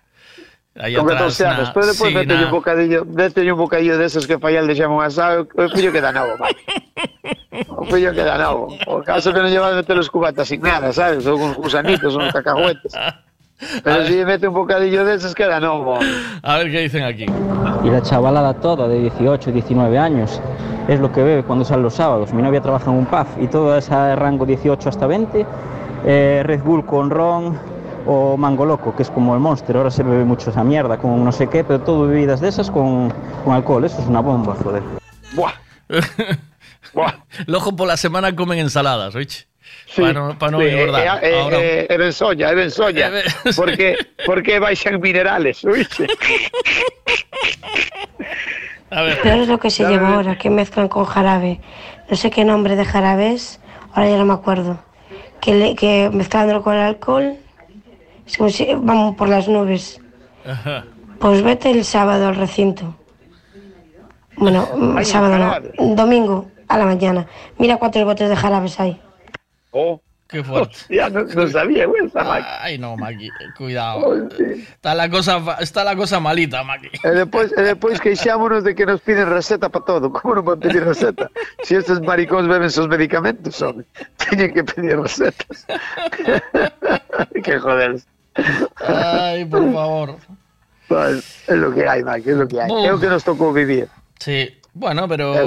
Aí 0.80 0.96
Con 0.96 1.06
atrás 1.06 1.38
14 1.38 1.46
anos, 1.46 1.68
na- 1.68 1.74
pero 1.74 1.86
despois 1.86 2.12
sí, 2.14 2.18
un 2.18 2.50
bocadillo, 2.52 3.06
vete 3.06 3.46
un 3.52 3.58
bocadillo 3.60 3.98
deses 3.98 4.26
que 4.26 4.40
fai 4.42 4.58
al 4.58 4.66
de 4.66 4.74
xamón 4.74 5.06
asado, 5.06 5.46
o 5.54 5.70
fillo 5.70 5.94
queda 5.94 6.10
novo, 6.12 6.34
vai. 6.42 6.50
O 7.70 7.86
fillo 7.86 8.10
queda 8.12 8.38
novo. 8.42 8.74
O 8.90 9.06
caso 9.06 9.30
que 9.30 9.38
non 9.38 9.54
lleva 9.54 9.70
a 9.70 9.78
meter 9.78 9.94
os 10.02 10.10
cubatas 10.10 10.50
sin 10.50 10.66
nada, 10.66 10.90
sabes? 10.90 11.30
Ou 11.30 11.38
con 11.38 11.54
gusanitos, 11.54 12.18
ou 12.18 12.26
cacahuetes. 12.34 12.90
Pero 13.86 14.02
si 14.10 14.26
mete 14.26 14.50
un 14.50 14.58
bocadillo 14.58 15.06
deses 15.06 15.38
queda 15.38 15.62
novo. 15.62 16.02
A 16.42 16.58
ver 16.58 16.74
qué 16.74 16.90
dicen 16.90 17.06
aquí. 17.06 17.30
Y 17.86 17.90
la 17.94 18.02
chavalada 18.02 18.58
toda 18.58 18.88
de 18.90 18.98
18, 19.14 19.52
19 19.54 19.94
años 20.02 20.42
es 20.90 21.00
lo 21.00 21.12
que 21.14 21.22
bebe 21.22 21.44
cuando 21.46 21.64
sale 21.64 21.84
los 21.86 21.94
sábados. 21.94 22.34
Mi 22.34 22.42
novia 22.42 22.62
trabaja 22.66 22.90
en 22.90 22.98
un 22.98 23.06
pub 23.06 23.28
y 23.40 23.46
todo 23.46 23.78
ese 23.78 23.94
rango 24.18 24.44
18 24.46 24.90
hasta 24.90 25.06
20, 25.06 25.46
eh, 26.06 26.42
Red 26.44 26.64
Bull 26.64 26.84
con 26.84 27.10
ron 27.14 27.58
o 28.06 28.38
Mango 28.38 28.66
Loco, 28.66 28.96
que 28.96 29.04
es 29.04 29.10
como 29.10 29.34
el 29.34 29.40
Monster. 29.40 29.78
Ahora 29.78 29.92
se 29.92 30.04
bebe 30.04 30.24
mucho 30.26 30.50
esa 30.50 30.64
mierda 30.64 30.98
con 30.98 31.24
no 31.24 31.32
sé 31.32 31.48
qué, 31.50 31.64
pero 31.64 31.80
todo 31.82 32.08
bebidas 32.08 32.40
de 32.42 32.50
esas 32.50 32.70
con, 32.72 33.12
con 33.44 33.54
alcohol. 33.54 33.84
Eso 33.86 34.02
es 34.02 34.08
una 34.08 34.20
bomba, 34.22 34.56
joder. 34.62 34.84
Buah. 35.34 35.54
Lojo 37.48 37.76
por 37.76 37.88
la 37.88 37.98
semana 37.98 38.36
comen 38.36 38.60
ensaladas, 38.60 39.16
oíche. 39.16 39.48
Para 39.96 40.14
no, 40.14 40.38
pa 40.38 40.50
no 40.52 40.60
Sí, 40.60 40.66
engordar. 40.68 41.24
eh, 41.24 41.30
eh, 41.30 41.40
Ahora- 41.42 41.58
eh, 41.60 41.88
e 41.90 41.98
ben 41.98 42.12
soña, 42.14 42.50
soña. 42.70 43.08
E 43.10 43.54
Porque, 43.56 43.96
porque 44.26 44.60
baixan 44.60 45.00
minerales, 45.02 45.64
oíste? 45.66 46.08
Peor 48.90 49.40
es 49.40 49.48
lo 49.48 49.60
que 49.60 49.70
se 49.72 49.86
lleva 49.88 50.16
ahora, 50.16 50.38
que 50.38 50.50
mezclan 50.50 50.88
con 50.88 51.06
jarabe. 51.06 51.60
No 52.10 52.16
sé 52.16 52.30
qué 52.30 52.46
nombre 52.46 52.76
de 52.76 52.86
jarabes, 52.86 53.60
ahora 53.94 54.10
ya 54.10 54.18
no 54.18 54.26
me 54.26 54.34
acuerdo. 54.34 54.80
Que, 55.42 55.56
le- 55.56 55.76
que 55.76 56.10
mezclándolo 56.14 56.62
con 56.62 56.76
el 56.76 56.82
alcohol, 56.82 57.38
es 58.26 58.38
como 58.38 58.50
si 58.50 58.74
vamos 58.74 59.16
por 59.16 59.30
las 59.30 59.48
nubes. 59.48 60.00
Ajá. 60.46 60.86
Pues 61.20 61.42
vete 61.42 61.72
el 61.72 61.86
sábado 61.86 62.28
al 62.28 62.36
recinto. 62.36 62.96
Bueno, 64.36 64.68
mm, 64.76 64.98
Ay, 64.98 65.06
sábado 65.06 65.38
no, 65.38 65.96
domingo 65.96 66.48
a 66.68 66.78
la 66.78 66.86
mañana. 66.86 67.28
Mira 67.58 67.78
cuántos 67.78 68.04
botes 68.04 68.30
de 68.30 68.36
jarabes 68.36 68.80
hay. 68.80 69.00
Oh. 69.72 70.02
Qué 70.34 70.44
fuerte. 70.50 70.76
Ya 70.90 71.10
no, 71.10 71.22
no 71.24 71.48
sabía, 71.48 71.86
güey, 71.86 72.08
esa. 72.08 72.22
Ay, 72.60 72.80
no, 72.80 72.98
Maki, 72.98 73.30
cuidado. 73.56 74.28
Está 74.40 74.96
la 74.96 75.08
cosa, 75.10 75.40
está 75.60 75.84
la 75.84 75.96
cosa 75.96 76.20
malita, 76.20 76.64
Maki. 76.64 76.90
E 77.04 77.10
depois, 77.12 77.54
e 77.54 77.62
depois 77.62 78.02
queixámonos 78.02 78.64
de 78.64 78.74
que 78.74 78.86
nos 78.86 79.00
piden 79.02 79.30
receta 79.30 79.70
para 79.70 79.86
todo. 79.86 80.10
Como 80.10 80.34
non 80.34 80.44
van 80.44 80.58
pedir 80.58 80.82
receta? 80.82 81.30
Si 81.62 81.78
estes 81.78 82.02
maricóns 82.02 82.50
beben 82.50 82.74
sus 82.74 82.90
medicamentos, 82.90 83.62
home. 83.62 83.86
Teñen 84.18 84.50
que 84.58 84.66
pedir 84.66 84.98
recetas. 84.98 85.70
que 87.46 87.60
joder. 87.62 88.02
Ay, 88.82 89.46
por 89.46 89.70
favor. 89.70 90.18
Pues, 90.90 91.46
é 91.46 91.54
lo 91.54 91.70
que 91.70 91.86
hai, 91.86 92.02
Mike, 92.02 92.26
é 92.26 92.34
lo 92.34 92.48
que 92.50 92.58
hai. 92.58 92.68
Buf. 92.68 92.86
É 92.86 92.90
o 92.90 92.98
que 92.98 93.06
nos 93.06 93.22
tocou 93.22 93.54
vivir. 93.54 93.86
Sí. 94.18 94.58
Bueno, 94.74 95.08
pero 95.08 95.38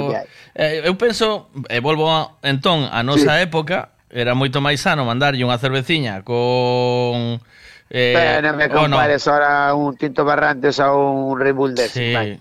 eh, 0.55 0.87
eu 0.87 0.95
penso, 0.95 1.51
e 1.67 1.83
volvo 1.83 2.07
a, 2.07 2.39
entón 2.47 2.87
a 2.87 3.03
nosa 3.03 3.43
época, 3.43 3.91
Era 4.09 4.35
moito 4.35 4.63
máis 4.63 4.79
sano 4.79 5.03
mandarlle 5.03 5.43
unha 5.43 5.59
cerveciña 5.59 6.23
con... 6.23 7.43
Eh, 7.87 8.15
Pero 8.15 8.51
non 8.51 8.55
me 8.59 8.67
compares 8.67 9.23
no. 9.27 9.31
ahora 9.31 9.51
un 9.75 9.95
Tinto 9.95 10.27
Barrantes 10.27 10.79
a 10.79 10.91
un 10.91 11.39
Red 11.39 11.55
Bull 11.55 11.75
sí. 11.87 12.15
Eh. 12.15 12.39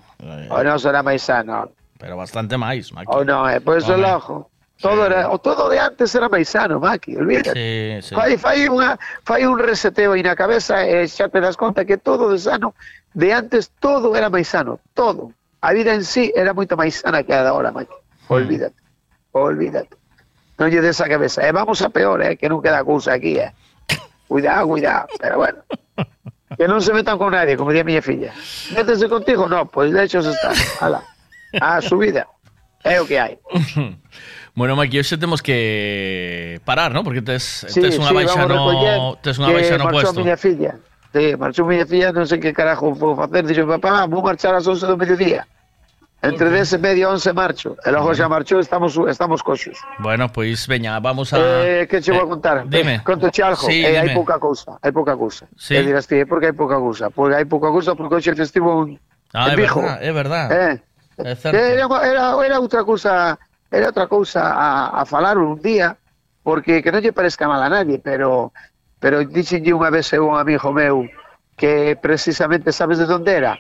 O 0.51 0.59
non 0.62 0.78
será 0.78 1.03
máis 1.03 1.23
sano. 1.23 1.70
Pero 1.99 2.17
bastante 2.17 2.59
máis, 2.59 2.91
Maki. 2.95 3.11
O 3.11 3.23
non, 3.23 3.47
é, 3.47 3.59
eh, 3.59 3.61
por 3.61 3.78
eso 3.78 3.95
no, 3.99 4.07
lojo. 4.07 4.51
Todo 4.78 5.07
sí. 5.07 5.12
era, 5.12 5.31
o 5.31 5.39
todo 5.39 5.69
de 5.70 5.78
antes 5.78 6.15
era 6.15 6.28
máis 6.28 6.51
sano, 6.51 6.78
Maki, 6.78 7.17
olvídate. 7.17 7.55
Sí, 7.55 8.11
sí. 8.11 8.15
Fai, 8.15 8.36
fai, 8.36 8.69
unha, 8.69 8.99
fai 9.25 9.47
un 9.47 9.59
reseteo 9.59 10.12
aí 10.12 10.23
na 10.23 10.36
cabeza 10.36 10.85
e 10.85 11.07
xa 11.09 11.31
te 11.31 11.41
das 11.41 11.57
conta 11.57 11.86
que 11.86 11.97
todo 11.97 12.31
de 12.31 12.39
sano, 12.39 12.75
de 13.15 13.33
antes 13.33 13.73
todo 13.81 14.15
era 14.15 14.31
máis 14.31 14.51
sano, 14.51 14.78
todo. 14.95 15.33
A 15.62 15.73
vida 15.73 15.95
en 15.95 16.05
sí 16.05 16.31
era 16.36 16.53
moito 16.53 16.77
máis 16.77 17.01
sana 17.01 17.25
que 17.25 17.33
a 17.35 17.43
da 17.43 17.55
hora, 17.57 17.73
Maki. 17.73 17.91
Hmm. 18.28 18.39
Olvídate, 18.39 18.78
olvídate. 19.33 19.95
Non 20.57 20.73
lle 20.73 20.81
des 20.81 20.97
a 21.01 21.07
cabeza. 21.09 21.44
E 21.44 21.52
vamos 21.52 21.81
a 21.85 21.89
peor, 21.93 22.23
eh, 22.25 22.36
que 22.41 22.49
non 22.49 22.65
queda 22.65 22.81
cousa 22.85 23.12
aquí, 23.12 23.36
eh. 23.36 23.52
Cuidado, 24.26 24.67
cuidado, 24.67 25.07
pero 25.20 25.36
bueno. 25.39 25.60
Que 26.57 26.65
non 26.67 26.81
se 26.81 26.94
metan 26.97 27.20
con 27.20 27.31
nadie, 27.36 27.55
como 27.59 27.70
di 27.75 27.78
a 27.78 27.85
miña 27.85 28.01
filla. 28.01 28.33
Métese 28.73 29.07
contigo? 29.10 29.44
No, 29.47 29.67
pues 29.68 29.93
de 29.93 30.02
hecho 30.09 30.23
se 30.25 30.33
está. 30.33 30.51
Ala. 30.81 31.05
A 31.60 31.81
subida. 31.85 32.26
É 32.86 32.97
o 33.01 33.07
que 33.07 33.18
hai. 33.18 33.36
Bueno, 34.57 34.73
Maki, 34.73 34.97
hoxe 34.99 35.18
temos 35.20 35.43
que 35.44 36.60
parar, 36.65 36.94
¿no? 36.94 37.05
Porque 37.05 37.20
tes, 37.20 37.67
Sí, 37.68 37.76
tes 37.85 38.01
unha 38.01 38.09
sí, 38.09 38.15
baixa 38.17 38.49
no, 38.49 39.20
tes 39.20 39.36
unha 39.36 39.52
baixa 39.52 39.76
no 39.76 39.93
puesto. 39.93 40.17
miña 40.17 40.41
filla. 40.41 40.81
Sí, 41.12 41.36
marchou 41.36 41.68
miña 41.68 41.85
filla, 41.85 42.09
non 42.09 42.25
sei 42.25 42.41
que 42.41 42.57
carajo 42.57 42.94
vou 42.97 43.12
facer. 43.12 43.44
Dixo, 43.44 43.68
papá, 43.68 44.09
vou 44.09 44.25
marchar 44.25 44.57
ás 44.57 44.65
11 44.65 44.89
do 44.89 44.97
mediodía. 44.97 45.44
Entre 46.23 46.49
10 46.51 46.73
e 46.73 46.78
media 46.78 47.05
e 47.05 47.07
11 47.07 47.33
marcho. 47.33 47.77
E 47.85 47.91
logo 47.93 48.11
xa 48.17 48.27
marchou, 48.28 48.59
estamos, 48.59 48.97
estamos 49.07 49.43
coxos. 49.45 49.78
Bueno, 50.01 50.33
pois 50.33 50.67
veña, 50.67 50.99
vamos 50.99 51.33
a 51.33 51.39
Eh, 51.39 51.86
que 51.86 52.01
che 52.01 52.11
vou 52.11 52.25
a 52.25 52.28
contar? 52.28 52.67
dime. 52.67 53.05
Conto 53.05 53.31
che 53.31 53.43
algo. 53.45 53.62
Sí, 53.69 53.85
eh, 53.85 53.99
hai 54.01 54.11
pouca 54.17 54.39
cousa, 54.41 54.78
hai 54.83 54.91
pouca 54.91 55.15
cousa. 55.15 55.47
Sí. 55.55 55.77
E 55.77 55.85
dirás 55.85 56.09
ti, 56.09 56.25
por 56.25 56.41
que 56.41 56.51
hai 56.51 56.57
pouca 56.57 56.81
cousa? 56.81 57.11
Porque 57.12 57.36
hai 57.36 57.45
pouca 57.45 57.69
cousa 57.70 57.95
porque 57.95 58.17
hoxe 58.17 58.35
festivo 58.35 58.83
en, 58.89 58.99
Ah, 59.36 59.53
é 59.53 59.57
verdad, 59.57 59.99
é 60.03 60.12
verdad. 60.12 60.47
Eh, 60.51 60.75
É 61.19 61.35
certo. 61.36 61.57
era, 61.57 61.85
era, 62.05 62.25
era 62.45 62.57
outra 62.61 62.85
cousa, 62.85 63.39
era 63.73 63.86
outra 63.89 64.07
cousa 64.09 64.41
a, 64.53 65.01
a 65.01 65.05
falar 65.05 65.36
un 65.39 65.61
día, 65.61 65.97
porque 66.43 66.81
que 66.85 66.93
non 66.93 67.01
lle 67.05 67.12
parezca 67.12 67.45
mal 67.49 67.61
a 67.62 67.69
nadie, 67.73 68.01
pero 68.01 68.53
pero 68.99 69.20
dixenlle 69.25 69.77
unha 69.77 69.93
vez 69.93 70.11
a 70.12 70.20
un 70.20 70.35
amigo 70.41 70.73
meu 70.73 71.05
que 71.57 71.95
precisamente 72.01 72.73
sabes 72.73 72.99
de 73.01 73.09
onde 73.09 73.33
era? 73.33 73.57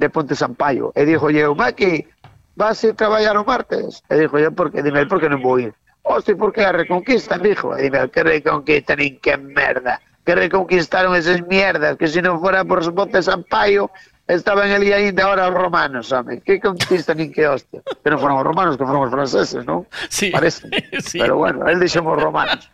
De 0.00 0.08
Ponte 0.08 0.34
Sampaio. 0.34 0.92
E 0.96 1.04
dixo 1.04 1.28
eu, 1.28 1.54
Maki, 1.54 2.08
vas 2.56 2.80
a 2.80 2.88
ir 2.88 2.96
traballar 2.96 3.36
o 3.36 3.44
martes? 3.44 4.00
E 4.08 4.16
dixo 4.16 4.40
eu, 4.40 4.48
por 4.56 4.72
que? 4.72 4.80
Dime, 4.80 5.04
por 5.04 5.20
que 5.20 5.28
non 5.28 5.44
vou 5.44 5.60
ir? 5.60 5.76
Hostia, 6.08 6.32
por 6.40 6.56
que 6.56 6.64
a 6.64 6.72
reconquista, 6.72 7.36
dixo. 7.36 7.76
E 7.76 7.92
dime, 7.92 8.08
que 8.08 8.24
reconquista 8.24 8.96
nin 8.96 9.20
que 9.20 9.36
merda. 9.36 10.00
Que 10.24 10.32
reconquistaron 10.32 11.12
esas 11.12 11.44
mierdas, 11.44 12.00
que 12.00 12.08
se 12.08 12.24
non 12.24 12.40
fora 12.40 12.64
por 12.64 12.80
Ponte 12.96 13.20
Sampaio, 13.20 13.92
estaban 14.24 14.72
ali 14.72 14.88
ainda 14.92 15.24
ahora 15.28 15.48
os 15.48 15.54
romanos, 15.54 16.12
home. 16.12 16.40
Que 16.40 16.56
conquista 16.56 17.12
nin 17.12 17.28
que 17.28 17.44
hostia. 17.44 17.84
Que 17.84 18.08
non 18.08 18.16
foron 18.16 18.40
os 18.40 18.46
romanos, 18.48 18.80
que 18.80 18.88
foron 18.88 19.04
os 19.04 19.12
franceses, 19.12 19.68
non? 19.68 19.84
Sí. 20.08 20.32
Parece. 20.32 20.64
Sí. 21.04 21.20
Pero 21.20 21.36
bueno, 21.36 21.68
él 21.68 21.76
dixemos 21.76 22.16
romanos. 22.16 22.72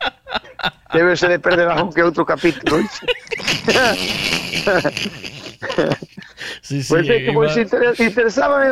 Debe 0.94 1.18
ser 1.18 1.34
de 1.34 1.42
perder 1.42 1.74
algún 1.74 1.90
que 1.90 2.06
outro 2.06 2.22
capítulo. 2.22 2.78
Sí, 6.60 6.82
sí, 6.82 6.88
que 7.26 7.32
pois 7.32 7.56
iba- 7.56 7.62
inter 7.64 7.82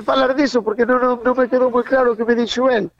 falar 0.02 0.34
porque 0.62 0.84
non, 0.84 1.00
non, 1.00 1.20
non 1.24 1.32
me 1.36 1.48
quedou 1.48 1.70
moi 1.72 1.82
claro 1.84 2.12
o 2.12 2.16
que 2.16 2.24
me 2.28 2.34
dixo 2.36 2.68
el. 2.68 2.90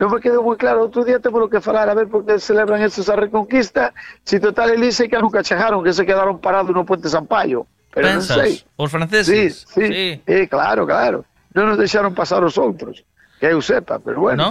Non 0.00 0.08
me 0.10 0.18
quedou 0.18 0.42
moi 0.42 0.56
claro. 0.56 0.82
Outro 0.88 1.04
día 1.04 1.20
temos 1.20 1.44
que 1.52 1.60
falar 1.60 1.86
a 1.90 1.94
ver 1.94 2.08
por 2.08 2.24
que 2.24 2.40
celebran 2.40 2.80
estos 2.82 3.06
a 3.12 3.14
Reconquista 3.14 3.92
si 4.24 4.40
total 4.40 4.72
elise 4.74 5.06
que 5.06 5.18
nunca 5.20 5.44
chegaron, 5.44 5.84
que 5.84 5.92
se 5.92 6.02
quedaron 6.08 6.40
parados 6.40 6.72
no 6.74 6.82
Puente 6.88 7.06
Sampaio. 7.12 7.66
Pero 7.92 8.08
non 8.08 8.24
Pensas? 8.24 8.36
sei. 8.40 8.52
Os 8.80 8.88
Sí, 8.88 8.96
franceses? 8.96 9.66
sí, 9.68 9.82
sí. 9.86 10.22
Eh, 10.24 10.48
claro, 10.48 10.88
claro. 10.88 11.28
Non 11.52 11.68
nos 11.68 11.76
deixaron 11.76 12.16
pasar 12.16 12.40
os 12.42 12.56
outros. 12.56 13.04
Que 13.38 13.52
eu 13.52 13.60
sepa, 13.60 14.00
pero 14.00 14.22
bueno. 14.24 14.40
No? 14.40 14.50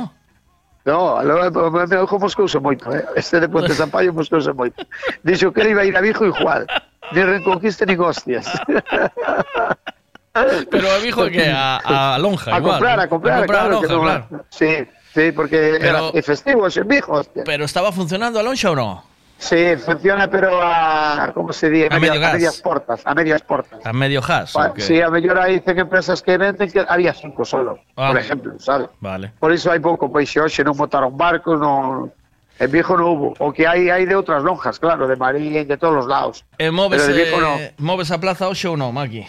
No, 0.81 1.21
ojo 2.01 2.17
moscouse 2.17 2.57
moito, 2.57 2.89
eh? 2.93 3.05
Este 3.17 3.37
de 3.41 3.49
Puente 3.49 3.73
Sampaio 3.77 4.13
moscouse 4.13 4.49
moito. 4.53 4.81
Dixo 5.25 5.49
que 5.53 5.61
ele 5.65 5.71
iba 5.77 5.81
a 5.81 5.85
ir 5.89 5.93
a 5.97 6.01
Vigo 6.01 6.25
igual. 6.25 6.65
Ni 7.11 7.23
Reconquista 7.23 7.85
ni 7.85 7.95
hostias. 7.95 8.47
Pero 10.69 10.89
a 10.91 10.97
Vigo 10.99 11.25
que 11.27 11.49
a, 11.51 12.13
a 12.15 12.17
lonja 12.19 12.55
a 12.55 12.59
igual. 12.59 12.73
comprar, 12.73 12.97
¿no? 12.97 13.03
a 13.03 13.07
comprar, 13.07 13.33
a 13.33 13.39
comprar 13.41 13.59
claro, 13.59 13.77
a 13.77 13.81
lonja, 13.81 13.93
no- 13.93 14.01
claro. 14.01 14.45
Sí, 14.49 14.87
sí, 15.13 15.31
porque 15.33 15.77
Pero- 15.79 16.11
era 16.13 16.23
festivo 16.23 16.67
ese 16.67 16.81
hostia. 17.07 17.43
Pero 17.43 17.65
estaba 17.65 17.91
funcionando 17.91 18.39
a 18.39 18.43
lonxa 18.43 18.69
ou 18.71 18.75
non? 18.75 19.01
Sí, 19.41 19.73
funciona, 19.75 20.29
pero 20.29 20.53
a, 20.61 21.31
como 21.33 21.51
se 21.51 21.67
di, 21.73 21.83
A 21.89 21.97
medio 21.99 22.21
a 22.23 22.31
medias 22.37 22.61
portas, 22.61 23.01
a 23.03 23.15
medias 23.15 23.41
portas. 23.41 23.81
A 23.83 23.91
medio 23.91 24.21
gas. 24.21 24.53
Que? 24.75 24.81
Sí, 24.85 25.01
a 25.01 25.09
mellor 25.09 25.41
hai 25.41 25.57
cen 25.65 25.81
empresas 25.81 26.21
que 26.21 26.37
venden 26.37 26.69
que 26.69 26.85
había 26.87 27.09
cinco 27.11 27.41
solo, 27.43 27.81
Ah. 27.97 28.13
por 28.13 28.21
exemplo, 28.21 28.53
sabe? 28.61 28.85
Vale. 29.01 29.33
Por 29.41 29.49
iso 29.51 29.73
hai 29.73 29.81
pouco, 29.81 30.13
pois 30.13 30.29
xe 30.29 30.39
hoxe 30.45 30.61
non 30.63 30.77
botaron 30.77 31.17
barcos, 31.17 31.57
non... 31.57 32.13
En 32.61 32.69
Vigo 32.69 32.93
non 32.93 33.09
hubo. 33.09 33.33
O 33.41 33.49
que 33.49 33.65
hai 33.65 33.89
hai 33.89 34.05
de 34.05 34.13
outras 34.13 34.45
lonjas, 34.45 34.77
claro, 34.77 35.09
de 35.09 35.17
Marín, 35.17 35.65
de 35.65 35.77
todos 35.81 36.05
os 36.05 36.07
lados. 36.07 36.45
E 36.61 36.69
moves, 36.69 37.01
Pero 37.01 37.09
de 37.09 37.17
Vigo 37.17 37.37
non. 37.41 37.57
moves 37.81 38.13
a 38.13 38.21
plaza 38.21 38.45
hoxe 38.45 38.69
ou 38.69 38.77
non, 38.77 38.93
Maki? 38.93 39.25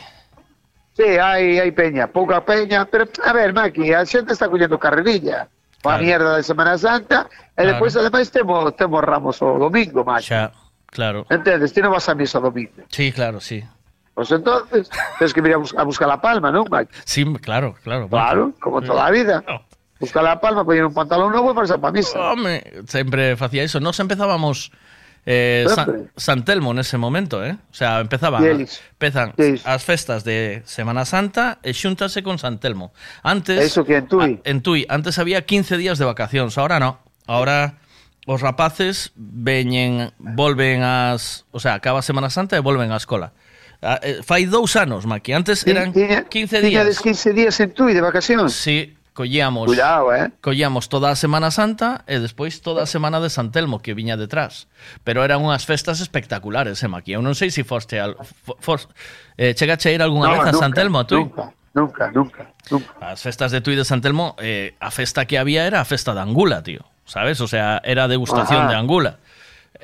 Sí, 0.93 1.17
hai, 1.17 1.57
hai 1.57 1.73
peña, 1.73 2.13
pouca 2.13 2.45
peña, 2.45 2.85
pero 2.85 3.09
a 3.25 3.33
ver, 3.33 3.57
Maki, 3.57 3.97
a 3.97 4.05
xente 4.05 4.37
está 4.37 4.53
collendo 4.53 4.77
carrerilla. 4.77 5.49
A 5.83 5.97
Claro. 5.99 6.05
mierda 6.05 6.37
de 6.37 6.43
Semana 6.47 6.77
Santa, 6.79 7.27
e 7.57 7.65
Claro. 7.65 7.69
despois 7.75 7.97
ademais 7.97 8.29
temos, 8.31 8.71
temos 8.77 9.01
ramos 9.03 9.41
o 9.41 9.57
domingo, 9.59 10.05
Maki. 10.05 10.29
Xa, 10.29 10.53
claro. 10.93 11.25
Entendes? 11.33 11.73
Ti 11.73 11.81
non 11.81 11.91
vas 11.97 12.07
a 12.07 12.15
misa 12.15 12.37
o 12.39 12.45
domingo. 12.53 12.85
Sí, 12.93 13.11
claro, 13.11 13.41
sí. 13.41 13.65
Pues 14.13 14.29
entonces, 14.31 14.93
tens 15.19 15.33
que 15.33 15.41
vir 15.41 15.57
a, 15.57 15.59
bus 15.59 15.73
a 15.73 15.83
buscar 15.89 16.05
la 16.07 16.21
palma, 16.21 16.53
non, 16.53 16.69
Maki? 16.69 16.93
Sí, 17.09 17.25
claro, 17.41 17.75
claro. 17.83 18.07
Claro, 18.13 18.53
como 18.61 18.79
toda 18.85 19.09
a 19.09 19.11
vida. 19.11 19.41
buscar 20.03 20.27
a 20.27 20.43
palma, 20.43 20.67
pedir 20.67 20.83
un 20.83 20.93
pantalón 20.93 21.31
novo 21.31 21.51
e 21.51 21.55
farse 21.55 21.79
para 21.79 21.95
misa. 21.95 22.19
Home, 22.19 22.59
sempre 22.91 23.39
facía 23.39 23.63
iso. 23.63 23.79
Nos 23.79 23.95
empezábamos 24.03 24.75
eh, 25.25 25.65
San, 25.71 26.11
San 26.19 26.45
Telmo 26.45 26.75
nese 26.75 26.99
momento, 26.99 27.47
eh? 27.47 27.55
O 27.55 27.75
sea, 27.75 28.03
empezaba 28.03 28.43
Fielis. 28.43 28.83
empezan 28.99 29.31
as 29.63 29.83
festas 29.87 30.27
de 30.27 30.67
Semana 30.67 31.07
Santa 31.07 31.63
e 31.63 31.71
xúntase 31.71 32.27
con 32.27 32.43
San 32.43 32.59
Telmo. 32.59 32.91
Antes 33.23 33.63
Eso 33.63 33.87
que 33.87 34.03
en 34.03 34.11
Tui. 34.11 34.43
A, 34.43 34.51
en 34.51 34.59
Tui, 34.67 34.83
antes 34.91 35.23
había 35.23 35.47
15 35.47 35.79
días 35.79 36.03
de 36.03 36.05
vacacións, 36.11 36.59
ahora 36.59 36.83
no. 36.83 36.99
Ahora 37.31 37.79
os 38.27 38.43
rapaces 38.43 39.15
veñen, 39.15 40.11
volven 40.19 40.83
as, 40.83 41.47
o 41.55 41.63
sea, 41.63 41.79
acaba 41.79 42.03
Semana 42.03 42.27
Santa 42.27 42.59
e 42.59 42.63
volven 42.63 42.91
á 42.91 42.99
escola. 42.99 43.31
Eh, 43.83 44.23
fai 44.27 44.47
dous 44.47 44.75
anos, 44.75 45.07
Maki. 45.07 45.35
antes 45.35 45.63
eran 45.67 45.95
15 45.95 46.27
días. 46.67 46.83
Tiñades 46.83 46.99
15 46.99 47.31
días 47.31 47.55
en 47.63 47.71
Tui 47.71 47.95
de 47.95 48.03
vacacións? 48.03 48.55
Sí, 48.55 48.95
collíamos 49.13 49.67
Cuidado, 49.67 50.15
eh? 50.15 50.33
collíamos 50.41 50.89
toda 50.89 51.11
a 51.11 51.17
Semana 51.17 51.51
Santa 51.51 52.05
e 52.09 52.19
despois 52.19 52.61
toda 52.65 52.85
a 52.85 52.89
semana 52.89 53.21
de 53.21 53.29
San 53.29 53.53
Telmo 53.53 53.81
que 53.81 53.93
viña 53.95 54.17
detrás. 54.17 54.69
Pero 55.05 55.25
eran 55.25 55.45
unhas 55.45 55.69
festas 55.69 56.01
espectaculares, 56.01 56.81
eh, 56.83 56.89
Maqui. 56.89 57.13
Eu 57.13 57.21
non 57.21 57.37
sei 57.37 57.53
se 57.53 57.61
si 57.61 57.69
foste 57.69 58.01
al, 58.01 58.17
for, 58.21 58.57
for, 58.61 58.79
eh, 59.37 59.53
chegache 59.53 59.89
a 59.89 59.93
ir 59.93 60.03
algunha 60.03 60.29
no, 60.29 60.35
vez 60.41 60.49
a 60.49 60.53
nunca, 60.53 60.65
San 60.65 60.73
Telmo, 60.73 61.05
tú? 61.05 61.29
Nunca, 61.29 61.53
nunca, 61.75 62.05
nunca, 62.11 62.43
nunca. 62.73 62.93
As 63.01 63.21
festas 63.21 63.53
de 63.53 63.61
Tui 63.61 63.77
de 63.77 63.85
San 63.85 64.01
Telmo, 64.01 64.35
eh, 64.41 64.75
a 64.81 64.91
festa 64.91 65.29
que 65.29 65.37
había 65.37 65.69
era 65.69 65.81
a 65.81 65.87
festa 65.87 66.17
de 66.17 66.21
Angula, 66.21 66.65
tío. 66.65 66.85
¿Sabes? 67.05 67.41
O 67.41 67.49
sea, 67.49 67.83
era 67.85 68.09
degustación 68.09 68.65
Ajá. 68.65 68.71
de 68.71 68.77
Angula. 68.77 69.19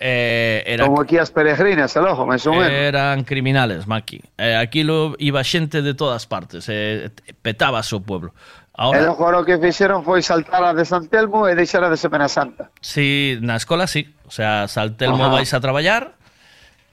Eh, 0.00 0.62
era, 0.66 0.86
Como 0.86 1.02
aquí 1.02 1.18
as 1.18 1.30
peregrinas, 1.30 1.96
al 1.96 2.06
ojo, 2.06 2.22
máis 2.22 2.46
ou 2.46 2.54
menos. 2.54 2.70
Eran 2.70 3.26
criminales, 3.26 3.90
Maki. 3.90 4.22
Eh, 4.38 4.54
aquilo 4.54 5.18
iba 5.18 5.42
xente 5.42 5.82
de 5.82 5.90
todas 5.94 6.22
partes, 6.30 6.70
eh, 6.70 7.10
petabas 7.42 7.90
o 7.90 7.98
pueblo. 7.98 8.30
E 8.78 8.80
Ahora, 8.80 9.10
logo 9.10 9.26
o 9.26 9.42
que 9.42 9.58
fixeron 9.58 10.06
foi 10.06 10.22
saltar 10.22 10.62
a 10.62 10.70
de 10.70 10.86
San 10.86 11.10
Telmo 11.10 11.50
e 11.50 11.58
deixar 11.58 11.82
a 11.82 11.90
de 11.90 11.98
Semana 11.98 12.30
Santa. 12.30 12.70
sí, 12.78 13.34
na 13.42 13.58
escola 13.58 13.90
sí. 13.90 14.06
O 14.22 14.30
sea, 14.30 14.70
Saltelmo 14.70 15.26
Ajá. 15.26 15.34
vais 15.34 15.50
a 15.50 15.58
traballar 15.58 16.14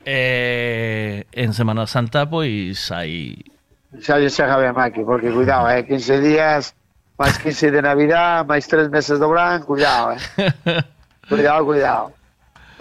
eh, 0.02 1.30
en 1.32 1.54
Semana 1.54 1.86
Santa 1.86 2.26
pois 2.26 2.90
hai 2.90 3.38
Xa 4.02 4.18
lle 4.18 4.34
chega 4.34 4.58
ben 4.58 4.74
Maki, 4.74 5.06
porque 5.06 5.30
cuidado, 5.30 5.70
eh, 5.70 5.86
15 5.86 6.20
días, 6.20 6.74
máis 7.22 7.38
15 7.38 7.70
de 7.72 7.82
Navidad, 7.86 8.44
máis 8.50 8.66
3 8.68 8.90
meses 8.90 9.22
do 9.22 9.30
Bran, 9.30 9.62
cuidado, 9.64 10.18
eh. 10.18 10.20
cuidado, 11.30 11.64
cuidado. 11.64 12.12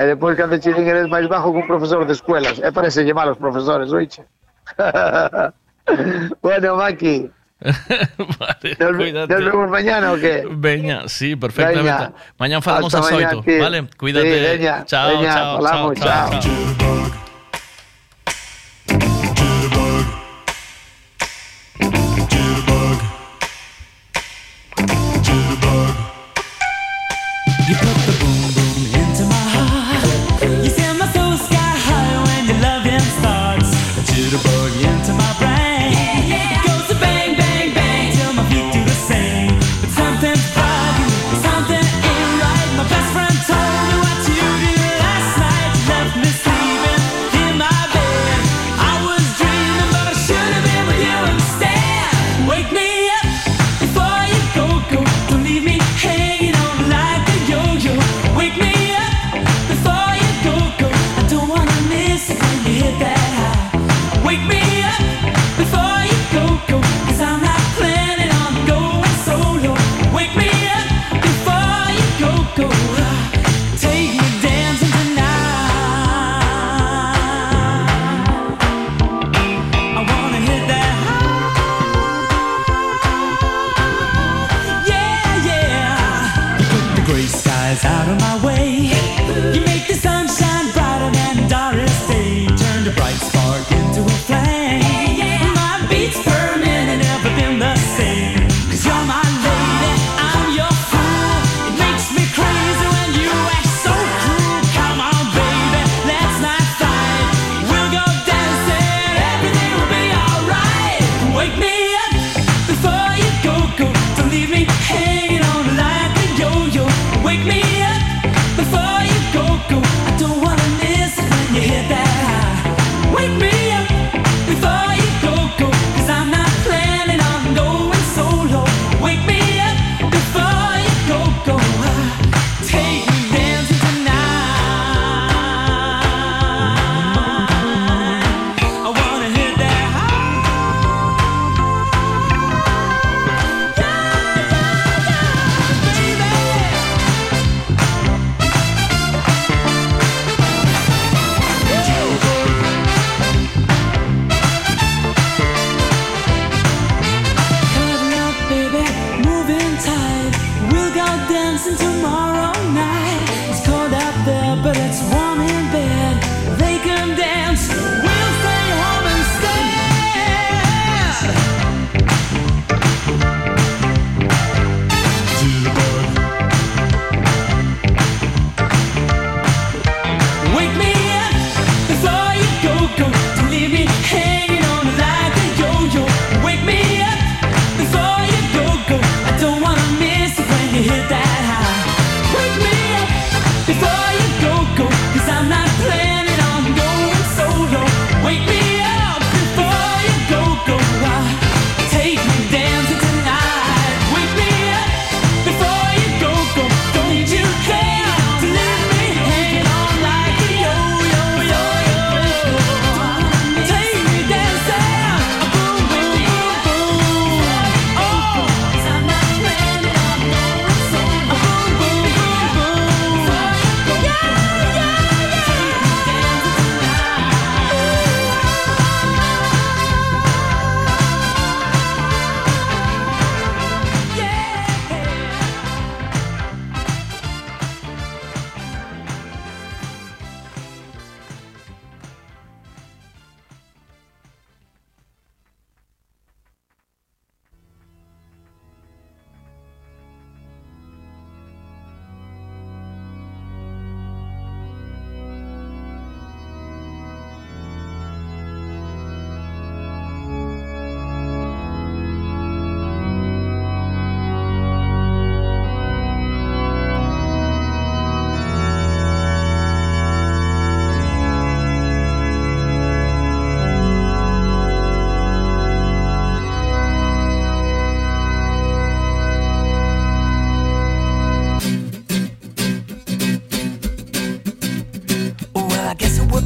E 0.00 0.02
depois 0.10 0.34
cando 0.34 0.58
che 0.58 0.74
din 0.74 0.88
eres 0.88 1.06
máis 1.06 1.28
bajo 1.28 1.52
que 1.52 1.60
un 1.62 1.68
profesor 1.68 2.02
de 2.08 2.16
escuelas. 2.18 2.58
E 2.58 2.72
parece 2.72 3.04
mal 3.14 3.30
os 3.30 3.38
profesores, 3.38 3.92
oiche. 3.92 4.26
bueno, 6.42 6.76
Maki, 6.80 7.30
nos, 8.78 8.96
cuídate. 8.96 9.34
nos 9.34 9.44
vemos 9.44 9.70
mañana 9.70 10.12
o 10.12 10.16
qué? 10.16 10.46
Veña, 10.50 11.08
sí, 11.08 11.36
perfectamente. 11.36 11.82
Veña. 11.90 12.12
Mañán 12.38 12.62
falamos 12.62 12.94
8, 12.94 13.42
tío. 13.44 13.60
vale? 13.60 13.88
Cuídate. 13.96 14.34
Sí, 14.34 14.58
veña, 14.58 14.84
chao, 14.84 15.08
veña, 15.08 15.34
chao, 15.34 15.62
falamos, 15.62 15.98
chao, 15.98 16.30
chao, 16.30 16.40
chao. 16.40 17.33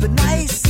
but 0.01 0.11
nice. 0.11 0.68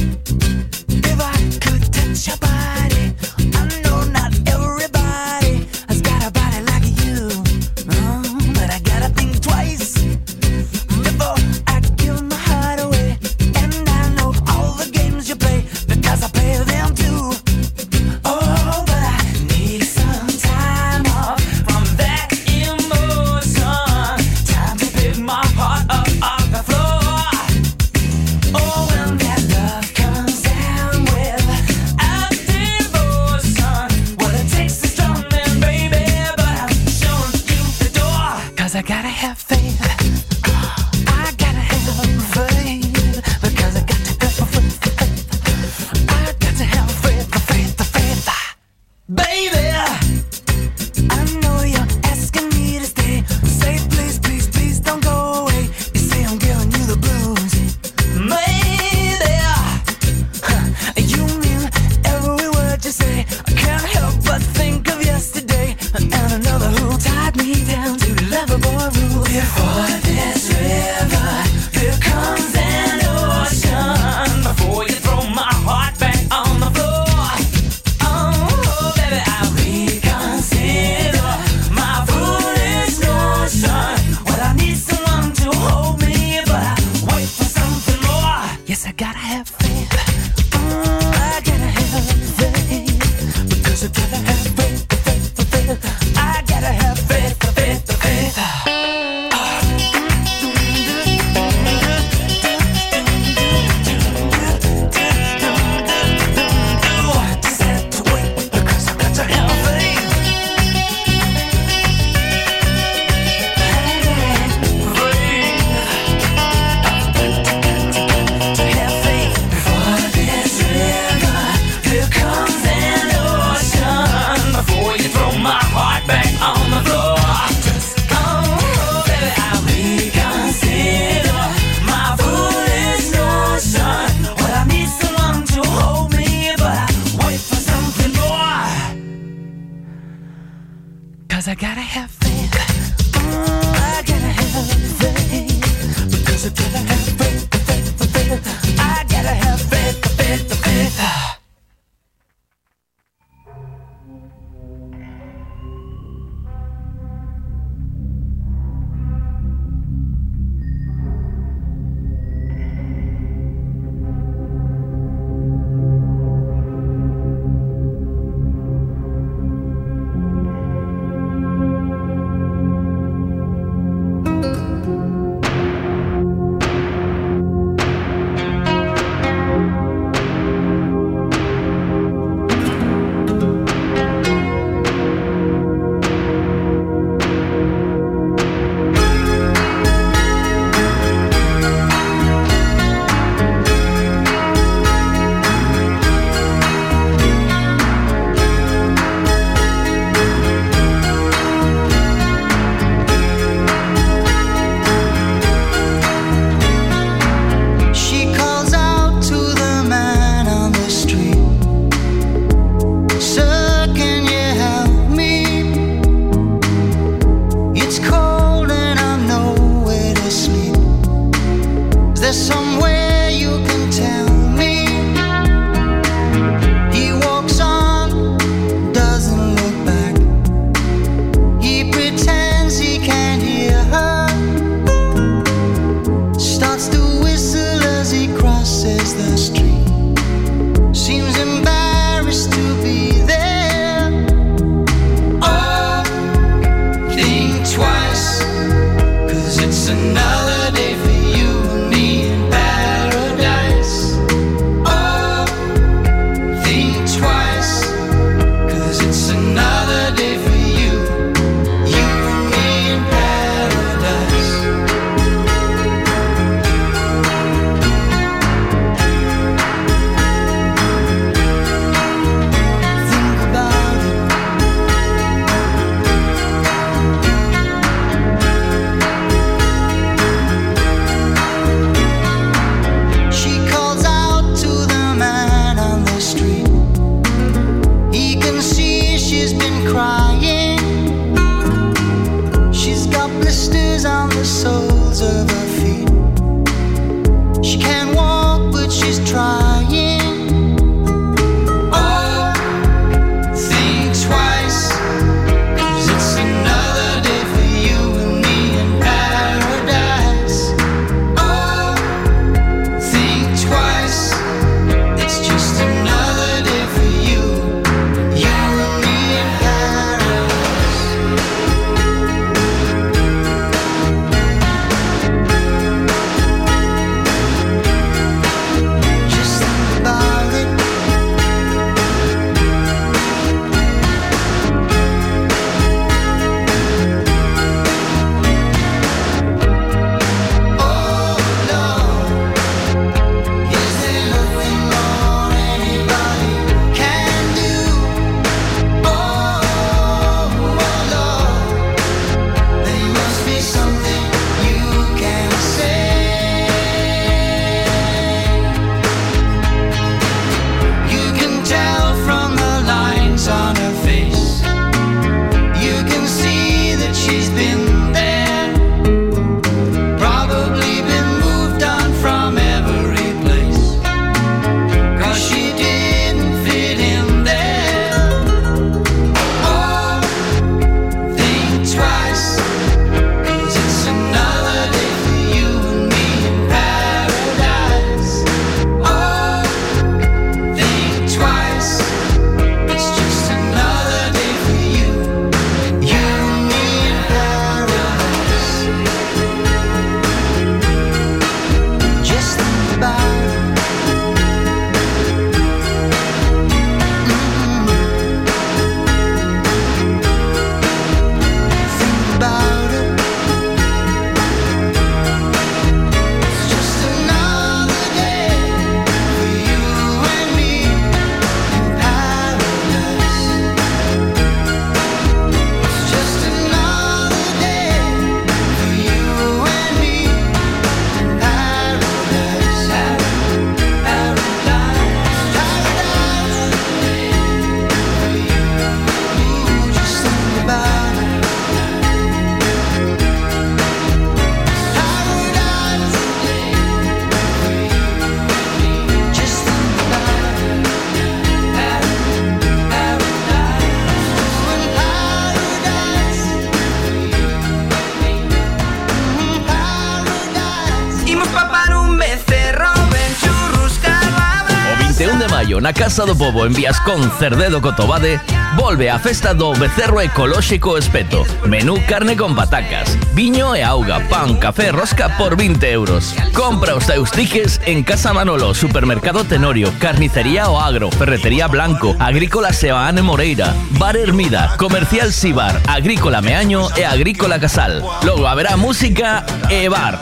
Na 465.89 465.95
Casa 465.95 466.27
do 466.27 466.37
Pobo 466.37 466.67
en 466.67 466.75
Viascón 466.75 467.33
Cerdedo 467.39 467.81
Cotobade 467.81 468.43
volve 468.77 469.09
a 469.09 469.19
festa 469.19 469.55
do 469.55 469.73
Becerro 469.73 470.21
Ecolóxico 470.21 470.99
Espeto. 470.99 471.47
Menú 471.65 471.97
carne 472.07 472.37
con 472.37 472.55
patacas, 472.55 473.17
viño 473.33 473.75
e 473.75 473.83
auga, 473.83 474.21
pan, 474.29 474.61
café 474.61 474.93
rosca 474.93 475.39
por 475.39 475.57
20 475.57 475.91
euros. 475.91 476.37
Compra 476.53 476.95
os 476.95 477.07
teus 477.07 477.33
tiques 477.33 477.81
en 477.87 478.05
Casa 478.05 478.35
Manolo, 478.35 478.75
Supermercado 478.75 479.45
Tenorio, 479.45 479.91
Carnicería 479.99 480.69
O 480.69 480.79
Agro, 480.79 481.11
Ferretería 481.11 481.69
Blanco, 481.69 482.15
Agrícola 482.19 482.75
Sebaane 482.75 483.23
Moreira, 483.23 483.73
Bar 483.93 484.19
Hermida, 484.19 484.77
Comercial 484.77 485.33
Sibar, 485.33 485.81
Agrícola 485.89 486.43
Meaño 486.43 486.91
e 487.01 487.07
Agrícola 487.07 487.59
Casal. 487.59 488.05
Logo 488.25 488.47
haberá 488.47 488.77
música 488.77 489.43
e 489.71 489.89
bar. 489.89 490.21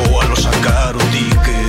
A 0.00 1.59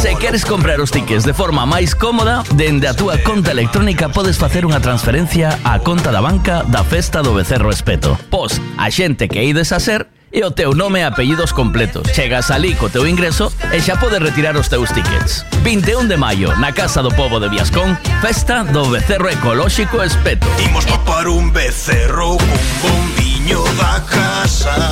Se 0.00 0.16
queres 0.16 0.46
comprar 0.46 0.80
os 0.80 0.90
tickets 0.90 1.24
de 1.24 1.34
forma 1.34 1.68
máis 1.68 1.92
cómoda, 1.92 2.42
dende 2.56 2.88
a 2.88 2.96
túa 2.96 3.20
conta 3.20 3.52
electrónica 3.52 4.08
podes 4.08 4.40
facer 4.40 4.64
unha 4.64 4.80
transferencia 4.80 5.60
á 5.60 5.76
conta 5.76 6.08
da 6.08 6.24
banca 6.24 6.64
da 6.64 6.80
Festa 6.80 7.20
do 7.20 7.36
Becerro 7.36 7.68
Espeto. 7.68 8.16
Pos 8.32 8.56
a 8.80 8.88
xente 8.88 9.28
que 9.28 9.44
ides 9.44 9.76
a 9.76 9.78
ser 9.78 10.08
e 10.32 10.40
o 10.40 10.48
teu 10.56 10.72
nome 10.72 11.04
e 11.04 11.04
apellidos 11.04 11.52
completos. 11.52 12.08
Chegas 12.16 12.48
ali 12.48 12.72
co 12.80 12.88
teu 12.88 13.04
ingreso 13.04 13.52
e 13.68 13.76
xa 13.84 14.00
podes 14.00 14.24
retirar 14.24 14.56
os 14.56 14.72
teus 14.72 14.88
tickets. 14.88 15.44
21 15.60 16.08
de 16.08 16.16
maio, 16.16 16.48
na 16.56 16.72
Casa 16.72 17.04
do 17.04 17.12
Pobo 17.12 17.36
de 17.36 17.52
Viascón, 17.52 17.92
Festa 18.24 18.64
do 18.64 18.88
Becerro 18.88 19.28
Ecolóxico 19.28 20.00
Espeto. 20.00 20.48
Imos 20.64 20.88
topar 20.88 21.28
un 21.28 21.52
becerro 21.52 22.40
con 22.40 22.64
bombiño 22.80 23.60
da 23.76 24.00
casa 24.08 24.88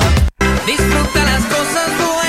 Disfruta 0.69 1.23
las 1.25 1.43
cosas 1.49 1.89
buenas 1.97 2.28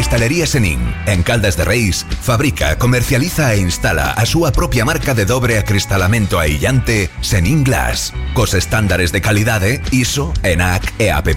Cristalería 0.00 0.46
Senin, 0.46 0.80
en 1.04 1.22
Caldas 1.22 1.58
de 1.58 1.64
Reis, 1.66 2.06
fabrica, 2.22 2.78
comercializa 2.78 3.52
e 3.52 3.60
instala 3.60 4.16
a 4.16 4.24
súa 4.24 4.48
propia 4.48 4.88
marca 4.88 5.12
de 5.12 5.28
dobre 5.28 5.60
acristalamento 5.60 6.40
aillante 6.40 7.12
Senin 7.20 7.68
Glass, 7.68 8.16
cos 8.32 8.56
estándares 8.56 9.12
de 9.12 9.20
calidade 9.20 9.84
ISO, 9.92 10.32
ENAC 10.40 10.88
e 10.96 11.12
AP+. 11.12 11.36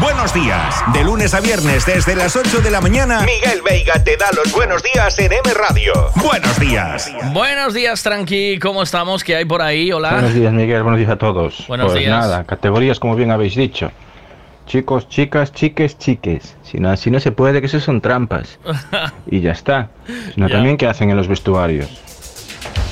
Buenos 0.00 0.34
días. 0.34 0.74
De 0.92 1.04
lunes 1.04 1.32
a 1.34 1.40
viernes 1.40 1.86
desde 1.86 2.14
las 2.16 2.36
8 2.36 2.60
de 2.60 2.70
la 2.70 2.80
mañana, 2.80 3.20
Miguel 3.20 3.62
Veiga 3.62 4.02
te 4.04 4.16
da 4.16 4.26
los 4.34 4.52
buenos 4.52 4.82
días 4.82 5.18
en 5.18 5.32
M 5.32 5.54
Radio. 5.54 5.92
Buenos 6.16 6.58
días. 6.60 7.12
Buenos 7.32 7.72
días, 7.74 8.02
Tranqui. 8.02 8.58
¿Cómo 8.58 8.82
estamos? 8.82 9.24
¿Qué 9.24 9.36
hay 9.36 9.44
por 9.44 9.62
ahí? 9.62 9.92
Hola. 9.92 10.12
Buenos 10.12 10.34
días, 10.34 10.52
Miguel. 10.52 10.82
Buenos 10.82 10.98
días 10.98 11.10
a 11.10 11.16
todos. 11.16 11.64
Buenos 11.68 11.92
pues 11.92 12.00
días. 12.00 12.10
nada, 12.10 12.44
categorías 12.44 13.00
como 13.00 13.14
bien 13.16 13.30
habéis 13.30 13.54
dicho. 13.54 13.90
Chicos, 14.66 15.08
chicas, 15.08 15.52
chiques, 15.52 15.96
chiques. 15.98 16.56
Si 16.62 16.78
no, 16.78 16.94
si 16.96 17.10
no 17.10 17.20
se 17.20 17.30
puede, 17.32 17.60
que 17.60 17.66
eso 17.66 17.80
son 17.80 18.00
trampas. 18.00 18.58
Y 19.30 19.40
ya 19.40 19.52
está. 19.52 19.88
Sino 20.34 20.48
Ya. 20.48 20.54
también 20.56 20.76
qué 20.76 20.86
hacen 20.86 21.10
en 21.10 21.16
los 21.16 21.28
vestuarios. 21.28 21.88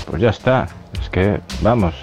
Pues 0.08 0.22
ya 0.22 0.30
está. 0.30 0.68
Es 1.02 1.08
que, 1.10 1.40
vamos. 1.60 1.94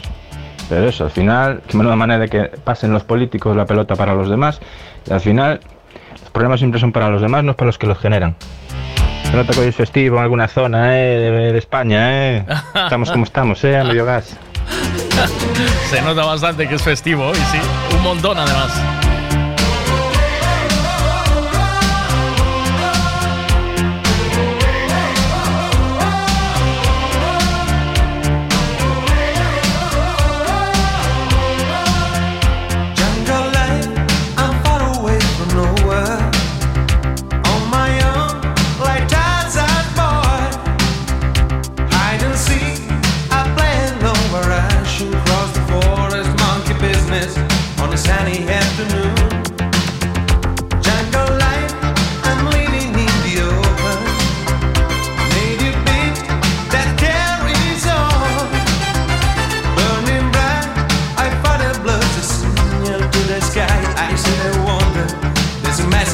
Pero 0.71 0.87
eso, 0.87 1.03
al 1.03 1.11
final, 1.11 1.61
qué 1.67 1.75
menuda 1.75 1.97
manera 1.97 2.17
de 2.17 2.29
que 2.29 2.43
pasen 2.43 2.93
los 2.93 3.03
políticos 3.03 3.57
la 3.57 3.65
pelota 3.65 3.97
para 3.97 4.15
los 4.15 4.29
demás. 4.29 4.61
Y 5.05 5.11
al 5.11 5.19
final, 5.19 5.59
los 6.21 6.29
problemas 6.31 6.61
siempre 6.61 6.79
son 6.79 6.93
para 6.93 7.09
los 7.09 7.21
demás, 7.21 7.43
no 7.43 7.57
para 7.57 7.65
los 7.65 7.77
que 7.77 7.87
los 7.87 7.99
generan. 7.99 8.37
Se 9.25 9.35
nota 9.35 9.51
que 9.51 9.59
hoy 9.59 9.67
es 9.67 9.75
festivo 9.75 10.15
en 10.15 10.23
alguna 10.23 10.47
zona 10.47 10.97
eh, 10.97 11.51
de, 11.51 11.57
España, 11.57 12.37
¿eh? 12.37 12.45
Estamos 12.73 13.11
como 13.11 13.25
estamos, 13.25 13.61
¿eh? 13.65 13.79
A 13.79 13.83
medio 13.83 14.05
gas. 14.05 14.37
Se 15.89 16.01
nota 16.01 16.23
bastante 16.23 16.65
que 16.69 16.75
es 16.75 16.81
festivo 16.81 17.27
hoy, 17.27 17.35
sí. 17.35 17.59
Un 17.93 18.03
montón, 18.03 18.37
además. 18.37 19.00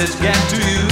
Message 0.08 0.22
get 0.22 0.50
to 0.50 0.72
you. 0.72 0.87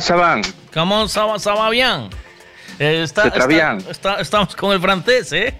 ¿Cómo? 0.00 0.42
¿Cómo 0.72 1.06
va, 1.06 1.38
se 1.38 1.50
va 1.50 1.70
bien? 1.70 2.08
Eh, 2.78 3.02
está- 3.04 3.28
está- 3.90 4.20
estamos 4.20 4.56
con 4.56 4.72
el 4.72 4.80
francés, 4.80 5.32
¿eh? 5.32 5.54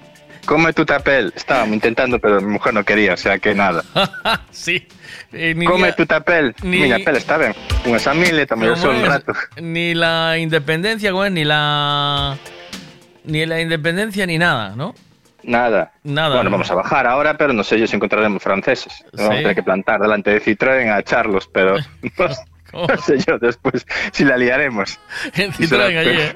Come 0.46 0.72
tu 0.72 0.84
tapel. 0.84 1.32
Estábamos 1.34 1.72
intentando, 1.74 2.18
pero 2.18 2.40
mi 2.40 2.48
mujer 2.52 2.74
no 2.74 2.84
quería, 2.84 3.14
o 3.14 3.16
sea 3.16 3.38
que 3.38 3.54
nada. 3.54 3.82
sí. 4.50 4.86
Eh, 5.32 5.54
ni 5.56 5.64
Come 5.64 5.88
la- 5.88 5.96
tu 5.96 6.04
tapel. 6.06 6.54
ni- 6.62 6.80
Miña 6.80 6.98
pel 7.04 7.16
está 7.16 7.38
ben. 7.38 7.54
Unha 7.86 7.98
familia 7.98 8.44
tamén 8.46 8.70
¿Cómo 8.76 8.82
son 8.82 8.96
un 9.00 9.02
es? 9.02 9.08
rato. 9.08 9.32
Ni 9.62 9.94
la 9.94 10.36
independencia, 10.38 11.10
güey, 11.12 11.30
ni 11.30 11.44
la. 11.44 12.36
Ni 13.24 13.46
la 13.46 13.60
independencia 13.60 14.26
ni 14.26 14.36
nada, 14.36 14.74
¿no? 14.76 14.94
Nada. 15.44 15.92
Nada. 16.04 16.36
Bueno, 16.36 16.50
vamos 16.50 16.70
a 16.70 16.74
bajar 16.74 17.06
ahora, 17.06 17.36
pero 17.36 17.52
no 17.52 17.64
sé 17.64 17.78
yo 17.80 17.86
si 17.86 17.96
encontraremos 17.96 18.42
franceses. 18.42 18.92
Nos 19.12 19.22
Vamos 19.22 19.32
a 19.32 19.36
Sí. 19.36 19.42
tener 19.42 19.54
que 19.56 19.62
plantar 19.62 20.00
delante 20.00 20.30
de 20.30 20.40
Citroën 20.42 20.92
a 20.92 21.00
echarlos, 21.00 21.48
pero 21.48 21.76
no, 22.88 22.96
sé 22.98 23.18
yo 23.26 23.38
después 23.38 23.86
si 24.12 24.24
la 24.24 24.36
liaremos. 24.36 24.98
En 25.34 25.52
Citroën 25.52 25.96
allí, 25.98 26.10
¿eh? 26.20 26.34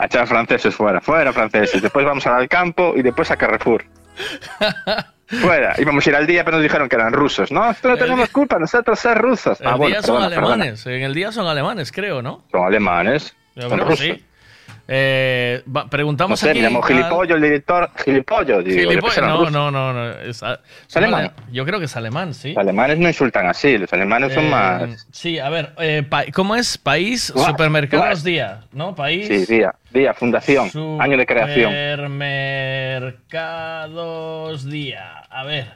A 0.00 0.06
echar 0.06 0.26
franceses 0.26 0.74
fuera, 0.74 1.00
fuera 1.00 1.32
franceses. 1.32 1.80
Después 1.82 2.04
vamos 2.06 2.26
al 2.26 2.48
campo 2.48 2.92
y 2.96 3.02
después 3.02 3.30
a 3.30 3.36
Carrefour. 3.36 3.84
Fuera. 5.26 5.74
Íbamos 5.78 6.04
a 6.04 6.10
ir 6.10 6.16
al 6.16 6.26
día, 6.26 6.44
pero 6.44 6.56
nos 6.56 6.64
dijeron 6.64 6.88
que 6.88 6.96
eran 6.96 7.12
rusos. 7.12 7.52
No, 7.52 7.70
esto 7.70 7.88
no 7.88 7.96
tenemos 7.96 8.28
culpa, 8.30 8.58
nosotros 8.58 8.98
ser 8.98 9.16
rusos. 9.16 9.60
El 9.60 9.68
Ah, 9.68 9.76
bueno, 9.76 9.94
día 9.94 10.02
son 10.02 10.16
perdona, 10.16 10.28
perdona. 10.34 10.54
alemanes. 10.54 10.86
En 10.86 11.02
el 11.02 11.14
día 11.14 11.30
son 11.30 11.46
alemanes, 11.46 11.92
creo, 11.92 12.20
¿no? 12.20 12.44
Son 12.50 12.64
alemanes. 12.64 13.36
Son 13.56 13.78
rusos. 13.78 13.98
sí. 14.00 14.24
Eh, 14.92 15.62
va- 15.68 15.84
No 15.84 15.88
preguntamos 15.90 16.40
sé, 16.40 16.50
aquí. 16.50 16.58
al- 16.64 16.82
gilipollo 16.82 17.36
el 17.36 17.42
director. 17.42 17.88
Gilipollo, 18.04 18.60
digo. 18.60 18.90
Eran 18.90 19.28
No, 19.30 19.48
no, 19.50 19.70
no, 19.70 19.92
no. 19.92 20.10
Es, 20.18 20.42
a- 20.42 20.58
son 20.88 21.04
alemán? 21.04 21.32
ale- 21.36 21.52
Yo 21.52 21.64
creo 21.64 21.78
que 21.78 21.84
es 21.84 21.96
alemán, 21.96 22.34
sí. 22.34 22.48
Los 22.54 22.58
alemanes 22.58 22.98
no 22.98 23.06
insultan 23.06 23.46
así, 23.46 23.78
los 23.78 23.92
alemanes 23.92 24.34
son 24.34 24.46
Eh, 24.46 24.50
más... 24.50 25.06
Sí, 25.12 25.38
a 25.38 25.48
ver, 25.48 25.74
eh, 25.78 26.02
pa- 26.02 26.24
¿cómo 26.34 26.56
es? 26.56 26.76
País, 26.76 27.32
supermercados, 27.36 28.24
día, 28.24 28.62
¿no? 28.72 28.96
País. 28.96 29.28
Sí, 29.28 29.46
día, 29.46 29.72
día, 29.92 30.12
fundación, 30.12 30.68
año 31.00 31.16
de 31.16 31.24
creación. 31.24 31.72
Supermercados 33.30 34.64
día. 34.68 35.18
A 35.30 35.44
ver. 35.44 35.66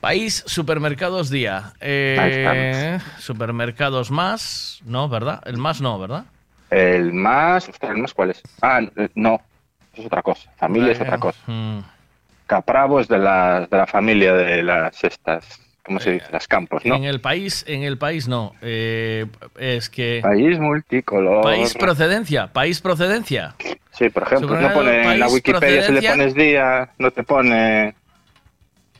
País, 0.00 0.42
supermercados 0.46 1.30
día. 1.30 1.72
Eh, 1.80 2.98
supermercados 3.18 4.10
más, 4.10 4.80
no, 4.84 5.08
¿verdad? 5.08 5.40
El 5.46 5.56
más 5.56 5.80
no, 5.80 5.98
¿verdad? 5.98 6.24
El 6.72 7.12
más... 7.12 7.68
ostras, 7.68 7.92
¿El 7.92 7.98
más 7.98 8.14
cuál 8.14 8.30
es? 8.30 8.42
Ah, 8.62 8.80
eh, 8.96 9.08
no, 9.14 9.40
eso 9.92 10.02
es 10.02 10.06
otra 10.06 10.22
cosa. 10.22 10.50
Familia 10.56 10.92
es 10.92 11.00
otra 11.00 11.18
cosa. 11.18 11.38
Mm. 11.46 11.80
Capravo 12.46 12.98
es 12.98 13.08
de 13.08 13.18
la, 13.18 13.66
de 13.70 13.76
la 13.76 13.86
familia 13.86 14.32
de 14.34 14.62
las 14.62 15.04
estas... 15.04 15.60
¿Cómo 15.84 15.98
se 15.98 16.12
dice? 16.12 16.26
Las 16.30 16.46
campos, 16.46 16.84
¿no? 16.84 16.94
En 16.94 17.02
el 17.02 17.20
país, 17.20 17.64
en 17.66 17.82
el 17.82 17.98
país 17.98 18.28
no. 18.28 18.54
Eh, 18.62 19.26
es 19.58 19.90
que. 19.90 20.20
País 20.22 20.56
multicolor. 20.60 21.42
País 21.42 21.74
procedencia, 21.74 22.46
país 22.46 22.80
procedencia. 22.80 23.56
Sí, 23.90 24.08
por 24.08 24.22
ejemplo, 24.22 24.60
no 24.60 24.72
pone 24.72 25.12
en 25.12 25.18
la 25.18 25.26
Wikipedia 25.26 25.82
si 25.82 25.90
le 25.90 26.08
pones 26.08 26.34
día, 26.34 26.88
no 26.98 27.10
te 27.10 27.24
pone 27.24 27.96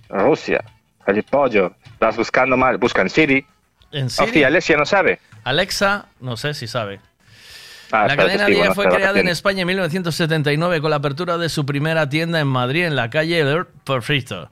Rusia, 0.09 0.65
gilipollo. 1.07 1.73
Estás 1.85 2.17
buscando 2.17 2.57
mal, 2.57 2.79
busca 2.79 3.01
en 3.01 3.11
Siri. 3.11 3.47
En 3.93 4.07
Hostia, 4.07 4.27
Siri. 4.27 4.43
Alessia 4.43 4.77
no 4.77 4.85
sabe. 4.85 5.21
Alexa, 5.45 6.07
no 6.19 6.37
sé 6.37 6.53
si 6.55 6.67
sabe. 6.67 6.99
Ah, 7.93 8.07
la 8.09 8.17
cadena 8.17 8.47
Día 8.47 8.57
bueno, 8.59 8.75
fue 8.75 8.89
creada 8.89 9.21
en. 9.21 9.29
España 9.29 9.61
en 9.63 9.67
1979 9.69 10.81
con 10.81 10.91
la 10.91 10.97
apertura 10.97 11.37
de 11.39 11.49
su 11.49 11.67
primera 11.67 12.09
tienda 12.09 12.41
en 12.41 12.49
Madrid, 12.49 12.85
en 12.87 12.97
la 12.97 13.11
calle 13.11 13.39
El 13.41 13.67
Perfecto. 13.85 14.51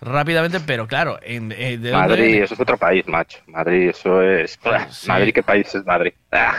Rápidamente, 0.00 0.60
pero 0.60 0.86
claro, 0.86 1.18
en, 1.22 1.52
eh, 1.52 1.76
¿de 1.78 1.92
Madrid, 1.92 2.42
eso 2.42 2.54
es 2.54 2.60
otro 2.60 2.76
país, 2.78 3.06
macho. 3.06 3.38
Madrid, 3.46 3.90
eso 3.90 4.22
es. 4.22 4.58
sí. 4.90 5.08
Madrid, 5.08 5.32
¿qué 5.34 5.42
país 5.42 5.72
es 5.74 5.84
Madrid? 5.84 6.12
Ah, 6.32 6.54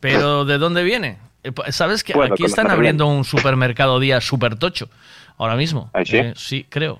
Pero 0.00 0.44
¿de 0.44 0.58
dónde 0.58 0.82
viene? 0.82 1.18
Eh, 1.44 1.52
pa- 1.52 1.70
¿Sabes 1.72 2.02
que 2.04 2.12
Bueno, 2.14 2.34
aquí 2.34 2.44
están 2.44 2.70
abriendo 2.70 3.06
un 3.06 3.24
supermercado 3.24 4.00
Día 4.00 4.20
super 4.20 4.56
tocho 4.56 4.90
ahora 5.38 5.54
mismo? 5.56 5.90
¿Ah, 5.94 6.04
sí? 6.04 6.16
Eh, 6.18 6.32
sí, 6.36 6.66
creo. 6.68 6.98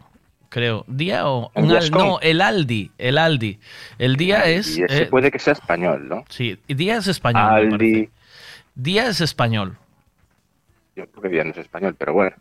Creo. 0.49 0.85
¿Día 0.89 1.29
o. 1.29 1.51
No, 1.55 2.19
el 2.23 2.41
Aldi. 2.41 2.91
El 2.99 3.19
Aldi. 3.19 3.59
El 3.99 4.17
día 4.17 4.45
es. 4.47 4.79
y 4.79 4.83
ese 4.83 5.03
eh, 5.03 5.07
puede 5.07 5.31
que 5.31 5.39
sea 5.39 5.53
español, 5.53 6.09
¿no? 6.09 6.25
Sí, 6.29 6.59
Día 6.67 6.97
es 6.97 7.07
español. 7.09 7.43
Aldi. 7.43 8.09
Día 8.83 9.09
es 9.09 9.21
español. 9.21 9.77
Yo 10.97 11.07
creo 11.07 11.23
que 11.23 11.29
bien 11.29 11.49
no 11.49 11.53
es 11.53 11.59
español, 11.59 11.95
pero 11.99 12.15
bueno. 12.15 12.35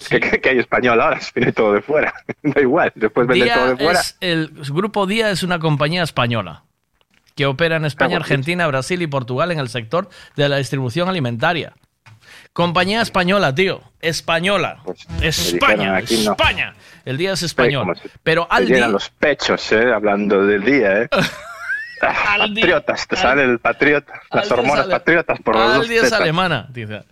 Es 0.00 0.08
que, 0.08 0.48
hay 0.48 0.58
español 0.58 1.00
ahora, 1.00 1.20
si 1.20 1.30
viene 1.34 1.52
todo 1.52 1.74
de 1.74 1.82
fuera. 1.82 2.14
da 2.42 2.60
igual, 2.60 2.92
después 2.94 3.26
vende 3.26 3.44
Día 3.44 3.54
todo 3.54 3.66
de 3.68 3.76
fuera. 3.76 4.00
es 4.00 4.16
el 4.20 4.48
grupo 4.70 5.06
Día 5.06 5.30
es 5.30 5.42
una 5.42 5.58
compañía 5.58 6.02
española 6.02 6.64
que 7.34 7.46
opera 7.46 7.76
en 7.76 7.84
España, 7.84 8.16
en 8.16 8.22
Argentina, 8.22 8.66
Brasil 8.66 9.00
y 9.02 9.06
Portugal 9.06 9.52
en 9.52 9.58
el 9.58 9.68
sector 9.68 10.08
de 10.36 10.48
la 10.48 10.56
distribución 10.56 11.08
alimentaria. 11.08 11.74
Compañía 12.52 13.00
española, 13.02 13.54
tío. 13.54 13.80
Española. 14.00 14.82
España, 15.22 15.96
aquí 15.96 16.22
no. 16.24 16.32
España. 16.32 16.74
El 17.04 17.16
día 17.16 17.32
es 17.32 17.42
español. 17.42 17.96
Se- 17.96 18.10
Pero 18.22 18.46
Aldi, 18.50 18.74
llenan 18.74 18.92
los 18.92 19.08
pechos, 19.10 19.72
¿eh? 19.72 19.92
Hablando 19.92 20.44
del 20.46 20.62
día, 20.62 21.02
¿eh? 21.02 21.08
Ah, 22.08 22.36
patriotas, 22.38 23.06
te 23.06 23.16
sale 23.16 23.44
el 23.44 23.58
patriota. 23.58 24.12
Las 24.30 24.32
Aldi 24.32 24.46
es 24.46 24.52
hormonas 24.52 24.86
patriotas 24.86 25.38
por 25.40 25.54
los 25.54 25.64
dos 25.64 25.76
Aldi 25.84 25.94
es 25.96 26.02
tetas. 26.02 26.20
alemana, 26.20 26.66
dice. 26.70 27.02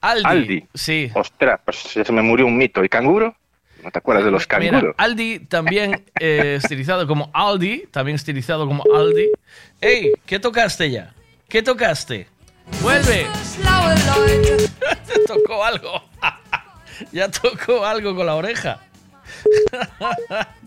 Aldi. 0.00 0.22
Aldi. 0.26 0.66
Sí. 0.74 1.10
Ostras, 1.14 1.60
pues 1.64 1.76
se 1.78 2.12
me 2.12 2.22
murió 2.22 2.46
un 2.46 2.56
mito. 2.56 2.82
¿Y 2.84 2.88
canguro? 2.88 3.36
¿No 3.82 3.90
te 3.90 3.98
acuerdas 3.98 4.24
de 4.24 4.30
los 4.30 4.46
Mira, 4.58 4.70
canguros? 4.72 4.94
Aldi 4.98 5.40
también 5.40 6.04
eh, 6.20 6.58
estilizado 6.62 7.06
como 7.06 7.30
Aldi, 7.34 7.86
también 7.90 8.14
estilizado 8.16 8.66
como 8.66 8.84
Aldi. 8.94 9.30
¡Ey! 9.80 10.12
¿Qué 10.26 10.38
tocaste 10.38 10.90
ya? 10.90 11.12
¿Qué 11.48 11.62
tocaste? 11.62 12.28
¡Vuelve! 12.80 13.26
Te 15.06 15.18
tocó 15.26 15.64
algo. 15.64 16.02
ya 17.12 17.28
tocó 17.30 17.84
algo 17.84 18.14
con 18.14 18.26
la 18.26 18.34
oreja. 18.34 18.80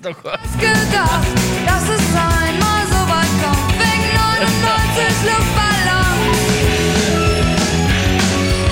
Tocó. 0.01 0.29
Das 0.29 1.89
ist 1.89 2.15
einmal 2.15 2.85
so 2.87 3.01
weit 3.09 3.33
kommt. 3.43 3.79
Weg 3.79 4.01
99 4.13 5.23
Luftballon. 5.25 6.15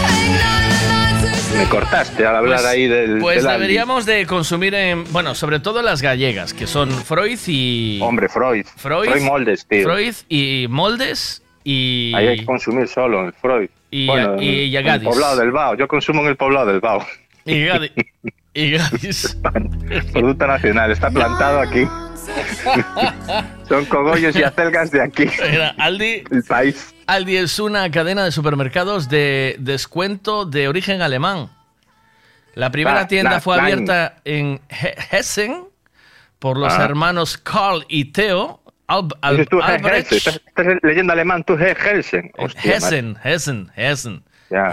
Weg 0.03 0.29
99 0.39 1.57
Me 1.57 1.65
cortaste 1.69 2.25
al 2.25 2.35
hablar 2.37 2.59
Pues- 2.59 2.69
ahí 2.71 2.87
del. 2.87 3.19
Pues 3.19 3.43
del 3.43 3.51
deberíamos 3.53 4.05
de 4.05 4.25
consumir 4.25 4.73
en, 4.75 5.11
bueno, 5.11 5.35
sobre 5.35 5.59
todo 5.59 5.81
las 5.81 6.01
gallegas, 6.01 6.53
que 6.53 6.67
son 6.67 6.89
Freud 6.91 7.39
y 7.47 7.99
Hombre, 8.01 8.27
Freud. 8.29 8.65
Freud, 8.75 9.09
Freud 9.09 9.21
Moldes, 9.23 9.65
tío. 9.67 9.83
Freud 9.83 10.15
y 10.29 10.65
Moldes 10.69 11.41
y 11.63 12.11
Ahí 12.15 12.27
hay 12.27 12.39
que 12.39 12.45
consumir 12.45 12.87
solo 12.87 13.25
en 13.25 13.33
Freud. 13.33 13.69
Y- 13.91 14.07
bueno, 14.07 14.41
y- 14.41 14.65
en- 14.65 14.69
y 14.71 14.75
a 14.77 14.79
en 14.79 14.87
el 14.87 15.01
poblado 15.01 15.37
del 15.37 15.51
Bao. 15.51 15.75
Yo 15.75 15.87
consumo 15.87 16.21
en 16.21 16.27
el 16.29 16.35
poblado 16.35 16.65
del 16.67 16.79
Bao. 16.81 17.05
y 17.45 17.65
y 18.53 18.71
Gadis. 18.71 19.37
Producto 20.11 20.47
nacional, 20.47 20.91
está 20.91 21.09
plantado 21.09 21.59
aquí. 21.59 21.87
Son 23.67 23.85
cogollos 23.85 24.35
y 24.35 24.43
acelgas 24.43 24.91
de 24.91 25.01
aquí. 25.01 25.27
Aldi, 25.77 26.23
El 26.31 26.43
país. 26.43 26.93
Aldi 27.07 27.37
es 27.37 27.59
una 27.59 27.89
cadena 27.91 28.23
de 28.23 28.31
supermercados 28.31 29.09
de 29.09 29.55
descuento 29.59 30.45
de 30.45 30.67
origen 30.67 31.01
alemán. 31.01 31.49
La 32.55 32.69
primera 32.71 33.07
tienda 33.07 33.41
fue 33.41 33.59
abierta 33.59 34.17
en 34.25 34.61
He- 34.69 34.95
Hessen 35.11 35.65
por 36.39 36.57
los 36.57 36.71
Ah. 36.73 36.83
hermanos 36.85 37.37
Karl 37.37 37.85
y 37.87 38.05
Theo 38.05 38.61
Alb- 38.87 39.17
Al- 39.21 39.37
Dices 39.37 39.49
tú, 39.49 39.59
He- 39.59 39.63
Albrecht. 39.63 40.11
Estás, 40.11 40.35
estás 40.45 40.65
leyendo 40.83 41.13
alemán, 41.13 41.43
tú, 41.43 41.53
He- 41.57 41.71
Helsen. 41.75 42.31
Hostia, 42.37 42.75
Hessen, 42.75 43.17
Hessen, 43.23 43.71
Hessen. 43.75 44.23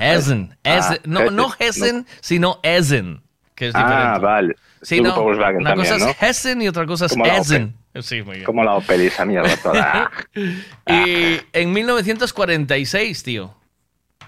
Hessen, 0.00 0.57
ah, 0.65 0.76
Hessen. 0.76 1.00
no, 1.05 1.31
no 1.31 1.49
Hessen, 1.59 1.84
Hessen, 1.84 2.07
sino 2.20 2.60
Essen, 2.62 3.23
que 3.60 3.66
es 3.68 3.74
diferente. 3.74 4.02
Ah, 4.06 4.18
vale. 4.18 4.56
Sí, 4.80 5.02
no, 5.02 5.14
Volkswagen 5.14 5.60
una 5.60 5.70
también, 5.70 5.92
cosa 5.92 6.05
¿no? 6.06 6.10
es 6.12 6.22
Hessen 6.22 6.62
y 6.62 6.68
otra 6.68 6.86
cosa 6.86 7.05
es 7.05 7.12
Essen. 7.14 7.74
Sí, 8.00 8.22
muy 8.22 8.36
bien. 8.36 8.44
Como 8.47 8.64
la 8.64 8.74
Opel 8.76 9.02
esa 9.02 9.26
mierda 9.26 9.55
toda. 9.58 10.10
Y 10.86 11.39
en 11.52 11.72
1946, 11.72 13.22
tío. 13.22 13.55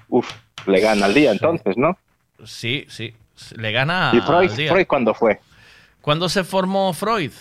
Uf, 0.09 0.31
le 0.67 0.81
gana 0.81 1.07
al 1.07 1.15
día 1.15 1.33
entonces, 1.33 1.78
¿no? 1.78 1.97
Sí, 2.44 2.85
sí. 2.91 3.15
Le 3.57 3.73
gana 3.73 4.11
¿Y 4.12 4.20
Freud, 4.20 4.51
al 4.51 4.57
día. 4.57 4.70
Freud 4.70 4.86
cuándo 4.86 5.15
fue? 5.15 5.41
¿Cuándo 6.02 6.28
se 6.28 6.44
formó 6.44 6.93
Freud? 6.93 7.33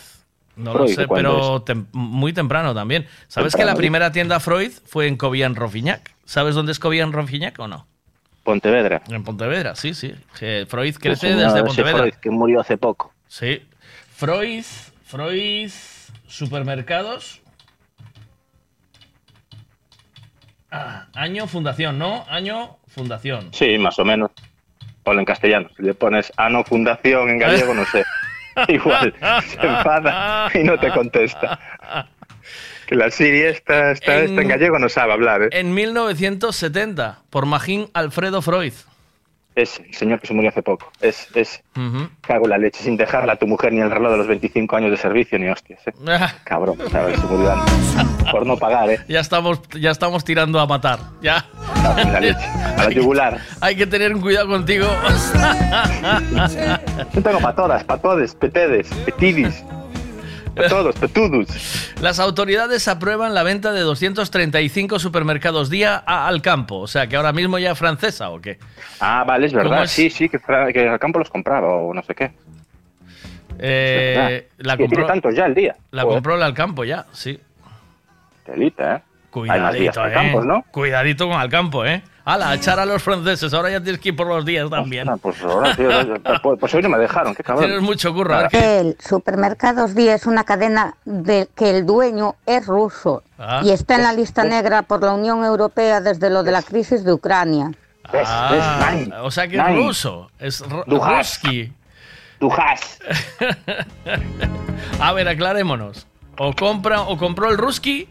No 0.56 0.74
lo 0.74 0.88
sé, 0.88 1.08
¿cuándo 1.08 1.64
pero 1.64 1.66
tem- 1.66 1.88
muy 1.92 2.32
temprano 2.32 2.74
también. 2.74 3.06
¿Sabes 3.28 3.54
que 3.56 3.66
la 3.66 3.76
primera 3.76 4.14
tienda 4.14 4.40
Freud 4.40 4.72
fue 4.86 5.08
en 5.08 5.18
Cobian-Rofiñac? 5.18 6.14
¿Sabes 6.24 6.56
dónde 6.56 6.72
es 6.72 6.80
Cobian-Rofiñac 6.80 7.60
o 7.60 7.68
no? 7.68 7.88
Pontevedra. 8.52 9.02
En 9.08 9.24
Pontevedra, 9.24 9.76
sí, 9.76 9.94
sí. 9.94 10.14
Freud 10.68 10.96
crece 10.96 11.36
desde 11.36 11.64
Pontevedra. 11.64 12.00
Freud 12.00 12.14
que 12.16 12.30
murió 12.30 12.60
hace 12.60 12.78
poco. 12.78 13.14
Sí. 13.30 13.66
Freud, 14.14 14.66
Freud, 15.06 15.72
supermercados. 16.28 17.42
Ah, 20.70 21.06
año 21.14 21.48
fundación, 21.48 21.98
¿no? 21.98 22.26
Año 22.28 22.78
fundación. 22.88 23.54
Sí, 23.54 23.78
más 23.78 23.98
o 24.00 24.04
menos. 24.04 24.32
Ponlo 25.04 25.22
en 25.22 25.26
castellano. 25.26 25.70
Si 25.78 25.84
le 25.84 25.94
pones 25.94 26.34
ano 26.36 26.66
fundación 26.66 27.30
en 27.30 27.38
gallego, 27.38 27.74
no 27.74 27.86
sé. 27.86 28.04
Igual, 28.68 29.14
se 29.46 29.66
enfada 29.66 30.50
y 30.54 30.64
no 30.66 30.78
te 30.78 30.92
contesta. 30.92 31.58
La 32.92 33.10
Siri 33.10 33.42
esta, 33.44 33.92
esta, 33.92 34.20
En- 34.20 34.36
gallego 34.50 34.78
no 34.78 34.90
sabe 34.90 35.14
hablar, 35.14 35.44
¿eh? 35.44 35.50
En 35.54 35.74
1970, 35.74 37.20
por 37.30 37.46
Magín 37.46 37.88
Alfredo 37.94 38.42
Freud. 38.42 38.74
Ese, 39.56 39.84
el 39.84 39.94
señor 39.94 40.20
que 40.20 40.28
se 40.28 40.34
murió 40.34 40.50
hace 40.50 40.62
poco. 40.62 40.92
Es, 41.00 41.28
es, 41.34 41.62
cago 42.22 42.46
en 42.46 42.50
la 42.50 42.58
leche, 42.58 42.84
sin 42.84 42.98
dejarla 42.98 43.34
a 43.34 43.36
tu 43.38 43.48
mujer 43.48 43.72
ni 43.72 43.80
el 43.80 43.90
reloj 43.92 44.12
de 44.12 44.18
los 44.18 44.28
25 44.28 44.76
años 44.76 44.92
de 44.92 44.98
servicio, 44.98 45.40
ni 45.40 45.48
hostias, 45.50 45.80
¿eh? 45.88 45.92
Cabrón, 46.44 46.78
¿sabes? 46.92 47.18
Se 47.20 47.26
murió. 47.28 47.54
Por 48.30 48.46
no 48.46 48.58
pagar, 48.58 48.90
¿eh? 48.90 49.00
Ya 49.08 49.22
estamos, 49.22 49.62
ya 49.80 49.92
estamos 49.92 50.24
tirando 50.26 50.60
a 50.60 50.68
matar. 50.68 51.00
Ya. 51.22 51.46
La 51.84 52.20
leche. 52.20 52.46
A 52.78 52.84
la 52.86 52.92
yugular. 52.92 53.40
Hay 53.62 53.76
que 53.78 53.88
tener 53.88 54.14
un 54.14 54.20
cuidado 54.22 54.48
contigo. 54.50 54.88
Yo 57.14 57.22
tengo 57.22 57.40
para 57.40 57.56
todas, 57.56 57.84
para 57.86 58.02
todos, 58.02 58.36
petedes, 58.36 58.88
petidis. 59.06 59.64
Para 60.56 60.70
todos. 60.70 60.96
Las 62.02 62.20
autoridades 62.20 62.88
aprueban 62.88 63.34
la 63.34 63.44
venta 63.44 63.72
de 63.72 63.82
235 63.82 65.00
supermercados 65.00 65.70
día 65.70 66.04
a 66.06 66.28
Alcampo. 66.28 66.80
O 66.80 66.88
sea, 66.88 67.08
que 67.08 67.16
ahora 67.16 67.32
mismo 67.34 67.58
ya 67.60 67.72
es 67.72 67.78
francesa 67.80 68.30
o 68.30 68.42
qué. 68.42 68.60
Ah, 69.00 69.24
vale, 69.26 69.48
es 69.48 69.54
¿Cómo 69.54 69.64
verdad. 69.70 69.84
es? 69.84 69.92
Sí, 69.92 70.10
sí, 70.10 70.28
que, 70.30 70.40
que 70.74 70.90
al 70.90 71.00
campo 71.00 71.20
los 71.20 71.30
compraba 71.30 71.68
o 71.68 71.94
no 71.94 72.04
sé 72.04 72.14
qué. 72.16 72.32
Eh, 73.60 74.48
la 74.58 74.76
compró, 74.78 75.06
tantos 75.06 75.36
ya 75.36 75.46
al 75.46 75.54
día. 75.54 75.76
la 75.92 76.02
Joder. 76.04 76.16
compró 76.16 76.36
el 76.36 76.44
Alcampo 76.44 76.84
ya, 76.84 77.06
sí. 77.12 77.40
Telita, 78.46 78.96
¿eh? 78.96 79.02
Hay 79.50 79.60
más 79.62 79.74
días 79.74 79.96
Cuidadito, 79.96 80.08
eh. 80.08 80.14
campos, 80.14 80.46
¿no? 80.46 80.66
Cuidadito 80.72 81.30
con 81.30 81.40
Alcampo, 81.40 81.86
eh. 81.86 82.02
Ala, 82.24 82.50
a 82.52 82.56
echar 82.56 82.80
a 82.80 82.86
los 82.86 83.02
franceses. 83.02 83.54
Ahora 83.54 83.72
ya 83.72 83.82
tienes 83.82 84.00
que 84.00 84.10
ir 84.10 84.16
por 84.16 84.28
los 84.28 84.46
días 84.46 84.70
también. 84.70 85.08
Pues 85.22 85.42
ahora, 85.44 85.76
tío, 85.76 85.90
pues, 86.44 86.60
pues 86.60 86.74
hoy 86.76 86.82
no 86.84 86.90
me 86.90 86.98
dejaron, 87.00 87.34
qué 87.34 87.44
cabrón. 87.44 87.66
Tienes 87.66 87.82
mucho 87.82 88.14
curro. 88.14 88.36
a 88.36 88.42
ver 88.44 88.48
qué- 88.50 88.80
El 88.80 88.98
Supermercados 89.00 89.96
Día 89.96 90.14
es 90.16 90.26
una 90.28 90.44
cadena 90.44 90.96
de 91.06 91.50
que 91.56 91.72
el 91.72 91.86
dueño 91.86 92.36
es 92.46 92.68
ruso 92.68 93.24
Ah. 93.40 93.62
y 93.64 93.72
está 93.72 93.96
en 93.96 94.04
la 94.04 94.14
lista 94.14 94.44
negra 94.44 94.84
por 94.84 95.02
la 95.04 95.14
Unión 95.14 95.44
Europea 95.44 96.00
desde 96.02 96.30
lo 96.30 96.44
de 96.44 96.52
la 96.52 96.62
crisis 96.62 97.04
de 97.04 97.12
Ucrania. 97.14 97.72
Ah, 98.14 98.92
o 99.24 99.32
sea 99.32 99.48
que 99.48 99.58
es 99.58 99.64
Nine. 99.64 99.78
ruso. 99.88 100.30
Es 100.38 100.64
ruski. 100.88 101.72
Dujas. 102.40 103.00
A 105.00 105.14
ver, 105.14 105.28
aclarémonos. 105.28 106.08
O 106.38 106.54
compra, 106.54 107.02
o 107.02 107.18
compró 107.18 107.50
el 107.50 107.58
ruski, 107.58 108.08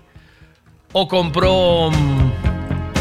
o 0.92 1.08
compró. 1.08 1.90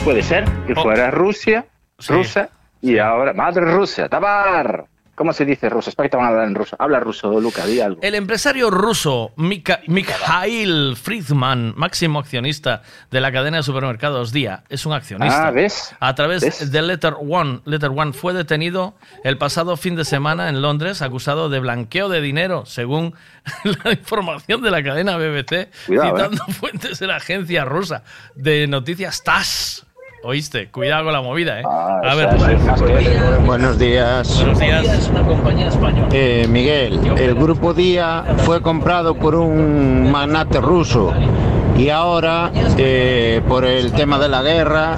Puede 0.03 0.23
ser 0.23 0.45
que 0.65 0.73
Oh. 0.75 0.81
fuera 0.81 1.11
Rusia, 1.11 1.65
rusa, 2.07 2.49
y 2.81 2.97
ahora, 2.97 3.33
madre 3.33 3.61
Rusia, 3.65 4.07
tabar. 4.09 4.85
¿Cómo 5.13 5.33
se 5.33 5.43
dice 5.43 5.67
ruso? 5.67 5.89
Espera 5.89 6.07
que 6.07 6.11
te 6.11 6.15
van 6.17 6.27
a 6.27 6.29
hablar 6.29 6.47
en 6.47 6.55
ruso. 6.55 6.77
Habla 6.79 7.01
ruso, 7.01 7.41
Luca, 7.41 7.65
di 7.65 7.81
algo. 7.81 7.99
El 8.01 8.15
empresario 8.15 8.69
ruso 8.71 9.33
Mika- 9.35 9.81
Mikhail 9.87 10.95
Friedman, 10.95 11.73
máximo 11.75 12.19
accionista 12.19 12.83
de 13.11 13.19
la 13.19 13.29
cadena 13.29 13.57
de 13.57 13.63
supermercados 13.63 14.31
Día, 14.31 14.63
es 14.69 14.85
un 14.85 14.93
accionista. 14.93 15.47
Ah, 15.47 15.51
¿ves? 15.51 15.93
A 15.99 16.15
través 16.15 16.41
¿Ves? 16.43 16.71
de 16.71 16.81
Letter 16.81 17.15
One, 17.19 17.59
Letter 17.65 17.91
One 17.93 18.13
fue 18.13 18.31
detenido 18.31 18.95
el 19.25 19.37
pasado 19.37 19.75
fin 19.75 19.97
de 19.97 20.05
semana 20.05 20.47
en 20.47 20.61
Londres 20.61 21.01
acusado 21.01 21.49
de 21.49 21.59
blanqueo 21.59 22.07
de 22.07 22.21
dinero, 22.21 22.65
según 22.65 23.13
la 23.83 23.91
información 23.91 24.61
de 24.61 24.71
la 24.71 24.81
cadena 24.81 25.17
BBC, 25.17 25.67
Cuidado, 25.85 26.15
citando 26.15 26.45
fuentes 26.53 26.97
de 26.97 27.07
la 27.07 27.17
agencia 27.17 27.65
rusa 27.65 28.03
de 28.35 28.67
noticias 28.67 29.21
TASS. 29.21 29.85
¿Oíste? 30.23 30.67
Cuidado 30.69 31.05
con 31.05 31.13
la 31.13 31.21
movida, 31.21 31.61
¿eh? 31.61 31.63
Ah, 31.65 32.01
A 32.03 32.15
ver. 32.15 32.29
Buenos 33.45 33.79
días. 33.79 34.43
Buenos 34.43 34.59
días. 34.59 35.09
una 35.11 35.23
compañía 35.23 35.67
española. 35.69 36.09
Eh, 36.11 36.45
Miguel, 36.49 36.99
el 37.17 37.35
grupo 37.35 37.73
Día 37.73 38.25
fue 38.39 38.61
comprado 38.61 39.15
por 39.15 39.35
un 39.35 40.11
magnate 40.11 40.59
ruso 40.59 41.13
y 41.77 41.89
ahora, 41.89 42.51
eh, 42.77 43.41
por 43.47 43.63
el 43.63 43.93
tema 43.93 44.19
de 44.19 44.27
la 44.27 44.41
guerra, 44.41 44.97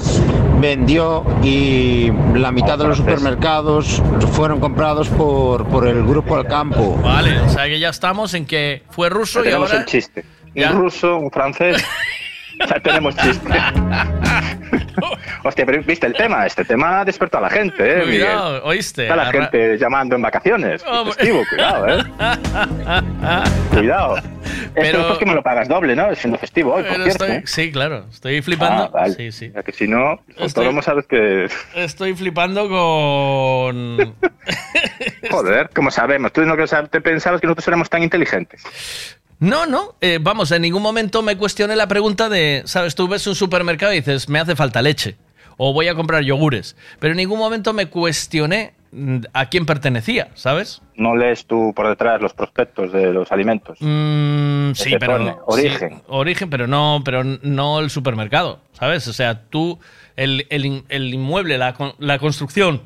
vendió 0.59 1.24
y 1.43 2.11
la 2.33 2.51
mitad 2.51 2.80
de 2.80 2.88
los 2.88 2.98
supermercados 2.98 4.01
fueron 4.32 4.59
comprados 4.59 5.08
por, 5.09 5.67
por 5.67 5.88
el 5.88 6.03
grupo 6.03 6.35
Alcampo. 6.35 6.98
Vale, 7.03 7.40
o 7.41 7.50
sea 7.50 7.66
que 7.66 7.80
ya 7.80 7.90
estamos 7.90 8.33
en 8.33 8.48
que 8.48 8.82
fue 8.90 9.09
ruso 9.09 9.41
y 9.41 9.43
tenemos 9.43 9.69
ahora... 9.69 9.82
el 9.82 9.85
chiste. 9.85 10.25
Ya. 10.56 10.72
Un 10.72 10.80
ruso, 10.80 11.16
un 11.16 11.30
francés. 11.30 11.83
ya 12.59 12.80
tenemos 12.80 13.16
chiste. 13.17 13.50
Hostia, 15.44 15.66
pero 15.66 15.82
viste 15.84 16.06
el 16.08 16.14
tema. 16.14 16.45
Este 16.45 16.64
tema 16.66 17.03
despertó 17.03 17.40
a 17.40 17.42
la 17.42 17.50
gente, 17.50 17.84
¿eh, 17.84 18.06
Miguel? 18.06 18.28
Cuidado, 18.28 18.64
¿oíste? 18.66 19.03
Está 19.03 19.16
la 19.16 19.24
Arra- 19.30 19.32
gente 19.50 19.78
llamando 19.78 20.16
en 20.16 20.22
vacaciones. 20.22 20.84
Festivo, 21.06 21.42
cuidado, 21.50 21.88
¿eh? 21.88 22.03
Cuidado. 23.72 24.16
Pero- 24.74 24.86
Esto 24.86 25.00
es 25.00 25.06
porque 25.06 25.26
me 25.26 25.34
lo 25.34 25.42
pagas 25.44 25.68
doble, 25.68 25.95
¿no? 25.95 26.14
Siendo 26.16 26.38
festivo 26.38 26.74
hoy, 26.76 26.84
por 26.84 26.95
cierto. 27.03 27.26
estoy, 27.26 27.42
sí, 27.45 27.72
claro, 27.72 28.06
estoy 28.11 28.42
flipando. 28.42 28.84
Ah, 28.84 28.88
vale. 28.90 29.14
Sí, 29.16 29.32
sí. 29.32 29.52
Ya 29.53 29.64
que 29.64 29.72
si 29.72 29.88
no, 29.88 30.20
Estoy- 30.30 30.44
autónomo 30.44 30.82
sabes 30.82 31.06
que... 31.08 31.48
Estoy 31.76 32.14
flipando 32.16 32.70
con. 32.70 34.16
Joder, 35.32 35.70
como 35.74 35.90
sabemos. 35.92 36.32
Tú 36.34 36.42
no 36.42 36.56
que 36.56 36.66
te 36.90 37.02
pensabas 37.02 37.42
que 37.42 37.48
nosotros 37.48 37.68
éramos 37.68 37.90
tan 37.90 38.03
inteligentes. 38.03 38.64
No, 39.40 39.66
no. 39.66 39.95
eh, 40.02 40.20
vamos, 40.22 40.52
en 40.52 40.61
ningún 40.61 40.84
momento 40.84 41.24
me 41.24 41.36
cuestioné 41.36 41.76
la 41.76 41.88
pregunta 41.88 42.30
de, 42.30 42.61
¿sabes? 42.66 42.94
Tú 42.94 43.08
ves 43.08 43.26
un 43.26 43.34
supermercado 43.36 43.92
y 43.94 43.98
dices, 43.98 44.30
me 44.30 44.40
hace 44.40 44.56
falta 44.56 44.82
leche. 44.84 45.16
O 45.64 45.74
voy 45.74 45.88
a 45.90 45.94
comprar 45.94 46.24
yogures. 46.24 46.76
Pero 47.00 47.12
en 47.12 47.18
ningún 47.18 47.38
momento 47.38 47.72
me 47.72 47.86
cuestioné 47.86 48.74
mm, 48.92 49.18
a 49.34 49.46
quién 49.46 49.68
pertenecía, 49.68 50.30
¿sabes? 50.34 50.82
No 50.96 51.16
lees 51.16 51.46
tú 51.46 51.72
por 51.76 51.88
detrás 51.88 52.20
los 52.20 52.34
prospectos 52.34 52.92
de 52.92 53.14
los 53.14 53.32
alimentos. 53.32 53.78
Mm, 53.80 54.72
sí, 54.74 54.96
pero. 55.00 55.18
pone, 55.18 55.32
sí, 55.34 55.38
origen. 55.46 56.02
origen, 56.08 56.50
pero 56.50 56.66
no, 56.66 57.04
pero 57.06 57.24
no 57.24 57.80
el 57.80 57.92
supermercado, 57.92 58.60
¿sabes? 58.74 59.08
O 59.08 59.14
sea, 59.14 59.44
tú, 59.52 59.78
el, 60.16 60.48
el 60.50 60.66
in- 60.66 60.84
el 60.90 61.14
inmueble, 61.14 61.60
la, 61.60 61.76
la 62.00 62.18
construcción, 62.18 62.82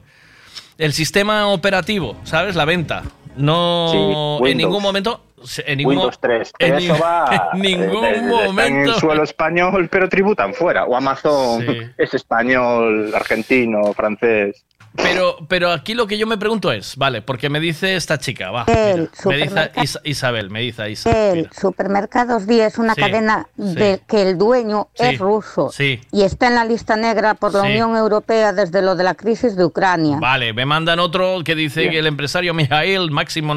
el 0.78 0.92
sistema 0.92 1.48
operativo, 1.48 2.18
¿sabes? 2.26 2.56
La 2.56 2.66
venta. 2.66 3.04
No. 3.38 4.40
Sí, 4.44 4.52
en 4.52 4.58
ningún 4.58 4.82
momento. 4.84 5.22
En 5.65 5.77
ningún, 5.77 5.95
Windows 5.95 6.19
3. 6.19 6.48
en 6.48 6.53
Pero 6.59 6.77
ni- 6.80 6.85
eso 6.85 6.98
va. 7.01 7.49
en 7.53 7.61
ningún 7.61 8.06
eh, 8.06 8.11
de- 8.14 8.22
de- 8.22 8.45
Está 8.49 8.67
en 8.67 8.77
el 8.82 8.93
suelo 8.95 9.24
español, 9.24 9.88
pero 9.91 10.09
tributan 10.09 10.53
fuera. 10.53 10.85
O 10.85 10.95
Amazon 10.95 11.61
Sí. 11.65 11.80
es 11.98 12.14
español, 12.14 13.14
argentino, 13.15 13.93
francés. 13.93 14.65
Pero, 14.95 15.38
pero 15.48 15.72
aquí 15.72 15.93
lo 15.93 16.07
que 16.07 16.17
yo 16.17 16.25
me 16.27 16.38
pregunto 16.38 16.72
es, 16.72 16.95
vale, 16.95 17.22
porque 17.22 17.49
me 17.49 17.59
dice 17.59 17.95
esta 17.95 18.17
chica, 18.17 18.51
va. 18.51 18.64
El 18.67 19.09
mira, 19.25 19.72
me 19.75 19.82
dice 19.82 19.99
Isabel, 20.03 20.49
me 20.49 20.61
dice 20.61 20.90
Isabel. 20.90 21.40
El 21.40 21.49
Supermercados 21.51 22.48
Día 22.48 22.67
es 22.67 22.77
una 22.77 22.93
Sí, 22.95 23.01
cadena 23.01 23.48
sí. 23.57 23.75
de 23.75 24.01
que 24.07 24.22
el 24.22 24.38
dueño 24.38 24.88
Sí, 24.93 25.06
es 25.06 25.19
ruso 25.19 25.69
sí. 25.72 25.99
y 26.11 26.24
está 26.24 26.48
en 26.48 26.56
la 26.56 26.65
lista 26.65 26.95
negra 26.95 27.33
por 27.35 27.53
la 27.53 27.61
Sí. 27.61 27.67
Unión 27.67 27.95
Europea 27.95 28.53
desde 28.53 28.82
lo 28.82 28.95
de 28.95 29.03
la 29.03 29.15
crisis 29.15 29.56
de 29.56 29.65
Ucrania. 29.65 30.17
Vale, 30.19 30.53
me 30.53 30.65
mandan 30.65 30.99
otro 30.99 31.40
que 31.43 31.56
dice 31.56 31.90
que 31.90 31.99
el 31.99 32.07
empresario 32.07 32.53
Mijail, 32.53 33.11
máximo 33.11 33.53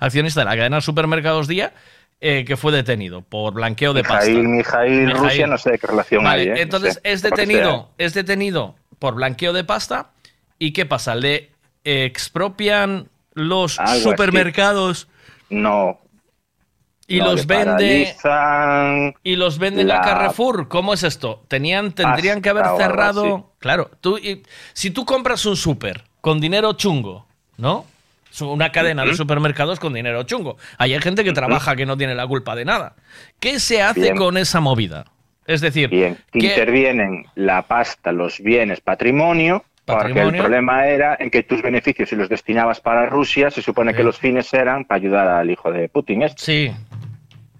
accionista 0.00 0.40
de 0.40 0.44
la 0.46 0.56
cadena 0.56 0.76
de 0.76 0.82
supermercados 0.82 1.48
Día, 1.48 1.72
eh, 2.20 2.44
que 2.44 2.56
fue 2.56 2.72
detenido 2.72 3.22
por 3.22 3.54
blanqueo 3.54 3.92
de 3.94 4.02
pasta. 4.02 4.26
Mijail, 4.28 4.48
Mijail, 4.48 4.90
Mijail. 5.06 5.16
Rusia, 5.16 5.46
no 5.46 5.58
sé 5.58 5.78
qué 5.78 5.86
relación 5.86 6.24
Vale, 6.24 6.42
hay. 6.42 6.48
¿eh? 6.48 6.52
No 6.54 6.56
entonces 6.60 6.94
sé, 6.94 7.00
es 7.04 7.22
detenido, 7.22 7.90
es 7.98 8.14
detenido 8.14 8.74
por 8.98 9.14
blanqueo 9.14 9.52
de 9.52 9.64
pasta. 9.64 10.10
¿Y 10.58 10.72
qué 10.72 10.86
pasa? 10.86 11.14
¿Le 11.14 11.50
expropian 11.84 13.08
los 13.34 13.78
Algo 13.78 13.92
así. 13.92 14.02
supermercados 14.02 15.08
No. 15.50 15.98
y 17.06 17.18
No, 17.20 17.26
los 17.26 17.46
vende 17.46 18.14
y 19.22 19.36
los 19.36 19.58
venden 19.58 19.90
a 19.90 19.94
la 19.94 20.00
Carrefour? 20.00 20.68
¿Cómo 20.68 20.92
es 20.94 21.02
esto? 21.04 21.44
Tenían 21.48 21.92
tendrían 21.92 22.42
que 22.42 22.48
haber 22.50 22.66
cerrado. 22.76 23.52
Claro, 23.58 23.90
tú 24.00 24.18
y- 24.18 24.42
si 24.72 24.90
tú 24.90 25.04
compras 25.04 25.46
un 25.46 25.56
súper 25.56 26.04
con 26.20 26.40
dinero 26.40 26.72
chungo, 26.74 27.26
¿no? 27.56 27.86
Una 28.40 28.70
cadena 28.70 29.04
de 29.04 29.16
supermercados 29.16 29.80
con 29.80 29.94
dinero 29.94 30.22
chungo. 30.24 30.58
Ahí 30.76 30.92
hay 30.94 31.00
gente 31.00 31.24
que 31.24 31.32
trabaja 31.32 31.74
que 31.74 31.86
no 31.86 31.96
tiene 31.96 32.14
la 32.14 32.26
culpa 32.26 32.54
de 32.54 32.64
nada. 32.64 32.94
¿Qué 33.40 33.58
se 33.58 33.82
hace 33.82 34.00
Bien. 34.00 34.16
con 34.16 34.36
esa 34.36 34.60
movida? 34.60 35.06
Es 35.48 35.60
decir, 35.60 35.88
Bien, 35.88 36.16
¿qué- 36.30 36.38
intervienen 36.40 37.24
la 37.34 37.62
pasta, 37.62 38.12
los 38.12 38.38
bienes, 38.40 38.80
patrimonio, 38.80 39.64
porque 39.84 40.20
el 40.20 40.36
problema 40.42 40.86
era 40.86 41.16
en 41.18 41.30
que 41.30 41.42
tus 41.42 41.62
beneficios, 41.62 42.10
si 42.10 42.16
los 42.16 42.28
destinabas 42.28 42.80
para 42.80 43.06
Rusia, 43.06 43.50
se 43.50 43.62
supone 43.62 43.94
que 43.94 44.02
los 44.04 44.18
fines 44.18 44.52
eran 44.54 44.84
para 44.84 44.96
ayudar 45.00 45.26
al 45.26 45.50
hijo 45.50 45.72
de 45.72 45.88
Putin. 45.88 46.22
este. 46.22 46.42
Sí. 46.42 46.72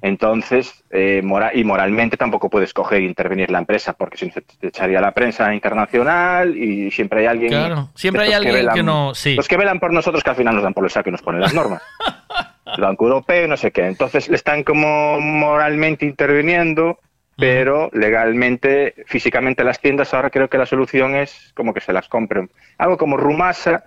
Entonces, 0.01 0.85
eh, 0.91 1.23
y 1.55 1.65
moralmente 1.65 2.17
tampoco 2.17 2.49
puedes 2.49 2.73
coger 2.73 3.01
e 3.01 3.05
intervenir 3.07 3.51
la 3.51 3.59
empresa, 3.59 3.95
porque 3.95 4.17
si 4.17 4.31
te 4.31 4.69
echaría 4.69 5.01
la 5.01 5.11
prensa 5.13 5.53
internacional 5.53 6.57
y 6.57 6.91
siempre 6.93 7.21
hay 7.21 7.27
alguien. 7.27 7.51
Claro, 7.51 7.91
siempre 7.97 8.23
hay 8.25 8.33
alguien 8.33 8.55
que 8.55 8.61
velan- 8.63 8.85
no- 8.85 9.15
sí. 9.15 9.35
Los 9.35 9.49
que 9.49 9.57
velan 9.57 9.81
por 9.81 9.93
nosotros 9.93 10.23
que 10.23 10.31
al 10.31 10.37
final 10.37 10.55
nos 10.55 10.63
dan 10.63 10.73
por 10.75 10.85
el 10.85 10.91
saco 10.91 11.09
y 11.09 11.13
nos 11.13 11.23
ponen 11.23 11.41
las 11.41 11.53
normas. 11.53 11.83
el 12.77 12.81
Banco 12.83 13.07
Europeo, 13.07 13.49
no 13.49 13.57
sé 13.57 13.73
qué. 13.73 13.87
Entonces 13.87 14.29
le 14.29 14.37
están 14.37 14.63
como 14.63 15.19
moralmente 15.21 16.07
interviniendo, 16.07 17.01
pero 17.39 17.89
legalmente, 17.93 18.95
físicamente 19.07 19.63
las 19.63 19.81
tiendas 19.81 20.13
ahora 20.13 20.29
creo 20.29 20.49
que 20.49 20.59
la 20.59 20.67
solución 20.67 21.15
es 21.15 21.53
como 21.55 21.73
que 21.73 21.81
se 21.81 21.93
las 21.93 22.09
compren. 22.09 22.51
Algo 22.79 22.97
como 22.97 23.17
Rumasa, 23.17 23.85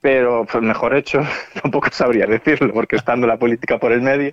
pero 0.00 0.46
pues, 0.50 0.64
mejor 0.64 0.96
hecho, 0.96 1.20
tampoco 1.62 1.90
sabría 1.92 2.24
decirlo, 2.24 2.72
porque 2.72 2.96
estando 2.96 3.26
la 3.26 3.36
política 3.36 3.76
por 3.76 3.92
el 3.92 4.00
medio. 4.00 4.32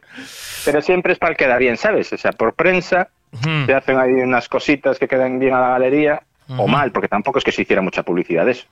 Pero 0.63 0.81
siempre 0.81 1.11
es 1.11 1.19
para 1.19 1.31
el 1.31 1.37
quedar 1.37 1.59
bien, 1.59 1.75
¿sabes? 1.75 2.13
O 2.13 2.17
sea, 2.17 2.31
por 2.31 2.53
prensa 2.53 3.09
se 3.65 3.73
hacen 3.73 3.97
ahí 3.97 4.13
unas 4.13 4.47
cositas 4.47 4.97
que 4.97 5.09
quedan 5.09 5.37
bien 5.39 5.53
a 5.53 5.59
la 5.59 5.69
galería, 5.71 6.21
o 6.47 6.67
mal, 6.67 6.93
porque 6.93 7.09
tampoco 7.09 7.39
es 7.39 7.43
que 7.43 7.51
se 7.51 7.63
hiciera 7.63 7.81
mucha 7.81 8.03
publicidad 8.03 8.45
de 8.45 8.51
eso. 8.51 8.65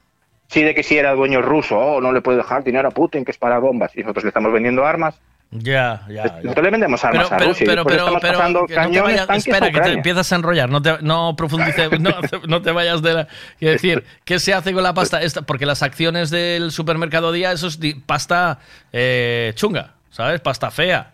Sí, 0.47 0.63
de 0.63 0.73
que 0.73 0.83
si 0.83 0.97
era 0.97 1.15
dueño 1.15 1.41
ruso, 1.41 1.77
oh, 1.77 1.99
no 1.99 2.13
le 2.13 2.21
puede 2.21 2.37
dejar 2.37 2.63
dinero 2.63 2.87
a 2.87 2.91
Putin, 2.91 3.25
que 3.25 3.31
es 3.31 3.37
para 3.37 3.59
bombas, 3.59 3.91
y 3.97 4.01
nosotros 4.01 4.23
le 4.23 4.29
estamos 4.29 4.53
vendiendo 4.53 4.85
armas. 4.85 5.19
Ya, 5.55 6.01
ya. 6.09 6.13
ya. 6.25 6.39
Nosotros 6.41 6.63
le 6.65 6.71
vendemos 6.71 7.03
armas 7.05 7.25
Pero, 7.25 7.35
a 7.35 7.37
pero, 7.37 7.49
Rusia, 7.51 7.65
pero, 7.67 7.85
pero, 7.85 8.05
pero, 8.19 8.33
pasando 8.33 8.65
que 8.65 8.73
no 8.73 8.81
te 8.81 8.85
cañones, 8.87 9.03
vayas, 9.03 9.27
tanques 9.27 9.47
a 9.47 9.49
espera, 9.51 9.71
que 9.71 9.81
te 9.81 9.91
empiezas 9.93 10.31
a 10.31 10.35
enrollar, 10.35 10.69
no, 10.69 10.81
te, 10.81 10.97
no 11.01 11.35
profundices, 11.35 11.91
no, 11.99 12.11
no 12.47 12.61
te 12.61 12.71
vayas 12.71 13.01
de 13.01 13.13
la... 13.13 13.27
Quiero 13.59 13.73
decir, 13.73 14.03
¿qué 14.25 14.39
se 14.39 14.53
hace 14.53 14.73
con 14.73 14.83
la 14.83 14.93
pasta 14.93 15.21
esta? 15.21 15.43
Porque 15.43 15.65
las 15.65 15.83
acciones 15.83 16.29
del 16.29 16.71
supermercado 16.71 17.31
Día, 17.31 17.51
eso 17.51 17.67
es 17.67 17.79
pasta 18.05 18.59
eh, 18.91 19.51
chunga, 19.55 19.93
¿sabes? 20.09 20.41
Pasta 20.41 20.71
fea. 20.71 21.13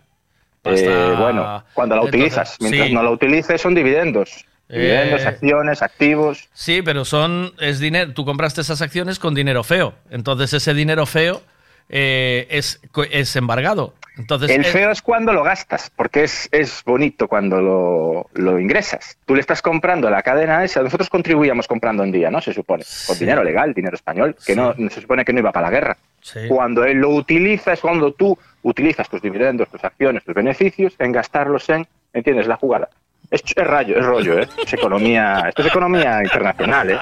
Pasta- 0.62 0.80
Eh, 0.80 1.14
bueno, 1.18 1.64
cuando 1.74 1.96
la 1.96 2.02
Entonces, 2.02 2.20
utilizas. 2.20 2.56
Mientras 2.60 2.88
sí. 2.88 2.94
no 2.94 3.02
la 3.02 3.10
utilices, 3.10 3.60
son 3.60 3.74
dividendos. 3.74 4.44
Dividendos, 4.68 5.22
Eh, 5.22 5.26
acciones, 5.28 5.82
activos. 5.82 6.48
Sí, 6.52 6.80
pero 6.82 7.04
son 7.04 7.52
es 7.58 7.80
dinero. 7.80 8.12
Tú 8.14 8.24
compraste 8.24 8.60
esas 8.60 8.80
acciones 8.82 9.18
con 9.18 9.34
dinero 9.34 9.64
feo. 9.64 9.94
Entonces 10.10 10.52
ese 10.52 10.74
dinero 10.74 11.06
feo 11.06 11.42
eh, 11.88 12.46
es, 12.50 12.80
es 13.10 13.34
embargado. 13.36 13.94
Entonces 14.20 14.50
El 14.50 14.60
eh, 14.62 14.64
feo 14.64 14.90
es 14.90 15.02
cuando 15.02 15.32
lo 15.32 15.42
gastas, 15.42 15.90
porque 15.96 16.24
es, 16.24 16.48
es 16.52 16.82
bonito 16.84 17.26
cuando 17.28 17.60
lo, 17.60 18.26
lo 18.34 18.58
ingresas. 18.58 19.18
Tú 19.26 19.34
le 19.34 19.40
estás 19.40 19.62
comprando 19.62 20.08
a 20.08 20.10
la 20.10 20.22
cadena 20.22 20.62
esa. 20.64 20.82
Nosotros 20.82 21.08
contribuíamos 21.08 21.66
comprando 21.66 22.04
en 22.04 22.12
día, 22.12 22.30
¿no? 22.30 22.40
Se 22.40 22.52
supone. 22.52 22.84
Con 23.06 23.18
dinero 23.18 23.42
legal, 23.42 23.72
dinero 23.74 23.96
español, 23.96 24.36
que 24.46 24.54
no 24.54 24.74
se 24.90 25.00
supone 25.00 25.24
que 25.24 25.32
no 25.32 25.40
iba 25.40 25.52
para 25.52 25.66
la 25.66 25.72
guerra. 25.72 25.96
Sí. 26.20 26.40
Cuando 26.48 26.84
él 26.84 26.98
lo 26.98 27.10
utiliza 27.10 27.72
es 27.72 27.80
cuando 27.80 28.12
tú 28.12 28.38
utilizas 28.62 29.08
tus 29.08 29.22
dividendos, 29.22 29.68
tus 29.68 29.82
acciones, 29.82 30.22
tus 30.24 30.34
beneficios 30.34 30.94
en 30.98 31.12
gastarlos 31.12 31.68
en, 31.70 31.86
¿entiendes? 32.12 32.46
La 32.46 32.56
jugada. 32.56 32.88
Es, 33.30 33.42
es 33.56 33.66
rayo, 33.66 33.96
es 33.98 34.04
rollo, 34.04 34.38
¿eh? 34.40 34.48
Es 34.64 34.72
economía, 34.72 35.44
esto 35.48 35.62
es 35.62 35.68
economía 35.68 36.20
internacional, 36.22 36.90
¿eh? 36.90 36.98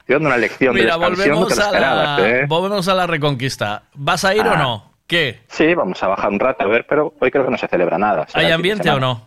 Estoy 0.00 0.14
dando 0.16 0.28
una 0.28 0.36
lección 0.36 0.74
Mira, 0.74 0.98
de 0.98 1.04
volvemos 1.04 1.58
a, 1.58 1.64
esperabas, 1.64 2.20
la, 2.20 2.28
¿eh? 2.28 2.44
volvemos 2.46 2.88
a 2.88 2.94
la 2.94 3.06
reconquista. 3.06 3.84
¿Vas 3.94 4.24
a 4.26 4.34
ir 4.34 4.42
o 4.46 4.50
Ah. 4.50 4.56
no? 4.56 4.93
¿Qué? 5.06 5.40
Sí, 5.48 5.74
vamos 5.74 6.02
a 6.02 6.08
bajar 6.08 6.30
un 6.30 6.40
rato 6.40 6.64
a 6.64 6.66
ver, 6.66 6.86
pero 6.88 7.14
hoy 7.20 7.30
creo 7.30 7.44
que 7.44 7.50
no 7.50 7.58
se 7.58 7.68
celebra 7.68 7.98
nada. 7.98 8.26
¿Hay 8.32 8.50
ambiente 8.50 8.90
o 8.90 8.98
no? 8.98 9.26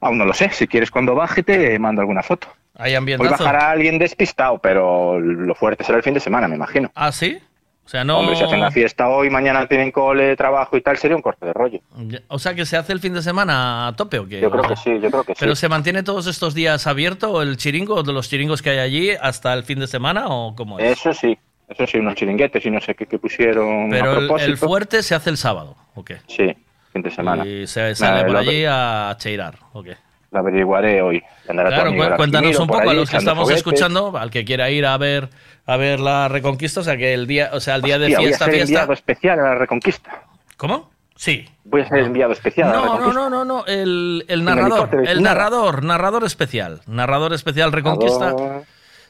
Aún 0.00 0.18
no 0.18 0.24
lo 0.24 0.32
sé. 0.32 0.50
Si 0.50 0.66
quieres, 0.66 0.90
cuando 0.90 1.14
baje, 1.14 1.42
te 1.42 1.78
mando 1.78 2.00
alguna 2.00 2.22
foto. 2.22 2.48
¿Hay 2.74 2.92
Hoy 2.92 2.96
ambientazo? 2.96 3.30
bajará 3.44 3.70
alguien 3.70 3.98
despistado, 3.98 4.58
pero 4.58 5.20
lo 5.20 5.54
fuerte 5.54 5.84
será 5.84 5.98
el 5.98 6.04
fin 6.04 6.14
de 6.14 6.20
semana, 6.20 6.48
me 6.48 6.56
imagino. 6.56 6.90
¿Ah, 6.94 7.12
sí? 7.12 7.38
O 7.84 7.88
sea, 7.88 8.04
no... 8.04 8.18
Hombre, 8.18 8.36
si 8.36 8.44
hacen 8.44 8.60
la 8.60 8.70
fiesta 8.70 9.08
hoy, 9.08 9.28
mañana 9.28 9.66
tienen 9.66 9.90
cole, 9.90 10.34
trabajo 10.36 10.76
y 10.76 10.80
tal, 10.80 10.96
sería 10.96 11.16
un 11.16 11.22
corte 11.22 11.44
de 11.44 11.52
rollo. 11.52 11.80
O 12.28 12.38
sea, 12.38 12.54
que 12.54 12.64
se 12.64 12.76
hace 12.76 12.92
el 12.92 13.00
fin 13.00 13.12
de 13.12 13.22
semana 13.22 13.88
a 13.88 13.96
tope 13.96 14.18
o 14.18 14.26
qué? 14.26 14.40
Yo 14.40 14.50
creo 14.50 14.62
que 14.62 14.76
sí, 14.76 14.98
yo 15.00 15.10
creo 15.10 15.24
que 15.24 15.34
sí. 15.34 15.40
¿Pero 15.40 15.54
se 15.54 15.68
mantiene 15.68 16.02
todos 16.02 16.26
estos 16.26 16.54
días 16.54 16.86
abierto 16.86 17.42
el 17.42 17.56
chiringo, 17.56 18.02
de 18.02 18.12
los 18.12 18.30
chiringos 18.30 18.62
que 18.62 18.70
hay 18.70 18.78
allí, 18.78 19.10
hasta 19.10 19.52
el 19.52 19.64
fin 19.64 19.80
de 19.80 19.88
semana 19.88 20.28
o 20.28 20.54
cómo 20.54 20.78
es? 20.78 20.98
Eso 20.98 21.12
sí, 21.12 21.36
eso 21.72 21.86
sí, 21.86 21.98
unos 21.98 22.14
chiringuetes 22.14 22.64
y 22.64 22.70
no 22.70 22.80
sé 22.80 22.94
qué, 22.94 23.06
qué 23.06 23.18
pusieron 23.18 23.88
Pero 23.90 24.04
a 24.10 24.12
el, 24.12 24.18
propósito. 24.26 24.50
el 24.50 24.56
fuerte 24.58 25.02
se 25.02 25.14
hace 25.14 25.30
el 25.30 25.36
sábado, 25.36 25.76
¿o 25.94 26.04
qué? 26.04 26.18
Sí, 26.28 26.54
fin 26.92 27.02
de 27.02 27.10
semana. 27.10 27.46
Y 27.46 27.66
se 27.66 27.94
sale 27.94 28.12
Nada, 28.22 28.26
por 28.26 28.36
allí 28.36 28.64
a 28.68 29.14
cheirar, 29.18 29.56
¿o 29.72 29.82
qué? 29.82 29.96
Lo 30.30 30.38
averiguaré 30.38 31.02
hoy. 31.02 31.22
Claro, 31.46 31.92
cu- 31.94 32.16
cuéntanos 32.16 32.58
un 32.58 32.66
poco 32.66 32.88
a 32.88 32.94
los 32.94 33.10
que 33.10 33.18
estamos 33.18 33.42
foguetes. 33.42 33.58
escuchando, 33.58 34.16
al 34.16 34.30
que 34.30 34.44
quiera 34.46 34.70
ir 34.70 34.86
a 34.86 34.96
ver 34.96 35.28
a 35.66 35.76
ver 35.76 36.00
la 36.00 36.28
Reconquista, 36.28 36.80
o 36.80 36.82
sea 36.82 36.96
que 36.96 37.12
el 37.14 37.26
día, 37.26 37.50
o 37.52 37.60
sea, 37.60 37.74
el 37.76 37.82
día 37.82 37.98
de 37.98 38.06
Hostia, 38.06 38.18
voy 38.18 38.24
a 38.24 38.28
fiesta, 38.28 38.44
ser 38.46 38.54
fiesta. 38.54 38.72
enviado 38.72 38.92
especial 38.94 39.38
a 39.40 39.42
la 39.42 39.54
Reconquista. 39.56 40.22
¿Cómo? 40.56 40.90
Sí. 41.14 41.46
Voy 41.64 41.82
a 41.82 41.88
ser 41.88 41.98
enviado 42.00 42.32
especial 42.32 42.70
a 42.70 42.72
la 42.72 42.78
No, 42.78 42.98
no, 42.98 43.12
no, 43.12 43.30
no, 43.30 43.44
no, 43.44 43.66
el, 43.66 44.24
el 44.26 44.42
narrador, 44.44 44.88
el 45.06 45.22
narrador, 45.22 45.84
narrador 45.84 46.24
especial, 46.24 46.80
narrador 46.86 47.32
especial 47.34 47.70
Reconquista. 47.70 48.34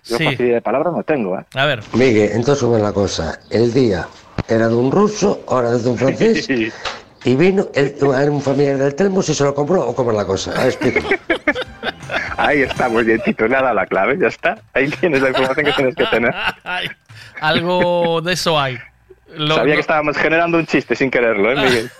Yo 0.05 0.17
Sí. 0.19 0.25
facilidad 0.25 0.55
de 0.57 0.63
palabra 0.63 0.91
no 0.91 1.03
tengo, 1.05 1.39
¿eh? 1.39 1.45
A 1.55 1.65
ver. 1.67 1.81
Miguel, 1.93 2.31
entonces 2.33 2.63
¿cómo 2.65 2.77
es 2.77 2.83
la 2.83 2.93
cosa? 2.93 3.39
El 3.51 3.73
día 3.73 4.07
era 4.49 4.69
de 4.69 4.75
un 4.75 4.91
ruso, 4.91 5.45
ahora 5.49 5.71
es 5.77 5.85
de 5.85 5.91
un 5.91 5.99
francés, 5.99 6.49
y 7.25 7.37
vino, 7.37 7.69
el, 7.75 7.95
un 8.31 8.43
familiar 8.43 8.79
del 8.79 8.95
Telmo, 8.97 9.23
si 9.23 9.33
se 9.35 9.45
lo 9.45 9.55
compró 9.55 9.87
o 9.87 9.95
cómo 9.95 10.11
es 10.11 10.17
la 10.17 10.25
cosa. 10.27 10.53
A 10.61 10.65
ver. 10.65 10.77
Ahí 12.37 12.63
está, 12.63 12.89
muy 12.89 13.05
bien, 13.05 13.21
dado 13.63 13.75
la 13.75 13.87
clave, 13.87 14.19
ya 14.21 14.27
está. 14.27 14.59
Ahí 14.75 14.89
tienes 14.89 15.23
la 15.23 15.29
información 15.29 15.67
que 15.67 15.73
tienes 15.73 15.95
que 15.95 16.07
tener. 16.07 16.35
Ay, 16.65 16.89
algo 17.41 18.21
de 18.21 18.33
eso 18.33 18.59
hay. 18.59 18.79
Lo- 19.37 19.55
Sabía 19.55 19.75
no- 19.75 19.77
que 19.77 19.81
estábamos 19.81 20.17
generando 20.17 20.59
un 20.59 20.67
chiste 20.67 20.97
sin 20.97 21.11
quererlo, 21.11 21.53
¿eh, 21.53 21.57
Miguel? 21.57 21.91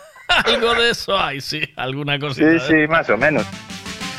algo 0.45 0.75
de 0.75 0.91
eso 0.91 1.19
hay, 1.19 1.41
sí, 1.41 1.63
alguna 1.77 2.19
cosita. 2.19 2.51
Sí, 2.51 2.57
¿eh? 2.57 2.61
sí, 2.87 2.89
más 2.91 3.09
o 3.11 3.17
menos. 3.17 3.47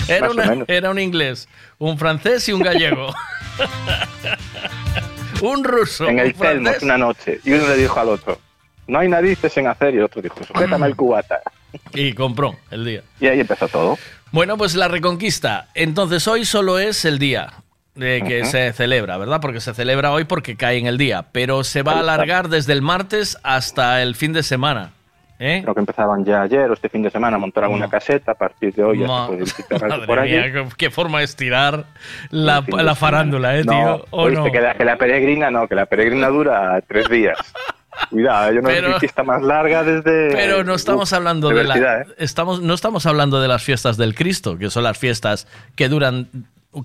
Era, 0.08 0.30
una- 0.30 0.66
era 0.68 0.90
un 0.92 1.00
inglés, 1.00 1.48
un 1.80 1.98
francés 1.98 2.48
y 2.50 2.54
un 2.54 2.62
gallego. 2.62 3.14
un 5.42 5.64
ruso, 5.64 6.08
En 6.08 6.20
el 6.20 6.34
Telmo 6.34 6.72
una 6.82 6.98
noche, 6.98 7.40
y 7.44 7.52
uno 7.54 7.68
le 7.68 7.78
dijo 7.78 8.00
al 8.00 8.10
otro, 8.10 8.40
no 8.88 9.00
hay 9.00 9.08
narices 9.10 9.56
en 9.58 9.68
hacer, 9.68 9.94
y 9.94 9.98
el 9.98 10.04
otro 10.04 10.22
dijo, 10.22 10.40
sujétame 10.44 10.88
el 10.88 10.96
cubata. 10.98 11.42
Y 11.94 12.14
compró 12.14 12.56
el 12.72 12.86
día. 12.86 13.02
Y 13.20 13.28
ahí 13.28 13.40
empezó 13.40 13.68
todo. 13.68 13.98
Bueno, 14.32 14.58
pues 14.58 14.76
la 14.76 14.88
reconquista. 14.88 15.68
Entonces 15.74 16.28
hoy 16.28 16.46
solo 16.46 16.78
es 16.80 17.04
el 17.06 17.18
día 17.20 17.54
de 17.96 18.24
que 18.28 18.46
se 18.46 18.74
celebra, 18.74 19.18
¿verdad? 19.18 19.40
Porque 19.42 19.60
se 19.62 19.74
celebra 19.74 20.12
hoy 20.12 20.24
porque 20.26 20.56
cae 20.56 20.78
en 20.78 20.88
el 20.88 20.98
día, 20.98 21.28
pero 21.32 21.64
se 21.64 21.82
va 21.84 21.94
a 21.94 22.00
alargar 22.00 22.50
desde 22.50 22.74
el 22.74 22.82
martes 22.82 23.38
hasta 23.44 24.02
el 24.02 24.16
fin 24.16 24.34
de 24.34 24.44
semana. 24.44 24.92
¿Eh? 25.40 25.60
Creo 25.64 25.74
que 25.74 25.80
empezaban 25.80 26.24
ya 26.26 26.42
ayer 26.44 26.70
o 26.70 26.74
este 26.74 26.90
fin 26.90 27.02
de 27.04 27.10
semana 27.10 27.36
a 27.36 27.40
montar 27.40 27.64
alguna 27.66 27.90
caseta, 27.90 28.32
a 28.34 28.36
partir 28.36 28.74
de 28.74 28.84
hoy 28.84 29.00
ya 29.00 29.08
Ma- 29.08 29.22
se 29.26 29.28
puede 29.28 29.40
visitar 29.44 29.84
algo 29.92 30.06
por 30.06 30.20
allí. 30.20 30.32
mía, 30.38 30.52
qué, 30.78 30.90
forma 30.90 31.20
de 31.20 31.26
estirar 31.26 31.86
la, 32.30 32.64
la 32.68 32.96
farándula, 32.96 33.58
¿eh, 33.58 33.64
No, 33.64 33.72
tío? 33.74 34.06
¿O 34.12 34.24
oíste 34.24 34.44
no? 34.46 34.52
Que, 34.52 34.62
la, 34.62 34.74
que 34.76 34.86
la 34.86 34.96
peregrina 34.98 35.52
no, 35.52 35.68
que 35.68 35.76
la 35.76 35.86
peregrina 35.86 36.28
dura 36.30 36.82
tres 36.88 37.10
días. 37.10 37.38
Cuidado, 38.10 38.52
yo 38.52 38.62
no 38.62 38.70
Pero- 38.70 39.00
fiesta 39.00 39.24
más 39.24 39.42
larga 39.44 39.84
desde... 39.84 40.30
Pero 40.32 40.64
no 40.64 40.74
estamos 40.74 41.14
hablando 41.14 41.50
de 41.50 41.64
la, 41.64 42.02
¿eh? 42.02 42.06
estamos, 42.18 42.62
no 42.62 42.74
estamos 42.74 43.06
hablando 43.06 43.40
de 43.40 43.48
las 43.48 43.62
fiestas 43.64 43.98
del 43.98 44.16
Cristo, 44.16 44.58
que 44.58 44.70
son 44.72 44.84
las 44.84 44.98
fiestas 44.98 45.48
que 45.76 45.90
duran 45.90 46.28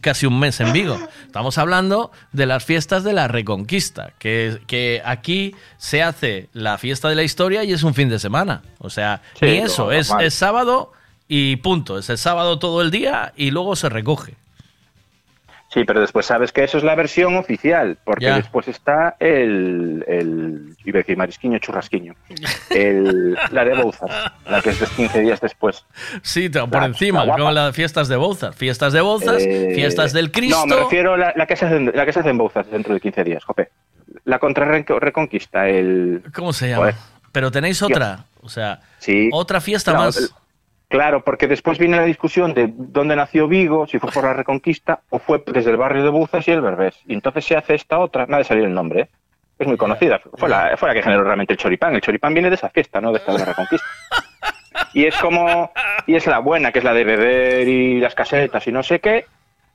casi 0.00 0.26
un 0.26 0.38
mes 0.38 0.60
en 0.60 0.72
Vigo. 0.72 0.98
Estamos 1.26 1.58
hablando 1.58 2.10
de 2.32 2.46
las 2.46 2.64
fiestas 2.64 3.04
de 3.04 3.12
la 3.12 3.28
Reconquista, 3.28 4.12
que, 4.18 4.60
que 4.66 5.02
aquí 5.04 5.54
se 5.76 6.02
hace 6.02 6.48
la 6.52 6.78
fiesta 6.78 7.08
de 7.08 7.14
la 7.14 7.22
historia 7.22 7.64
y 7.64 7.72
es 7.72 7.82
un 7.82 7.94
fin 7.94 8.08
de 8.08 8.18
semana. 8.18 8.62
O 8.78 8.90
sea, 8.90 9.22
Sí, 9.38 9.46
lo 9.46 9.64
eso, 9.66 9.92
es, 9.92 10.12
es 10.20 10.34
sábado 10.34 10.92
y 11.28 11.56
punto. 11.56 11.98
Es 11.98 12.10
el 12.10 12.18
sábado 12.18 12.58
todo 12.58 12.82
el 12.82 12.90
día 12.90 13.32
y 13.36 13.50
luego 13.50 13.76
se 13.76 13.88
recoge. 13.88 14.34
Sí, 15.78 15.84
pero 15.84 16.00
después 16.00 16.26
sabes 16.26 16.50
que 16.52 16.64
eso 16.64 16.78
es 16.78 16.84
la 16.84 16.94
versión 16.94 17.36
oficial, 17.36 17.98
porque 18.04 18.24
Ya. 18.26 18.36
después 18.36 18.66
está 18.68 19.16
el, 19.20 20.04
el 20.08 20.76
iba 20.84 20.98
a 20.98 21.02
decir 21.02 21.16
marisquiño 21.16 21.58
churrasquiño, 21.58 22.14
el, 22.70 23.36
la 23.52 23.64
de 23.64 23.74
Bouzas, 23.80 24.10
la 24.48 24.60
que 24.60 24.70
es 24.70 24.80
de 24.80 24.86
15 24.86 25.20
días 25.20 25.40
después. 25.40 25.84
Sí, 26.22 26.48
por 26.48 26.72
La- 26.72 26.86
encima, 26.86 27.24
la 27.24 27.36
como 27.36 27.50
las 27.52 27.74
fiestas 27.76 28.08
de 28.08 28.16
Bouzas. 28.16 28.56
Fiestas 28.56 28.92
de 28.92 29.00
Bouzas, 29.00 29.42
Eh, 29.42 29.72
fiestas 29.74 30.12
del 30.12 30.32
Cristo. 30.32 30.64
No, 30.66 30.74
me 30.76 30.82
refiero 30.82 31.14
a 31.14 31.16
la, 31.16 31.32
la 31.36 31.46
que 31.46 31.56
se 31.56 31.66
hace, 31.66 31.76
en- 31.76 31.92
la 31.94 32.04
que 32.04 32.12
se 32.12 32.20
hace 32.20 32.30
en 32.30 32.38
Bouzas 32.38 32.70
dentro 32.70 32.92
de 32.94 33.00
15 33.00 33.24
días, 33.24 33.44
jope. 33.44 33.68
La 34.24 34.38
contrarreconquista, 34.38 35.68
el... 35.68 36.22
¿Cómo 36.34 36.52
se 36.52 36.68
llama? 36.68 36.78
Joder. 36.82 36.94
Pero 37.32 37.50
tenéis 37.50 37.82
otra, 37.82 38.24
o 38.42 38.48
sea, 38.48 38.80
Sí. 38.98 39.28
otra 39.32 39.60
fiesta 39.60 39.92
No, 39.92 39.98
más. 40.00 40.16
el- 40.16 40.28
Claro, 40.88 41.22
porque 41.22 41.46
después 41.46 41.78
viene 41.78 41.98
la 41.98 42.04
discusión 42.04 42.54
de 42.54 42.72
dónde 42.74 43.14
nació 43.14 43.46
Vigo, 43.46 43.86
si 43.86 43.98
fue 43.98 44.10
por 44.10 44.24
la 44.24 44.32
Reconquista 44.32 45.00
o 45.10 45.18
fue 45.18 45.42
desde 45.46 45.70
el 45.70 45.76
barrio 45.76 46.02
de 46.02 46.08
Bouzas 46.08 46.48
y 46.48 46.50
el 46.50 46.62
Berbés. 46.62 46.94
Y 47.06 47.12
entonces 47.12 47.44
se 47.44 47.56
hace 47.56 47.74
esta 47.74 47.98
otra, 47.98 48.24
nada 48.26 48.38
de 48.38 48.44
salir 48.44 48.64
el 48.64 48.72
nombre, 48.72 49.00
¿eh? 49.02 49.08
es 49.58 49.66
muy 49.66 49.76
conocida, 49.76 50.20
fue 50.36 50.48
la, 50.48 50.76
fue 50.78 50.88
la 50.88 50.94
que 50.94 51.02
generó 51.02 51.24
realmente 51.24 51.52
el 51.52 51.58
choripán. 51.58 51.94
El 51.94 52.00
choripán 52.00 52.32
viene 52.32 52.48
de 52.48 52.54
esa 52.54 52.70
fiesta, 52.70 53.00
no 53.02 53.12
de 53.12 53.18
esta 53.18 53.32
de 53.32 53.38
la 53.40 53.44
Reconquista. 53.44 53.86
Y 54.94 55.04
es 55.04 55.14
como, 55.18 55.70
y 56.06 56.14
es 56.14 56.26
la 56.26 56.38
buena, 56.38 56.72
que 56.72 56.78
es 56.78 56.84
la 56.84 56.94
de 56.94 57.04
beber 57.04 57.68
y 57.68 58.00
las 58.00 58.14
casetas 58.14 58.66
y 58.66 58.72
no 58.72 58.82
sé 58.82 59.00
qué, 59.00 59.26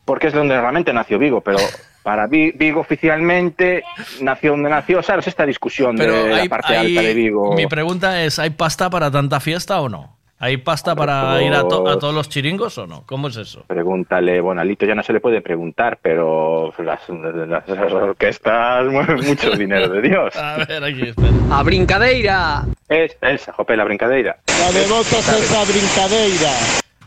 porque 0.05 0.27
es 0.27 0.33
donde 0.33 0.59
realmente 0.59 0.93
nació 0.93 1.19
Vigo, 1.19 1.41
pero 1.41 1.59
para 2.01 2.25
Vi- 2.27 2.51
Vigo 2.55 2.79
oficialmente 2.81 3.83
nació 4.21 4.51
donde 4.51 4.69
nació, 4.69 5.03
¿sabes? 5.03 5.27
Esta 5.27 5.45
discusión 5.45 5.95
Pero 5.95 6.23
de 6.25 6.33
hay, 6.33 6.43
la 6.45 6.49
parte 6.49 6.75
hay- 6.75 6.97
alta 6.97 7.07
de 7.07 7.13
Vigo. 7.13 7.53
mi 7.53 7.67
pregunta 7.67 8.23
es, 8.23 8.39
¿hay 8.39 8.49
pasta 8.49 8.89
para 8.89 9.11
tanta 9.11 9.39
fiesta 9.39 9.79
o 9.81 9.89
no? 9.89 10.17
¿Hay 10.43 10.57
pasta 10.57 10.93
para 10.93 11.41
ir 11.41 11.53
a, 11.53 11.65
to- 11.65 11.87
a 11.87 11.97
todos 11.97 12.13
los 12.13 12.27
chiringos 12.27 12.77
o 12.77 12.85
no? 12.85 13.03
¿Cómo 13.05 13.29
es 13.29 13.37
eso? 13.37 13.63
Pregúntale, 13.67 14.41
bueno, 14.41 14.59
a 14.59 14.65
Lito 14.65 14.85
ya 14.85 14.93
no 14.93 15.01
se 15.01 15.13
le 15.13 15.21
puede 15.21 15.39
preguntar, 15.41 15.99
pero 16.01 16.73
las, 16.79 16.99
las- 17.07 17.69
las 17.69 17.93
orquestas 17.93 18.85
mueven 18.87 19.15
mucho 19.25 19.51
dinero 19.51 19.87
de 19.87 20.01
Dios. 20.01 20.35
A 20.35 20.57
ver, 20.65 20.83
aquí, 20.83 21.03
espera. 21.03 21.29
A 21.49 21.63
brincadeira. 21.63 22.63
Es, 22.89 23.15
esa, 23.21 23.53
Jope, 23.53 23.77
la 23.77 23.85
brincadeira. 23.85 24.37
La 24.59 24.71
de 24.73 24.85
botas 24.87 25.29
esa 25.29 25.63
brincadeira. 25.63 26.51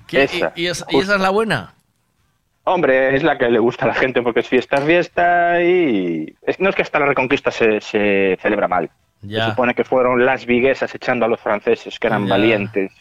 ¿Qué? 0.06 0.22
Esa, 0.22 0.52
¿Y, 0.56 0.62
y 0.62 0.66
esa, 0.68 0.86
y 0.88 0.96
esa 1.00 1.16
es 1.16 1.20
la 1.20 1.28
buena? 1.30 1.74
Hombre, 2.64 3.14
es 3.16 3.22
la 3.22 3.36
que 3.36 3.50
le 3.50 3.58
gusta 3.58 3.84
a 3.84 3.88
la 3.88 3.94
gente 3.94 4.22
porque 4.22 4.40
es 4.40 4.48
fiesta, 4.48 4.76
es 4.76 4.84
fiesta 4.84 5.62
y... 5.62 6.34
es- 6.40 6.58
no 6.58 6.70
es 6.70 6.74
que 6.74 6.80
hasta 6.82 6.98
la 6.98 7.04
Reconquista 7.06 7.50
se, 7.50 7.82
se 7.82 8.38
celebra 8.40 8.66
mal. 8.66 8.88
Ya. 9.20 9.44
Se 9.44 9.50
supone 9.50 9.74
que 9.74 9.84
fueron 9.84 10.24
las 10.24 10.46
viguesas 10.46 10.94
echando 10.94 11.26
a 11.26 11.28
los 11.28 11.40
franceses, 11.40 11.98
que 11.98 12.06
eran 12.06 12.24
Ya. 12.24 12.30
valientes. 12.30 12.92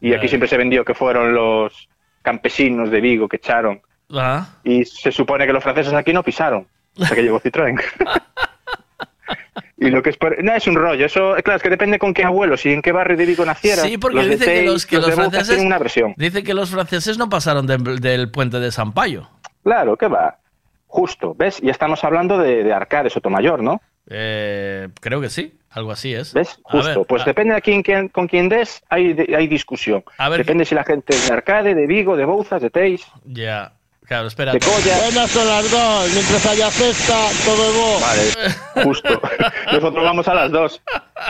Y 0.00 0.12
aquí 0.14 0.28
siempre 0.28 0.48
se 0.48 0.56
vendió 0.56 0.84
que 0.84 0.94
fueron 0.94 1.34
los 1.34 1.88
campesinos 2.22 2.90
de 2.90 3.00
Vigo 3.00 3.28
que 3.28 3.36
echaron. 3.36 3.80
Ah, 4.12 4.46
Y 4.64 4.84
se 4.84 5.10
supone 5.10 5.46
que 5.46 5.52
los 5.52 5.62
franceses 5.62 5.92
aquí 5.94 6.12
no 6.12 6.22
pisaron 6.22 6.66
hasta 7.00 7.14
que 7.14 7.22
llegó 7.22 7.40
Citroën. 7.40 7.80
y 9.78 9.90
lo 9.90 10.02
que 10.02 10.10
es 10.10 10.16
por- 10.16 10.42
no 10.42 10.54
es 10.54 10.66
un 10.66 10.74
rollo, 10.76 11.04
eso 11.06 11.34
claro, 11.44 11.56
es 11.56 11.62
que 11.62 11.70
depende 11.70 11.98
con 11.98 12.14
qué 12.14 12.24
abuelos 12.24 12.64
y 12.66 12.72
en 12.72 12.82
qué 12.82 12.92
barrio 12.92 13.16
de 13.16 13.26
Vigo 13.26 13.44
naciera. 13.44 13.82
Sí, 13.82 13.98
porque 13.98 14.16
Los 14.18 14.28
dicen 14.28 14.46
que 14.48 14.62
los, 14.64 14.86
que 14.86 15.00
franceses 15.00 15.48
tienen 15.48 15.66
una 15.66 15.78
versión. 15.78 16.14
dicen 16.16 16.44
que 16.44 16.54
los 16.54 16.70
franceses 16.70 17.18
no 17.18 17.28
pasaron 17.28 17.66
del- 17.66 17.98
del 18.00 18.30
puente 18.30 18.58
de 18.60 18.70
San 18.72 18.92
Payo. 18.92 19.28
Claro, 19.64 19.96
¿qué 19.96 20.06
va? 20.06 20.38
Justo, 20.86 21.34
¿ves? 21.36 21.60
Ya 21.60 21.72
estamos 21.72 22.02
hablando 22.04 22.38
de, 22.38 22.62
de 22.64 22.72
Arcade 22.72 23.10
Sotomayor, 23.10 23.62
¿no? 23.62 23.80
Eh, 24.08 24.88
creo 25.00 25.20
que 25.20 25.28
sí, 25.28 25.58
algo 25.76 25.92
así 25.92 26.14
es. 26.14 26.32
¿Ves? 26.32 26.58
A 26.64 26.70
Justo. 26.72 27.00
ver, 27.00 27.06
pues 27.06 27.22
a- 27.22 27.24
depende 27.26 27.54
de 27.54 27.62
quién, 27.62 27.82
quién- 27.82 28.08
con 28.08 28.26
quién 28.26 28.48
des, 28.48 28.82
hay, 28.88 29.16
hay 29.36 29.46
discusión. 29.46 30.02
A 30.18 30.28
ver, 30.28 30.38
depende 30.38 30.64
si 30.64 30.74
la 30.74 30.84
gente 30.84 31.14
es 31.14 31.28
de 31.28 31.34
Arcade, 31.34 31.74
de 31.74 31.86
Vigo, 31.86 32.16
de 32.16 32.24
Bouzas, 32.24 32.60
de 32.62 32.70
Teis. 32.70 33.06
Ya, 33.24 33.72
claro, 34.06 34.26
espera. 34.28 34.52
De 34.52 34.58
Colla. 34.60 34.98
Buenas 35.04 35.30
son 35.30 35.46
las 35.46 35.70
dos, 35.70 36.10
mientras 36.12 36.46
haya 36.46 36.70
cesta, 36.70 37.18
todo 37.44 37.68
es 37.68 37.76
bo. 37.76 38.00
Vale, 38.00 38.84
justo. 38.84 39.20
Nosotros 39.72 40.04
vamos 40.04 40.26
a 40.28 40.34
las 40.34 40.50
dos. 40.50 40.82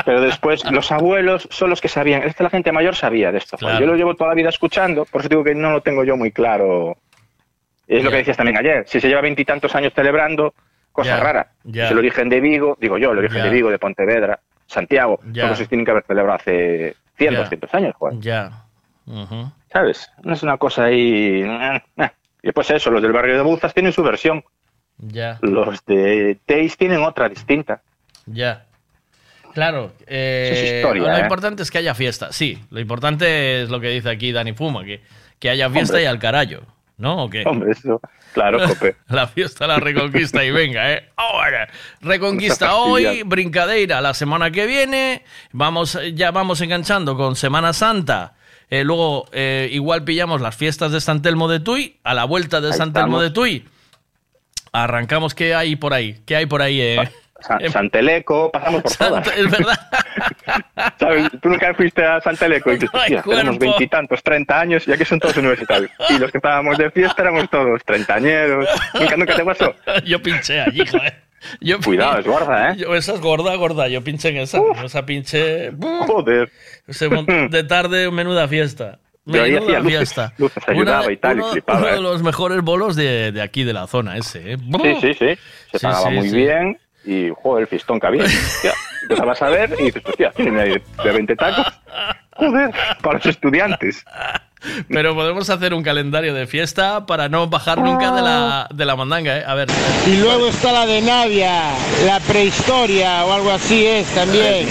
Pero 0.05 0.21
después, 0.21 0.65
los 0.71 0.91
abuelos 0.93 1.49
son 1.51 1.71
los 1.71 1.81
que 1.81 1.89
sabían. 1.89 2.23
Es 2.23 2.35
que 2.37 2.43
la 2.43 2.51
gente 2.51 2.71
mayor 2.73 2.95
sabía 2.95 3.33
de 3.33 3.39
esto. 3.39 3.57
Claro. 3.57 3.81
Yo 3.81 3.87
lo 3.87 3.97
llevo 3.97 4.15
toda 4.15 4.29
la 4.31 4.35
vida 4.37 4.49
escuchando, 4.51 5.05
por 5.07 5.21
eso 5.23 5.29
digo 5.29 5.43
que 5.45 5.55
no 5.55 5.71
lo 5.73 5.81
tengo 5.81 6.05
yo 6.05 6.17
muy 6.17 6.31
claro. 6.33 6.97
Es 7.89 8.03
lo 8.03 8.11
que 8.11 8.17
decías 8.19 8.37
también 8.37 8.57
ayer. 8.59 8.85
Si 8.89 9.01
se 9.01 9.09
lleva 9.09 9.21
veintitantos 9.21 9.75
años 9.77 9.93
celebrando, 9.95 10.55
cosa 10.97 11.17
Ya, 11.17 11.21
rara. 11.23 11.53
ya. 11.65 11.85
Es 11.85 11.91
el 11.93 11.99
origen 11.99 12.29
de 12.29 12.41
Vigo, 12.41 12.77
digo 12.81 12.99
yo, 12.99 13.13
el 13.13 13.19
origen 13.19 13.43
de 13.45 13.51
Vigo, 13.51 13.71
de 13.71 13.79
Pontevedra, 13.79 14.41
Santiago. 14.67 15.21
Son 15.23 15.33
cosas 15.35 15.59
que 15.61 15.67
tienen 15.67 15.85
que 15.85 15.91
haber 15.93 16.05
celebrado 16.05 16.39
hace 16.41 16.97
100, 17.19 17.33
Ya. 17.35 17.39
200 17.41 17.75
años, 17.75 17.95
Juan. 17.97 18.21
Ya. 18.21 18.65
¿Sabes? 19.73 20.11
No 20.25 20.33
es 20.33 20.43
una 20.43 20.57
cosa 20.59 20.85
ahí. 20.85 21.43
eh, 21.43 21.83
eh. 21.99 22.11
Y 22.43 22.53
pues 22.53 22.71
eso, 22.71 22.91
los 22.91 23.03
del 23.03 23.13
barrio 23.13 23.37
de 23.37 23.43
Buzas 23.43 23.73
tienen 23.75 23.93
su 23.93 24.03
versión. 24.03 24.43
Ya, 24.99 25.39
Los 25.43 25.85
de 25.85 26.39
Teis 26.47 26.77
tienen 26.77 27.03
otra 27.03 27.29
distinta. 27.29 27.83
ya. 28.27 28.65
Claro, 29.53 29.93
eh, 30.07 30.51
es 30.53 30.75
historia, 30.75 31.03
lo 31.13 31.17
¿eh? 31.17 31.21
importante 31.23 31.63
es 31.63 31.71
que 31.71 31.79
haya 31.79 31.95
fiesta, 31.95 32.31
sí. 32.31 32.63
Lo 32.71 32.79
importante 32.79 33.63
es 33.63 33.71
lo 33.71 33.81
que 33.81 33.89
dice 33.89 34.11
aquí 34.11 34.31
Dani 34.31 34.53
Fuma, 34.53 34.85
que, 34.85 35.01
que 35.39 35.49
haya 35.49 35.71
fiesta 35.71 35.95
Hombre. 35.95 36.03
y 36.03 36.07
al 36.07 36.19
carayo, 36.19 36.61
¿no? 36.99 37.25
¿O 37.25 37.31
qué? 37.31 37.43
Hombre, 37.47 37.73
eso. 37.73 38.01
Claro, 38.33 38.67
Jope. 38.69 38.97
La 39.09 39.27
fiesta, 39.27 39.67
la 39.67 39.79
reconquista 39.79 40.45
y 40.45 40.51
venga, 40.51 40.93
¿eh? 40.93 41.09
Ahora, 41.17 41.69
reconquista 42.01 42.77
hoy, 42.77 43.23
brincadeira 43.23 44.01
la 44.01 44.15
semana 44.15 44.51
que 44.51 44.67
viene, 44.67 45.25
vamos, 45.53 45.99
ya 46.15 46.31
vamos 46.31 46.61
enganchando 46.61 47.17
con 47.17 47.37
Semana 47.37 47.73
Santa. 47.73 48.35
Eh, 48.69 48.83
luego, 48.85 49.29
eh, 49.33 49.69
igual 49.73 50.05
pillamos 50.05 50.41
las 50.41 50.57
fiestas 50.57 50.93
de 50.93 51.01
San 51.01 51.23
Telmo 51.23 51.49
de 51.49 51.61
Tuy, 51.61 51.97
a 52.03 52.15
la 52.15 52.25
vuelta 52.25 52.61
de 52.61 52.73
Ahí 52.73 52.79
San 52.79 52.93
Telmo 52.93 53.21
de 53.21 53.31
Tuy. 53.31 53.65
Arrancamos, 54.73 55.35
¿qué 55.35 55.55
hay 55.55 55.77
por 55.77 55.95
ahí? 55.95 56.21
¿Qué 56.27 56.37
hay 56.37 56.47
por 56.47 56.61
ahí? 56.63 56.81
eh? 56.81 57.11
Sa- 57.41 57.59
Santeleco, 57.71 58.51
pasamos 58.51 58.83
por 58.83 58.93
todas. 58.97 59.27
Es 59.37 59.51
verdad. 59.51 59.79
¿Sabes? 60.99 61.29
Tú 61.43 61.49
nunca 61.49 61.75
fuiste 61.75 62.05
a 62.05 62.21
Santeleco 62.21 62.71
y 62.71 62.75
dices, 62.75 62.91
No 62.95 63.01
hay 63.01 63.15
"Hostia, 63.15 63.23
tenemos 63.23 63.45
cuerpo". 63.59 63.61
veintitantos, 63.61 64.23
treinta 64.23 64.61
años 64.61 64.87
y 64.89 64.93
aquí 64.93 65.05
son 65.05 65.21
todos 65.21 65.37
universitarios. 65.37 65.91
Y 66.11 66.19
los 66.19 66.31
que 66.31 66.39
estábamos 66.39 66.79
de 66.79 66.91
fiesta 66.91 67.23
éramos 67.23 67.49
todos 67.51 67.83
treintañeros. 67.85 68.69
¿Nunca, 68.99 69.17
nunca 69.17 69.37
te 69.37 69.45
pasó? 69.45 69.75
Yo 70.05 70.21
pinché 70.23 70.61
allí, 70.61 70.85
joder. 70.87 71.23
Yo 71.61 71.79
Cuidado, 71.81 72.19
es 72.19 72.27
gorda, 72.27 72.71
¿eh? 72.73 72.77
Yo- 72.79 72.95
esa 72.97 73.13
es 73.15 73.21
gorda, 73.21 73.55
gorda. 73.57 73.87
Yo 73.89 74.03
pinché 74.03 74.31
en 74.31 74.39
esa. 74.39 74.59
Esa 74.85 75.05
pinche. 75.07 75.71
Joder. 76.07 76.51
Se 76.89 77.09
de 77.09 77.65
tarde, 77.65 78.11
menuda 78.11 78.49
fiesta. 78.49 78.99
Menuda 79.27 79.79
luces, 79.81 79.87
fiesta. 79.87 80.33
luces, 80.39 80.63
Una 80.69 81.03
de- 81.03 81.13
y 81.13 81.17
tal, 81.17 81.37
y 81.37 81.41
uno, 81.41 81.51
flipaba, 81.53 81.79
uno 81.81 81.89
de 81.89 81.97
¿eh? 81.97 82.01
los 82.01 82.23
mejores 82.23 82.63
bolos 82.63 82.95
de, 82.97 83.33
de 83.33 83.43
aquí, 83.43 83.65
de 83.65 83.73
la 83.73 83.87
zona, 83.89 84.17
ese. 84.17 84.53
¿eh? 84.53 84.57
Sí, 84.57 84.95
sí, 85.01 85.15
sí. 85.15 85.39
Se 85.73 85.79
Sí, 85.81 85.87
pagaba 85.87 86.09
sí, 86.11 86.15
muy 86.15 86.29
sí. 86.31 86.37
bien 86.37 86.79
y, 87.07 87.31
joder, 87.43 87.63
el 87.63 87.69
fistón 87.69 88.01
que 88.01 88.07
había. 88.07 88.25
Empezabas 89.03 89.41
a 89.43 89.49
ver 89.49 89.75
y 89.79 89.85
dices, 89.85 90.03
hostia, 90.05 90.33
tienen 90.33 90.59
ahí 90.59 90.83
de 91.05 91.13
20 91.13 91.37
tacos. 91.37 91.67
Joder, 92.37 92.71
para 93.03 93.19
los 93.19 93.27
estudiantes. 93.27 94.05
Pero 94.89 95.15
podemos 95.15 95.49
hacer 95.49 95.75
un 95.75 95.83
calendario 95.83 96.35
de 96.35 96.47
fiesta 96.47 97.07
para 97.07 97.29
no 97.29 97.47
bajar 97.47 97.79
nunca 97.79 98.11
de 98.11 98.23
la, 98.23 98.69
de 98.75 98.85
la 98.85 98.97
mandanga, 98.97 99.39
¿eh? 99.39 99.45
A 99.47 99.55
ver. 99.55 99.69
Y 100.07 100.17
luego 100.17 100.49
está 100.49 100.73
la 100.73 100.87
de 100.87 101.03
Nadia, 101.03 101.71
la 102.05 102.19
prehistoria 102.21 103.25
o 103.27 103.33
algo 103.33 103.51
así 103.53 103.87
es 103.87 104.09
también. 104.15 104.69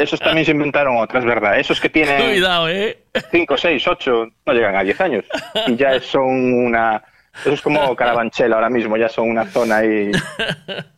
Esos 0.00 0.20
también 0.20 0.46
se 0.46 0.52
inventaron 0.52 0.96
otras, 0.96 1.24
¿verdad? 1.24 1.58
Esos 1.58 1.80
que 1.80 1.90
tienen 1.90 2.30
Cuidado, 2.30 2.68
¿eh? 2.68 3.02
5, 3.30 3.58
6, 3.58 3.88
8, 3.88 4.28
no 4.46 4.52
llegan 4.52 4.76
a 4.76 4.82
10 4.82 5.00
años. 5.00 5.24
Y 5.66 5.76
ya 5.76 6.00
son 6.00 6.54
una... 6.54 7.02
Eso 7.40 7.52
es 7.52 7.60
como 7.62 7.94
Carabanchel 7.96 8.52
ahora 8.52 8.68
mismo, 8.70 8.96
ya 8.96 9.08
son 9.08 9.30
una 9.30 9.46
zona 9.46 9.78
ahí... 9.78 10.10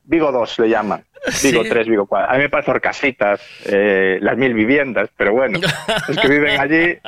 Vigo 0.05 0.33
2 0.33 0.59
le 0.61 0.69
llaman. 0.71 1.05
Vigo 1.43 1.63
Sí. 1.63 1.69
3, 1.69 1.87
Vigo 1.89 2.07
4. 2.07 2.31
A 2.31 2.35
mí 2.37 2.43
me 2.43 2.49
parece 2.49 2.71
Orcasitas, 2.73 3.41
eh, 3.67 4.19
las 4.21 4.37
mil 4.37 4.53
viviendas, 4.55 5.09
pero 5.17 5.33
bueno, 5.33 5.61
los 6.09 6.19
que 6.19 6.29
viven 6.29 6.61
allí, 6.61 6.99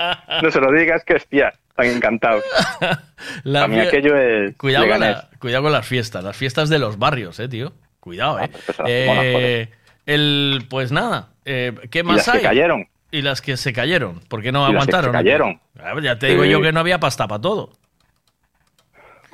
no 0.42 0.50
se 0.50 0.60
lo 0.60 0.70
digas 0.70 1.02
que 1.04 1.14
hostia, 1.14 1.52
están 1.70 1.86
encantados. 1.86 2.44
La 3.42 3.64
a 3.64 3.68
mí 3.68 3.80
aquello 3.80 4.16
es 4.16 4.56
Cuidado 4.56 4.86
con, 4.88 5.00
la- 5.00 5.28
cuidado 5.40 5.64
con 5.64 5.72
las 5.72 5.86
fiestas, 5.86 6.22
las 6.22 6.36
fiestas 6.36 6.68
de 6.68 6.78
los 6.78 6.98
barrios, 6.98 7.40
eh, 7.40 7.48
tío. 7.48 7.72
Cuidado, 8.00 8.38
eh. 8.40 8.48
pues 8.50 8.78
monas, 8.78 9.24
Eh, 9.26 9.68
el, 10.06 10.66
pues 10.70 10.92
nada, 10.92 11.30
eh, 11.44 11.72
¿qué 11.90 12.00
Y 12.00 12.02
más 12.04 12.18
las 12.18 12.28
hay? 12.28 12.40
que 12.40 12.46
cayeron. 12.46 12.86
Y 13.10 13.22
las 13.22 13.40
que 13.40 13.56
se 13.56 13.72
cayeron, 13.72 14.20
¿por 14.28 14.42
qué 14.42 14.52
no 14.52 14.68
Y 14.68 14.72
las 14.72 14.86
que 14.86 14.92
se 14.92 14.96
aguantaron? 14.98 15.12
cayeron. 15.12 15.60
Ya 16.02 16.18
te 16.18 16.26
digo 16.28 16.44
Sí. 16.44 16.50
yo 16.50 16.60
que 16.62 16.72
no 16.72 16.80
había 16.80 16.98
pasta 17.00 17.26
para 17.26 17.40
todo. 17.40 17.72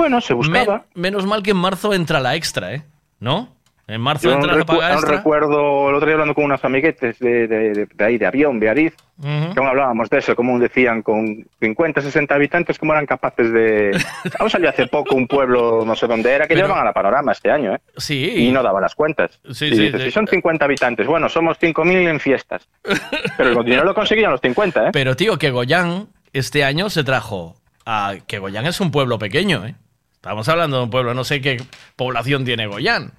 Bueno, 0.00 0.20
se 0.20 0.34
buscaba. 0.34 0.84
Men- 0.94 1.02
menos 1.02 1.26
mal 1.26 1.42
que 1.42 1.50
en 1.52 1.56
marzo 1.58 1.92
entra 1.94 2.20
la 2.20 2.34
extra, 2.34 2.72
¿eh? 2.74 2.82
¿No? 3.20 3.48
En 3.86 4.00
marzo 4.00 4.28
Yo 4.28 4.30
no, 4.30 4.36
entra 4.36 4.56
la 4.56 4.64
paga 4.64 4.88
no 4.90 4.94
extra. 4.94 5.16
recuerdo, 5.16 5.88
el 5.90 5.96
otro 5.96 6.06
día 6.06 6.14
hablando 6.14 6.34
con 6.34 6.44
unos 6.44 6.64
amiguetes 6.64 7.18
de, 7.18 7.48
de, 7.48 7.58
de- 7.74 7.86
de 7.92 8.04
ahí, 8.04 8.18
de 8.18 8.26
avión, 8.26 8.60
de 8.60 8.70
Ariz, 8.70 8.94
que 9.20 9.26
aún 9.58 9.66
hablábamos 9.68 10.08
de 10.08 10.18
eso, 10.18 10.36
como 10.36 10.56
decían, 10.60 11.02
con 11.02 11.44
50, 11.60 12.00
60 12.00 12.32
habitantes, 12.34 12.78
cómo 12.78 12.92
eran 12.92 13.04
capaces 13.04 13.52
de... 13.52 13.90
Aún 14.38 14.48
salió 14.48 14.70
hace 14.70 14.86
poco 14.86 15.16
un 15.16 15.26
pueblo, 15.26 15.84
no 15.84 15.96
sé 15.96 16.06
dónde 16.06 16.30
era, 16.32 16.46
que 16.46 16.54
Pero- 16.54 16.66
llevaban 16.68 16.82
a 16.84 16.90
la 16.90 16.92
panorama 16.94 17.32
este 17.32 17.50
año, 17.50 17.74
¿eh? 17.74 17.80
Sí. 17.96 18.32
Y 18.36 18.52
no 18.52 18.62
daban 18.62 18.80
las 18.82 18.94
cuentas. 18.94 19.40
Sí, 19.50 19.66
y 19.66 19.74
sí, 19.74 19.82
dices, 19.82 20.00
sí. 20.02 20.06
si 20.06 20.10
son 20.12 20.26
50 20.28 20.64
habitantes, 20.64 21.06
bueno, 21.08 21.28
somos 21.28 21.58
5.000 21.60 22.08
en 22.10 22.20
fiestas. 22.20 22.68
Pero 23.36 23.58
el 23.58 23.64
dinero 23.64 23.84
lo 23.84 23.94
conseguían 23.94 24.30
los 24.30 24.40
50, 24.40 24.86
¿eh? 24.86 24.90
Pero, 24.92 25.16
tío, 25.16 25.36
que 25.36 25.50
Goyán 25.50 26.06
este 26.32 26.62
año 26.64 26.88
se 26.90 27.02
trajo 27.02 27.56
a... 27.84 28.14
Que 28.28 28.38
Goyán 28.38 28.66
es 28.66 28.80
un 28.80 28.92
pueblo 28.92 29.18
pequeño, 29.18 29.66
¿eh? 29.66 29.74
Estamos 30.20 30.46
hablando 30.50 30.76
de 30.76 30.82
un 30.82 30.90
pueblo, 30.90 31.14
no 31.14 31.24
sé 31.24 31.40
qué 31.40 31.62
población 31.96 32.44
tiene 32.44 32.66
Goyán, 32.66 33.12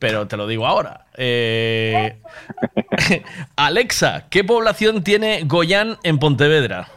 pero 0.00 0.26
te 0.26 0.36
lo 0.36 0.48
digo 0.48 0.66
ahora. 0.66 1.06
Eh, 1.16 2.16
Alexa, 3.56 4.24
¿qué 4.28 4.42
población 4.42 5.04
tiene 5.04 5.44
Goyán 5.44 5.98
en 6.02 6.18
Pontevedra? 6.18 6.88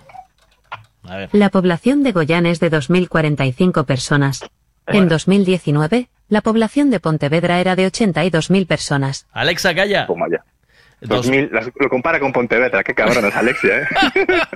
A 1.03 1.15
ver. 1.15 1.30
La 1.33 1.51
población 1.51 2.01
de 2.01 2.11
Goyán 2.11 2.48
es 2.48 2.59
de 2.59 2.72
2.045 2.72 3.85
personas. 3.85 4.43
En 4.88 5.07
2019, 5.07 6.09
la 6.27 6.41
población 6.41 6.90
de 6.90 6.99
Pontevedra 6.99 7.59
era 7.59 7.75
de 7.75 7.85
82.000 7.85 8.65
personas. 8.65 9.27
Alexa, 9.31 9.75
calla. 9.75 10.07
Toma 10.07 10.25
ya. 10.27 10.43
2000, 11.02 11.50
las- 11.52 11.72
lo 11.76 11.90
compara 11.90 12.20
con 12.20 12.32
Pontevedra, 12.32 12.84
qué 12.84 12.94
cabrona 12.94 13.28
es 13.30 13.36
Alexia, 13.36 13.80
¿eh? 13.80 13.88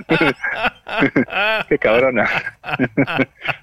qué 1.68 1.78
cabrona. 1.78 2.28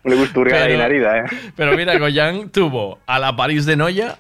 Le 0.03 0.15
gusta 0.15 0.41
Pero- 0.43 0.77
la 0.77 0.85
herida, 0.85 1.17
¿eh? 1.19 1.23
Pero 1.55 1.75
mira, 1.77 1.97
Goyán 1.97 2.49
tuvo 2.49 2.99
a 3.05 3.19
la 3.19 3.35
París 3.35 3.65
de 3.65 3.75
Noya, 3.75 4.17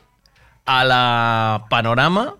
a 0.65 0.85
la 0.85 1.65
Panorama, 1.69 2.35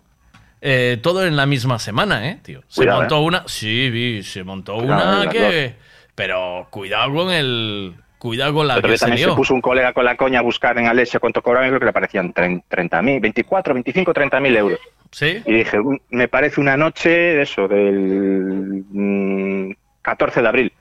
eh, 0.61 0.98
todo 1.02 1.26
en 1.26 1.35
la 1.35 1.45
misma 1.45 1.77
semana, 1.80 2.30
¿eh, 2.30 2.40
tío? 2.42 2.61
Se 2.68 2.82
Cuidado, 2.82 3.00
montó 3.02 3.18
¿eh? 3.18 3.22
una. 3.26 3.43
Sí, 3.48 3.90
vi, 3.90 4.24
se 4.24 4.43
montó 4.43 4.77
Cuidado, 4.77 5.22
una 5.24 5.30
que. 5.32 5.76
Pero 6.16 6.68
cuidado 6.69 7.14
con 7.14 7.32
el. 7.32 7.95
Cuidado 8.18 8.53
con 8.53 8.68
la 8.69 8.77
otro 8.77 8.90
que 8.90 8.98
se 8.98 9.02
también 9.06 9.19
se 9.19 9.26
lió. 9.26 9.35
puso 9.35 9.53
un 9.53 9.60
colega 9.60 9.92
con 9.92 10.06
la 10.06 10.16
coña 10.16 10.40
a 10.40 10.42
buscar 10.43 10.77
en 10.77 10.88
Alexia 10.88 11.19
cuánto 11.19 11.42
cobraban 11.42 11.68
y 11.68 11.72
creo 11.72 11.80
que 11.82 11.88
le 11.88 11.92
parecían 11.92 12.34
30.000, 12.34 13.19
24, 13.19 13.74
25, 13.74 14.14
30.000 14.14 14.56
euros. 14.58 14.80
¿Sí? 15.14 15.42
Y 15.45 15.53
dije, 15.53 15.80
"Mm, 15.80 15.98
me 16.09 16.27
parece 16.27 16.59
una 16.59 16.75
noche 16.75 17.09
de 17.09 17.42
eso, 17.43 17.67
del 17.69 18.83
mm, 18.92 19.72
14 20.01 20.42
de 20.42 20.48
abril. 20.48 20.74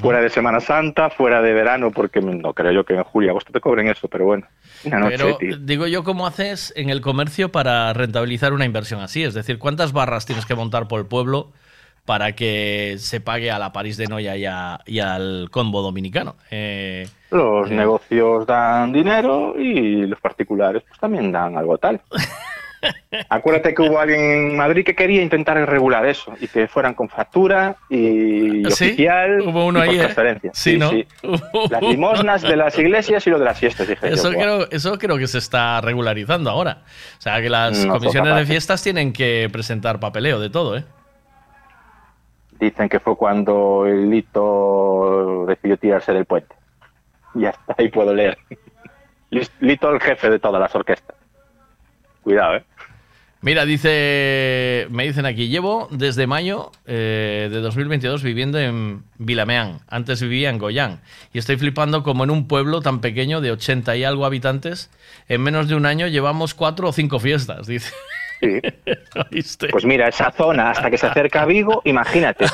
Fuera 0.00 0.20
de 0.20 0.30
Semana 0.30 0.60
Santa, 0.60 1.10
fuera 1.10 1.42
de 1.42 1.52
verano, 1.52 1.90
porque 1.90 2.20
no 2.20 2.52
creo 2.54 2.70
yo 2.70 2.84
que 2.84 2.94
en 2.94 3.02
julio, 3.02 3.30
agosto 3.30 3.50
te 3.52 3.60
cobren 3.60 3.88
eso, 3.88 4.06
pero 4.06 4.26
bueno. 4.26 4.46
Una 4.84 5.00
noche, 5.00 5.16
Pero 5.18 5.36
tío. 5.38 5.56
digo 5.58 5.88
yo, 5.88 6.04
¿cómo 6.04 6.24
haces 6.24 6.72
en 6.76 6.88
el 6.88 7.00
comercio 7.00 7.50
para 7.50 7.92
rentabilizar 7.92 8.52
una 8.52 8.64
inversión 8.64 9.00
así? 9.00 9.24
Es 9.24 9.34
decir, 9.34 9.58
¿cuántas 9.58 9.92
barras 9.92 10.24
tienes 10.24 10.46
que 10.46 10.54
montar 10.54 10.86
por 10.86 11.00
el 11.00 11.06
pueblo 11.06 11.50
para 12.04 12.32
que 12.36 12.94
se 12.98 13.20
pague 13.20 13.50
a 13.50 13.58
la 13.58 13.72
París 13.72 13.96
de 13.96 14.06
Noya 14.06 14.36
y, 14.36 14.44
a- 14.44 14.80
y 14.86 15.00
al 15.00 15.48
combo 15.50 15.82
dominicano. 15.82 16.36
Eh, 16.50 17.08
Los 17.32 17.68
eh, 17.70 17.74
negocios 17.74 18.46
dan 18.46 18.92
dinero 18.92 19.54
y 19.58 20.06
los 20.06 20.20
particulares 20.20 20.82
pues 20.86 20.98
también 21.00 21.32
dan 21.32 21.56
algo 21.56 21.76
tal. 21.78 22.00
Acuérdate 23.28 23.74
que 23.74 23.82
hubo 23.82 23.98
alguien 24.00 24.20
en 24.20 24.56
Madrid 24.56 24.84
que 24.84 24.94
quería 24.94 25.22
intentar 25.22 25.56
regular 25.68 26.04
eso 26.06 26.32
y 26.40 26.48
que 26.48 26.66
fueran 26.66 26.94
con 26.94 27.08
factura 27.08 27.76
y 27.88 28.64
¿Sí? 28.70 28.86
oficial 28.86 29.40
Hubo 29.42 29.66
uno 29.66 29.78
y 29.78 29.82
por 29.82 29.88
ahí, 29.90 29.96
¿eh? 29.96 29.98
transferencia. 30.00 30.50
Sí, 30.54 30.78
¿no? 30.78 30.90
Las 31.70 31.82
limosnas 31.82 32.42
de 32.42 32.56
las 32.56 32.78
iglesias 32.78 33.26
y 33.26 33.30
lo 33.30 33.38
de 33.38 33.44
las 33.44 33.58
fiestas, 33.58 33.86
dije 33.86 34.08
yo, 34.08 34.14
Eso 34.14 34.32
"Buah". 34.32 34.42
creo, 34.42 34.70
eso 34.70 34.98
creo 34.98 35.16
que 35.18 35.26
se 35.26 35.38
está 35.38 35.80
regularizando 35.80 36.50
ahora. 36.50 36.82
O 37.18 37.20
sea, 37.22 37.40
que 37.40 37.48
las 37.50 37.84
No 37.86 37.94
comisiones 37.94 38.34
de 38.34 38.46
fiestas 38.46 38.82
tienen 38.82 39.12
que 39.12 39.48
presentar 39.52 40.00
papeleo 40.00 40.40
de 40.40 40.50
todo, 40.50 40.76
¿eh? 40.76 40.84
Dicen 42.58 42.88
que 42.88 43.00
fue 43.00 43.16
cuando 43.16 43.86
el 43.86 44.08
Lito 44.10 45.46
decidió 45.46 45.76
tirarse 45.76 46.12
del 46.12 46.24
puente. 46.26 46.54
Ya 47.34 47.50
está, 47.50 47.74
ahí 47.78 47.88
puedo 47.88 48.14
leer. 48.14 48.38
Lito 49.60 49.90
el 49.90 50.00
jefe 50.00 50.30
de 50.30 50.38
todas 50.38 50.60
las 50.60 50.74
orquestas. 50.74 51.16
Cuidado, 52.22 52.56
¿eh? 52.56 52.64
Mira, 53.42 53.64
dice, 53.64 54.86
me 54.90 55.02
dicen 55.02 55.26
aquí, 55.26 55.48
llevo 55.48 55.88
desde 55.90 56.28
mayo 56.28 56.70
eh, 56.86 57.48
de 57.50 57.60
2022 57.60 58.22
viviendo 58.22 58.60
en 58.60 59.02
Vilameán. 59.18 59.80
Antes 59.88 60.22
vivía 60.22 60.48
en 60.48 60.58
Goyán. 60.58 61.00
Y 61.32 61.38
estoy 61.38 61.56
flipando 61.56 62.04
como 62.04 62.22
en 62.22 62.30
un 62.30 62.46
pueblo 62.46 62.82
tan 62.82 63.00
pequeño 63.00 63.40
de 63.40 63.50
80 63.50 63.96
y 63.96 64.04
algo 64.04 64.26
habitantes, 64.26 64.90
en 65.28 65.42
menos 65.42 65.66
de 65.66 65.74
un 65.74 65.86
año 65.86 66.06
llevamos 66.06 66.54
cuatro 66.54 66.88
o 66.88 66.92
cinco 66.92 67.18
fiestas, 67.18 67.66
dice. 67.66 67.92
Pues 69.70 69.84
mira, 69.84 70.08
esa 70.08 70.32
zona, 70.32 70.70
hasta 70.70 70.90
que 70.90 70.98
se 70.98 71.06
acerca 71.06 71.42
a 71.42 71.46
Vigo, 71.46 71.80
imagínate. 71.84 72.46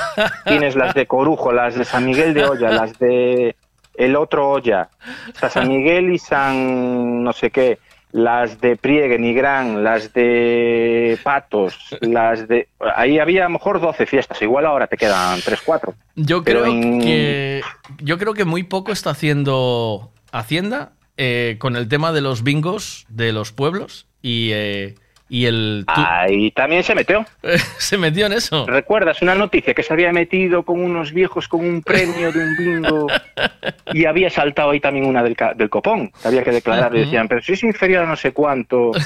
Tienes 0.45 0.77
las 0.77 0.93
de 0.93 1.07
Corujo, 1.07 1.51
las 1.51 1.77
de 1.77 1.87
San 1.87 2.05
Miguel 2.05 2.35
de 2.35 2.45
Olla, 2.45 2.69
las 2.69 2.99
de 2.99 3.57
el 3.95 4.15
otro 4.15 4.51
Olla, 4.51 4.91
está 5.27 5.49
San 5.49 5.67
Miguel 5.67 6.13
y 6.13 6.19
San 6.19 7.25
no 7.25 7.33
sé 7.33 7.51
qué, 7.51 7.79
las 8.13 8.61
de 8.61 8.77
Priegue, 8.77 9.19
Nigrán, 9.19 9.85
las 9.85 10.13
de 10.13 11.19
Patos, 11.23 11.77
las 12.01 12.49
de... 12.49 12.69
Ahí 12.97 13.19
había 13.19 13.43
a 13.43 13.49
lo 13.49 13.55
mejor 13.55 13.81
12 13.81 14.07
fiestas, 14.07 14.41
igual 14.43 14.67
ahora 14.67 14.87
te 14.87 14.97
quedan 14.97 15.41
3, 15.45 15.61
4. 15.65 15.95
Yo 16.17 16.43
creo 16.43 16.67
en- 16.67 17.01
que 17.01 17.61
yo 17.99 18.19
creo 18.19 18.35
que 18.35 18.45
muy 18.45 18.63
poco 18.63 18.93
está 18.93 19.11
haciendo 19.11 20.11
Hacienda 20.33 20.93
eh, 21.17 21.57
con 21.59 21.75
el 21.77 21.89
tema 21.89 22.13
de 22.13 22.21
los 22.21 22.43
bingos 22.43 23.07
de 23.09 23.33
los 23.33 23.53
pueblos 23.53 24.07
y, 24.23 24.51
eh, 24.53 24.95
y 25.29 25.47
el 25.47 25.85
Ahí 25.87 26.51
también 26.53 26.83
se 26.83 26.95
metió. 26.95 27.25
se 27.79 27.99
metió 27.99 28.27
en 28.27 28.33
eso. 28.33 28.67
¿Recuerdas 28.67 29.21
una 29.23 29.35
noticia 29.35 29.75
que 29.75 29.83
se 29.83 29.93
había 29.93 30.13
metido 30.13 30.63
con 30.63 30.81
unos 30.81 31.13
viejos 31.13 31.49
con 31.49 31.61
un 31.61 31.83
premio 31.83 32.33
de 32.33 32.39
un 32.39 32.57
bingo 32.57 33.07
y 33.93 34.07
había 34.07 34.31
saltado 34.31 34.71
ahí 34.71 34.81
también 34.81 35.07
una 35.07 35.23
del, 35.23 35.37
del 35.57 35.71
copón? 35.71 36.11
Que 36.23 36.29
había 36.29 36.43
que 36.43 36.53
declarar 36.53 36.95
y 36.97 37.01
decían, 37.01 37.29
pero 37.29 37.43
si 37.43 37.53
es 37.53 37.63
inferior 37.63 38.05
a 38.05 38.07
no 38.07 38.17
sé 38.17 38.33
cuánto. 38.33 38.93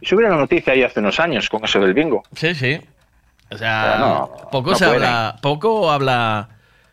Y 0.00 0.06
subieron 0.06 0.32
la 0.32 0.40
noticia 0.40 0.72
ahí 0.72 0.82
hace 0.82 1.00
unos 1.00 1.18
años 1.20 1.48
con 1.48 1.64
eso 1.64 1.80
del 1.80 1.94
bingo. 1.94 2.22
Sí, 2.34 2.54
sí. 2.54 2.80
O 3.50 3.56
sea, 3.56 3.96
no, 3.98 4.48
poco 4.50 4.70
no 4.70 4.76
se 4.76 4.84
pueden. 4.84 5.04
habla, 5.04 5.36
poco 5.40 5.90
habla, 5.90 6.48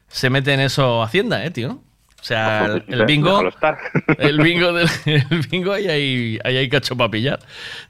se 0.07 0.29
mete 0.29 0.53
en 0.53 0.59
eso 0.61 1.01
Hacienda, 1.01 1.43
eh, 1.43 1.51
tío. 1.51 1.79
O 2.21 2.23
sea, 2.23 2.65
el, 2.65 2.83
el 2.87 3.05
bingo, 3.05 3.41
el 4.19 4.37
bingo, 4.41 4.73
del, 4.73 4.87
el 5.05 5.39
bingo 5.49 5.73
ahí 5.73 5.87
hay, 5.87 6.39
ahí 6.43 6.57
hay 6.57 6.69
cacho 6.69 6.95
para 6.95 7.09
pillar. 7.09 7.39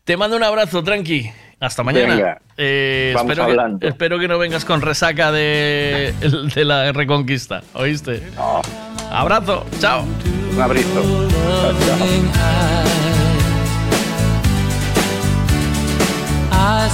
Te 0.05 0.15
mando 0.15 0.37
un 0.37 0.43
abrazo, 0.43 0.81
tranqui. 0.83 1.29
Hasta 1.59 1.83
mañana. 1.83 2.15
Venga, 2.15 2.41
Eh, 2.57 3.11
vamos 3.13 3.29
espero, 3.29 3.45
que, 3.45 3.51
hablando. 3.51 3.87
espero 3.87 4.19
que 4.19 4.27
no 4.27 4.39
vengas 4.39 4.65
con 4.65 4.81
resaca 4.81 5.31
de, 5.31 6.13
de 6.55 6.65
la 6.65 6.91
reconquista, 6.93 7.61
¿oíste? 7.73 8.23
Abrazo, 9.11 9.65
chao. 9.79 10.05
Un 10.55 10.61
abrazo. 10.61 11.27
I 16.53 16.87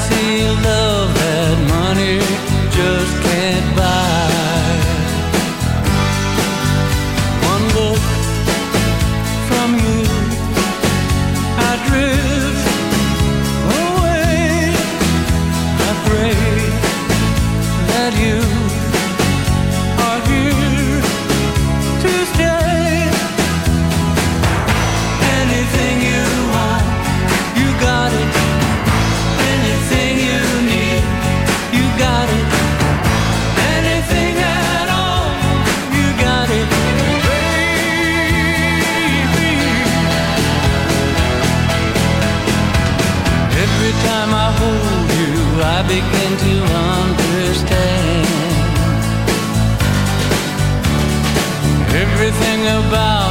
something 52.39 52.67
about 52.67 53.26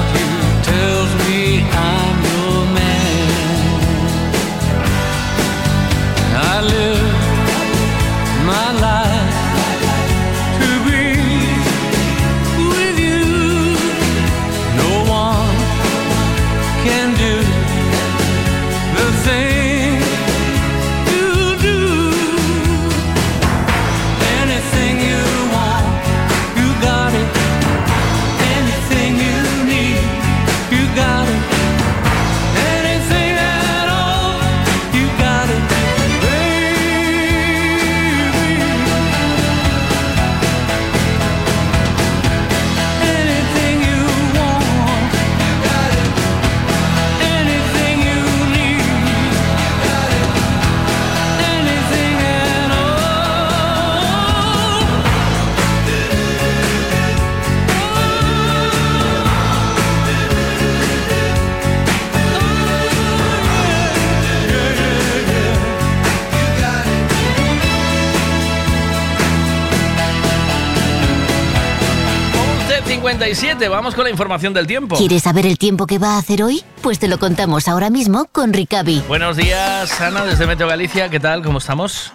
37, 73.19 73.69
vamos 73.69 73.95
con 73.95 74.05
la 74.05 74.11
información 74.11 74.53
del 74.53 74.67
tiempo. 74.67 74.95
¿Quieres 74.95 75.23
saber 75.23 75.47
el 75.47 75.57
tiempo 75.57 75.87
que 75.87 75.99
va 75.99 76.17
a 76.17 76.19
hacer 76.19 76.43
hoy? 76.43 76.63
Pues 76.83 76.99
te 76.99 77.09
lo 77.09 77.19
contamos 77.19 77.67
ahora 77.67 77.89
mismo 77.89 78.27
con 78.31 78.53
Ricavi. 78.53 79.03
Buenos 79.09 79.39
días, 79.39 79.99
Ana, 80.03 80.27
desde 80.27 80.47
Meteo 80.47 80.69
Galicia. 80.69 81.09
¿Qué 81.09 81.19
tal? 81.19 81.43
¿Cómo 81.43 81.57
estamos? 81.57 82.13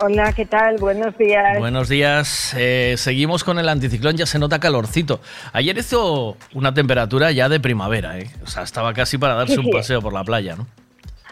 Hola, 0.00 0.32
¿qué 0.32 0.44
tal? 0.44 0.78
Buenos 0.78 1.16
días. 1.16 1.60
Buenos 1.60 1.88
días. 1.88 2.54
Eh, 2.56 2.96
seguimos 2.98 3.44
con 3.44 3.60
el 3.60 3.68
anticiclón, 3.68 4.16
ya 4.16 4.26
se 4.26 4.40
nota 4.40 4.58
calorcito. 4.58 5.20
Ayer 5.52 5.78
hizo 5.78 6.36
una 6.54 6.74
temperatura 6.74 7.30
ya 7.30 7.48
de 7.48 7.60
primavera, 7.60 8.18
¿eh? 8.18 8.28
O 8.44 8.48
sea, 8.48 8.64
estaba 8.64 8.92
casi 8.94 9.18
para 9.18 9.34
darse 9.34 9.60
un 9.60 9.70
paseo 9.70 10.02
por 10.02 10.12
la 10.12 10.24
playa, 10.24 10.56
¿no? 10.56 10.66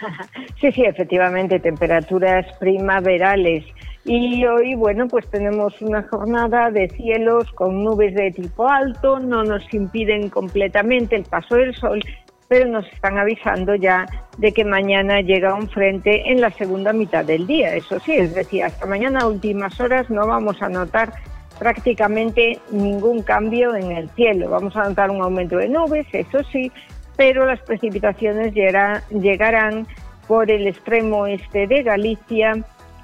Sí, 0.61 0.71
sí, 0.73 0.83
efectivamente, 0.85 1.59
temperaturas 1.59 2.47
primaverales. 2.59 3.65
Y 4.05 4.45
hoy, 4.45 4.75
bueno, 4.75 5.09
pues 5.09 5.29
tenemos 5.31 5.81
una 5.81 6.03
jornada 6.03 6.71
de 6.71 6.89
cielos 6.91 7.51
con 7.53 7.85
nubes 7.85 8.15
de 8.15 8.31
tipo 8.31 8.69
alto, 8.69 9.21
no 9.21 9.45
nos 9.45 9.73
impiden 9.73 10.31
completamente 10.31 11.17
el 11.17 11.25
paso 11.25 11.57
del 11.57 11.75
sol 11.75 12.03
pero 12.51 12.67
nos 12.67 12.85
están 12.93 13.17
avisando 13.17 13.77
ya 13.77 14.07
de 14.39 14.51
que 14.51 14.65
mañana 14.65 15.21
llega 15.21 15.55
un 15.55 15.69
frente 15.69 16.33
en 16.33 16.41
la 16.41 16.51
segunda 16.51 16.93
mitad 16.93 17.25
del 17.25 17.47
día. 17.47 17.77
Eso 17.77 18.01
sí, 18.01 18.15
es 18.15 18.35
decir, 18.35 18.65
hasta 18.65 18.87
mañana 18.87 19.21
a 19.21 19.29
últimas 19.29 19.79
horas 19.81 20.11
no 20.11 20.27
vamos 20.27 20.61
a 20.61 20.69
notar 20.69 21.13
prácticamente 21.61 22.59
ningún 22.73 23.23
cambio 23.23 23.77
en 23.77 23.93
el 23.93 24.11
cielo. 24.11 24.51
Vamos 24.51 24.75
a 24.75 24.89
notar 24.89 25.13
un 25.13 25.23
aumento 25.23 25.59
de 25.59 25.69
nubes, 25.69 26.09
eso 26.13 26.43
sí, 26.51 26.73
pero 27.21 27.45
las 27.45 27.61
precipitaciones 27.61 28.55
llegará- 28.55 29.03
llegarán 29.11 29.87
por 30.27 30.51
el 30.51 30.67
extremo 30.67 31.27
este 31.27 31.67
de 31.67 31.83
Galicia 31.83 32.55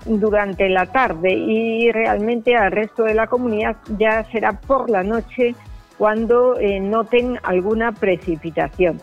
durante 0.07 0.71
la 0.71 0.87
tarde 0.87 1.35
y 1.35 1.93
realmente 1.93 2.57
al 2.57 2.73
resto 2.73 3.03
de 3.05 3.13
la 3.13 3.27
comunidad 3.27 3.77
ya 3.99 4.25
será 4.33 4.53
por 4.55 4.89
la 4.89 5.03
noche 5.03 5.55
cuando 5.99 6.59
eh, 6.59 6.81
noten 6.81 7.39
alguna 7.43 7.93
precipitación. 7.93 9.03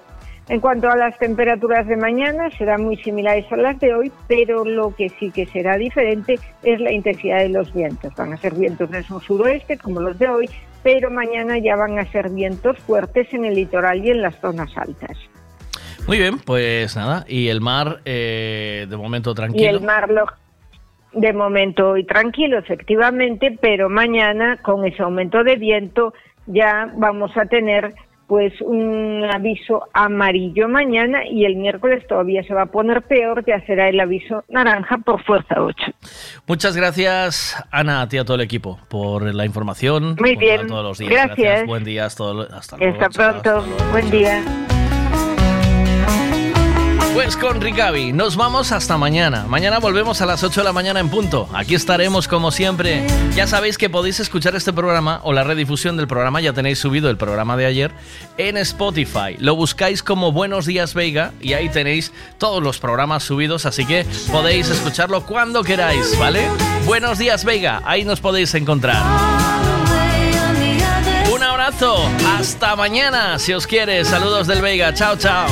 En 0.49 0.59
cuanto 0.59 0.89
a 0.89 0.97
las 0.97 1.15
temperaturas 1.19 1.85
de 1.85 1.95
mañana, 1.95 2.49
serán 2.57 2.83
muy 2.83 2.97
similares 2.97 3.45
a 3.51 3.57
las 3.57 3.79
de 3.79 3.93
hoy, 3.93 4.11
pero 4.27 4.65
lo 4.65 4.95
que 4.95 5.09
sí 5.09 5.29
que 5.29 5.45
será 5.45 5.77
diferente 5.77 6.39
es 6.63 6.79
la 6.81 6.91
intensidad 6.91 7.37
de 7.37 7.49
los 7.49 7.71
vientos. 7.71 8.15
Van 8.15 8.33
a 8.33 8.37
ser 8.37 8.55
vientos 8.55 8.89
del 8.89 9.03
sur-suroeste, 9.03 9.77
como 9.77 10.01
los 10.01 10.17
de 10.17 10.27
hoy, 10.27 10.49
pero 10.83 11.09
mañana 11.09 11.57
ya 11.57 11.75
van 11.75 11.97
a 11.97 12.05
ser 12.11 12.29
vientos 12.29 12.77
fuertes 12.79 13.33
en 13.33 13.45
el 13.45 13.55
litoral 13.55 14.03
y 14.05 14.11
en 14.11 14.21
las 14.21 14.35
zonas 14.39 14.69
altas. 14.77 15.17
Muy 16.07 16.17
bien, 16.17 16.37
pues 16.39 16.95
nada. 16.97 17.23
Y 17.27 17.47
el 17.47 17.61
mar, 17.61 18.01
eh, 18.05 18.85
de 18.89 18.97
momento 18.97 19.31
Y 19.31 19.35
tranquilo. 19.35 19.69
el 19.69 19.81
mar 19.81 20.09
lo- 20.11 20.25
de 21.13 21.31
momento 21.31 21.91
hoy 21.91 22.05
tranquilo, 22.05 22.57
efectivamente, 22.57 23.57
pero 23.61 23.87
mañana 23.89 24.57
con 24.61 24.85
ese 24.85 25.01
aumento 25.03 25.43
de 25.43 25.55
viento 25.55 26.13
ya 26.47 26.91
vamos 26.97 27.31
a 27.37 27.45
tener 27.45 27.93
pues 28.27 28.53
un 28.61 29.23
aviso 29.31 29.83
amarillo 29.93 30.67
mañana 30.67 31.27
y 31.27 31.45
el 31.45 31.55
miércoles 31.55 32.05
todavía 32.07 32.43
se 32.43 32.53
va 32.53 32.63
a 32.63 32.65
poner 32.67 33.01
peor, 33.03 33.43
ya 33.45 33.65
será 33.65 33.89
el 33.89 33.99
aviso 33.99 34.43
naranja 34.49 34.97
por 34.99 35.23
fuerza 35.23 35.55
8. 35.61 35.75
Muchas 36.47 36.75
gracias, 36.75 37.55
Ana, 37.71 38.01
a 38.01 38.07
ti 38.07 38.17
y 38.17 38.19
a 38.19 38.25
todo 38.25 38.35
el 38.35 38.41
equipo, 38.41 38.79
por 38.89 39.33
la 39.33 39.45
información. 39.45 40.15
Muy 40.19 40.35
bien. 40.35 40.67
Todos 40.67 40.83
los 40.83 40.97
días. 40.97 41.11
Gracias. 41.11 41.65
Buen 41.65 41.83
día. 41.83 42.05
Hasta, 42.05 42.23
hasta 42.55 42.77
luego. 42.77 43.01
Hasta 43.01 43.09
pronto, 43.09 43.65
buen 43.91 44.09
día. 44.09 44.43
Pues 47.13 47.37
con 47.37 47.61
Ricavi, 47.61 48.11
nos 48.11 48.35
vamos 48.35 48.71
hasta 48.71 48.97
mañana. 48.97 49.45
Mañana 49.47 49.77
volvemos 49.77 50.21
a 50.21 50.25
las 50.25 50.43
8 50.43 50.61
de 50.61 50.63
la 50.63 50.73
mañana 50.73 50.99
en 50.99 51.09
punto. 51.09 51.47
Aquí 51.53 51.75
estaremos 51.75 52.27
como 52.27 52.51
siempre. 52.51 53.05
Ya 53.35 53.45
sabéis 53.45 53.77
que 53.77 53.87
podéis 53.87 54.19
escuchar 54.19 54.55
este 54.55 54.73
programa 54.73 55.19
o 55.23 55.31
la 55.31 55.43
redifusión 55.43 55.95
del 55.95 56.07
programa, 56.07 56.41
ya 56.41 56.53
tenéis 56.53 56.79
subido 56.79 57.11
el 57.11 57.17
programa 57.17 57.55
de 57.55 57.67
ayer, 57.67 57.91
en 58.37 58.57
Spotify. 58.57 59.37
Lo 59.37 59.55
buscáis 59.55 60.01
como 60.01 60.31
Buenos 60.31 60.65
Días 60.65 60.95
Veiga 60.95 61.33
y 61.39 61.53
ahí 61.53 61.69
tenéis 61.69 62.11
todos 62.39 62.63
los 62.63 62.79
programas 62.79 63.23
subidos, 63.23 63.67
así 63.67 63.85
que 63.85 64.07
podéis 64.31 64.69
escucharlo 64.69 65.23
cuando 65.23 65.63
queráis, 65.63 66.17
¿vale? 66.17 66.47
Buenos 66.85 67.19
Días 67.19 67.45
Veiga, 67.45 67.83
ahí 67.85 68.05
nos 68.05 68.21
podéis 68.21 68.55
encontrar. 68.55 69.03
Un 71.31 71.43
abrazo, 71.43 71.95
hasta 72.37 72.75
mañana, 72.75 73.37
si 73.37 73.53
os 73.53 73.67
quiere. 73.67 74.03
Saludos 74.03 74.47
del 74.47 74.61
Veiga, 74.61 74.93
chao, 74.95 75.15
chao. 75.15 75.47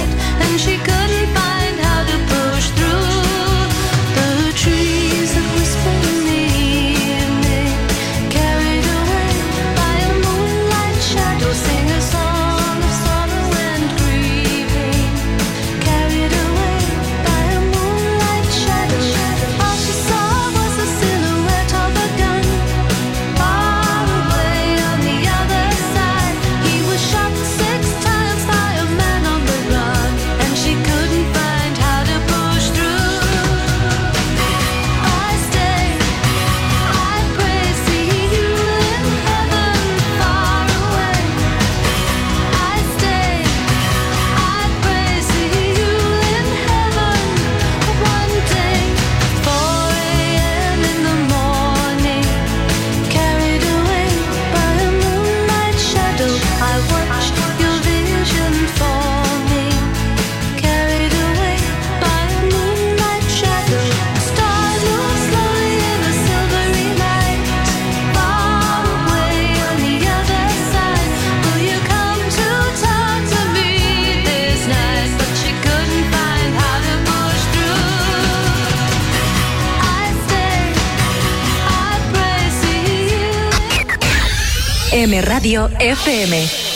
Radio 85.22 85.70
FM. 85.78 86.71